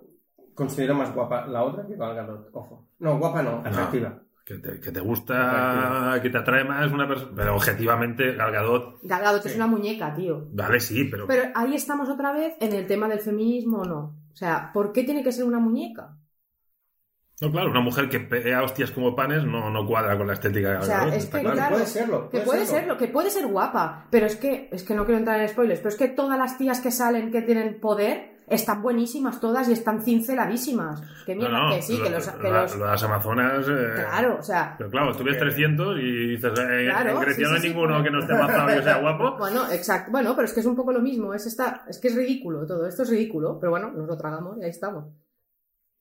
considero 0.54 0.96
más 0.96 1.14
guapa 1.14 1.46
la 1.48 1.64
otra 1.64 1.86
que 1.88 1.96
Gal 1.96 2.16
Gadot, 2.16 2.50
ojo. 2.54 2.88
No, 3.00 3.18
guapa 3.18 3.42
no, 3.44 3.62
atractiva. 3.66 4.20
Que 4.46 4.60
te, 4.60 4.80
que 4.80 4.92
te 4.92 5.00
gusta, 5.00 6.20
que 6.22 6.30
te 6.30 6.38
atrae 6.38 6.64
más 6.64 6.92
una 6.92 7.08
persona. 7.08 7.32
Pero 7.36 7.56
objetivamente, 7.56 8.36
Gal 8.36 8.52
Gadot, 8.52 9.00
Gal 9.02 9.22
Gadot 9.22 9.46
es 9.46 9.52
Sí. 9.54 9.58
una 9.58 9.68
muñeca, 9.68 10.14
tío. 10.14 10.48
vale, 10.54 10.80
sí, 10.80 11.06
pero. 11.06 11.26
Pero 11.28 11.52
ahí 11.56 11.74
estamos 11.76 12.10
otra 12.10 12.32
vez 12.32 12.54
en 12.60 12.74
el 12.74 12.86
tema 12.86 13.08
del 13.08 13.20
feminismo 13.22 13.80
o 13.80 13.86
no. 13.86 14.00
O 14.32 14.36
sea, 14.36 14.70
¿por 14.74 14.92
qué 14.92 15.04
tiene 15.04 15.24
que 15.24 15.32
ser 15.32 15.46
una 15.46 15.60
muñeca? 15.60 16.16
No, 17.42 17.52
claro, 17.52 17.70
una 17.70 17.82
mujer 17.82 18.08
que 18.08 18.22
pega 18.22 18.64
hostias 18.64 18.92
como 18.92 19.14
panes 19.16 19.44
no, 19.44 19.70
no 19.70 19.86
cuadra 19.86 20.18
con 20.18 20.26
la 20.28 20.34
estética 20.34 20.70
de 20.70 20.74
Gal 20.76 20.84
O 20.84 20.86
sea, 20.86 20.98
Gadot, 21.00 21.14
es 21.16 21.24
está 21.26 21.38
que, 21.40 21.44
claro. 21.44 21.58
claro, 21.58 21.74
Puede 21.76 21.86
serlo, 21.88 22.22
Que 22.30 22.30
puede 22.30 22.46
puede 22.46 22.66
serlo. 22.66 22.80
serlo, 22.80 22.98
que 22.98 23.08
puede 23.10 23.30
ser 23.30 23.48
guapa, 23.48 24.08
pero 24.10 24.26
es 24.26 24.36
que, 24.38 24.70
es 24.72 24.84
que 24.84 24.94
no 24.96 25.04
quiero 25.04 25.18
entrar 25.20 25.42
en 25.42 25.50
spoilers, 25.50 25.80
pero 25.82 25.90
es 25.90 25.96
que 25.98 26.08
todas 26.08 26.38
las 26.40 26.58
tías 26.58 26.80
que 26.80 26.92
salen 26.92 27.32
que 27.32 27.42
tienen 27.42 27.82
poder 27.82 28.36
están 28.48 28.82
buenísimas 28.84 29.42
todas 29.42 29.68
y 29.68 29.74
están 29.74 30.02
cinceladísimas. 30.04 31.02
Que 31.26 31.36
mierda, 31.36 31.58
No, 31.58 31.70
no, 31.72 31.76
que 31.76 31.82
sí, 31.82 31.98
que 32.02 32.10
lo- 32.10 32.18
los... 32.18 32.28
Que 32.30 32.50
la- 32.50 32.62
los- 32.62 32.78
las 32.78 33.04
Amazonas. 33.04 33.68
eh, 33.68 33.92
Claro, 33.96 34.38
o 34.40 34.44
sea... 34.44 34.76
Pero 34.78 34.90
claro, 34.92 35.14
tú 35.16 35.24
ves 35.26 35.38
300 35.38 35.98
y 36.00 36.28
dices, 36.30 36.54
eh, 36.60 36.86
Claro, 36.86 37.10
en 37.10 37.20
Grecia 37.22 37.36
sí, 37.48 37.52
no 37.52 37.56
hay 37.56 37.62
sí, 37.62 37.68
ninguno 37.70 38.04
que 38.04 38.12
no 38.12 38.20
esté 38.20 38.34
mazado 38.34 38.80
y 38.80 38.84
sea 38.84 38.98
guapo. 39.00 39.36
Bueno, 39.40 39.70
exacto. 39.72 40.12
Bueno, 40.12 40.34
pero 40.36 40.46
es 40.46 40.54
que 40.54 40.60
es 40.62 40.66
un 40.68 40.76
poco 40.76 40.94
lo 40.94 41.02
mismo. 41.02 41.34
Es, 41.34 41.48
esta, 41.48 41.84
es 41.90 42.00
que 42.00 42.08
es 42.10 42.16
ridículo 42.16 42.66
todo. 42.68 42.88
Esto 42.88 43.02
es 43.04 43.10
ridículo. 43.10 43.58
Pero 43.60 43.72
bueno, 43.72 43.92
nos 43.92 44.08
lo 44.08 44.16
tragamos 44.16 44.58
y 44.60 44.64
ahí 44.64 44.70
estamos. 44.70 45.06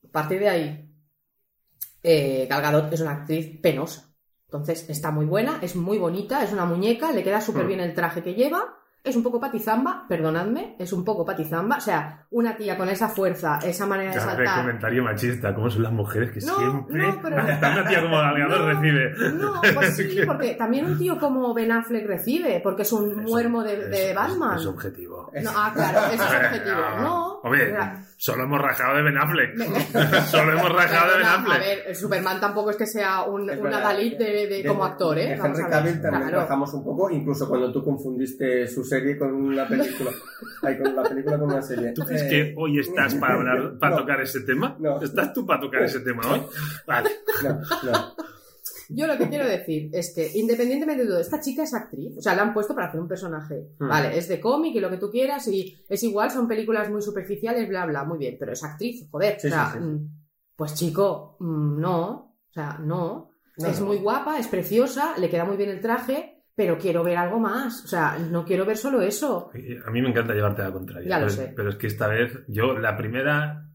A 0.06 0.12
partir 0.12 0.39
de 0.39 0.48
ahí, 0.51 0.94
eh, 2.05 2.47
Gal 2.48 2.62
Gadot 2.62 2.93
es 2.93 3.01
una 3.01 3.12
actriz 3.12 3.59
penosa. 3.60 4.14
Entonces, 4.47 4.89
está 4.89 5.10
muy 5.10 5.26
buena, 5.26 5.59
es 5.62 5.74
muy 5.74 5.98
bonita, 5.98 6.44
es 6.44 6.52
una 6.52 6.64
muñeca, 6.66 7.10
le 7.10 7.24
queda 7.24 7.40
súper 7.40 7.64
Hmm. 7.64 7.68
bien 7.68 7.81
el 7.81 7.94
traje 7.94 8.22
que 8.22 8.35
lleva. 8.35 8.78
Es 9.05 9.16
un 9.16 9.22
poco 9.22 9.39
patizamba, 9.39 10.06
perdonadme, 10.09 10.76
es 10.78 10.90
un 10.94 11.05
poco 11.05 11.26
patizamba. 11.26 11.76
O 11.76 11.81
sea, 11.82 12.26
una 12.31 12.56
tía 12.56 12.74
con 12.78 12.89
esa 12.89 13.06
fuerza, 13.10 13.59
esa 13.62 13.85
manera 13.85 14.14
de 14.14 14.18
saltar. 14.18 14.62
comentario 14.62 15.05
machista, 15.05 15.55
cómo 15.55 15.68
son 15.68 15.82
las 15.82 15.93
mujeres 15.93 16.31
que 16.32 16.40
No, 16.40 16.56
siempre. 16.56 16.97
no, 17.06 17.20
pero- 17.22 17.36
Una 17.44 17.85
tía 17.86 18.01
como 18.01 18.16
Galgador 18.16 18.60
No, 18.60 18.66
recibe. 18.81 19.12
No, 19.35 19.60
pues 19.74 19.97
sí, 19.97 20.20
porque 20.26 20.55
también 20.55 20.86
un 20.86 20.97
tío 20.98 21.18
como 21.18 21.52
Ben 21.52 21.70
Affleck 21.70 22.06
recibe, 22.06 22.60
porque 22.64 22.81
es 22.81 22.93
un 22.93 23.24
muermo 23.24 23.62
de, 23.62 23.89
de 23.89 24.09
Es- 24.10 24.16
Batman. 24.16 24.56
Es, 24.56 24.64
objetivo. 24.64 25.31
No, 25.43 25.51
ah, 25.55 25.70
claro, 25.74 25.98
ese 26.06 26.14
es 26.14 26.20
objetivo. 26.22 26.81
No, 27.02 27.35
Hombre, 27.44 27.66
Mira, 27.66 28.02
solo 28.16 28.44
hemos 28.44 28.59
rajado 28.59 28.97
de 28.97 29.02
Ben 29.02 29.18
Affleck. 29.18 29.55
solo 30.24 30.52
hemos 30.52 30.72
rajado 30.72 31.12
de 31.12 31.18
Ben 31.18 31.26
Affleck. 31.26 31.55
A 31.56 31.59
ver, 31.59 31.78
el 31.89 31.94
Superman 31.94 32.40
tampoco 32.40 32.70
es 32.70 32.76
que 32.78 32.86
sea 32.86 33.24
un, 33.24 33.51
Es 33.51 33.60
una. 33.60 33.81
Dalit 33.81 34.16
de, 34.18 34.47
de- 34.47 34.64
como 34.66 34.82
actor, 34.82 35.18
¿eh? 35.18 35.26
De 35.26 35.35
Henry. 35.35 35.62
Cavill 35.68 36.01
también 36.01 36.22
Claro. 36.28 36.39
bajamos 36.39 36.72
un 36.72 36.82
poco, 36.82 37.10
incluso 37.10 37.47
cuando 37.47 37.70
tú 37.70 37.85
confundiste 37.85 38.66
su 38.66 38.82
serie 38.99 39.19
con 39.19 39.35
una 39.35 39.66
película. 39.69 40.11
Ay, 40.62 40.79
con 40.79 40.95
la 40.97 41.03
película 41.03 41.39
con 41.39 41.51
una 41.51 41.62
serie. 41.62 41.93
¿Tú 41.93 42.03
crees 42.03 42.23
Eh, 42.23 42.29
que 42.29 42.55
hoy 42.57 42.79
estás 42.79 43.15
para 43.16 43.35
hablar, 43.35 43.79
para 43.79 43.95
no, 43.97 44.01
tocar 44.03 44.21
ese 44.21 44.41
tema? 44.41 44.77
No. 44.79 45.01
¿Estás 45.01 45.33
tú 45.33 45.45
para 45.47 45.61
tocar 45.61 45.83
ese 45.83 46.01
tema 46.01 46.23
hoy? 46.33 46.43
Vale. 46.87 47.11
No, 47.43 47.51
no. 47.91 48.15
Yo 48.91 49.07
lo 49.07 49.16
que 49.16 49.29
quiero 49.29 49.47
decir 49.47 49.89
es 49.93 50.12
que, 50.15 50.31
independientemente 50.35 51.05
de 51.05 51.09
todo, 51.09 51.21
esta 51.21 51.41
chica 51.41 51.62
es 51.62 51.73
actriz. 51.75 52.19
O 52.19 52.21
sea, 52.21 52.35
la 52.35 52.43
han 52.43 52.53
puesto 52.53 52.75
para 52.75 52.89
hacer 52.89 53.01
un 53.01 53.09
personaje. 53.09 53.71
Hmm. 53.79 53.89
Vale, 53.89 54.16
es 54.19 54.29
de 54.29 54.41
cómic 54.41 54.75
y 54.77 54.81
lo 54.81 54.91
que 54.91 54.99
tú 54.99 55.11
quieras, 55.11 55.49
y 55.49 55.77
es 55.89 56.03
igual, 56.03 56.31
son 56.31 56.47
películas 56.47 56.91
muy 56.91 57.01
superficiales, 57.01 57.69
bla, 57.69 57.87
bla, 57.87 58.05
muy 58.05 58.19
bien, 58.19 58.37
pero 58.39 58.53
es 58.53 58.62
actriz, 58.62 59.09
joder. 59.11 59.41
Sí, 59.41 59.49
o 59.49 59.51
sea, 59.51 59.71
sí, 59.73 59.79
sí. 59.79 59.85
mm, 59.85 60.09
pues 60.55 60.75
chico, 60.75 61.37
mm, 61.41 61.81
no. 61.81 62.09
O 62.51 62.53
sea, 62.53 62.79
no. 62.79 63.31
No, 63.57 63.69
es 63.69 63.81
no. 63.81 63.87
muy 63.87 63.97
guapa, 63.99 64.39
es 64.39 64.49
preciosa, 64.49 65.16
le 65.19 65.31
queda 65.31 65.45
muy 65.45 65.57
bien 65.57 65.71
el 65.71 65.81
traje, 65.81 66.34
pero 66.56 66.78
quiero 66.78 67.02
ver 67.02 67.16
algo 67.16 67.39
más. 67.40 67.85
O 67.85 67.89
sea, 67.89 68.16
no 68.31 68.44
quiero 68.44 68.64
ver 68.64 68.76
solo 68.76 69.01
eso. 69.02 69.51
A 69.86 69.90
mí 69.90 70.01
me 70.02 70.09
encanta 70.10 70.35
llevarte 70.35 70.62
a 70.62 70.66
la 70.66 70.72
contraria. 70.72 71.09
Ya 71.09 71.18
lo 71.18 71.26
pero, 71.26 71.36
sé. 71.36 71.52
pero 71.56 71.68
es 71.70 71.76
que 71.76 71.86
esta 71.89 72.09
vez 72.09 72.44
yo 72.48 72.78
la 72.78 72.97
primera 72.97 73.66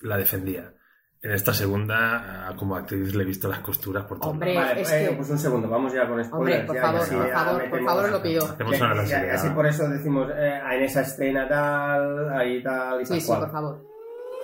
la 0.00 0.16
defendía. 0.16 0.72
En 1.22 1.30
esta 1.32 1.54
segunda, 1.54 2.52
como 2.58 2.76
actriz, 2.76 3.14
le 3.14 3.22
he 3.22 3.26
visto 3.26 3.48
las 3.48 3.60
costuras 3.60 4.04
por 4.04 4.20
todo 4.20 4.30
Hombre, 4.32 4.54
Vale, 4.56 4.82
es 4.82 4.92
eh, 4.92 5.06
que- 5.08 5.16
pues 5.16 5.30
un 5.30 5.38
segundo, 5.38 5.70
vamos 5.70 5.90
ya 5.94 6.06
con 6.06 6.22
spoilers. 6.22 6.32
Hombre, 6.34 6.66
por 6.66 6.76
ya, 6.76 6.82
favor, 6.82 7.00
ya, 7.00 7.06
sí, 7.06 7.14
por 7.16 7.26
ya 7.28 7.34
favor, 7.34 7.70
por 7.70 7.84
favor, 7.84 8.04
os 8.04 8.10
lo 8.10 8.22
pido. 8.22 8.56
Así 9.32 9.48
por 9.50 9.66
eso 9.66 9.88
decimos 9.88 10.30
eh, 10.36 10.60
en 10.72 10.82
esa 10.82 11.00
escena 11.00 11.48
tal, 11.48 12.28
ahí 12.34 12.62
tal 12.62 13.00
y 13.00 13.06
Sí, 13.06 13.12
tal 13.12 13.20
sí, 13.22 13.26
cual. 13.26 13.40
por 13.40 13.50
favor. 13.52 13.86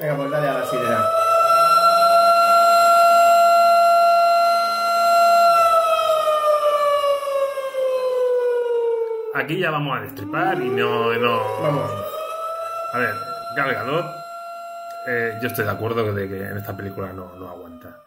Venga, 0.00 0.16
pues 0.16 0.30
dale 0.30 0.48
a 0.48 0.54
la 0.54 0.64
sirena. 0.64 1.04
Aquí 9.34 9.58
ya 9.58 9.70
vamos 9.70 9.96
a 9.96 10.02
destripar 10.02 10.60
y 10.60 10.68
no... 10.70 11.12
no... 11.18 11.62
Vamos. 11.62 11.90
A 12.92 12.98
ver, 12.98 13.14
Gal 13.56 13.72
Gadot, 13.74 14.04
eh, 15.08 15.38
yo 15.40 15.48
estoy 15.48 15.64
de 15.64 15.70
acuerdo 15.70 16.12
de 16.12 16.28
que 16.28 16.44
en 16.48 16.56
esta 16.56 16.76
película 16.76 17.12
no, 17.12 17.36
no 17.36 17.48
aguanta. 17.48 18.02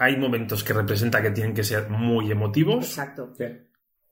Hay 0.00 0.16
momentos 0.16 0.64
que 0.64 0.72
representa 0.72 1.22
que 1.22 1.30
tienen 1.30 1.54
que 1.54 1.62
ser 1.62 1.88
muy 1.88 2.30
emotivos 2.32 2.84
Exacto. 2.84 3.32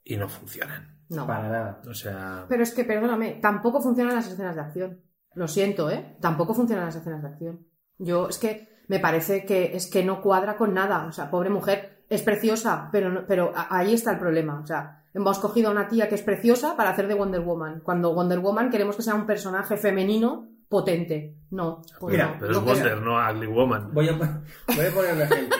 Y 0.04 0.16
no 0.16 0.28
funcionan. 0.28 1.00
No. 1.08 1.26
para 1.26 1.48
nada. 1.48 1.80
O 1.88 1.94
sea, 1.94 2.46
Pero 2.48 2.62
es 2.62 2.72
que, 2.72 2.84
perdóname, 2.84 3.38
tampoco 3.42 3.80
funcionan 3.82 4.14
las 4.14 4.28
escenas 4.28 4.54
de 4.54 4.60
acción. 4.62 5.02
Lo 5.34 5.48
siento, 5.48 5.90
¿eh? 5.90 6.16
Tampoco 6.20 6.54
funcionan 6.54 6.86
las 6.86 6.96
escenas 6.96 7.22
de 7.22 7.28
acción. 7.28 7.66
Yo, 7.98 8.28
es 8.28 8.38
que 8.38 8.68
me 8.88 9.00
parece 9.00 9.44
que 9.44 9.76
es 9.76 9.90
que 9.90 10.04
no 10.04 10.20
cuadra 10.22 10.56
con 10.56 10.72
nada. 10.74 11.06
O 11.06 11.12
sea, 11.12 11.30
pobre 11.30 11.50
mujer, 11.50 12.04
es 12.08 12.22
preciosa, 12.22 12.88
pero, 12.92 13.10
no- 13.10 13.26
pero 13.26 13.52
ahí 13.54 13.94
está 13.94 14.12
el 14.12 14.18
problema. 14.18 14.60
O 14.60 14.66
sea, 14.66 15.01
hemos 15.14 15.38
cogido 15.38 15.68
a 15.68 15.72
una 15.72 15.88
tía 15.88 16.08
que 16.08 16.14
es 16.14 16.22
preciosa 16.22 16.76
para 16.76 16.90
hacer 16.90 17.08
de 17.08 17.14
Wonder 17.14 17.40
Woman. 17.40 17.80
Cuando 17.84 18.14
Wonder 18.14 18.38
Woman 18.40 18.70
queremos 18.70 18.96
que 18.96 19.02
sea 19.02 19.14
un 19.14 19.26
personaje 19.26 19.76
femenino 19.76 20.48
potente. 20.68 21.34
No, 21.50 21.82
pues 22.00 22.12
Mira, 22.12 22.28
no. 22.28 22.36
pero 22.40 22.52
es 22.52 22.58
No 22.58 22.64
Wonder, 22.64 23.02
no 23.02 23.30
Ugly 23.30 23.46
Woman. 23.46 23.90
Voy 23.92 24.08
a, 24.08 24.12
voy 24.12 24.86
a 24.86 24.90
poner 24.94 25.14
un 25.14 25.20
ejemplo. 25.22 25.56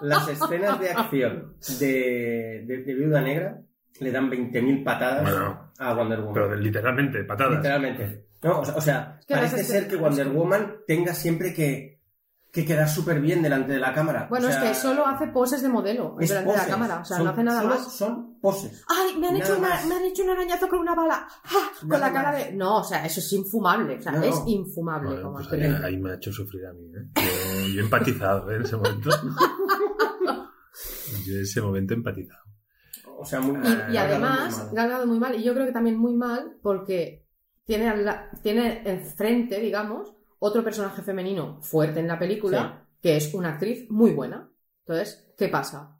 Las 0.00 0.28
escenas 0.28 0.78
de 0.80 0.90
acción 0.90 1.54
de, 1.80 2.64
de, 2.66 2.82
de 2.84 2.94
Viuda 2.94 3.20
Negra 3.20 3.60
le 4.00 4.12
dan 4.12 4.30
20.000 4.30 4.84
patadas 4.84 5.22
Bueno. 5.22 5.72
a 5.78 5.92
Wonder 5.94 6.20
Woman. 6.20 6.34
Pero 6.34 6.54
literalmente, 6.54 7.24
patadas. 7.24 7.56
Literalmente. 7.56 8.26
No, 8.42 8.60
o 8.60 8.64
sea, 8.64 8.76
o 8.76 8.80
sea, 8.80 9.20
que 9.26 9.34
parece 9.34 9.64
ser 9.64 9.88
que 9.88 9.96
Wonder 9.96 10.28
Woman 10.28 10.76
tenga 10.86 11.12
siempre 11.14 11.52
que, 11.52 11.97
que 12.52 12.64
quedar 12.64 12.88
súper 12.88 13.20
bien 13.20 13.42
delante 13.42 13.72
de 13.72 13.78
la 13.78 13.92
cámara. 13.92 14.26
Bueno, 14.30 14.48
O 14.48 14.50
sea, 14.50 14.62
es 14.64 14.68
que 14.70 14.74
solo 14.74 15.06
hace 15.06 15.26
poses 15.28 15.62
de 15.62 15.68
modelo 15.68 16.16
es 16.18 16.30
delante 16.30 16.52
de 16.52 16.56
la 16.58 16.66
cámara. 16.66 17.00
O 17.00 17.04
sea, 17.04 17.16
Son- 17.18 17.26
no 17.26 17.32
hace 17.32 17.44
nada 17.44 17.60
solo 17.62 17.74
más. 17.74 17.92
Son 17.96 18.40
poses. 18.40 18.84
¡Ay! 18.88 19.16
Me 19.18 19.28
han, 19.28 19.34
Nada 19.34 19.44
hecho 19.44 19.58
una- 19.58 19.84
me 19.86 19.94
han 19.96 20.04
hecho 20.04 20.22
un 20.24 20.30
arañazo 20.30 20.68
con 20.68 20.78
una 20.78 20.94
bala. 20.94 21.28
¡Ah! 21.44 21.70
Con 21.80 21.88
Nada 21.90 22.06
la 22.08 22.12
cara 22.12 22.32
más. 22.32 22.46
de. 22.46 22.52
No, 22.54 22.78
o 22.78 22.84
sea, 22.84 23.04
eso 23.04 23.20
es 23.20 23.32
infumable. 23.34 23.98
O 23.98 24.02
sea, 24.02 24.12
No, 24.12 24.22
es 24.22 24.42
infumable 24.46 25.08
Bueno, 25.10 25.22
como 25.24 25.34
pues 25.36 25.52
ahí, 25.52 25.60
ahí 25.84 25.98
me 25.98 26.10
ha 26.10 26.14
hecho 26.14 26.32
sufrir 26.32 26.66
a 26.66 26.72
mí. 26.72 26.84
¿eh? 26.86 27.20
Yo, 27.66 27.74
yo 27.74 27.80
he 27.80 27.84
empatizado 27.84 28.50
¿eh? 28.50 28.56
en 28.56 28.62
ese 28.62 28.76
momento. 28.76 29.10
Yo 31.26 31.34
en 31.34 31.42
ese 31.42 31.60
momento 31.60 31.94
he 31.94 31.96
empatizado. 31.96 32.42
O 33.18 33.24
sea, 33.24 33.40
muy 33.40 33.56
Y, 33.56 33.58
y 33.58 33.62
Gadot 33.94 33.96
además, 33.96 34.58
mal. 34.58 34.68
Gadot 34.74 35.06
muy 35.06 35.18
mal. 35.18 35.34
Y 35.34 35.42
yo 35.42 35.54
creo 35.54 35.66
que 35.66 35.72
también 35.72 35.98
muy 35.98 36.14
mal 36.14 36.56
porque 36.62 37.26
tiene, 37.64 37.88
al 37.88 38.04
la- 38.04 38.30
tiene 38.42 38.82
enfrente, 38.88 39.58
digamos, 39.60 40.14
otro 40.38 40.62
personaje 40.64 41.02
femenino 41.02 41.60
fuerte 41.62 42.00
en 42.00 42.08
la 42.08 42.18
película, 42.18 42.86
que 43.02 43.16
es 43.16 43.34
una 43.34 43.50
actriz 43.50 43.90
muy 43.90 44.12
buena. 44.12 44.50
Entonces, 44.86 45.32
¿qué 45.36 45.48
pasa? 45.48 45.96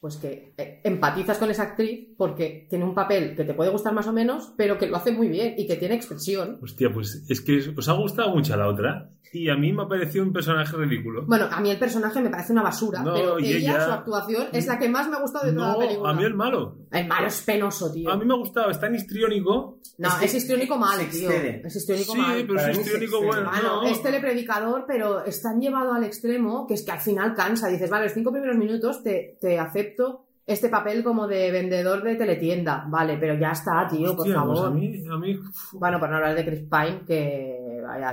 Pues 0.00 0.16
que 0.16 0.54
eh, 0.56 0.80
empatizas 0.82 1.38
con 1.38 1.50
esa 1.50 1.62
actriz 1.62 2.08
porque 2.16 2.66
tiene 2.68 2.84
un 2.84 2.94
papel 2.94 3.36
que 3.36 3.44
te 3.44 3.54
puede 3.54 3.70
gustar 3.70 3.92
más 3.92 4.06
o 4.08 4.12
menos, 4.12 4.52
pero 4.56 4.78
que 4.78 4.88
lo 4.88 4.96
hace 4.96 5.12
muy 5.12 5.28
bien 5.28 5.54
y 5.56 5.66
que 5.66 5.76
tiene 5.76 5.94
expresión. 5.94 6.58
Hostia, 6.60 6.92
pues 6.92 7.24
es 7.28 7.40
que 7.40 7.72
os 7.76 7.88
ha 7.88 7.92
gustado 7.92 8.34
mucho 8.34 8.56
la 8.56 8.68
otra 8.68 9.10
y 9.32 9.48
a 9.48 9.56
mí 9.56 9.72
me 9.72 9.82
ha 9.82 9.88
parecido 9.88 10.24
un 10.24 10.32
personaje 10.32 10.76
ridículo. 10.76 11.24
Bueno, 11.26 11.46
a 11.50 11.60
mí 11.60 11.70
el 11.70 11.78
personaje 11.78 12.20
me 12.20 12.28
parece 12.30 12.52
una 12.52 12.62
basura, 12.62 13.02
No, 13.02 13.14
pero 13.14 13.38
y 13.40 13.46
ella, 13.46 13.58
ella- 13.72 13.86
su 13.86 13.92
actuación, 13.92 14.46
es 14.52 14.66
la 14.66 14.78
que 14.78 14.88
más 14.88 15.08
me 15.08 15.16
ha 15.16 15.20
gustado 15.20 15.46
de 15.46 15.52
toda 15.54 15.72
No, 15.72 15.80
la 15.80 15.86
película. 15.86 16.10
a 16.10 16.14
mí 16.14 16.24
el 16.24 16.34
malo. 16.34 16.76
El 16.90 17.06
malo 17.08 17.26
es 17.26 17.40
penoso, 17.40 17.90
tío. 17.92 18.10
A 18.10 18.16
mí 18.16 18.24
me 18.26 18.34
ha 18.34 18.36
gustado, 18.36 18.70
está 18.70 18.88
en 18.88 18.96
histriónico. 18.96 19.78
No, 19.98 20.08
Es 20.18 20.24
es, 20.24 20.34
histriónico 20.34 20.76
mal, 20.78 20.98
tío. 21.10 21.30
excede. 21.30 21.62
Es 21.64 21.76
histriónico 21.76 22.12
Sí, 22.12 22.18
mal. 22.20 22.42
pero 22.42 22.54
Para 22.56 22.70
es 22.70 22.78
histriónico 22.78 23.22
bueno. 23.24 23.50
Ah, 23.52 23.60
no, 23.62 23.82
no. 23.82 23.88
es 23.88 24.02
telepredicador, 24.02 24.84
pero 24.86 25.24
están 25.24 25.60
llevado 25.60 25.92
al 25.94 26.04
extremo 26.04 26.66
que 26.66 26.74
es 26.74 26.82
que 26.84 26.92
al 26.92 27.00
final 27.00 27.34
cansa. 27.34 27.68
Dices, 27.68 27.88
vale, 27.90 28.04
los 28.04 28.14
cinco 28.14 28.32
primeros 28.32 28.56
minutos 28.56 29.02
te, 29.02 29.38
te 29.40 29.58
acepto 29.58 30.26
este 30.44 30.68
papel 30.68 31.04
como 31.04 31.28
de 31.28 31.52
vendedor 31.52 32.02
de 32.02 32.16
teletienda. 32.16 32.84
Vale, 32.88 33.16
pero 33.16 33.34
ya 33.38 33.52
está, 33.52 33.86
tío, 33.88 34.16
por 34.16 34.26
Hostia, 34.26 34.42
pues 34.44 34.58
favor. 34.58 34.66
a 34.66 34.70
mí, 34.70 35.04
a 35.08 35.16
mí 35.16 35.38
Bueno, 35.74 36.00
por 36.00 36.10
no 36.10 36.16
hablar 36.16 36.34
de 36.34 36.44
Chris 36.44 36.60
Pine, 36.68 37.02
que 37.06 37.61
vaya 37.92 38.10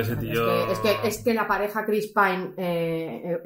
Es 0.00 0.18
tío- 0.18 0.46
que, 0.66 0.72
es 0.72 0.78
que, 0.80 1.08
es 1.08 1.24
que 1.24 1.34
la 1.34 1.46
pareja 1.46 1.84
Chris 1.84 2.12
Pine, 2.12 2.52
eh, 2.56 3.22
eh, 3.32 3.40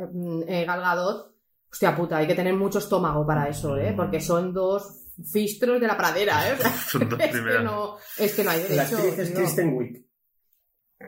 eh, 0.49 0.65
Gal 0.65 0.81
Gadot, 0.81 1.35
hostia 1.71 1.95
puta, 1.97 2.17
hay 2.19 2.27
que 2.27 2.35
tener 2.35 2.55
mucho 2.55 2.79
estómago 2.79 3.27
para 3.27 3.49
eso, 3.49 3.77
¿eh? 3.77 3.93
Porque 3.97 4.21
son 4.21 4.53
dos 4.53 5.07
fistros 5.33 5.81
de 5.81 5.87
la 5.87 5.97
pradera, 5.97 6.49
¿eh? 6.51 6.57
Son 6.89 7.09
dos 7.09 7.19
es, 7.21 7.31
que 7.31 7.61
no, 7.62 7.97
es 8.19 8.35
que 8.35 8.45
no 8.45 8.51
hay 8.51 8.62
La 8.62 8.69
derecho. 8.69 8.97
actriz 8.97 9.19
es. 9.19 9.31
Kristen 9.33 9.75
Wiig. 9.77 10.07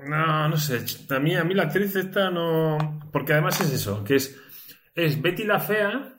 No, 0.06 0.48
no 0.48 0.56
sé. 0.56 0.84
A 1.14 1.18
mí, 1.18 1.34
a 1.36 1.44
mí 1.44 1.54
la 1.54 1.64
actriz 1.64 1.94
esta 1.96 2.30
no. 2.30 3.00
Porque 3.12 3.32
además 3.34 3.60
es 3.60 3.72
eso, 3.72 4.02
que 4.04 4.16
es. 4.16 4.36
Es 4.94 5.20
Betty 5.20 5.44
la 5.44 5.60
fea. 5.60 6.18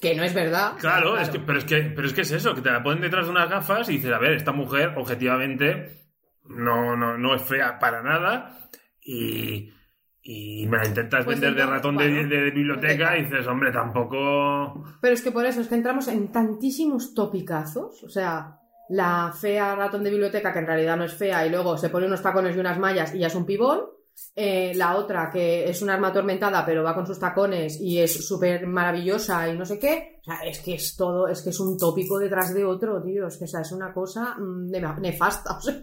Que 0.00 0.14
no 0.14 0.22
es 0.22 0.32
verdad. 0.32 0.74
Claro, 0.78 1.18
Es 1.18 1.28
que, 1.28 1.40
pero, 1.40 1.58
es 1.58 1.64
que, 1.64 1.82
pero 1.94 2.06
es 2.06 2.12
que 2.14 2.20
es 2.20 2.30
eso, 2.30 2.54
que 2.54 2.60
te 2.60 2.70
la 2.70 2.82
ponen 2.84 3.00
detrás 3.00 3.24
de 3.26 3.32
unas 3.32 3.50
gafas 3.50 3.88
y 3.88 3.94
dices, 3.94 4.12
a 4.12 4.18
ver, 4.18 4.32
esta 4.34 4.52
mujer, 4.52 4.94
objetivamente, 4.96 6.07
no, 6.48 6.96
no, 6.96 7.16
no 7.18 7.34
es 7.34 7.42
fea 7.42 7.78
para 7.78 8.02
nada. 8.02 8.58
Y, 9.00 9.72
y 10.22 10.66
me 10.66 10.78
la 10.78 10.86
intentas 10.86 11.24
Pues 11.24 11.40
vender 11.40 11.58
de 11.58 11.70
ratón 11.70 11.96
de, 11.96 12.10
bueno, 12.10 12.28
de 12.28 12.50
biblioteca 12.50 13.16
y 13.16 13.24
dices, 13.24 13.46
hombre, 13.46 13.72
tampoco. 13.72 14.84
Pero 15.00 15.14
es 15.14 15.22
que 15.22 15.30
por 15.32 15.46
eso 15.46 15.60
es 15.60 15.68
que 15.68 15.74
entramos 15.76 16.08
en 16.08 16.30
tantísimos 16.32 17.14
topicazos. 17.14 18.02
O 18.04 18.10
sea, 18.10 18.58
la 18.90 19.32
fea 19.38 19.74
ratón 19.74 20.02
de 20.04 20.10
biblioteca, 20.10 20.52
que 20.52 20.58
en 20.58 20.66
realidad 20.66 20.96
no 20.96 21.04
es 21.04 21.14
fea, 21.14 21.46
y 21.46 21.50
luego 21.50 21.76
se 21.78 21.88
pone 21.90 22.06
unos 22.06 22.22
tacones 22.22 22.56
y 22.56 22.60
unas 22.60 22.78
mallas 22.78 23.14
y 23.14 23.18
ya 23.20 23.28
es 23.28 23.34
un 23.34 23.46
pibón. 23.46 23.80
Eh, 24.34 24.72
la 24.74 24.96
otra, 24.96 25.30
que 25.30 25.68
es 25.70 25.80
una 25.80 25.94
arma 25.94 26.08
atormentada, 26.08 26.66
pero 26.66 26.82
va 26.82 26.94
con 26.94 27.06
sus 27.06 27.20
tacones 27.20 27.80
y 27.80 28.00
es 28.00 28.26
súper 28.26 28.66
maravillosa 28.66 29.48
y 29.48 29.56
no 29.56 29.64
sé 29.64 29.78
qué. 29.78 30.18
O 30.20 30.24
sea, 30.24 30.40
es 30.44 30.60
que 30.60 30.74
es 30.74 30.96
todo, 30.96 31.28
es 31.28 31.40
que 31.42 31.50
es 31.50 31.60
un 31.60 31.78
tópico 31.78 32.18
detrás 32.18 32.52
de 32.52 32.64
otro, 32.64 33.00
tío. 33.02 33.28
Es 33.28 33.36
que 33.38 33.44
o 33.44 33.48
sea, 33.48 33.60
es 33.60 33.70
una 33.72 33.92
cosa 33.92 34.34
mm, 34.38 34.70
ne- 34.70 35.00
nefasta. 35.00 35.56
O 35.58 35.60
sea, 35.60 35.80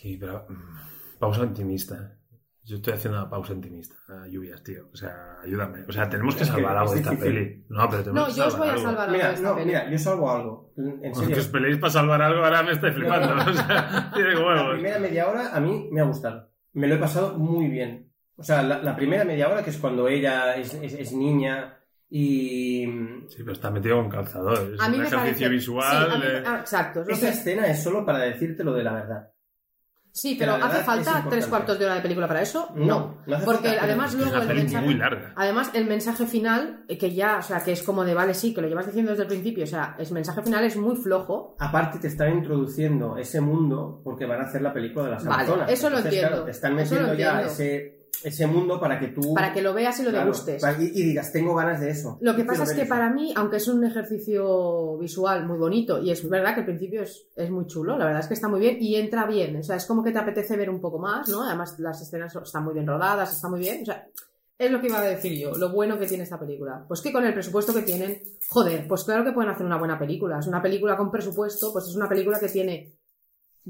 Sí, 0.00 0.16
pero. 0.18 0.46
mm, 0.48 1.18
Pausa 1.18 1.42
optimista. 1.42 2.16
Yo 2.64 2.76
estoy 2.76 2.92
haciendo 2.94 3.18
una 3.20 3.28
pausa 3.28 3.52
optimista. 3.54 3.96
a 4.08 4.26
lluvias, 4.28 4.62
tío. 4.62 4.88
O 4.92 4.96
sea, 4.96 5.38
ayúdame. 5.42 5.82
O 5.88 5.92
sea, 5.92 6.08
tenemos 6.08 6.34
que 6.34 6.40
que 6.40 6.46
salvar 6.46 6.76
algo 6.76 6.92
de 6.92 7.00
esta 7.00 7.16
peli. 7.16 7.64
No, 7.68 7.88
pero 7.90 8.02
tenemos 8.04 8.28
No, 8.28 8.34
que 8.34 8.40
yo 8.40 8.46
os 8.46 8.58
voy 8.58 8.68
a 8.68 8.76
salvar 8.78 9.00
algo 9.00 9.12
Mira, 9.12 9.32
esta 9.32 9.48
no, 9.48 9.54
peli. 9.54 9.66
mira, 9.66 9.90
yo 9.90 9.98
salvo 9.98 10.30
algo. 10.30 10.72
En 11.02 11.14
serio. 11.14 11.36
os 11.38 11.48
peleéis 11.48 11.78
para 11.78 11.90
salvar 11.92 12.22
algo, 12.22 12.44
ahora 12.44 12.62
me 12.62 12.72
estáis 12.72 12.94
flipando. 12.94 13.34
O 13.50 13.54
sea, 13.54 14.10
tiene 14.14 14.34
La 14.34 14.46
huevos. 14.46 14.72
primera 14.74 14.98
media 14.98 15.28
hora 15.28 15.54
a 15.56 15.60
mí 15.60 15.88
me 15.90 16.00
ha 16.00 16.04
gustado. 16.04 16.50
Me 16.74 16.86
lo 16.86 16.94
he 16.94 16.98
pasado 16.98 17.36
muy 17.38 17.66
bien. 17.68 18.12
O 18.36 18.42
sea, 18.42 18.62
la, 18.62 18.78
la 18.82 18.94
primera 18.96 19.24
media 19.24 19.48
hora, 19.48 19.62
que 19.64 19.70
es 19.70 19.78
cuando 19.78 20.06
ella 20.08 20.54
es, 20.56 20.72
es- 20.74 20.94
es 20.94 21.12
niña 21.12 21.76
y... 22.08 22.84
Sí, 23.28 23.38
pero 23.38 23.52
está 23.52 23.70
metido 23.70 23.96
con 23.96 24.08
calzador. 24.10 24.74
Es 24.74 24.80
A 24.80 24.88
mí 24.88 24.96
un 24.96 25.02
me 25.02 25.06
ejercicio 25.08 25.18
parece... 25.18 25.48
visual. 25.48 26.06
Sí, 26.08 26.14
a 26.14 26.18
mí- 26.18 26.24
ah, 26.46 26.56
exacto. 26.60 27.02
Esa 27.08 27.20
que- 27.26 27.32
escena 27.32 27.66
es 27.66 27.82
solo 27.82 28.04
para 28.06 28.18
decirte 28.20 28.64
lo 28.64 28.72
de 28.74 28.84
la 28.84 28.92
verdad. 28.94 29.30
Sí, 30.12 30.36
pero 30.38 30.54
¿hace 30.54 30.82
falta 30.82 31.24
tres 31.28 31.46
cuartos 31.46 31.78
de 31.78 31.84
hora 31.84 31.94
de 31.94 32.00
película 32.00 32.26
para 32.26 32.42
eso? 32.42 32.68
No, 32.74 33.22
no 33.26 33.36
hace 33.36 33.44
Porque 33.44 33.78
además 33.80 34.14
luego 34.14 34.36
el 34.36 34.48
mensaje... 34.48 34.84
muy 34.84 34.94
larga. 34.94 35.32
Además, 35.36 35.70
el 35.74 35.86
mensaje 35.86 36.26
final, 36.26 36.84
eh, 36.88 36.98
que 36.98 37.12
ya, 37.14 37.38
o 37.38 37.42
sea, 37.42 37.62
que 37.62 37.72
es 37.72 37.82
como 37.82 38.04
de 38.04 38.14
vale, 38.14 38.34
sí, 38.34 38.52
que 38.52 38.60
lo 38.60 38.68
llevas 38.68 38.86
diciendo 38.86 39.12
desde 39.12 39.22
el 39.22 39.28
principio, 39.28 39.64
o 39.64 39.68
sea, 39.68 39.94
el 39.98 40.10
mensaje 40.12 40.42
final 40.42 40.64
es 40.64 40.76
muy 40.76 40.96
flojo. 40.96 41.56
Aparte 41.58 41.98
te 41.98 42.08
están 42.08 42.32
introduciendo 42.36 43.16
ese 43.16 43.40
mundo 43.40 44.00
porque 44.02 44.26
van 44.26 44.40
a 44.40 44.44
hacer 44.44 44.62
la 44.62 44.72
película 44.72 45.04
de 45.04 45.10
las 45.12 45.24
Vale, 45.24 45.44
Amazonas. 45.44 45.70
eso 45.70 45.90
lo 45.90 45.98
entiendo, 45.98 46.28
claro, 46.28 46.44
te 46.44 46.50
están 46.50 46.74
metiendo 46.74 47.14
ya 47.14 47.42
ese, 47.42 47.99
ese 48.22 48.46
mundo 48.46 48.78
para 48.78 48.98
que 48.98 49.08
tú... 49.08 49.34
Para 49.34 49.52
que 49.52 49.62
lo 49.62 49.72
veas 49.72 49.98
y 50.00 50.02
lo 50.02 50.10
claro, 50.10 50.26
degustes. 50.26 50.62
y, 50.78 51.00
y 51.00 51.04
digas, 51.04 51.32
tengo 51.32 51.54
ganas 51.54 51.80
de 51.80 51.90
eso. 51.90 52.18
Lo 52.20 52.36
que 52.36 52.44
pasa 52.44 52.64
es 52.64 52.72
que 52.72 52.82
eso. 52.82 52.88
para 52.88 53.10
mí, 53.10 53.32
aunque 53.36 53.56
es 53.56 53.68
un 53.68 53.84
ejercicio 53.84 54.98
visual 54.98 55.46
muy 55.46 55.58
bonito, 55.58 56.02
y 56.02 56.10
es 56.10 56.28
verdad 56.28 56.54
que 56.54 56.60
al 56.60 56.66
principio 56.66 57.02
es, 57.02 57.26
es 57.36 57.50
muy 57.50 57.66
chulo, 57.66 57.96
la 57.96 58.04
verdad 58.04 58.20
es 58.20 58.28
que 58.28 58.34
está 58.34 58.48
muy 58.48 58.60
bien 58.60 58.76
y 58.80 58.96
entra 58.96 59.26
bien, 59.26 59.56
o 59.56 59.62
sea, 59.62 59.76
es 59.76 59.86
como 59.86 60.04
que 60.04 60.12
te 60.12 60.18
apetece 60.18 60.56
ver 60.56 60.70
un 60.70 60.80
poco 60.80 60.98
más, 60.98 61.28
¿no? 61.28 61.42
Además, 61.44 61.78
las 61.78 62.00
escenas 62.02 62.34
están 62.36 62.64
muy 62.64 62.74
bien 62.74 62.86
rodadas, 62.86 63.32
está 63.32 63.48
muy 63.48 63.60
bien, 63.60 63.82
o 63.82 63.86
sea, 63.86 64.06
es 64.60 64.70
lo 64.70 64.78
que 64.78 64.88
iba 64.88 64.98
a 64.98 65.02
decir 65.02 65.32
yo, 65.40 65.54
lo 65.56 65.72
bueno 65.72 65.98
que 65.98 66.06
tiene 66.06 66.24
esta 66.24 66.38
película. 66.38 66.84
Pues 66.86 67.00
que 67.00 67.10
con 67.10 67.24
el 67.24 67.32
presupuesto 67.32 67.72
que 67.72 67.80
tienen, 67.80 68.20
joder, 68.46 68.86
pues 68.86 69.04
claro 69.04 69.24
que 69.24 69.32
pueden 69.32 69.50
hacer 69.50 69.64
una 69.64 69.78
buena 69.78 69.98
película. 69.98 70.38
Es 70.38 70.46
una 70.48 70.60
película 70.60 70.98
con 70.98 71.10
presupuesto, 71.10 71.72
pues 71.72 71.86
es 71.86 71.96
una 71.96 72.06
película 72.06 72.38
que 72.38 72.48
tiene 72.48 72.92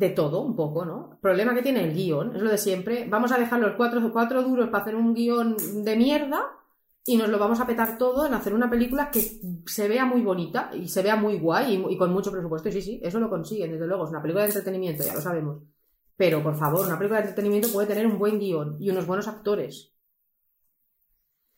de 0.00 0.08
todo 0.08 0.40
un 0.40 0.56
poco, 0.56 0.86
¿no? 0.86 1.18
Problema 1.20 1.54
que 1.54 1.60
tiene 1.60 1.84
el 1.84 1.92
guion, 1.92 2.34
es 2.34 2.40
lo 2.40 2.50
de 2.50 2.56
siempre. 2.56 3.06
Vamos 3.06 3.32
a 3.32 3.38
dejar 3.38 3.60
los 3.60 3.76
cuatro, 3.76 4.00
cuatro 4.10 4.42
duros 4.42 4.70
para 4.70 4.82
hacer 4.82 4.96
un 4.96 5.12
guion 5.12 5.56
de 5.84 5.94
mierda 5.94 6.40
y 7.04 7.18
nos 7.18 7.28
lo 7.28 7.38
vamos 7.38 7.60
a 7.60 7.66
petar 7.66 7.98
todo 7.98 8.26
en 8.26 8.32
hacer 8.32 8.54
una 8.54 8.70
película 8.70 9.10
que 9.10 9.20
se 9.66 9.88
vea 9.88 10.06
muy 10.06 10.22
bonita 10.22 10.70
y 10.72 10.88
se 10.88 11.02
vea 11.02 11.16
muy 11.16 11.38
guay 11.38 11.84
y, 11.86 11.98
con 11.98 12.14
mucho 12.14 12.32
presupuesto. 12.32 12.70
Y 12.70 12.72
sí, 12.72 12.80
sí, 12.80 13.00
eso 13.02 13.20
lo 13.20 13.28
consiguen, 13.28 13.72
desde 13.72 13.86
luego. 13.86 14.04
Es 14.04 14.10
una 14.10 14.22
película 14.22 14.44
de 14.44 14.48
entretenimiento, 14.48 15.04
ya 15.04 15.12
lo 15.12 15.20
sabemos. 15.20 15.62
Pero, 16.16 16.42
por 16.42 16.56
favor, 16.56 16.86
una 16.86 16.96
película 16.96 17.20
de 17.20 17.28
entretenimiento 17.28 17.68
puede 17.70 17.88
tener 17.88 18.06
un 18.06 18.18
buen 18.18 18.38
guion 18.38 18.78
y 18.80 18.88
unos 18.88 19.06
buenos 19.06 19.28
actores. 19.28 19.92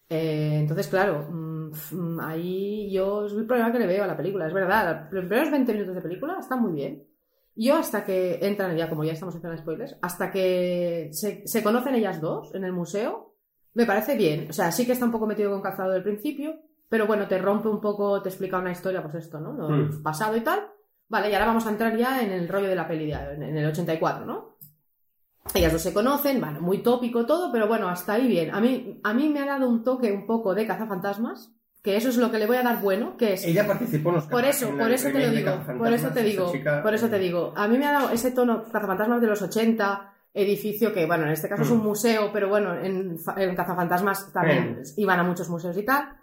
Eh, 0.08 0.58
entonces, 0.58 0.88
claro, 0.88 1.28
mm, 1.30 2.18
ahí 2.20 2.92
yo 2.92 3.26
es 3.26 3.34
el 3.34 3.46
problema 3.46 3.70
que 3.70 3.78
le 3.78 3.86
veo 3.86 4.02
a 4.02 4.08
la 4.08 4.16
película. 4.16 4.48
Es 4.48 4.52
verdad, 4.52 5.08
los 5.12 5.26
primeros 5.26 5.52
20 5.52 5.72
minutos 5.72 5.94
de 5.94 6.02
película 6.02 6.38
están 6.40 6.60
muy 6.60 6.72
bien. 6.72 7.11
Yo 7.54 7.76
hasta 7.76 8.04
que 8.04 8.38
entran, 8.42 8.76
ya 8.76 8.88
como 8.88 9.04
ya 9.04 9.12
estamos 9.12 9.34
en 9.36 9.58
spoilers, 9.58 9.96
hasta 10.02 10.30
que 10.30 11.10
se, 11.12 11.46
se 11.46 11.62
conocen 11.62 11.94
ellas 11.94 12.20
dos 12.20 12.54
en 12.54 12.64
el 12.64 12.72
museo, 12.72 13.34
me 13.74 13.84
parece 13.86 14.16
bien. 14.16 14.46
O 14.50 14.52
sea, 14.52 14.72
sí 14.72 14.86
que 14.86 14.92
está 14.92 15.04
un 15.04 15.12
poco 15.12 15.26
metido 15.26 15.50
con 15.50 15.60
calzado 15.62 15.90
del 15.92 16.02
principio, 16.02 16.54
pero 16.88 17.06
bueno, 17.06 17.26
te 17.28 17.38
rompe 17.38 17.68
un 17.68 17.80
poco, 17.80 18.22
te 18.22 18.28
explica 18.30 18.58
una 18.58 18.72
historia, 18.72 19.02
pues 19.02 19.14
esto, 19.16 19.38
¿no? 19.40 19.52
Lo 19.52 19.68
Hmm. 19.68 20.02
pasado 20.02 20.36
y 20.36 20.40
tal. 20.42 20.60
Vale, 21.08 21.30
y 21.30 21.34
ahora 21.34 21.46
vamos 21.46 21.66
a 21.66 21.70
entrar 21.70 21.94
ya 21.96 22.22
en 22.22 22.30
el 22.32 22.48
rollo 22.48 22.68
de 22.68 22.74
la 22.74 22.88
peli, 22.88 23.12
en 23.12 23.56
el 23.56 23.66
84, 23.66 24.24
¿no? 24.24 24.56
Ellas 25.54 25.72
dos 25.72 25.82
se 25.82 25.92
conocen, 25.92 26.40
bueno, 26.40 26.60
muy 26.62 26.78
tópico 26.82 27.26
todo, 27.26 27.50
pero 27.52 27.66
bueno, 27.68 27.88
hasta 27.88 28.14
ahí 28.14 28.28
bien. 28.28 28.54
A 28.54 28.60
mí, 28.60 29.00
a 29.04 29.12
mí 29.12 29.28
me 29.28 29.40
ha 29.40 29.46
dado 29.46 29.68
un 29.68 29.82
toque 29.84 30.10
un 30.10 30.24
poco 30.26 30.54
de 30.54 30.66
cazafantasmas, 30.66 31.52
que 31.82 31.96
eso 31.96 32.08
es 32.10 32.16
lo 32.16 32.30
que 32.30 32.38
le 32.38 32.46
voy 32.46 32.56
a 32.56 32.62
dar 32.62 32.80
bueno, 32.80 33.16
que 33.16 33.32
es... 33.34 33.44
Ella 33.44 33.66
participó 33.66 34.10
en 34.10 34.14
los 34.16 34.26
Por 34.26 34.44
eso, 34.44 34.70
por 34.76 34.90
eso 34.92 35.10
te 35.10 35.18
lo 35.18 35.30
digo, 35.30 35.50
por 35.78 35.92
eso 35.92 36.08
te 36.10 36.22
digo, 36.22 36.52
chica, 36.52 36.80
por 36.82 36.94
eso 36.94 37.08
te 37.08 37.18
digo. 37.18 37.52
A 37.56 37.66
mí 37.66 37.76
me 37.76 37.86
ha 37.86 37.92
dado 37.92 38.10
ese 38.10 38.30
tono 38.30 38.62
Cazafantasmas 38.70 39.20
de 39.20 39.26
los 39.26 39.42
80, 39.42 40.12
edificio 40.32 40.92
que, 40.94 41.04
bueno, 41.06 41.24
en 41.24 41.30
este 41.32 41.48
caso 41.48 41.62
es 41.62 41.70
un 41.70 41.80
Mm. 41.80 41.84
museo, 41.84 42.30
pero 42.32 42.48
bueno, 42.48 42.74
en, 42.78 43.18
fa- 43.18 43.34
en 43.36 43.54
Cazafantasmas 43.56 44.32
también 44.32 44.78
Mm. 44.80 44.82
iban 45.00 45.18
a 45.20 45.24
muchos 45.24 45.48
museos 45.50 45.76
y 45.76 45.82
tal. 45.84 46.16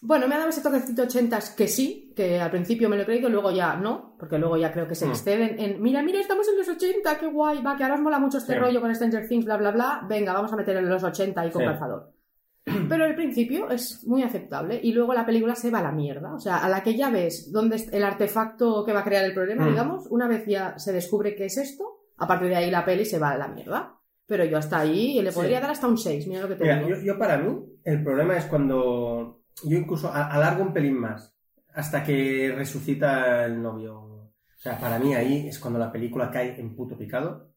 Bueno, 0.00 0.28
me 0.28 0.34
ha 0.36 0.38
dado 0.38 0.50
ese 0.50 0.60
toquecito 0.60 1.02
80 1.02 1.38
que 1.56 1.66
sí, 1.66 2.12
que 2.14 2.40
al 2.40 2.50
principio 2.50 2.88
me 2.88 2.96
lo 2.96 3.02
he 3.02 3.06
creído, 3.06 3.28
luego 3.28 3.50
ya 3.50 3.74
no, 3.74 4.14
porque 4.18 4.38
luego 4.38 4.56
ya 4.56 4.70
creo 4.72 4.86
que 4.86 4.94
se 4.94 5.06
Mm. 5.06 5.10
exceden 5.10 5.58
en, 5.58 5.82
mira, 5.82 6.02
mira, 6.02 6.20
estamos 6.20 6.46
en 6.48 6.56
los 6.58 6.68
80, 6.68 7.18
qué 7.18 7.26
guay, 7.26 7.62
va, 7.62 7.76
que 7.76 7.82
ahora 7.84 7.94
os 7.96 8.00
mola 8.00 8.18
mucho 8.18 8.38
este 8.38 8.52
Sí. 8.54 8.58
rollo 8.58 8.80
con 8.80 8.94
Stranger 8.94 9.26
Things, 9.28 9.44
bla, 9.44 9.56
bla, 9.56 9.70
bla, 9.72 10.04
venga, 10.08 10.32
vamos 10.32 10.52
a 10.52 10.56
meter 10.56 10.76
en 10.76 10.88
los 10.88 11.02
80 11.02 11.44
y 11.46 11.50
con 11.50 11.62
Sí. 11.62 11.66
calzador. 11.68 12.12
Pero 12.88 13.04
al 13.04 13.14
principio 13.14 13.70
es 13.70 14.04
muy 14.06 14.22
aceptable 14.22 14.80
y 14.82 14.92
luego 14.92 15.14
la 15.14 15.24
película 15.26 15.54
se 15.54 15.70
va 15.70 15.78
a 15.80 15.82
la 15.82 15.92
mierda. 15.92 16.34
O 16.34 16.38
sea, 16.38 16.58
a 16.58 16.68
la 16.68 16.82
que 16.82 16.96
ya 16.96 17.10
ves 17.10 17.50
dónde 17.52 17.76
es 17.76 17.92
el 17.92 18.04
artefacto 18.04 18.84
que 18.84 18.92
va 18.92 19.00
a 19.00 19.04
crear 19.04 19.24
el 19.24 19.34
problema, 19.34 19.64
Mm. 19.66 19.70
digamos, 19.70 20.06
una 20.10 20.28
vez 20.28 20.44
ya 20.46 20.78
se 20.78 20.92
descubre 20.92 21.34
qué 21.34 21.46
es 21.46 21.56
esto, 21.58 21.84
a 22.16 22.26
partir 22.26 22.48
de 22.48 22.56
ahí 22.56 22.70
la 22.70 22.84
peli 22.84 23.04
se 23.04 23.18
va 23.18 23.30
a 23.30 23.38
la 23.38 23.48
mierda. 23.48 23.94
Pero 24.26 24.44
yo 24.44 24.58
hasta 24.58 24.80
ahí 24.80 25.20
le 25.22 25.30
Sí. 25.32 25.36
podría 25.36 25.60
dar 25.60 25.70
hasta 25.70 25.88
un 25.88 25.96
6, 25.96 26.26
mira 26.26 26.42
lo 26.42 26.48
que 26.48 26.56
te 26.56 26.64
Mira, 26.64 26.76
digo. 26.78 26.88
yo, 26.90 26.96
yo 27.02 27.18
para 27.18 27.38
mí, 27.38 27.58
el 27.84 28.02
problema 28.04 28.36
es 28.36 28.44
cuando 28.44 29.40
yo 29.64 29.78
incluso 29.78 30.12
alargo 30.12 30.62
un 30.62 30.72
pelín 30.74 30.98
más 30.98 31.34
hasta 31.74 32.02
que 32.04 32.52
resucita 32.54 33.44
el 33.46 33.62
novio. 33.62 33.94
O 34.00 34.60
sea, 34.60 34.78
para 34.78 34.98
mí 34.98 35.14
ahí 35.14 35.46
es 35.48 35.58
cuando 35.58 35.78
la 35.78 35.90
película 35.92 36.30
cae 36.30 36.60
en 36.60 36.74
puto 36.76 36.96
picado. 36.98 37.52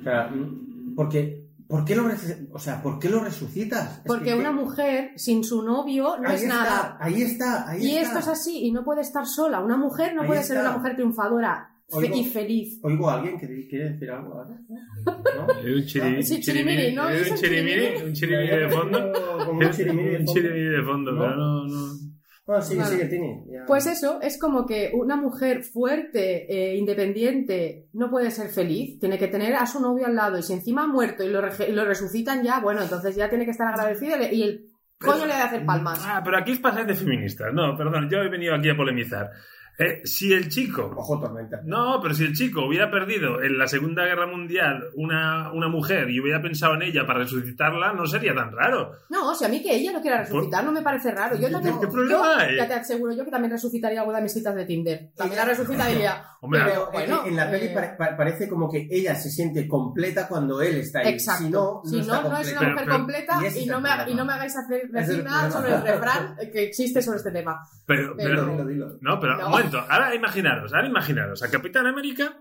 O 0.00 0.02
sea, 0.02 0.28
mm, 0.28 0.94
porque, 0.96 1.41
¿por 1.72 1.84
qué 1.86 1.96
lo, 1.96 2.04
o 2.52 2.58
sea, 2.58 2.82
¿por 2.82 2.98
qué 2.98 3.08
lo 3.08 3.24
resucitas? 3.24 3.98
Es 3.98 4.02
Porque 4.06 4.26
que- 4.26 4.34
una 4.34 4.52
mujer 4.52 5.12
sin 5.16 5.42
su 5.42 5.62
novio 5.62 6.16
no 6.20 6.28
ahí 6.28 6.36
es 6.36 6.42
está, 6.42 6.54
nada. 6.54 6.98
Ahí 7.00 7.22
está, 7.22 7.68
ahí 7.70 7.82
Y 7.86 7.96
está. 7.96 8.02
esto 8.02 8.18
es 8.20 8.28
así, 8.28 8.66
y 8.66 8.72
no 8.72 8.84
puede 8.84 9.00
estar 9.00 9.26
sola. 9.26 9.60
Una 9.60 9.78
mujer 9.78 10.14
no 10.14 10.20
Ahí 10.22 10.28
puede 10.28 10.42
ser 10.42 10.58
está. 10.58 10.68
una 10.68 10.78
mujer 10.78 10.94
triunfadora 10.96 11.68
fe- 11.88 11.96
Oigo- 11.96 12.16
y 12.16 12.24
feliz. 12.24 12.78
Oigo 12.82 13.08
a 13.10 13.14
alguien 13.14 13.38
que 13.38 13.46
quiere 13.68 13.90
decir 13.92 14.10
algo. 14.10 14.34
ahora? 14.34 14.56
¿No? 14.68 15.46
Un 15.46 15.82
chiri- 15.84 16.22
Sí, 16.22 16.40
chirimiri, 16.40 16.94
¿no? 16.94 17.08
¿Es 17.08 17.30
Un 17.30 17.36
chirimiri, 17.38 17.80
chirimiri? 17.80 18.06
un 18.06 18.12
chirimiri 18.12 18.56
de 18.56 18.68
fondo. 18.70 19.12
Un 19.52 19.70
chirimiri 19.70 20.08
de 20.10 20.16
fondo. 20.18 20.32
chirimiri 20.32 20.70
pero 20.84 21.36
no, 21.36 21.64
no. 21.66 22.11
Bueno, 22.44 22.60
sigue, 22.62 22.80
Vale. 22.82 22.92
sigue, 22.96 23.04
Tini. 23.06 23.44
Ya. 23.52 23.64
Pues 23.66 23.86
eso, 23.86 24.20
es 24.20 24.38
como 24.38 24.66
que 24.66 24.90
una 24.94 25.14
mujer 25.16 25.62
fuerte, 25.62 26.46
eh, 26.52 26.76
independiente, 26.76 27.86
no 27.92 28.10
puede 28.10 28.30
ser 28.32 28.48
feliz, 28.48 28.98
tiene 28.98 29.16
que 29.18 29.28
tener 29.28 29.54
a 29.54 29.66
su 29.66 29.80
novio 29.80 30.06
al 30.06 30.16
lado 30.16 30.38
y 30.38 30.42
si 30.42 30.52
encima 30.52 30.82
ha 30.84 30.86
muerto 30.88 31.22
y 31.22 31.28
lo, 31.28 31.40
rege- 31.40 31.68
lo 31.68 31.84
resucitan 31.84 32.42
ya, 32.42 32.58
bueno, 32.60 32.82
entonces 32.82 33.14
ya 33.14 33.28
tiene 33.28 33.44
que 33.44 33.52
estar 33.52 33.68
agradecido 33.68 34.16
y 34.32 34.42
el 34.42 34.66
coño 34.98 35.24
le 35.26 35.32
ha 35.34 35.36
de 35.36 35.42
hacer 35.42 35.64
palmas. 35.66 36.00
Ah, 36.04 36.20
pero 36.24 36.36
aquí 36.38 36.52
es 36.52 36.58
pasáis 36.58 36.86
de 36.86 36.94
feministas. 36.94 37.52
No, 37.54 37.76
perdón, 37.76 38.08
yo 38.10 38.18
he 38.18 38.28
venido 38.28 38.54
aquí 38.54 38.68
a 38.70 38.76
polemizar. 38.76 39.30
Eh, 39.78 40.02
si 40.04 40.32
el 40.32 40.48
chico. 40.48 40.92
Ojo, 40.96 41.18
tormenta. 41.18 41.60
No, 41.64 41.98
pero 42.02 42.14
si 42.14 42.24
el 42.24 42.34
chico 42.34 42.66
hubiera 42.66 42.90
perdido 42.90 43.42
en 43.42 43.58
la 43.58 43.66
Segunda 43.66 44.04
Guerra 44.04 44.26
Mundial 44.26 44.84
una, 44.94 45.50
una 45.52 45.68
mujer 45.68 46.10
y 46.10 46.20
hubiera 46.20 46.40
pensado 46.42 46.74
en 46.74 46.82
ella 46.82 47.06
para 47.06 47.20
resucitarla, 47.20 47.92
no 47.94 48.06
sería 48.06 48.34
tan 48.34 48.52
raro. 48.52 48.92
No, 49.08 49.30
o 49.30 49.34
sea, 49.34 49.48
a 49.48 49.50
mí 49.50 49.62
que 49.62 49.74
ella 49.74 49.92
no 49.92 50.00
quiera 50.02 50.18
resucitar 50.18 50.64
no 50.64 50.72
me 50.72 50.82
parece 50.82 51.10
raro. 51.10 51.36
Yo 51.36 51.46
¿Qué- 51.48 51.52
también, 51.52 51.80
qué 51.80 51.86
problema 51.88 52.22
yo, 52.22 52.38
hay? 52.38 52.56
ya 52.56 52.68
te 52.68 52.74
aseguro 52.74 53.12
yo 53.14 53.24
que 53.24 53.30
también 53.30 53.50
resucitaría 53.52 54.00
alguna 54.00 54.18
de 54.18 54.24
mis 54.24 54.32
citas 54.34 54.54
de 54.54 54.64
Tinder. 54.66 55.10
También 55.16 55.38
la 55.38 55.44
resucitaría. 55.46 56.22
Hombre, 56.42 56.60
pero 56.64 56.88
Pero, 56.90 56.90
bueno, 56.92 57.22
en 57.26 57.36
la 57.36 57.50
peli 57.50 57.66
eh, 57.66 57.70
pare- 57.72 57.94
pa- 57.96 58.16
parece 58.16 58.48
como 58.48 58.68
que 58.70 58.88
ella 58.90 59.14
se 59.14 59.30
siente 59.30 59.66
completa 59.68 60.26
cuando 60.28 60.60
él 60.60 60.76
está 60.78 60.98
ahí. 61.00 61.08
Exacto. 61.14 61.44
Si 61.44 61.50
no, 61.50 61.82
no 61.84 61.90
Si 61.90 61.98
está 62.00 62.22
no, 62.22 62.28
no 62.30 62.36
es 62.38 62.50
una 62.50 62.58
Pero- 62.60 62.70
mujer 62.72 62.84
pero- 62.84 62.98
completa 62.98 63.38
y 63.54 63.58
y 63.62 63.66
no, 63.66 63.80
me, 63.80 63.88
y 64.08 64.14
no 64.14 64.24
me 64.24 64.32
hagáis 64.32 64.56
hacer 64.56 64.82
problema. 64.90 65.50
sobre 65.50 65.74
el 65.74 65.82
refrán 65.82 66.36
que 66.52 66.64
existe 66.64 67.00
sobre 67.00 67.18
este 67.18 67.30
tema. 67.30 67.60
Pero, 67.86 68.14
Pero- 68.16 68.28
pero- 68.30 68.46
Dilo, 68.52 68.66
dilo. 68.66 68.98
no, 69.00 69.18
pero 69.20 69.36
No. 69.36 69.46
un 69.46 69.50
momento. 69.52 69.84
Ahora 69.88 70.14
imaginaros, 70.14 70.72
ahora 70.72 70.86
imaginaros 70.86 71.42
a 71.42 71.50
Capitán 71.50 71.86
América 71.86 72.40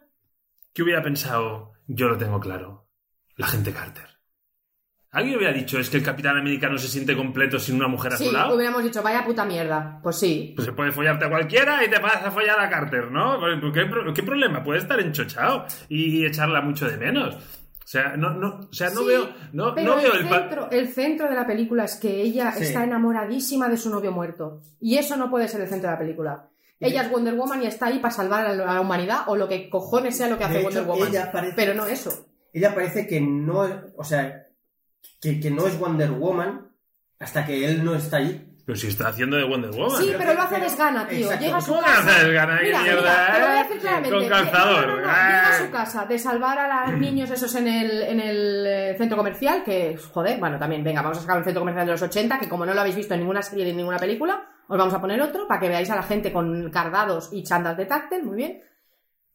que 0.74 0.84
hubiera 0.84 1.02
pensado, 1.02 1.74
yo 1.88 2.08
lo 2.08 2.18
tengo 2.18 2.40
claro, 2.40 2.88
la 3.38 3.48
gente 3.48 3.74
Carter. 3.74 4.06
¿Alguien 5.14 5.36
hubiera 5.38 5.52
dicho 5.54 5.78
es 5.78 5.90
que 5.90 5.98
el 5.98 6.04
Capitán 6.04 6.38
América 6.38 6.70
no 6.70 6.78
se 6.78 6.88
siente 6.88 7.18
completo 7.18 7.60
sin 7.60 7.76
una 7.76 7.90
mujer 7.90 8.14
a 8.14 8.18
Sí, 8.18 8.28
su 8.28 8.32
lado? 8.32 8.56
hubiéramos 8.56 8.82
dicho, 8.82 9.04
vaya 9.04 9.26
puta 9.26 9.44
mierda. 9.44 10.00
Pues 10.02 10.18
sí. 10.18 10.54
Pues 10.56 10.66
se 10.68 10.72
puede 10.72 10.94
follarte 10.94 11.26
a 11.26 11.30
cualquiera 11.30 11.84
y 11.84 11.90
te 11.90 12.00
vas 12.00 12.24
a 12.24 12.32
follar 12.32 12.58
a 12.62 12.70
Carter, 12.70 13.12
¿no? 13.12 13.38
Pues, 13.38 13.60
¿Qué, 13.74 13.86
pro- 13.88 14.14
qué 14.14 14.24
problema? 14.24 14.64
Puede 14.64 14.80
estar 14.80 14.98
enchochado 15.02 15.66
y 15.90 16.26
echarla 16.26 16.62
mucho 16.62 16.88
de 16.90 16.96
menos. 16.98 17.36
O 17.92 17.94
sea, 17.94 18.16
no, 18.16 18.30
no, 18.30 18.70
o 18.70 18.74
sea, 18.74 18.90
no 18.92 19.02
Sí, 19.02 19.08
veo, 19.08 19.30
no, 19.52 19.76
Pero 19.76 19.96
no 19.96 20.02
veo 20.02 20.14
el, 20.14 20.30
centro, 20.30 20.72
el 20.72 20.88
centro 20.94 21.28
de 21.28 21.36
la 21.36 21.46
película 21.46 21.84
es 21.84 21.96
que 21.98 22.22
ella 22.22 22.54
Sí. 22.54 22.64
está 22.64 22.86
enamoradísima 22.86 23.68
de 23.68 23.76
su 23.76 23.90
novio 23.90 24.14
muerto. 24.14 24.62
Y 24.80 24.96
eso 24.98 25.18
no 25.18 25.30
puede 25.30 25.50
ser 25.50 25.60
el 25.60 25.68
centro 25.68 25.90
de 25.90 25.96
la 25.96 26.00
película. 26.00 26.48
Ella 26.80 27.02
es 27.02 27.12
Wonder 27.12 27.36
Woman 27.36 27.62
y 27.64 27.66
está 27.66 27.88
ahí 27.88 28.00
para 28.00 28.14
salvar 28.14 28.46
a 28.46 28.54
la 28.56 28.80
humanidad 28.80 29.24
o 29.28 29.36
lo 29.36 29.50
que 29.50 29.70
cojones 29.70 30.16
sea 30.16 30.30
lo 30.30 30.38
que 30.38 30.46
hace 30.46 30.60
hecho, 30.62 30.68
Wonder 30.68 30.84
Woman. 30.86 31.08
ella 31.10 31.32
parece- 31.34 31.54
Pero 31.58 31.74
no 31.74 31.86
eso. 31.86 32.28
Ella 32.54 32.74
parece 32.74 33.06
que 33.08 33.20
no 33.20 33.68
o 33.98 34.04
sea, 34.06 34.48
que, 35.20 35.42
que 35.42 35.52
no 35.52 35.68
es 35.68 35.78
Wonder 35.78 36.12
Woman 36.12 36.70
hasta 37.20 37.46
que 37.46 37.66
él 37.66 37.84
no 37.84 37.94
está 37.94 38.18
ahí. 38.18 38.51
Pero 38.66 38.78
si 38.78 38.88
está 38.88 39.08
haciendo 39.10 39.38
de 39.38 39.44
Wonder 39.44 39.72
Woman. 39.72 40.02
Sí, 40.02 40.14
pero- 40.18 40.34
lo 40.34 40.42
hace 40.44 40.60
desgana, 40.60 41.08
tío. 41.08 41.20
exacto. 41.26 41.44
Llega 41.46 41.58
a 41.58 41.62
su 41.62 41.70
¿Cómo 41.72 41.82
que 41.82 41.88
casa. 41.88 42.00
hace 42.16 42.26
desgana? 42.26 42.58
¿Qué 42.60 42.66
Mira, 42.66 42.82
mierda, 42.84 43.02
mira, 43.02 43.34
te 43.34 43.40
lo 43.40 43.48
voy 43.48 43.56
a 43.58 43.64
decir 43.64 43.80
claramente. 43.80 44.18
Con 44.18 44.30
calzador. 44.30 44.88
No, 44.88 44.96
no, 44.96 45.02
no, 45.02 45.08
Ah. 45.10 45.28
Llega 45.28 45.48
a 45.50 45.66
su 45.66 45.72
casa 45.72 46.06
de 46.06 46.20
salvar 46.20 46.60
a 46.60 46.88
los 46.92 47.00
niños 47.00 47.30
esos 47.32 47.56
en 47.56 47.68
el, 47.68 48.02
en 48.04 48.20
el 48.20 48.66
eh, 48.68 48.96
centro 48.98 49.18
comercial, 49.18 49.64
que, 49.64 49.98
joder, 50.14 50.40
bueno, 50.40 50.58
también, 50.60 50.84
venga, 50.84 51.02
vamos 51.02 51.18
a 51.18 51.22
sacar 51.22 51.38
un 51.38 51.44
centro 51.44 51.62
comercial 51.62 51.86
de 51.88 51.92
los 51.94 52.02
80, 52.02 52.40
que 52.40 52.48
como 52.50 52.66
no 52.66 52.74
lo 52.74 52.80
habéis 52.82 52.96
visto 52.96 53.14
en 53.14 53.22
ninguna 53.22 53.42
serie 53.42 53.64
ni 53.66 53.72
en 53.72 53.78
ninguna 53.78 53.98
película, 53.98 54.48
os 54.68 54.78
vamos 54.78 54.94
a 54.94 55.02
poner 55.02 55.22
otro 55.22 55.48
para 55.48 55.60
que 55.60 55.68
veáis 55.70 55.90
a 55.90 55.96
la 55.96 56.04
gente 56.04 56.32
con 56.32 56.70
cardados 56.70 57.30
y 57.34 57.44
chandas 57.44 57.76
de 57.78 57.86
táctil, 57.86 58.24
muy 58.24 58.38
bien. 58.38 58.62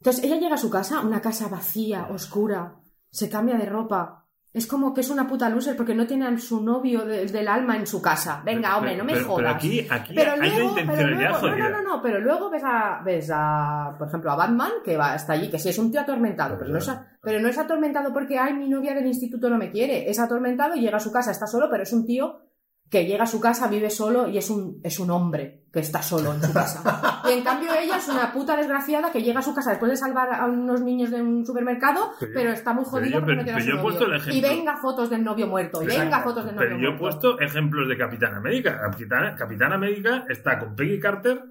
Entonces, 0.01 0.25
ella 0.25 0.37
llega 0.37 0.55
a 0.55 0.59
su 0.59 0.71
casa, 0.71 1.01
una 1.01 1.21
casa 1.21 1.49
vacía, 1.49 2.07
oscura, 2.11 2.75
se 3.11 3.29
cambia 3.31 3.57
de 3.57 3.67
ropa. 3.67 4.26
Es 4.57 4.67
como 4.67 4.95
que 4.95 5.03
es 5.03 5.11
una 5.11 5.27
puta 5.29 5.51
loser 5.51 5.77
porque 5.77 5.95
no 5.95 6.07
tiene 6.07 6.27
a 6.27 6.39
su 6.39 6.63
novio 6.63 7.05
de- 7.05 7.27
del 7.27 7.47
alma 7.47 7.77
en 7.77 7.87
su 7.87 8.01
casa. 8.01 8.41
Venga, 8.43 8.69
Pero- 8.69 8.77
hombre, 8.79 8.97
no 8.97 9.05
me 9.05 9.13
pero- 9.13 9.27
jodas. 9.27 9.39
Pero 9.43 9.51
aquí, 9.55 9.87
aquí 9.91 10.15
Pero 10.15 10.33
hay 10.33 10.39
luego, 10.41 10.73
una 10.73 10.93
pero 10.95 11.09
luego- 11.11 11.41
no, 11.49 11.57
no, 11.57 11.69
no, 11.71 11.83
no, 11.83 12.03
pero 12.03 12.21
luego 12.21 12.49
ves 12.51 12.63
a, 12.65 13.03
ves 13.05 13.31
a, 13.35 13.95
por 13.99 14.09
ejemplo, 14.09 14.31
a 14.33 14.37
Batman, 14.37 14.71
que 14.83 14.97
va, 14.97 15.15
está 15.15 15.35
allí, 15.35 15.51
que 15.51 15.59
sí 15.59 15.69
es 15.69 15.79
un 15.79 15.91
tío 15.93 16.01
atormentado, 16.01 16.57
pero 16.59 16.71
no, 16.71 16.79
es, 16.79 16.91
pero 17.21 17.39
no 17.39 17.49
es 17.49 17.59
atormentado 17.59 18.13
porque, 18.15 18.39
ay, 18.39 18.55
mi 18.55 18.69
novia 18.71 18.95
del 18.95 19.07
instituto 19.07 19.51
no 19.51 19.59
me 19.59 19.71
quiere. 19.71 20.09
Es 20.09 20.19
atormentado 20.19 20.75
y 20.75 20.81
llega 20.81 20.97
a 20.97 21.01
su 21.01 21.13
casa, 21.13 21.33
está 21.33 21.47
solo, 21.47 21.69
pero 21.71 21.83
es 21.83 21.93
un 21.93 22.07
tío 22.07 22.41
que 22.91 23.05
llega 23.05 23.25
a 23.25 23.27
su 23.27 23.41
casa, 23.41 23.67
vive 23.69 23.91
solo 23.91 24.29
y 24.29 24.39
es 24.39 24.49
un, 24.49 24.81
es 24.85 25.01
un 25.01 25.11
hombre 25.11 25.63
que 25.73 25.81
está 25.81 26.01
solo 26.03 26.33
en 26.33 26.41
su 26.43 26.53
casa. 26.53 27.21
Y 27.29 27.33
en 27.33 27.43
cambio 27.45 27.71
ella 27.75 27.97
es 27.99 28.09
una 28.09 28.33
puta 28.33 28.57
desgraciada 28.57 29.11
que 29.11 29.23
llega 29.23 29.41
a 29.41 29.43
su 29.43 29.53
casa 29.55 29.71
después 29.71 29.91
de 29.91 29.97
salvar 29.97 30.33
a 30.33 30.47
unos 30.47 30.81
niños 30.83 31.11
de 31.11 31.21
un 31.21 31.45
supermercado, 31.45 32.13
Pero 32.33 32.53
está 32.53 32.73
muy 32.73 32.85
pero 32.85 32.91
jodida 32.93 33.15
yo- 33.19 33.21
porque 33.21 33.37
no 33.37 33.45
pero- 33.45 33.59
tiene 33.59 33.79
he 33.79 33.83
puesto 33.83 34.09
novio. 34.09 34.33
Y 34.33 34.41
venga 34.41 34.77
fotos 34.77 35.11
del 35.11 35.25
novio 35.25 35.47
muerto, 35.49 35.83
y 35.83 35.87
venga 35.87 36.23
fotos 36.23 36.45
del 36.47 36.55
novio 36.55 36.69
Pero 36.69 36.81
yo 36.81 36.89
he 36.89 36.97
muerto. 36.97 37.21
puesto 37.33 37.41
ejemplos 37.41 37.89
de 37.89 37.97
Capitán 37.99 38.35
América. 38.37 38.81
Capitán, 38.81 39.35
Capitán 39.37 39.73
América 39.73 40.25
está 40.29 40.59
con 40.59 40.77
Peggy 40.77 41.01
Carter 41.01 41.43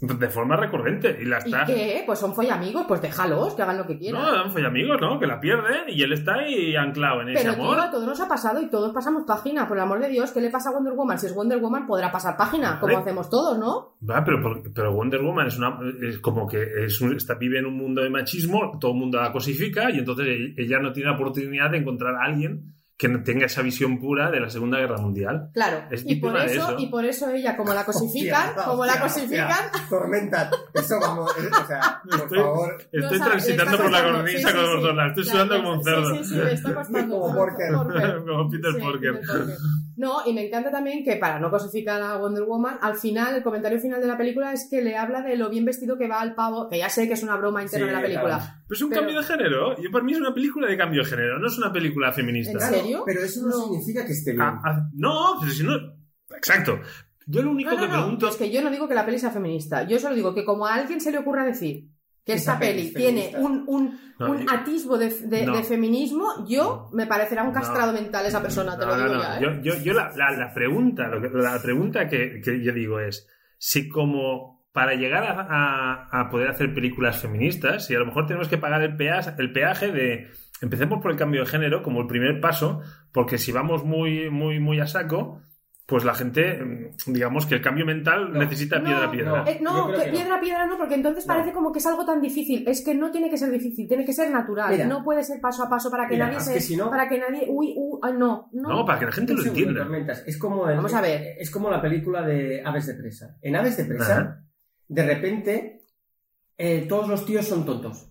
de 0.00 0.28
forma 0.30 0.56
recurrente 0.56 1.18
y 1.20 1.26
la 1.26 1.38
¿Y 1.44 1.50
está. 1.50 1.64
qué? 1.66 2.02
Pues 2.06 2.18
son 2.18 2.34
follamigos, 2.34 2.86
pues 2.88 3.02
déjalos, 3.02 3.54
que 3.54 3.62
hagan 3.62 3.76
lo 3.76 3.86
que 3.86 3.98
quieran. 3.98 4.22
No, 4.22 4.28
eran 4.50 4.66
amigos, 4.66 4.98
¿no? 5.00 5.18
Que 5.20 5.26
la 5.26 5.38
pierde 5.40 5.92
y 5.92 6.02
él 6.02 6.12
está 6.14 6.36
ahí 6.36 6.74
anclado 6.74 7.20
en 7.20 7.28
ese 7.30 7.42
Pero 7.42 7.54
amor. 7.62 7.74
tío, 7.76 7.84
a 7.84 7.90
todos 7.90 8.06
nos 8.06 8.20
ha 8.20 8.26
pasado 8.28 8.62
y 8.62 8.70
todos 8.70 8.92
pasamos 8.94 9.24
página, 9.26 9.68
por 9.68 9.76
el 9.76 9.82
amor 9.82 10.00
de 10.00 10.08
Dios, 10.08 10.30
¿qué 10.32 10.40
le 10.40 10.48
pasa 10.50 10.70
a 10.70 10.72
Wonder 10.72 10.94
Woman? 10.94 11.18
Si 11.18 11.26
es 11.26 11.34
Wonder 11.34 11.58
Woman 11.58 11.86
podrá 11.86 12.10
pasar 12.10 12.36
página, 12.36 12.80
como 12.80 12.96
hacemos 12.96 13.28
todos, 13.28 13.58
¿no? 13.58 13.96
Va, 14.08 14.24
pero, 14.24 14.62
pero 14.74 14.92
Wonder 14.94 15.20
Woman 15.20 15.48
es 15.48 15.58
una 15.58 15.78
es 16.02 16.18
como 16.20 16.46
que 16.46 16.62
es 16.86 16.98
un- 17.02 17.14
está 17.16 17.34
vive 17.34 17.58
en 17.58 17.66
un 17.66 17.76
mundo 17.76 18.02
de 18.02 18.08
machismo, 18.08 18.78
todo 18.80 18.92
el 18.92 18.98
mundo 18.98 19.20
la 19.20 19.32
cosifica 19.32 19.90
y 19.90 19.98
entonces 19.98 20.26
ella 20.56 20.78
no 20.80 20.92
tiene 20.92 21.10
la 21.10 21.16
oportunidad 21.16 21.70
de 21.70 21.78
encontrar 21.78 22.14
a 22.14 22.24
alguien 22.24 22.74
que 23.00 23.08
no 23.08 23.22
tenga 23.22 23.46
esa 23.46 23.62
visión 23.62 23.98
pura 23.98 24.30
de 24.30 24.40
la 24.40 24.50
Segunda 24.50 24.78
Guerra 24.78 24.98
Mundial. 24.98 25.48
Claro. 25.54 25.84
Es 25.90 26.04
Y 26.06 26.16
por 26.16 26.36
eso, 26.36 26.68
eso. 26.68 26.76
y 26.78 26.88
por 26.88 27.02
eso 27.06 27.30
ella, 27.30 27.56
como 27.56 27.72
la 27.72 27.84
cosifican, 27.86 28.48
Hostia, 28.50 28.64
como 28.64 28.84
la 28.84 28.92
hostia, 28.92 29.06
cosifican, 29.08 29.64
hostia. 29.72 29.86
Tormenta. 29.88 30.50
Eso 30.74 31.00
vamos, 31.00 31.30
eh, 31.38 31.48
o 31.50 31.66
sea, 31.66 32.02
por 32.10 32.20
Estoy- 32.20 32.38
favor. 32.38 32.76
Estoy 32.92 33.18
No 33.18 33.24
transitando 33.24 33.76
por 33.78 33.90
la 33.90 34.02
cornisa 34.04 34.48
Sí, 34.50 34.54
con 34.54 34.64
sí, 34.66 34.70
los 34.70 34.82
sí. 34.82 34.98
Estoy 35.08 35.24
Ya, 35.24 35.32
sudando 35.32 35.56
como 35.56 35.72
un 35.72 35.78
sí, 35.82 35.90
cerdo. 35.90 36.14
Sí, 36.14 36.24
sí, 36.24 36.34
me 36.36 36.52
está 36.52 36.74
costando. 36.74 37.20
Como 37.20 37.34
Porker. 37.34 37.72
como 38.26 38.50
Peter 38.50 38.72
Sí, 38.74 38.80
Porker. 38.80 39.20
Peter. 39.20 39.56
No, 39.96 40.26
y 40.26 40.32
me 40.32 40.46
encanta 40.46 40.70
también 40.70 41.02
que 41.04 41.16
para 41.16 41.38
no 41.38 41.50
cosificar 41.50 42.00
a 42.02 42.16
Wonder 42.16 42.44
Woman, 42.44 42.78
al 42.80 42.96
final, 42.96 43.34
el 43.34 43.42
comentario 43.42 43.78
final 43.80 44.00
de 44.00 44.06
la 44.06 44.16
película 44.16 44.52
es 44.52 44.66
que 44.70 44.80
le 44.82 44.96
habla 44.96 45.20
de 45.22 45.36
lo 45.36 45.48
bien 45.50 45.64
vestido 45.64 45.98
que 45.98 46.08
va 46.08 46.20
al 46.20 46.34
pavo, 46.34 46.68
que 46.70 46.78
ya 46.78 46.88
sé 46.88 47.06
que 47.06 47.14
es 47.14 47.22
una 47.22 47.36
broma 47.36 47.62
interna 47.62 47.86
Sí, 47.86 47.90
de 47.90 47.96
la 47.96 48.02
película. 48.02 48.36
claro. 48.38 48.52
Pero 48.66 48.76
es 48.76 48.82
un 48.82 48.88
Pero- 48.90 49.00
cambio 49.02 49.20
de 49.20 49.26
género. 49.26 49.82
Yo 49.82 49.90
para 49.90 50.04
mí 50.04 50.12
es 50.12 50.18
una 50.18 50.32
película 50.32 50.68
de 50.68 50.76
cambio 50.78 51.02
de 51.02 51.08
género, 51.08 51.38
no 51.38 51.46
es 51.48 51.58
una 51.58 51.72
película 51.72 52.12
feminista. 52.12 52.52
¿En 52.52 52.58
Claro, 52.58 52.76
serio? 52.90 53.02
Pero 53.06 53.22
eso 53.22 53.40
no, 53.42 53.48
No. 53.48 53.64
significa 53.64 54.04
que 54.06 54.12
esté 54.12 54.32
bien. 54.32 54.42
Ah, 54.42 54.60
ah, 54.64 54.88
no, 54.92 55.36
pero 55.40 55.52
si 55.52 55.62
no. 55.64 55.72
Exacto. 56.36 56.80
Yo 57.26 57.42
lo 57.42 57.50
único 57.52 57.70
No, 57.70 57.76
no, 57.76 57.82
que 57.82 57.88
no, 57.88 57.94
pregunto 58.00 58.28
es 58.28 58.36
que 58.36 58.50
yo 58.50 58.62
no 58.62 58.70
digo 58.70 58.88
que 58.88 58.94
la 58.94 59.04
peli 59.06 59.18
sea 59.18 59.30
feminista. 59.30 59.82
Yo 59.84 59.98
solo 59.98 60.14
digo 60.14 60.34
que 60.34 60.44
como 60.44 60.66
a 60.66 60.74
alguien 60.74 61.00
se 61.00 61.12
le 61.12 61.18
ocurra 61.18 61.44
decir 61.44 61.84
que 62.24 62.34
Esa 62.34 62.52
esta 62.52 62.58
peli 62.58 62.88
es 62.88 62.94
tiene 62.94 63.32
un, 63.38 63.64
un, 63.66 63.98
No, 64.18 64.30
un 64.32 64.38
yo- 64.46 64.50
atisbo 64.52 64.98
de, 64.98 65.10
de- 65.10 65.46
No. 65.46 65.56
de 65.56 65.62
feminismo, 65.64 66.44
yo 66.48 66.88
me 66.92 67.06
parecerá 67.06 67.42
un 67.42 67.48
No. 67.52 67.54
castrado 67.54 67.92
mental 67.92 68.26
esa 68.26 68.42
persona, 68.42 68.76
te 68.78 68.84
No, 68.84 68.90
lo 68.92 68.96
no, 68.96 69.02
digo 69.04 69.14
no. 69.14 69.22
ya, 69.22 69.38
¿eh? 69.38 69.40
Yo, 69.42 69.62
yo, 69.74 69.82
yo 69.82 69.92
la, 69.94 70.10
la- 70.16 70.32
la 70.36 70.52
pregunta, 70.52 71.08
lo 71.08 71.20
que- 71.20 71.30
la 71.38 71.60
pregunta 71.62 72.08
que, 72.08 72.40
que 72.44 72.62
yo 72.62 72.72
digo 72.72 73.00
es 73.00 73.26
si 73.58 73.88
como 73.88 74.64
para 74.72 74.94
llegar 74.94 75.24
a, 75.24 75.46
a- 76.10 76.20
a 76.20 76.30
poder 76.30 76.48
hacer 76.50 76.74
películas 76.74 77.18
feministas, 77.20 77.86
si 77.86 77.94
a 77.94 77.98
lo 77.98 78.06
mejor 78.06 78.26
tenemos 78.26 78.48
que 78.48 78.58
pagar 78.58 78.82
el 78.82 78.96
peaje, 78.96 79.32
el 79.38 79.52
peaje 79.52 79.90
de 79.92 80.28
empecemos 80.60 81.00
por 81.02 81.10
el 81.10 81.16
cambio 81.16 81.40
de 81.40 81.46
género 81.46 81.82
como 81.82 82.00
el 82.00 82.06
primer 82.06 82.40
paso, 82.40 82.80
porque 83.12 83.38
si 83.38 83.52
vamos 83.52 83.84
muy, 83.84 84.30
muy, 84.30 84.58
muy 84.60 84.80
a 84.80 84.86
saco, 84.86 85.40
pues 85.86 86.04
la 86.04 86.14
gente, 86.14 86.62
mm, 86.62 87.12
digamos 87.12 87.46
que 87.46 87.56
el 87.56 87.62
cambio 87.62 87.84
mental 87.84 88.32
No. 88.32 88.38
necesita 88.38 88.80
piedra 88.80 89.02
a 89.02 89.06
No, 89.06 89.10
piedra. 89.10 89.44
Eh, 89.48 89.58
no, 89.60 89.88
que 89.88 89.94
que 89.98 90.06
no. 90.06 90.12
piedra, 90.12 90.40
piedra 90.40 90.66
no, 90.66 90.78
porque 90.78 90.94
entonces 90.94 91.26
No. 91.26 91.34
parece 91.34 91.52
como 91.52 91.72
que 91.72 91.80
es 91.80 91.86
algo 91.86 92.04
tan 92.04 92.20
difícil. 92.20 92.62
Es 92.68 92.84
que 92.84 92.94
no 92.94 93.10
tiene 93.10 93.28
que 93.28 93.36
ser 93.36 93.50
difícil, 93.50 93.88
tiene 93.88 94.04
que 94.04 94.12
ser 94.12 94.30
natural. 94.30 94.70
Mira. 94.70 94.86
no 94.86 95.02
puede 95.02 95.24
ser 95.24 95.40
paso 95.40 95.64
a 95.64 95.68
paso 95.68 95.90
para 95.90 96.06
que 96.06 96.14
Mira, 96.14 96.26
nadie 96.26 96.38
se. 96.40 96.54
que 96.54 96.60
si 96.60 96.76
no- 96.76 96.90
Para 96.90 97.08
que 97.08 97.18
nadie. 97.18 97.46
Uy, 97.48 97.74
uy, 97.76 97.98
ay, 98.02 98.12
no, 98.16 98.48
no. 98.52 98.68
No, 98.68 98.84
para 98.86 99.00
que 99.00 99.06
la 99.06 99.12
gente 99.12 99.34
lo 99.34 99.42
entienda. 99.44 99.88
Es 100.26 100.38
como 100.38 100.68
el- 100.68 100.76
Vamos 100.76 100.94
a 100.94 101.00
ver. 101.00 101.34
Es 101.40 101.50
como 101.50 101.68
la 101.68 101.82
película 101.82 102.22
de 102.22 102.62
Aves 102.64 102.86
de 102.86 102.94
Presa. 102.94 103.36
En 103.42 103.56
Aves 103.56 103.76
de 103.76 103.84
Presa, 103.86 104.12
Ajá. 104.14 104.44
de 104.86 105.02
repente, 105.06 105.80
eh, 106.56 106.86
todos 106.88 107.08
los 107.08 107.26
tíos 107.26 107.46
son 107.48 107.64
tontos. 107.66 108.09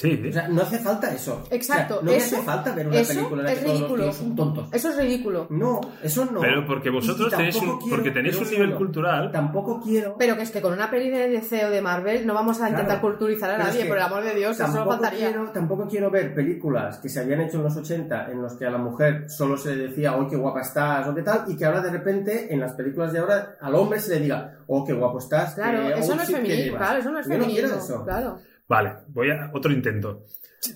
Sí, 0.00 0.22
O 0.28 0.32
sea, 0.32 0.48
no 0.48 0.62
hace 0.62 0.78
falta 0.78 1.12
eso. 1.12 1.42
Exacto, 1.50 1.96
O 1.96 1.98
sea, 1.98 2.06
no 2.06 2.12
eso- 2.12 2.36
hace 2.36 2.44
falta 2.46 2.72
ver 2.74 2.86
una 2.88 3.00
eso 3.00 3.12
película 3.14 3.40
en 3.42 3.46
la 3.46 3.52
es 3.52 3.58
que 3.58 3.64
todos 3.64 3.74
los 3.74 3.80
ridículo. 3.82 4.02
tíos 4.04 4.16
son 4.16 4.34
tontos. 4.36 4.68
Eso 4.72 4.88
es 4.88 4.96
ridículo. 4.96 5.46
No, 5.50 5.80
eso 6.02 6.24
no. 6.24 6.40
pero 6.40 6.66
porque 6.66 6.88
vosotros 6.88 7.30
tenéis 7.30 7.56
un, 7.56 7.78
quiero- 7.78 7.96
porque 7.96 8.10
tenéis 8.10 8.36
un 8.38 8.50
nivel 8.50 8.74
cultural. 8.76 9.30
Tampoco 9.30 9.78
quiero. 9.82 10.16
Pero 10.18 10.36
que 10.36 10.42
es 10.42 10.50
que 10.50 10.62
con 10.62 10.72
una 10.72 10.90
peli 10.90 11.10
de 11.10 11.28
DC 11.28 11.66
o 11.66 11.70
de 11.70 11.82
Marvel 11.82 12.26
no 12.26 12.32
vamos 12.32 12.58
a 12.62 12.70
intentar 12.70 12.98
Claro. 13.00 13.00
culturizar 13.18 13.50
a 13.50 13.58
es 13.58 13.64
nadie, 13.66 13.82
que 13.82 13.88
por 13.88 13.98
el 13.98 14.02
amor 14.02 14.24
de 14.24 14.34
Dios, 14.34 14.52
eso 14.56 14.66
no 14.68 14.72
Tampoco 14.72 14.90
faltaría. 14.96 15.26
quiero, 15.28 15.50
tampoco 15.50 15.86
quiero 15.86 16.10
ver 16.10 16.34
películas 16.34 16.96
que 16.98 17.08
se 17.10 17.20
habían 17.20 17.42
hecho 17.42 17.58
en 17.58 17.64
los 17.64 17.76
80 17.76 18.30
en 18.30 18.40
los 18.40 18.54
que 18.54 18.64
a 18.64 18.70
la 18.70 18.78
mujer 18.78 19.28
solo 19.28 19.58
se 19.58 19.76
le 19.76 19.88
decía, 19.88 20.16
oh, 20.16 20.26
qué 20.26 20.36
guapa 20.36 20.62
estás, 20.62 21.06
o 21.08 21.14
qué 21.14 21.22
tal, 21.22 21.44
y 21.46 21.56
que 21.58 21.66
ahora 21.66 21.82
de 21.82 21.90
repente 21.90 22.52
en 22.54 22.58
las 22.60 22.72
películas 22.72 23.12
de 23.12 23.18
ahora 23.18 23.56
al 23.60 23.74
hombre 23.74 24.00
se 24.00 24.14
le 24.14 24.20
diga, 24.20 24.60
oh, 24.66 24.82
qué 24.84 24.94
guapo 24.94 25.18
estás. 25.18 25.54
Claro, 25.54 25.88
qué 25.94 26.00
eso 26.00 26.14
no 26.14 26.22
es 26.22 26.28
que 26.28 26.34
feminismo, 26.36 26.64
llevas". 26.64 26.78
claro, 26.80 26.98
eso 27.00 27.10
no 27.10 27.18
es 27.18 27.26
Yo 27.28 27.36
no 27.38 27.44
quiero 27.44 27.68
feminismo. 27.68 27.94
eso. 27.96 28.04
Claro. 28.04 28.38
Vale, 28.70 28.92
voy 29.08 29.28
a 29.32 29.50
otro 29.52 29.72
intento. 29.72 30.22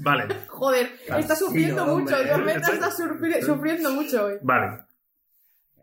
Vale, 0.01 0.27
Joder, 0.49 0.89
Cansino, 0.97 1.19
está 1.19 1.37
sufriendo 1.37 1.87
mucho, 1.87 2.17
hombre. 2.17 2.29
Tormenta 2.33 2.73
está 2.73 2.91
sufri- 2.91 3.41
sufriendo 3.41 3.93
mucho 3.93 4.25
hoy. 4.25 4.35
vale. 4.43 4.79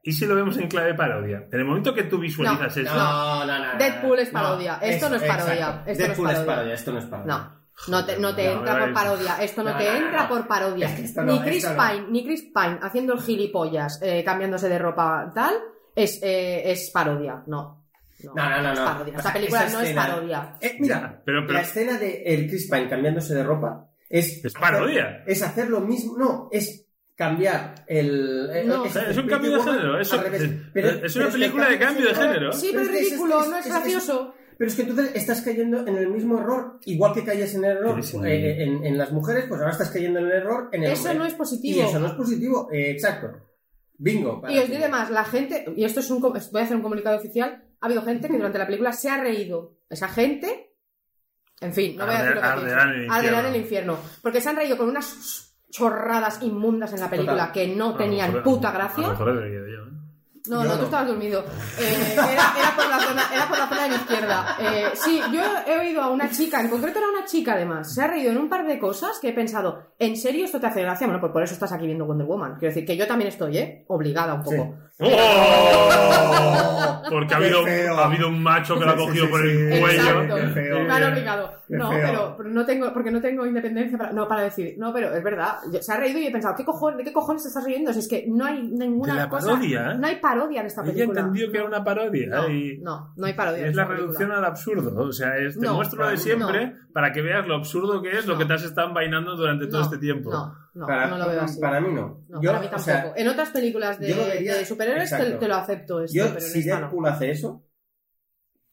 ¿Y 0.03 0.11
si 0.11 0.25
lo 0.25 0.33
vemos 0.35 0.57
en 0.57 0.67
clave 0.67 0.93
parodia? 0.95 1.48
En 1.51 1.59
el 1.59 1.64
momento 1.65 1.93
que 1.93 2.03
tú 2.06 2.17
visualizas 2.17 2.75
No, 2.75 2.81
eso, 2.83 2.95
No, 2.95 3.45
no, 3.45 3.59
no. 3.59 3.77
Deadpool 3.77 4.17
es 4.19 4.33
no. 4.33 4.41
parodia. 4.41 4.80
Esto 4.81 5.09
no 5.09 5.15
es 5.15 5.23
parodia. 5.23 5.83
Esto 5.85 5.85
no 5.85 5.91
es 5.91 5.98
Deadpool 5.99 6.30
es 6.31 6.40
parodia. 6.40 6.73
Esto 6.73 6.91
no 6.91 6.98
es 6.99 7.06
parodia. 7.06 7.33
No. 7.33 7.61
No 7.88 8.06
te, 8.06 8.17
no 8.19 8.35
te 8.35 8.45
No, 8.45 8.51
entra 8.59 8.80
por 8.80 8.93
parodia. 8.93 9.35
Esto 9.43 9.64
no, 9.64 9.72
No, 9.72 9.77
te 9.77 9.98
entra 9.98 10.23
no. 10.23 10.30
por 10.30 10.48
parodia. 10.48 10.88
Es 10.88 10.95
que 10.95 11.03
esto 11.06 11.22
ni 11.22 11.40
Chris. 11.41 11.65
Pine, 11.67 12.06
ni 12.09 12.25
Chris 12.25 12.41
Pine 12.53 12.80
haciendo 12.81 13.14
el 13.14 13.22
gilipollas, 13.22 14.01
eh, 14.01 14.23
cambiándose 14.25 14.67
de 14.69 14.80
ropa 14.80 15.31
tal, 15.35 15.53
es, 15.95 16.19
eh, 16.23 16.72
es 16.72 16.90
parodia. 16.91 17.43
No. 17.48 17.81
No, 18.24 18.50
no, 18.50 18.61
no. 18.61 18.72
es 18.74 18.80
no. 18.80 18.85
parodia. 18.85 19.14
O 19.14 19.17
Esta 19.17 19.33
película 19.33 19.64
esa 19.66 19.77
no 19.77 19.83
es 19.83 19.93
parodia. 19.93 20.53
Eh, 20.61 20.77
mira, 20.80 21.22
Pero- 21.25 21.41
pero- 21.41 21.53
la 21.53 21.61
escena 21.61 21.98
de 21.98 22.24
el 22.24 22.48
Chris 22.48 22.69
Pine 22.69 22.90
cambiándose 22.90 23.33
de 23.35 23.43
ropa 23.43 23.90
es... 24.09 24.43
Es 24.45 24.53
parodia. 24.53 25.24
Es 25.25 25.41
hacer 25.41 25.69
lo 25.69 25.82
mismo... 25.82 26.17
No, 26.17 26.50
es 26.51 26.88
cambiar 27.16 27.75
el... 27.88 28.50
eh, 28.53 28.64
No. 28.66 28.83
O 28.83 28.90
sea, 28.90 29.09
es 29.09 29.17
un 29.17 29.27
cambio 29.27 29.51
de 29.58 29.61
género. 29.64 30.00
Eso, 30.00 30.16
es, 30.25 30.50
Pero- 30.74 30.90
es 31.06 31.14
pero 31.14 31.25
una 31.25 31.25
que 31.27 31.32
película 31.40 31.69
de 31.69 31.80
cambio 31.80 32.08
de 32.08 32.16
género. 32.16 32.51
Sí, 32.53 32.69
pero 32.72 32.83
es 32.83 32.90
es 32.90 32.95
es- 32.95 33.09
ridículo, 33.09 33.41
es- 33.43 33.50
no 33.50 33.58
es 33.58 33.66
es- 33.66 33.72
gracioso. 33.72 34.33
Pero 34.58 34.69
es 34.69 34.75
que 34.75 34.82
entonces 34.83 35.11
estás 35.16 35.41
cayendo 35.41 35.88
en 35.88 35.98
el 35.98 36.08
mismo 36.09 36.38
error, 36.40 36.80
igual 36.85 37.14
que 37.16 37.24
caes 37.24 37.56
en 37.56 37.64
el 37.66 37.77
error 37.77 38.00
un- 38.14 38.27
eh, 38.27 38.64
en, 38.64 38.85
en 38.85 38.95
las 38.98 39.11
mujeres, 39.11 39.45
pues 39.50 39.59
ahora 39.59 39.72
estás 39.72 39.90
cayendo 39.90 40.19
en 40.19 40.25
el 40.27 40.32
error 40.33 40.69
en 40.72 40.83
el 40.83 40.91
Eso 40.91 41.03
hombre. 41.03 41.17
no 41.19 41.25
es 41.25 41.33
positivo. 41.33 41.80
Y 41.80 41.82
eso 41.82 42.00
no 42.00 42.06
es 42.08 42.14
positivo, 42.14 42.69
eh, 42.72 42.91
exacto. 42.91 43.27
Bingo. 43.98 44.40
para 44.41 44.53
Y 44.53 44.59
os 44.59 44.69
diré 44.69 44.88
más, 44.88 45.09
la 45.09 45.24
gente, 45.24 45.66
y 45.75 45.83
esto 45.83 46.00
es 46.00 46.09
un, 46.11 46.22
voy 46.22 46.32
a 46.35 46.64
hacer 46.64 46.75
un 46.75 46.82
comunicado 46.83 47.17
oficial, 47.17 47.64
ha 47.82 47.85
habido 47.88 48.03
gente 48.03 48.27
que 48.27 48.38
durante 48.38 48.58
la 48.60 48.66
película 48.66 48.93
se 48.93 49.10
ha 49.10 49.18
reído. 49.18 49.77
Esa 49.90 50.08
gente, 50.08 50.74
en 51.60 51.74
fin, 51.74 51.98
no 51.98 52.06
voy 52.06 52.16
a 52.16 52.19
decir 52.19 52.35
lo 52.35 52.42
que 52.42 52.48
arderán 52.48 52.90
en 52.93 53.00
el 53.03 53.11
Arderán 53.11 53.45
el 53.48 53.56
infierno. 53.58 53.98
Porque 54.22 54.40
se 54.42 54.50
han 54.50 54.56
reído 54.56 54.77
con 54.77 54.88
unas 54.90 55.53
chorradas 55.69 56.42
inmundas 56.42 56.93
en 56.93 57.00
la 57.00 57.10
película 57.10 57.48
Total. 57.48 57.51
que 57.51 57.68
no 57.76 57.95
tenían 57.95 58.30
mejor- 58.34 58.43
puta 58.43 58.72
gracia. 58.72 59.03
yo, 59.18 59.30
¿eh? 59.30 59.77
No, 60.50 60.64
Yo 60.64 60.69
no, 60.69 60.74
tú 60.74 60.80
no. 60.80 60.84
estabas 60.85 61.08
dormido. 61.08 61.45
Eh, 61.80 62.14
era, 62.16 62.53
era 62.58 62.76
por 62.76 62.90
la 62.90 63.00
zona, 63.00 63.24
era 63.32 63.48
por 63.48 63.60
la 63.60 63.69
zona 63.69 63.84
de 63.84 63.90
la 63.90 63.95
izquierda. 63.95 64.58
Eh, 64.60 64.85
sí, 64.95 65.22
yo 65.32 65.42
he 65.68 65.77
oído 65.80 66.01
a 66.01 66.10
una 66.10 66.32
chica, 66.32 66.60
en 66.61 66.68
concreto 66.69 66.98
era 66.98 67.10
una 67.10 67.26
chica 67.26 67.53
además, 67.53 67.93
se 67.93 68.01
ha 68.01 68.08
reído 68.08 68.32
en 68.32 68.38
un 68.40 68.50
par 68.50 68.66
de 68.66 68.80
cosas 68.80 69.19
que 69.22 69.30
he 69.30 69.34
pensado, 69.34 69.93
¿en 70.00 70.18
serio 70.18 70.45
esto 70.45 70.60
te 70.60 70.66
hace 70.66 70.82
gracia? 70.82 71.06
Bueno, 71.06 71.19
pues 71.22 71.32
por 71.32 71.43
eso 71.43 71.53
estás 71.53 71.72
aquí 71.74 71.85
viendo 71.85 72.06
Wonder 72.08 72.26
Woman. 72.26 72.56
Quiero 72.58 72.74
decir 72.74 72.88
que 72.88 72.98
yo 72.98 73.06
también 73.06 73.27
estoy, 73.27 73.56
¿eh? 73.60 73.85
Obligada 73.90 74.34
un 74.34 74.42
poco. 74.42 74.77
¡Oh! 75.01 77.01
Porque 77.09 77.33
ha 77.33 77.38
habido, 77.38 77.65
ha 77.99 78.05
habido 78.05 78.30
un 78.30 78.41
macho 78.41 78.80
que 78.80 78.85
lo 78.85 78.91
ha 78.91 78.95
Sí, 78.95 78.99
sí, 79.01 79.05
cogido 79.07 79.25
sí, 79.25 79.31
por 79.31 79.41
sí. 79.41 79.47
el 79.49 79.80
cuello. 79.81 80.01
Exacto. 80.01 80.35
Qué 80.35 80.47
feo. 80.47 80.80
Me 80.83 80.93
han 80.93 81.03
obligado. 81.11 81.53
Qué 81.67 81.77
No, 81.77 81.89
feo. 81.89 81.99
pero, 82.05 82.33
pero 82.38 82.49
no 82.49 82.65
tengo, 82.65 82.93
porque 82.93 83.11
no 83.11 83.21
tengo 83.21 83.45
independencia 83.45 83.97
para, 83.97 84.11
no, 84.13 84.27
para 84.27 84.43
decir, 84.43 84.75
no, 84.77 84.93
pero 84.93 85.13
es 85.13 85.23
verdad. 85.23 85.57
Yo- 85.71 85.81
se 85.81 85.91
ha 85.91 85.97
reído 85.97 86.19
y 86.19 86.27
he 86.27 86.31
pensado, 86.31 86.55
¿qué 86.55 86.63
cojones, 86.63 86.97
¿de 86.99 87.03
qué 87.03 87.13
cojones 87.13 87.43
te 87.43 87.49
estás 87.49 87.65
riendo? 87.65 87.91
Si 87.93 87.99
es 87.99 88.07
que 88.07 88.25
no 88.30 88.45
hay 88.45 88.61
ninguna 88.63 89.13
De 89.13 89.19
la 89.19 89.30
cosa. 89.30 89.47
parodia, 89.47 89.91
¿eh? 89.91 89.97
No 89.97 90.07
hay 90.07 90.15
parodia 90.17 90.61
en 90.61 90.67
esta 90.67 90.81
Ella 90.83 90.93
película. 90.93 91.19
entendió 91.19 91.51
que 91.51 91.57
era 91.57 91.67
una 91.67 91.83
parodia. 91.83 92.27
No, 92.30 92.49
y 92.49 92.77
no, 92.81 93.13
no 93.17 93.25
hay 93.25 93.33
parodia. 93.33 93.63
en 93.63 93.69
es 93.71 93.75
la 93.75 93.88
película. 93.88 94.07
reducción 94.07 94.31
al 94.31 94.45
absurdo. 94.45 95.03
O 95.03 95.11
sea, 95.11 95.38
es, 95.38 95.59
te 95.59 95.65
No, 95.65 95.73
muestro 95.75 95.99
lo 95.99 96.05
de 96.07 96.13
no. 96.15 96.19
siempre 96.19 96.73
para 96.94 97.11
que 97.11 97.22
veas 97.22 97.48
lo 97.48 97.56
absurdo 97.56 98.02
que 98.02 98.11
es 98.18 98.26
lo 98.26 98.38
que 98.38 98.45
te 98.45 98.53
has 98.53 98.64
estado 98.64 98.90
envainando 98.90 99.36
durante 99.36 99.68
todo 99.68 99.80
No, 99.80 99.86
este 99.86 99.98
tiempo. 99.98 100.30
No, 100.32 100.53
no, 100.74 100.86
para, 100.86 101.08
no 101.08 101.18
lo 101.18 101.28
veo 101.30 101.42
así. 101.42 101.60
para 101.60 101.80
mí 101.82 101.94
no. 101.94 102.24
No, 102.30 102.42
Yo, 102.42 102.50
para 102.52 102.60
mí 102.61 102.68
o 102.68 102.70
tampoco. 102.70 102.84
sea, 102.84 103.14
en 103.16 103.28
otras 103.28 103.50
películas 103.50 104.00
de, 104.00 104.14
vería- 104.14 104.66
superhéroes 104.66 105.10
te, 105.40 105.48
lo 105.48 105.56
acepto 105.56 106.02
esto, 106.02 106.18
yo, 106.18 106.26
pero 106.34 106.45
en 106.45 106.52
si. 106.52 106.64
Deadpool 106.64 107.08
hace 107.08 107.32
eso. 107.32 107.64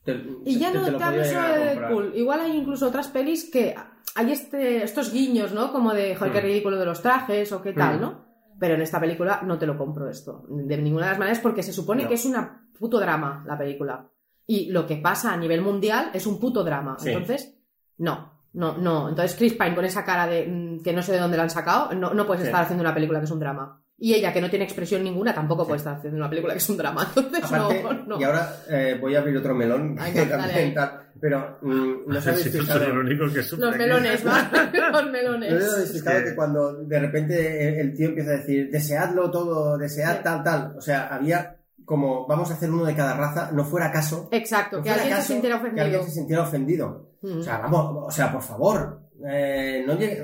te- 0.04 0.24
Y 0.44 0.58
ya 0.58 0.72
te- 0.72 0.78
no 0.78 0.84
te 0.98 1.24
solo 1.24 1.48
de. 1.48 1.64
Deadpool. 1.64 2.12
Igual 2.14 2.40
hay 2.40 2.56
incluso 2.56 2.86
otras 2.88 3.08
pelis 3.08 3.50
que 3.50 3.74
hay 4.14 4.32
este, 4.32 4.82
estos 4.82 5.12
guiños, 5.12 5.52
¿no? 5.52 5.72
Como 5.72 5.92
de, 5.94 6.14
joder, 6.16 6.32
qué 6.32 6.40
Mm. 6.40 6.44
ridículo 6.44 6.76
de 6.78 6.86
los 6.86 7.02
trajes 7.02 7.52
o 7.52 7.60
qué 7.62 7.72
tal, 7.72 7.98
Mm. 7.98 8.00
¿no? 8.00 8.24
Pero 8.58 8.74
en 8.74 8.82
esta 8.82 8.98
película 8.98 9.40
no 9.44 9.58
te 9.58 9.66
lo 9.66 9.76
compro 9.78 10.08
esto. 10.08 10.44
De 10.48 10.76
ninguna 10.78 11.06
de 11.06 11.10
las 11.12 11.18
maneras 11.18 11.38
porque 11.40 11.62
se 11.62 11.72
supone 11.72 12.02
No. 12.04 12.08
que 12.08 12.14
es 12.14 12.24
una 12.24 12.66
puto 12.78 12.98
drama 12.98 13.44
la 13.46 13.56
película. 13.58 14.08
Y 14.46 14.70
lo 14.72 14.86
que 14.86 14.96
pasa 14.96 15.32
a 15.32 15.36
nivel 15.36 15.60
mundial 15.60 16.10
es 16.14 16.26
un 16.26 16.40
puto 16.40 16.64
drama. 16.64 16.96
Sí. 16.98 17.10
Entonces, 17.10 17.57
no. 17.98 18.38
No, 18.54 18.76
no. 18.78 19.10
Entonces 19.10 19.36
Chris 19.36 19.52
Pine 19.52 19.74
con 19.74 19.84
esa 19.84 20.04
cara 20.04 20.26
de 20.26 20.46
mm, 20.46 20.82
que 20.82 20.92
no 20.92 21.02
sé 21.02 21.12
de 21.12 21.18
dónde 21.18 21.36
la 21.36 21.42
han 21.44 21.50
sacado, 21.50 21.92
no, 21.94 22.14
no 22.14 22.26
puedes 22.26 22.42
Sí. 22.42 22.48
estar 22.48 22.62
haciendo 22.64 22.82
una 22.82 22.94
película 22.94 23.18
que 23.20 23.26
es 23.26 23.30
un 23.30 23.38
drama. 23.40 23.80
Y 24.00 24.14
ella, 24.14 24.32
que 24.32 24.40
no 24.40 24.48
tiene 24.48 24.64
expresión 24.64 25.02
ninguna, 25.04 25.34
tampoco 25.34 25.64
puede 25.66 25.78
estar 25.78 25.96
haciendo 25.96 26.16
una 26.18 26.30
película 26.30 26.54
que 26.54 26.58
es 26.58 26.68
un 26.70 26.76
drama. 26.76 27.06
Entonces, 27.16 27.44
Aparte, 27.44 27.82
no, 27.82 27.92
no. 28.06 28.20
y 28.20 28.24
ahora 28.24 28.56
eh, 28.70 28.96
voy 29.00 29.14
a 29.14 29.18
abrir 29.18 29.36
otro 29.36 29.54
melón. 29.54 29.96
Venga, 29.96 30.12
que 30.12 30.20
dale 30.26 30.30
también 30.44 30.68
ahí. 30.68 30.74
tal, 30.74 30.92
pero 31.20 31.58
mm, 31.62 31.94
no 32.06 32.20
sabéis 32.20 32.44
Sí, 32.44 32.50
si 32.52 32.58
eso 32.58 32.80
es 32.82 32.88
lo 32.88 33.00
único 33.00 33.24
que 33.32 33.42
sufre 33.42 33.66
Los 33.66 33.76
melones, 33.76 34.26
¿va? 34.26 34.50
Los 34.72 35.04
¿No 35.04 35.10
melones. 35.10 35.72
habéis 35.74 35.92
fijado 35.92 36.18
que- 36.18 36.24
que 36.24 36.34
cuando 36.34 36.72
de 36.84 36.98
repente 37.00 37.80
el, 37.80 37.94
tío 37.94 38.08
empieza 38.08 38.30
a 38.30 38.36
decir 38.36 38.70
deseadlo 38.70 39.30
todo, 39.30 39.76
desead 39.76 40.16
Sí. 40.16 40.22
tal, 40.24 40.42
tal? 40.42 40.74
O 40.76 40.80
sea, 40.80 41.08
había 41.08 41.56
como 41.84 42.26
vamos 42.26 42.50
a 42.50 42.54
hacer 42.54 42.70
uno 42.70 42.84
de 42.84 42.94
cada 42.94 43.14
raza, 43.16 43.50
no 43.52 43.64
fuera 43.64 43.90
caso. 43.90 44.28
Exacto, 44.32 44.76
no 44.78 44.82
que 44.82 44.90
fuera 44.90 45.02
alguien 45.02 45.22
se 45.22 45.50
caso 45.50 45.74
Que 45.74 45.80
alguien 45.80 46.02
se 46.04 46.10
sintiera 46.10 46.42
ofendido. 46.42 47.07
Mm. 47.22 47.38
O 47.38 47.42
sea, 47.42 47.58
vamos, 47.58 48.04
o 48.06 48.10
sea, 48.10 48.32
por 48.32 48.42
favor, 48.42 49.00
eh, 49.28 49.82
no 49.86 49.94
llegue- 49.98 50.22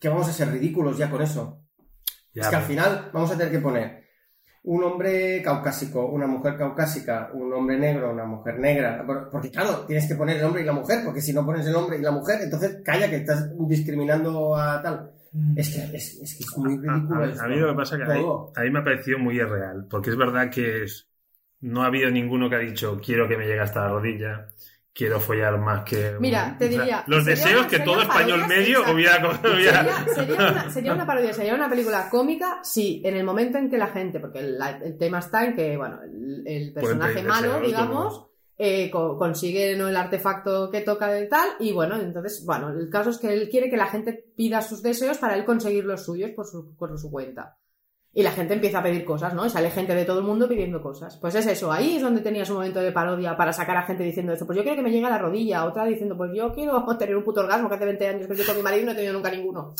que 0.00 0.08
vamos 0.08 0.28
a 0.28 0.32
ser 0.32 0.50
ridículos 0.50 0.96
ya 0.98 1.10
con 1.10 1.22
eso. 1.22 1.60
Ya, 2.34 2.42
es 2.42 2.48
que 2.48 2.56
al 2.56 2.62
final 2.62 3.10
vamos 3.12 3.30
a 3.30 3.36
tener 3.36 3.52
que 3.52 3.58
poner 3.58 4.02
un 4.64 4.82
hombre 4.84 5.42
caucásico, 5.42 6.06
una 6.06 6.26
mujer 6.26 6.56
caucásica, 6.56 7.30
un 7.34 7.52
hombre 7.52 7.78
negro, 7.78 8.12
una 8.12 8.24
mujer 8.24 8.58
negra. 8.60 9.04
Por- 9.04 9.28
Porque 9.30 9.50
claro, 9.50 9.84
tienes 9.86 10.06
que 10.08 10.14
poner 10.14 10.36
el 10.38 10.44
hombre 10.44 10.62
y 10.62 10.64
la 10.64 10.72
mujer, 10.72 11.00
porque 11.04 11.20
si 11.20 11.32
no 11.32 11.44
pones 11.44 11.66
el 11.66 11.74
hombre 11.74 11.98
y 11.98 12.02
la 12.02 12.12
mujer, 12.12 12.40
entonces 12.42 12.80
calla 12.84 13.10
que 13.10 13.16
estás 13.16 13.50
discriminando 13.66 14.54
a 14.56 14.80
tal. 14.80 15.10
Es 15.56 15.70
que 15.74 15.96
es, 15.96 16.18
es 16.22 16.36
que 16.36 16.44
es 16.44 16.56
muy 16.58 16.74
A- 16.74 16.92
ridículo. 16.92 17.24
a, 17.24 17.44
a 17.44 17.48
mí 17.48 17.56
lo 17.56 17.68
que 17.70 17.74
pasa 17.76 17.96
es 17.96 18.02
que 18.06 18.12
ahí, 18.12 18.20
Todo. 18.22 18.52
ahí 18.54 18.70
me 18.70 18.78
ha 18.80 18.84
parecido 18.84 19.18
muy 19.18 19.36
irreal, 19.36 19.86
porque 19.90 20.10
es 20.10 20.16
verdad 20.16 20.50
que 20.50 20.84
es- 20.84 21.08
no 21.60 21.82
ha 21.82 21.86
habido 21.86 22.10
ninguno 22.10 22.48
que 22.50 22.56
ha 22.56 22.60
dicho 22.60 23.00
quiero 23.04 23.26
que 23.28 23.36
me 23.36 23.46
llegue 23.46 23.60
hasta 23.60 23.80
la 23.82 23.88
rodilla, 23.88 24.46
quiero 24.94 25.18
follar 25.20 25.58
más 25.58 25.84
que... 25.84 26.16
Mira, 26.20 26.56
te 26.58 26.66
o 26.66 26.70
sea, 26.70 26.78
diría, 26.80 27.04
los 27.06 27.24
deseos 27.24 27.60
una- 27.60 27.68
que 27.68 27.78
todo 27.80 28.02
español 28.02 28.46
medio 28.46 28.82
hubiera... 28.92 29.16
Sería, 29.40 30.04
sería 30.14 30.34
una, 30.34 30.70
sería 30.74 30.92
una 30.94 31.06
parodia, 31.06 31.32
sería 31.32 31.54
una 31.54 31.68
película 31.70 32.08
cómica 32.10 32.60
si 32.62 33.00
en 33.04 33.16
el 33.16 33.24
momento 33.24 33.58
en 33.58 33.70
que 33.70 33.78
la 33.78 33.88
gente, 33.88 34.20
porque 34.20 34.40
el, 34.40 34.58
el 34.84 34.98
tema 34.98 35.20
está 35.20 35.44
en 35.44 35.54
que, 35.56 35.76
bueno, 35.76 36.00
el, 36.02 36.42
el 36.46 36.72
personaje 36.72 37.22
malo, 37.22 37.52
deseos, 37.54 37.66
digamos, 37.66 38.26
eh, 38.58 38.90
co- 38.90 39.16
consigue 39.16 39.74
¿no? 39.76 39.88
el 39.88 39.96
artefacto 39.96 40.70
que 40.70 40.82
toca 40.82 41.08
de 41.08 41.26
tal, 41.26 41.48
y 41.58 41.72
bueno, 41.72 41.96
entonces, 41.96 42.44
bueno, 42.44 42.68
el 42.68 42.90
caso 42.90 43.10
es 43.10 43.18
que 43.18 43.32
él 43.32 43.48
quiere 43.50 43.70
que 43.70 43.76
la 43.78 43.86
gente 43.86 44.26
pida 44.36 44.60
sus 44.60 44.82
deseos 44.82 45.16
para 45.18 45.34
él 45.36 45.44
conseguir 45.44 45.84
los 45.84 46.04
suyos 46.04 46.30
por 46.36 46.46
su, 46.46 46.76
por 46.76 46.96
su 46.98 47.10
cuenta. 47.10 47.56
Y 48.14 48.22
la 48.22 48.30
gente 48.30 48.52
empieza 48.52 48.80
a 48.80 48.82
pedir 48.82 49.06
cosas, 49.06 49.32
¿no? 49.32 49.46
Y 49.46 49.50
sale 49.50 49.70
gente 49.70 49.94
de 49.94 50.04
todo 50.04 50.18
el 50.18 50.24
mundo 50.24 50.46
pidiendo 50.46 50.82
cosas. 50.82 51.16
Pues 51.16 51.34
es 51.34 51.46
eso, 51.46 51.72
ahí 51.72 51.96
es 51.96 52.02
donde 52.02 52.20
tenías 52.20 52.50
un 52.50 52.56
momento 52.56 52.80
de 52.80 52.92
parodia 52.92 53.36
para 53.36 53.54
sacar 53.54 53.76
a 53.78 53.84
gente 53.84 54.02
diciendo 54.02 54.32
esto. 54.34 54.44
Pues 54.44 54.56
yo 54.58 54.62
quiero 54.62 54.76
que 54.76 54.82
me 54.82 54.90
llegue 54.90 55.06
a 55.06 55.10
la 55.10 55.18
rodilla. 55.18 55.64
Otra 55.64 55.84
diciendo, 55.84 56.16
pues 56.16 56.30
yo 56.34 56.52
quiero 56.52 56.84
tener 56.98 57.16
un 57.16 57.24
puto 57.24 57.40
orgasmo 57.40 57.68
que 57.68 57.76
hace 57.76 57.86
20 57.86 58.08
años 58.08 58.26
que 58.26 58.34
estoy 58.34 58.46
con 58.46 58.56
mi 58.56 58.62
marido 58.62 58.82
y 58.82 58.86
no 58.86 58.92
he 58.92 58.94
tenido 58.94 59.14
nunca 59.14 59.30
ninguno. 59.30 59.74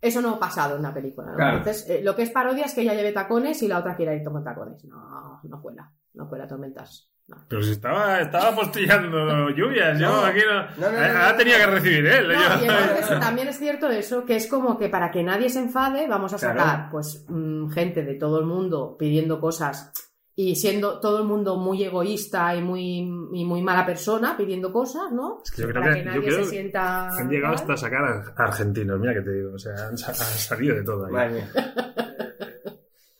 Eso 0.00 0.22
no 0.22 0.34
ha 0.34 0.38
pasado 0.38 0.74
en 0.74 0.80
una 0.80 0.94
película, 0.94 1.30
¿no? 1.30 1.36
Claro. 1.36 1.58
Entonces, 1.58 1.88
eh, 1.90 2.00
lo 2.02 2.14
que 2.14 2.22
es 2.22 2.30
parodia 2.30 2.66
es 2.66 2.74
que 2.74 2.82
ella 2.82 2.94
lleve 2.94 3.12
tacones 3.12 3.60
y 3.62 3.68
la 3.68 3.78
otra 3.78 3.96
quiera 3.96 4.14
ir 4.14 4.22
con 4.22 4.44
tacones. 4.44 4.84
No, 4.84 5.40
no 5.42 5.60
cuela. 5.60 5.92
No 6.14 6.28
cuela 6.28 6.46
tormentas. 6.46 7.10
No. 7.28 7.36
Pero 7.48 7.60
si 7.62 7.72
estaba, 7.72 8.20
estaba 8.20 8.54
postillando 8.54 9.50
lluvias, 9.50 9.98
yo 9.98 10.06
No. 10.08 10.24
aquí 10.24 10.38
no... 10.46 10.62
No, 10.62 10.92
no, 10.92 10.92
no, 10.92 10.98
ahora 10.98 11.32
no, 11.32 11.38
tenía 11.38 11.58
que 11.58 11.66
recibir 11.66 12.06
él. 12.06 12.28
No, 12.28 12.34
yo- 12.34 12.64
y 12.64 12.68
entonces 12.68 13.20
también 13.20 13.48
es 13.48 13.58
cierto 13.58 13.88
eso, 13.90 14.24
que 14.24 14.36
es 14.36 14.46
como 14.46 14.78
que 14.78 14.88
para 14.88 15.10
que 15.10 15.24
nadie 15.24 15.50
se 15.50 15.58
enfade, 15.58 16.06
vamos 16.06 16.32
a 16.34 16.36
Claro. 16.38 16.60
sacar 16.60 16.90
pues 16.90 17.24
mm, 17.28 17.68
gente 17.70 18.04
de 18.04 18.14
todo 18.14 18.38
el 18.38 18.46
mundo 18.46 18.96
pidiendo 18.96 19.40
cosas 19.40 19.90
y 20.38 20.54
siendo 20.54 21.00
todo 21.00 21.18
el 21.20 21.24
mundo 21.24 21.56
muy 21.56 21.82
egoísta 21.82 22.54
y 22.54 22.60
muy, 22.62 22.98
y 22.98 23.44
muy 23.44 23.60
mala 23.62 23.84
persona 23.86 24.36
pidiendo 24.36 24.70
cosas, 24.72 25.10
¿no? 25.10 25.40
Es 25.44 25.50
que 25.50 25.62
yo 25.62 25.68
creo 25.68 25.82
para 25.82 25.94
que- 25.94 26.00
que 26.00 26.04
yo 26.06 26.10
nadie 26.14 26.28
creo 26.28 26.44
se 26.44 26.50
sienta. 26.50 27.08
Han 27.08 27.28
llegado 27.28 27.54
mal. 27.54 27.60
hasta 27.62 27.76
sacar 27.76 28.04
a 28.04 28.44
argentinos, 28.44 29.00
mira 29.00 29.14
que 29.14 29.22
te 29.22 29.32
digo, 29.32 29.54
o 29.54 29.58
sea, 29.58 29.72
han, 29.72 29.94
han 29.94 29.96
salido 29.96 30.76
de 30.76 30.84
todo 30.84 31.06
ahí. 31.16 31.42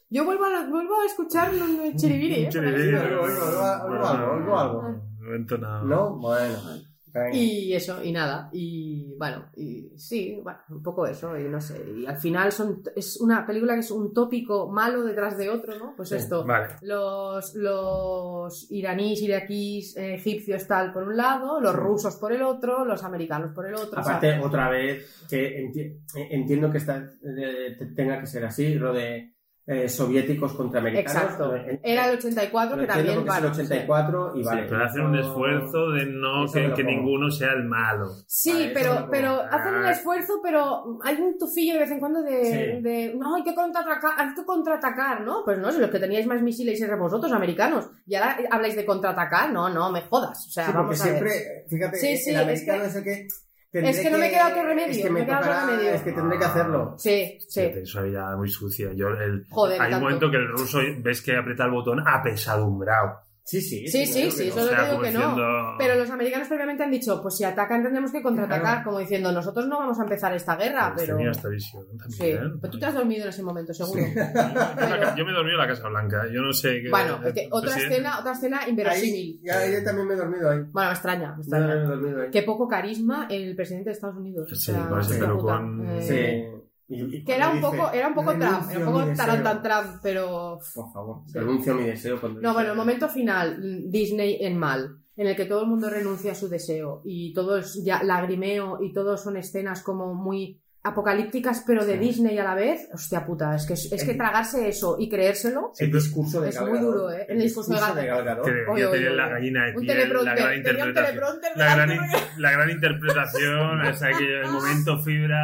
Yo 0.08 0.24
vuelvo 0.24 0.44
a, 0.44 0.66
vuelvo 0.68 1.00
a 1.00 1.06
escuchar 1.06 1.50
un 1.52 1.96
chiribiri, 1.96 2.44
¿eh? 2.44 2.48
Chiribiri. 2.48 2.94
Oigo, 2.96 3.44
algo, 4.04 4.32
oigo 4.36 4.58
algo. 4.58 4.82
No 5.20 5.32
he 5.32 5.36
entonado. 5.36 5.84
¿No? 5.84 6.16
Bueno. 6.16 6.58
Y 7.32 7.72
eso, 7.72 8.04
y 8.04 8.12
nada, 8.12 8.50
y 8.52 9.14
bueno, 9.18 9.46
y 9.56 9.90
sí, 9.96 10.38
bueno, 10.44 10.58
un 10.68 10.82
poco 10.82 11.06
eso, 11.06 11.34
y 11.40 11.44
no 11.44 11.62
sé, 11.62 11.82
y 11.96 12.04
al 12.04 12.18
final 12.18 12.52
son, 12.52 12.82
es 12.94 13.18
una 13.22 13.46
película 13.46 13.72
que 13.72 13.80
es 13.80 13.90
un 13.90 14.12
tópico 14.12 14.70
malo 14.70 15.02
detrás 15.02 15.38
de 15.38 15.48
otro, 15.48 15.78
¿no? 15.78 15.94
Pues 15.96 16.10
Sí, 16.10 16.16
esto, 16.16 16.44
Vale. 16.44 16.74
los, 16.82 17.54
los 17.54 18.70
iraníes, 18.70 19.22
iraquíes, 19.22 19.96
eh, 19.96 20.16
egipcios 20.16 20.66
tal 20.66 20.92
por 20.92 21.04
un 21.04 21.16
lado, 21.16 21.58
los 21.58 21.74
rusos 21.74 22.16
por 22.16 22.34
el 22.34 22.42
otro, 22.42 22.84
los 22.84 23.02
americanos 23.02 23.52
por 23.54 23.66
el 23.66 23.76
otro. 23.76 23.98
o 23.98 24.04
sea, 24.04 24.16
Aparte, 24.18 24.38
otra 24.38 24.68
vez, 24.68 25.24
que 25.26 25.64
enti- 25.64 25.98
eh, 26.18 26.28
entiendo 26.32 26.70
que 26.70 26.76
esta, 26.76 26.98
eh, 26.98 27.76
te- 27.78 27.86
tenga 27.94 28.20
que 28.20 28.26
ser 28.26 28.44
así, 28.44 28.74
lo 28.74 28.92
de 28.92 29.35
eh, 29.68 29.88
soviéticos 29.88 30.52
contra 30.52 30.78
americanos. 30.80 31.22
exacto. 31.22 31.54
Era 31.82 32.08
el 32.08 32.18
84 32.18 32.76
lo 32.76 32.82
que 32.82 32.86
también, 32.86 33.18
es 33.18 33.24
bueno, 33.24 33.38
el 33.38 33.44
84 33.52 34.32
y 34.36 34.38
Sí, 34.38 34.44
vale. 34.44 34.62
pero 34.68 34.84
hacen 34.84 35.02
un 35.06 35.16
esfuerzo 35.18 35.90
de 35.90 36.06
no 36.06 36.46
que, 36.52 36.72
que 36.72 36.84
ninguno 36.84 37.30
sea 37.32 37.52
el 37.52 37.64
malo. 37.64 38.12
Sí, 38.28 38.52
Vale, 38.52 38.64
eso 38.66 38.74
pero, 38.74 39.08
pero 39.10 39.42
hacen 39.50 39.74
un 39.74 39.84
Ah. 39.86 39.90
esfuerzo, 39.90 40.34
pero 40.42 40.98
hay 41.02 41.16
un 41.16 41.36
tufillo 41.36 41.74
de 41.74 41.80
vez 41.80 41.90
en 41.90 41.98
cuando 41.98 42.22
de, 42.22 42.44
Sí. 42.44 42.82
de 42.82 43.14
no, 43.18 43.34
hay 43.34 43.42
que 43.42 43.54
contraatacar, 43.56 44.12
hay 44.16 44.34
que 44.34 44.44
contraatacar, 44.44 45.22
¿no? 45.22 45.42
Pues 45.44 45.58
no, 45.58 45.72
si 45.72 45.80
los 45.80 45.90
que 45.90 45.98
teníais 45.98 46.26
más 46.26 46.40
misiles 46.42 46.80
eran 46.80 47.00
vosotros, 47.00 47.32
americanos, 47.32 47.90
y 48.06 48.14
ahora 48.14 48.36
habláis 48.50 48.76
de 48.76 48.84
contraatacar, 48.86 49.50
no, 49.52 49.68
no, 49.68 49.90
me 49.90 50.02
jodas. 50.02 50.46
O 50.46 50.50
sea, 50.50 50.66
Sí, 50.66 50.72
vamos 50.72 51.00
a 51.00 51.04
ver. 51.04 51.12
siempre, 51.12 51.64
fíjate, 51.68 51.96
Sí, 51.96 52.16
sí, 52.18 52.30
el 52.30 52.36
es 52.36 52.42
americano 52.42 52.82
que- 52.82 52.88
es 52.88 52.94
el 52.96 53.02
que... 53.04 53.28
tendré 53.70 53.90
es 53.90 54.00
que 54.00 54.10
no 54.10 54.18
me 54.18 54.30
queda 54.30 54.48
otro 54.48 54.62
remedio, 54.64 54.90
Es 54.90 54.96
que 54.98 55.04
no 55.04 55.10
me 55.12 55.20
me 55.20 55.26
queda 55.26 55.38
otro 55.38 55.50
tocará- 55.52 55.66
remedio. 55.70 55.90
es 55.90 56.02
que 56.02 56.12
tendré 56.12 56.38
que 56.38 56.44
hacerlo. 56.44 56.94
Sí, 56.98 57.38
sí. 57.48 57.60
Fíjate, 57.60 57.84
muy 58.36 58.48
sucia. 58.48 58.90
Yo, 58.94 59.08
el, 59.08 59.46
Joder, 59.50 59.80
hay 59.80 59.94
un 59.94 60.00
momento 60.00 60.30
que 60.30 60.36
el 60.36 60.48
ruso 60.48 60.78
ves 60.98 61.20
que 61.22 61.36
aprieta 61.36 61.64
el 61.64 61.70
botón 61.72 62.02
apesadumbrado. 62.06 63.25
Sí, 63.48 63.60
sí. 63.60 63.86
Sí, 63.86 64.06
sí, 64.06 64.28
sí, 64.32 64.48
eso 64.48 64.56
lo 64.58 64.64
digo 64.72 65.00
que 65.02 65.12
no. 65.12 65.20
diciendo- 65.20 65.74
Pero 65.78 65.94
los 65.94 66.10
americanos 66.10 66.48
previamente 66.48 66.82
han 66.82 66.90
dicho, 66.90 67.22
pues 67.22 67.36
si 67.36 67.44
atacan 67.44 67.80
tendremos 67.84 68.10
que 68.10 68.20
contraatacar, 68.20 68.60
Claro. 68.60 68.84
como 68.84 68.98
diciendo, 68.98 69.30
nosotros 69.30 69.68
no 69.68 69.78
vamos 69.78 70.00
a 70.00 70.02
empezar 70.02 70.34
esta 70.34 70.56
guerra, 70.56 70.90
Pues 70.92 71.04
pero... 71.06 71.16
Tenía 71.16 71.30
esta 71.30 71.48
visión 71.48 71.84
Sí, 72.08 72.18
también. 72.18 72.58
pero 72.60 72.70
tú 72.72 72.78
te 72.80 72.86
has 72.86 72.94
dormido 72.94 73.22
en 73.22 73.28
ese 73.28 73.44
momento, 73.44 73.72
seguro. 73.72 74.00
Yo 75.16 75.24
me 75.24 75.32
dormí 75.32 75.52
en 75.52 75.58
la 75.58 75.66
Casa 75.68 75.88
Blanca. 75.88 76.24
Yo 76.32 76.42
no 76.42 76.52
sé 76.52 76.82
qué. 76.82 76.90
Bueno, 76.90 77.20
es 77.24 77.32
que 77.34 77.42
el 77.44 77.48
otra 77.52 77.76
escena, 77.76 78.18
otra 78.18 78.32
escena 78.32 78.68
inverosímil. 78.68 79.40
ya, 79.44 79.64
yo 79.66 79.84
también 79.84 80.08
me 80.08 80.14
he 80.14 80.16
dormido 80.16 80.50
ahí. 80.50 80.58
Bueno, 80.72 80.88
me 80.88 80.94
extraña, 80.94 81.28
me 81.30 81.36
Yo 81.36 81.40
extraña. 81.42 81.66
también 81.68 81.78
me 81.78 81.84
he 81.94 81.96
dormido 81.98 82.22
ahí. 82.22 82.30
Qué 82.32 82.42
poco 82.42 82.66
carisma 82.66 83.26
el 83.30 83.54
presidente 83.54 83.90
de 83.90 83.94
Estados 83.94 84.16
Unidos. 84.16 84.48
Sí, 84.54 84.72
o 84.72 85.02
sea, 85.02 85.28
con. 85.30 85.86
Eh, 85.88 86.02
Sí. 86.02 86.55
Y- 86.88 87.02
y 87.16 87.24
Que 87.24 87.34
era 87.34 87.50
un 87.50 87.60
poco, 87.60 87.90
era 87.92 88.08
un 88.08 88.14
poco 88.14 88.30
Trump, 88.30 88.42
era 88.44 88.58
un 88.60 88.68
"Renuncio 88.70 88.82
a 88.82 88.86
poco 88.86 88.98
mi 89.00 89.10
deseo". 89.10 89.26
tarantan 89.26 89.62
Trump, 89.62 90.00
pero. 90.02 90.58
Por 90.74 90.92
favor, 90.92 91.22
renuncio 91.32 91.72
a 91.72 91.76
mi 91.76 91.82
deseo. 91.84 92.20
Cuando 92.20 92.40
No, 92.40 92.52
bueno, 92.54 92.70
el 92.70 92.76
momento 92.76 93.08
final, 93.08 93.90
Disney 93.90 94.38
en 94.40 94.56
mal, 94.56 94.98
en 95.16 95.26
el 95.26 95.34
que 95.34 95.46
todo 95.46 95.62
el 95.62 95.66
mundo 95.68 95.90
renuncia 95.90 96.32
a 96.32 96.34
su 96.36 96.48
deseo 96.48 97.02
y 97.04 97.32
todo 97.32 97.58
es 97.58 97.82
ya 97.84 98.02
lagrimeo 98.02 98.78
y 98.82 98.92
todo 98.92 99.16
son 99.16 99.36
escenas 99.36 99.82
como 99.82 100.14
muy 100.14 100.60
apocalípticas, 100.88 101.64
pero 101.66 101.84
de 101.84 101.94
Sí. 101.94 101.98
Disney 101.98 102.38
a 102.38 102.44
la 102.44 102.54
vez, 102.54 102.88
hostia 102.92 103.24
puta, 103.26 103.54
es 103.56 103.66
que, 103.66 103.74
es 103.74 103.88
que 104.04 104.12
El- 104.12 104.16
tragarse 104.16 104.68
eso 104.68 104.96
y 104.98 105.08
creérselo 105.08 105.72
El 105.78 105.92
discurso 105.92 106.40
de 106.40 106.48
es 106.50 106.60
muy 106.60 106.78
duro, 106.78 107.10
¿eh? 107.10 107.26
El 107.28 107.40
discurso 107.40 107.72
de 107.74 107.80
Gal- 107.80 108.06
Gal 108.06 108.24
Gadot. 108.24 108.44
Que 108.44 108.50
Oye, 108.70 108.82
ya 108.82 108.88
oye, 108.90 108.98
tiene 108.98 109.14
la 109.16 109.28
gallina 109.28 109.64
de 109.66 109.70
Un 109.76 109.82
piel, 109.82 109.86
la 109.86 109.94
teleprompter, 110.04 110.36
gran 110.36 110.56
interpretación. 110.56 111.04
teleprompter 111.04 111.52
La 111.56 111.74
gran, 111.76 111.98
la 112.38 112.50
gran 112.52 112.70
interpretación, 112.70 113.80
o 113.86 113.94
sea, 113.94 114.10
que 114.18 114.40
el 114.40 114.50
momento 114.50 114.98
fibra, 115.02 115.40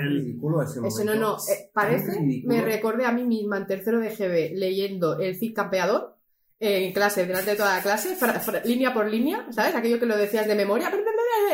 el, 0.00 0.08
ridículo 0.08 0.62
ese 0.62 0.80
momento. 0.80 0.96
Ese 0.96 1.04
no, 1.04 1.14
no, 1.14 1.36
eh, 1.36 1.70
parece, 1.72 2.20
me 2.44 2.60
recordé 2.62 3.04
a 3.06 3.12
mí 3.12 3.24
misma 3.24 3.58
en 3.58 3.66
tercero 3.66 4.00
de 4.00 4.10
GB 4.10 4.52
leyendo 4.58 5.18
el 5.18 5.36
Cid 5.36 5.54
Campeador 5.54 6.16
en 6.64 6.92
clase, 6.92 7.26
delante 7.26 7.50
de 7.50 7.56
toda 7.56 7.76
la 7.76 7.82
clase, 7.82 8.14
fra- 8.14 8.38
fra- 8.38 8.62
línea 8.64 8.94
por 8.94 9.08
línea, 9.08 9.46
¿sabes? 9.50 9.74
Aquello 9.74 9.98
que 9.98 10.06
lo 10.06 10.16
decías 10.16 10.46
de 10.46 10.54
memoria, 10.54 10.90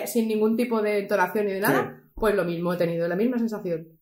sin 0.07 0.29
ningún 0.29 0.55
tipo 0.57 0.83
de 0.83 0.99
entonación 0.99 1.47
ni 1.47 1.53
de 1.55 1.61
nada, 1.61 2.03
pues 2.19 2.35
lo 2.35 2.45
mismo, 2.45 2.73
he 2.73 2.77
tenido 2.77 3.09
la 3.09 3.17
misma 3.17 3.39
sensación. 3.39 3.98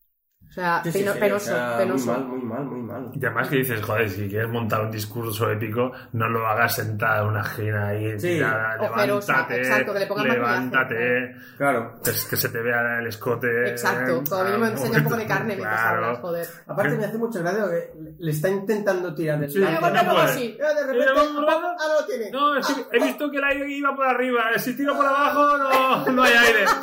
O 0.48 0.52
sea, 0.56 0.80
Sí, 0.84 0.90
sí, 0.92 0.98
peno- 1.00 1.12
sí, 1.12 1.18
penoso, 1.20 1.52
o 1.52 1.54
sea, 1.54 1.76
penoso. 1.76 2.12
Muy 2.12 2.16
mal, 2.16 2.24
muy 2.28 2.40
mal, 2.40 2.64
muy 2.64 2.80
mal. 2.80 3.10
Y 3.14 3.26
además 3.26 3.48
que 3.48 3.56
dices, 3.56 3.82
joder, 3.82 4.08
si 4.08 4.26
quieres 4.28 4.48
montar 4.48 4.80
un 4.80 4.90
discurso 4.90 5.50
épico, 5.50 5.92
no 6.12 6.28
lo 6.30 6.46
hagas 6.46 6.76
sentada 6.76 7.20
en 7.22 7.26
una 7.28 7.42
esquina 7.42 7.88
ahí, 7.88 8.18
Sí. 8.18 8.28
tirada, 8.28 8.76
Ojerosa, 8.90 9.32
levántate, 9.32 9.58
exacto, 9.60 9.92
que 9.92 9.98
le 9.98 10.32
levántate, 10.34 11.34
Claro. 11.58 11.96
es 12.06 12.24
que 12.24 12.36
se 12.36 12.48
te 12.48 12.62
vea 12.62 12.98
el 13.00 13.06
escote. 13.06 13.68
Exacto, 13.70 14.22
como 14.28 14.44
mínimo 14.44 14.64
Ah, 14.64 14.68
enseña 14.68 14.98
un 14.98 15.04
poco 15.04 15.16
de 15.16 15.26
carne 15.26 15.56
mientras 15.56 15.80
claro. 15.80 16.04
hablas, 16.06 16.20
joder. 16.20 16.46
Aparte 16.66 16.96
me 16.96 17.04
hace 17.04 17.18
mucha 17.18 17.38
gracia 17.40 17.64
que 17.70 17.92
le 18.18 18.30
está 18.30 18.48
intentando 18.48 19.14
tirar 19.14 19.38
del 19.38 19.50
Sí, 19.50 19.58
no 19.58 19.70
luego 19.70 20.14
puede. 20.14 20.28
sí. 20.28 20.44
Y 20.54 20.58
de 20.58 20.86
repente, 20.86 21.04
¡ah, 21.48 21.76
ah, 21.78 21.86
no 21.88 22.00
lo 22.00 22.06
tiene! 22.06 22.30
No, 22.30 22.56
es 22.56 22.66
que 22.66 22.96
he 22.96 23.02
visto 23.04 23.30
que 23.30 23.36
el 23.36 23.44
aire 23.44 23.70
iba 23.72 23.94
por 23.94 24.06
arriba, 24.06 24.42
si 24.56 24.74
tiro 24.74 24.96
por 24.96 25.04
abajo 25.04 25.58
no, 25.58 26.06
no 26.12 26.22
hay 26.22 26.32
aire. 26.32 26.64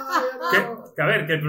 Que, 0.51 0.57
que 0.95 1.01
a 1.01 1.05
ver, 1.05 1.25
que 1.25 1.39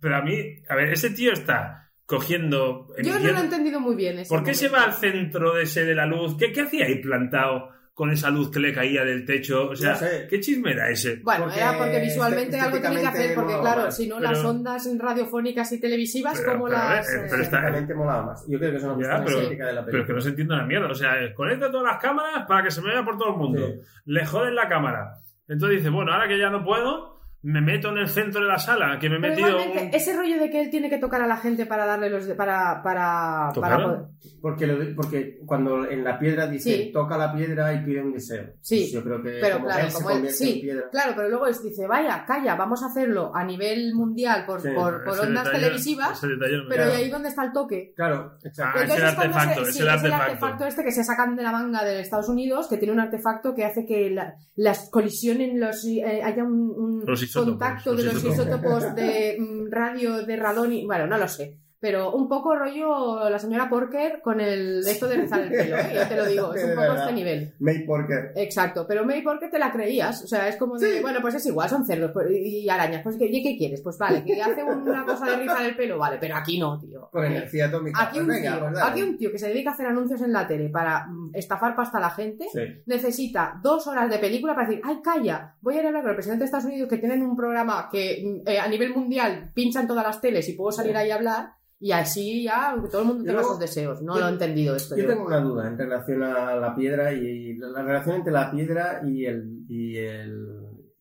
pero 0.00 0.16
a 0.16 0.22
mí, 0.22 0.34
a 0.68 0.74
ver, 0.74 0.92
ese 0.92 1.10
tío 1.10 1.32
está 1.32 1.69
cogiendo... 2.10 2.88
Yo 3.02 3.18
no 3.20 3.30
lo 3.32 3.38
he 3.38 3.40
entendido 3.40 3.78
muy 3.80 3.94
bien. 3.94 4.18
ese 4.18 4.28
¿Por 4.28 4.42
qué 4.42 4.52
se 4.52 4.68
va 4.68 4.82
al 4.82 4.94
centro 4.94 5.54
de 5.54 5.62
ese 5.62 5.84
de 5.84 5.94
la 5.94 6.06
luz? 6.06 6.36
¿Qué, 6.36 6.50
qué 6.50 6.62
hacía 6.62 6.86
ahí 6.86 7.00
plantado 7.00 7.68
con 7.94 8.10
esa 8.10 8.30
luz 8.30 8.50
que 8.50 8.58
le 8.58 8.72
caía 8.72 9.04
del 9.04 9.24
techo? 9.24 9.68
O 9.68 9.76
sea, 9.76 9.90
No 9.90 9.96
sé. 9.96 10.26
¿qué 10.28 10.40
chisme 10.40 10.72
era 10.72 10.90
ese? 10.90 11.20
Bueno, 11.22 11.44
Porque 11.44 11.60
era 11.60 11.78
porque 11.78 12.00
visualmente 12.00 12.58
algo 12.58 12.80
tiene 12.80 13.00
que 13.00 13.06
hacer, 13.06 13.34
porque 13.36 13.58
claro, 13.60 13.92
si 13.92 14.08
no 14.08 14.16
Pero- 14.18 14.30
las 14.30 14.44
ondas 14.44 14.88
radiofónicas 14.98 15.70
y 15.70 15.80
televisivas, 15.80 16.40
Pero- 16.40 16.52
como 16.52 16.64
pero, 16.64 16.78
las... 16.78 17.08
eh, 17.08 17.12
eh, 17.16 17.26
pero 17.30 17.42
está- 17.42 17.56
Estéticamente 17.58 17.94
molaba 17.94 18.22
más. 18.26 18.44
Yo 18.48 18.58
creo 18.58 18.70
que 18.72 18.76
es 18.78 18.82
una 18.82 18.92
Ya, 18.94 19.22
cuestión 19.22 19.48
pero, 19.56 19.66
de 19.68 19.72
la 19.72 19.84
pero 19.84 19.84
que 19.84 19.90
película. 19.92 20.14
no 20.16 20.20
se 20.20 20.28
entiende 20.30 20.54
una 20.54 20.66
mierda. 20.66 20.88
O 20.90 20.94
sea, 20.96 21.34
conecta 21.34 21.70
todas 21.70 21.92
las 21.92 22.02
cámaras 22.02 22.44
para 22.48 22.64
que 22.64 22.70
se 22.72 22.82
me 22.82 22.88
vea 22.90 23.04
por 23.04 23.16
todo 23.16 23.30
el 23.34 23.36
mundo. 23.36 23.66
Sí. 23.68 23.80
Le 24.06 24.26
joden 24.26 24.54
la 24.56 24.68
cámara. 24.68 25.12
Entonces 25.46 25.78
dice, 25.78 25.90
bueno, 25.90 26.12
ahora 26.12 26.26
que 26.26 26.38
ya 26.40 26.50
no 26.50 26.64
puedo, 26.64 27.19
me 27.42 27.60
meto 27.62 27.88
en 27.88 27.98
el 27.98 28.08
centro 28.08 28.42
de 28.42 28.48
la 28.48 28.58
sala, 28.58 28.98
que 28.98 29.08
me 29.08 29.16
he 29.16 29.20
Pero 29.20 29.34
metido... 29.34 29.56
un- 29.56 29.94
ese 29.94 30.14
rollo 30.14 30.38
de 30.38 30.50
que 30.50 30.60
él 30.60 30.68
tiene 30.70 30.90
que 30.90 30.98
tocar 30.98 31.22
a 31.22 31.26
la 31.26 31.38
gente 31.38 31.64
para 31.66 31.86
darle 31.86 32.10
los... 32.10 32.26
de- 32.26 32.34
para... 32.34 32.82
para, 32.82 33.50
para 33.58 33.76
poder- 33.82 34.00
Porque, 34.42 34.66
lo- 34.66 34.94
porque 34.94 35.38
cuando 35.46 35.88
en 35.88 36.04
la 36.04 36.18
piedra 36.18 36.46
dice 36.46 36.70
Sí. 36.70 36.90
toca 36.92 37.16
la 37.16 37.32
piedra 37.34 37.72
y 37.72 37.82
pide 37.84 38.02
un 38.02 38.12
deseo. 38.12 38.44
Sí. 38.60 38.80
Pues 38.80 38.92
yo 38.92 39.02
creo 39.04 39.22
que 39.22 39.38
Pero 39.40 39.56
como 39.56 39.66
claro, 39.68 39.84
él 39.84 39.90
se 39.90 39.96
como 39.96 40.10
él, 40.10 40.14
convierte 40.16 40.44
en 40.44 40.50
sí, 40.52 40.60
piedra. 40.60 40.88
claro, 40.90 41.12
pero 41.16 41.28
luego 41.30 41.46
es, 41.46 41.62
dice, 41.62 41.86
vaya, 41.86 42.24
calla, 42.26 42.56
vamos 42.56 42.82
a 42.82 42.86
hacerlo 42.86 43.32
a 43.34 43.42
nivel 43.44 43.94
mundial 43.94 44.44
por, 44.44 44.60
Sí, 44.60 44.68
por, 44.74 45.02
por 45.04 45.18
ondas 45.20 45.46
detalle- 45.46 45.60
televisivas, 45.64 46.20
detalle 46.20 46.56
pero. 46.68 46.88
¿y 46.88 46.92
ahí 46.92 47.10
dónde 47.10 47.28
está 47.30 47.44
el 47.44 47.52
toque? 47.52 47.92
Claro, 47.96 48.36
exacto. 48.44 48.78
Ah, 48.80 48.84
es 48.84 48.94
el 48.98 49.02
artefacto, 49.04 49.64
se- 49.64 49.70
es 49.70 49.76
sí, 49.76 49.82
el 49.82 49.88
es 49.88 49.94
el 50.04 50.12
artefacto. 50.12 50.24
artefacto 50.24 50.64
este 50.66 50.84
que 50.84 50.92
se 50.92 51.04
sacan 51.04 51.36
de 51.36 51.42
la 51.42 51.52
manga 51.52 51.84
de 51.84 52.00
Estados 52.00 52.28
Unidos, 52.28 52.68
que 52.68 52.76
tiene 52.76 52.92
un 52.92 53.00
artefacto 53.00 53.54
que 53.54 53.64
hace 53.64 53.86
que 53.86 54.10
la- 54.10 54.34
las 54.56 54.90
colisionen, 54.90 55.58
los, 55.58 55.84
eh, 55.86 56.20
haya 56.22 56.44
un, 56.44 56.70
un 56.76 57.02
Los 57.06 57.22
isótopos, 57.30 57.52
contacto 57.52 57.92
los 57.92 57.98
de 57.98 58.04
los 58.04 58.24
isótopos. 58.24 58.38
isótopos 58.38 58.94
de 58.94 59.36
mm, 59.38 59.70
radio, 59.70 60.22
de 60.26 60.36
radón 60.36 60.72
y... 60.72 60.86
Bueno, 60.86 61.06
no 61.06 61.18
lo 61.18 61.28
sé. 61.28 61.58
Pero 61.82 62.12
un 62.12 62.28
poco 62.28 62.54
rollo 62.54 63.30
la 63.30 63.38
señora 63.38 63.70
Porker 63.70 64.20
con 64.20 64.38
el 64.38 64.80
esto 64.86 65.08
de 65.08 65.16
rizar 65.16 65.40
el 65.40 65.48
pelo, 65.48 65.76
¿eh? 65.78 65.92
Yo 65.94 66.06
te 66.08 66.16
lo 66.16 66.26
digo, 66.26 66.54
es 66.54 66.62
un 66.64 66.70
poco 66.70 66.80
verdad. 66.82 67.00
este 67.00 67.12
nivel. 67.14 67.54
May 67.58 67.86
Porker. 67.86 68.32
Exacto, 68.36 68.84
pero 68.86 69.06
May 69.06 69.22
Porker 69.22 69.50
te 69.50 69.58
la 69.58 69.72
creías, 69.72 70.22
o 70.22 70.26
sea, 70.26 70.46
es 70.48 70.56
como 70.56 70.76
de, 70.78 71.00
bueno, 71.00 71.20
pues 71.22 71.36
es 71.36 71.46
igual, 71.46 71.70
son 71.70 71.86
cerdos 71.86 72.10
pues, 72.12 72.26
y 72.30 72.68
arañas, 72.68 73.02
pues 73.02 73.16
¿qué, 73.16 73.24
¿y 73.26 73.42
qué 73.42 73.56
quieres? 73.56 73.80
Pues 73.80 73.96
vale, 73.96 74.22
que 74.22 74.42
hace 74.42 74.62
una 74.62 75.06
cosa 75.06 75.24
de 75.30 75.36
rizar 75.36 75.64
el 75.64 75.74
pelo, 75.74 75.96
vale, 75.98 76.18
pero 76.20 76.36
aquí 76.36 76.58
no, 76.58 76.78
tío. 76.78 77.08
Con 77.10 77.24
energía 77.24 77.66
atómica. 77.66 77.98
Aquí 78.02 78.18
Pues 78.18 78.22
un, 78.24 78.28
venga, 78.28 78.50
tío, 78.52 78.60
pues 78.60 78.72
dale. 78.74 78.90
aquí 78.90 79.02
un 79.02 79.16
tío 79.16 79.32
que 79.32 79.38
se 79.38 79.48
dedica 79.48 79.70
a 79.70 79.72
hacer 79.72 79.86
anuncios 79.86 80.20
en 80.20 80.32
la 80.34 80.46
tele 80.46 80.68
para 80.68 81.06
mm, 81.06 81.30
estafar 81.34 81.74
pasta 81.74 81.96
a 81.96 82.02
la 82.02 82.10
gente, 82.10 82.44
Sí. 82.52 82.60
necesita 82.84 83.58
dos 83.62 83.86
horas 83.86 84.10
de 84.10 84.18
película 84.18 84.54
para 84.54 84.68
decir, 84.68 84.82
ay, 84.84 85.00
calla, 85.02 85.54
voy 85.62 85.76
a 85.76 85.78
ir 85.80 85.84
a 85.86 85.88
hablar 85.88 86.02
con 86.02 86.10
el 86.10 86.16
presidente 86.16 86.40
de 86.40 86.44
Estados 86.46 86.66
Unidos 86.66 86.90
que 86.90 86.98
tienen 86.98 87.22
un 87.22 87.34
programa 87.34 87.88
que 87.90 88.22
mm, 88.44 88.48
eh, 88.50 88.58
a 88.60 88.68
nivel 88.68 88.94
mundial 88.94 89.50
pinchan 89.54 89.86
todas 89.86 90.04
las 90.04 90.20
teles 90.20 90.46
y 90.48 90.52
puedo 90.52 90.72
salir 90.72 90.94
ahí 90.94 91.10
a 91.10 91.14
hablar 91.14 91.52
y 91.80 91.92
así 91.92 92.42
ya 92.44 92.76
que 92.80 92.88
todo 92.88 93.00
el 93.02 93.08
mundo 93.08 93.24
tenga 93.24 93.42
sus 93.42 93.58
deseos. 93.58 94.00
No 94.02 94.14
yo- 94.14 94.20
lo 94.20 94.28
he 94.28 94.32
entendido 94.32 94.76
esto. 94.76 94.94
Yo 94.96 95.02
yo. 95.04 95.08
tengo 95.08 95.24
una 95.26 95.40
duda 95.40 95.66
en 95.66 95.78
relación 95.78 96.22
a 96.22 96.54
la 96.56 96.74
piedra 96.76 97.12
y 97.12 97.56
la, 97.56 97.68
la 97.70 97.82
relación 97.82 98.16
entre 98.16 98.32
la 98.32 98.50
piedra 98.50 99.00
y 99.04 99.24
el, 99.24 99.64
y 99.68 99.96
el, 99.96 100.46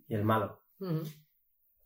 y 0.08 0.16
el 0.16 0.24
malo. 0.24 0.64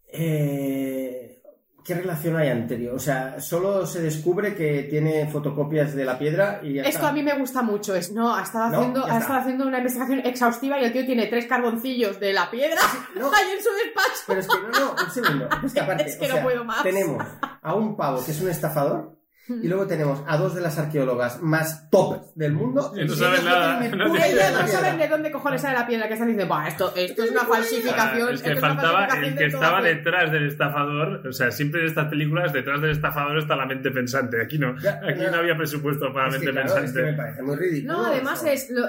Eh, 0.08 1.42
¿Qué 1.84 1.94
relación 1.96 2.38
hay 2.38 2.50
anterior? 2.50 2.96
O 2.96 3.00
sea, 3.00 3.42
solo 3.42 3.86
se 3.86 4.02
descubre 4.02 4.56
que 4.56 4.84
tiene 4.90 5.28
fotocopias 5.28 5.94
de 5.94 6.06
la 6.06 6.18
piedra 6.18 6.62
y 6.64 6.76
ya 6.76 6.84
Esto 6.84 6.98
está. 7.00 7.10
a 7.10 7.14
mí 7.14 7.22
me 7.24 7.38
gusta 7.38 7.62
mucho. 7.62 7.94
Es, 7.94 8.12
no, 8.14 8.34
ha 8.36 8.42
estado, 8.44 8.70
No, 8.70 8.78
haciendo, 8.78 9.06
ha 9.06 9.18
estado 9.18 9.40
haciendo 9.40 9.68
una 9.68 9.80
investigación 9.80 10.20
exhaustiva 10.26 10.80
y 10.80 10.86
el 10.86 10.94
tío 10.94 11.06
tiene 11.06 11.28
tres 11.28 11.46
carboncillos 11.46 12.20
de 12.20 12.32
la 12.34 12.50
piedra 12.50 12.80
No. 13.16 13.28
ahí 13.36 13.52
en 13.58 13.64
su 13.64 13.70
despacho. 13.84 14.24
Pero 14.28 14.40
es 14.40 14.48
que 14.48 14.58
no, 14.62 14.70
no, 14.70 14.96
un 15.04 15.12
segundo. 15.12 15.50
Es 15.66 15.74
que 15.74 15.80
aparte, 15.82 16.04
Es 16.08 16.16
que 16.16 16.26
o 16.26 16.30
no 16.30 16.34
sea, 16.36 16.44
puedo 16.44 16.64
más. 16.64 16.84
Tenemos 16.84 17.24
a 17.62 17.76
un 17.76 17.98
pavo 17.98 18.24
que 18.24 18.32
es 18.32 18.40
un 18.42 18.50
estafador 18.50 19.18
y 19.48 19.68
luego 19.68 19.88
tenemos 19.88 20.24
a 20.26 20.38
dos 20.38 20.56
de 20.56 20.62
las 20.62 20.78
arqueólogas 20.80 21.42
más 21.42 21.90
top 21.90 22.34
del 22.36 22.54
mundo. 22.54 22.94
Y 22.96 23.06
no 23.06 23.14
saben 23.14 23.44
nada, 23.44 23.80
no 23.90 23.98
la 24.14 24.52
no 24.62 24.68
saben 24.68 24.98
de 24.98 25.08
dónde 25.10 25.32
cojones 25.32 25.62
sale 25.62 25.78
la 25.78 25.86
piedra 25.86 26.08
que 26.08 26.14
están 26.14 26.28
diciendo, 26.30 26.54
"Buah, 26.54 26.68
esto, 26.70 26.94
esto 26.96 27.24
es 27.24 27.32
una 27.32 27.42
falsificación. 27.42 28.30
Ah, 28.30 28.34
es 28.34 28.42
que 28.42 28.56
faltaba 28.56 29.06
el 29.06 29.34
que 29.36 29.40
de 29.44 29.46
estaba 29.48 29.78
todo". 29.80 29.88
detrás 29.88 30.32
del 30.32 30.48
estafador. 30.48 31.28
O 31.28 31.32
sea, 31.34 31.52
siempre 31.52 31.82
en 31.82 31.88
estas 31.88 32.08
películas, 32.08 32.54
detrás 32.54 32.82
del 32.82 32.92
estafador 32.92 33.38
está 33.40 33.56
la 33.56 33.66
mente 33.66 33.92
pensante. 33.92 34.42
Aquí 34.42 34.58
no. 34.58 34.70
Aquí 34.78 35.20
ya. 35.20 35.32
no 35.32 35.38
había 35.38 35.58
presupuesto 35.58 36.14
para 36.14 36.28
Es 36.28 36.34
mente 36.34 36.46
que, 36.48 36.52
claro, 36.54 36.68
es 36.68 36.74
que 36.74 36.80
pensante. 36.82 37.12
me 37.12 37.14
parece 37.18 37.42
muy 37.44 37.56
ridículo. 37.58 37.94
No, 37.94 38.06
además 38.06 38.44
eso. 38.44 38.52
es. 38.52 38.70
lo- 38.72 38.88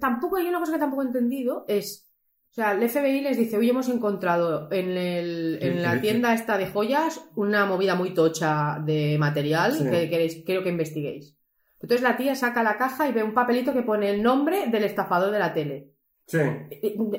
tampoco 0.00 0.36
hay 0.36 0.48
una 0.48 0.58
cosa 0.58 0.72
que 0.72 0.78
tampoco 0.80 1.02
he 1.02 1.06
entendido: 1.06 1.64
es. 1.68 2.08
O 2.52 2.54
sea, 2.54 2.72
el 2.72 2.86
FBI 2.86 3.22
les 3.22 3.38
dice, 3.38 3.56
hoy 3.56 3.70
hemos 3.70 3.88
encontrado 3.88 4.68
en, 4.70 4.90
el, 4.90 5.58
en 5.62 5.80
la 5.80 5.94
sí. 5.94 6.00
tienda 6.02 6.34
esta 6.34 6.58
de 6.58 6.66
joyas 6.66 7.22
una 7.34 7.64
movida 7.64 7.94
muy 7.94 8.12
tocha 8.12 8.78
de 8.84 9.16
material 9.18 9.88
que 9.90 10.10
queréis, 10.10 10.42
quiero 10.44 10.62
que 10.62 10.68
investiguéis. 10.68 11.34
Entonces 11.80 12.02
la 12.02 12.18
tía 12.18 12.34
saca 12.34 12.62
la 12.62 12.76
caja 12.76 13.08
y 13.08 13.12
ve 13.12 13.22
un 13.22 13.32
papelito 13.32 13.72
que 13.72 13.80
pone 13.80 14.10
el 14.10 14.22
nombre 14.22 14.66
del 14.66 14.84
estafador 14.84 15.30
de 15.30 15.38
la 15.38 15.54
tele. 15.54 15.91
Sí. 16.32 16.38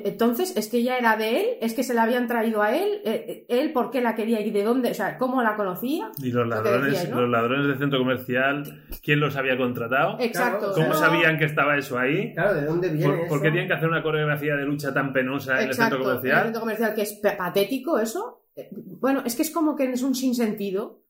Entonces, 0.04 0.56
es 0.56 0.68
que 0.68 0.82
ya 0.82 0.98
era 0.98 1.16
de 1.16 1.40
él, 1.40 1.46
es 1.60 1.74
que 1.74 1.82
se 1.84 1.94
la 1.94 2.02
habían 2.02 2.26
traído 2.26 2.62
a 2.62 2.74
él, 2.76 3.00
eh, 3.04 3.46
él 3.48 3.72
por 3.72 3.90
qué 3.90 4.00
la 4.00 4.14
quería 4.14 4.40
y 4.40 4.50
de 4.50 4.64
dónde, 4.64 4.90
o 4.90 4.94
sea, 4.94 5.18
cómo 5.18 5.40
la 5.42 5.54
conocía. 5.56 6.10
Y 6.18 6.32
los 6.32 6.46
ladrones, 6.48 6.92
decías, 6.92 7.10
¿no? 7.10 7.20
los 7.20 7.30
ladrones 7.30 7.66
del 7.68 7.78
centro 7.78 7.98
comercial, 8.00 8.84
¿quién 9.02 9.20
los 9.20 9.36
había 9.36 9.56
contratado? 9.56 10.18
Exacto. 10.18 10.72
¿Cómo 10.74 10.94
sabían 10.94 11.38
que 11.38 11.44
estaba 11.44 11.76
eso 11.76 11.98
ahí? 11.98 12.32
Claro, 12.34 12.54
¿de 12.54 12.64
dónde 12.66 12.88
viene 12.88 13.06
¿Por, 13.06 13.14
eso? 13.20 13.28
por 13.28 13.42
qué 13.42 13.50
tienen 13.50 13.68
que 13.68 13.74
hacer 13.74 13.88
una 13.88 14.02
coreografía 14.02 14.56
de 14.56 14.64
lucha 14.64 14.92
tan 14.92 15.12
penosa 15.12 15.62
en 15.62 15.68
el 15.68 15.74
centro 15.74 15.96
en 15.96 16.02
el 16.02 16.08
comercial? 16.08 16.42
centro 16.44 16.60
comercial, 16.60 16.94
que 16.94 17.02
es 17.02 17.12
pa- 17.22 17.36
patético 17.36 17.98
eso. 18.00 18.42
Eh, 18.56 18.68
Bueno, 18.72 19.22
es 19.24 19.36
que 19.36 19.42
es 19.42 19.50
como 19.50 19.76
que 19.76 19.84
es 19.90 20.02
un 20.02 20.14
sinsentido. 20.14 21.03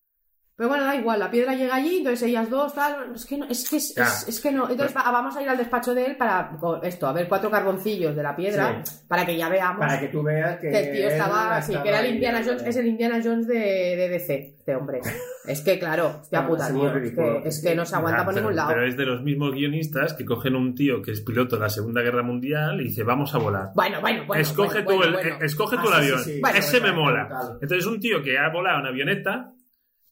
Pero 0.57 0.69
bueno, 0.69 0.85
da 0.85 0.95
igual, 0.95 1.19
la 1.19 1.33
piedra 1.33 1.53
llega 1.55 1.75
allí, 1.75 1.99
entonces 1.99 2.23
ellas 2.29 2.49
dos, 2.49 2.73
tal, 2.75 3.13
es 3.13 3.27
que 3.27 3.37
no, 3.39 3.45
es 3.47 3.69
que, 3.69 3.77
es, 3.77 3.97
es- 3.99 4.29
es 4.29 4.41
que 4.41 4.53
no. 4.53 4.71
Entonces 4.71 4.97
va- 4.97 5.11
vamos 5.11 5.37
a 5.37 5.43
ir 5.43 5.49
al 5.49 5.57
despacho 5.59 5.93
de 5.95 6.07
él 6.07 6.17
para 6.17 6.49
con 6.61 6.85
esto, 6.85 7.09
a 7.09 7.13
ver 7.13 7.27
cuatro 7.29 7.51
carboncillos 7.51 8.15
de 8.15 8.23
la 8.23 8.37
piedra, 8.37 8.81
para 9.09 9.27
que 9.27 9.37
ya 9.37 9.49
veamos 9.49 9.81
Para 9.81 9.99
que 9.99 10.07
tú 10.09 10.23
veas 10.23 10.59
que, 10.61 10.71
que 10.71 10.79
el 10.79 10.93
tío 10.93 11.07
él 11.09 11.13
estaba, 11.13 11.61
sí, 11.61 11.75
que 11.83 11.89
era 11.89 11.99
el 11.99 12.07
ahí, 12.07 12.13
Indiana 12.13 12.39
¿no? 12.41 12.47
Jones, 12.47 12.63
es 12.67 12.77
el 12.77 12.87
Indiana 12.87 13.21
Jones 13.25 13.49
de, 13.49 13.55
de 13.57 14.09
DC, 14.11 14.55
este 14.59 14.77
hombre. 14.77 15.01
Es 15.47 15.61
que 15.61 15.79
claro, 15.79 16.21
hostia 16.23 16.47
puta, 16.47 16.69
tío, 16.73 16.87
es 16.87 16.95
ridículo. 16.95 17.43
que, 17.43 17.49
es 17.51 17.61
que 17.63 17.75
no 17.75 17.85
se 17.85 17.95
aguanta 17.97 18.25
por 18.25 18.33
pero, 18.33 18.45
ningún 18.47 18.57
lado. 18.57 18.69
pero 18.71 18.87
es 18.87 18.97
de 18.97 19.05
los 19.05 19.23
mismos 19.23 19.53
guionistas 19.53 20.15
que 20.15 20.25
cogen 20.25 20.57
un 20.57 20.75
tío 20.75 21.03
que 21.03 21.11
es 21.11 21.21
piloto 21.21 21.57
de 21.57 21.63
la 21.63 21.69
Segunda 21.69 22.01
Guerra 22.01 22.23
Mundial 22.23 22.81
y 22.81 22.85
dice, 22.85 23.03
vamos 23.03 23.35
a 23.35 23.39
volar. 23.39 23.69
Bueno, 23.75 24.01
bueno, 24.01 24.25
bueno. 24.27 24.41
escoge 24.41 24.81
bueno, 24.85 25.01
tú, 25.01 25.05
el, 25.07 25.13
bueno, 25.13 25.29
bueno. 25.33 25.45
escoge 25.45 25.77
Ah, 25.79 25.83
tú 25.83 25.89
el 25.89 25.95
sí, 25.95 26.01
avión. 26.01 26.19
sí, 26.21 26.33
sí. 26.37 26.41
Bueno, 26.41 26.59
Ese 26.59 26.81
me 26.81 26.93
mola. 26.93 27.29
Entonces 27.61 27.85
un 27.85 28.01
tío 28.01 28.23
que 28.23 28.39
ha 28.39 28.49
volado 28.49 28.79
en 28.81 28.87
avioneta 28.87 29.53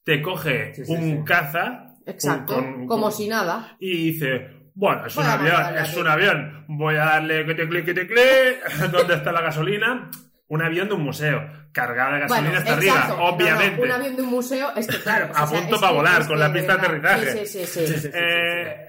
te 0.04 0.20
coge 0.22 0.74
Sí, 0.74 0.84
sí, 0.84 0.92
un 0.92 1.00
sí. 1.18 1.24
caza 1.24 1.94
Exacto, 2.06 2.54
con- 2.54 2.86
como 2.86 3.10
si 3.10 3.28
nada. 3.28 3.76
y 3.78 4.12
dice, 4.12 4.48
bueno, 4.74 5.06
es 5.06 5.16
un 5.16 5.24
avión, 5.26 5.76
es 5.76 5.90
aquí". 5.90 6.00
un 6.00 6.08
avión. 6.08 6.64
Voy 6.68 6.94
a 6.96 7.04
darle 7.04 7.44
que 7.46 7.54
te 7.54 7.68
clic, 7.68 7.84
que 7.84 7.94
te 7.94 8.06
clic. 8.06 8.20
¿Dónde 8.92 9.14
está 9.14 9.30
la 9.32 9.40
gasolina? 9.42 10.10
Un 10.48 10.62
avión 10.62 10.88
de 10.88 10.94
un 10.94 11.02
museo, 11.04 11.48
cargada 11.72 12.14
de 12.14 12.20
gasolina 12.20 12.48
Bueno, 12.50 12.58
hasta 12.58 12.74
exacto. 12.74 12.92
arriba, 12.92 13.08
No, 13.08 13.16
no, 13.16 13.28
obviamente. 13.36 13.82
un 13.82 13.90
avión 13.90 14.16
de 14.16 14.22
un 14.22 14.28
museo 14.30 14.68
es 14.76 14.86
que 14.86 14.98
claro. 15.00 15.30
A 15.34 15.44
o 15.44 15.46
sea, 15.48 15.60
punto 15.60 15.80
para 15.80 15.92
volar, 15.92 16.26
con 16.26 16.38
la 16.38 16.52
pista 16.52 16.76
de 16.76 16.78
aterrizaje. 16.80 17.46
Sí, 17.46 17.64
sí, 17.66 17.86
sí. 17.86 18.10
Eh, 18.12 18.88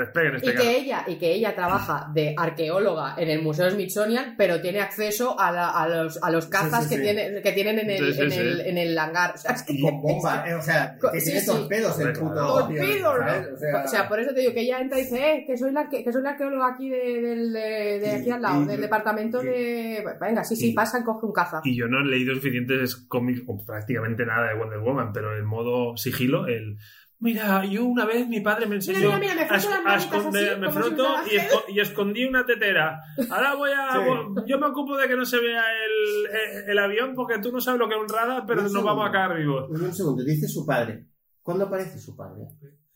despeguen 0.00 0.36
este 0.36 0.50
Y 0.50 0.54
que 0.54 0.76
ella, 0.76 1.04
y 1.06 1.16
que 1.16 1.32
ella 1.32 1.54
trabaja 1.54 2.08
de 2.14 2.34
arqueóloga 2.36 3.14
en 3.16 3.30
el 3.30 3.42
Museo 3.42 3.70
Smithsonian, 3.70 4.34
pero 4.36 4.60
tiene 4.60 4.80
acceso 4.80 5.38
a, 5.38 5.50
la- 5.52 5.70
a 5.70 5.88
los, 5.88 6.22
a 6.22 6.30
los 6.30 6.46
cazas 6.46 6.84
Sí, 6.84 6.90
sí, 6.90 6.96
que, 6.96 7.02
tiene, 7.02 7.42
que 7.42 7.52
tienen 7.52 7.78
en 7.80 7.90
el, 7.90 7.98
Sí, 7.98 8.12
sí, 8.14 8.20
en, 8.22 8.30
sí. 8.30 8.38
el, 8.38 8.60
en 8.60 8.78
el 8.78 8.98
hangar. 8.98 9.32
O 9.34 9.38
sea, 9.38 9.52
es 9.52 9.62
que 9.62 9.80
Con 9.80 10.00
bomba, 10.00 10.44
eh, 10.48 10.54
o 10.54 10.62
sea, 10.62 10.96
que 11.12 11.20
tiene 11.20 11.40
sí. 11.40 11.46
torpedos 11.46 11.98
el 12.00 12.12
puto. 12.12 12.34
¡Torpedos! 12.34 13.18
¿sabes? 13.18 13.46
O 13.54 13.58
sea, 13.58 13.82
O 13.84 13.88
sea, 13.88 14.08
por 14.08 14.20
eso 14.20 14.34
te 14.34 14.40
digo 14.40 14.52
que 14.52 14.60
ella 14.60 14.80
entra 14.80 14.98
y 14.98 15.02
dice, 15.02 15.32
eh, 15.34 15.44
que 15.46 15.56
soy 15.56 15.72
la, 15.72 15.88
que, 15.88 16.02
que 16.04 16.12
soy 16.12 16.22
la 16.22 16.30
arqueóloga 16.30 16.68
aquí 16.74 16.88
de, 16.88 17.20
del- 17.20 17.52
de, 17.52 17.98
de 18.00 18.10
aquí 18.16 18.30
al 18.30 18.42
lado, 18.42 18.62
Y- 18.62 18.66
del 18.66 18.80
departamento 18.80 19.42
y- 19.42 19.46
de... 19.46 20.04
Venga, 20.20 20.44
sí, 20.44 20.56
sí, 20.56 20.70
y- 20.70 20.72
pasa 20.72 20.98
y 21.00 21.02
coge 21.04 21.26
un 21.26 21.32
caza. 21.32 21.60
Y 21.64 21.76
yo 21.76 21.86
no 21.86 21.99
he 22.00 22.04
leído 22.04 22.34
suficientes 22.34 22.96
cómics, 22.96 23.42
o 23.46 23.64
prácticamente 23.64 24.24
nada 24.26 24.48
de 24.48 24.58
Wonder 24.58 24.78
Woman, 24.80 25.12
pero 25.12 25.36
el 25.36 25.44
modo 25.44 25.96
sigilo, 25.96 26.46
el... 26.46 26.76
Mira, 27.22 27.66
yo 27.66 27.84
una 27.84 28.06
vez 28.06 28.26
mi 28.26 28.40
padre 28.40 28.66
me 28.66 28.76
enseñó 28.76 28.98
Mira, 28.98 29.18
mira, 29.18 29.34
mira, 29.34 29.46
me 29.50 29.56
a, 29.56 29.60
froto 29.60 29.88
a 29.88 29.96
esconder, 29.96 30.50
así, 30.52 30.60
me 30.60 30.66
si 30.68 30.72
froto 30.78 31.04
fuera 31.04 31.22
y, 31.30 31.36
esco- 31.36 31.64
y 31.68 31.80
escondí 31.80 32.24
una 32.24 32.46
tetera. 32.46 32.98
Ahora 33.28 33.54
voy 33.56 33.70
a... 33.76 33.90
Sí. 33.92 34.42
Yo 34.46 34.58
me 34.58 34.66
ocupo 34.66 34.96
de 34.96 35.06
que 35.06 35.16
no 35.16 35.26
se 35.26 35.38
vea 35.38 35.62
el, 35.84 36.64
el, 36.64 36.70
el 36.70 36.78
avión 36.78 37.14
porque 37.14 37.38
tú 37.38 37.52
no 37.52 37.60
sabes 37.60 37.78
lo 37.78 37.88
que 37.88 37.94
es 37.94 38.00
un 38.00 38.08
radar, 38.08 38.44
pero 38.46 38.60
segundo. 38.62 38.84
vamos 38.84 39.06
a 39.08 39.12
caer 39.12 39.38
vivos. 39.38 39.68
Un 39.68 39.92
segundo, 39.94 40.24
dice 40.24 40.48
su 40.48 40.64
padre. 40.64 41.04
¿Cuándo 41.42 41.66
aparece 41.66 41.98
su 41.98 42.16
padre? 42.16 42.44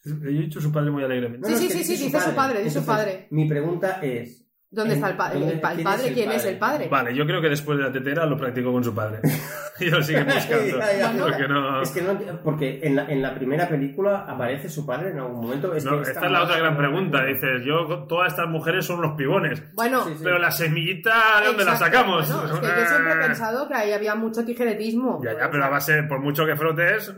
He 0.06 0.28
dicho 0.30 0.58
su 0.60 0.72
padre 0.72 0.90
muy 0.90 1.02
alegremente. 1.04 1.46
Sí, 1.48 1.54
No, 1.54 1.60
no, 1.60 1.66
sí, 1.66 1.70
sí, 1.70 1.84
sí, 1.84 2.04
dice 2.06 2.20
su 2.20 2.34
padre, 2.34 2.58
dice 2.62 2.70
su 2.70 2.78
Entonces, 2.78 3.04
padre. 3.06 3.26
Mi 3.30 3.46
pregunta 3.46 4.00
es. 4.02 4.43
¿Dónde 4.74 4.94
en- 4.94 4.98
está 4.98 5.10
el, 5.10 5.16
pa- 5.16 5.32
el, 5.32 5.40
¿dónde- 5.40 5.56
pa- 5.58 5.70
el 5.70 5.74
quién 5.76 5.84
padre? 5.86 6.00
es 6.02 6.08
el 6.08 6.14
¿Quién 6.14 6.32
es 6.32 6.44
el 6.44 6.58
padre? 6.58 6.88
Vale, 6.88 7.14
yo 7.14 7.24
creo 7.26 7.40
que 7.40 7.48
después 7.48 7.78
de 7.78 7.84
la 7.84 7.92
tetera 7.92 8.26
lo 8.26 8.36
practicó 8.36 8.72
con 8.72 8.82
su 8.84 8.94
padre. 8.94 9.20
y 9.80 9.86
lo 9.86 10.02
siguen 10.02 10.26
buscando. 10.26 10.78
Ya, 10.78 10.92
ya, 10.98 11.06
Bueno, 11.10 11.26
porque 11.26 11.48
no... 11.48 11.82
Es 11.82 11.90
que 11.90 12.02
no 12.02 12.18
porque 12.42 12.80
en 12.82 12.96
la, 12.96 13.04
en 13.06 13.22
la 13.22 13.34
primera 13.34 13.68
película 13.68 14.24
aparece 14.28 14.68
su 14.68 14.84
padre 14.84 15.10
en 15.10 15.18
algún 15.18 15.40
momento. 15.42 15.74
Es 15.74 15.84
No, 15.84 15.92
que 15.92 15.98
esta 16.02 16.12
está 16.12 16.26
es 16.26 16.32
la 16.32 16.42
otra 16.42 16.58
gran 16.58 16.76
pregunta. 16.76 17.24
Dices, 17.24 17.62
yo, 17.64 18.04
todas 18.08 18.32
estas 18.32 18.48
mujeres 18.48 18.84
son 18.86 18.98
unos 18.98 19.16
pibones. 19.16 19.62
Bueno, 19.74 20.04
Sí, 20.04 20.14
sí. 20.16 20.20
Pero 20.24 20.38
la 20.38 20.50
semillita, 20.50 21.40
¿de 21.40 21.46
dónde 21.46 21.64
la 21.64 21.76
sacamos? 21.76 22.28
bueno, 22.28 22.54
es 22.54 22.60
que 22.60 22.66
yo 22.80 22.86
siempre 22.88 23.12
he 23.12 23.26
pensado 23.26 23.68
que 23.68 23.74
ahí 23.74 23.92
había 23.92 24.14
mucho 24.14 24.44
tijeretismo. 24.44 25.20
Ya, 25.24 25.32
ya, 25.38 25.50
pero 25.50 25.64
a 25.64 25.68
base, 25.68 26.02
por 26.04 26.20
mucho 26.20 26.44
que 26.46 26.56
frotes, 26.56 27.12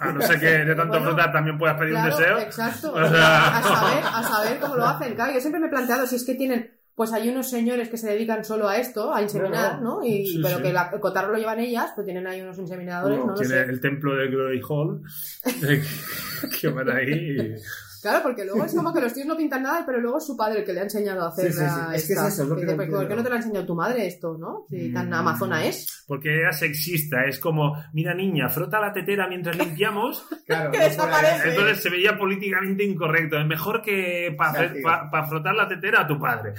a 0.00 0.12
no 0.12 0.20
ser 0.22 0.40
que 0.40 0.46
de 0.64 0.74
tanto 0.74 0.92
Bueno, 0.98 1.06
frotar 1.06 1.32
también 1.32 1.56
puedas 1.58 1.76
pedir 1.78 1.92
Claro, 1.92 2.14
un 2.14 2.18
deseo. 2.20 2.38
exacto. 2.38 2.92
O 2.92 3.08
sea- 3.08 3.58
A 3.58 3.62
saber, 3.62 4.04
a 4.04 4.22
saber 4.22 4.58
cómo 4.60 4.76
lo 4.76 4.86
hacen. 4.86 5.14
Claro, 5.14 5.32
yo 5.32 5.40
siempre 5.40 5.60
me 5.60 5.66
he 5.66 5.70
planteado 5.70 6.06
si 6.06 6.16
es 6.16 6.24
que 6.24 6.34
tienen. 6.34 6.70
Pues 6.98 7.12
hay 7.12 7.28
unos 7.28 7.48
señores 7.48 7.88
que 7.88 7.96
se 7.96 8.10
dedican 8.10 8.44
solo 8.44 8.68
a 8.68 8.76
esto, 8.76 9.14
a 9.14 9.22
inseminar, 9.22 9.80
¿no? 9.80 10.04
Y, 10.04 10.26
Sí, 10.26 10.40
pero 10.42 10.56
sí. 10.56 10.62
que 10.64 10.72
la- 10.72 10.90
el 10.92 10.98
cotarro 10.98 11.30
lo 11.30 11.38
llevan 11.38 11.60
ellas, 11.60 11.92
pues 11.94 12.04
tienen 12.04 12.26
ahí 12.26 12.40
unos 12.42 12.58
inseminadores, 12.58 13.20
no, 13.20 13.26
lo 13.28 13.34
Tiene 13.34 13.54
sé. 13.54 13.60
el 13.70 13.80
templo 13.80 14.16
de 14.16 14.26
Glory 14.26 14.60
Hall, 14.68 15.00
que 16.60 16.68
van 16.68 16.90
ahí. 16.90 17.36
y- 17.38 17.54
Claro, 18.00 18.20
porque 18.22 18.44
luego 18.44 18.64
es 18.64 18.72
como 18.74 18.92
que 18.94 19.00
los 19.00 19.12
tíos 19.12 19.26
no 19.26 19.36
pintan 19.36 19.64
nada, 19.64 19.82
pero 19.84 20.00
luego 20.00 20.18
es 20.18 20.26
su 20.26 20.36
padre 20.36 20.60
el 20.60 20.64
que 20.64 20.72
le 20.72 20.80
ha 20.80 20.82
enseñado 20.84 21.24
a 21.24 21.28
hacer 21.30 21.46
Sí, 21.46 21.52
sí, 21.52 21.58
sí. 21.58 21.64
la- 21.64 21.94
Es 21.96 22.06
que 22.06 22.12
es 22.12 22.18
eso, 22.22 22.42
es 22.44 22.48
lo 22.48 22.54
que 22.54 22.60
Dice, 22.62 22.72
no 22.72 22.76
"¿Por 22.76 22.84
entiendo". 22.84 23.08
qué 23.08 23.16
no 23.16 23.22
te 23.24 23.28
lo 23.28 23.34
ha 23.34 23.38
enseñado 23.38 23.66
tu 23.66 23.74
madre 23.74 24.06
esto, 24.06 24.38
no? 24.38 24.66
Si 24.70 24.92
tan 24.92 25.10
Mm. 25.10 25.14
amazona 25.14 25.64
es. 25.66 26.04
Porque 26.06 26.32
era 26.40 26.52
sexista, 26.52 27.24
es 27.26 27.40
como, 27.40 27.74
mira 27.92 28.14
niña, 28.14 28.48
frota 28.48 28.78
la 28.80 28.92
tetera 28.92 29.26
mientras 29.28 29.56
limpiamos, 29.58 30.24
Claro, 30.46 30.70
Que 30.70 30.78
desaparece. 30.78 31.50
entonces 31.50 31.82
se 31.82 31.90
veía 31.90 32.16
políticamente 32.16 32.84
incorrecto. 32.84 33.36
Es 33.36 33.46
mejor 33.46 33.82
que 33.82 34.32
para 34.38 34.72
tío. 34.72 34.82
frotar 35.28 35.54
la 35.56 35.66
tetera 35.68 36.02
a 36.02 36.06
tu 36.06 36.18
padre. 36.20 36.54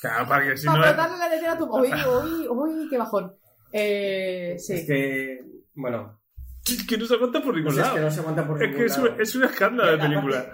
Claro, 0.00 0.28
para 0.28 0.44
que 0.44 0.56
si 0.56 0.66
Para 0.66 0.78
no... 0.78 0.84
frotarle 0.84 1.18
la 1.18 1.52
a 1.52 1.58
tu... 1.58 1.64
Uy, 1.64 1.90
uy, 1.92 2.48
uy, 2.48 2.88
qué 2.88 2.98
bajón. 2.98 3.34
Eh, 3.72 4.56
sí. 4.58 4.74
Es 4.74 4.86
que, 4.86 5.40
bueno, 5.74 6.17
que 6.86 6.98
no 6.98 7.06
se 7.06 7.14
aguanta 7.14 7.40
por 7.42 7.54
ningún 7.54 7.74
pues 7.74 7.76
es 7.78 7.82
lado. 7.82 7.94
que 7.96 8.00
no 8.02 8.10
se 8.10 8.20
aguanta 8.20 8.46
por 8.46 8.56
Es 8.62 8.68
ningún 8.68 8.78
que 8.80 8.86
es 8.86 8.98
un, 8.98 9.04
lado. 9.06 9.16
es 9.22 9.34
un 9.34 9.44
escándalo 9.44 9.90
de 9.90 9.96
Aparte, 9.96 10.14
película. 10.14 10.46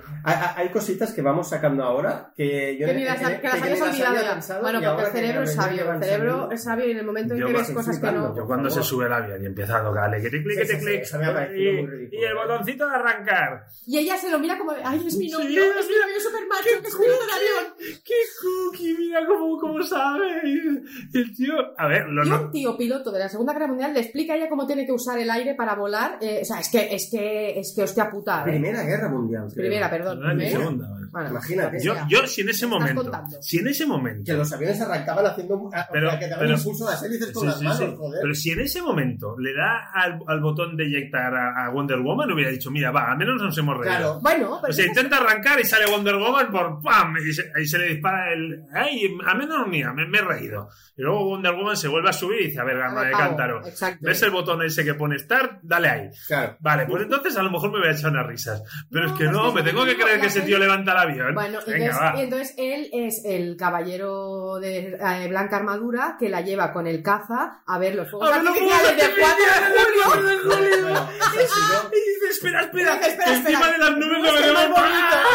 Hay, 0.57 0.69
cositas 0.71 1.13
que 1.13 1.23
vamos 1.23 1.49
sacando 1.49 1.85
ahora 1.85 2.33
que 2.37 2.79
yo 2.79 2.87
Que, 2.87 2.95
ni 2.95 3.05
las, 3.05 3.19
que- 3.19 3.41
que 3.41 3.47
las 3.49 3.57
que 3.57 3.63
habías 3.63 3.81
olvidado 3.83 4.61
Bueno, 4.63 4.81
porque 4.81 4.91
el 4.91 5.07
que 5.13 5.19
cerebro 5.19 5.43
es 5.43 5.55
sabio. 5.55 5.93
El 5.93 6.03
cerebro 6.03 6.51
es 6.51 6.63
sabio 6.65 6.87
y 6.87 6.91
en 6.93 6.99
el 6.99 7.07
momento 7.07 7.35
en 7.35 7.41
Yo 7.41 7.47
que 7.49 7.53
ves 7.53 7.71
cosas 7.71 7.99
que 7.99 8.13
no. 8.13 8.37
Yo 8.37 8.47
cuando 8.47 8.71
se 8.71 8.83
sube 8.83 9.07
el 9.07 9.13
avión 9.13 9.43
y 9.43 9.47
empieza 9.47 9.79
a 9.79 9.85
tocarle, 9.85 10.23
que 10.23 10.31
te 10.31 10.43
clic, 10.43 10.55
Sí, 10.55 10.59
que 10.61 10.67
sí, 10.67 10.73
te 10.73 11.05
sí, 11.05 11.13
clic, 11.17 12.11
y, 12.13 12.17
y 12.17 12.25
el 12.25 12.35
botoncito 12.35 12.89
de 12.89 12.95
arrancar. 12.95 13.67
Y 13.87 13.99
ella 13.99 14.17
se 14.17 14.31
lo 14.31 14.39
mira 14.39 14.57
como 14.59 14.73
de, 14.73 14.81
ay, 14.85 14.99
es 15.07 15.17
mi 15.17 15.29
Sí, 15.29 15.33
novio, 15.33 15.63
es 15.63 15.77
es 15.81 15.89
mi 15.89 15.95
novio 15.95 16.21
super 16.21 16.47
macho, 16.49 16.83
que 16.83 16.89
es 16.89 16.99
de 16.99 17.05
avión. 17.07 18.01
¡Qué 18.05 18.15
cookie! 18.41 18.95
Mira 18.99 19.27
cómo, 19.27 19.59
cómo 19.59 19.83
sabe. 19.83 20.41
Y 20.45 21.19
el 21.19 21.37
tío, 21.37 21.55
a 21.77 21.87
ver, 21.87 22.07
lo 22.09 22.25
Y 22.25 22.31
un 22.31 22.51
tío 22.51 22.77
piloto 22.77 23.11
de 23.13 23.19
la 23.19 23.29
Segunda 23.29 23.53
Guerra 23.53 23.67
Mundial 23.69 23.93
le 23.95 24.01
explica 24.01 24.33
a 24.33 24.37
ella 24.37 24.49
cómo 24.49 24.67
tiene 24.67 24.87
que 24.87 24.93
usar 24.93 25.19
el 25.19 25.31
aire 25.31 25.55
para 25.55 25.75
volar. 25.75 26.04
Eh, 26.21 26.41
o 26.43 26.45
sea, 26.45 26.61
es 26.61 26.69
que, 26.69 26.95
es 26.95 27.09
que, 27.11 27.59
es 27.59 27.73
que, 27.75 27.83
hostia 27.83 28.11
puta. 28.11 28.41
eh. 28.43 28.45
Primera 28.45 28.83
Guerra 28.83 29.09
Mundial. 29.09 29.45
creo. 29.53 29.65
Primera, 29.65 29.91
perdón. 29.91 30.21
Primera. 30.21 30.51
segunda, 30.59 30.89
vale. 30.89 31.04
Bueno, 31.15 31.31
Imagínate. 31.31 31.77
lo 31.77 31.79
que 31.79 31.85
Yo, 31.85 31.95
yo, 32.21 32.27
si 32.27 32.41
en 32.41 32.49
ese 32.49 32.67
momento, 32.67 33.03
contando? 33.03 33.37
si 33.41 33.59
en 33.59 33.69
ese 33.69 33.87
momento, 33.87 34.25
Que 34.27 34.33
los 34.37 34.53
aviones 34.53 34.81
arrancaban 34.81 35.25
haciendo. 35.27 35.71
Pero- 35.93 36.09
o 36.09 36.11
sea, 36.11 36.19
que 36.19 36.27
te 36.27 36.35
pero- 36.39 36.55
impulso 36.57 36.91
las 36.91 37.03
hélices 37.05 37.31
con 37.33 37.41
Sí, 37.43 37.47
las 37.47 37.59
sí, 37.61 37.65
manos, 37.65 37.79
sí. 37.79 37.95
joder. 37.97 38.21
Pero 38.21 38.35
si 38.35 38.51
en 38.51 38.61
ese 38.61 38.83
momento 38.83 39.37
le 39.39 39.55
da 39.55 39.91
al, 39.95 40.19
al 40.27 40.41
botón 40.41 40.77
de 40.77 40.85
eyectar 40.87 41.33
a, 41.35 41.65
a 41.67 41.71
Wonder 41.71 42.01
Woman, 42.01 42.33
hubiera 42.33 42.51
dicho, 42.51 42.71
mira, 42.73 42.91
va, 42.91 43.13
al 43.13 43.17
menos 43.17 43.41
nos 43.41 43.57
hemos 43.57 43.77
reído. 43.79 43.97
Claro. 43.97 44.19
Bueno, 44.21 44.59
pero 44.61 44.71
O 44.73 44.75
sea, 44.75 44.87
intenta 44.87 45.19
arrancar 45.19 45.61
y 45.61 45.65
sale 45.65 45.87
Wonder 45.87 46.17
Woman 46.17 46.51
por 46.51 46.83
¡pam! 46.83 47.15
Y 47.19 47.33
se, 47.33 47.51
y 47.63 47.67
se 47.67 47.79
le 47.79 47.87
dispara 47.95 48.33
el. 48.33 48.65
¡Ay! 48.75 49.17
A 49.25 49.35
menos 49.35 49.69
mía, 49.69 49.93
me, 49.93 50.07
me 50.09 50.19
he 50.19 50.23
reído. 50.23 50.69
Y 50.97 51.03
luego 51.03 51.25
Wonder 51.27 51.53
Woman 51.55 51.77
se 51.77 51.87
vuelve 51.89 52.11
a 52.11 52.13
subir 52.13 52.41
y 52.41 52.45
dice: 52.49 52.61
A 52.61 52.65
ver, 52.65 52.77
gama 52.79 53.05
de 53.05 53.13
cántaro. 53.13 53.65
exacto. 53.67 54.01
¿Ves 54.03 54.21
el 54.23 54.31
botón 54.31 54.63
ese 54.63 54.85
que 54.85 54.95
pone 54.95 55.17
Start? 55.19 55.61
Dale 55.63 55.89
ahí. 55.89 56.11
Claro. 56.27 56.57
Vale, 56.61 56.87
pues 56.87 57.03
entonces 57.05 57.37
a 57.37 57.43
lo 57.45 57.51
mejor 57.53 57.71
me 57.73 57.79
voy 57.79 57.89
a 57.89 57.93
echar 57.93 58.11
unas 58.11 58.27
risas. 58.27 58.63
Pero 58.91 59.07
No, 59.07 59.13
es 59.13 59.19
que 59.19 59.25
es 59.27 59.31
no, 59.31 59.55
que 59.55 59.63
me 59.63 59.69
tengo 59.71 59.85
que 59.85 59.93
no, 59.93 59.99
creer 60.03 60.17
la 60.17 60.21
que 60.21 60.27
ese 60.29 60.41
tío 60.43 60.59
levanta 60.59 60.93
el 60.93 60.99
avión. 61.05 61.35
Bueno, 61.35 61.59
Venga, 61.67 61.87
entonces, 61.87 62.03
va. 62.03 62.15
y 62.17 62.23
entonces 62.25 62.55
él 62.59 62.91
es 62.93 63.23
el 63.25 63.57
caballero 63.57 64.59
de 64.61 64.97
eh, 65.01 65.29
blanca 65.29 65.57
armadura 65.57 66.17
que 66.19 66.29
la 66.29 66.41
lleva 66.41 66.73
con 66.73 66.87
el 66.87 67.03
caza 67.03 67.63
a 67.67 67.79
ver 67.79 67.95
los 67.95 68.09
artificiales 68.13 68.53
4 68.65 68.97
de 68.97 69.03
artificiales 69.03 70.15
julio. 70.15 70.29
del 70.31 70.39
4 70.43 70.63
de 70.63 70.73
julio. 70.83 71.09
Y 71.35 71.97
dice, 71.97 72.27
espera, 72.31 72.61
espera, 72.63 72.97
Dice, 72.97 73.11
espera, 73.11 73.37
encima 73.37 73.51
espera. 73.61 73.73
de 73.73 73.79
las 73.79 73.91
nubes 73.97 74.19
No, 74.19 74.23
lo 74.23 74.29
es 74.31 74.45
es 74.45 74.51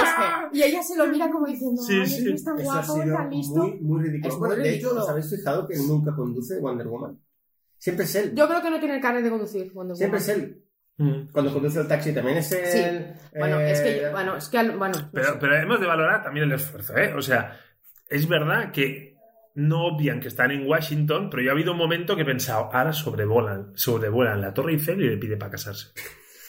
este. 0.09 0.57
Y 0.57 0.63
ella 0.63 0.83
se 0.83 0.97
lo 0.97 1.07
mira 1.07 1.29
como 1.31 1.45
diciendo, 1.47 1.81
Sí, 1.81 1.99
ay, 1.99 2.07
sí. 2.07 2.27
es 2.29 2.33
es 2.35 2.43
tan 2.43 2.59
Eso 2.59 2.71
guapo, 2.71 2.93
tan 2.99 3.29
listo. 3.29 3.55
muy, 3.55 3.79
muy 3.79 4.03
ridículo. 4.03 4.33
Es 4.33 4.39
muy 4.39 4.55
de 4.63 4.75
hecho. 4.75 4.95
¿os 4.95 5.09
habéis 5.09 5.29
fijado 5.29 5.67
que 5.67 5.75
nunca 5.77 6.15
conduce 6.15 6.59
Wonder 6.59 6.87
Woman? 6.87 7.19
Siempre 7.77 8.05
es 8.05 8.15
él. 8.15 8.33
Yo 8.35 8.47
creo 8.47 8.61
que 8.61 8.69
no 8.69 8.79
tiene 8.79 8.95
el 8.95 9.01
carnet 9.01 9.23
de 9.23 9.29
conducir. 9.29 9.71
Wonder 9.73 9.95
Siempre 9.95 10.19
Woman. 10.19 10.31
es 10.31 10.37
él. 10.37 10.65
Cuando 11.31 11.53
conduce 11.53 11.79
el 11.79 11.87
taxi 11.87 12.13
también 12.13 12.37
es 12.39 12.51
él. 12.51 13.13
Sí. 13.13 13.29
Bueno, 13.37 13.59
es 13.61 13.79
que, 13.79 14.03
Eh, 14.03 14.09
bueno, 14.11 14.35
es 14.35 14.49
que, 14.49 14.57
al- 14.57 14.77
bueno, 14.77 14.99
no 14.99 15.09
Pero, 15.13 15.33
sé. 15.33 15.37
pero 15.39 15.55
hemos 15.55 15.79
de 15.79 15.87
valorar 15.87 16.21
también 16.23 16.45
el 16.47 16.51
esfuerzo, 16.53 16.97
¿eh? 16.97 17.13
O 17.13 17.21
sea, 17.21 17.57
es 18.09 18.27
verdad 18.27 18.71
que 18.71 19.15
no 19.55 19.85
obvian 19.85 20.19
que 20.19 20.27
están 20.27 20.51
en 20.51 20.67
Washington, 20.67 21.29
pero 21.29 21.41
yo 21.43 21.49
ha 21.51 21.53
habido 21.53 21.71
un 21.71 21.77
momento 21.77 22.15
que 22.15 22.23
he 22.23 22.25
pensado, 22.25 22.69
ahora 22.73 22.91
sobrevolan, 22.91 23.71
sobrevuelan 23.75 24.41
la 24.41 24.53
Torre 24.53 24.73
Eiffel 24.73 25.01
y 25.01 25.09
le 25.09 25.17
pide 25.17 25.37
para 25.37 25.51
casarse. 25.51 25.87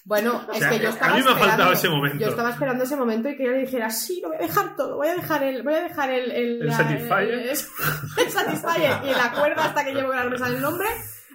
Bueno, 0.05 0.45
es 0.53 0.59
sea, 0.59 0.71
que 0.71 0.79
yo 0.81 0.89
a 0.89 0.91
estaba 0.93 1.15
mí 1.15 1.23
me 1.23 1.29
ha 1.29 1.33
esperando, 1.33 1.49
faltado 1.51 1.73
ese 1.73 1.89
momento. 1.89 2.19
Yo 2.19 2.29
estaba 2.31 2.51
esperando 2.51 2.85
ese 2.85 2.97
momento 2.97 3.29
y 3.29 3.37
que 3.37 3.43
ella 3.45 3.53
le 3.53 3.59
dijera, 3.61 3.91
sí, 3.91 4.21
lo 4.23 4.29
voy 4.29 4.39
a 4.39 4.41
dejar 4.47 4.75
todo, 4.77 4.97
voy 4.97 5.09
a 5.09 5.15
dejar 5.15 5.43
el, 5.45 5.63
voy 5.63 5.75
a 5.75 5.83
dejar 5.83 6.11
el, 6.11 6.31
el, 6.33 6.61
El 6.63 6.67
la- 6.67 6.77
Satisfyer. 6.77 7.31
el, 7.35 7.49
el 8.19 8.31
Satisfyer 8.31 8.93
y 9.05 9.11
la 9.15 9.33
cuerda 9.33 9.67
hasta 9.67 9.85
que 9.85 9.93
llevo 9.95 10.11
que 10.11 10.17
no 10.17 10.31
me 10.31 10.39
sale 10.39 10.57
el 10.57 10.63
nombre, 10.63 10.89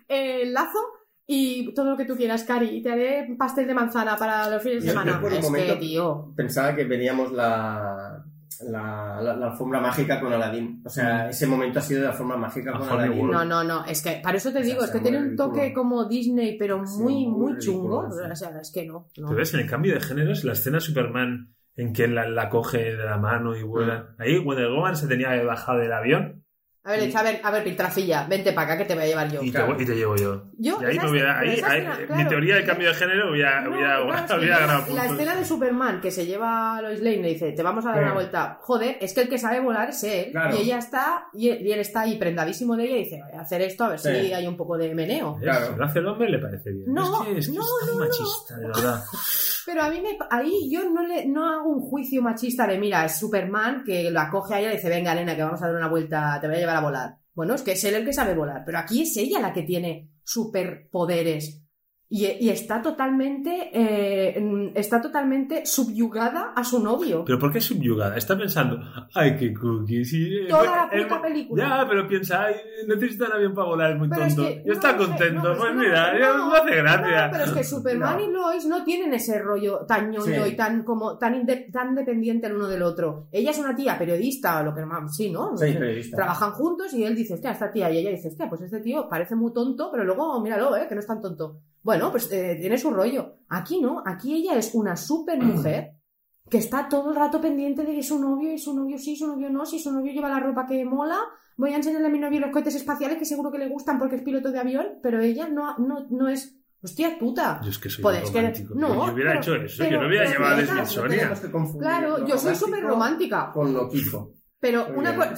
el 0.08 0.52
lazo 0.54 0.80
y 1.28 1.74
todo 1.74 1.92
lo 1.92 1.98
que 1.98 2.06
tú 2.06 2.16
quieras, 2.16 2.44
Cari, 2.44 2.68
y 2.68 2.82
te 2.84 2.92
haré 2.92 3.36
pastel 3.38 3.66
de 3.68 3.74
manzana 3.74 4.16
para 4.18 4.50
los 4.50 4.62
fines 4.62 4.84
de 4.84 4.90
semana. 4.92 5.14
yo 5.14 5.22
por 5.22 5.32
un 5.32 5.38
es 5.40 5.44
momento- 5.46 5.74
que, 5.74 5.80
tío, 5.80 6.34
Pensaba 6.36 6.76
que 6.76 6.84
veníamos 6.86 7.32
la, 7.32 8.24
la, 8.70 9.20
la, 9.22 9.36
la 9.36 9.48
alfombra 9.48 9.82
mágica 9.82 10.20
con 10.22 10.32
Aladdin. 10.32 10.82
O 10.86 10.90
sea, 10.90 11.30
ese 11.30 11.46
momento 11.48 11.80
ha 11.80 11.82
sido 11.82 12.02
de 12.02 12.06
la 12.08 12.12
alfombra 12.12 12.38
mágica 12.38 12.72
con. 12.78 12.88
Aladdin. 12.88 13.30
no, 13.30 13.44
no, 13.44 13.64
no, 13.64 13.86
es 13.86 14.02
que 14.02 14.20
para 14.24 14.38
eso 14.38 14.52
te 14.52 14.60
O 14.60 14.64
sea, 14.64 14.72
digo, 14.74 14.86
es 14.86 14.92
que 14.92 15.00
tiene 15.00 15.18
un 15.20 15.36
toque 15.36 15.62
ridículo. 15.62 15.82
como 15.84 16.06
Disney, 16.06 16.58
pero 16.58 16.86
Sí, 16.86 17.02
muy, 17.04 17.28
muy 17.28 17.58
chungo. 17.58 18.04
ridículo. 18.04 18.32
O 18.32 18.36
sea, 18.36 18.50
es 18.62 18.72
que 18.72 18.86
no. 18.86 19.08
no. 19.18 19.28
¿Te 19.30 19.34
ves 19.36 19.54
en 19.56 19.60
el 19.62 19.70
cambio 19.70 19.94
de 19.96 20.00
géneros? 20.02 20.44
La 20.44 20.54
escena 20.54 20.80
Superman 20.80 21.54
en 21.76 21.92
que 21.92 22.08
la, 22.08 22.30
la 22.30 22.50
coge 22.50 22.96
de 22.96 23.04
la 23.04 23.18
mano 23.18 23.54
y 23.58 23.64
vuela. 23.64 24.16
Ahí 24.18 24.38
Wonder 24.40 24.70
Woman 24.70 24.96
se 24.96 25.08
tenía 25.08 25.32
que 25.38 25.44
bajar 25.44 25.78
del 25.80 25.92
avión 25.92 26.45
A 26.86 26.92
ver, 26.92 27.00
echa, 27.02 27.20
a 27.20 27.24
ver, 27.24 27.40
a 27.44 27.50
ver, 27.50 27.64
Piltrafilla, 27.64 28.28
vente 28.30 28.54
para 28.54 28.68
acá 28.68 28.78
que 28.78 28.86
te 28.86 28.94
voy 28.94 29.04
a 29.04 29.08
llevar 29.08 29.32
yo. 29.32 29.42
y, 29.42 29.52
Claro. 29.52 29.76
te, 29.76 29.82
y 29.84 29.86
te 29.88 29.96
llevo 29.96 30.16
yo. 30.16 30.44
Yo, 30.58 30.78
y 30.82 30.86
ahí, 30.86 31.00
me 31.00 31.10
hubiera, 31.10 31.44
escena- 31.44 31.68
ahí, 31.68 31.80
ahí- 31.80 31.82
escena, 31.88 31.98
mi 32.00 32.06
claro. 32.06 32.30
teoría 32.30 32.56
del 32.56 32.66
cambio 32.66 32.88
de 32.90 32.94
género 32.94 33.32
hubiera, 33.32 33.62
No, 33.62 33.70
hubiera, 33.72 33.96
claro, 33.96 34.16
es 34.16 34.22
que 34.32 34.38
hubiera 34.38 34.56
yo- 34.60 34.68
ganado 34.68 34.94
la 34.96 35.06
escena 35.08 35.36
de 35.36 35.46
Superman 35.46 36.00
que 36.00 36.12
se 36.12 36.26
lleva 36.28 36.78
a 36.78 36.82
Lois 36.84 37.00
Lane 37.02 37.16
y 37.16 37.22
le 37.24 37.28
dice, 37.30 37.52
te 37.54 37.64
vamos 37.64 37.86
a 37.88 37.90
dar 37.92 38.04
una 38.04 38.14
vuelta. 38.14 38.60
Joder, 38.62 38.98
es 39.02 39.14
que 39.16 39.22
el 39.22 39.30
que 39.30 39.40
sabe 39.40 39.60
volar 39.62 39.90
es 39.90 40.04
él. 40.04 40.30
Claro. 40.32 40.56
Y 40.56 40.62
ella 40.62 40.78
está, 40.78 41.26
y 41.34 41.50
él, 41.50 41.66
y 41.66 41.72
él 41.72 41.80
está 41.80 42.02
ahí 42.02 42.18
prendadísimo 42.20 42.76
de 42.78 42.84
ella 42.86 42.96
y 42.98 43.04
dice, 43.06 43.20
voy 43.28 43.40
a 43.40 43.42
hacer 43.42 43.62
esto 43.64 43.84
a 43.86 43.90
ver 43.90 44.00
Sí. 44.00 44.10
si 44.14 44.34
hay 44.34 44.46
un 44.46 44.56
poco 44.56 44.78
de 44.78 44.94
meneo. 44.94 45.38
Claro. 45.42 45.76
Lo 45.76 45.86
hace 45.86 45.98
el 46.00 46.06
hombre 46.08 46.30
le 46.30 46.38
parece 46.38 46.72
bien. 46.72 46.94
No, 46.94 47.24
es 47.24 47.28
que, 47.34 47.40
es, 47.40 47.50
no, 47.50 47.62
es 47.62 47.68
tan 47.80 47.88
no, 47.88 47.94
no. 47.96 48.00
machista, 48.06 48.58
de 48.58 48.68
verdad. 48.68 49.04
Pero 49.66 49.82
a 49.82 49.90
mí 49.90 50.00
me, 50.00 50.18
ahí 50.30 50.70
yo 50.70 50.88
no 50.90 51.02
le 51.02 51.26
no 51.26 51.50
hago 51.50 51.70
un 51.70 51.82
juicio 51.82 52.22
machista 52.22 52.68
de, 52.68 52.78
mira, 52.78 53.04
es 53.06 53.18
Superman 53.18 53.84
que 53.84 54.12
la 54.12 54.30
coge 54.30 54.54
a 54.54 54.60
ella 54.60 54.72
y 54.72 54.76
dice, 54.76 54.90
venga, 54.90 55.16
nena, 55.16 55.36
que 55.36 55.44
vamos 55.44 55.62
a 55.62 55.68
dar 55.68 55.76
una 55.76 55.88
vuelta, 55.88 56.38
te 56.40 56.48
voy 56.48 56.58
a 56.58 56.60
llevar 56.60 56.78
a 56.78 56.82
volar. 56.82 57.18
Bueno, 57.34 57.56
es 57.56 57.64
que 57.64 57.72
es 57.72 57.84
él 57.84 57.96
el 57.96 58.06
que 58.06 58.14
sabe 58.14 58.36
volar, 58.36 58.64
pero 58.66 58.78
aquí 58.78 59.02
es 59.02 59.18
ella 59.18 59.40
la 59.40 59.54
que 59.54 59.64
tiene 59.64 60.12
superpoderes. 60.24 61.65
Y, 62.08 62.26
y 62.28 62.50
está 62.50 62.84
totalmente 62.84 63.72
eh, 63.74 64.72
está 64.76 65.02
totalmente 65.02 65.66
subyugada 65.66 66.54
a 66.56 66.64
su 66.64 66.80
novio. 66.84 67.24
Pero 67.26 67.40
¿por 67.40 67.52
qué 67.52 67.60
subyugada? 67.60 68.16
Está 68.16 68.38
pensando, 68.38 68.80
ay, 69.16 69.36
qué 69.38 69.52
cookie. 69.54 70.06
Sí, 70.06 70.24
eh, 70.36 70.48
Toda 70.48 70.64
la 70.66 70.90
eh, 70.92 71.02
puta 71.04 71.22
película. 71.22 71.68
Ya, 71.68 71.88
pero 71.90 72.08
piensa, 72.08 72.44
ay, 72.46 72.56
necesita 72.88 73.26
un 73.26 73.32
avión 73.34 73.54
para 73.56 73.68
volar, 73.68 73.92
es 73.94 73.98
muy 73.98 74.08
Pero 74.08 74.24
es 74.24 74.36
tonto. 74.36 74.50
que- 74.50 74.64
y 74.66 74.72
está 74.72 74.92
no, 74.92 74.98
no 75.00 75.04
sé, 75.04 75.10
contento. 75.10 75.42
no, 75.50 75.58
pues 75.58 75.70
es 75.70 75.76
que 75.76 75.78
mira, 75.80 76.38
no, 76.38 76.54
hace 76.54 76.76
gracia. 76.76 77.30
Pero 77.32 77.44
es 77.46 77.52
que 77.52 77.64
Superman 77.64 78.22
y 78.22 78.28
Lois 78.32 78.66
no 78.68 78.84
tienen 78.84 79.14
ese 79.14 79.40
rollo 79.40 79.80
tan 79.88 80.12
ñoño 80.12 80.46
Sí. 80.46 80.52
y 80.52 80.56
tan 80.56 80.84
como 80.84 81.18
tan, 81.18 81.34
inde- 81.34 81.72
tan 81.72 81.96
dependiente 81.96 82.46
el 82.48 82.54
uno 82.56 82.68
del 82.68 82.84
otro. 82.84 83.28
Ella 83.32 83.50
es 83.50 83.58
una 83.58 83.76
tía 83.76 83.98
periodista, 83.98 84.60
o 84.60 84.64
lo 84.64 84.76
que 84.76 84.86
más, 84.86 85.16
sí, 85.16 85.32
¿no? 85.32 85.58
Sí, 85.58 85.74
periodista. 85.74 86.18
Trabajan 86.18 86.52
juntos 86.52 86.94
y 86.94 87.04
él 87.04 87.16
dice, 87.16 87.34
hostia, 87.34 87.52
esta 87.52 87.72
tía, 87.72 87.90
y 87.92 87.98
ella 87.98 88.12
dice, 88.12 88.28
hostia, 88.28 88.48
pues 88.48 88.62
este 88.62 88.80
tío 88.80 89.08
parece 89.10 89.36
muy 89.36 89.52
tonto, 89.52 89.90
pero 89.92 90.04
luego 90.04 90.40
míralo, 90.40 90.78
¿eh? 90.78 90.86
Que 90.88 90.94
no 90.94 91.02
es 91.02 91.08
tan 91.08 91.20
tonto. 91.20 91.62
Bueno, 91.86 92.10
pues 92.10 92.32
eh, 92.32 92.58
tiene 92.60 92.80
su 92.80 92.90
rollo. 92.90 93.36
Aquí 93.48 93.80
no, 93.80 94.02
aquí 94.04 94.34
ella 94.34 94.58
es 94.58 94.74
una 94.74 94.96
super 94.98 95.40
mujer 95.40 95.92
que 96.50 96.58
está 96.58 96.90
todo 96.90 97.12
el 97.12 97.16
rato 97.16 97.40
pendiente 97.40 97.84
de 97.84 97.94
que 97.94 98.02
su 98.02 98.18
novio 98.20 98.52
y 98.52 98.58
su 98.58 98.76
novio 98.76 98.98
sí, 98.98 99.16
su 99.16 99.28
novio 99.28 99.52
no, 99.52 99.68
si 99.68 99.78
su 99.78 99.92
novio 99.92 100.12
lleva 100.12 100.28
la 100.28 100.40
ropa 100.40 100.66
que 100.66 100.84
mola, 100.84 101.20
voy 101.58 101.74
a 101.74 101.76
enseñarle 101.76 102.08
a 102.08 102.10
mi 102.10 102.18
novio 102.18 102.40
los 102.40 102.50
cohetes 102.50 102.74
espaciales 102.74 103.20
que 103.20 103.26
seguro 103.26 103.52
que 103.52 103.60
le 103.60 103.70
gustan 103.70 104.00
porque 104.00 104.16
es 104.16 104.24
piloto 104.24 104.52
de 104.52 104.58
avión, 104.60 104.86
pero 105.04 105.22
ella 105.22 105.48
no, 105.48 105.78
no, 105.78 106.08
no 106.10 106.28
es, 106.28 106.58
hostia 106.82 107.20
puta. 107.20 107.60
Yo 107.64 107.70
es 107.70 107.78
que 107.78 107.90
soy 107.92 108.04
que- 108.04 108.32
romántico. 108.32 108.74
no, 108.76 109.06
yo 109.08 109.14
hubiera 109.14 109.30
pero- 109.40 109.42
hecho 109.42 109.56
eso, 109.56 109.76
pero- 109.84 109.92
yo 109.92 110.02
no 110.02 110.08
hubiera 110.08 110.26
llevado 110.32 110.82
a 110.82 110.86
Sonia. 110.88 111.34
Claro, 111.80 112.18
lo 112.18 112.28
yo 112.28 112.38
soy 112.40 112.56
súper 112.56 112.82
romántica, 112.84 113.52
Con 113.54 113.72
loquito. 113.74 114.32
Pero 114.66 114.88
Muy 114.90 114.98
una 114.98 115.16
cosa... 115.16 115.36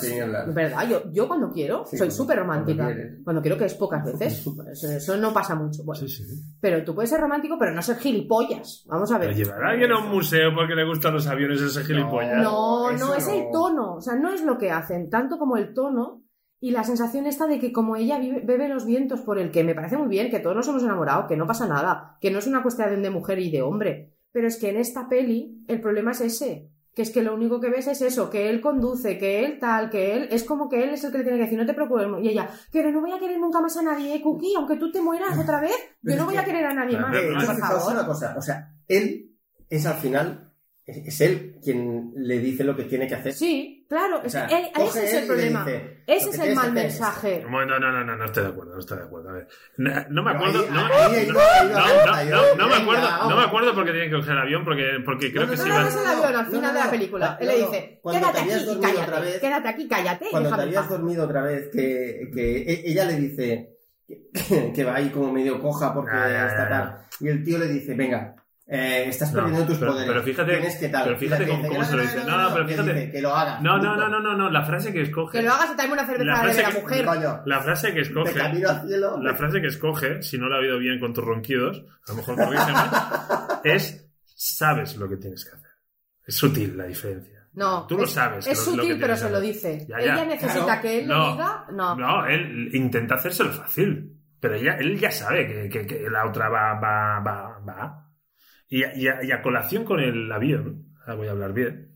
¿Verdad? 0.53 0.89
Yo, 0.89 1.11
yo 1.11 1.27
cuando 1.27 1.51
quiero 1.51 1.85
Sí, 1.85 1.97
soy 1.97 2.09
súper 2.11 2.39
romántica. 2.39 2.89
cuando 3.25 3.41
quiero 3.41 3.57
que 3.57 3.65
es 3.65 3.73
pocas 3.73 4.05
veces. 4.05 4.45
Eso 4.83 5.17
no 5.17 5.33
pasa 5.33 5.53
mucho. 5.55 5.83
Bueno, 5.83 5.99
Sí, 5.99 6.07
sí. 6.07 6.23
pero 6.61 6.83
tú 6.85 6.95
puedes 6.95 7.09
ser 7.09 7.19
romántico, 7.19 7.57
pero 7.59 7.73
no 7.73 7.81
ser 7.81 7.97
gilipollas. 7.97 8.85
Vamos 8.87 9.11
a 9.11 9.17
ver. 9.17 9.35
Llevar 9.35 9.63
a 9.65 9.69
alguien 9.71 9.91
a 9.91 9.99
un 9.99 10.09
museo 10.09 10.51
porque 10.55 10.75
le 10.75 10.85
gustan 10.87 11.13
los 11.13 11.27
aviones 11.27 11.59
ese 11.61 11.83
gilipollas. 11.83 12.41
No, 12.41 12.91
no 12.93 13.15
es 13.15 13.27
no. 13.27 13.33
el 13.33 13.43
tono, 13.51 13.95
o 13.95 14.01
sea, 14.01 14.15
no 14.15 14.31
es 14.31 14.43
lo 14.43 14.57
que 14.57 14.71
hacen, 14.71 15.09
tanto 15.09 15.37
como 15.37 15.57
el 15.57 15.73
tono 15.73 16.23
y 16.61 16.71
la 16.71 16.83
sensación 16.85 17.25
esta 17.27 17.47
de 17.47 17.59
que 17.59 17.73
como 17.73 17.97
ella 17.97 18.17
vive- 18.19 18.43
bebe 18.45 18.69
los 18.69 18.85
vientos 18.85 19.21
por 19.21 19.37
el 19.39 19.51
que 19.51 19.63
me 19.63 19.75
parece 19.75 19.97
muy 19.97 20.07
bien, 20.07 20.31
que 20.31 20.39
todos 20.39 20.55
nos 20.55 20.67
hemos 20.69 20.83
enamorado, 20.83 21.27
que 21.27 21.35
no 21.37 21.45
pasa 21.45 21.67
nada, 21.67 22.17
que 22.21 22.31
no 22.31 22.39
es 22.39 22.47
una 22.47 22.63
cuestión 22.63 23.03
de 23.03 23.09
mujer 23.09 23.39
y 23.39 23.51
de 23.51 23.61
hombre, 23.61 24.13
pero 24.31 24.47
es 24.47 24.57
que 24.57 24.69
en 24.69 24.77
esta 24.77 25.07
peli 25.09 25.63
el 25.67 25.81
problema 25.81 26.11
es 26.11 26.21
ese, 26.21 26.71
que 26.97 27.03
es 27.03 27.11
que 27.11 27.21
lo 27.21 27.35
único 27.35 27.61
que 27.61 27.69
ves 27.69 27.85
es 27.85 28.01
eso, 28.01 28.27
que 28.27 28.49
él 28.49 28.59
conduce, 28.59 29.19
que 29.19 29.45
él 29.45 29.59
tal, 29.59 29.91
que 29.91 30.15
él, 30.15 30.29
es 30.31 30.43
como 30.43 30.67
que 30.67 30.83
él 30.83 30.89
es 30.89 31.03
el 31.03 31.11
que 31.11 31.19
le 31.19 31.23
tiene 31.25 31.37
que 31.37 31.43
decir, 31.43 31.59
no 31.59 31.65
te 31.67 31.75
preocupes, 31.75 32.07
y 32.23 32.29
ella, 32.29 32.49
pero 32.71 32.91
no 32.91 33.01
voy 33.01 33.11
a 33.11 33.19
querer 33.19 33.39
nunca 33.39 33.61
más 33.61 33.77
a 33.77 33.83
nadie, 33.83 34.15
¿eh, 34.15 34.21
Cookie, 34.23 34.55
aunque 34.57 34.77
tú 34.77 34.91
te 34.91 34.99
mueras 34.99 35.37
otra 35.37 35.61
vez, 35.61 35.75
yo 36.01 36.15
no 36.15 36.25
voy 36.25 36.37
a 36.37 36.43
querer 36.43 36.65
a 36.65 36.73
nadie 36.73 36.97
más, 36.97 37.11
pero 37.11 37.35
por 37.35 37.59
favor. 37.59 37.93
una 37.93 38.03
cosa, 38.03 38.33
o 38.35 38.41
sea, 38.41 38.73
él 38.87 39.37
es 39.69 39.85
al 39.85 39.97
final, 39.97 40.51
es, 40.87 40.97
es 41.05 41.21
él 41.21 41.59
quien 41.63 42.13
le 42.15 42.39
dice 42.39 42.63
lo 42.63 42.75
que 42.75 42.85
tiene 42.85 43.07
que 43.07 43.13
hacer. 43.13 43.33
Sí, 43.33 43.76
claro, 43.89 44.21
O 44.25 44.29
sea, 44.29 44.45
ese 44.47 45.05
es 45.05 45.13
el 45.13 45.27
problema. 45.27 45.63
dice, 45.65 46.03
Ese 46.07 46.25
"Lo 46.27 46.31
es 46.31 46.39
el 46.39 46.55
mal 46.55 46.71
mensaje. 46.73 47.45
No, 47.49 47.65
no, 47.65 47.79
no, 47.79 48.03
no, 48.03 48.15
no, 48.15 48.25
estoy 48.25 48.43
de 48.43 48.49
acuerdo, 48.49 48.73
no 48.73 48.79
estoy 48.79 48.97
de 48.97 49.03
acuerdo. 49.03 49.29
A 49.29 49.33
ver, 49.33 49.47
no, 49.77 49.91
no 50.09 50.23
me 50.23 50.31
acuerdo, 50.31 50.65
no, 50.69 50.81
no, 50.81 52.67
me 52.67 52.75
acuerdo, 52.75 53.29
no 53.29 53.35
me 53.37 53.43
acuerdo 53.43 53.73
porque 53.75 53.91
tienen 53.91 54.09
que 54.09 54.15
coger 54.17 54.31
el 54.33 54.39
avión 54.39 54.63
porque, 54.63 54.85
porque 55.05 55.31
creo 55.31 55.45
No, 55.45 55.51
que 55.51 55.57
no, 55.57 55.63
se 55.63 55.69
No, 55.69 55.75
no, 55.75 55.81
el 55.87 56.07
avión 56.07 56.35
al 56.35 56.45
No, 56.45 56.51
final 56.51 56.61
no, 56.61 56.73
de 56.73 56.79
la 56.79 56.85
no. 56.85 56.91
película. 56.91 57.29
No, 57.29 57.37
Él 57.39 57.47
le 57.47 57.59
no, 57.61 57.65
dice, 57.71 58.01
quédate 58.11 58.39
aquí 58.39 58.49
cállate, 58.81 59.01
otra 59.01 59.19
vez- 59.19 59.39
quédate 59.39 59.67
aquí, 59.69 59.87
cállate 59.87 60.25
Cuando 60.31 60.55
te 60.55 60.61
habías 60.61 60.81
paz". 60.81 60.89
dormido 60.89 61.25
otra 61.25 61.41
vez, 61.43 61.69
que, 61.71 62.29
que 62.33 62.57
e- 62.61 62.91
ella 62.91 63.05
le 63.05 63.15
dice 63.15 63.77
que, 64.73 64.83
va 64.85 64.95
ahí 64.95 65.09
como 65.09 65.31
medio 65.33 65.59
coja 65.61 65.93
porque 65.93 66.11
Ya, 66.15 66.29
ya, 66.29 66.47
está 66.47 66.63
ya, 66.63 66.69
tal. 66.69 66.97
Y 67.19 67.27
el 67.29 67.43
tío 67.43 67.57
le 67.57 67.67
dice, 67.67 67.93
venga, 67.95 68.35
eh, 68.69 69.05
estás 69.07 69.31
No, 69.33 69.39
perdiendo 69.43 69.65
tus 69.65 69.77
pero- 69.77 69.91
poderes. 69.93 70.11
pero 70.11 70.23
fíjate- 70.23 70.51
Tienes 70.57 70.75
que 70.75 70.89
tal. 70.89 71.03
pero 71.05 71.17
fíjate 71.17 71.45
la 71.45 71.49
cómo- 71.69 71.83
se 71.85 71.95
lo 71.95 72.01
dice. 72.01 72.23
No, 72.25 72.37
no, 72.41 72.53
pero 72.53 72.67
fíjate. 72.67 72.93
dice, 72.93 73.11
que 73.11 73.21
lo 73.21 73.35
haga. 73.35 73.59
No, 73.61 73.77
no, 73.77 73.95
no, 73.95 74.07
no, 74.09 74.19
no, 74.19 74.35
no, 74.35 74.49
la 74.49 74.63
frase 74.63 74.91
que 74.91 75.01
escoge... 75.03 75.37
Que 75.39 75.43
lo 75.45 75.53
hagas 75.53 75.71
y 75.71 75.75
tráeme 75.75 75.93
una 75.93 76.01
La 76.01 76.07
cerveza 76.07 76.31
de 76.31 76.43
frase 76.43 76.61
la 76.63 76.69
que- 76.71 76.81
mujer. 76.81 77.05
Coño, 77.05 77.41
La 77.45 77.61
frase 77.61 77.87
que 77.89 77.95
de 77.95 78.01
escoge... 78.01 78.33
cielo. 78.87 79.19
La 79.21 79.35
frase 79.35 79.61
que 79.61 79.67
escoge, 79.67 80.21
si 80.21 80.37
no 80.37 80.49
la 80.49 80.57
he 80.57 80.59
oído 80.59 80.77
bien 80.79 80.99
con 80.99 81.13
tus 81.13 81.23
ronquidos, 81.23 81.83
a 82.07 82.11
lo 82.11 82.17
mejor 82.17 82.35
corrígeme, 82.35 82.79
es 83.63 84.05
sabes 84.35 84.97
lo 84.97 85.07
que 85.09 85.17
tienes 85.17 85.43
que 85.45 85.55
hacer. 85.55 85.69
Es 86.25 86.35
sutil 86.35 86.77
la 86.77 86.83
diferencia. 86.85 87.33
No, 87.53 87.87
Tú 87.87 87.97
lo 87.97 88.03
es- 88.03 88.11
sabes. 88.11 88.45
Es 88.45 88.67
lo- 88.67 88.75
lo 88.75 88.81
sutil, 88.83 88.97
pero 88.99 89.15
se 89.17 89.29
lo 89.29 89.39
dice. 89.39 89.85
Ya, 89.87 89.97
ya. 89.99 90.13
Ella 90.13 90.25
necesita 90.25 90.63
Claro. 90.65 90.81
que 90.81 90.99
él 90.99 91.07
No. 91.07 91.25
le 91.25 91.31
diga, 91.31 91.65
no. 91.71 91.95
No, 91.95 92.25
él 92.27 92.69
intenta 92.73 93.15
hacérselo 93.15 93.51
fácil. 93.51 94.13
Pero 94.39 94.53
ella, 94.55 94.75
él 94.77 94.99
ya 94.99 95.09
sabe 95.09 95.47
que, 95.47 95.69
que- 95.69 95.87
que 95.87 96.09
la 96.09 96.25
otra 96.27 96.49
va, 96.49 96.73
va, 96.79 97.19
va, 97.21 97.59
va. 97.67 98.03
Y, 98.69 98.83
a- 98.83 98.95
y 98.95 99.07
a, 99.07 99.23
y 99.23 99.31
a 99.31 99.41
colación 99.41 99.83
con 99.85 99.99
el 99.99 100.31
avión, 100.31 100.87
ahora 101.01 101.15
voy 101.15 101.27
a 101.27 101.31
hablar 101.31 101.53
bien, 101.53 101.91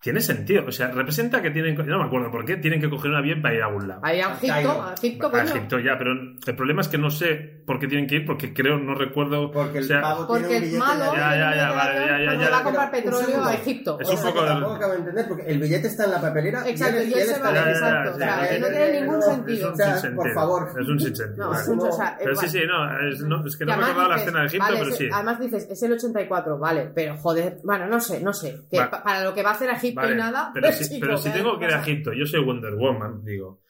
tiene 0.00 0.20
sentido. 0.20 0.64
O 0.66 0.72
sea, 0.72 0.92
representa 0.92 1.42
que 1.42 1.50
tienen, 1.50 1.74
no 1.74 1.98
me 1.98 2.04
acuerdo 2.04 2.30
por 2.30 2.44
qué, 2.44 2.56
tienen 2.56 2.80
que 2.80 2.88
coger 2.88 3.10
un 3.10 3.16
avión 3.16 3.42
para 3.42 3.54
ir 3.54 3.62
a 3.62 3.66
algún 3.66 3.88
lado. 3.88 4.00
A 4.04 4.14
ir 4.14 4.22
a 4.22 4.32
Egipto, 4.34 4.82
a 4.82 4.94
Egipto, 4.96 5.30
A. 5.52 5.56
Egipto 5.56 5.78
ya, 5.80 5.98
pero 5.98 6.12
el 6.12 6.56
problema 6.56 6.80
es 6.82 6.88
que 6.88 6.98
no 6.98 7.10
sé 7.10 7.55
por 7.66 7.80
qué 7.80 7.88
tienen 7.88 8.06
que 8.06 8.16
ir, 8.16 8.24
porque 8.24 8.54
creo, 8.54 8.78
no 8.78 8.94
recuerdo. 8.94 9.50
Porque 9.50 9.78
el 9.78 9.84
o 9.84 9.86
sea, 9.88 10.00
pavo 10.00 10.26
Porque 10.28 10.44
tiene 10.46 10.56
un 10.56 10.62
el 10.62 10.70
billete 10.70 10.86
malo 10.86 11.10
de 11.10 11.16
Ya, 11.18 11.36
ya, 11.36 11.56
ya, 11.56 11.70
vale, 11.72 12.06
ya, 12.06 12.18
ya, 12.18 12.40
ya. 12.40 12.50
va 12.50 12.58
a 12.58 12.62
comprar 12.62 12.90
petróleo 12.92 13.44
a 13.44 13.54
Egipto. 13.54 13.98
Es 14.00 14.08
un 14.08 14.22
poco 14.22 14.42
de- 14.42 14.46
tampoco 14.46 14.74
acabo 14.74 14.92
de 14.92 14.98
entender 14.98 15.28
porque 15.28 15.42
el 15.46 15.58
billete 15.58 15.88
está 15.88 16.04
en 16.04 16.10
la 16.12 16.20
papelera 16.20 16.68
Exacto, 16.68 17.02
y 17.02 17.12
él 17.12 17.26
se 17.26 17.40
va, 17.40 17.70
exacto. 17.70 18.14
o 18.14 18.18
sea, 18.18 18.36
no 18.60 18.66
eh, 18.66 18.70
tiene 18.70 19.00
ningún 19.00 19.22
sentido. 19.22 19.72
O 19.72 19.76
sea, 19.76 20.12
por 20.14 20.32
favor. 20.32 20.68
Es 20.80 20.88
un 20.88 21.00
sinsentido. 21.00 21.52
No, 21.52 21.88
Pero 22.18 22.36
sí, 22.36 22.48
sí, 22.48 22.60
no, 22.66 23.44
es, 23.44 23.56
que 23.56 23.64
no 23.64 23.76
me 23.76 23.82
acordaba 23.84 24.08
la 24.08 24.16
escena 24.16 24.40
de 24.40 24.46
Egipto, 24.46 24.66
pero 24.70 24.92
sí. 24.92 25.08
Además 25.12 25.40
dices, 25.40 25.66
es 25.68 25.82
el 25.82 25.92
84, 25.92 26.58
vale, 26.58 26.90
pero 26.94 27.16
joder, 27.16 27.58
bueno, 27.64 27.86
no 27.86 28.00
sé, 28.00 28.20
no 28.20 28.32
sé. 28.32 28.62
Para 28.70 29.24
lo 29.24 29.34
que 29.34 29.42
va 29.42 29.50
a 29.50 29.52
hacer 29.54 29.70
a 29.70 29.74
Egipto 29.74 30.08
y 30.10 30.14
nada, 30.14 30.50
pero, 30.54 30.70
si, 30.72 30.84
chico, 30.84 30.98
pero 31.00 31.16
si 31.16 31.30
¿qué 31.30 31.38
tengo 31.38 31.58
que 31.58 31.64
ir 31.64 31.72
a? 31.72 31.80
Egipto, 31.80 32.12
yo 32.12 32.26
soy 32.26 32.44
Wonder 32.44 32.74
Woman, 32.74 33.24
digo, 33.24 33.60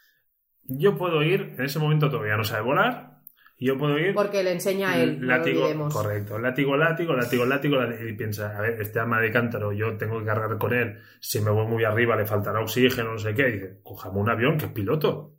yo 0.64 0.96
puedo 0.96 1.22
ir, 1.22 1.54
en 1.58 1.64
ese 1.64 1.78
momento 1.78 2.10
todavía 2.10 2.36
no 2.36 2.44
sabe 2.44 2.62
volar, 2.62 3.15
yo 3.64 3.78
puedo 3.78 3.98
ir... 3.98 4.14
Porque 4.14 4.42
le 4.42 4.52
enseña 4.52 4.90
a 4.90 4.98
él, 4.98 5.20
no 5.20 5.26
lo 5.26 5.38
látigo, 5.38 5.88
correcto, 5.88 6.38
látigo, 6.38 6.76
látigo, 6.76 7.14
látigo, 7.14 7.46
látigo, 7.46 7.76
látigo, 7.76 8.08
y 8.08 8.12
piensa, 8.12 8.56
a 8.56 8.60
ver, 8.60 8.80
este 8.80 9.00
arma 9.00 9.20
de 9.20 9.30
cántaro, 9.30 9.72
yo 9.72 9.96
tengo 9.96 10.18
que 10.18 10.26
cargar 10.26 10.58
con 10.58 10.74
él, 10.74 10.98
si 11.20 11.40
me 11.40 11.50
voy 11.50 11.66
muy 11.66 11.84
arriba 11.84 12.16
le 12.16 12.26
faltará 12.26 12.60
oxígeno, 12.60 13.12
no 13.12 13.18
sé 13.18 13.34
qué, 13.34 13.48
y 13.48 13.52
dice, 13.52 13.80
cojamos 13.82 14.22
un 14.22 14.28
avión 14.28 14.58
que 14.58 14.66
es 14.66 14.72
piloto. 14.72 15.32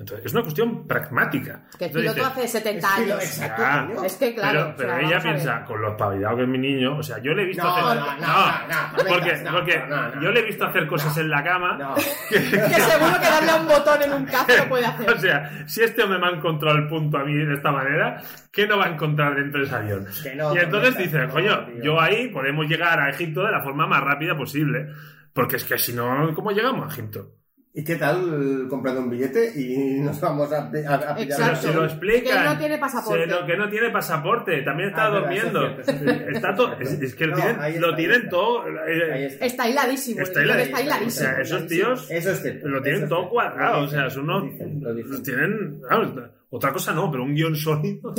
Entonces, 0.00 0.26
es 0.26 0.32
una 0.32 0.42
cuestión 0.42 0.86
pragmática. 0.86 1.62
Que 1.76 1.86
el 1.86 1.90
piloto 1.90 2.14
dice, 2.14 2.26
hace 2.28 2.48
70 2.48 2.86
Es 2.88 2.94
que 2.94 3.06
lo- 3.06 3.14
años. 3.14 3.24
exacto, 3.24 3.62
Ah. 3.66 3.88
Es 4.06 4.14
que 4.16 4.34
claro, 4.34 4.52
pero, 4.52 4.68
o 4.68 4.76
pero 4.76 4.88
sea, 4.90 5.00
ella 5.08 5.20
piensa, 5.20 5.64
con 5.64 5.82
lo 5.82 5.90
espabilado 5.90 6.36
que 6.36 6.42
es 6.44 6.48
mi 6.48 6.58
niño, 6.58 6.96
o 6.98 7.02
sea, 7.02 7.18
yo 7.18 7.32
le 7.34 7.42
he 7.42 7.46
visto 7.46 7.64
No, 7.64 7.76
hacer... 7.76 7.98
no, 8.00 8.06
no, 8.06 8.12
no, 8.12 8.18
no, 8.20 8.92
no, 8.92 9.08
porque, 9.08 9.36
no, 9.42 9.50
porque 9.52 9.78
no, 9.88 10.08
no. 10.14 10.22
yo 10.22 10.30
le 10.30 10.38
he 10.40 10.42
visto 10.44 10.64
hacer 10.66 10.86
cosas 10.86 11.18
en 11.18 11.28
la 11.28 11.42
cama 11.42 11.76
No. 11.78 11.94
Que 12.28 12.38
seguro 12.40 13.12
que 13.20 13.26
darle 13.26 13.50
a 13.50 13.56
un 13.56 13.66
botón 13.66 14.02
en 14.02 14.12
un 14.12 14.24
cazo 14.26 14.56
lo 14.56 14.68
puede 14.68 14.86
hacer. 14.86 15.10
O 15.16 15.18
sea, 15.18 15.64
si 15.66 15.82
este 15.82 16.02
hombre 16.04 16.18
me 16.20 16.28
ha 16.28 16.30
encontrado 16.30 16.76
el 16.78 16.86
punto 16.86 17.18
a 17.18 17.24
mí 17.24 17.34
de 17.34 17.54
esta 17.54 17.72
manera, 17.72 18.22
¿qué 18.52 18.68
no 18.68 18.78
va 18.78 18.84
a 18.86 18.90
encontrar 18.90 19.34
dentro 19.34 19.60
de 19.60 19.66
ese 19.66 19.74
avión? 19.74 20.06
Que 20.22 20.36
no, 20.36 20.54
y 20.54 20.58
entonces 20.58 20.96
dice, 20.96 21.26
coño, 21.28 21.66
yo 21.82 22.00
ahí 22.00 22.28
podemos 22.28 22.66
llegar 22.68 23.00
a 23.00 23.10
Egipto 23.10 23.42
de 23.44 23.50
la 23.50 23.62
forma 23.64 23.88
más 23.88 24.00
rápida 24.04 24.36
posible. 24.36 24.86
Porque 25.32 25.56
es 25.56 25.64
que 25.64 25.76
si 25.78 25.92
no, 25.92 26.32
¿cómo 26.34 26.50
llegamos 26.52 26.88
a 26.88 26.92
Egipto? 26.92 27.32
¿Y 27.78 27.84
qué 27.84 27.94
tal 27.94 28.66
comprando 28.68 29.02
un 29.02 29.08
billete 29.10 29.52
y 29.54 30.00
nos 30.00 30.20
vamos 30.20 30.52
a, 30.52 30.56
a, 30.88 30.94
a 30.94 31.14
pillar 31.14 31.64
lo 31.74 31.84
explican. 31.84 32.42
Que 32.42 32.48
no 32.48 32.58
tiene 32.58 32.78
pasaporte. 32.78 33.20
Se 33.20 33.26
lo- 33.30 33.46
que 33.46 33.56
no 33.56 33.68
tiene 33.70 33.90
pasaporte, 33.90 34.62
también 34.62 34.88
está 34.88 35.06
Ah, 35.06 35.10
durmiendo. 35.20 35.64
es 35.64 35.86
cierto, 35.86 35.92
eso 35.92 35.92
es 35.92 36.00
cierto. 36.00 36.30
Está 36.36 36.54
todo, 36.56 36.72
es, 36.80 36.90
es 37.00 37.14
que 37.14 37.26
lo 37.26 37.36
No, 37.36 37.42
tienen, 37.42 37.60
ahí 37.60 37.74
está, 37.74 37.80
lo 37.86 37.88
ahí 37.92 37.96
tienen 37.96 38.16
está. 38.18 38.30
todo. 38.30 38.66
eh, 38.66 39.26
está. 39.26 39.46
Está 39.46 39.68
hiladísimo. 39.68 40.20
Está 40.22 40.42
hiladísimo. 40.42 41.06
O 41.06 41.10
sea, 41.10 41.40
esos 41.40 41.66
tíos 41.68 42.10
Eso 42.10 42.30
es 42.32 42.42
cierto. 42.42 42.66
lo 42.68 42.82
tienen 42.82 43.08
todo 43.08 43.28
cuadrado. 43.30 43.84
O 43.84 43.88
sea, 43.88 44.10
son 44.10 44.26
lo 44.26 44.38
unos. 44.38 44.50
dicen, 44.52 44.82
lo 44.82 44.94
dicen. 44.94 45.12
los 45.12 45.22
tienen. 45.22 45.80
vamos, 45.88 46.08
otra 46.50 46.72
cosa 46.72 46.94
no, 46.94 47.10
pero 47.10 47.24
un 47.24 47.34
guion 47.34 47.54
sólido. 47.54 48.10
o 48.12 48.16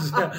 sea, 0.00 0.32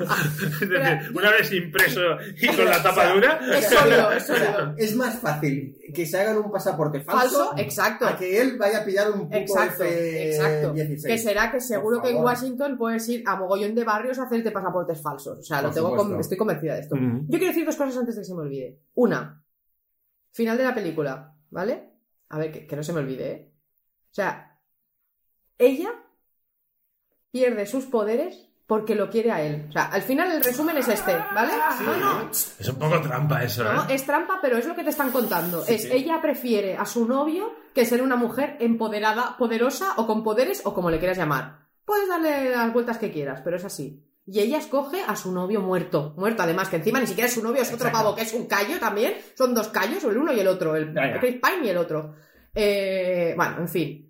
es 0.00 0.60
decir, 0.60 1.12
una 1.14 1.30
vez 1.30 1.52
impreso 1.52 2.00
y 2.40 2.46
con 2.48 2.66
la 2.66 2.82
tapa 2.82 3.12
dura. 3.14 3.40
Es 3.56 3.68
sólido, 3.70 4.12
es 4.12 4.26
sólido. 4.26 4.74
Es 4.78 4.94
más 4.96 5.18
fácil 5.18 5.76
que 5.94 6.04
se 6.06 6.18
hagan 6.20 6.38
un 6.38 6.50
pasaporte 6.50 7.00
falso, 7.00 7.48
Falso, 7.48 7.54
exacto. 7.56 8.06
a 8.06 8.16
que 8.16 8.40
él 8.40 8.58
vaya 8.58 8.80
a 8.80 8.84
pillar 8.84 9.10
un 9.10 9.22
puto 9.24 9.36
Exacto, 9.36 9.84
F 9.84 10.28
exacto. 10.30 10.72
16. 10.74 11.06
Que 11.14 11.18
será 11.18 11.50
que 11.50 11.60
seguro 11.60 12.02
que 12.02 12.10
en. 12.10 12.16
Washington 12.18 12.76
puedes 12.76 13.08
ir 13.08 13.22
a 13.26 13.36
mogollón 13.36 13.74
de 13.74 13.84
barrios 13.84 14.18
a 14.18 14.24
hacerte 14.24 14.50
pasaportes 14.50 15.00
falsos. 15.00 15.38
O 15.38 15.42
sea, 15.42 15.62
lo 15.62 15.70
tengo 15.70 15.96
con- 15.96 16.20
estoy 16.20 16.36
convencida 16.36 16.74
de 16.74 16.80
esto. 16.80 16.96
Yo 16.96 17.38
quiero 17.38 17.46
decir 17.46 17.64
dos 17.64 17.76
cosas 17.76 17.96
antes 17.96 18.14
de 18.14 18.20
que 18.20 18.26
se 18.26 18.34
me 18.34 18.42
olvide. 18.42 18.78
Una, 18.94 19.42
final 20.32 20.58
de 20.58 20.64
la 20.64 20.74
película, 20.74 21.34
¿vale? 21.50 21.92
A 22.28 22.38
ver, 22.38 22.52
que, 22.52 22.66
que 22.66 22.76
no 22.76 22.82
se 22.82 22.92
me 22.92 23.00
olvide, 23.00 23.30
¿eh? 23.30 23.52
O 24.10 24.14
sea, 24.14 24.47
ella 25.58 25.90
pierde 27.30 27.66
sus 27.66 27.84
poderes 27.86 28.48
porque 28.66 28.94
lo 28.94 29.08
quiere 29.08 29.32
a 29.32 29.40
él. 29.42 29.66
O 29.68 29.72
sea, 29.72 29.86
al 29.86 30.02
final 30.02 30.30
el 30.30 30.44
resumen 30.44 30.76
es 30.76 30.88
este, 30.88 31.16
¿vale? 31.34 31.52
No, 31.84 31.96
no, 31.96 32.30
Es 32.30 32.68
un 32.68 32.78
poco 32.78 33.00
trampa 33.00 33.42
eso, 33.42 33.64
no, 33.64 33.82
¿eh? 33.84 33.86
es 33.94 34.04
trampa, 34.04 34.38
pero 34.42 34.58
es 34.58 34.66
lo 34.66 34.74
que 34.74 34.84
te 34.84 34.90
están 34.90 35.10
contando. 35.10 35.64
es 35.66 35.86
ella 35.86 36.20
prefiere 36.20 36.76
a 36.76 36.84
su 36.84 37.08
novio 37.08 37.50
que 37.74 37.86
ser 37.86 38.02
una 38.02 38.16
mujer 38.16 38.56
empoderada, 38.60 39.36
poderosa 39.38 39.94
o 39.96 40.06
con 40.06 40.22
poderes 40.22 40.62
o 40.64 40.74
como 40.74 40.90
le 40.90 40.98
quieras 40.98 41.16
llamar. 41.16 41.66
puedes 41.86 42.08
darle 42.08 42.50
las 42.50 42.72
vueltas 42.72 42.98
que 42.98 43.10
quieras, 43.10 43.40
pero 43.42 43.56
es 43.56 43.64
así. 43.64 44.04
Y 44.26 44.40
ella 44.40 44.58
escoge 44.58 45.02
a 45.02 45.16
su 45.16 45.32
novio 45.32 45.62
muerto. 45.62 46.12
Muerto, 46.18 46.42
además, 46.42 46.68
que 46.68 46.76
encima 46.76 47.00
ni 47.00 47.06
siquiera 47.06 47.28
es 47.28 47.34
su 47.34 47.42
novio, 47.42 47.62
es 47.62 47.72
otro 47.72 47.86
Exacto. 47.86 47.98
pavo, 47.98 48.14
que 48.14 48.22
es 48.22 48.34
un 48.34 48.46
callo 48.46 48.78
también. 48.78 49.14
Son 49.34 49.54
dos 49.54 49.68
callos, 49.68 50.04
el 50.04 50.18
uno 50.18 50.34
y 50.34 50.40
el 50.40 50.48
otro. 50.48 50.76
El 50.76 50.90
Venga. 50.90 51.18
Chris 51.18 51.36
Pine 51.36 51.64
y 51.64 51.68
el 51.70 51.78
otro. 51.78 52.14
Eh, 52.54 53.32
bueno, 53.34 53.56
en 53.60 53.68
fin. 53.70 54.07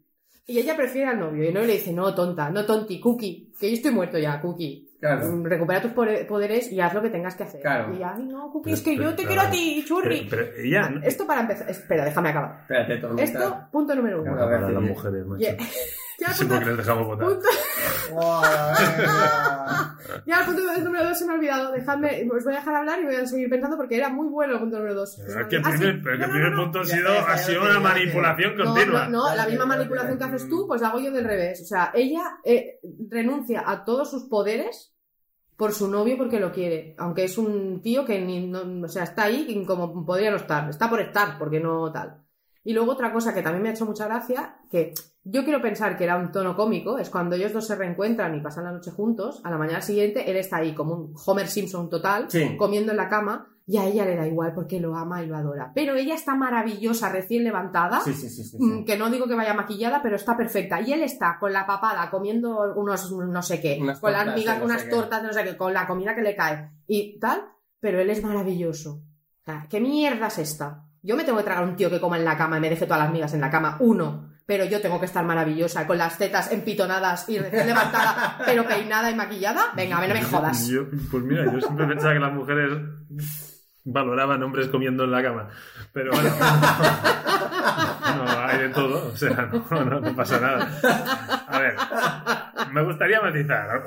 Y 0.50 0.58
ella 0.58 0.74
prefiere 0.74 1.08
al 1.10 1.20
novio. 1.20 1.44
Y 1.44 1.48
el 1.48 1.54
novio 1.54 1.66
le 1.68 1.74
dice, 1.74 1.92
no, 1.92 2.14
tonta, 2.14 2.48
no 2.50 2.64
tonti, 2.64 2.98
Cookie. 2.98 3.52
Que 3.60 3.68
yo 3.68 3.74
estoy 3.76 3.90
muerto 3.92 4.16
ya, 4.18 4.40
Cookie. 4.40 4.88
Claro. 4.98 5.26
Mm, 5.30 5.44
Recupera 5.44 5.82
tus 5.82 5.92
poderes 5.92 6.72
y 6.72 6.80
haz 6.80 6.92
lo 6.94 7.02
que 7.02 7.10
tengas 7.10 7.36
que 7.36 7.42
hacer. 7.44 7.60
Claro. 7.60 7.94
Y 7.94 8.02
ay, 8.02 8.24
no, 8.24 8.50
Cookie, 8.50 8.72
es 8.72 8.80
que 8.80 8.92
pero- 8.96 9.02
yo 9.04 9.10
te 9.10 9.16
pero- 9.24 9.28
quiero 9.28 9.42
a 9.42 9.50
ti, 9.50 9.84
churri. 9.86 10.26
Pero, 10.28 10.46
pero 10.50 10.62
ella. 10.66 10.88
¿no? 10.88 11.02
Esto 11.04 11.26
para 11.26 11.42
empezar. 11.42 11.68
Espera, 11.70 12.04
déjame 12.06 12.30
acabar. 12.30 12.60
Espérate. 12.62 13.22
Esto, 13.22 13.56
punto 13.70 13.94
número 13.94 14.22
uno. 14.22 14.32
Claro. 14.34 14.50
Para 14.50 14.70
las 14.70 14.82
mujeres, 14.82 15.26
macho. 15.26 15.44
Ya, 16.18 16.28
No 16.28 16.34
sé 16.34 16.44
punto, 16.46 16.54
por 16.56 16.64
qué 16.64 16.68
les 16.70 16.78
dejamos 16.78 17.06
votar. 17.06 17.26
punto- 17.28 17.48
venga. 18.98 19.96
ya, 20.26 20.40
el 20.40 20.46
punto 20.46 20.62
número 20.84 21.04
dos 21.08 21.18
se 21.18 21.26
me 21.26 21.32
ha 21.32 21.34
olvidado. 21.36 21.72
Dejadme, 21.72 22.28
os 22.30 22.44
voy 22.44 22.52
a 22.54 22.56
dejar 22.56 22.74
hablar 22.74 23.00
y 23.00 23.04
voy 23.04 23.14
a 23.16 23.26
seguir 23.26 23.48
pensando 23.50 23.76
porque 23.76 23.96
era 23.96 24.08
muy 24.08 24.26
bueno 24.28 24.54
el 24.54 24.60
punto 24.60 24.76
número 24.78 24.94
dos. 24.94 25.16
Pero 25.26 25.40
es 25.40 25.46
que 25.48 25.56
el 25.56 25.64
sí. 25.64 25.70
primer, 25.70 26.02
pero 26.02 26.18
que 26.18 26.24
primer 26.30 26.54
punto 26.54 26.80
ha 26.80 26.84
sido, 26.84 27.08
ha 27.10 27.36
una 27.66 27.80
manipulación 27.80 28.56
continua. 28.56 29.08
no, 29.08 29.28
no, 29.28 29.34
la 29.34 29.46
misma 29.46 29.66
manipulación 29.66 30.18
que 30.18 30.24
haces 30.24 30.48
tú, 30.48 30.66
pues 30.66 30.80
la 30.80 30.88
hago 30.88 31.00
yo 31.00 31.10
del 31.12 31.24
revés. 31.24 31.60
O 31.62 31.66
sea, 31.66 31.90
ella 31.94 32.22
eh, 32.44 32.80
renuncia 33.08 33.62
a 33.66 33.84
todos 33.84 34.10
sus 34.10 34.24
poderes 34.24 34.94
por 35.56 35.72
su 35.72 35.88
novio 35.88 36.16
porque 36.16 36.40
lo 36.40 36.52
quiere. 36.52 36.94
Aunque 36.98 37.24
es 37.24 37.36
un 37.38 37.80
tío 37.82 38.04
que 38.04 38.20
ni, 38.20 38.46
no- 38.46 38.84
o 38.86 38.88
sea, 38.88 39.04
está 39.04 39.24
ahí 39.24 39.64
como 39.66 40.04
podría 40.06 40.30
no 40.30 40.36
estar. 40.36 40.68
Está 40.70 40.88
por 40.88 41.00
estar, 41.00 41.38
porque 41.38 41.60
no 41.60 41.90
tal. 41.92 42.22
Y 42.68 42.74
luego 42.74 42.92
otra 42.92 43.14
cosa 43.14 43.32
que 43.32 43.40
también 43.40 43.62
me 43.62 43.70
ha 43.70 43.72
hecho 43.72 43.86
mucha 43.86 44.04
gracia, 44.04 44.56
que 44.70 44.92
yo 45.24 45.42
quiero 45.42 45.62
pensar 45.62 45.96
que 45.96 46.04
era 46.04 46.18
un 46.18 46.30
tono 46.30 46.54
cómico, 46.54 46.98
es 46.98 47.08
cuando 47.08 47.34
ellos 47.34 47.54
dos 47.54 47.66
se 47.66 47.74
reencuentran 47.76 48.34
y 48.36 48.42
pasan 48.42 48.64
la 48.64 48.72
noche 48.72 48.90
juntos, 48.90 49.40
a 49.42 49.50
la 49.50 49.56
mañana 49.56 49.80
siguiente 49.80 50.30
él 50.30 50.36
está 50.36 50.58
ahí 50.58 50.74
como 50.74 50.92
un 50.94 51.14
Homer 51.24 51.48
Simpson 51.48 51.88
total, 51.88 52.26
Sí. 52.30 52.58
comiendo 52.58 52.90
en 52.90 52.98
la 52.98 53.08
cama, 53.08 53.48
y 53.66 53.78
a 53.78 53.86
ella 53.86 54.04
le 54.04 54.16
da 54.16 54.26
igual 54.26 54.52
porque 54.52 54.80
lo 54.80 54.94
ama 54.94 55.22
y 55.22 55.26
lo 55.26 55.34
adora. 55.38 55.72
Pero 55.74 55.94
ella 55.94 56.14
está 56.14 56.34
maravillosa, 56.34 57.08
recién 57.08 57.42
levantada, 57.42 58.00
Sí, 58.00 58.12
sí, 58.12 58.28
sí, 58.28 58.44
sí, 58.44 58.58
sí. 58.58 58.62
Mm, 58.62 58.84
que 58.84 58.98
no 58.98 59.08
digo 59.08 59.26
que 59.26 59.34
vaya 59.34 59.54
maquillada, 59.54 60.02
pero 60.02 60.16
está 60.16 60.36
perfecta. 60.36 60.78
Y 60.82 60.92
él 60.92 61.00
está 61.02 61.38
con 61.40 61.54
la 61.54 61.66
papada 61.66 62.10
comiendo 62.10 62.74
unos 62.76 63.10
no 63.10 63.42
sé 63.42 63.62
qué, 63.62 63.78
Unas 63.80 63.98
con 63.98 64.12
las 64.12 64.34
migas, 64.34 64.58
no 64.58 64.66
unas 64.66 64.86
tortas, 64.90 65.22
no 65.22 65.32
sé 65.32 65.42
qué, 65.42 65.56
con 65.56 65.72
la 65.72 65.86
comida 65.86 66.14
que 66.14 66.20
le 66.20 66.36
cae 66.36 66.70
y 66.86 67.18
tal, 67.18 67.44
pero 67.80 67.98
él 67.98 68.10
es 68.10 68.22
maravilloso. 68.22 69.00
O 69.40 69.44
sea, 69.46 69.66
¿Qué 69.70 69.80
mierda 69.80 70.26
es 70.26 70.36
esta? 70.38 70.84
Yo 71.08 71.16
me 71.16 71.24
tengo 71.24 71.38
que 71.38 71.44
tragar 71.44 71.64
un 71.64 71.74
tío 71.74 71.88
que 71.88 71.98
coma 72.00 72.18
en 72.18 72.24
la 72.26 72.36
cama 72.36 72.58
y 72.58 72.60
me 72.60 72.68
deje 72.68 72.84
todas 72.84 73.02
las 73.02 73.10
migas 73.10 73.32
en 73.32 73.40
la 73.40 73.50
cama, 73.50 73.76
uno. 73.80 74.28
Pero 74.44 74.66
yo 74.66 74.82
tengo 74.82 75.00
que 75.00 75.06
estar 75.06 75.24
maravillosa, 75.24 75.86
con 75.86 75.96
las 75.96 76.18
tetas 76.18 76.52
empitonadas 76.52 77.26
y 77.30 77.38
recién 77.38 77.66
levantada, 77.66 78.36
pero 78.44 78.66
peinada 78.66 79.10
y 79.10 79.14
maquillada. 79.14 79.72
Venga, 79.74 79.96
a 79.96 80.00
ver, 80.02 80.10
no 80.10 80.14
me 80.16 80.22
jodas. 80.22 80.68
Yo- 80.68 80.84
pues 81.10 81.24
mira, 81.24 81.50
yo 81.50 81.60
siempre 81.62 81.86
pensaba 81.86 82.12
que 82.12 82.20
las 82.20 82.32
mujeres 82.34 82.72
valoraban 83.84 84.42
hombres 84.42 84.68
comiendo 84.68 85.04
en 85.04 85.10
la 85.12 85.22
cama. 85.22 85.48
Pero 85.94 86.12
bueno, 86.12 86.28
no, 88.16 88.40
hay 88.40 88.58
de 88.58 88.68
todo. 88.68 89.08
O 89.10 89.16
sea, 89.16 89.48
no, 89.70 89.84
no, 89.84 90.00
no 90.00 90.14
pasa 90.14 90.38
nada. 90.40 90.68
A 91.48 91.58
ver, 91.58 91.74
me 92.70 92.82
gustaría 92.82 93.22
matizar 93.22 93.82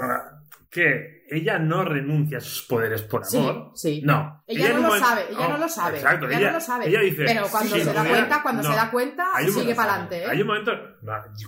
que 0.71 1.25
ella 1.29 1.59
no 1.59 1.83
renuncia 1.83 2.37
a 2.37 2.41
sus 2.41 2.61
poderes 2.63 3.01
por 3.03 3.25
Sí, 3.25 3.37
amor. 3.37 3.71
sí. 3.75 4.01
No. 4.05 4.41
Ella, 4.47 4.69
no 4.69 4.75
lo 4.75 4.81
momento- 4.83 5.05
sabe, 5.07 5.21
ella 5.29 5.47
no 5.49 5.57
lo 5.57 5.69
sabe. 5.69 5.97
Exacto, 5.97 6.29
ella, 6.29 6.47
no 6.47 6.53
lo 6.53 6.61
sabe. 6.61 6.87
ella 6.87 6.99
dice. 7.01 7.23
pero 7.25 7.47
cuando 7.51 7.75
"Si 7.75 7.81
se 7.81 7.85
da 7.93 8.01
pudiera-". 8.01 8.17
cuenta, 8.19 8.41
cuando 8.41 8.63
No. 8.63 8.69
se 8.69 8.75
da 8.75 8.91
cuenta, 8.91 9.25
Hay 9.35 9.45
un 9.47 9.53
sigue 9.53 9.75
para 9.75 9.91
adelante. 9.93 10.23
¿eh? 10.23 10.27
Hay 10.29 10.41
un 10.41 10.47
momento. 10.47 10.71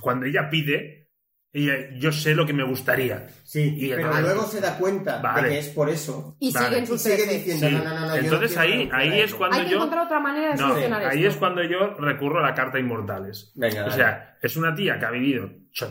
cuando 0.02 0.26
ella 0.26 0.50
pide, 0.50 1.10
ella, 1.54 1.74
yo 2.00 2.12
sé 2.12 2.34
lo 2.36 2.46
que 2.46 2.52
me 2.54 2.64
gustaría. 2.64 3.28
Sí, 3.44 3.76
Y 3.78 3.90
pero 3.92 4.10
luego 4.22 4.44
se 4.46 4.60
da 4.60 4.78
cuenta 4.78 5.22
Vale. 5.22 5.44
de 5.44 5.54
que 5.54 5.60
es 5.60 5.70
por 5.70 5.90
eso. 5.90 6.36
Y 6.40 6.52
Vale. 6.52 6.66
sigue 6.66 6.78
en 6.80 6.86
diciendo, 7.30 7.68
Sí. 7.68 7.74
no, 7.76 7.84
no, 7.84 7.90
no, 7.94 8.00
no, 8.02 8.08
yo 8.08 8.22
no 8.24 8.28
Entonces 8.28 8.58
ahí, 8.58 8.90
ahí 8.92 9.20
es 9.22 9.34
cuando 9.36 9.58
Hay 9.58 9.68
que 9.68 9.76
encontrar 9.76 10.06
otra 10.06 10.20
manera 10.20 10.50
de 10.54 10.62
No, 10.62 10.68
solucionar 10.70 11.06
ahí 11.06 11.20
esto. 11.20 11.30
es 11.30 11.36
cuando 11.38 11.64
yo 11.64 11.94
recurro 12.00 12.40
a 12.40 12.50
la 12.50 12.54
carta 12.56 12.80
Inmortales. 12.80 13.52
Venga, 13.56 13.86
O 13.86 13.92
sea, 13.92 14.38
es 14.42 14.58
una 14.58 14.74
tía 14.76 14.98
que 15.00 15.06
ha 15.06 15.12
vivido 15.12 15.50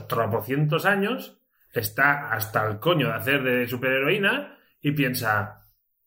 tropocientos 0.08 0.84
años, 0.84 1.38
está 1.80 2.32
hasta 2.32 2.66
el 2.66 2.78
coño 2.78 3.08
de 3.08 3.14
hacer 3.14 3.42
de 3.42 3.66
superheroína 3.66 4.58
y 4.80 4.92
piensa, 4.92 5.62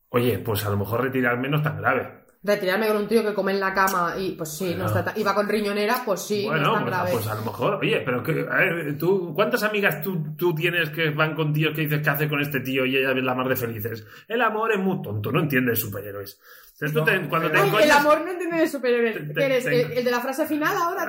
oye, 0.10 0.40
pues 0.40 0.66
a 0.66 0.70
lo 0.70 0.78
mejor 0.78 1.02
retirarme 1.02 1.50
no 1.50 1.58
es 1.58 1.64
tan 1.64 1.78
grave. 1.78 2.25
Retirarme 2.46 2.88
con 2.88 2.98
un 2.98 3.08
tío 3.08 3.24
que 3.26 3.34
come 3.34 3.54
en 3.54 3.60
la 3.60 3.74
cama 3.74 4.14
y 4.20 4.34
pues 4.34 4.50
sí, 4.56 4.76
no 4.78 4.86
está 4.86 5.04
tan- 5.04 5.18
y 5.18 5.24
va 5.24 5.34
con 5.34 5.50
riñonera, 5.50 6.04
pues 6.06 6.22
sí, 6.22 6.44
no 6.46 6.52
bueno, 6.52 6.68
es 6.68 6.74
tan 6.74 6.84
pues, 6.84 6.94
grave. 6.94 7.12
pues 7.14 7.28
a 7.28 7.36
lo 7.36 7.42
mejor, 7.42 7.74
oye, 7.76 8.02
pero 8.06 8.22
que, 8.22 8.32
a 8.48 8.56
ver, 8.58 8.98
tú, 9.00 9.34
¿cuántas 9.34 9.64
amigas 9.64 10.02
tú, 10.04 10.36
tú 10.38 10.54
tienes 10.54 10.90
que 10.92 11.10
van 11.10 11.34
con 11.34 11.52
tíos 11.52 11.74
que 11.74 11.82
dices, 11.82 12.02
¿qué 12.04 12.10
hace 12.12 12.30
con 12.30 12.40
este 12.42 12.60
tío? 12.60 12.86
Y 12.86 12.98
ella 12.98 13.12
es 13.14 13.24
la 13.24 13.34
más 13.34 13.50
de 13.50 13.56
felices. 13.56 14.06
El 14.28 14.42
amor 14.44 14.72
es 14.74 14.80
muy 14.80 15.02
tonto, 15.02 15.32
no 15.32 15.40
entiende 15.40 15.76
superhéroes. 15.76 16.40
Entonces, 16.74 16.94
tú 16.94 17.00
No, 17.00 17.06
te- 17.06 17.30
cuando 17.30 17.48
te 17.50 17.58
pero- 17.58 17.78
Ay, 17.78 17.84
el 17.86 17.92
amor 17.92 18.22
no 18.22 18.32
entiende 18.32 18.58
de 18.58 18.68
superhéroes. 18.68 19.14
Te- 19.16 19.22
te- 19.22 19.34
¿Qué 19.34 19.46
eres? 19.46 19.64
te- 19.64 19.82
¿El, 19.82 19.92
el 19.94 20.04
de 20.06 20.12
la 20.12 20.20
frase 20.20 20.46
final 20.46 20.76
ahora? 20.78 21.06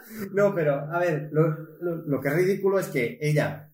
No, 0.32 0.54
pero, 0.54 0.88
a 0.92 0.98
ver, 0.98 1.28
lo, 1.32 1.48
lo- 1.80 2.02
lo 2.06 2.20
que 2.20 2.28
es 2.28 2.34
ridículo 2.34 2.78
es 2.78 2.88
que 2.88 3.18
ella 3.20 3.68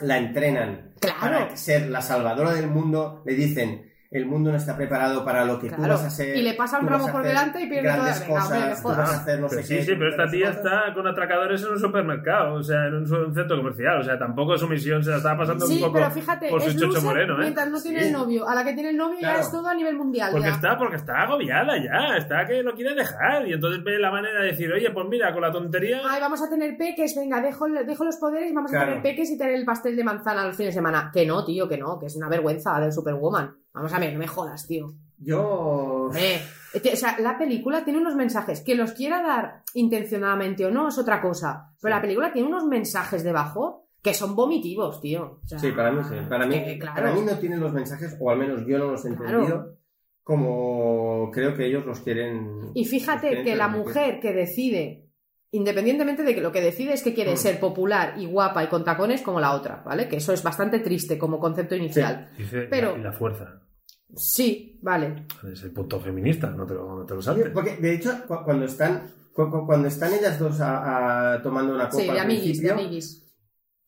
la 0.00 0.18
entrenan 0.18 0.94
Claro. 1.00 1.20
para 1.20 1.56
ser 1.56 1.88
la 1.90 2.00
salvadora 2.00 2.52
del 2.52 2.68
mundo, 2.68 3.22
le 3.26 3.34
dicen, 3.34 3.90
el 4.10 4.26
mundo 4.26 4.50
no 4.50 4.56
está 4.56 4.76
preparado 4.76 5.24
para 5.24 5.44
lo 5.44 5.58
que 5.58 5.68
tú 5.68 5.76
Claro. 5.76 5.94
vas 5.94 6.04
a 6.04 6.10
ser. 6.10 6.36
Y 6.36 6.42
le 6.42 6.54
pasa 6.54 6.78
un 6.78 6.86
tú 6.86 6.92
ramo 6.92 7.06
por 7.06 7.20
hacer 7.20 7.28
delante 7.28 7.60
y 7.62 7.66
pierde 7.68 7.82
grandes 7.88 8.24
toda- 8.26 8.40
cosas, 8.40 8.50
me 8.50 8.64
tú 8.64 8.68
vas 8.70 8.80
jodas. 8.82 9.10
a 9.10 9.16
hacer 9.16 9.40
no 9.40 9.48
Pero 9.48 9.62
sé 9.62 9.66
sí, 9.68 9.76
qué, 9.76 9.82
sí, 9.82 9.92
pero 9.98 10.10
esta 10.10 10.26
tía 10.30 10.46
cosas. 10.48 10.64
está 10.64 10.94
con 10.94 11.06
atracadores 11.06 11.62
en 11.62 11.68
un 11.72 11.78
supermercado, 11.80 12.54
o 12.54 12.62
sea, 12.62 12.86
en 12.86 12.94
un, 12.94 13.06
centro 13.34 13.56
comercial, 13.56 14.00
o 14.00 14.04
sea, 14.04 14.18
tampoco 14.18 14.56
su 14.56 14.68
misión 14.68 15.02
se 15.02 15.10
la 15.10 15.16
estaba 15.16 15.38
pasando 15.38 15.66
Sí, 15.66 15.74
un 15.76 15.80
poco 15.80 15.92
pero 15.94 16.10
fíjate, 16.10 16.48
por 16.48 16.62
su 16.62 16.68
es 16.70 16.76
chocho 16.80 17.02
moreno, 17.02 17.34
¿eh? 17.34 17.40
mientras 17.40 17.68
no 17.70 17.80
tiene 17.82 18.00
Sí. 18.00 18.06
el 18.06 18.12
novio. 18.12 18.48
A 18.48 18.54
la 18.54 18.64
que 18.64 18.72
tiene 18.74 18.90
el 18.90 18.96
novio 18.96 19.18
ya 19.20 19.40
es 19.40 19.50
todo 19.50 19.68
a 19.68 19.74
nivel 19.74 19.96
mundial. 19.96 20.30
Porque 20.32 20.48
ya. 20.48 20.54
está, 20.54 20.78
porque 20.78 20.96
está 20.96 21.22
agobiada 21.22 21.76
ya, 21.76 22.16
está 22.16 22.44
que 22.46 22.62
lo 22.62 22.74
quiere 22.74 22.94
dejar, 22.94 23.46
y 23.48 23.52
entonces 23.54 23.82
ve 23.82 23.98
la 23.98 24.10
manera 24.10 24.40
de 24.40 24.48
decir, 24.48 24.72
oye, 24.72 24.90
pues 24.90 25.06
mira, 25.08 25.32
con 25.32 25.42
la 25.42 25.50
tontería... 25.50 26.00
Ay, 26.08 26.20
vamos 26.20 26.40
a 26.42 26.48
tener 26.48 26.76
peques, 26.76 27.14
venga, 27.16 27.40
dejo, 27.40 27.66
dejo 27.66 28.04
los 28.04 28.16
poderes 28.16 28.50
y 28.50 28.54
vamos 28.54 28.70
Claro. 28.70 28.84
a 28.84 28.88
tener 28.88 29.02
peques 29.02 29.30
y 29.30 29.38
tener 29.38 29.54
el 29.54 29.64
pastel 29.64 29.96
de 29.96 30.04
manzana 30.04 30.46
los 30.46 30.56
fines 30.56 30.74
de 30.74 30.78
semana. 30.80 31.10
Que 31.12 31.26
no, 31.26 31.44
tío, 31.44 31.68
que 31.68 31.76
no, 31.78 31.98
que 31.98 32.06
es 32.06 32.16
una 32.16 32.28
vergüenza 32.28 32.78
de 32.80 32.92
Superwoman. 32.92 33.54
Vamos 33.76 33.92
a 33.92 33.98
ver, 34.00 34.12
no 34.14 34.18
me 34.18 34.26
jodas, 34.26 34.66
tío. 34.66 34.88
Yo. 35.18 36.10
O 36.10 36.12
sea, 36.12 37.16
la 37.20 37.38
película 37.38 37.84
tiene 37.84 38.00
unos 38.00 38.14
mensajes 38.16 38.60
que 38.62 38.74
los 38.74 38.92
quiera 38.92 39.22
dar 39.22 39.62
intencionadamente 39.74 40.64
o 40.66 40.70
no 40.70 40.88
es 40.88 40.98
otra 40.98 41.20
cosa. 41.20 41.72
Pero 41.80 41.94
la 41.94 42.00
película 42.02 42.32
tiene 42.32 42.48
unos 42.48 42.66
mensajes 42.66 43.22
debajo 43.22 43.86
que 44.02 44.12
son 44.14 44.34
vomitivos, 44.36 45.00
tío. 45.00 45.40
O 45.42 45.46
sea, 45.46 45.58
Sí, 45.58 45.72
para 45.72 45.90
mí 45.92 46.02
sí. 46.08 46.14
Para 46.28 46.46
mí, 46.46 46.62
que, 46.64 46.78
claro. 46.78 46.96
para 46.96 47.12
mí 47.14 47.20
no 47.22 47.38
tienen 47.38 47.60
los 47.60 47.72
mensajes, 47.72 48.16
o 48.20 48.30
al 48.30 48.38
menos 48.38 48.62
yo 48.66 48.78
no 48.78 48.90
los 48.92 49.04
he 49.04 49.14
Claro. 49.14 49.40
entendido, 49.40 49.76
como 50.22 51.30
creo 51.32 51.54
que 51.54 51.66
ellos 51.66 51.86
los 51.86 52.00
quieren. 52.00 52.70
Y 52.74 52.84
fíjate 52.84 53.28
quieren 53.28 53.44
que 53.44 53.56
la 53.56 53.68
mujer 53.68 54.20
que 54.20 54.32
decide, 54.32 55.06
independientemente 55.50 56.22
de 56.24 56.34
que 56.34 56.40
lo 56.40 56.52
que 56.52 56.60
decide 56.60 56.92
es 56.92 57.02
que 57.02 57.14
quiere 57.14 57.34
Mm. 57.34 57.36
ser 57.38 57.58
popular 57.60 58.14
y 58.18 58.26
guapa 58.26 58.62
y 58.64 58.68
con 58.68 58.84
tacones 58.84 59.22
como 59.22 59.40
la 59.40 59.52
otra, 59.54 59.82
¿vale? 59.84 60.08
Que 60.08 60.16
eso 60.16 60.32
es 60.32 60.42
bastante 60.42 60.80
triste 60.80 61.18
como 61.18 61.38
concepto 61.40 61.74
inicial. 61.74 62.28
Dice, 62.36 62.62
Pero- 62.70 62.96
y 62.96 63.00
la 63.02 63.12
fuerza. 63.12 63.60
Sí, 64.14 64.78
vale. 64.82 65.26
Es 65.52 65.62
el 65.62 65.72
punto 65.72 66.00
feminista, 66.00 66.50
no 66.50 66.64
te 66.66 66.74
lo, 66.74 67.00
no 67.00 67.04
te 67.04 67.14
lo 67.14 67.20
Sí, 67.20 67.26
saltes. 67.26 67.50
Porque 67.50 67.76
de 67.76 67.94
hecho, 67.94 68.12
cu- 68.26 68.44
cuando 68.44 68.64
están, 68.66 69.02
cu- 69.32 69.50
cu- 69.50 69.66
cuando 69.66 69.88
están 69.88 70.12
ellas 70.14 70.38
dos 70.38 70.60
a- 70.60 71.34
a- 71.34 71.42
tomando 71.42 71.74
una 71.74 71.88
copa 71.88 72.02
Sí, 72.02 72.10
de 72.10 72.20
amiguis, 72.20 72.42
de 72.62 72.68
principio, 72.68 72.72
amiguis. 72.74 73.22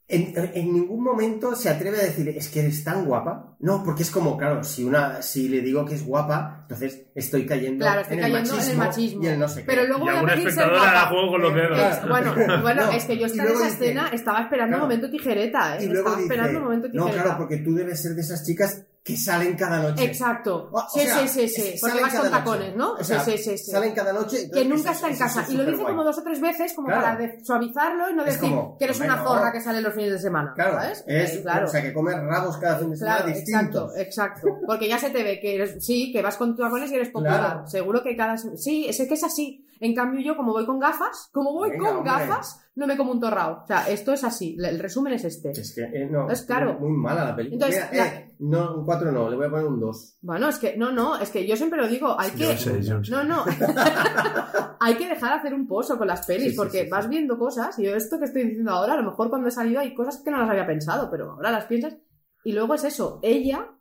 en, 0.08 0.32
en 0.55 0.72
ningún 0.72 1.02
momento 1.05 1.55
se 1.55 1.68
atreve 1.70 1.98
a 2.00 2.05
decir, 2.05 2.28
es 2.30 2.48
que 2.48 2.60
eres 2.60 2.82
tan 2.84 3.05
guapa. 3.06 3.56
No, 3.60 3.82
porque 3.84 4.02
es 4.02 4.10
como, 4.10 4.36
claro, 4.36 4.62
si 4.64 4.84
una, 4.84 5.22
si 5.22 5.48
le 5.48 5.60
digo 5.60 5.84
que 5.84 5.94
es 5.94 6.05
guapa, 6.05 6.58
entonces 6.62 7.06
estoy 7.14 7.47
cayendo, 7.47 7.84
Claro, 7.84 8.00
estoy 8.02 8.16
en, 8.18 8.22
cayendo 8.22 8.38
el 8.55 8.60
en 8.60 8.70
el 8.70 8.76
machismo 8.76 8.84
machismo. 8.84 9.22
y 9.22 9.26
el 9.28 9.38
no 9.38 9.48
sé 9.48 9.60
qué. 9.60 9.66
Pero 9.66 9.86
luego 9.86 10.05
Y 10.05 10.08
voy 10.08 10.16
a 10.16 10.20
pedir 10.20 10.38
ser 10.38 10.48
espectadora 10.48 10.80
guapa. 10.92 11.08
juego 11.08 11.28
con 11.30 11.42
los 11.42 11.55
dedos. 11.55 11.78
Es- 11.78 12.08
bueno, 12.08 12.34
bueno, 12.62 12.86
No, 12.86 12.92
es 12.92 13.05
que 13.05 13.18
yo 13.18 13.26
estaba 13.26 13.48
en 13.50 13.55
esa 13.56 13.64
dice- 13.64 13.74
escena, 13.84 14.08
estaba 14.08 14.42
esperando 14.42 14.72
Claro. 14.76 14.84
un 14.84 14.88
momento 14.90 15.10
tijereta, 15.10 15.76
¿eh? 15.78 15.84
Y 15.84 15.86
luego 15.86 16.00
estaba 16.08 16.16
dice, 16.16 16.26
esperando 16.34 16.58
un 16.58 16.64
momento 16.64 16.88
no, 16.88 16.92
tijereta. 17.05 17.22
claro, 17.22 17.38
porque 17.38 17.56
tú 17.58 17.74
debes 17.74 18.02
ser 18.02 18.12
de 18.14 18.20
esas 18.20 18.44
chicas 18.44 18.84
que 19.08 19.16
salen 19.16 19.56
cada 19.56 19.78
noche. 19.80 20.04
Exacto. 20.04 20.68
O- 20.70 20.78
o 20.78 20.88
sí, 20.92 21.00
sea, 21.00 21.26
sí, 21.26 21.48
sí, 21.48 21.48
sí. 21.48 21.78
Porque 21.80 22.00
vas 22.02 22.14
con 22.14 22.30
tacones, 22.30 22.76
¿no? 22.76 22.92
O 22.92 23.02
sea, 23.02 23.20
sí, 23.20 23.38
sí. 23.38 23.56
Salen 23.56 23.94
cada 23.94 24.12
noche. 24.12 24.50
que 24.52 24.64
nunca 24.66 24.92
está 24.92 25.08
en 25.08 25.16
casa. 25.16 25.46
Y 25.48 25.54
lo 25.56 25.64
dice 25.64 25.82
como 25.82 26.04
dos 26.04 26.18
o 26.18 26.22
tres 26.22 26.40
veces, 26.42 26.74
como 26.74 26.88
Claro. 26.88 27.02
para 27.18 27.44
suavizarlo 27.44 28.10
y 28.10 28.14
no 28.14 28.22
decir 28.24 28.40
como, 28.40 28.76
que 28.76 28.84
eres 28.84 29.00
una 29.00 29.22
zorra 29.24 29.50
que 29.50 29.60
sale 29.62 29.80
los 29.80 29.94
fines 29.94 30.12
de 30.12 30.18
semana. 30.18 30.52
Claro, 30.54 30.74
¿sabes? 30.74 31.04
es, 31.06 31.34
Eh, 31.36 31.42
claro. 31.42 31.66
o 31.66 31.70
sea, 31.70 31.80
que 31.82 31.92
comes 31.94 32.16
rabos 32.22 32.58
cada 32.58 32.76
fin 32.78 32.90
de 32.90 32.96
semana 32.98 33.16
Claro, 33.22 33.32
distintos. 33.34 33.92
exacto, 33.96 33.96
exacto. 33.96 34.66
Porque 34.66 34.88
ya 34.88 34.98
se 34.98 35.08
te 35.10 35.22
ve 35.24 35.40
que 35.40 35.54
eres, 35.54 35.82
sí, 35.84 36.12
que 36.12 36.20
vas 36.20 36.36
con 36.36 36.54
tacones 36.54 36.90
y 36.92 36.96
eres 36.96 37.08
popular. 37.08 37.40
Claro. 37.40 37.66
Seguro 37.66 38.02
que 38.02 38.14
cada... 38.16 38.36
Sí, 38.36 38.86
es 38.88 38.98
que 38.98 39.14
es 39.14 39.24
así. 39.24 39.64
En 39.80 39.94
cambio 39.94 40.20
yo, 40.20 40.36
como 40.36 40.52
voy 40.52 40.66
con 40.66 40.78
gafas, 40.80 41.30
como 41.32 41.52
voy 41.52 41.70
Venga, 41.70 41.88
con 41.88 41.96
hombre. 41.98 42.10
gafas, 42.12 42.60
no 42.78 42.86
me 42.86 42.97
como 42.97 43.10
un 43.12 43.20
torrao. 43.20 43.62
O 43.65 43.66
sea, 43.66 43.89
esto 43.89 44.12
es 44.12 44.23
así. 44.24 44.57
El 44.62 44.78
resumen 44.78 45.12
es 45.12 45.24
este. 45.24 45.50
Es 45.50 45.74
que, 45.74 45.82
eh, 45.82 46.08
no, 46.10 46.31
Es 46.31 46.42
claro. 46.42 46.78
Muy 46.78 46.92
mala 46.92 47.24
la 47.24 47.34
película. 47.36 47.66
Entonces, 47.66 47.90
Mira, 47.90 48.05
la- 48.05 48.10
eh, 48.15 48.34
no, 48.39 48.76
un 48.76 48.84
4 48.84 49.10
no, 49.10 49.28
le 49.28 49.36
voy 49.36 49.47
a 49.47 49.50
poner 49.50 49.66
un 49.66 49.81
2. 49.81 50.18
Bueno, 50.23 50.48
es 50.48 50.58
que, 50.58 50.76
no, 50.76 50.92
no, 50.92 51.18
es 51.18 51.31
que 51.31 51.47
yo 51.47 51.57
siempre 51.57 51.81
lo 51.81 51.89
digo, 51.89 52.15
hay 52.18 52.31
que. 52.31 52.44
Yo 52.44 52.57
sé, 52.57 52.81
yo 52.82 53.02
sé. 53.02 53.10
No, 53.10 53.24
no. 53.24 53.44
hay 54.81 54.94
que 54.97 55.08
dejar 55.08 55.31
de 55.32 55.36
hacer 55.40 55.55
un 55.55 55.66
pozo 55.66 55.98
con 55.98 56.07
las 56.07 56.24
pelis, 56.26 56.52
Sí, 56.52 56.57
porque 56.57 56.78
sí, 56.78 56.84
sí. 56.84 56.90
vas 56.90 57.08
viendo 57.08 57.39
cosas, 57.39 57.78
y 57.78 57.84
yo 57.84 57.94
esto 57.97 58.18
que 58.18 58.26
estoy 58.26 58.44
diciendo 58.44 58.70
ahora, 58.73 58.94
a 58.94 58.97
lo 58.97 59.02
mejor 59.10 59.28
cuando 59.28 59.48
he 59.48 59.50
salido 59.50 59.81
hay 59.81 59.94
cosas 59.94 60.23
que 60.24 60.31
no 60.31 60.39
las 60.39 60.48
había 60.50 60.66
pensado, 60.66 61.10
pero 61.10 61.32
ahora 61.32 61.50
las 61.50 61.65
piensas. 61.65 61.97
Y 62.44 62.52
luego 62.52 62.74
es 62.74 62.84
eso, 62.84 63.18
ella 63.23 63.73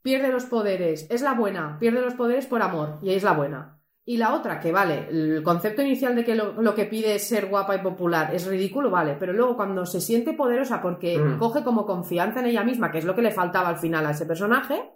pierde 0.00 0.28
los 0.32 0.46
poderes, 0.46 1.06
es 1.10 1.20
la 1.22 1.34
buena, 1.34 1.76
pierde 1.78 2.00
los 2.00 2.14
poderes 2.14 2.46
por 2.46 2.62
amor, 2.62 2.98
y 3.02 3.12
es 3.12 3.22
la 3.22 3.32
buena. 3.32 3.78
Y 4.04 4.16
la 4.16 4.34
otra, 4.34 4.58
que 4.58 4.72
vale, 4.72 5.06
el 5.10 5.42
concepto 5.44 5.80
inicial 5.82 6.16
de 6.16 6.24
que 6.24 6.34
lo, 6.34 6.60
lo 6.60 6.74
que 6.74 6.86
pide 6.86 7.14
es 7.14 7.28
ser 7.28 7.46
guapa 7.46 7.76
y 7.76 7.82
popular 7.82 8.34
es 8.34 8.46
ridículo, 8.46 8.90
vale, 8.90 9.14
pero 9.18 9.32
luego 9.32 9.54
cuando 9.56 9.86
se 9.86 10.00
siente 10.00 10.32
poderosa 10.32 10.82
porque 10.82 11.16
Mm. 11.18 11.38
coge 11.38 11.62
como 11.62 11.86
confianza 11.86 12.40
en 12.40 12.46
ella 12.46 12.64
misma, 12.64 12.90
que 12.90 12.98
es 12.98 13.04
lo 13.04 13.14
que 13.14 13.22
le 13.22 13.30
faltaba 13.30 13.68
al 13.68 13.78
final 13.78 14.04
a 14.06 14.10
ese 14.10 14.26
personaje, 14.26 14.90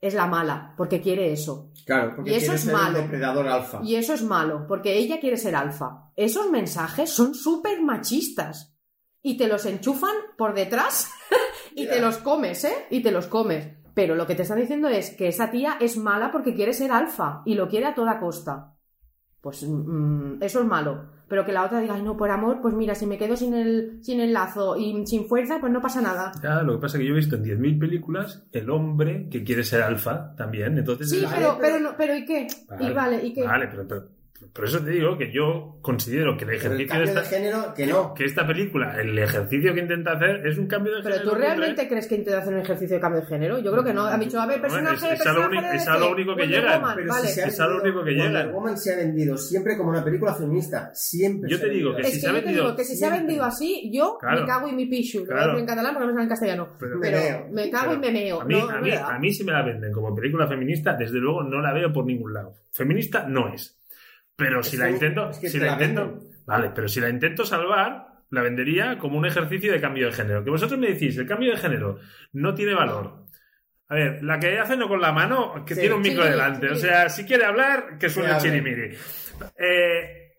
es 0.00 0.14
la 0.14 0.26
mala, 0.26 0.74
porque 0.76 1.00
quiere 1.00 1.30
eso. 1.30 1.70
Claro, 1.86 2.14
porque 2.16 2.30
Y 2.30 2.34
eso 2.34 2.46
quiere 2.46 2.54
es 2.56 2.62
ser 2.62 2.72
malo. 2.74 2.98
un 2.98 3.04
depredador 3.04 3.46
alfa. 3.48 3.80
Y 3.84 3.94
eso 3.94 4.14
es 4.14 4.22
malo, 4.22 4.64
porque 4.66 4.96
ella 4.96 5.20
quiere 5.20 5.36
ser 5.36 5.54
alfa. 5.54 6.10
Esos 6.16 6.50
mensajes 6.50 7.10
son 7.10 7.34
súper 7.34 7.80
machistas. 7.82 8.74
Y 9.22 9.36
te 9.36 9.46
los 9.46 9.66
enchufan 9.66 10.14
por 10.38 10.54
detrás 10.54 11.12
y 11.76 11.86
te 11.86 12.00
los 12.00 12.16
comes, 12.18 12.64
¿eh? 12.64 12.86
Y 12.90 13.02
te 13.02 13.10
los 13.12 13.26
comes. 13.26 13.68
Pero 13.94 14.14
lo 14.14 14.26
que 14.26 14.34
te 14.34 14.42
están 14.42 14.58
diciendo 14.60 14.88
es 14.88 15.10
que 15.10 15.28
esa 15.28 15.50
tía 15.50 15.76
es 15.80 15.96
mala 15.96 16.30
porque 16.30 16.54
quiere 16.54 16.72
ser 16.72 16.92
alfa 16.92 17.42
y 17.44 17.54
lo 17.54 17.68
quiere 17.68 17.86
a 17.86 17.94
toda 17.94 18.20
costa. 18.20 18.74
Pues 19.40 19.62
mm, 19.66 20.42
eso 20.42 20.60
es 20.60 20.66
malo. 20.66 21.20
Pero 21.28 21.44
que 21.44 21.52
la 21.52 21.64
otra 21.64 21.78
diga, 21.80 21.94
ay, 21.94 22.02
no, 22.02 22.16
por 22.16 22.30
amor, 22.30 22.58
pues 22.60 22.74
mira, 22.74 22.94
si 22.94 23.06
me 23.06 23.16
quedo 23.16 23.36
sin 23.36 23.54
el, 23.54 24.00
sin 24.02 24.20
el 24.20 24.32
lazo 24.32 24.76
y 24.76 25.06
sin 25.06 25.26
fuerza, 25.28 25.58
pues 25.60 25.72
no 25.72 25.80
pasa 25.80 26.00
nada. 26.02 26.32
Ya, 26.42 26.62
lo 26.62 26.74
que 26.74 26.80
pasa 26.80 26.96
es 26.96 27.02
que 27.02 27.06
yo 27.06 27.12
he 27.14 27.16
visto 27.16 27.36
en 27.36 27.44
10.000 27.44 27.78
películas 27.78 28.44
el 28.50 28.68
hombre 28.68 29.28
que 29.30 29.44
quiere 29.44 29.62
ser 29.62 29.82
alfa 29.82 30.34
también. 30.36 30.76
Entonces 30.76 31.08
Sí, 31.08 31.24
pero, 31.32 31.56
pero, 31.60 31.78
no, 31.78 31.90
pero 31.96 32.16
¿y 32.16 32.24
qué? 32.24 32.48
Y 32.80 32.92
vale, 32.92 33.24
¿y 33.24 33.32
qué? 33.32 33.44
Vale, 33.44 33.68
pero, 33.68 33.86
pero- 33.86 34.19
por 34.52 34.64
eso 34.64 34.82
te 34.82 34.90
digo 34.90 35.16
que 35.18 35.30
yo 35.32 35.78
considero 35.82 36.36
que 36.36 36.44
el 36.44 36.50
Pero 36.50 36.74
el 36.74 36.80
ejercicio 36.80 36.88
cambio 36.88 37.06
de 37.06 37.14
de 37.14 37.20
esta, 37.20 37.36
género, 37.36 37.74
que 37.74 37.86
no. 37.86 38.14
que 38.14 38.24
esta 38.24 38.46
película, 38.46 39.00
el 39.00 39.18
ejercicio 39.18 39.74
que 39.74 39.80
intenta 39.80 40.12
hacer 40.12 40.46
es 40.46 40.58
un 40.58 40.66
cambio 40.66 40.94
de 40.96 41.02
Pero 41.02 41.14
género. 41.16 41.30
tú 41.30 41.36
realmente 41.36 41.88
crees 41.88 42.06
que 42.06 42.14
intenta 42.16 42.38
hacer 42.40 42.54
un 42.54 42.60
ejercicio 42.60 42.96
de 42.96 43.00
cambio 43.00 43.20
de 43.20 43.26
género? 43.26 43.58
Yo 43.58 43.70
creo 43.70 43.84
que 43.84 43.92
no. 43.94 44.06
Han 44.06 44.18
dicho, 44.20 44.40
a 44.40 44.46
ver, 44.46 44.56
No, 44.56 44.62
personaje, 44.62 44.94
es- 45.14 45.20
es 45.20 45.26
a 45.26 45.32
lo 45.32 45.40
personaje 45.40 45.48
único- 45.58 45.70
de 45.70 45.76
es 45.76 45.88
a 45.88 45.98
lo 45.98 46.10
único 46.12 46.34
que 46.36 46.42
Wonder 46.42 46.60
llegan. 46.62 46.82
Pero 46.96 47.08
vale. 47.12 47.28
si 47.28 47.40
Es 47.40 47.60
a 47.60 47.66
lo 47.66 47.82
único 47.82 48.04
que 48.04 48.10
Wonder 48.10 48.26
llegan. 48.30 48.52
Woman 48.52 48.78
se 48.78 48.92
ha 48.92 48.96
vendido 48.96 49.36
siempre 49.36 49.76
como 49.76 49.90
una 49.90 50.04
película 50.04 50.34
feminista. 50.34 50.90
Siempre. 50.94 51.50
Yo 51.50 51.56
se 51.58 51.64
te 51.66 51.70
digo 51.70 51.94
que 51.94 52.02
Es 52.02 52.08
si 52.08 52.14
que 52.14 52.20
se 52.20 52.26
ha 52.26 52.30
yo 52.32 52.34
te 52.38 52.44
vendido- 52.46 52.64
digo 52.64 52.76
que 52.76 52.84
si 52.84 52.96
se 52.96 53.06
ha 53.06 53.10
vendido 53.10 53.44
así, 53.44 53.90
yo 53.92 54.18
Claro. 54.18 54.40
me 54.40 54.46
cago 54.46 54.68
y 54.68 54.72
mi 54.72 54.86
pichu. 54.86 55.18
Lo 55.24 55.24
a 55.24 55.38
Claro. 55.38 55.58
en 55.58 55.66
catalán 55.66 55.94
porque 55.94 56.06
no 56.06 56.12
me 56.12 56.14
sale 56.14 56.22
en 56.24 56.28
castellano. 56.28 56.68
Pero- 56.78 57.00
Pero, 57.00 57.46
Me 57.50 57.64
me 57.64 57.70
cago 57.70 57.94
y 57.94 57.98
me 57.98 58.10
meo. 58.10 58.40
A 58.40 58.44
mí, 58.44 58.54
no, 58.54 58.68
a, 58.70 58.80
mí, 58.80 58.90
a 58.90 59.18
mí 59.18 59.32
si 59.32 59.44
me 59.44 59.52
la 59.52 59.62
venden 59.62 59.92
como 59.92 60.14
película 60.14 60.46
feminista, 60.48 60.94
desde 60.94 61.18
luego 61.18 61.42
no 61.42 61.60
la 61.60 61.72
veo 61.72 61.92
por 61.92 62.04
ningún 62.04 62.32
lado. 62.34 62.54
Feminista 62.72 63.26
no 63.28 63.52
es. 63.52 63.76
Pero 64.40 64.62
si 64.62 64.74
Es 64.76 64.80
la 64.80 64.86
que- 64.86 64.92
intento, 64.92 65.30
es 65.30 65.38
que 65.38 65.48
si 65.48 65.58
la 65.58 65.66
la 65.66 65.72
intento, 65.72 66.20
vale, 66.46 66.70
pero 66.74 66.88
si 66.88 67.00
la 67.00 67.08
intento 67.08 67.44
salvar, 67.44 68.06
la 68.30 68.42
vendería 68.42 68.98
como 68.98 69.18
un 69.18 69.26
ejercicio 69.26 69.72
de 69.72 69.80
cambio 69.80 70.06
de 70.06 70.12
género. 70.12 70.42
Que 70.42 70.50
vosotros 70.50 70.78
me 70.80 70.88
decís, 70.88 71.16
el 71.18 71.26
cambio 71.26 71.50
de 71.52 71.56
género 71.58 71.98
no 72.32 72.54
tiene 72.54 72.74
valor. 72.74 73.26
A 73.88 73.94
ver, 73.94 74.22
la 74.22 74.38
que 74.38 74.58
hace 74.58 74.76
no 74.76 74.88
con 74.88 75.00
la 75.00 75.12
mano, 75.12 75.64
que 75.64 75.74
Sí, 75.74 75.80
tiene 75.80 75.96
un 75.96 76.02
micro 76.02 76.24
delante. 76.24 76.70
O 76.70 76.76
sea, 76.76 77.08
si 77.08 77.24
quiere 77.24 77.44
hablar, 77.44 77.98
que 77.98 78.08
suene 78.08 78.36
chirimiri. 78.38 78.96
Eh, 79.58 80.32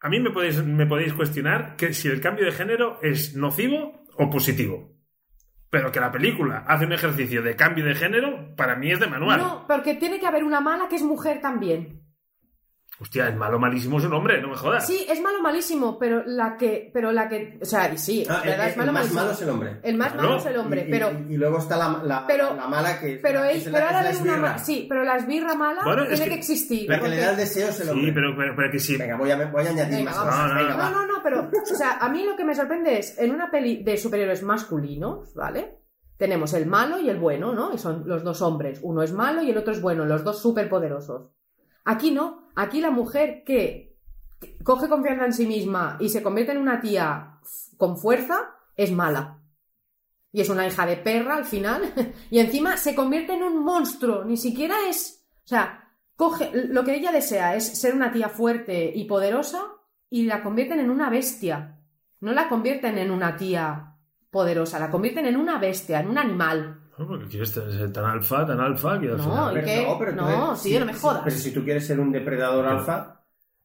a 0.00 0.08
mí 0.08 0.18
me 0.18 0.30
podéis, 0.30 0.64
me 0.64 0.86
podéis 0.86 1.12
cuestionar 1.14 1.76
que 1.76 1.92
si 1.92 2.08
el 2.08 2.20
cambio 2.20 2.44
de 2.46 2.52
género 2.52 2.98
es 3.02 3.36
nocivo 3.36 4.04
o 4.16 4.30
positivo. 4.30 4.96
Pero 5.70 5.92
que 5.92 6.00
la 6.00 6.10
película 6.10 6.64
hace 6.66 6.86
un 6.86 6.92
ejercicio 6.92 7.42
de 7.42 7.54
cambio 7.54 7.84
de 7.84 7.94
género, 7.94 8.56
para 8.56 8.74
mí 8.74 8.90
es 8.90 8.98
de 8.98 9.06
manual. 9.06 9.38
No, 9.38 9.64
porque 9.68 9.94
tiene 9.94 10.18
que 10.18 10.26
haber 10.26 10.42
una 10.42 10.60
mala 10.60 10.88
que 10.88 10.96
es 10.96 11.02
mujer 11.02 11.40
también. 11.40 11.99
Hostia, 13.00 13.28
el 13.28 13.36
malo 13.36 13.58
malísimo 13.58 13.98
es 13.98 14.04
un 14.04 14.12
hombre, 14.12 14.42
no 14.42 14.48
me 14.48 14.56
jodas. 14.56 14.86
Sí, 14.86 15.06
es 15.08 15.22
malo 15.22 15.40
malísimo, 15.40 15.98
pero 15.98 16.22
la 16.26 16.56
que, 16.58 16.90
pero 16.92 17.10
la 17.12 17.30
que, 17.30 17.58
o 17.62 17.64
sea, 17.64 17.96
sí, 17.96 18.26
Ah, 18.28 18.42
¿verdad? 18.44 18.66
el, 18.66 18.68
es 18.68 18.72
el 18.72 18.78
malo 18.78 18.92
más 18.92 19.00
malísimo. 19.02 19.20
malo 19.22 19.32
es 19.32 19.42
el 19.42 19.48
hombre. 19.48 19.80
El 19.82 19.96
más 19.96 20.12
Claro. 20.12 20.28
malo 20.28 20.40
es 20.40 20.46
el 20.46 20.56
hombre, 20.58 20.80
Y- 20.82 20.88
y- 20.88 20.90
pero, 20.90 21.10
Y, 21.30 21.36
luego 21.38 21.58
está 21.58 21.76
la, 21.78 22.02
la, 22.04 22.26
pero- 22.26 22.54
la 22.54 22.66
mala 22.68 23.00
que 23.00 23.14
es 23.14 23.20
pero, 23.22 23.40
la, 23.40 23.50
es, 23.52 23.66
es 23.66 23.72
la- 23.72 23.72
pero 23.72 23.84
es 23.84 23.90
ahora 23.96 24.02
la 24.02 24.08
hay 24.10 24.38
una 24.38 24.58
sí, 24.58 24.86
pero 24.88 25.04
la 25.04 25.16
esbirra 25.16 25.54
mala 25.54 25.80
Bueno, 25.82 26.02
es 26.02 26.08
tiene 26.10 26.24
que- 26.24 26.30
que, 26.30 26.34
existir. 26.36 26.88
La 26.90 26.96
que 26.96 27.00
porque- 27.00 27.14
le 27.16 27.20
da 27.22 27.30
el 27.30 27.36
deseo 27.38 27.68
es 27.70 27.80
el 27.80 27.88
hombre. 27.88 28.06
Sí, 28.06 28.12
pero, 28.12 28.36
pero, 28.36 28.54
pero 28.54 28.70
que 28.70 28.78
sí. 28.78 28.96
Venga, 28.98 29.16
voy 29.16 29.30
a, 29.30 29.46
voy 29.50 29.66
a 29.66 29.70
añadir 29.70 29.96
Venga, 29.96 30.10
más 30.10 30.18
cosas. 30.20 30.36
No, 30.36 30.48
no, 30.48 30.54
Venga, 30.60 30.76
No, 30.76 30.90
no, 30.90 31.06
no, 31.06 31.22
pero, 31.22 31.50
o 31.62 31.74
sea, 31.74 31.96
a 32.00 32.08
mí 32.10 32.24
lo 32.26 32.36
que 32.36 32.44
me 32.44 32.54
sorprende 32.54 32.98
es, 32.98 33.18
en 33.18 33.30
una 33.32 33.50
peli 33.50 33.82
de 33.82 33.96
superhéroes 33.96 34.42
masculinos, 34.42 35.34
¿vale? 35.34 35.78
Tenemos 36.18 36.52
el 36.52 36.66
malo 36.66 37.00
y 37.00 37.08
el 37.08 37.16
bueno, 37.18 37.54
¿no? 37.54 37.72
Y 37.72 37.78
son 37.78 38.02
los 38.06 38.22
dos 38.22 38.42
hombres. 38.42 38.78
Uno 38.82 39.02
es 39.02 39.12
malo 39.12 39.40
y 39.42 39.50
el 39.50 39.56
otro 39.56 39.72
es 39.72 39.80
bueno, 39.80 40.04
los 40.04 40.22
dos 40.22 40.42
superpoderosos. 40.42 41.30
Aquí 41.90 42.12
no. 42.12 42.50
Aquí 42.54 42.80
la 42.80 42.92
mujer 42.92 43.42
que 43.44 43.98
coge 44.62 44.88
confianza 44.88 45.24
en 45.24 45.32
sí 45.32 45.44
misma 45.44 45.96
y 45.98 46.08
se 46.08 46.22
convierte 46.22 46.52
en 46.52 46.58
una 46.58 46.80
tía 46.80 47.40
con 47.76 47.98
fuerza 47.98 48.54
es 48.76 48.92
mala. 48.92 49.42
Y 50.30 50.40
es 50.40 50.48
una 50.50 50.68
hija 50.68 50.86
de 50.86 50.98
perra 50.98 51.34
al 51.34 51.44
final. 51.44 51.92
y 52.30 52.38
encima 52.38 52.76
se 52.76 52.94
convierte 52.94 53.32
en 53.32 53.42
un 53.42 53.64
monstruo. 53.64 54.24
Ni 54.24 54.36
siquiera 54.36 54.76
es. 54.88 55.26
O 55.44 55.48
sea, 55.48 55.92
coge. 56.14 56.52
Lo 56.68 56.84
que 56.84 56.94
ella 56.94 57.10
desea 57.10 57.56
es 57.56 57.66
ser 57.66 57.92
una 57.92 58.12
tía 58.12 58.28
fuerte 58.28 58.92
y 58.94 59.06
poderosa 59.06 59.60
y 60.08 60.26
la 60.26 60.44
convierten 60.44 60.78
en 60.78 60.90
una 60.90 61.10
bestia. 61.10 61.80
No 62.20 62.32
la 62.32 62.48
convierten 62.48 62.98
en 62.98 63.10
una 63.10 63.36
tía 63.36 63.96
poderosa, 64.30 64.78
la 64.78 64.90
convierten 64.90 65.26
en 65.26 65.36
una 65.36 65.58
bestia, 65.58 65.98
en 65.98 66.08
un 66.08 66.18
animal. 66.18 66.79
No, 67.00 67.06
porque 67.08 67.26
quieres 67.28 67.48
ser 67.50 67.92
tan 67.92 68.04
alfa, 68.04 68.44
tan 68.44 68.60
alfa, 68.60 69.00
que 69.00 69.08
al 69.08 69.16
No, 69.16 69.22
final... 69.22 69.50
¿y 69.52 69.54
Pero 69.54 69.66
qué? 69.66 69.96
pero 69.98 70.12
No, 70.12 70.28
entonces, 70.30 70.62
tío, 70.64 70.80
no 70.80 70.86
me 70.86 70.92
jodas. 70.94 71.22
Pero 71.24 71.36
si 71.36 71.50
tú 71.54 71.64
quieres 71.64 71.86
ser 71.86 71.98
un 71.98 72.12
depredador 72.12 72.66
alfa, 72.66 73.16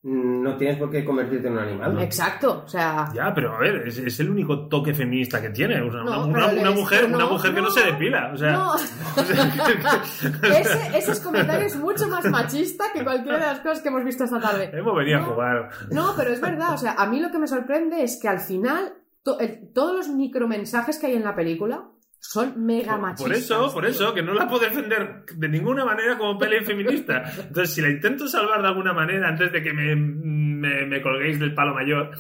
no 0.04 0.56
tienes 0.56 0.78
por 0.78 0.90
qué 0.92 1.04
convertirte 1.04 1.48
en 1.48 1.54
un 1.54 1.60
animal. 1.60 2.00
Exacto, 2.02 2.64
o 2.66 2.68
sea. 2.70 3.10
Ya, 3.14 3.34
pero 3.34 3.56
a 3.56 3.60
ver, 3.60 3.88
es, 3.88 3.98
es 3.98 4.20
el 4.20 4.30
único 4.30 4.68
toque 4.70 4.94
feminista 4.94 5.42
que 5.42 5.50
tiene. 5.50 5.82
O 5.82 5.92
sea, 5.92 6.02
No, 6.04 6.28
una, 6.28 6.48
mujer, 6.72 7.10
no, 7.10 7.18
una 7.18 7.26
mujer 7.28 7.54
que 7.56 7.60
no, 7.62 7.68
no. 7.68 7.72
se 7.72 7.84
depila. 7.86 8.32
O 8.34 8.38
sea, 8.38 8.52
No. 8.54 8.72
o 8.76 8.78
sea, 9.24 10.60
Ese, 10.60 10.98
ese 10.98 11.24
comentario 11.24 11.66
es 11.66 11.76
mucho 11.76 12.08
más 12.08 12.24
machista 12.30 12.86
que 12.94 13.04
cualquiera 13.04 13.38
de 13.40 13.46
las 13.48 13.60
cosas 13.60 13.82
que 13.82 13.90
hemos 13.90 14.04
visto 14.06 14.24
esta 14.24 14.40
tarde. 14.40 14.70
hemos 14.74 14.96
venido 14.96 15.18
a 15.18 15.22
No. 15.22 15.28
jugar. 15.28 15.70
No, 15.92 16.14
pero 16.16 16.32
es 16.32 16.40
verdad, 16.40 16.74
o 16.74 16.78
sea, 16.78 16.94
a 16.94 17.06
mí 17.08 17.20
lo 17.20 17.32
que 17.32 17.40
me 17.40 17.48
sorprende 17.48 18.04
es 18.04 18.18
que 18.22 18.28
al 18.28 18.40
final 18.40 18.94
to- 19.24 19.40
el- 19.40 19.74
todos 19.74 19.94
los 19.96 20.08
micromensajes 20.10 21.00
que 21.00 21.08
hay 21.08 21.16
en 21.16 21.24
la 21.24 21.36
película 21.36 21.86
son 22.20 22.66
mega 22.66 22.98
machistas. 22.98 23.24
Por 23.28 23.34
eso, 23.36 23.74
por 23.74 23.84
tío. 23.84 23.92
eso, 23.92 24.14
que 24.14 24.24
no 24.24 24.34
la 24.34 24.48
puedo 24.48 24.64
defender 24.66 25.24
de 25.36 25.48
ninguna 25.50 25.86
manera 25.86 26.18
como 26.18 26.38
peli 26.38 26.64
feminista. 26.66 27.24
Entonces, 27.38 27.74
si 27.76 27.82
la 27.82 27.90
intento 27.90 28.28
salvar 28.28 28.62
de 28.62 28.68
alguna 28.68 28.94
manera 28.94 29.28
antes 29.30 29.52
de 29.52 29.62
que 29.62 29.74
me, 29.74 29.96
me, 29.96 30.86
me 30.86 31.02
colguéis 31.02 31.40
del 31.40 31.54
palo 31.54 31.74
mayor, 31.74 32.12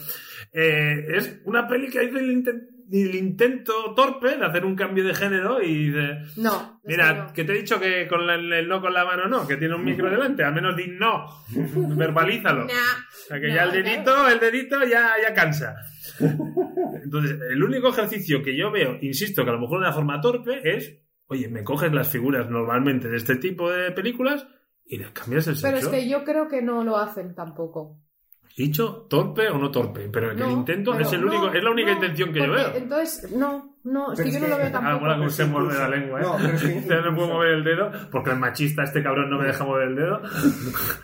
eh, 0.53 1.05
es 1.09 1.41
una 1.45 1.67
peli 1.67 1.89
que 1.89 1.99
hace 1.99 2.19
el, 2.19 2.31
inten- 2.31 2.67
el 2.91 3.15
intento 3.15 3.93
torpe 3.95 4.37
de 4.37 4.45
hacer 4.45 4.63
un 4.63 4.75
cambio 4.75 5.03
de 5.03 5.15
género 5.15 5.61
y 5.61 5.89
de... 5.89 6.19
No. 6.37 6.79
Mira, 6.85 7.13
que 7.13 7.19
no. 7.19 7.33
que 7.33 7.43
te 7.43 7.51
he 7.53 7.57
dicho 7.57 7.79
que 7.79 8.07
con 8.07 8.27
la- 8.27 8.35
el 8.35 8.67
no 8.67 8.79
con 8.79 8.93
la 8.93 9.03
mano 9.05 9.27
no, 9.27 9.47
que 9.47 9.57
tiene 9.57 9.73
un 9.75 9.83
micro 9.83 10.07
delante, 10.09 10.43
al 10.43 10.53
menos 10.53 10.75
di 10.77 10.87
no, 10.87 11.25
verbalízalo. 11.95 12.65
Nah. 12.65 12.71
O 12.73 13.27
sea, 13.27 13.39
que 13.41 13.47
No, 13.47 13.55
ya 13.55 13.63
el 13.63 13.71
dedito, 13.71 14.29
el 14.29 14.39
dedito 14.39 14.83
ya, 14.85 15.13
ya 15.21 15.33
cansa. 15.33 15.75
Entonces, 17.03 17.39
el 17.51 17.63
único 17.63 17.89
ejercicio 17.89 18.41
que 18.43 18.55
yo 18.57 18.71
veo, 18.71 18.97
insisto, 19.01 19.43
que 19.43 19.49
a 19.49 19.53
lo 19.53 19.59
mejor 19.59 19.79
de 19.79 19.85
una 19.87 19.93
forma 19.93 20.21
torpe, 20.21 20.61
es, 20.63 20.97
oye, 21.27 21.47
me 21.49 21.63
coges 21.63 21.91
las 21.93 22.07
figuras 22.09 22.49
normalmente 22.49 23.09
de 23.09 23.17
este 23.17 23.35
tipo 23.37 23.69
de 23.71 23.91
películas 23.91 24.47
y 24.85 24.97
les 24.97 25.11
cambias 25.11 25.47
el 25.47 25.55
Pero 25.61 25.77
es 25.77 25.83
sexo. 25.83 25.91
que 25.91 26.07
yo 26.09 26.23
creo 26.23 26.47
que 26.47 26.61
no 26.61 26.83
lo 26.83 26.97
hacen 26.97 27.33
tampoco. 27.35 27.99
Dicho 28.57 29.05
torpe 29.09 29.49
o 29.49 29.57
no 29.57 29.69
torpe, 29.69 30.07
pero 30.09 30.29
que 30.33 30.41
el 30.43 30.47
No, 30.49 30.51
intento 30.59 30.91
pero 30.93 31.03
es, 31.05 31.11
el 31.11 31.21
no, 31.25 31.27
único, 31.27 31.51
es 31.53 31.61
la 31.61 31.71
única 31.71 31.89
no, 31.89 31.95
intención 31.95 32.31
que 32.31 32.39
yo 32.39 32.51
veo. 32.53 32.73
Entonces, 32.73 33.29
no, 33.33 33.75
no, 33.83 34.13
es 34.13 34.21
que 34.21 34.31
yo 34.31 34.39
no 34.39 34.47
lo 34.47 34.55
que- 34.55 34.61
veo 34.63 34.69
Ah, 34.69 34.71
tampoco. 34.71 34.99
mola 35.01 35.17
cómo 35.17 35.29
se 35.29 35.45
muerde 35.45 35.77
la 35.77 35.89
lengua, 35.89 36.21
¿eh? 36.21 36.23
No, 36.23 36.35
pero 36.37 36.53
es 36.53 36.63
que 36.63 36.69
no 37.03 37.15
puedo 37.15 37.27
mover 37.27 37.49
el 37.49 37.63
dedo 37.65 37.91
porque 38.11 38.29
el 38.29 38.37
machista, 38.39 38.83
este 38.83 39.03
cabrón, 39.03 39.29
no 39.29 39.39
me 39.39 39.47
deja 39.47 39.65
mover 39.65 39.89
el 39.89 39.95
dedo. 39.97 40.21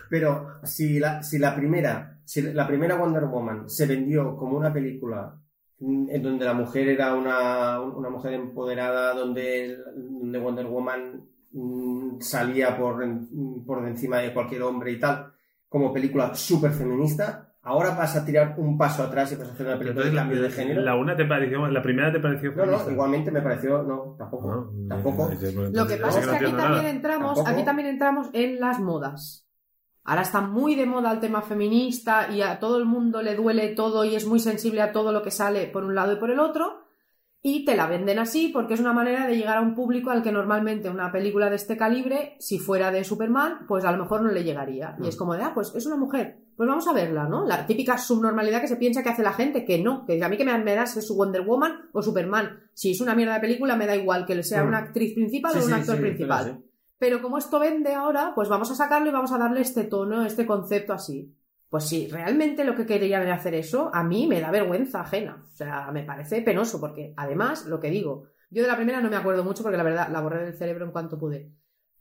Pero 0.08 0.60
si 0.64 0.98
la, 0.98 1.22
si 1.22 1.38
la 1.38 1.54
primera, 1.54 2.18
la 2.40 2.66
primera 2.66 2.96
Wonder 2.96 3.24
Woman 3.26 3.68
se 3.68 3.86
vendió 3.86 4.36
como 4.36 4.56
una 4.56 4.72
película 4.72 5.36
mm, 5.80 6.08
en 6.10 6.22
donde 6.22 6.44
la 6.44 6.54
mujer 6.54 6.88
era 6.88 7.14
una, 7.14 7.80
una 7.80 8.08
mujer 8.08 8.32
empoderada, 8.34 9.14
donde, 9.14 9.76
donde 9.96 10.38
Wonder 10.38 10.66
Woman 10.66 11.24
mm, 11.52 12.20
salía 12.20 12.76
por, 12.76 13.04
por 13.66 13.86
encima 13.86 14.18
de 14.18 14.32
cualquier 14.32 14.62
hombre 14.62 14.92
y 14.92 14.98
tal, 14.98 15.32
como 15.68 15.92
película 15.92 16.34
súper 16.34 16.70
feminista, 16.72 17.48
ahora 17.62 17.90
vas 17.90 18.16
a 18.16 18.24
tirar 18.24 18.54
un 18.58 18.76
paso 18.76 19.02
atrás 19.02 19.32
y 19.32 19.36
vas 19.36 19.48
a 19.48 19.52
hacer 19.52 19.66
una 19.66 19.78
película 19.78 20.04
de 20.04 20.14
cambio 20.14 20.42
de 20.42 20.50
género. 20.50 20.82
La 20.82 20.96
una 20.96 21.16
te 21.16 21.24
pareció, 21.24 21.66
la 21.68 21.82
primera 21.82 22.12
te 22.12 22.20
pareció 22.20 22.52
No, 22.54 22.66
no, 22.66 22.90
igualmente 22.90 23.30
me 23.30 23.40
pareció, 23.40 23.82
no, 23.82 24.16
tampoco, 24.18 24.72
No, 24.74 24.88
tampoco. 24.88 25.30
Lo 25.72 25.86
que 25.86 25.96
pasa 25.96 26.20
es 26.20 26.26
que 26.26 26.36
aquí 26.36 26.44
también 26.44 26.56
nada. 26.56 26.90
entramos, 26.90 27.34
Tampoco. 27.34 27.48
aquí 27.48 27.64
también 27.64 27.88
entramos 27.88 28.30
en 28.32 28.60
las 28.60 28.80
modas. 28.80 29.48
Ahora 30.04 30.22
está 30.22 30.40
muy 30.40 30.74
de 30.74 30.86
moda 30.86 31.12
el 31.12 31.20
tema 31.20 31.42
feminista 31.42 32.28
y 32.32 32.42
a 32.42 32.58
todo 32.58 32.78
el 32.78 32.84
mundo 32.84 33.22
le 33.22 33.36
duele 33.36 33.68
todo 33.68 34.04
y 34.04 34.16
es 34.16 34.26
muy 34.26 34.40
sensible 34.40 34.82
a 34.82 34.92
todo 34.92 35.12
lo 35.12 35.22
que 35.22 35.30
sale 35.30 35.66
por 35.66 35.84
un 35.84 35.94
lado 35.94 36.12
y 36.12 36.16
por 36.16 36.30
el 36.30 36.40
otro. 36.40 36.80
Y 37.44 37.64
te 37.64 37.74
la 37.76 37.88
venden 37.88 38.20
así 38.20 38.50
porque 38.52 38.74
es 38.74 38.80
una 38.80 38.92
manera 38.92 39.26
de 39.26 39.36
llegar 39.36 39.58
a 39.58 39.62
un 39.62 39.74
público 39.74 40.10
al 40.10 40.22
que 40.22 40.30
normalmente 40.30 40.88
una 40.88 41.10
película 41.10 41.50
de 41.50 41.56
este 41.56 41.76
calibre, 41.76 42.36
si 42.38 42.60
fuera 42.60 42.92
de 42.92 43.02
Superman, 43.02 43.66
pues 43.66 43.84
a 43.84 43.90
lo 43.90 43.98
mejor 43.98 44.22
no 44.22 44.30
le 44.30 44.44
llegaría. 44.44 44.96
Y 45.02 45.08
es 45.08 45.16
como 45.16 45.34
de, 45.34 45.42
ah, 45.42 45.50
pues 45.52 45.72
es 45.74 45.84
una 45.86 45.96
mujer, 45.96 46.38
pues 46.56 46.68
vamos 46.68 46.86
a 46.86 46.92
verla, 46.92 47.24
¿no? 47.28 47.44
La 47.44 47.66
típica 47.66 47.98
subnormalidad 47.98 48.60
que 48.60 48.68
se 48.68 48.76
piensa 48.76 49.02
que 49.02 49.08
hace 49.08 49.24
la 49.24 49.32
gente, 49.32 49.64
que 49.64 49.82
no, 49.82 50.04
que 50.06 50.22
a 50.22 50.28
mí 50.28 50.36
que 50.36 50.44
me, 50.44 50.56
me 50.58 50.74
da 50.76 50.86
si 50.86 51.00
es 51.00 51.10
Wonder 51.10 51.42
Woman 51.42 51.88
o 51.92 52.00
Superman. 52.00 52.60
Si 52.74 52.92
es 52.92 53.00
una 53.00 53.16
mierda 53.16 53.34
de 53.34 53.40
película, 53.40 53.74
me 53.74 53.86
da 53.88 53.96
igual 53.96 54.24
que 54.24 54.40
sea 54.44 54.62
Mm. 54.62 54.68
una 54.68 54.78
actriz 54.78 55.14
principal 55.14 55.52
Sí, 55.52 55.58
o 55.58 55.62
un 55.62 55.68
sí, 55.68 55.72
actor 55.74 55.96
sí, 55.96 56.00
principal. 56.00 56.62
Pero 57.02 57.20
como 57.20 57.36
esto 57.36 57.58
vende 57.58 57.92
ahora, 57.94 58.30
pues 58.32 58.48
vamos 58.48 58.70
a 58.70 58.76
sacarlo 58.76 59.08
y 59.08 59.12
vamos 59.12 59.32
a 59.32 59.38
darle 59.38 59.60
este 59.60 59.82
tono, 59.82 60.24
este 60.24 60.46
concepto 60.46 60.92
así. 60.92 61.34
Pues 61.68 61.88
si 61.88 62.06
realmente 62.06 62.62
lo 62.62 62.76
que 62.76 62.86
querían 62.86 63.22
era 63.22 63.34
hacer 63.34 63.54
eso, 63.56 63.90
a 63.92 64.04
mí 64.04 64.28
me 64.28 64.40
da 64.40 64.52
vergüenza 64.52 65.00
ajena. 65.00 65.44
O 65.52 65.56
sea, 65.56 65.90
me 65.90 66.04
parece 66.04 66.42
penoso, 66.42 66.80
porque 66.80 67.12
además, 67.16 67.66
lo 67.66 67.80
que 67.80 67.90
digo, 67.90 68.28
yo 68.50 68.62
de 68.62 68.68
la 68.68 68.76
primera 68.76 69.00
no 69.00 69.10
me 69.10 69.16
acuerdo 69.16 69.42
mucho 69.42 69.64
porque 69.64 69.78
la 69.78 69.82
verdad 69.82 70.10
la 70.12 70.20
borré 70.20 70.44
del 70.44 70.54
cerebro 70.54 70.84
en 70.84 70.92
cuanto 70.92 71.18
pude. 71.18 71.50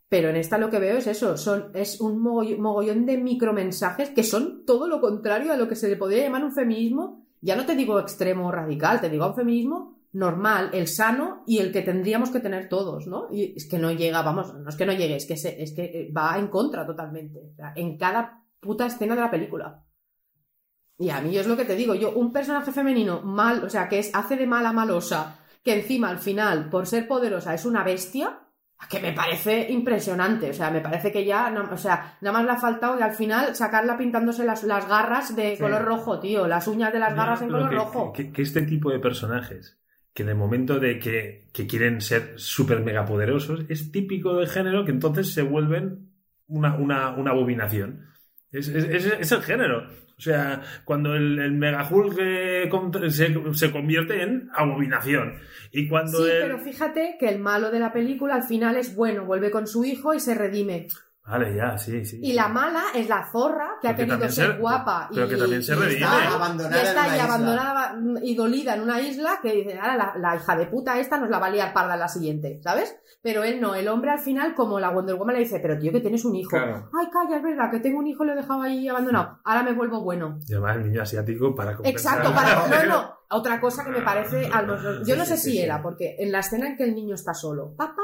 Pero 0.07 0.29
en 0.29 0.35
esta 0.35 0.59
lo 0.59 0.69
que 0.69 0.77
veo 0.77 0.97
es 0.99 1.07
eso, 1.07 1.35
son, 1.35 1.71
es 1.73 1.99
un 1.99 2.21
mogoll- 2.23 2.59
mogollón 2.59 3.07
de 3.07 3.17
micromensajes 3.17 4.11
que 4.11 4.23
son 4.23 4.65
todo 4.67 4.87
lo 4.87 5.01
contrario 5.01 5.51
a 5.51 5.57
lo 5.57 5.67
que 5.67 5.75
se 5.75 5.89
le 5.89 5.95
podría 5.95 6.25
llamar 6.25 6.43
un 6.45 6.53
feminismo. 6.53 7.25
Ya 7.41 7.55
no 7.55 7.65
te 7.65 7.75
digo 7.75 7.99
extremo 7.99 8.51
radical, 8.51 9.01
te 9.01 9.09
digo 9.09 9.25
un 9.25 9.35
feminismo 9.35 10.00
normal, 10.13 10.69
el 10.73 10.87
sano 10.87 11.43
y 11.47 11.59
el 11.59 11.71
que 11.71 11.81
tendríamos 11.81 12.31
que 12.31 12.39
tener 12.39 12.67
todos, 12.69 13.07
¿no? 13.07 13.27
Y 13.31 13.53
es 13.55 13.67
que 13.69 13.77
no 13.79 13.91
llega, 13.91 14.21
vamos, 14.21 14.53
no 14.53 14.69
es 14.69 14.75
que 14.75 14.85
no 14.85 14.91
llegue, 14.93 15.15
es 15.15 15.25
que, 15.25 15.37
se- 15.37 15.61
es 15.61 15.73
que 15.73 16.11
va 16.15 16.37
en 16.37 16.47
contra 16.47 16.85
totalmente. 16.85 17.39
O 17.51 17.55
sea, 17.55 17.73
en 17.75 17.97
cada 17.97 18.43
puta 18.59 18.85
escena 18.87 19.15
de 19.15 19.21
la 19.21 19.31
película. 19.31 19.83
Y 20.97 21.09
a 21.09 21.19
mí 21.21 21.35
es 21.35 21.47
lo 21.47 21.57
que 21.57 21.65
te 21.65 21.75
digo, 21.75 21.95
yo, 21.95 22.11
un 22.11 22.31
personaje 22.31 22.71
femenino 22.71 23.21
mal, 23.21 23.63
o 23.63 23.69
sea, 23.69 23.89
que 23.89 23.99
es, 23.99 24.11
hace 24.13 24.35
de 24.35 24.45
mala 24.45 24.71
malosa, 24.71 25.39
que 25.63 25.73
encima 25.79 26.09
al 26.09 26.19
final, 26.19 26.69
por 26.69 26.85
ser 26.85 27.07
poderosa, 27.07 27.53
es 27.53 27.65
una 27.65 27.83
bestia, 27.83 28.37
que 28.89 28.99
me 28.99 29.13
parece 29.13 29.71
impresionante. 29.71 30.49
O 30.49 30.53
sea, 30.53 30.71
me 30.71 30.81
parece 30.81 31.11
que 31.11 31.23
ya, 31.23 31.49
no- 31.51 31.69
o 31.71 31.77
sea, 31.77 32.17
nada 32.21 32.37
más 32.37 32.45
le 32.45 32.51
ha 32.51 32.57
faltado 32.57 32.97
que 32.97 33.03
al 33.03 33.13
final 33.13 33.55
sacarla 33.55 33.97
pintándose 33.97 34.43
las, 34.43 34.63
las 34.63 34.87
garras 34.87 35.35
de 35.35 35.55
Sí. 35.55 35.61
color 35.61 35.83
rojo, 35.83 36.19
tío, 36.19 36.47
las 36.47 36.67
uñas 36.67 36.91
de 36.91 36.99
las 36.99 37.15
garras 37.15 37.41
en 37.43 37.49
color 37.49 37.69
que, 37.69 37.75
rojo. 37.75 38.11
Que, 38.13 38.31
que 38.31 38.41
este 38.41 38.63
tipo 38.63 38.91
de 38.91 38.99
personajes, 38.99 39.77
que 40.13 40.23
en 40.23 40.29
el 40.29 40.35
momento 40.35 40.79
de 40.79 40.99
que, 40.99 41.47
que 41.53 41.67
quieren 41.67 42.01
ser 42.01 42.33
súper 42.35 42.81
megapoderosos, 42.81 43.65
es 43.69 43.91
típico 43.91 44.35
del 44.37 44.47
género 44.49 44.83
que 44.85 44.91
entonces 44.91 45.33
se 45.33 45.41
vuelven 45.41 46.09
una, 46.47 46.75
una, 46.75 47.11
una 47.15 47.31
abominación. 47.31 48.07
Es, 48.51 48.67
es- 48.67 48.85
es- 48.89 49.13
es 49.19 49.31
el 49.31 49.41
género. 49.41 49.87
O 50.17 50.23
sea, 50.23 50.61
cuando 50.85 51.15
el, 51.15 51.39
el 51.39 51.53
Mega 51.53 51.87
Hulk 51.89 52.15
eh, 52.21 52.69
se, 53.09 53.33
se 53.55 53.71
convierte 53.71 54.21
en 54.21 54.49
abominación. 54.53 55.33
Y 55.71 55.87
cuando 55.87 56.19
Sí, 56.25 56.29
el- 56.31 56.41
pero 56.41 56.59
fíjate 56.59 57.15
que 57.19 57.29
el 57.29 57.39
malo 57.39 57.71
de 57.71 57.79
la 57.79 57.91
película 57.93 58.35
al 58.35 58.43
final 58.43 58.75
es 58.75 58.95
bueno, 58.95 59.25
vuelve 59.25 59.49
con 59.49 59.65
su 59.65 59.83
hijo 59.85 60.13
y 60.13 60.19
se 60.19 60.35
redime. 60.35 60.87
Vale, 61.23 61.55
ya, 61.55 61.77
sí, 61.77 62.03
sí. 62.03 62.19
Y 62.21 62.33
la 62.33 62.47
mala 62.49 62.85
es 62.95 63.07
la 63.07 63.25
zorra 63.31 63.77
que 63.81 63.87
ha 63.87 63.95
Pero 63.95 64.13
querido 64.15 64.29
ser 64.29 64.53
se- 64.53 64.57
guapa 64.59 65.07
y, 65.11 65.15
pero 65.15 65.27
que 65.29 65.37
también 65.37 65.63
se 65.63 65.71
y 65.73 65.75
redime. 65.75 65.93
está, 66.01 66.33
Abandonada 66.35 66.77
y 66.77 66.79
en 66.81 66.87
está 66.87 67.07
isla. 67.07 67.23
abandonada 67.23 67.95
y 68.23 68.35
dolida 68.35 68.75
en 68.75 68.81
una 68.81 68.99
isla 68.99 69.39
que 69.41 69.53
dice, 69.53 69.79
ahora 69.79 69.95
la, 69.95 70.13
la 70.17 70.35
hija 70.35 70.55
de 70.57 70.65
puta 70.65 70.99
esta 70.99 71.17
nos 71.19 71.29
la 71.29 71.39
va 71.39 71.45
a 71.47 71.49
liar 71.51 71.73
parda 71.73 71.93
en 71.93 71.99
la 71.99 72.07
siguiente, 72.07 72.59
¿sabes? 72.63 72.97
Pero 73.21 73.43
él 73.43 73.61
no, 73.61 73.75
el 73.75 73.87
hombre 73.87 74.09
al 74.11 74.19
final, 74.19 74.55
como 74.55 74.79
la 74.79 74.89
Wonder 74.89 75.15
Woman 75.15 75.35
le 75.35 75.41
dice, 75.43 75.59
pero 75.61 75.77
tío, 75.77 75.91
que 75.91 76.01
tienes 76.01 76.25
un 76.25 76.35
hijo. 76.35 76.49
Claro. 76.49 76.89
Ay, 76.99 77.07
calla, 77.13 77.37
es 77.37 77.43
verdad, 77.43 77.69
que 77.69 77.79
tengo 77.79 77.99
un 77.99 78.07
hijo 78.07 78.23
y 78.23 78.27
lo 78.27 78.33
he 78.33 78.37
dejado 78.37 78.61
ahí 78.63 78.87
abandonado. 78.87 79.39
Ahora 79.45 79.61
me 79.63 79.73
vuelvo 79.73 80.01
bueno. 80.01 80.39
Y 80.47 80.53
además 80.53 80.77
el 80.77 80.83
niño 80.89 81.03
asiático 81.03 81.53
para 81.55 81.75
compensar. 81.77 82.17
Exacto, 82.19 82.33
para... 82.35 82.67
No, 82.85 82.89
no. 82.89 83.21
Otra 83.33 83.61
cosa 83.61 83.85
que 83.85 83.91
me 83.91 84.01
parece... 84.01 84.49
a 84.51 84.61
los- 84.63 85.07
Yo 85.07 85.15
no 85.15 85.23
sé 85.23 85.37
si 85.37 85.57
era, 85.61 85.81
porque 85.81 86.15
en 86.19 86.31
la 86.33 86.39
escena 86.39 86.67
en 86.67 86.75
que 86.75 86.83
el 86.83 86.93
niño 86.95 87.15
está 87.15 87.33
solo, 87.33 87.73
papá, 87.77 88.01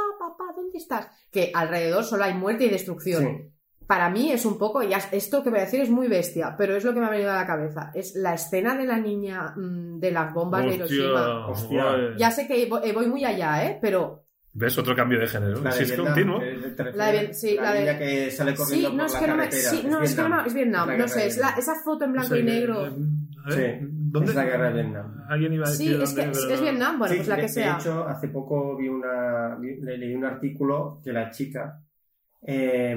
papá, 0.68 0.74
¿dónde 0.74 0.78
estás? 0.78 1.08
Que 1.32 1.52
alrededor 1.54 2.04
solo 2.04 2.24
hay 2.24 2.34
muerte 2.34 2.66
y 2.66 2.70
destrucción. 2.70 3.24
Sí. 3.24 3.52
Para 3.88 4.10
mí 4.10 4.32
es 4.34 4.46
un 4.46 4.58
poco, 4.58 4.84
ya 4.84 4.98
esto 5.14 5.42
que 5.44 5.50
voy 5.50 5.60
a 5.60 5.62
decir 5.64 5.80
es 5.80 5.90
muy 5.90 6.10
bestia, 6.10 6.56
pero 6.58 6.76
es 6.76 6.84
lo 6.84 6.94
que 6.94 7.00
me 7.00 7.06
ha 7.06 7.10
venido 7.10 7.32
a 7.32 7.36
la 7.36 7.48
cabeza. 7.48 7.90
Es 7.96 8.16
la 8.16 8.34
escena 8.34 8.76
de 8.76 8.86
la 8.86 8.98
niña 8.98 9.54
mm, 9.56 10.00
de 10.00 10.12
las 10.12 10.34
bombas 10.34 10.66
de 10.66 10.76
Hiroshima. 10.76 11.48
Hostia. 11.48 11.84
Ya 12.18 12.30
sé 12.32 12.48
que 12.48 12.64
eh, 12.64 12.94
voy 12.94 13.08
muy 13.08 13.24
allá, 13.24 13.66
¿eh? 13.66 13.78
Pero 13.82 14.24
¿Ves? 14.60 14.76
Otro 14.78 14.96
cambio 14.96 15.20
de 15.20 15.28
género. 15.28 15.62
La 15.62 15.72
Si 15.72 15.78
de 15.80 15.84
es 15.86 15.90
Vietnam, 15.92 16.08
continuo. 16.08 16.42
La 16.96 17.12
de- 17.12 17.34
sí, 17.34 17.56
la 17.56 17.62
la 17.62 17.74
de- 17.74 17.98
que 18.00 18.32
sale 18.32 18.56
corriendo 18.56 18.90
sí, 18.90 18.96
no 18.96 19.04
por 19.04 19.06
es 19.06 19.14
la 19.14 19.20
que 19.20 19.28
no 19.28 19.36
me, 19.36 19.44
carretera. 19.44 19.70
sí, 19.70 19.84
no, 19.88 20.02
es 20.02 20.16
que 20.16 20.22
no 20.24 20.46
es 20.46 20.54
Vietnam, 20.54 20.98
no 20.98 21.08
sé, 21.08 21.28
es 21.28 21.38
la- 21.38 21.50
esa 21.58 21.74
foto 21.86 22.06
en 22.06 22.12
blanco 22.14 22.30
sé, 22.30 22.40
y 22.40 22.44
negro. 22.44 22.88
eh, 22.88 22.92
a 23.46 23.50
ver, 23.56 23.80
Sí, 23.80 23.88
¿dónde? 24.12 24.30
es 24.32 24.36
la 24.36 24.46
guerra 24.46 24.68
de 24.72 24.82
Vietnam. 24.84 25.24
Alguien 25.30 25.54
iba 25.54 25.68
a 25.68 25.70
decir 25.72 25.96
Sí, 25.98 26.04
es 26.04 26.14
que 26.14 26.22
es, 26.30 26.38
es 26.38 26.58
no. 26.60 26.62
Vietnam, 26.64 27.00
bueno, 27.00 27.12
Sí, 27.14 27.18
pues 27.20 27.28
la 27.28 27.36
de, 27.36 27.42
que 27.42 27.48
de 27.48 27.54
sea. 27.54 27.78
hecho, 27.80 28.08
hace 28.08 28.28
poco 28.30 28.76
vi 28.78 28.88
una, 28.88 29.56
vi- 29.60 29.78
le- 29.82 29.98
leí 29.98 30.14
un 30.16 30.26
artículo 30.26 31.00
que 31.04 31.12
la 31.14 31.30
chica, 31.32 31.82
eh, 32.42 32.96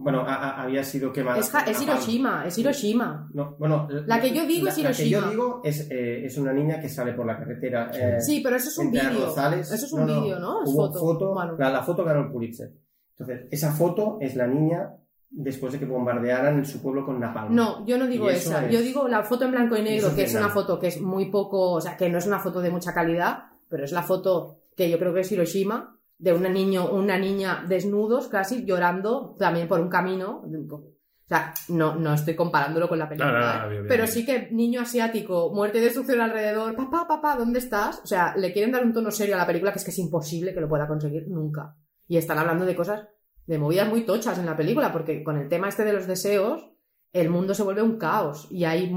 bueno, 0.00 0.20
a- 0.20 0.34
a- 0.34 0.62
había 0.62 0.84
sido 0.84 1.12
quemada. 1.12 1.38
Es, 1.38 1.52
es. 1.66 1.82
Hiroshima, 1.82 2.44
es 2.46 2.56
Hiroshima. 2.58 3.28
No, 3.34 3.56
bueno, 3.58 3.88
La 4.06 4.20
que 4.20 4.32
yo 4.32 4.46
digo 4.46 4.68
es 4.68 4.78
La 4.78 4.92
que 4.92 5.08
yo 5.08 5.18
Hiroshima. 5.18 5.30
digo 5.30 5.60
es, 5.64 5.90
eh, 5.90 6.24
es 6.24 6.38
una 6.38 6.52
niña 6.52 6.80
que 6.80 6.88
sale 6.88 7.12
por 7.14 7.26
la 7.26 7.36
carretera. 7.38 7.90
eh, 7.92 8.20
Sí, 8.20 8.40
pero 8.42 8.56
eso 8.56 8.68
es 8.68 8.78
un 8.78 8.90
vídeo. 8.92 9.34
Eso 9.34 9.74
es 9.74 9.92
un 9.92 10.06
vídeo, 10.06 10.38
¿no? 10.38 10.62
Es 10.62 10.70
Hubo 10.70 10.92
foto. 10.92 11.34
Bueno. 11.34 11.56
la, 11.58 11.70
la 11.70 11.82
foto 11.82 12.04
ganó 12.04 12.20
el 12.20 12.30
Pulitzer. 12.30 12.70
Entonces, 13.18 13.48
esa 13.50 13.72
foto 13.72 14.18
es 14.20 14.36
la 14.36 14.46
niña 14.46 14.90
después 15.30 15.72
de 15.72 15.78
que 15.78 15.84
bombardearan 15.84 16.64
su 16.64 16.80
pueblo 16.82 17.04
con 17.04 17.20
napalm. 17.20 17.54
No, 17.54 17.84
yo 17.86 17.98
no 17.98 18.06
digo 18.06 18.30
esa. 18.30 18.66
es- 18.66 18.72
Yo 18.72 18.80
digo 18.80 19.08
la 19.08 19.22
foto 19.22 19.44
en 19.44 19.50
blanco 19.52 19.76
y 19.76 19.82
negro, 19.82 20.08
es 20.08 20.14
que 20.14 20.22
es 20.24 20.34
una 20.34 20.48
foto 20.48 20.78
que 20.78 20.88
es 20.88 21.00
muy 21.00 21.30
poco, 21.30 21.72
o 21.72 21.80
sea, 21.80 21.96
que 21.96 22.08
no 22.08 22.18
es 22.18 22.26
una 22.26 22.38
foto 22.38 22.60
de 22.60 22.70
mucha 22.70 22.92
calidad, 22.94 23.44
pero 23.68 23.84
es 23.84 23.92
la 23.92 24.02
foto 24.02 24.60
que 24.76 24.88
yo 24.90 24.98
creo 24.98 25.12
que 25.12 25.20
es 25.20 25.30
Hiroshima, 25.32 25.96
de 26.18 26.32
una, 26.32 26.48
niño, 26.48 26.90
una 26.90 27.18
niña 27.18 27.64
desnudos 27.68 28.28
casi 28.28 28.64
llorando 28.64 29.36
también 29.38 29.68
por 29.68 29.80
un 29.80 29.88
camino. 29.88 30.42
O 30.44 31.28
sea, 31.28 31.52
no, 31.68 31.94
no 31.94 32.14
estoy 32.14 32.34
comparándolo 32.34 32.88
con 32.88 32.98
la 32.98 33.06
película, 33.08 33.32
No, 33.32 33.38
no, 33.38 33.44
no, 33.46 33.52
¿eh? 33.52 33.68
bien, 33.68 33.70
bien, 33.82 33.86
pero 33.86 34.04
bien. 34.04 34.12
sí 34.14 34.24
que 34.24 34.48
niño 34.50 34.80
asiático, 34.80 35.52
muerte 35.54 35.76
y 35.78 35.82
destrucción 35.82 36.20
alrededor, 36.22 36.74
papá, 36.74 37.06
papá, 37.06 37.36
¿dónde 37.36 37.58
estás? 37.58 38.00
O 38.02 38.06
sea, 38.06 38.34
le 38.36 38.50
quieren 38.52 38.72
dar 38.72 38.82
un 38.82 38.94
tono 38.94 39.10
serio 39.10 39.34
a 39.34 39.38
la 39.38 39.46
película 39.46 39.70
que 39.72 39.78
es 39.78 39.84
que 39.84 39.90
es 39.90 39.98
imposible 39.98 40.54
que 40.54 40.60
lo 40.62 40.68
pueda 40.70 40.88
conseguir 40.88 41.28
nunca. 41.28 41.74
Y 42.06 42.16
están 42.16 42.38
hablando 42.38 42.64
de 42.64 42.74
cosas, 42.74 43.06
de 43.48 43.58
movidas 43.58 43.88
muy 43.88 44.02
tochas 44.02 44.38
en 44.38 44.46
la 44.46 44.56
película, 44.56 44.92
porque 44.92 45.24
con 45.24 45.36
el 45.38 45.48
tema 45.48 45.68
este 45.68 45.84
de 45.84 45.94
los 45.94 46.06
deseos, 46.06 46.68
el 47.12 47.30
mundo 47.30 47.54
se 47.54 47.62
vuelve 47.62 47.82
un 47.82 47.98
caos 47.98 48.46
y 48.50 48.64
hay 48.64 48.90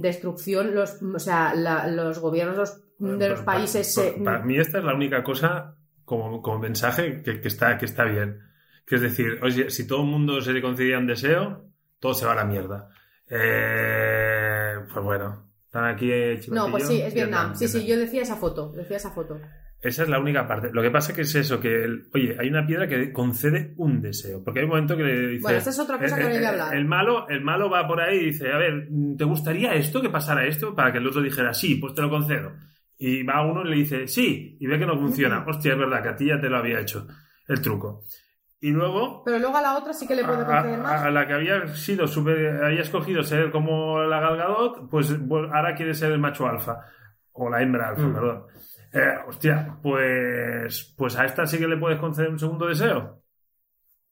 destrucción, 0.00 0.74
los, 0.74 1.02
o 1.02 1.18
sea, 1.18 1.54
la- 1.54 1.86
los 1.88 2.18
gobiernos 2.18 2.56
los- 2.56 3.18
de 3.18 3.28
los 3.30 3.40
países 3.40 3.92
para, 3.94 4.08
se... 4.12 4.20
para- 4.22 4.42
mí 4.42 4.58
esta 4.58 4.78
es 4.78 4.84
la 4.84 4.94
única 4.94 5.24
cosa 5.24 5.74
como, 6.04 6.42
como 6.42 6.58
mensaje 6.58 7.22
que, 7.22 7.40
que 7.40 7.48
está, 7.48 7.76
que 7.78 7.86
está 7.86 8.04
bien. 8.04 8.40
Que 8.86 8.96
es 8.96 9.00
decir, 9.00 9.38
oye, 9.42 9.70
si 9.70 9.86
todo 9.86 10.02
el 10.02 10.08
mundo 10.10 10.40
se 10.42 10.52
le 10.52 10.60
concedía 10.60 10.98
un 10.98 11.06
deseo, 11.06 11.64
todo 11.98 12.12
se 12.12 12.26
va 12.26 12.32
a 12.32 12.36
la 12.36 12.44
mierda. 12.44 12.90
Eh, 13.30 14.74
pues 14.92 15.04
bueno, 15.04 15.50
están 15.64 15.86
aquí 15.86 16.10
No, 16.50 16.70
pues 16.70 16.86
sí, 16.86 17.00
es 17.00 17.14
Vietnam. 17.14 17.52
Vietnam, 17.52 17.56
Sí, 17.56 17.68
sí, 17.68 17.86
yo 17.86 17.96
decía 17.96 18.20
esa 18.22 18.36
foto, 18.36 18.70
decía 18.72 18.98
esa 18.98 19.10
foto. 19.10 19.40
Esa 19.84 20.02
es 20.04 20.08
la 20.08 20.18
única 20.18 20.48
parte. 20.48 20.70
Lo 20.72 20.80
que 20.82 20.90
pasa 20.90 21.12
que 21.12 21.20
es 21.20 21.34
eso, 21.34 21.60
que, 21.60 21.84
el- 21.84 22.06
oye, 22.14 22.36
hay 22.40 22.48
una 22.48 22.66
piedra 22.66 22.88
que 22.88 23.12
concede 23.12 23.74
un 23.76 24.00
deseo. 24.00 24.42
Porque 24.42 24.60
hay 24.60 24.64
un 24.64 24.70
momento 24.70 24.96
que 24.96 25.02
le 25.04 25.28
dice... 25.28 25.42
Bueno, 25.42 25.58
esta 25.58 25.70
es 25.70 25.78
otra 25.78 25.98
cosa 25.98 26.16
que 26.16 26.22
eh, 26.22 26.30
que 26.30 26.36
eh, 26.38 26.46
hablar. 26.46 26.74
El 26.74 26.86
malo, 26.86 27.28
el 27.28 27.42
malo 27.42 27.68
va 27.68 27.86
por 27.86 28.00
ahí 28.00 28.16
y 28.16 28.24
dice, 28.26 28.50
a 28.50 28.56
ver, 28.56 28.88
¿te 29.18 29.24
gustaría 29.24 29.74
esto, 29.74 30.00
que 30.00 30.08
pasara 30.08 30.46
esto? 30.46 30.74
Para 30.74 30.90
que 30.90 30.98
el 30.98 31.06
otro 31.06 31.20
dijera, 31.20 31.52
sí, 31.52 31.74
pues 31.76 31.94
te 31.94 32.00
lo 32.02 32.08
concedo. 32.08 32.52
Y 32.96 33.22
va 33.24 33.44
uno 33.44 33.62
y 33.66 33.68
le 33.70 33.76
dice, 33.76 34.08
sí, 34.08 34.56
y 34.58 34.66
ve 34.66 34.78
que 34.78 34.86
no 34.86 34.96
funciona. 34.98 35.44
Hostia, 35.46 35.72
es 35.74 35.78
verdad, 35.78 36.02
que 36.02 36.08
a 36.08 36.16
ti 36.16 36.26
ya 36.28 36.40
te 36.40 36.48
lo 36.48 36.56
había 36.56 36.80
hecho 36.80 37.06
el 37.48 37.60
truco. 37.60 38.04
Y 38.60 38.70
luego, 38.70 39.22
Pero 39.22 39.38
luego 39.38 39.58
a 39.58 39.60
la 39.60 39.76
otra 39.76 39.92
sí 39.92 40.06
que 40.08 40.14
le 40.14 40.24
puede 40.24 40.40
a, 40.40 40.46
conceder 40.46 40.78
más. 40.78 40.92
a- 41.02 41.04
a 41.06 41.10
la 41.10 41.26
que 41.26 41.34
había 41.34 41.66
sido 41.74 42.06
super, 42.06 42.62
había 42.64 42.80
escogido 42.80 43.22
ser 43.22 43.50
como 43.50 44.02
la 44.04 44.20
Galgadot, 44.20 44.88
pues 44.88 45.14
ahora 45.52 45.74
quiere 45.74 45.92
ser 45.92 46.12
el 46.12 46.18
macho 46.20 46.46
alfa. 46.46 46.78
O 47.32 47.50
la 47.50 47.60
hembra 47.60 47.88
alfa, 47.90 48.06
Mm. 48.06 48.14
perdón. 48.14 48.44
Eh, 48.94 49.00
hostia, 49.26 49.76
pues, 49.82 50.94
pues 50.96 51.16
a 51.16 51.24
esta 51.24 51.46
sí 51.46 51.58
que 51.58 51.66
le 51.66 51.76
puedes 51.76 51.98
conceder 51.98 52.30
un 52.30 52.38
segundo 52.38 52.66
deseo. 52.66 53.20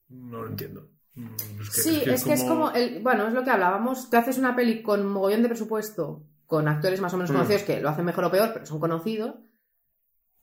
No 0.08 0.42
lo 0.42 0.48
entiendo. 0.48 0.88
Mm, 1.14 1.34
es 1.60 1.70
que- 1.70 1.80
Sí, 1.82 2.02
es 2.06 2.24
que 2.24 2.32
es 2.32 2.42
como, 2.44 2.70
el, 2.72 3.00
bueno, 3.02 3.28
es 3.28 3.32
lo 3.34 3.44
que 3.44 3.50
hablábamos, 3.50 4.10
te 4.10 4.16
haces 4.16 4.38
una 4.38 4.56
peli 4.56 4.82
con 4.82 5.06
mogollón 5.06 5.42
de 5.42 5.48
presupuesto, 5.48 6.24
con 6.46 6.66
actores 6.68 7.00
más 7.00 7.14
o 7.14 7.16
menos 7.16 7.30
Mm. 7.30 7.34
conocidos 7.34 7.62
que 7.62 7.80
lo 7.80 7.88
hacen 7.90 8.04
mejor 8.04 8.24
o 8.24 8.30
peor, 8.30 8.50
pero 8.52 8.66
son 8.66 8.80
conocidos. 8.80 9.36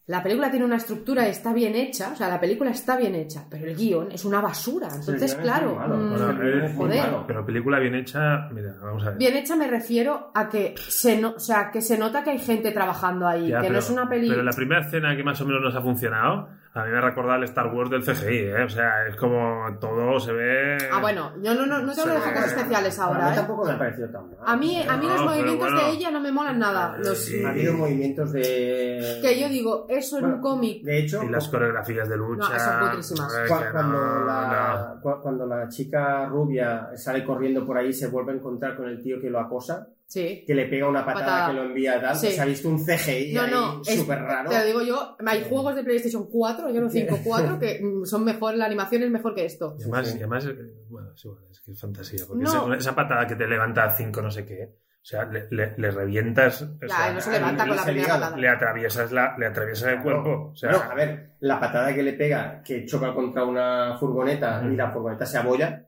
La 0.10 0.24
película 0.24 0.50
tiene 0.50 0.66
una 0.66 0.78
estructura, 0.78 1.28
está 1.28 1.54
bien 1.54 1.76
hecha, 1.76 2.14
o 2.14 2.16
sea, 2.16 2.28
la 2.30 2.40
película 2.40 2.72
está 2.72 2.98
bien 2.98 3.14
hecha, 3.14 3.46
pero 3.48 3.68
el 3.68 3.76
guion 3.76 4.12
es 4.12 4.26
una 4.26 4.42
basura. 4.42 4.88
Entonces, 4.92 5.36
claro, 5.36 5.76
mm, 5.76 6.10
Bueno, 6.10 6.70
joder. 6.76 6.98
malo. 7.04 7.24
Pero 7.28 7.46
película 7.46 7.78
bien 7.78 7.94
hecha, 7.94 8.50
mira, 8.52 8.76
vamos 8.82 9.04
a 9.04 9.10
ver. 9.10 9.20
Bien 9.20 9.38
hecha 9.38 9.56
me 9.56 9.68
refiero 9.68 10.32
a 10.34 10.50
que 10.50 10.74
se, 10.80 11.22
no, 11.22 11.34
o 11.36 11.40
sea, 11.40 11.70
que 11.70 11.84
se 11.84 11.96
nota 11.96 12.24
que 12.24 12.32
hay 12.32 12.40
gente 12.40 12.72
trabajando 12.72 13.28
ahí, 13.28 13.50
Ya, 13.50 13.58
que 13.58 13.68
pero, 13.68 13.74
no 13.74 13.80
es 13.80 13.90
una 13.92 14.10
peli... 14.10 14.30
pero 14.30 14.42
la 14.42 14.52
primera 14.52 14.82
escena 14.82 15.16
que 15.16 15.24
más 15.24 15.40
o 15.42 15.46
menos 15.46 15.62
nos 15.62 15.76
ha 15.76 15.82
funcionado, 15.82 16.50
a 16.72 16.86
mí 16.86 16.92
me 16.92 17.02
recuerda 17.02 17.34
al 17.34 17.44
Star 17.46 17.74
Wars 17.74 17.90
del 17.90 18.04
CGI, 18.04 18.38
¿eh? 18.38 18.64
O 18.64 18.70
sea, 18.70 19.08
es 19.08 19.16
como 19.16 19.66
todo 19.80 20.20
se 20.20 20.32
ve... 20.32 20.78
Ah, 20.92 21.02
bueno, 21.02 21.34
yo 21.42 21.56
no, 21.56 21.66
no, 21.66 21.80
no 21.80 21.94
te 21.94 22.02
hablo 22.02 22.14
de 22.14 22.20
efectos 22.20 22.46
especiales 22.46 23.00
ahora, 23.00 23.26
mí 23.26 23.32
¿eh? 23.32 23.36
tampoco 23.36 23.66
me 23.66 23.72
ha 23.72 23.78
parecido 23.80 24.10
tan 24.10 24.30
mal. 24.30 24.38
A 24.46 24.56
mí, 24.56 24.82
a 24.88 24.98
mí 24.98 25.08
No, 25.08 25.14
los 25.14 25.26
movimientos 25.26 25.72
bueno. 25.72 25.88
de 25.88 25.90
ella 25.90 26.12
no 26.12 26.20
me 26.22 26.32
molan 26.32 26.60
nada. 26.60 26.96
Los, 27.00 27.18
Sí. 27.18 27.44
Ha 27.44 27.50
habido 27.50 27.74
movimientos 27.74 28.32
de... 28.32 29.20
Que 29.22 29.40
yo 29.40 29.50
digo, 29.50 29.88
eso 29.90 30.20
en 30.20 30.26
un 30.26 30.42
cómic. 30.42 30.84
De 30.84 31.00
hecho, 31.00 31.24
Y 31.24 31.30
las 31.30 31.48
coreografías 31.50 32.08
de 32.08 32.18
lucha... 32.18 32.54
No, 32.54 32.60
son 32.60 32.80
putrísimas. 32.88 33.34
es 33.34 33.50
Cuando, 33.50 33.82
no, 33.82 34.26
la, 34.26 35.00
cuando 35.02 35.46
la 35.48 35.68
chica 35.70 36.28
rubia 36.28 36.92
sale 36.96 37.24
corriendo 37.26 37.66
por 37.66 37.78
ahí, 37.78 37.92
se 37.92 38.08
vuelve 38.08 38.34
a 38.34 38.36
encontrar 38.36 38.78
con 38.78 38.88
el 38.88 39.02
tío 39.02 39.20
que 39.20 39.30
lo 39.30 39.40
acosa, 39.40 39.88
Sí. 40.10 40.44
que 40.48 40.56
le 40.56 40.66
pega 40.66 40.88
una 40.90 41.06
patada, 41.06 41.26
Patada. 41.26 41.48
que 41.50 41.54
lo 41.54 41.64
envía 41.66 41.98
a 41.98 42.02
tal. 42.02 42.16
Sí. 42.16 42.32
Se 42.32 42.42
ha 42.42 42.46
visto 42.46 42.68
un 42.68 42.84
CGI 42.84 43.32
No, 43.34 43.84
súper 43.84 44.20
raro. 44.20 44.50
Te 44.50 44.58
lo 44.58 44.66
digo 44.66 44.82
yo, 44.82 45.16
hay 45.26 45.46
juegos 45.48 45.76
de 45.76 45.84
PlayStation 45.84 46.28
4, 46.28 46.72
yo 46.72 46.82
no 46.82 46.90
5, 46.90 47.20
4, 47.24 47.60
que 47.60 47.80
mm, 47.82 48.06
son 48.06 48.26
mejor, 48.26 48.56
la 48.56 48.66
animación 48.66 49.04
es 49.04 49.12
mejor 49.12 49.36
que 49.36 49.46
esto. 49.46 49.76
Y 49.78 49.84
además, 49.84 50.08
Sí, 50.08 50.12
sí. 50.14 50.18
y 50.18 50.22
además, 50.22 50.46
eh, 50.48 50.56
bueno, 50.90 51.14
es 51.14 51.24
igual, 51.24 51.44
es 51.52 51.60
que 51.62 51.72
es 51.72 51.80
fantasía. 51.80 52.26
Porque 52.28 52.44
No. 52.44 52.74
esa, 52.74 52.76
esa 52.90 52.96
patada 52.96 53.28
que 53.28 53.36
te 53.36 53.46
levanta 53.48 53.84
a 53.84 53.92
5 53.92 54.20
no 54.24 54.32
sé 54.32 54.46
qué, 54.48 54.64
o 55.02 55.06
sea, 55.06 55.26
le, 55.26 55.48
le- 55.52 55.76
le 55.78 55.92
revientas... 55.92 56.64
o 56.64 56.78
Ya, 56.82 56.88
sea, 56.96 57.14
no 57.14 57.22
se 57.22 57.32
levanta 57.32 57.68
con 57.68 57.76
la 57.76 57.82
es 57.84 57.88
el 57.88 57.94
primera 57.94 58.06
hígado. 58.08 58.22
patada. 58.22 58.38
le 58.42 58.50
atraviesas, 58.50 59.12
la, 59.12 59.36
le 59.38 59.46
atraviesas 59.46 59.88
el 59.94 60.02
cuerpo. 60.02 60.50
O 60.52 60.56
sea, 60.56 60.72
No, 60.72 60.78
a 60.82 60.94
ver, 60.96 61.36
la 61.40 61.60
patada 61.60 61.94
que 61.94 62.02
le 62.04 62.14
pega, 62.14 62.62
que 62.64 62.84
choca 62.86 63.14
contra 63.14 63.46
una 63.46 63.96
furgoneta 64.00 64.62
y 64.70 64.76
la 64.76 64.90
furgoneta 64.92 65.26
se 65.26 65.38
abolla, 65.38 65.86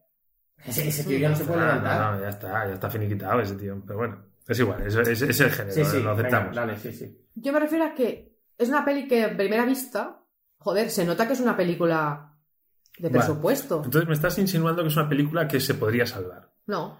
ese, 0.65 0.87
ese 0.87 1.03
tío 1.03 1.17
ya 1.17 1.29
no 1.29 1.35
se 1.35 1.43
puede 1.45 1.61
ah, 1.61 1.65
levantar. 1.65 1.99
no, 2.01 2.11
no, 2.17 2.21
ya 2.21 2.29
está, 2.29 2.67
ya 2.67 2.73
está 2.73 2.89
finiquitado 2.89 3.39
ese 3.41 3.55
tío. 3.55 3.81
Pero 3.85 3.97
bueno, 3.99 4.17
es 4.47 4.59
igual, 4.59 4.81
es, 4.85 4.95
es, 4.95 5.21
es 5.21 5.39
el 5.39 5.51
género, 5.51 5.73
Sí, 5.73 5.85
sí, 5.85 5.97
lo 6.01 6.15
venga, 6.15 6.27
aceptamos. 6.27 6.55
dale, 6.55 6.77
sí, 6.77 6.91
sí. 6.93 7.17
Yo 7.35 7.53
me 7.53 7.59
refiero 7.59 7.85
a 7.85 7.93
que 7.93 8.35
es 8.57 8.69
una 8.69 8.83
peli 8.85 9.07
que 9.07 9.23
a 9.23 9.35
primera 9.37 9.65
vista, 9.65 10.19
joder, 10.57 10.89
se 10.89 11.05
nota 11.05 11.25
que 11.27 11.33
es 11.33 11.39
una 11.39 11.55
película 11.57 12.35
de 12.97 13.09
Vale. 13.09 13.19
presupuesto. 13.19 13.81
Entonces 13.83 14.07
me 14.07 14.13
estás 14.13 14.37
insinuando 14.37 14.81
que 14.83 14.89
es 14.89 14.95
una 14.97 15.09
película 15.09 15.47
que 15.47 15.59
se 15.59 15.73
podría 15.75 16.05
salvar. 16.05 16.51
No. 16.67 16.97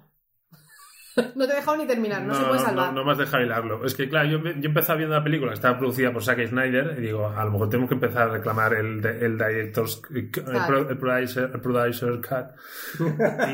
no 1.36 1.46
te 1.46 1.54
he 1.54 1.56
dejado 1.56 1.78
ni 1.78 1.86
terminar, 1.88 2.22
no, 2.24 2.34
se 2.34 2.44
puede 2.46 2.60
salvar. 2.60 2.88
No, 2.94 3.00
no 3.00 3.06
me 3.06 3.12
has 3.12 3.18
dejado 3.18 3.44
hilarlo. 3.44 3.86
Es 3.86 3.96
que, 3.96 4.08
claro, 4.10 4.30
yo, 4.30 4.40
yo 4.44 4.68
empezaba 4.70 4.98
viendo 4.98 5.16
la 5.16 5.24
película 5.24 5.50
que 5.52 5.56
estaba 5.56 5.78
producida 5.78 6.12
por 6.14 6.24
Zack 6.24 6.48
Snyder 6.48 6.96
y 6.98 7.02
digo, 7.02 7.28
a 7.28 7.44
lo 7.46 7.52
mejor 7.52 7.70
tenemos 7.70 7.90
que 7.90 7.96
empezar 7.96 8.30
a 8.30 8.32
reclamar 8.32 8.74
el, 8.74 9.06
el 9.06 9.38
Director's 9.38 10.02
el, 10.14 10.30
el 10.90 10.98
producer, 10.98 11.50
el 11.54 11.60
producer 11.62 12.10
Cut 12.22 13.06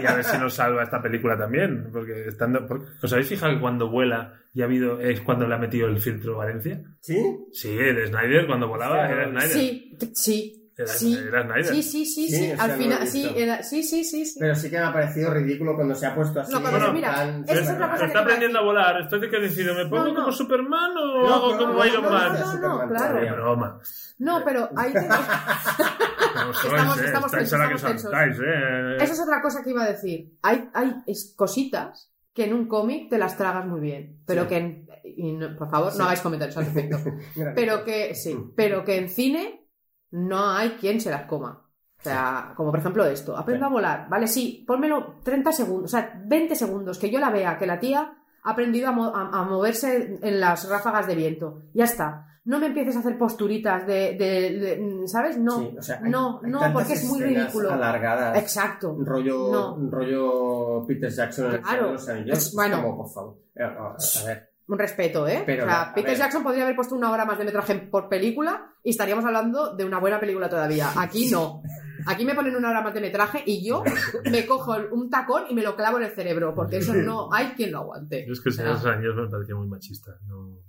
y 0.02 0.06
a 0.06 0.16
ver 0.16 0.24
si 0.24 0.38
nos 0.38 0.54
salva 0.54 0.84
esta 0.84 1.02
película 1.02 1.38
también. 1.38 1.90
Porque 1.92 2.28
estando, 2.28 2.66
porque- 2.68 2.86
¿Os 3.02 3.12
habéis 3.14 3.28
fijado 3.30 3.54
que 3.54 3.60
cuando 3.62 3.90
vuela 3.90 4.34
y 4.54 4.62
ha 4.62 4.66
habido, 4.66 5.00
es 5.00 5.22
cuando 5.22 5.48
le 5.48 5.56
ha 5.56 5.58
metido 5.58 5.88
el 5.88 6.00
filtro 6.00 6.38
Valencia? 6.38 6.82
¿Sí? 7.00 7.22
Sí, 7.52 7.78
el 7.78 8.08
Snyder 8.08 8.48
cuando 8.48 8.68
volaba 8.68 9.10
era 9.10 9.28
Snyder. 9.30 9.50
Sí, 9.50 9.98
sí. 10.14 10.67
Era, 10.78 10.88
sí. 10.94 11.18
era 11.28 11.42
Snyder. 11.44 11.66
Sí, 11.66 11.82
sí, 11.82 12.06
sí, 12.06 12.52
Al 12.52 12.70
no 12.72 12.78
final, 12.78 13.08
sí, 13.08 13.28
era- 13.36 13.64
sí, 13.64 13.82
sí, 13.82 14.04
sí, 14.04 14.26
sí. 14.28 14.40
Pero 14.40 14.54
sí 14.54 14.70
que 14.70 14.78
me 14.78 14.84
ha 14.86 14.94
parecido 14.94 15.34
ridículo 15.34 15.74
cuando 15.76 15.96
se 15.96 16.06
ha 16.06 16.14
puesto 16.14 16.40
así. 16.40 16.52
No, 16.54 16.60
en 16.60 16.82
se 16.82 16.92
mira, 16.92 17.42
esa 17.48 17.54
es 17.62 17.70
otra 17.72 17.90
cosa 17.92 18.06
Está 18.06 18.20
aprendiendo 18.20 18.60
a 18.60 18.64
volar. 18.64 19.02
Estoy 19.02 19.22
de 19.22 19.30
que 19.32 19.40
decido, 19.40 19.74
¿me 19.74 19.86
pongo 19.88 20.04
No, 20.06 20.14
no. 20.14 20.20
como 20.22 20.32
Superman 20.32 20.92
o 20.98 21.28
No, 21.28 21.34
hago 21.34 21.52
no, 21.54 21.58
como 21.58 21.74
no, 21.74 21.86
Iron 21.86 22.04
no, 22.04 22.10
Man? 22.12 22.34
no, 22.34 22.40
no, 22.40 22.52
Superman 22.52 22.88
claro. 22.90 23.08
Todavía. 23.10 23.34
broma. 23.34 23.80
No, 24.20 24.42
pero 24.46 24.70
ahí 24.76 24.94
te- 24.94 25.02
No 25.02 26.54
sois, 26.54 26.74
Estamos- 26.74 27.02
eh, 27.02 27.06
estamos 27.06 27.26
estáis 27.34 27.50
tensos, 27.50 27.54
a 27.54 27.58
la 27.58 27.68
que 27.70 27.76
estamos 27.76 28.02
tensos. 28.04 28.44
eh. 28.46 28.98
Eso 29.04 29.14
es 29.14 29.20
otra 29.22 29.42
cosa 29.42 29.64
que 29.64 29.70
iba 29.72 29.84
a 29.84 29.88
decir. 29.92 30.34
Hay, 30.44 30.70
hay 30.74 30.96
es- 31.08 31.34
cositas 31.36 32.12
que 32.34 32.46
en 32.46 32.54
un 32.54 32.68
cómic 32.68 33.10
te 33.10 33.18
las 33.18 33.36
tragas 33.36 33.66
muy 33.66 33.80
bien, 33.80 34.20
pero 34.28 34.44
Sí. 34.44 34.50
que 34.50 34.58
en, 34.58 34.88
y 35.04 35.32
no- 35.34 35.56
por 35.56 35.72
favor 35.72 35.92
Sí. 35.92 35.98
no 35.98 36.04
hagáis 36.04 36.22
comentarios 36.22 36.56
al 36.58 36.66
respecto. 36.66 37.00
Pero 37.56 37.84
que 37.84 38.14
sí, 38.14 38.38
pero 38.56 38.84
que 38.84 38.98
en 38.98 39.10
cine 39.10 39.67
no 40.12 40.50
hay 40.52 40.72
quien 40.72 41.00
se 41.02 41.12
las 41.12 41.24
coma. 41.26 41.64
O 42.00 42.04
sea, 42.04 42.54
como 42.56 42.70
por 42.72 42.80
ejemplo 42.80 43.06
esto, 43.06 43.36
aprendo 43.36 43.66
a 43.66 43.70
volar, 43.70 44.08
¿vale? 44.10 44.28
Sí, 44.28 44.64
pónmelo 44.68 45.16
30 45.24 45.52
segundos, 45.52 45.86
o 45.94 45.98
sea, 45.98 46.22
20 46.26 46.56
segundos, 46.56 47.00
que 47.00 47.10
yo 47.10 47.20
la 47.20 47.32
vea, 47.32 47.58
que 47.58 47.66
la 47.66 47.80
tía 47.80 48.14
ha 48.44 48.52
aprendido 48.52 48.88
a, 48.90 48.92
mo- 48.92 49.14
a- 49.16 49.30
a 49.40 49.44
moverse 49.44 50.20
en 50.22 50.40
las 50.40 50.70
ráfagas 50.70 51.08
de 51.08 51.16
viento. 51.16 51.64
Ya 51.74 51.86
está. 51.86 52.24
No 52.46 52.60
me 52.60 52.68
empieces 52.68 52.96
a 52.96 53.00
hacer 53.00 53.18
posturitas 53.18 53.86
de, 53.86 54.14
de- 54.18 54.60
de- 54.60 55.08
¿sabes? 55.08 55.38
No, 55.38 55.60
Sí, 55.60 55.76
o 55.78 55.82
sea, 55.82 56.00
hay- 56.02 56.10
no, 56.10 56.40
hay 56.42 56.50
no, 56.52 56.62
porque 56.72 56.94
es 56.94 57.04
muy 57.06 57.20
ridículo. 57.22 57.74
Alargadas. 57.74 58.38
Exacto. 58.38 58.94
Un 58.94 59.06
rollo, 59.06 59.52
No. 59.52 59.90
rollo 59.92 60.86
Peter 60.88 61.10
Jackson 61.10 61.48
en 61.48 61.52
el 61.56 61.62
de 61.86 61.92
los 61.94 62.08
Anillos. 62.08 62.38
Es- 62.38 62.54
bueno. 62.54 62.82
Como, 62.82 62.98
por 62.98 63.10
favor. 63.10 63.38
Eh, 63.56 63.64
A 63.64 63.96
a 64.22 64.26
ver. 64.26 64.50
Un 64.70 64.78
respeto, 64.78 65.26
¿eh? 65.28 65.44
Pero 65.46 65.64
o 65.64 65.68
sea, 65.68 65.94
Peter 65.96 66.12
ver. 66.12 66.18
Jackson 66.20 66.44
podría 66.44 66.64
haber 66.64 66.76
puesto 66.76 66.94
una 66.94 67.10
hora 67.10 67.24
más 67.24 67.38
de 67.38 67.46
metraje 67.46 67.76
por 67.76 68.10
película 68.10 68.74
y 68.84 68.90
estaríamos 68.90 69.24
hablando 69.24 69.76
de 69.76 69.86
una 69.86 69.98
buena 70.00 70.20
película 70.20 70.50
todavía. 70.50 70.90
Aquí 70.98 71.30
no. 71.32 71.62
Aquí 72.06 72.26
me 72.26 72.36
ponen 72.36 72.56
una 72.56 72.70
hora 72.70 72.82
más 72.82 72.94
de 72.94 73.00
metraje 73.02 73.42
y 73.46 73.66
yo 73.68 73.84
me 74.30 74.46
cojo 74.46 74.76
un 74.92 75.10
tacón 75.10 75.44
y 75.50 75.56
me 75.56 75.62
lo 75.64 75.76
clavo 75.76 75.98
en 75.98 76.04
el 76.04 76.12
cerebro, 76.12 76.54
porque 76.54 76.78
eso 76.78 76.94
no 76.94 77.30
hay 77.34 77.48
quien 77.56 77.72
lo 77.72 77.80
aguante. 77.80 78.26
Yo 78.28 78.34
es 78.34 78.42
que 78.42 78.50
el 78.50 78.56
Señor. 78.56 78.88
Anillos 78.90 79.16
me 79.16 79.28
parecía 79.30 79.56
muy 79.56 79.68
machista. 79.68 80.12
No, 80.28 80.60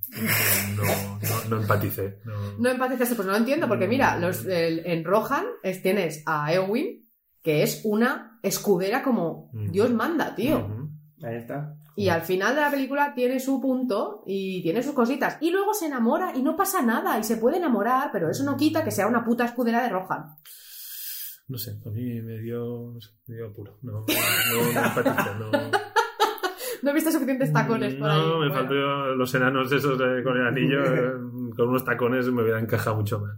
no, 0.76 0.82
no, 0.84 1.48
no 1.50 1.60
empaticé. 1.60 2.20
No. 2.58 2.70
Empatizaste, 2.70 3.14
pues 3.14 3.26
no 3.26 3.32
lo 3.32 3.38
entiendo, 3.38 3.66
porque 3.68 3.88
mira, 3.88 4.16
los, 4.18 4.44
el- 4.46 4.82
en 4.86 5.04
Rohan 5.04 5.44
es- 5.62 5.82
tienes 5.82 6.22
a 6.26 6.52
Eowyn, 6.52 7.04
que 7.42 7.62
es 7.62 7.82
una 7.84 8.38
escudera 8.42 9.02
como. 9.02 9.50
Dios 9.52 9.90
manda, 9.90 10.34
tío. 10.34 10.88
Ahí 11.22 11.36
está. 11.36 11.74
Y 11.98 12.10
al 12.10 12.22
final 12.22 12.54
de 12.54 12.60
la 12.60 12.70
película 12.70 13.12
tiene 13.12 13.40
su 13.40 13.60
punto 13.60 14.22
y 14.24 14.62
tiene 14.62 14.84
sus 14.84 14.92
cositas. 14.92 15.36
Y 15.40 15.50
luego 15.50 15.74
se 15.74 15.86
enamora 15.86 16.30
y 16.32 16.42
no 16.42 16.54
pasa 16.54 16.80
nada. 16.80 17.18
Y 17.18 17.24
se 17.24 17.38
puede 17.38 17.56
enamorar, 17.56 18.10
pero 18.12 18.30
eso 18.30 18.44
no 18.44 18.56
quita 18.56 18.84
que 18.84 18.92
sea 18.92 19.08
una 19.08 19.24
puta 19.24 19.46
escudera 19.46 19.82
de 19.82 19.88
Rohan. 19.88 20.26
No 21.48 21.58
sé, 21.58 21.72
a 21.84 21.90
mí 21.90 22.22
me 22.22 22.38
dio, 22.38 22.94
me 23.26 23.34
dio 23.34 23.48
apuro. 23.48 23.78
No, 23.82 24.04
no, 24.06 25.42
no. 25.42 25.50
No, 25.50 25.70
No 26.82 26.90
he 26.90 26.94
visto 26.94 27.10
suficientes 27.10 27.52
tacones 27.52 27.96
por 27.96 28.08
ahí. 28.08 28.20
no 28.20 28.38
me 28.38 28.50
faltó 28.52 28.74
los 28.74 29.34
enanos 29.34 29.72
esos 29.72 29.98
con 29.98 30.36
el 30.36 30.46
anillo. 30.46 30.84
eh, 30.94 31.12
con 31.56 31.68
unos 31.68 31.84
tacones 31.84 32.30
me 32.30 32.42
hubiera 32.42 32.60
encajado 32.60 32.94
mucho 32.94 33.18
más. 33.18 33.36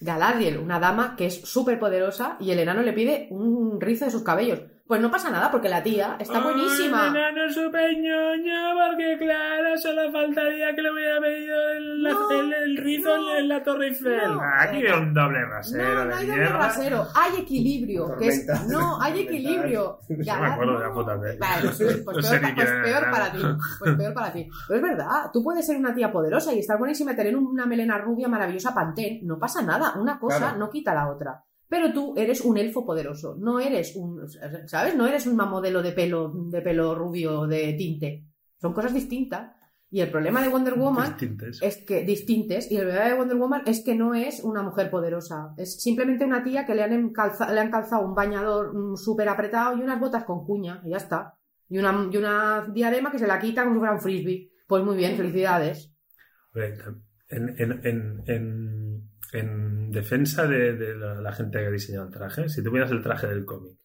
Galadriel, 0.00 0.58
una 0.58 0.78
dama 0.78 1.16
que 1.16 1.26
es 1.26 1.40
súper 1.40 1.80
poderosa 1.80 2.36
y 2.38 2.52
el 2.52 2.60
enano 2.60 2.82
le 2.82 2.92
pide 2.92 3.26
un 3.30 3.80
rizo 3.80 4.04
de 4.04 4.12
sus 4.12 4.22
cabellos. 4.22 4.60
Pues 4.86 5.00
no 5.00 5.10
pasa 5.10 5.30
nada 5.30 5.50
porque 5.50 5.68
la 5.68 5.82
tía 5.82 6.16
está 6.20 6.38
buenísima. 6.38 7.10
Ay, 7.12 7.34
es 7.48 7.54
súper 7.56 7.90
ñoño, 7.98 8.54
porque 8.86 9.16
claro, 9.18 9.76
solo 9.76 10.12
faltaría 10.12 10.72
que 10.76 10.82
le 10.82 10.92
hubiera 10.92 11.20
pedido 11.20 11.70
el, 11.72 12.02
No, 12.02 12.30
el, 12.30 12.52
el 12.52 12.76
rizo 12.76 13.16
no, 13.16 13.36
en 13.36 13.48
la 13.48 13.64
Torre 13.64 13.88
Eiffel. 13.88 14.16
no. 14.34 14.40
Aquí 14.60 14.80
veo 14.82 15.00
un 15.00 15.12
doble 15.12 15.44
rasero 15.44 15.92
No, 15.94 16.04
no 16.04 16.14
hay 16.14 16.26
doble 16.28 16.46
rasero, 16.50 17.06
hay 17.16 17.40
equilibrio. 17.40 18.16
que 18.16 18.28
es- 18.28 18.46
no, 18.68 19.02
hay 19.02 19.22
equilibrio. 19.22 19.98
Yo 20.08 20.36
me 20.40 20.46
acuerdo 20.46 20.78
de 20.78 20.84
la 20.86 20.92
puta 20.92 21.16
vez. 21.16 21.36
Vale, 21.40 21.62
pues, 21.76 22.02
pues 22.04 22.16
No 22.32 22.40
peor, 22.40 22.54
pues 22.54 22.70
peor 22.84 23.10
para 23.10 23.32
ti. 23.32 23.38
Pues 23.80 23.94
peor 23.96 24.14
para 24.14 24.32
ti. 24.32 24.48
Pero 24.68 24.76
es 24.76 24.82
verdad, 24.82 25.30
tú 25.32 25.42
puedes 25.42 25.66
ser 25.66 25.76
una 25.78 25.92
tía 25.96 26.12
poderosa 26.12 26.52
y 26.54 26.60
estar 26.60 26.78
buenísima 26.78 27.10
y 27.12 27.16
tener 27.16 27.36
una 27.36 27.66
melena 27.66 27.98
rubia 27.98 28.28
maravillosa 28.28 28.72
pantén. 28.72 29.18
No 29.26 29.36
pasa 29.36 29.62
nada. 29.62 29.94
Una 29.98 30.16
cosa 30.20 30.38
Claro. 30.38 30.58
no 30.58 30.70
quita 30.70 30.94
la 30.94 31.08
otra. 31.10 31.42
Pero 31.68 31.92
tú 31.92 32.14
eres 32.16 32.40
un 32.42 32.56
elfo 32.58 32.84
poderoso. 32.86 33.36
No 33.38 33.58
eres 33.60 33.96
un, 33.96 34.28
¿sabes? 34.66 34.94
No 34.96 35.06
eres 35.06 35.26
una 35.26 35.46
modelo 35.46 35.82
de 35.82 35.92
pelo, 35.92 36.32
de 36.50 36.62
pelo 36.62 36.94
rubio 36.94 37.46
de 37.46 37.72
tinte. 37.74 38.24
Son 38.60 38.72
cosas 38.72 38.94
distintas. 38.94 39.52
Y 39.88 40.00
el 40.00 40.10
problema 40.10 40.42
de 40.42 40.48
Wonder 40.48 40.74
Woman 40.74 41.10
Distintas. 41.10 41.62
es 41.62 41.76
que 41.86 42.02
distintes 42.02 42.70
y 42.72 42.76
el 42.76 42.82
problema 42.86 43.08
de 43.08 43.14
Wonder 43.14 43.36
Woman 43.36 43.62
es 43.66 43.84
que 43.84 43.94
no 43.94 44.14
es 44.14 44.42
una 44.42 44.60
mujer 44.64 44.90
poderosa 44.90 45.54
es 45.56 45.80
simplemente 45.80 46.24
una 46.24 46.42
tía 46.42 46.66
que 46.66 46.74
le 46.74 46.82
han, 46.82 46.92
encalza- 46.92 47.48
le 47.52 47.60
han 47.60 47.70
calzado 47.70 48.04
un 48.04 48.12
bañador 48.12 48.74
mm, 48.76 48.96
súper 48.96 49.28
apretado 49.28 49.76
y 49.78 49.82
unas 49.82 50.00
botas 50.00 50.24
con 50.24 50.44
cuña 50.44 50.82
y 50.84 50.90
ya 50.90 50.96
está 50.96 51.38
y 51.68 51.78
una, 51.78 52.08
y 52.12 52.16
una 52.16 52.66
diadema 52.74 53.12
que 53.12 53.20
se 53.20 53.28
la 53.28 53.38
quita 53.38 53.62
como 53.62 53.76
si 53.76 53.78
fuera 53.78 53.94
un 53.94 54.00
frisbee 54.00 54.50
pues 54.66 54.82
muy 54.84 54.96
bien, 54.96 55.16
felicidades 55.16 55.92
Hombre, 56.52 56.74
En, 57.28 57.48
en, 57.56 57.86
en, 57.86 58.22
en, 58.26 58.75
en 59.38 59.90
defensa 59.90 60.46
de, 60.46 60.74
de 60.74 60.94
la, 60.94 61.14
la 61.20 61.32
gente 61.32 61.58
que 61.58 61.66
ha 61.66 61.70
diseñado 61.70 62.06
el 62.06 62.12
traje, 62.12 62.48
si 62.48 62.62
tú 62.62 62.70
miras 62.72 62.90
el 62.90 63.02
traje 63.02 63.26
del 63.28 63.44
cómic, 63.44 63.76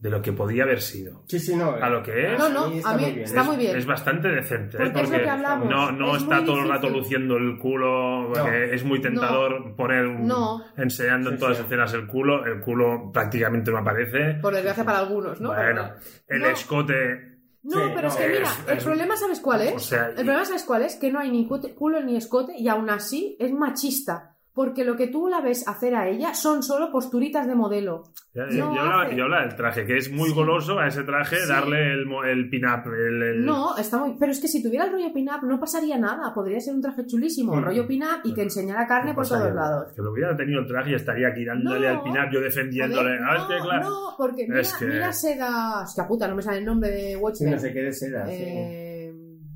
de 0.00 0.10
lo 0.10 0.22
que 0.22 0.32
podía 0.32 0.62
haber 0.62 0.80
sido 0.80 1.24
Sí, 1.26 1.40
sí, 1.40 1.56
no. 1.56 1.72
a 1.72 1.88
lo 1.90 2.02
que 2.04 2.32
es, 2.34 2.38
No, 2.38 2.48
no, 2.48 2.66
está 2.70 2.90
a 2.90 2.96
mí 2.96 3.02
muy 3.02 3.12
bien. 3.12 3.24
está 3.24 3.40
es, 3.40 3.46
muy 3.48 3.56
bien. 3.56 3.76
es 3.76 3.84
bastante 3.86 4.28
decente. 4.28 4.76
¿eh? 4.76 4.80
Porque 4.80 5.00
es 5.02 5.10
lo 5.10 5.18
que 5.18 5.28
hablamos, 5.28 5.68
no, 5.68 5.90
no 5.90 6.14
es 6.16 6.22
está 6.22 6.44
todo 6.44 6.60
el 6.62 6.68
rato 6.68 6.88
luciendo 6.88 7.36
el 7.36 7.58
culo, 7.58 8.30
porque 8.32 8.74
es 8.74 8.84
muy 8.84 9.00
tentador 9.00 9.74
poner 9.74 10.06
un, 10.06 10.26
No. 10.26 10.62
enseñando 10.76 11.30
en 11.30 11.38
todas 11.38 11.56
sí. 11.56 11.62
las 11.62 11.66
escenas 11.66 11.94
el 11.94 12.06
culo, 12.06 12.46
el 12.46 12.60
culo 12.60 13.10
prácticamente 13.12 13.72
no 13.72 13.78
aparece. 13.78 14.34
por 14.40 14.54
desgracia 14.54 14.84
para 14.84 15.00
algunos 15.00 15.40
¿no? 15.40 15.48
Bueno, 15.48 15.90
el 16.28 16.42
No. 16.42 16.46
escote, 16.46 17.38
no, 17.64 17.76
Sí, 17.88 17.92
pero 17.92 18.06
es 18.08 18.14
que 18.14 18.28
mira 18.28 18.42
es- 18.44 18.64
el 18.68 18.78
es- 18.78 18.84
problema 18.84 19.16
¿sabes 19.16 19.40
cuál 19.40 19.62
es? 19.62 19.74
o 19.74 19.78
sea, 19.80 20.06
el 20.10 20.14
problema 20.14 20.44
¿sabes 20.44 20.62
cuál 20.64 20.82
es? 20.82 20.94
que 20.94 21.10
no 21.10 21.18
hay 21.18 21.30
ni 21.32 21.48
culo 21.48 22.00
ni 22.04 22.16
escote 22.16 22.52
y 22.56 22.68
aún 22.68 22.88
así 22.88 23.36
es 23.40 23.52
machista 23.52 24.36
porque 24.58 24.84
lo 24.84 24.96
que 24.96 25.06
tú 25.06 25.28
la 25.28 25.40
ves 25.40 25.68
hacer 25.68 25.94
a 25.94 26.08
ella 26.08 26.34
son 26.34 26.64
solo 26.64 26.90
posturitas 26.90 27.46
de 27.46 27.54
modelo. 27.54 28.02
Ya- 28.34 28.46
No 28.46 28.74
yo, 28.74 28.80
hablaba, 28.80 29.02
hace- 29.04 29.14
yo 29.16 29.22
hablaba 29.22 29.42
del 29.46 29.54
traje, 29.54 29.86
que 29.86 29.96
es 29.98 30.10
muy 30.10 30.30
Sí. 30.30 30.34
goloso 30.34 30.80
a 30.80 30.88
ese 30.88 31.04
traje 31.04 31.36
Sí. 31.36 31.48
darle 31.48 31.92
el, 31.92 32.08
el 32.28 32.50
pin-up. 32.50 32.92
El, 32.92 33.22
el- 33.22 33.44
No, 33.46 33.76
está 33.78 33.98
muy... 33.98 34.16
Pero 34.18 34.32
es 34.32 34.40
que 34.40 34.48
si 34.48 34.60
tuviera 34.60 34.86
el 34.86 34.90
rollo 34.90 35.12
pin-up 35.14 35.44
no 35.44 35.60
pasaría 35.60 35.96
nada. 35.96 36.34
Podría 36.34 36.58
ser 36.58 36.74
un 36.74 36.82
traje 36.82 37.06
chulísimo, 37.06 37.54
rollo 37.60 37.86
pin-up 37.86 38.20
y 38.24 38.34
que 38.34 38.42
enseñara 38.42 38.84
carne 38.88 39.10
no 39.10 39.14
por 39.14 39.28
todos 39.28 39.54
lados. 39.54 39.92
Que 39.94 40.02
lo 40.02 40.10
hubiera 40.10 40.34
tenido 40.36 40.58
el 40.60 40.66
traje 40.66 40.90
y 40.90 40.94
estaría 40.94 41.28
aquí 41.28 41.44
dándole 41.44 41.86
No. 41.92 41.98
al 41.98 42.02
pin-up, 42.02 42.28
yo 42.32 42.40
defendiéndole. 42.40 43.16
Joder, 43.16 43.20
Ah, 43.30 43.36
es 43.36 43.42
que 43.44 43.56
no, 43.58 43.62
claro. 43.64 43.88
no, 43.90 44.14
porque 44.18 44.46
mira, 44.48 44.60
Es 44.60 44.72
que- 44.74 44.86
mira 44.86 45.12
Seda... 45.12 45.82
Hostia 45.84 46.08
puta, 46.08 46.26
no 46.26 46.34
me 46.34 46.42
sale 46.42 46.58
el 46.58 46.64
nombre 46.64 46.90
de 46.90 47.10
Sí, 47.10 47.16
Watchmen. 47.16 47.52
no 47.52 47.58
sé 47.60 47.72
qué 47.72 47.82
de 47.82 47.92
seda. 47.92 48.26
sí. 48.26 48.32
Eh, 48.36 49.14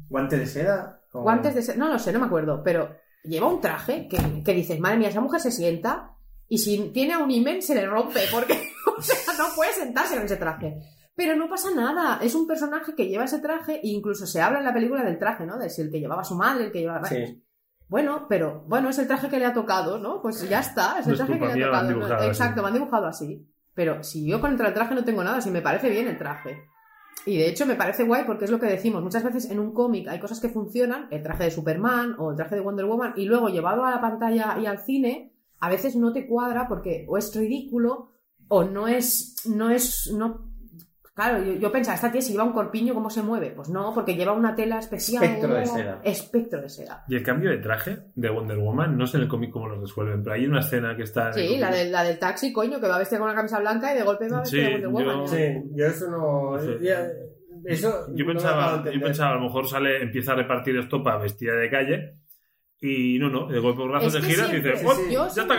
¿Guante 0.09 0.39
de 0.39 0.47
seda? 0.47 1.01
O- 1.15 1.23
Guantes 1.23 1.55
de 1.57 1.63
seda, 1.63 1.77
no 1.77 1.89
lo 1.93 1.99
sé, 1.99 2.13
no 2.13 2.21
me 2.21 2.27
acuerdo, 2.27 2.63
pero 2.63 2.89
lleva 3.25 3.49
un 3.49 3.60
traje 3.60 4.09
que, 4.09 4.18
que 4.44 4.55
dices, 4.55 4.81
madre 4.81 4.99
mía, 4.99 5.09
esa 5.09 5.20
mujer 5.20 5.41
se 5.41 5.51
sienta 5.51 6.12
y 6.49 6.59
si 6.59 6.91
tiene 6.91 7.15
a 7.15 7.18
un 7.18 7.31
imen 7.31 7.62
se 7.62 7.75
le 7.75 7.86
rompe, 7.86 8.20
porque 8.31 8.55
o 8.97 9.02
sea, 9.02 9.34
no 9.39 9.55
puede 9.55 9.73
sentarse 9.73 10.15
con 10.15 10.25
ese 10.25 10.36
traje. 10.36 10.81
Pero 11.15 11.36
no 11.36 11.49
pasa 11.49 11.70
nada, 11.75 12.18
es 12.23 12.34
un 12.34 12.47
personaje 12.47 12.94
que 12.94 13.07
lleva 13.07 13.25
ese 13.25 13.39
traje 13.39 13.76
e 13.76 13.89
incluso 13.89 14.26
se 14.26 14.41
habla 14.41 14.59
en 14.59 14.65
la 14.65 14.73
película 14.73 15.05
del 15.05 15.18
traje, 15.18 15.47
¿no? 15.47 15.59
De 15.59 15.68
si 15.68 15.83
el 15.83 15.91
que 15.91 16.01
llevaba 16.01 16.25
su 16.25 16.34
madre, 16.34 16.67
el 16.67 16.73
que 16.73 16.81
llevaba... 16.81 17.07
Sí. 17.07 17.42
Bueno, 17.89 18.26
pero 18.28 18.65
bueno, 18.67 18.89
es 18.89 18.99
el 18.99 19.07
traje 19.07 19.28
que 19.28 19.39
le 19.39 19.44
ha 19.44 19.52
tocado, 19.52 19.99
¿no? 19.99 20.23
Pues 20.23 20.49
ya 20.49 20.60
está, 20.60 20.99
es 20.99 21.07
el 21.07 21.09
No 21.09 21.12
es 21.12 21.18
traje 21.18 21.39
que 21.39 21.47
le 21.47 21.65
ha 21.65 21.67
tocado. 21.67 21.83
¿no? 21.83 21.89
dibujado 21.89 22.15
así. 22.15 22.28
Exacto, 22.28 22.62
me 22.62 22.68
han 22.68 22.75
dibujado 22.75 23.07
así. 23.07 23.49
Pero 23.75 24.02
si 24.02 24.26
yo 24.26 24.41
contra 24.41 24.68
el 24.68 24.75
traje 24.75 24.94
no 24.94 25.05
tengo 25.05 25.23
nada, 25.23 25.41
si 25.42 25.51
me 25.51 25.60
parece 25.60 25.91
bien 25.91 26.09
el 26.09 26.17
traje. 26.17 26.65
Y 27.25 27.37
de 27.37 27.49
hecho 27.49 27.67
me 27.67 27.77
parece 27.77 28.05
guay 28.05 28.25
porque 28.27 28.45
es 28.45 28.51
lo 28.51 28.59
que 28.59 28.67
decimos. 28.67 29.03
Muchas 29.03 29.23
veces 29.23 29.51
en 29.51 29.61
un 29.61 29.73
cómic 29.73 30.09
hay 30.09 30.19
cosas 30.19 30.41
que 30.41 30.49
funcionan, 30.49 31.09
el 31.11 31.23
traje 31.23 31.45
de 31.45 31.51
Superman 31.51 32.17
o 32.19 32.31
el 32.31 32.37
traje 32.37 32.57
de 32.57 32.61
Wonder 32.61 32.87
Woman, 32.87 33.15
y 33.17 33.27
luego 33.27 33.49
llevado 33.49 33.85
a 33.85 33.91
la 33.91 34.01
pantalla 34.01 34.59
y 34.61 34.67
al 34.67 34.79
cine, 34.79 35.33
a 35.61 35.69
veces 35.69 35.95
no 35.95 36.13
te 36.13 36.27
cuadra 36.27 36.67
porque 36.69 37.07
o 37.09 37.17
es 37.17 37.35
ridículo 37.35 38.11
o 38.49 38.65
no 38.65 38.89
es. 38.89 39.37
no 39.47 39.71
es. 39.71 40.13
no. 40.13 40.52
Claro, 41.15 41.45
yo, 41.45 41.53
yo 41.55 41.71
pensaba, 41.71 41.95
esta 41.95 42.11
tía 42.11 42.23
si 42.23 42.33
lleva 42.33 42.45
un 42.45 42.53
corpiño, 42.55 42.95
¿cómo 42.95 43.11
se 43.11 43.23
mueve? 43.23 43.51
Pues 43.51 43.69
no, 43.69 43.93
porque 43.95 44.15
lleva 44.15 44.33
una 44.33 44.55
tela 44.55 44.79
especial. 44.79 45.23
Espectro 45.23 45.55
de 45.55 45.67
seda. 45.67 46.01
Espectro 46.03 46.61
de 46.63 46.69
seda. 46.71 47.05
Y 47.07 47.17
el 47.17 47.23
cambio 47.23 47.51
de 47.51 47.59
traje 47.59 47.99
de 48.15 48.31
Wonder 48.31 48.57
Woman, 48.57 48.97
no 48.97 49.07
sé 49.07 49.19
en 49.19 49.25
el 49.25 49.29
cómic 49.29 49.51
cómo 49.51 49.69
lo 49.69 49.79
resuelven, 49.79 50.23
pero 50.23 50.37
hay 50.37 50.47
una 50.47 50.61
escena 50.61 50.97
que 50.97 51.03
está. 51.03 51.31
Sí, 51.35 51.59
la, 51.59 51.71
del- 51.71 51.93
la 51.93 52.03
del 52.05 52.19
taxi, 52.19 52.51
coño, 52.53 52.81
que 52.81 52.89
va 52.89 52.97
vestida 52.99 53.19
con 53.19 53.29
una 53.29 53.37
camisa 53.37 53.61
blanca 53.61 53.93
y 53.95 53.99
de 53.99 54.05
golpe 54.05 54.27
va 54.31 54.41
vestida 54.41 54.67
Sí, 54.69 54.81
de 54.81 54.87
Wonder 54.87 55.07
Woman. 55.17 55.27
yo- 55.27 55.37
Sí, 55.37 55.63
yo 55.77 55.87
eso 55.87 56.11
no. 56.11 56.59
Sí. 56.61 56.79
ya- 56.81 57.09
eso. 57.67 58.07
Yo 58.15 58.25
no 58.25 58.33
pensaba, 58.33 58.83
yo 58.91 59.01
pensaba, 59.01 59.33
a 59.33 59.35
lo 59.37 59.43
mejor 59.43 59.69
sale, 59.69 60.03
empieza 60.03 60.33
a 60.33 60.37
repartir 60.37 60.77
estopa 60.79 61.17
vestida 61.19 61.55
de 61.55 61.71
calle 61.71 62.17
y 62.85 63.17
no, 63.20 63.31
no, 63.31 63.47
de 63.47 63.61
golpe 63.61 63.85
brazo 63.86 64.09
Es 64.09 64.12
te 64.15 64.19
y 64.19 64.23
siempre- 64.35 64.61
dices, 64.61 64.81
sí, 64.81 64.86
¡oh! 64.89 64.94
sí. 64.94 65.02
Yo 65.12 65.28
ya 65.28 65.43
está. 65.43 65.57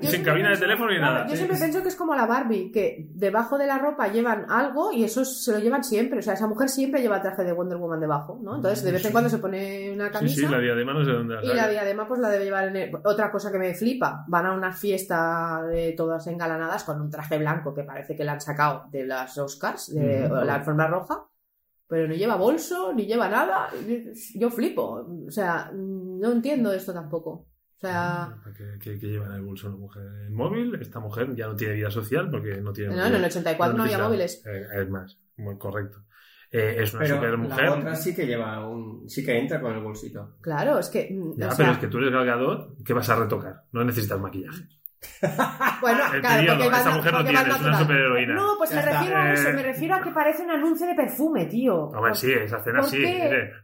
Yo 0.00 0.10
Sin 0.10 0.22
cabina 0.22 0.48
de 0.50 0.54
pienso- 0.54 0.60
teléfono 0.60 0.90
ni 0.92 0.96
claro, 0.98 1.12
nada. 1.14 1.24
Yo 1.26 1.30
Sí, 1.32 1.36
siempre 1.38 1.56
sí. 1.56 1.62
pienso 1.64 1.82
que 1.82 1.88
es 1.88 1.96
como 1.96 2.14
la 2.14 2.26
Barbie, 2.26 2.70
que 2.70 3.08
debajo 3.14 3.58
de 3.58 3.66
la 3.66 3.78
ropa 3.78 4.06
llevan 4.08 4.46
algo 4.48 4.92
y 4.92 5.02
eso 5.02 5.24
se 5.24 5.50
lo 5.52 5.58
llevan 5.58 5.82
siempre. 5.82 6.20
O 6.20 6.22
sea, 6.22 6.34
esa 6.34 6.46
mujer 6.46 6.68
siempre 6.68 7.02
lleva 7.02 7.20
traje 7.20 7.42
de 7.42 7.52
Wonder 7.52 7.78
Woman 7.78 7.98
debajo, 8.00 8.38
¿no? 8.42 8.56
Entonces, 8.56 8.84
de 8.84 8.92
vez 8.92 9.04
en 9.04 9.10
cuando 9.12 9.28
se 9.28 9.38
pone 9.38 9.90
una 9.92 10.06
Sí, 10.06 10.12
camisa. 10.12 10.34
sí, 10.36 10.46
la 10.46 10.60
diadema 10.60 10.92
no 10.94 11.04
sé 11.04 11.10
dónde 11.10 11.34
la 11.34 11.44
Y 11.44 11.48
la 11.48 11.68
diadema 11.68 12.06
pues 12.06 12.20
la 12.20 12.28
debe 12.28 12.44
llevar 12.44 12.68
en 12.68 12.76
el... 12.76 12.90
Otra 13.04 13.30
cosa 13.32 13.50
que 13.50 13.58
me 13.58 13.74
flipa, 13.74 14.24
van 14.28 14.46
a 14.46 14.52
una 14.54 14.72
fiesta 14.72 15.62
de 15.68 15.92
todas 15.96 16.26
engalanadas 16.28 16.84
con 16.84 17.00
un 17.00 17.10
traje 17.10 17.38
blanco 17.38 17.74
que 17.74 17.82
parece 17.82 18.14
que 18.14 18.22
la 18.24 18.32
han 18.34 18.40
sacado 18.40 18.84
de 18.90 19.04
las 19.04 19.36
Oscars, 19.36 19.92
de 19.92 20.26
Ujú. 20.26 20.44
la 20.44 20.54
alfombra 20.54 20.86
roja, 20.86 21.24
pero 21.88 22.08
no 22.08 22.14
lleva 22.14 22.36
bolso, 22.36 22.92
ni 22.92 23.06
lleva 23.06 23.28
nada. 23.28 23.68
Yo 24.34 24.50
flipo. 24.50 25.06
O 25.26 25.30
sea, 25.30 25.70
no 25.74 26.32
entiendo 26.32 26.72
esto 26.72 26.92
tampoco. 26.92 27.30
O 27.30 27.78
sea, 27.78 28.34
¿Qué, 28.56 28.78
qué- 28.80 28.98
qué 28.98 29.06
lleva 29.06 29.26
en 29.26 29.32
el 29.32 29.42
bolso 29.42 29.68
una 29.68 29.76
mujer? 29.76 30.02
¿El 30.24 30.30
móvil? 30.30 30.74
Esta 30.80 30.98
mujer 30.98 31.34
ya 31.36 31.46
no 31.46 31.54
tiene 31.56 31.74
vida 31.74 31.90
social 31.90 32.30
porque 32.30 32.56
no 32.60 32.72
tiene. 32.72 32.96
no, 32.96 33.04
en 33.06 33.14
el 33.14 33.24
84 33.24 33.76
no 33.76 33.84
había 33.84 33.98
móviles. 33.98 34.42
Eh, 34.46 34.66
es 34.80 34.88
más, 34.88 35.18
muy 35.36 35.58
correcto. 35.58 35.98
Eh, 36.50 36.76
es 36.78 36.94
una 36.94 37.02
Pero 37.02 37.14
super 37.16 37.30
la 37.32 37.36
mujer. 37.36 37.68
otra 37.68 37.94
sí 37.96 38.14
que 38.14 38.24
lleva 38.26 38.66
un. 38.66 39.08
Sí 39.10 39.22
que 39.24 39.36
entra 39.38 39.60
con 39.60 39.74
el 39.74 39.82
bolsito. 39.82 40.36
Claro, 40.40 40.78
es 40.78 40.88
que... 40.88 41.08
mm, 41.12 41.36
Ya, 41.36 41.46
o 41.48 41.50
pero 41.50 41.54
sea, 41.56 41.72
es 41.72 41.78
que 41.78 41.88
tú 41.88 41.98
eres 41.98 42.12
galgador, 42.12 42.76
¿qué 42.84 42.92
vas 42.94 43.10
a 43.10 43.16
retocar? 43.16 43.64
No 43.72 43.84
necesitas 43.84 44.18
maquillaje. 44.20 44.62
Bueno, 45.80 46.00
El 46.14 46.20
claro, 46.20 46.36
periodo, 46.36 46.76
esta 46.76 46.90
mujer 46.90 47.12
no 47.12 47.24
tiene, 47.24 47.40
es 47.40 47.60
una 47.60 47.78
superheroína. 47.78 48.34
No, 48.34 48.54
pues 48.58 48.74
me 48.74 48.82
refiero 48.82 49.16
a 49.16 49.32
eso, 49.32 49.48
Eh. 49.48 49.52
me 49.52 49.62
refiero 49.62 49.94
a 49.94 50.00
que 50.02 50.10
parece 50.10 50.42
un 50.42 50.50
anuncio 50.50 50.86
de 50.86 50.94
perfume, 50.94 51.46
tío. 51.46 51.74
Hombre, 51.88 52.14
sí, 52.14 52.32
esa 52.32 52.56
escena 52.58 52.80
¿Por 52.80 52.88
sí. 52.90 53.02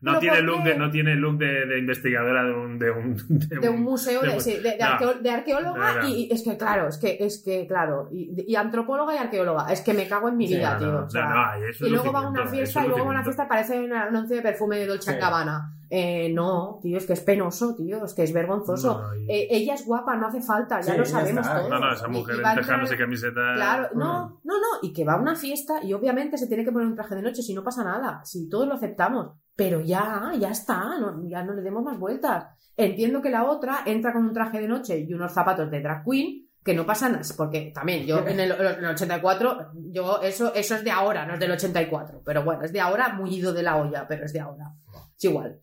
No 0.00 0.12
¿Pero 0.12 0.18
tiene 0.20 0.36
por 0.36 0.44
look 0.44 0.62
qué? 0.62 0.68
de, 0.70 0.78
no 0.78 0.90
tiene 0.90 1.14
look 1.16 1.38
de, 1.38 1.66
de 1.66 1.78
investigadora 1.78 2.44
de 2.44 2.52
un, 2.52 2.78
de 2.78 2.90
un, 2.90 3.16
de 3.28 3.68
un 3.68 3.82
museo 3.82 4.20
de, 4.22 4.28
de- 4.34 4.40
sí, 4.40 4.54
de- 4.56 4.62
de 4.62 4.76
no. 4.78 4.84
arqueo- 4.86 5.20
de 5.20 5.30
arqueóloga 5.30 5.94
No, 5.94 6.02
no. 6.02 6.08
y, 6.08 6.24
y 6.26 6.32
es 6.32 6.42
que 6.42 6.56
claro, 6.56 6.88
es 6.88 6.98
que 6.98 7.16
es 7.20 7.42
que 7.44 7.66
claro, 7.66 8.08
y, 8.12 8.44
y 8.46 8.54
antropóloga 8.56 9.14
y 9.14 9.18
arqueóloga, 9.18 9.72
es 9.72 9.80
que 9.80 9.94
me 9.94 10.06
cago 10.06 10.28
en 10.28 10.36
mi 10.36 10.46
Sí, 10.48 10.56
vida, 10.56 10.74
no, 10.74 10.78
tío. 10.78 10.92
no, 10.92 11.04
o 11.06 11.10
sea, 11.10 11.26
no, 11.26 11.34
no, 11.58 11.64
eso 11.66 11.86
y 11.86 11.90
luego 11.90 12.12
va 12.12 12.20
a 12.20 12.28
una 12.28 12.46
fiesta 12.46 12.84
y 12.84 12.88
luego 12.88 13.04
va 13.04 13.10
a 13.10 13.14
una 13.14 13.24
fiesta 13.24 13.48
parece 13.48 13.80
un 13.80 13.92
anuncio 13.92 14.36
de 14.36 14.42
perfume 14.42 14.76
de 14.78 14.86
Dolce 14.86 15.12
Sí. 15.12 15.18
Gabbana. 15.18 15.72
Eh, 15.94 16.30
no, 16.32 16.78
tío, 16.80 16.96
es 16.96 17.04
que 17.04 17.12
es 17.12 17.20
penoso, 17.20 17.74
tío, 17.76 18.02
es 18.02 18.14
que 18.14 18.22
es 18.22 18.32
vergonzoso. 18.32 19.02
No, 19.02 19.14
y- 19.14 19.30
Eh, 19.30 19.48
ella 19.50 19.74
es 19.74 19.84
guapa, 19.84 20.16
no 20.16 20.26
hace 20.28 20.40
falta, 20.40 20.80
ya 20.80 20.92
Sí, 20.94 20.98
lo 20.98 21.04
sabemos 21.04 21.46
todos. 21.46 21.68
No, 21.68 21.78
no, 21.78 21.92
esa 21.92 22.08
mujer 22.08 22.36
y 22.36 22.38
en 22.48 22.54
tejanos 22.54 22.90
y 22.92 22.96
camiseta. 22.96 23.40
Claro, 23.56 23.88
Mm. 23.92 23.98
no, 23.98 24.40
no, 24.42 24.54
no, 24.58 24.66
y 24.80 24.90
que 24.94 25.04
va 25.04 25.12
a 25.12 25.20
una 25.20 25.36
fiesta 25.36 25.84
y 25.84 25.92
obviamente 25.92 26.38
se 26.38 26.46
tiene 26.46 26.64
que 26.64 26.72
poner 26.72 26.88
un 26.88 26.94
traje 26.94 27.14
de 27.14 27.20
noche 27.20 27.42
si 27.42 27.52
no 27.52 27.62
pasa 27.62 27.84
nada, 27.84 28.22
si 28.24 28.48
todos 28.48 28.66
lo 28.66 28.72
aceptamos, 28.72 29.36
pero 29.54 29.82
ya, 29.82 30.32
ya 30.40 30.48
está, 30.50 30.98
no- 30.98 31.28
ya 31.28 31.44
no 31.44 31.52
le 31.52 31.60
demos 31.60 31.84
más 31.84 31.98
vueltas. 31.98 32.46
Entiendo 32.74 33.20
que 33.20 33.28
la 33.28 33.44
otra 33.44 33.80
entra 33.84 34.14
con 34.14 34.24
un 34.24 34.32
traje 34.32 34.60
de 34.62 34.68
noche 34.68 34.98
y 34.98 35.12
unos 35.12 35.30
zapatos 35.30 35.70
de 35.70 35.82
drag 35.82 36.04
queen, 36.06 36.48
que 36.64 36.74
no 36.74 36.86
pasa 36.86 37.10
nada, 37.10 37.22
porque 37.36 37.70
también 37.74 38.06
yo 38.06 38.20
en 38.26 38.40
el, 38.40 38.52
en 38.52 38.84
el 38.84 38.86
84, 38.86 39.72
yo 39.90 40.22
eso, 40.22 40.54
eso 40.54 40.74
es 40.76 40.84
de 40.84 40.90
ahora, 40.90 41.26
no 41.26 41.34
es 41.34 41.40
del 41.40 41.50
84, 41.50 42.22
pero 42.24 42.44
bueno, 42.44 42.62
es 42.62 42.72
de 42.72 42.80
ahora, 42.80 43.10
muy 43.10 43.34
ido 43.34 43.52
de 43.52 43.62
la 43.62 43.76
olla, 43.76 44.06
pero 44.08 44.24
es 44.24 44.32
de 44.32 44.40
ahora. 44.40 44.72
Es 45.18 45.24
igual. 45.24 45.60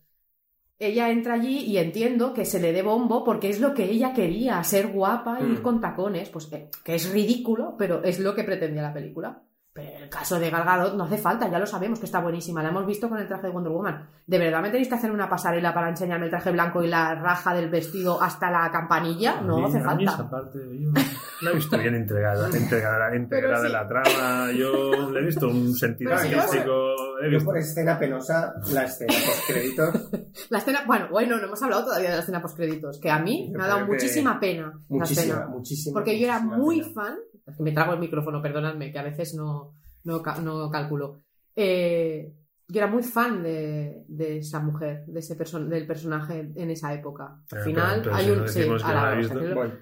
Ella 0.80 1.10
entra 1.10 1.34
allí 1.34 1.58
y 1.58 1.76
entiendo 1.76 2.32
que 2.32 2.46
se 2.46 2.58
le 2.58 2.72
dé 2.72 2.80
bombo 2.82 3.22
porque 3.22 3.50
es 3.50 3.60
lo 3.60 3.74
que 3.74 3.84
ella 3.84 4.14
quería, 4.14 4.64
ser 4.64 4.88
guapa 4.88 5.38
y 5.40 5.44
ir 5.44 5.58
Mm. 5.60 5.62
con 5.62 5.80
tacones, 5.80 6.30
pues 6.30 6.46
que, 6.46 6.68
que 6.82 6.94
es 6.94 7.12
ridículo, 7.12 7.76
pero 7.78 8.02
es 8.02 8.18
lo 8.18 8.34
que 8.34 8.44
pretendía 8.44 8.80
la 8.82 8.94
película. 8.94 9.42
Pero 9.72 9.88
en 9.88 10.02
el 10.02 10.08
caso 10.08 10.38
de 10.40 10.50
Gal 10.50 10.64
Gadot 10.64 10.94
no 10.96 11.04
hace 11.04 11.16
falta, 11.16 11.48
ya 11.48 11.58
lo 11.60 11.66
sabemos 11.66 12.00
que 12.00 12.06
está 12.06 12.20
buenísima, 12.20 12.60
la 12.62 12.70
hemos 12.70 12.86
visto 12.86 13.08
con 13.08 13.18
el 13.18 13.28
traje 13.28 13.46
de 13.46 13.52
Wonder 13.52 13.72
Woman. 13.72 14.08
¿De 14.26 14.38
verdad 14.38 14.62
me 14.62 14.70
tenéis 14.70 14.88
que 14.88 14.96
hacer 14.96 15.12
una 15.12 15.28
pasarela 15.28 15.72
para 15.72 15.88
enseñarme 15.88 16.24
el 16.24 16.30
traje 16.30 16.50
blanco 16.50 16.82
y 16.82 16.88
la 16.88 17.14
raja 17.14 17.54
del 17.54 17.70
vestido 17.70 18.20
hasta 18.20 18.50
la 18.50 18.68
campanilla? 18.72 19.40
No 19.40 19.64
hace 19.66 19.78
a 19.78 19.94
mí 19.94 20.04
falta. 20.06 20.12
esa 20.12 20.30
parte 20.30 20.58
yo 20.78 20.90
la 21.42 21.50
he 21.50 21.54
visto 21.54 21.78
bien 21.78 21.94
entregada, 21.94 22.48
entregada, 22.52 23.14
integrada 23.14 23.60
sí. 23.60 23.66
en 23.66 23.72
la 23.72 23.86
trama. 23.88 24.52
Yo 24.52 25.10
le 25.10 25.20
he 25.20 25.24
visto 25.24 25.46
un 25.48 25.72
sentido 25.74 26.18
sí, 26.18 26.34
artístico. 26.34 26.72
Yo 27.30 27.44
por 27.44 27.56
escena 27.58 27.98
penosa, 27.98 28.52
la 28.72 28.84
escena 28.84 29.12
post 29.12 29.46
créditos, 29.46 30.10
La 30.50 30.58
escena, 30.58 30.84
bueno, 30.86 31.08
bueno, 31.10 31.36
no 31.36 31.44
hemos 31.44 31.62
hablado 31.62 31.84
todavía 31.84 32.10
de 32.10 32.16
la 32.16 32.22
escena 32.22 32.40
postcréditos, 32.42 32.98
que 32.98 33.10
a 33.10 33.18
mí 33.18 33.50
Yo 33.52 33.58
me 33.58 33.64
ha 33.64 33.68
dado 33.68 33.86
muchísima 33.86 34.40
pena 34.40 34.72
la 34.72 34.80
muchísima, 34.88 35.22
escena. 35.34 35.46
muchísima. 35.46 35.94
Porque 35.94 36.18
yo 36.18 36.24
era 36.26 36.40
muy 36.40 36.80
pena. 36.80 36.92
fan. 36.94 37.18
Es 37.46 37.56
que 37.56 37.62
me 37.62 37.72
trago 37.72 37.92
el 37.94 37.98
micrófono, 38.00 38.40
perdonadme, 38.42 38.92
que 38.92 38.98
a 38.98 39.02
veces 39.02 39.34
no, 39.34 39.74
no, 40.04 40.22
no 40.42 40.70
calculo. 40.70 41.22
Eh, 41.56 42.32
yo 42.68 42.78
era 42.80 42.86
muy 42.86 43.02
fan 43.02 43.42
de, 43.42 44.04
de 44.06 44.38
esa 44.38 44.60
mujer, 44.60 45.04
de 45.06 45.18
ese 45.20 45.34
person 45.34 45.68
del 45.68 45.86
personaje 45.86 46.52
en 46.54 46.70
esa 46.70 46.94
época. 46.94 47.24
Al 47.24 47.44
Pero- 47.48 47.64
final 47.64 48.10
hay 48.12 48.30
un. 48.30 48.48
sí, 48.48 48.60
la 48.64 49.14
decirlo. 49.16 49.72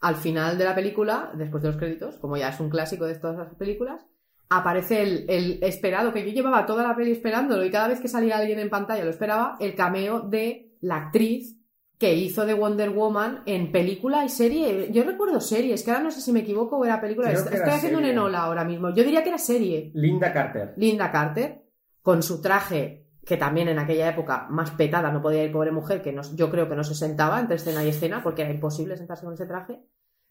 Al 0.00 0.16
final 0.16 0.58
de 0.58 0.64
la 0.64 0.74
película, 0.74 1.32
después 1.34 1.62
de 1.62 1.70
los 1.70 1.78
créditos, 1.78 2.16
como 2.18 2.36
ya 2.36 2.50
es 2.50 2.60
un 2.60 2.68
clásico 2.68 3.06
de 3.06 3.14
todas 3.18 3.38
las 3.38 3.54
películas, 3.54 4.04
aparece 4.50 5.02
el, 5.02 5.24
el 5.30 5.58
esperado, 5.62 6.12
que 6.12 6.22
yo 6.26 6.32
llevaba 6.34 6.66
toda 6.66 6.86
la 6.86 6.94
peli 6.94 7.12
esperándolo 7.12 7.64
y 7.64 7.70
cada 7.70 7.88
vez 7.88 8.00
que 8.00 8.08
salía 8.08 8.36
alguien 8.36 8.58
en 8.58 8.68
pantalla 8.68 9.02
lo 9.04 9.10
esperaba, 9.10 9.56
el 9.60 9.74
cameo 9.74 10.20
de 10.20 10.76
la 10.82 10.96
actriz 11.06 11.56
que 12.04 12.14
hizo 12.14 12.44
de 12.44 12.52
Wonder 12.52 12.90
Woman 12.90 13.42
en 13.46 13.72
película 13.72 14.26
y 14.26 14.28
serie. 14.28 14.90
Yo 14.92 15.04
recuerdo 15.04 15.40
series, 15.40 15.82
que 15.82 15.90
ahora 15.90 16.02
no 16.04 16.10
sé 16.10 16.20
si 16.20 16.32
me 16.32 16.40
equivoco 16.40 16.76
o 16.76 16.84
era 16.84 17.00
película. 17.00 17.28
Creo 17.28 17.40
Estoy 17.40 17.70
haciendo 17.72 17.98
un 17.98 18.04
enola 18.04 18.40
ahora 18.42 18.62
mismo. 18.62 18.90
Yo 18.90 19.02
diría 19.02 19.22
que 19.22 19.30
era 19.30 19.38
serie. 19.38 19.90
Linda 19.94 20.30
Carter. 20.30 20.74
Linda 20.76 21.10
Carter, 21.10 21.62
con 22.02 22.22
su 22.22 22.42
traje, 22.42 23.06
que 23.24 23.38
también 23.38 23.68
en 23.68 23.78
aquella 23.78 24.10
época 24.10 24.46
más 24.50 24.72
petada 24.72 25.10
no 25.10 25.22
podía 25.22 25.44
ir 25.44 25.50
pobre 25.50 25.72
mujer, 25.72 26.02
que 26.02 26.12
no- 26.12 26.20
yo 26.34 26.50
creo 26.50 26.68
que 26.68 26.76
no 26.76 26.84
se 26.84 26.94
sentaba 26.94 27.40
entre 27.40 27.56
escena 27.56 27.82
y 27.82 27.88
escena, 27.88 28.22
porque 28.22 28.42
era 28.42 28.50
imposible 28.52 28.98
sentarse 28.98 29.24
con 29.24 29.32
ese 29.32 29.46
traje. 29.46 29.80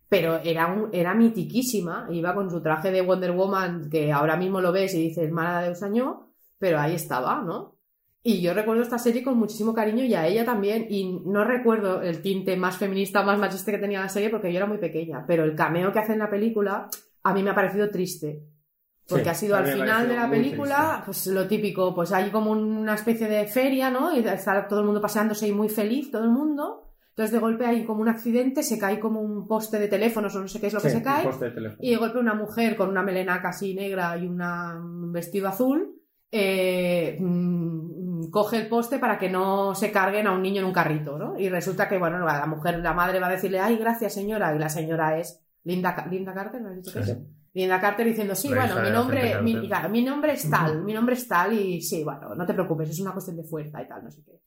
Pero 0.07 0.41
era, 0.43 0.67
un, 0.67 0.89
era 0.93 1.15
mitiquísima, 1.15 2.05
iba 2.11 2.35
con 2.35 2.51
su 2.51 2.61
traje 2.61 2.91
de 2.91 3.01
Wonder 3.01 3.31
Woman, 3.31 3.89
que 3.89 4.11
ahora 4.11 4.37
mismo 4.37 4.61
lo 4.61 4.71
ves 4.71 4.93
y 4.93 5.01
dices, 5.07 5.31
mala 5.31 5.63
de 5.63 5.71
Usañó, 5.71 6.27
pero 6.59 6.79
ahí 6.79 6.93
estaba, 6.93 7.41
¿no? 7.41 7.79
Y 8.25 8.41
yo 8.41 8.53
recuerdo 8.53 8.83
esta 8.83 8.97
serie 8.97 9.21
con 9.21 9.37
muchísimo 9.37 9.73
cariño 9.73 10.05
y 10.05 10.13
a 10.13 10.25
ella 10.25 10.45
también, 10.45 10.87
y 10.89 11.19
no 11.25 11.43
recuerdo 11.43 12.01
el 12.01 12.21
tinte 12.21 12.55
más 12.55 12.77
feminista, 12.77 13.21
más 13.21 13.37
machista 13.37 13.71
que 13.73 13.79
tenía 13.79 13.99
la 13.99 14.07
serie 14.07 14.29
porque 14.29 14.49
yo 14.51 14.57
era 14.57 14.65
muy 14.65 14.77
pequeña, 14.77 15.25
pero 15.27 15.43
el 15.43 15.55
cameo 15.55 15.91
que 15.91 15.99
hace 15.99 16.13
en 16.13 16.19
la 16.19 16.29
película 16.29 16.87
a 17.23 17.33
mí 17.33 17.43
me 17.43 17.49
ha 17.49 17.55
parecido 17.55 17.89
triste. 17.89 18.43
Porque 19.05 19.25
Sí, 19.25 19.29
ha 19.29 19.33
sido 19.33 19.55
al 19.57 19.65
final 19.73 20.07
de 20.07 20.15
la 20.15 20.21
película, 20.29 21.01
pues 21.05 21.27
lo 21.27 21.47
típico, 21.49 21.93
pues 21.93 22.13
hay 22.13 22.29
como 22.31 22.51
una 22.51 22.93
especie 22.95 23.27
de 23.27 23.45
feria, 23.47 23.89
¿no? 23.89 24.15
Y 24.15 24.19
está 24.25 24.65
todo 24.69 24.79
el 24.79 24.85
mundo 24.85 25.01
paseándose 25.01 25.45
y 25.45 25.51
muy 25.51 25.67
feliz, 25.67 26.09
todo 26.09 26.23
el 26.23 26.29
mundo. 26.29 26.93
Entonces 27.09 27.33
de 27.33 27.39
golpe 27.39 27.65
hay 27.65 27.83
como 27.83 28.01
un 28.01 28.07
accidente, 28.07 28.63
se 28.63 28.79
cae 28.79 29.01
como 29.01 29.19
un 29.19 29.45
poste 29.45 29.77
de 29.79 29.89
teléfonos 29.89 30.33
o 30.35 30.39
no 30.39 30.47
sé 30.47 30.61
qué 30.61 30.67
es 30.67 30.73
lo 30.73 30.79
que 30.79 30.87
se 30.89 31.03
cae. 31.03 31.23
de. 31.25 31.27
Y 31.81 31.89
de 31.91 31.97
golpe 31.97 32.17
una 32.19 32.33
mujer 32.33 32.77
con 32.77 32.87
una 32.89 33.03
melena 33.03 33.41
casi 33.41 33.75
negra 33.75 34.17
y 34.17 34.25
una- 34.25 34.77
un 34.81 35.11
vestido 35.11 35.49
azul 35.49 35.99
eh, 36.35 37.17
mm, 37.19 38.12
coge 38.31 38.57
el 38.57 38.67
poste 38.67 38.99
para 38.99 39.17
que 39.17 39.29
no 39.29 39.73
se 39.75 39.91
carguen 39.91 40.27
a 40.27 40.31
un 40.33 40.41
niño 40.41 40.61
en 40.61 40.67
un 40.67 40.73
carrito, 40.73 41.17
¿no? 41.17 41.37
Y 41.39 41.49
resulta 41.49 41.87
que, 41.87 41.97
bueno, 41.97 42.19
la 42.25 42.45
mujer, 42.45 42.79
la 42.79 42.93
madre 42.93 43.19
va 43.19 43.27
a 43.27 43.31
decirle, 43.31 43.59
ay, 43.59 43.77
gracias 43.77 44.13
señora, 44.13 44.55
y 44.55 44.59
la 44.59 44.69
señora 44.69 45.17
es 45.17 45.41
Linda, 45.63 46.05
Linda 46.09 46.33
Carter, 46.33 46.61
¿me 46.61 46.69
has 46.69 46.75
dicho 46.75 46.93
que 46.93 46.99
es? 46.99 47.05
Sí. 47.07 47.17
Linda 47.55 47.79
Carter 47.79 48.05
diciendo, 48.07 48.33
sí, 48.35 48.49
La 48.49 48.65
bueno, 48.65 48.81
mi 48.81 48.89
nombre, 48.89 49.41
mi, 49.41 49.53
Carter. 49.53 49.69
claro, 49.69 49.89
mi 49.89 50.03
nombre 50.03 50.33
es 50.33 50.49
tal, 50.49 50.83
mi 50.83 50.93
nombre 50.93 51.15
es 51.15 51.27
tal, 51.27 51.53
y 51.53 51.81
sí, 51.81 52.03
bueno, 52.03 52.33
no 52.35 52.45
te 52.45 52.53
preocupes, 52.53 52.89
es 52.89 52.99
una 52.99 53.11
cuestión 53.13 53.37
de 53.37 53.43
fuerza 53.43 53.81
y 53.81 53.87
tal, 53.87 54.03
no 54.03 54.11
sé 54.11 54.23
qué. 54.25 54.39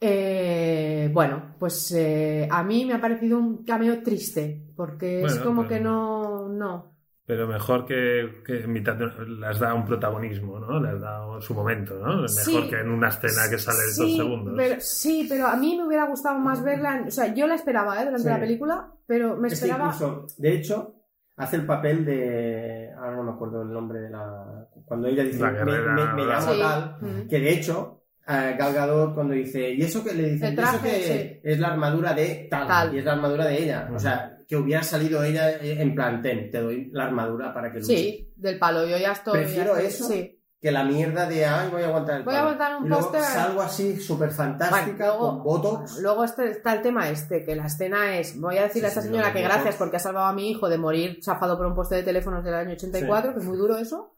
Eh, 0.00 1.10
bueno, 1.12 1.54
pues 1.58 1.92
eh, 1.92 2.46
a 2.50 2.62
mí 2.62 2.84
me 2.84 2.94
ha 2.94 3.00
parecido 3.00 3.38
un 3.38 3.64
cameo 3.64 4.02
triste, 4.02 4.64
porque 4.76 5.22
es 5.22 5.36
como 5.38 5.62
pero- 5.62 5.68
que 5.68 5.80
no, 5.80 6.48
no. 6.48 6.97
Pero 7.28 7.46
mejor 7.46 7.84
que, 7.84 8.40
que 8.44 8.60
en 8.64 8.72
mitad 8.72 8.94
de- 8.96 9.10
las 9.38 9.58
da 9.60 9.74
un 9.74 9.84
protagonismo, 9.84 10.58
¿no? 10.58 10.80
Les 10.80 10.98
da 10.98 11.20
su 11.40 11.52
momento, 11.54 11.98
¿no? 11.98 12.22
Mejor 12.22 12.28
Sí. 12.30 12.66
que 12.70 12.80
en 12.80 12.88
una 12.90 13.08
escena 13.10 13.42
que 13.50 13.58
sale 13.58 13.78
de 13.80 13.92
Sí, 13.92 14.00
dos 14.00 14.16
segundos. 14.16 14.54
Pero, 14.56 14.76
sí, 14.80 15.26
pero 15.28 15.46
a 15.46 15.54
mí 15.56 15.76
me 15.76 15.86
hubiera 15.86 16.06
gustado 16.06 16.38
más 16.38 16.64
verla. 16.64 17.04
o 17.06 17.10
sea, 17.10 17.34
yo 17.34 17.46
la 17.46 17.54
esperaba 17.54 17.96
¿eh? 18.00 18.04
durante 18.06 18.22
Sí. 18.22 18.28
la 18.30 18.40
película, 18.40 18.92
pero 19.06 19.36
me 19.36 19.48
Es 19.48 19.60
que 19.60 19.66
esperaba. 19.66 19.92
incluso, 19.94 20.26
de 20.38 20.52
hecho, 20.54 20.94
hace 21.36 21.56
el 21.56 21.66
papel 21.66 22.04
de. 22.06 22.90
Ahora 22.96 23.16
no 23.16 23.22
me 23.24 23.32
acuerdo 23.32 23.60
el 23.62 23.72
nombre 23.74 24.00
de 24.00 24.08
la. 24.10 24.66
Cuando 24.86 25.06
ella 25.08 25.22
dice, 25.22 25.40
La 25.42 25.50
me, 25.50 25.64
me- 25.80 26.12
me 26.14 26.24
llamo 26.24 26.52
Sí. 26.54 26.60
tal. 26.60 26.96
Mm. 27.02 27.28
Que 27.28 27.40
de 27.40 27.50
hecho, 27.52 28.04
Gal 28.26 28.72
Gadot 28.72 29.12
cuando 29.14 29.34
dice, 29.34 29.70
¿y 29.70 29.82
eso 29.82 30.02
que 30.02 30.14
le 30.14 30.30
dice? 30.30 30.48
El 30.48 30.54
"¿Y 30.54 30.60
eso 30.62 30.82
que 30.82 31.40
es 31.44 31.58
la 31.58 31.68
armadura 31.68 32.14
de 32.14 32.48
tal, 32.50 32.66
Tal. 32.66 32.94
Y 32.94 32.98
es 33.00 33.04
la 33.04 33.12
armadura 33.12 33.44
de 33.44 33.62
ella. 33.64 33.90
O 33.94 33.98
sea, 33.98 34.34
que 34.48 34.56
hubiera 34.56 34.82
salido 34.82 35.22
ella 35.22 35.58
en 35.60 35.94
plan, 35.94 36.22
ten, 36.22 36.50
te 36.50 36.60
doy 36.60 36.88
la 36.92 37.04
armadura 37.04 37.52
para 37.54 37.70
que 37.70 37.78
luches. 37.80 37.96
Sí, 38.00 38.32
del 38.34 38.58
palo. 38.58 38.86
Yo 38.86 38.96
ya 38.96 39.12
estoy. 39.12 39.34
Prefiero 39.40 39.74
ya 39.76 39.82
estoy- 39.82 39.86
eso 39.86 40.08
Sí. 40.08 40.34
Que 40.60 40.72
la 40.72 40.82
mierda 40.82 41.28
de, 41.28 41.46
ay, 41.46 41.68
voy 41.70 41.82
a 41.82 41.86
aguantar 41.86 42.16
el 42.16 42.22
Voy 42.24 42.34
a 42.34 42.38
palo". 42.38 42.48
aguantar 42.50 42.76
un 42.80 42.86
Y 42.86 42.88
luego 42.88 43.02
póster. 43.12 43.22
salgo 43.22 43.60
así, 43.62 43.96
súper 44.00 44.32
fantástica, 44.32 44.80
Bueno, 44.90 44.96
luego- 45.06 45.28
con 45.28 45.42
botox. 45.44 45.98
Luego 46.00 46.24
este- 46.24 46.50
está 46.50 46.72
el 46.74 46.82
tema 46.82 47.08
este, 47.10 47.44
que 47.44 47.54
la 47.54 47.66
escena 47.66 48.18
es, 48.18 48.40
voy 48.40 48.58
a 48.58 48.62
decirle 48.62 48.88
a 48.88 48.90
Sí, 48.90 48.94
esta 48.98 49.02
sí, 49.02 49.08
señora 49.08 49.32
que 49.32 49.42
gracias 49.42 49.76
porque 49.76 49.98
ha 49.98 50.00
salvado 50.00 50.26
a 50.26 50.32
mi 50.32 50.50
hijo 50.50 50.68
de 50.68 50.76
morir 50.78 51.20
chafado 51.20 51.56
por 51.56 51.66
un 51.66 51.76
poste 51.76 51.94
de 51.94 52.02
teléfonos 52.02 52.42
del 52.42 52.54
año 52.54 52.72
84, 52.72 53.34
que 53.34 53.38
es 53.38 53.44
muy 53.44 53.56
duro 53.56 53.76
eso. 53.78 54.16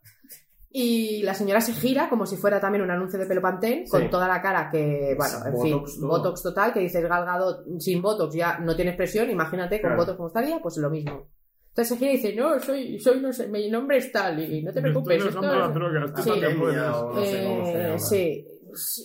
Y 0.73 1.23
la 1.25 1.35
señora 1.35 1.61
se 1.61 1.73
gira 1.73 2.09
como 2.09 2.27
si 2.27 2.37
fuera 2.37 2.61
también 2.61 2.85
un 2.85 2.91
anuncio 2.93 3.19
de 3.19 3.27
pelo 3.27 3.43
Pantene, 3.43 3.85
Sí. 3.87 3.91
con 3.91 4.09
toda 4.09 4.29
la 4.29 4.41
cara 4.41 4.69
que, 4.71 5.15
bueno, 5.17 5.35
en 5.47 5.53
Botox, 5.53 5.93
fin, 5.93 6.01
todo. 6.01 6.09
Botox 6.11 6.43
total, 6.45 6.73
que 6.73 6.79
dices 6.81 7.03
Galgado 7.03 7.65
sin 7.81 8.01
Botox 8.01 8.35
ya 8.35 8.59
no 8.61 8.77
tiene 8.77 8.93
expresión, 8.93 9.29
imagínate 9.31 9.81
con 9.81 9.89
Claro. 9.91 9.97
Botox 10.03 10.17
como 10.17 10.29
estaría, 10.29 10.61
pues 10.61 10.77
lo 10.77 10.89
mismo. 10.89 11.27
Entonces 11.71 11.89
se 11.89 11.97
gira 11.97 12.13
y 12.13 12.17
dice, 12.17 12.35
no, 12.37 12.59
soy, 12.61 12.99
soy, 13.01 13.21
no 13.21 13.33
sé, 13.33 13.49
mi 13.49 13.69
nombre 13.69 13.97
es 13.99 14.13
tal, 14.13 14.39
y 14.41 14.63
no 14.63 14.73
te 14.73 14.81
preocupes. 14.81 15.25
Esto 15.25 15.41
las 15.41 15.75
drogas, 15.75 16.15
tú 16.15 16.23
Sí. 16.23 16.31
no 16.31 17.17
sé 17.17 17.95
Eh, 17.95 17.99
sí. 17.99 18.47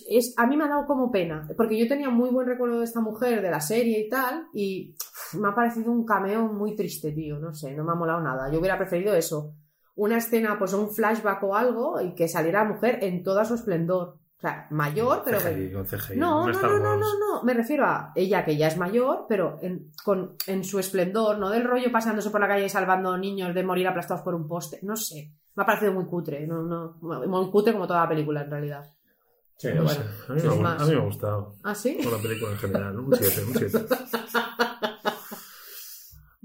Es, 0.08 0.34
a 0.36 0.46
mí 0.46 0.56
me 0.56 0.64
ha 0.64 0.68
dado 0.68 0.86
como 0.86 1.10
pena, 1.10 1.48
porque 1.56 1.76
yo 1.76 1.88
tenía 1.88 2.08
muy 2.10 2.30
buen 2.30 2.46
recuerdo 2.46 2.78
de 2.78 2.84
esta 2.84 3.00
mujer, 3.00 3.42
de 3.42 3.50
la 3.50 3.60
serie 3.60 3.98
y 4.06 4.08
tal, 4.08 4.46
y 4.54 4.94
me 5.40 5.48
ha 5.48 5.54
parecido 5.56 5.90
un 5.90 6.04
cameo 6.04 6.42
muy 6.52 6.76
triste, 6.76 7.10
tío, 7.10 7.40
no 7.40 7.52
sé, 7.52 7.74
no 7.74 7.82
me 7.82 7.90
ha 7.90 7.96
molado 7.96 8.20
nada. 8.20 8.48
Yo 8.52 8.60
hubiera 8.60 8.78
preferido 8.78 9.12
eso, 9.16 9.54
una 9.96 10.18
escena, 10.18 10.58
pues 10.58 10.72
un 10.72 10.90
flashback 10.90 11.42
o 11.42 11.56
algo, 11.56 12.00
y 12.00 12.14
que 12.14 12.28
saliera 12.28 12.62
la 12.62 12.70
mujer 12.70 12.98
en 13.02 13.22
toda 13.22 13.44
su 13.44 13.54
esplendor. 13.54 14.18
O 14.36 14.40
sea, 14.40 14.66
mayor, 14.70 15.22
pero... 15.24 15.40
CGI, 15.40 15.72
con 15.72 15.86
CGI, 15.86 16.16
No, 16.18 16.46
no, 16.46 16.52
no, 16.60 16.78
no, 16.78 16.96
no, 16.98 17.18
no, 17.18 17.42
me 17.42 17.54
refiero 17.54 17.86
a 17.86 18.12
ella 18.14 18.44
que 18.44 18.56
ya 18.56 18.68
es 18.68 18.76
mayor, 18.76 19.24
pero 19.28 19.58
en, 19.62 19.90
con, 20.04 20.36
en 20.46 20.62
su 20.62 20.78
esplendor, 20.78 21.38
no 21.38 21.48
del 21.48 21.64
rollo 21.64 21.90
pasándose 21.90 22.28
por 22.30 22.40
la 22.42 22.46
calle 22.48 22.66
y 22.66 22.68
salvando 22.68 23.16
niños 23.16 23.54
de 23.54 23.64
morir 23.64 23.88
aplastados 23.88 24.22
por 24.22 24.34
un 24.34 24.46
poste, 24.46 24.78
no 24.82 24.94
sé, 24.94 25.32
me 25.54 25.62
ha 25.62 25.66
parecido 25.66 25.92
muy 25.94 26.04
cutre, 26.04 26.46
no, 26.46 26.62
no, 26.62 26.96
muy 27.00 27.50
cutre 27.50 27.72
como 27.72 27.86
toda 27.86 28.02
la 28.02 28.08
película 28.10 28.42
en 28.42 28.50
realidad. 28.50 28.84
Sí, 29.56 29.68
Pero 29.68 29.76
No 29.76 29.84
bueno, 29.84 30.00
sé, 30.04 30.32
a, 30.32 30.34
mí 30.34 30.42
me, 30.42 30.48
ha- 30.52 30.62
más. 30.74 30.82
a 30.82 30.84
mí 30.84 30.90
me 30.94 31.00
ha 31.00 31.04
gustado. 31.06 31.54
¿Ah, 31.64 31.74
sí? 31.74 31.98
Por 32.04 32.12
la 32.12 32.18
película 32.18 32.52
en 32.52 32.58
general, 32.58 32.98
un 32.98 33.14
7, 33.16 33.42
un 33.42 33.54
7. 33.54 33.86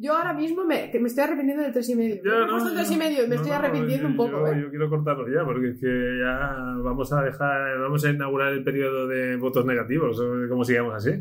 Yo 0.01 0.17
ahora 0.17 0.33
mismo 0.33 0.65
me, 0.65 0.89
que 0.89 0.99
me 0.99 1.07
estoy 1.09 1.25
arrepintiendo 1.25 1.61
del 1.63 1.71
tres 1.73 1.87
y 1.89 1.95
medio. 1.95 2.15
Ya, 2.15 2.21
me 2.23 2.43
he 2.43 2.47
no, 2.47 2.57
yo- 2.69 2.73
tres 2.73 2.91
y 2.91 2.97
medio 2.97 3.21
me 3.23 3.27
no, 3.27 3.35
estoy 3.35 3.51
no, 3.51 3.57
arrepintiendo 3.57 4.07
un 4.07 4.13
yo- 4.13 4.17
poco, 4.17 4.31
yo, 4.31 4.47
¿eh? 4.47 4.61
yo 4.63 4.69
quiero 4.71 4.89
cortarlo 4.89 5.27
ya, 5.31 5.45
porque 5.45 5.69
es 5.69 5.79
que 5.79 6.19
ya 6.19 6.55
vamos 6.83 7.13
a 7.13 7.21
dejar, 7.23 7.77
vamos 7.79 8.03
a 8.03 8.09
inaugurar 8.09 8.51
el 8.53 8.63
periodo 8.63 9.07
de 9.07 9.35
votos 9.37 9.63
negativos, 9.65 10.19
o 10.19 10.49
como 10.49 10.65
sigamos 10.65 10.95
así. 10.95 11.11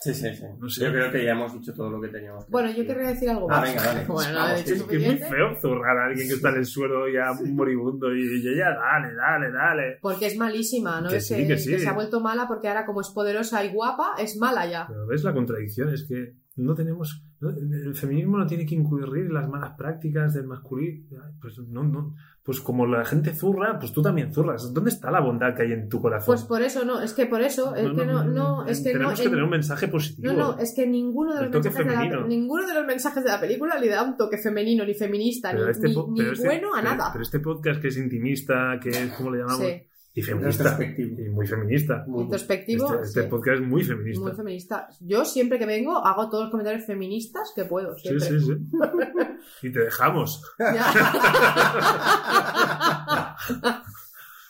Sí, 0.00 0.14
sí, 0.14 0.34
sí. 0.34 0.44
No 0.58 0.66
sé. 0.70 0.84
Yo 0.86 0.92
creo 0.92 1.10
que 1.12 1.22
ya 1.24 1.32
hemos 1.32 1.52
dicho 1.52 1.74
todo 1.74 1.90
lo 1.90 2.00
que 2.00 2.08
teníamos. 2.08 2.46
que 2.46 2.50
Bueno, 2.50 2.70
yo 2.70 2.86
querría 2.86 3.08
decir 3.08 3.28
algo 3.28 3.46
Ah, 3.50 3.60
más. 3.60 3.68
venga, 3.68 3.82
dale. 3.84 4.04
Bueno, 4.08 4.34
Vamos, 4.38 4.60
sí, 4.60 4.72
Es 4.72 4.82
que 4.84 4.96
es 4.96 5.06
muy 5.06 5.16
feo 5.18 5.60
zurrar 5.60 5.98
a 5.98 6.06
alguien 6.06 6.26
que 6.26 6.34
está 6.34 6.48
en 6.48 6.56
el 6.56 6.64
suelo 6.64 7.06
ya 7.10 7.32
moribundo 7.52 8.14
y, 8.16 8.20
y 8.40 8.48
ella, 8.48 8.70
dale, 8.70 9.14
dale, 9.14 9.50
dale. 9.52 9.98
Porque 10.00 10.28
es 10.28 10.38
malísima, 10.38 11.02
¿no? 11.02 11.10
Que 11.10 11.16
es 11.16 11.26
sí, 11.28 11.34
que, 11.36 11.46
que 11.48 11.58
sí. 11.58 11.72
que 11.72 11.78
se 11.80 11.88
ha 11.88 11.92
vuelto 11.92 12.20
mala 12.20 12.48
porque 12.48 12.68
ahora 12.68 12.86
como 12.86 13.02
es 13.02 13.10
poderosa 13.10 13.62
y 13.62 13.72
guapa, 13.74 14.14
es 14.18 14.38
mala 14.38 14.64
ya. 14.66 14.86
Pero 14.88 15.06
ves 15.06 15.22
la 15.24 15.34
contradicción, 15.34 15.92
es 15.92 16.04
que 16.08 16.32
no 16.56 16.74
tenemos. 16.74 17.22
El 17.40 17.94
feminismo 17.94 18.36
no 18.38 18.46
tiene 18.46 18.66
que 18.66 18.74
incurrir 18.74 19.30
las 19.32 19.48
malas 19.48 19.72
prácticas 19.76 20.34
del 20.34 20.46
masculino. 20.46 21.06
Pues 21.40 21.58
no, 21.68 21.82
no. 21.84 22.14
Pues 22.42 22.60
como 22.60 22.86
la 22.86 23.04
gente 23.04 23.34
zurra, 23.34 23.78
pues 23.78 23.92
tú 23.92 24.02
también 24.02 24.32
zurras. 24.32 24.72
¿Dónde 24.74 24.90
está 24.90 25.10
la 25.10 25.20
bondad 25.20 25.54
que 25.54 25.62
hay 25.62 25.72
en 25.72 25.88
tu 25.88 26.00
corazón? 26.00 26.34
Pues 26.34 26.44
por 26.44 26.60
eso, 26.62 26.84
no, 26.84 27.00
es 27.00 27.12
que 27.14 27.26
por 27.26 27.40
eso, 27.42 27.74
es 27.74 27.90
que 27.90 28.06
no, 28.06 28.24
no, 28.24 28.66
es 28.66 28.80
que 28.82 28.92
no, 28.92 28.98
Tenemos 28.98 29.14
que 29.20 29.24
en- 29.26 29.30
tener 29.30 29.44
un 29.44 29.50
mensaje 29.50 29.88
positivo. 29.88 30.32
no, 30.32 30.38
no, 30.52 30.58
es 30.58 30.74
que 30.74 30.86
ninguno 30.86 31.34
de 31.34 31.42
los 31.42 31.50
mensajes 31.52 31.86
de 31.86 31.92
la, 31.94 32.26
ninguno 32.26 32.66
de 32.66 32.74
los 32.74 32.86
mensajes 32.86 33.24
de 33.24 33.30
la 33.30 33.40
película 33.40 33.78
le 33.78 33.88
da 33.88 34.02
un 34.02 34.16
toque 34.16 34.38
femenino, 34.38 34.84
ni 34.84 34.94
feminista, 34.94 35.50
Pero 35.52 35.64
ni, 35.66 35.70
este 35.70 35.88
ni- 35.88 36.20
este- 36.32 36.46
bueno 36.46 36.68
a 36.74 36.80
pero- 36.80 36.94
nada. 36.96 37.10
Pero 37.12 37.22
este 37.22 37.40
podcast 37.40 37.80
que 37.80 37.88
es 37.88 37.96
intimista, 37.98 38.78
que 38.82 38.88
es, 38.90 39.12
¿cómo 39.16 39.30
le 39.30 39.38
llamamos? 39.38 39.66
Sí. 39.66 39.82
Y 40.12 40.22
feminista. 40.22 40.76
Y 40.98 41.28
muy 41.30 41.46
feminista. 41.46 42.04
Muy- 42.08 42.24
Introspectivo, 42.24 42.94
Este, 42.94 43.06
este 43.06 43.22
sí. 43.22 43.28
podcast 43.28 43.62
es 43.62 43.68
muy 43.68 43.84
feminista. 43.84 44.22
muy 44.24 44.32
feminista. 44.32 44.88
Yo 45.00 45.24
siempre 45.24 45.56
que 45.58 45.66
vengo 45.66 46.04
hago 46.04 46.28
todos 46.28 46.44
los 46.44 46.50
comentarios 46.50 46.84
feministas 46.84 47.52
que 47.54 47.64
puedo. 47.64 47.96
sí, 47.96 48.08
Siempre. 48.08 48.40
sí, 48.40 48.40
sí. 48.40 49.68
y 49.68 49.72
te 49.72 49.78
dejamos. 49.80 50.42
Ya. 50.58 50.92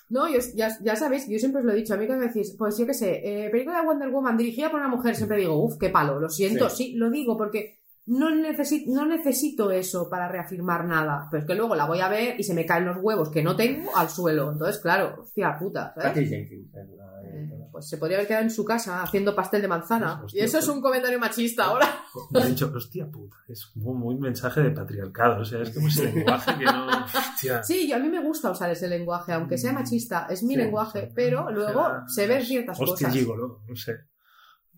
No, 0.09 0.29
yo- 0.29 0.41
ya, 0.57 0.71
ya 0.83 0.97
sabéis, 0.97 1.29
yo 1.29 1.39
siempre 1.39 1.61
os 1.61 1.67
lo 1.67 1.71
he 1.73 1.77
dicho, 1.77 1.95
a 1.95 1.97
mí 1.97 2.05
que 2.09 2.17
me 2.17 2.27
decís, 2.27 2.57
pues 2.59 2.77
yo 2.77 2.85
qué 2.85 2.95
sé, 2.95 3.47
eh, 3.47 3.49
película 3.49 3.81
de 3.81 3.87
Wonder 3.87 4.11
Woman 4.11 4.37
dirigida 4.37 4.69
por 4.69 4.81
una 4.81 4.89
mujer, 4.89 5.15
siempre 5.15 5.39
digo, 5.39 5.55
uff, 5.63 5.77
qué 5.79 5.89
palo, 5.89 6.19
lo 6.19 6.29
siento, 6.29 6.69
sí, 6.69 6.95
lo 6.97 7.11
digo 7.11 7.37
porque 7.39 7.79
no, 8.07 8.35
necesito 8.35 8.91
no 8.93 9.07
necesito 9.07 9.71
eso 9.71 10.09
para 10.11 10.27
reafirmar 10.29 10.85
nada, 10.85 11.29
pero 11.31 11.43
es 11.43 11.47
que 11.47 11.55
luego 11.55 11.75
la 11.75 11.87
voy 11.87 12.01
a 12.01 12.09
ver 12.09 12.39
y 12.41 12.43
se 12.45 12.55
me 12.55 12.67
caen 12.67 12.87
los 12.87 12.97
huevos 13.01 13.31
que 13.31 13.43
no 13.43 13.55
tengo 13.57 13.97
al 13.97 14.09
suelo, 14.11 14.51
entonces 14.53 14.81
claro, 14.81 15.17
hostia 15.23 15.57
puta, 15.59 15.93
¿sabes? 15.95 16.29
Jenkins. 16.29 16.75
es 16.75 16.89
la- 16.97 17.07
Pues 17.71 17.89
se 17.89 17.99
podría 17.99 18.17
haber 18.17 18.27
quedado 18.27 18.43
en 18.45 18.51
su 18.51 18.65
casa 18.65 19.01
haciendo 19.03 19.35
pastel 19.37 19.63
de 19.63 19.69
manzana. 19.69 20.21
Hostia, 20.25 20.43
y 20.43 20.45
eso 20.45 20.59
es 20.59 20.65
pues- 20.65 20.77
un 20.77 20.83
comentario 20.83 21.21
machista 21.21 21.65
ahora. 21.67 21.87
Me 22.33 22.41
he 22.41 22.47
dicho, 22.47 22.73
hostia 22.75 23.09
puta, 23.09 23.37
es 23.49 23.71
un 23.77 23.97
muy 24.01 24.17
mensaje 24.19 24.61
de 24.61 24.71
patriarcado. 24.73 25.43
O 25.43 25.45
sea, 25.45 25.61
es 25.63 25.71
como 25.71 25.87
ese 25.87 26.13
lenguaje 26.13 26.59
que 26.59 26.65
no. 26.65 26.89
Hostia. 27.05 27.63
Sí, 27.63 27.89
yo 27.89 27.95
a 27.97 27.99
mí 28.01 28.09
me 28.09 28.21
gusta 28.23 28.51
usar 28.51 28.71
ese 28.71 28.89
lenguaje, 28.89 29.33
aunque 29.33 29.57
sea 29.57 29.73
machista, 29.73 30.27
es 30.29 30.43
mi 30.43 30.55
Sí, 30.55 30.61
lenguaje, 30.61 31.13
pero 31.15 31.49
luego 31.53 31.81
O 31.81 31.85
sea, 31.87 32.05
se 32.09 32.27
ven 32.27 32.43
ciertas 32.45 32.81
Hostia, 32.81 33.07
cosas. 33.09 33.13
gigolo, 33.15 33.61
no 33.69 33.77
sé. 33.77 33.93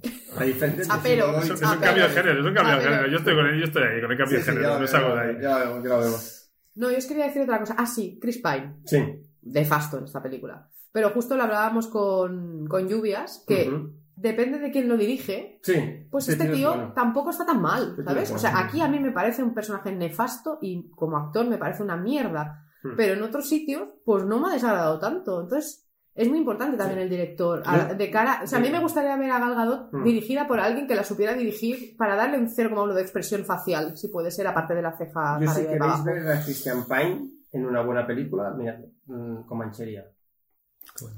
La 0.39 0.45
diferencia 0.45 0.83
entre 0.83 0.97
Chapero. 0.97 1.27
gigolo 1.27 1.39
y 1.47 1.51
Es 1.51 1.61
un 1.61 1.67
Ah, 1.67 1.79
cambio 1.81 2.03
de 2.03 2.09
pero- 2.09 2.23
género, 2.23 2.41
es 2.41 2.47
un 2.47 2.55
cambio 2.55 2.73
Ah, 2.73 2.77
de 2.77 2.83
pero- 2.83 2.91
género. 2.95 3.11
Yo 3.11 3.19
estoy 3.19 3.35
con 3.35 3.47
él, 3.47 3.59
yo 3.59 3.65
estoy 3.65 3.83
ahí, 3.83 4.01
con 4.01 4.13
el 4.13 4.19
cambio 4.19 4.39
de 4.39 4.45
género, 4.45 4.79
no 4.81 4.87
salgo 4.87 5.15
de 5.15 5.21
ahí. 5.21 5.37
Ya 5.43 5.59
lo 5.59 5.59
vemos, 5.67 5.83
ya 5.85 5.89
lo 5.91 5.99
vemos. 6.01 6.51
No, 6.75 6.91
yo 6.91 6.99
os 6.99 7.07
quería 7.07 7.27
decir 7.27 7.43
otra 7.43 7.59
cosa. 7.61 7.75
Ah, 7.79 7.87
sí, 7.87 8.19
Chris 8.21 8.39
Pine, 8.39 8.77
Sí. 8.87 8.99
de 9.43 9.65
Fasto 9.65 9.99
en 9.99 10.05
esta 10.05 10.23
película. 10.23 10.69
Pero 10.91 11.11
justo 11.11 11.37
lo 11.37 11.43
hablábamos 11.45 11.87
con, 11.89 12.67
con 12.67 12.89
Lluvias, 12.89 13.45
que 13.47 13.69
Ujú. 13.69 13.93
depende 14.17 14.59
de 14.59 14.71
quién 14.71 14.89
lo 14.89 14.97
dirige, 14.97 15.59
Sí. 15.63 16.07
pues 16.11 16.29
este 16.29 16.49
tío 16.49 16.69
bueno. 16.75 16.93
tampoco 16.95 17.31
está 17.31 17.45
tan 17.47 17.61
mal, 17.61 17.97
¿sabes? 18.05 18.31
O 18.31 18.39
sea, 18.39 18.59
aquí 18.59 18.81
a 18.81 18.89
mí 18.89 18.99
me 19.01 19.13
parece 19.13 19.43
un 19.43 19.55
personaje 19.55 19.93
nefasto 19.93 20.59
y 20.63 20.91
como 20.91 21.17
actor 21.19 21.47
me 21.47 21.59
parece 21.59 21.83
una 21.83 21.97
mierda. 21.97 22.65
Hmm. 22.83 22.97
Pero 22.97 23.15
en 23.15 23.23
otros 23.23 23.49
sitios, 23.49 23.89
pues 24.05 24.25
no 24.25 24.41
me 24.41 24.49
ha 24.49 24.53
desagradado 24.55 24.99
tanto. 24.99 25.41
Entonces, 25.43 25.82
es 26.15 26.29
muy 26.29 26.39
importante 26.39 26.77
también 26.77 27.01
el 27.01 27.09
director. 27.09 27.63
A- 27.65 27.95
de 27.95 28.11
cara, 28.11 28.41
o 28.45 28.47
sea, 28.47 28.59
a 28.59 28.61
mí 28.61 28.71
me 28.71 28.81
gustaría 28.81 29.17
ver 29.17 29.31
a 29.31 29.39
Gal 29.39 29.55
Gadot 29.55 29.93
Hmm. 29.93 30.05
dirigida 30.05 30.47
por 30.47 30.61
alguien 30.61 30.87
que 30.87 30.95
la 30.95 31.05
supiera 31.05 31.33
dirigir 31.35 31.97
para 31.97 32.17
darle 32.17 32.39
un 32.39 32.49
0,1 32.49 32.95
de 32.95 33.03
expresión 33.03 33.45
facial, 33.45 33.97
si 33.97 34.09
puede 34.09 34.31
ser, 34.31 34.47
aparte 34.47 34.75
de 34.75 34.83
la 34.83 34.93
ceja 34.97 35.39
Yo 35.41 35.49
si 35.49 35.63
queréis 35.63 35.81
abajo. 35.83 36.05
ver 36.05 36.29
a 36.29 36.43
Christian 36.43 36.85
Pine 36.87 37.29
en 37.53 37.67
una 37.67 37.83
buena 37.83 38.07
película, 38.07 38.51
mirad, 38.51 38.79
mm, 39.07 39.43
Comanchería. 39.45 40.05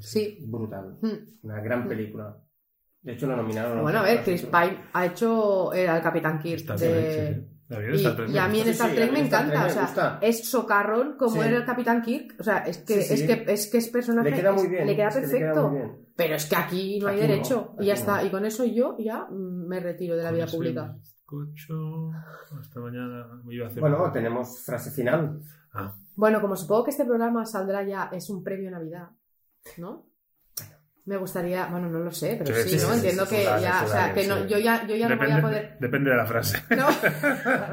Sí. 0.01 0.39
Brutal. 0.47 0.97
Hmm. 1.01 1.47
Una 1.47 1.61
gran 1.61 1.89
película. 1.89 2.37
De 3.03 3.13
hecho, 3.13 3.27
lo 3.27 3.37
nominaron. 3.37 3.83
Bueno, 3.83 3.99
a 3.99 4.03
ver, 4.03 4.23
Chris 4.23 4.43
Pine 4.43 4.79
ha 4.93 5.07
hecho 5.07 5.73
eh, 5.75 5.87
al 5.89 6.01
Capitán 6.03 6.39
Kirk 6.39 6.65
de, 6.79 7.47
A 7.75 7.79
mí 7.81 7.87
en 7.87 7.95
Y, 7.95 7.97
Star 7.97 8.17
Trek 8.17 8.37
a 8.37 8.49
mí 8.49 8.59
en 8.59 8.65
Sí, 8.65 8.71
Star 8.71 8.91
sí, 8.91 8.97
Trek 8.97 9.13
me 9.13 9.21
encanta, 9.21 9.61
me 9.61 9.67
o 9.67 9.71
sea, 9.71 9.83
gusta. 9.83 10.19
es 10.23 10.49
socarrón 10.49 11.17
como 11.17 11.33
Sí. 11.43 11.49
era 11.49 11.57
el 11.59 11.65
Capitán 11.65 12.03
Kirk, 12.03 12.35
o 12.39 12.43
sea, 12.43 12.59
es 12.59 12.79
que, 12.79 13.03
Sí, 13.03 13.03
sí. 13.03 13.15
es 13.15 13.23
que, 13.45 13.53
es 13.53 13.71
que 13.71 13.79
es 13.79 13.89
personaje, 13.89 14.31
Le 14.31 14.37
queda 14.37 14.53
muy 14.53 14.63
es- 14.65 14.71
bien, 14.71 14.87
le 14.87 14.97
queda 14.97 15.09
es 15.09 15.15
que 15.15 15.21
le 15.21 15.27
queda 15.29 15.39
perfecto. 15.39 15.69
muy 15.69 15.79
bien. 15.79 16.07
Pero 16.17 16.35
es 16.37 16.47
que 16.47 16.57
aquí 16.57 16.99
no 17.01 17.09
hay 17.09 17.17
no, 17.17 17.23
derecho, 17.23 17.75
y 17.81 17.87
ya 17.87 17.95
está, 17.95 18.21
no. 18.21 18.27
y 18.27 18.31
con 18.31 18.45
eso 18.45 18.65
yo 18.65 18.97
ya 18.99 19.27
me 19.31 19.81
retiro 19.81 20.17
de 20.17 20.23
la 20.23 20.31
vida 20.31 20.45
Con 20.47 20.55
pública. 20.55 20.97
Hasta 22.61 22.81
mañana. 22.81 23.27
Me 23.45 23.55
iba 23.55 23.67
a 23.67 23.69
hacer 23.69 23.81
Bueno, 23.81 24.11
tenemos 24.13 24.61
frase 24.65 24.91
final. 24.91 25.41
Ah, 25.73 25.95
Bueno, 26.15 26.41
como 26.41 26.55
supongo 26.55 26.85
que 26.85 26.91
este 26.93 27.05
programa 27.05 27.45
saldrá 27.45 27.83
ya, 27.83 28.09
es 28.13 28.31
un 28.31 28.45
previo 28.45 28.71
Navidad, 28.71 29.09
¿no? 29.79 30.07
Me 31.07 31.19
gustaría, 31.19 31.67
bueno, 31.67 31.91
no 31.91 31.99
lo 31.99 32.11
sé, 32.11 32.41
pero 32.43 32.57
Sí, 32.63 32.71
sí, 32.71 32.79
sí, 32.79 32.87
¿no? 32.87 32.93
sí, 32.93 32.97
Entiendo 32.97 33.27
sí, 33.27 33.37
que 33.37 33.45
ya, 33.45 33.79
sí, 33.81 33.85
o 33.85 33.89
sea, 33.89 34.15
que 34.15 34.27
no, 34.27 34.39
sí. 34.39 34.45
yo 34.49 34.59
ya, 34.59 34.87
yo 34.87 34.97
ya 34.97 35.07
no 35.11 35.17
voy 35.19 35.27
depende, 35.27 35.39
a 35.39 35.43
poder, 35.43 35.77
depende 35.79 36.11
de 36.11 36.17
la 36.17 36.25
frase. 36.27 36.63
no, 36.71 36.89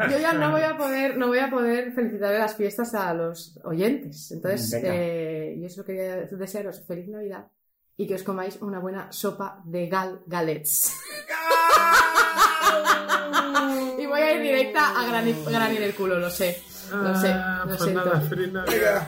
yo 0.09 0.17
ya 0.19 0.33
no 0.33 0.51
voy 0.51 0.61
a 0.63 0.75
poder, 0.77 1.17
no 1.17 1.27
voy 1.27 1.39
a 1.39 1.49
poder 1.49 1.93
felicitar 1.93 2.33
las 2.37 2.55
fiestas 2.57 2.93
a 2.93 3.13
los 3.13 3.57
oyentes. 3.63 4.31
Entonces, 4.31 4.81
eh, 4.83 5.55
yo 5.61 5.69
solo 5.69 5.85
quería 5.85 6.17
desearos 6.29 6.81
feliz 6.85 7.07
Navidad 7.07 7.47
y 7.95 8.05
que 8.05 8.15
os 8.15 8.23
comáis 8.23 8.57
una 8.61 8.79
buena 8.79 9.09
sopa 9.13 9.61
de 9.63 9.87
gal 9.87 10.19
galets. 10.27 10.91
y 13.97 14.05
voy 14.07 14.21
a 14.21 14.33
ir 14.35 14.41
directa 14.41 14.99
a 14.99 15.05
Granny, 15.07 15.35
Granny 15.49 15.77
del 15.77 15.95
culo, 15.95 16.19
lo 16.19 16.29
sé. 16.29 16.61
Lo 16.91 17.15
sé, 17.15 17.29
Ah, 17.33 17.63
lo 17.65 17.77
pues 17.77 17.93
nada, 17.93 18.19
feliz 18.21 18.51
Navidad. 18.51 19.07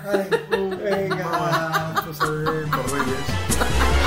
Venga, 0.49 0.77
venga. 0.77 1.93
Vamos 1.95 2.21
a 2.21 2.29
ver 2.31 2.65
por 2.67 2.91
Reyes. 2.91 4.02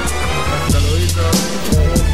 Luego. 0.72 2.05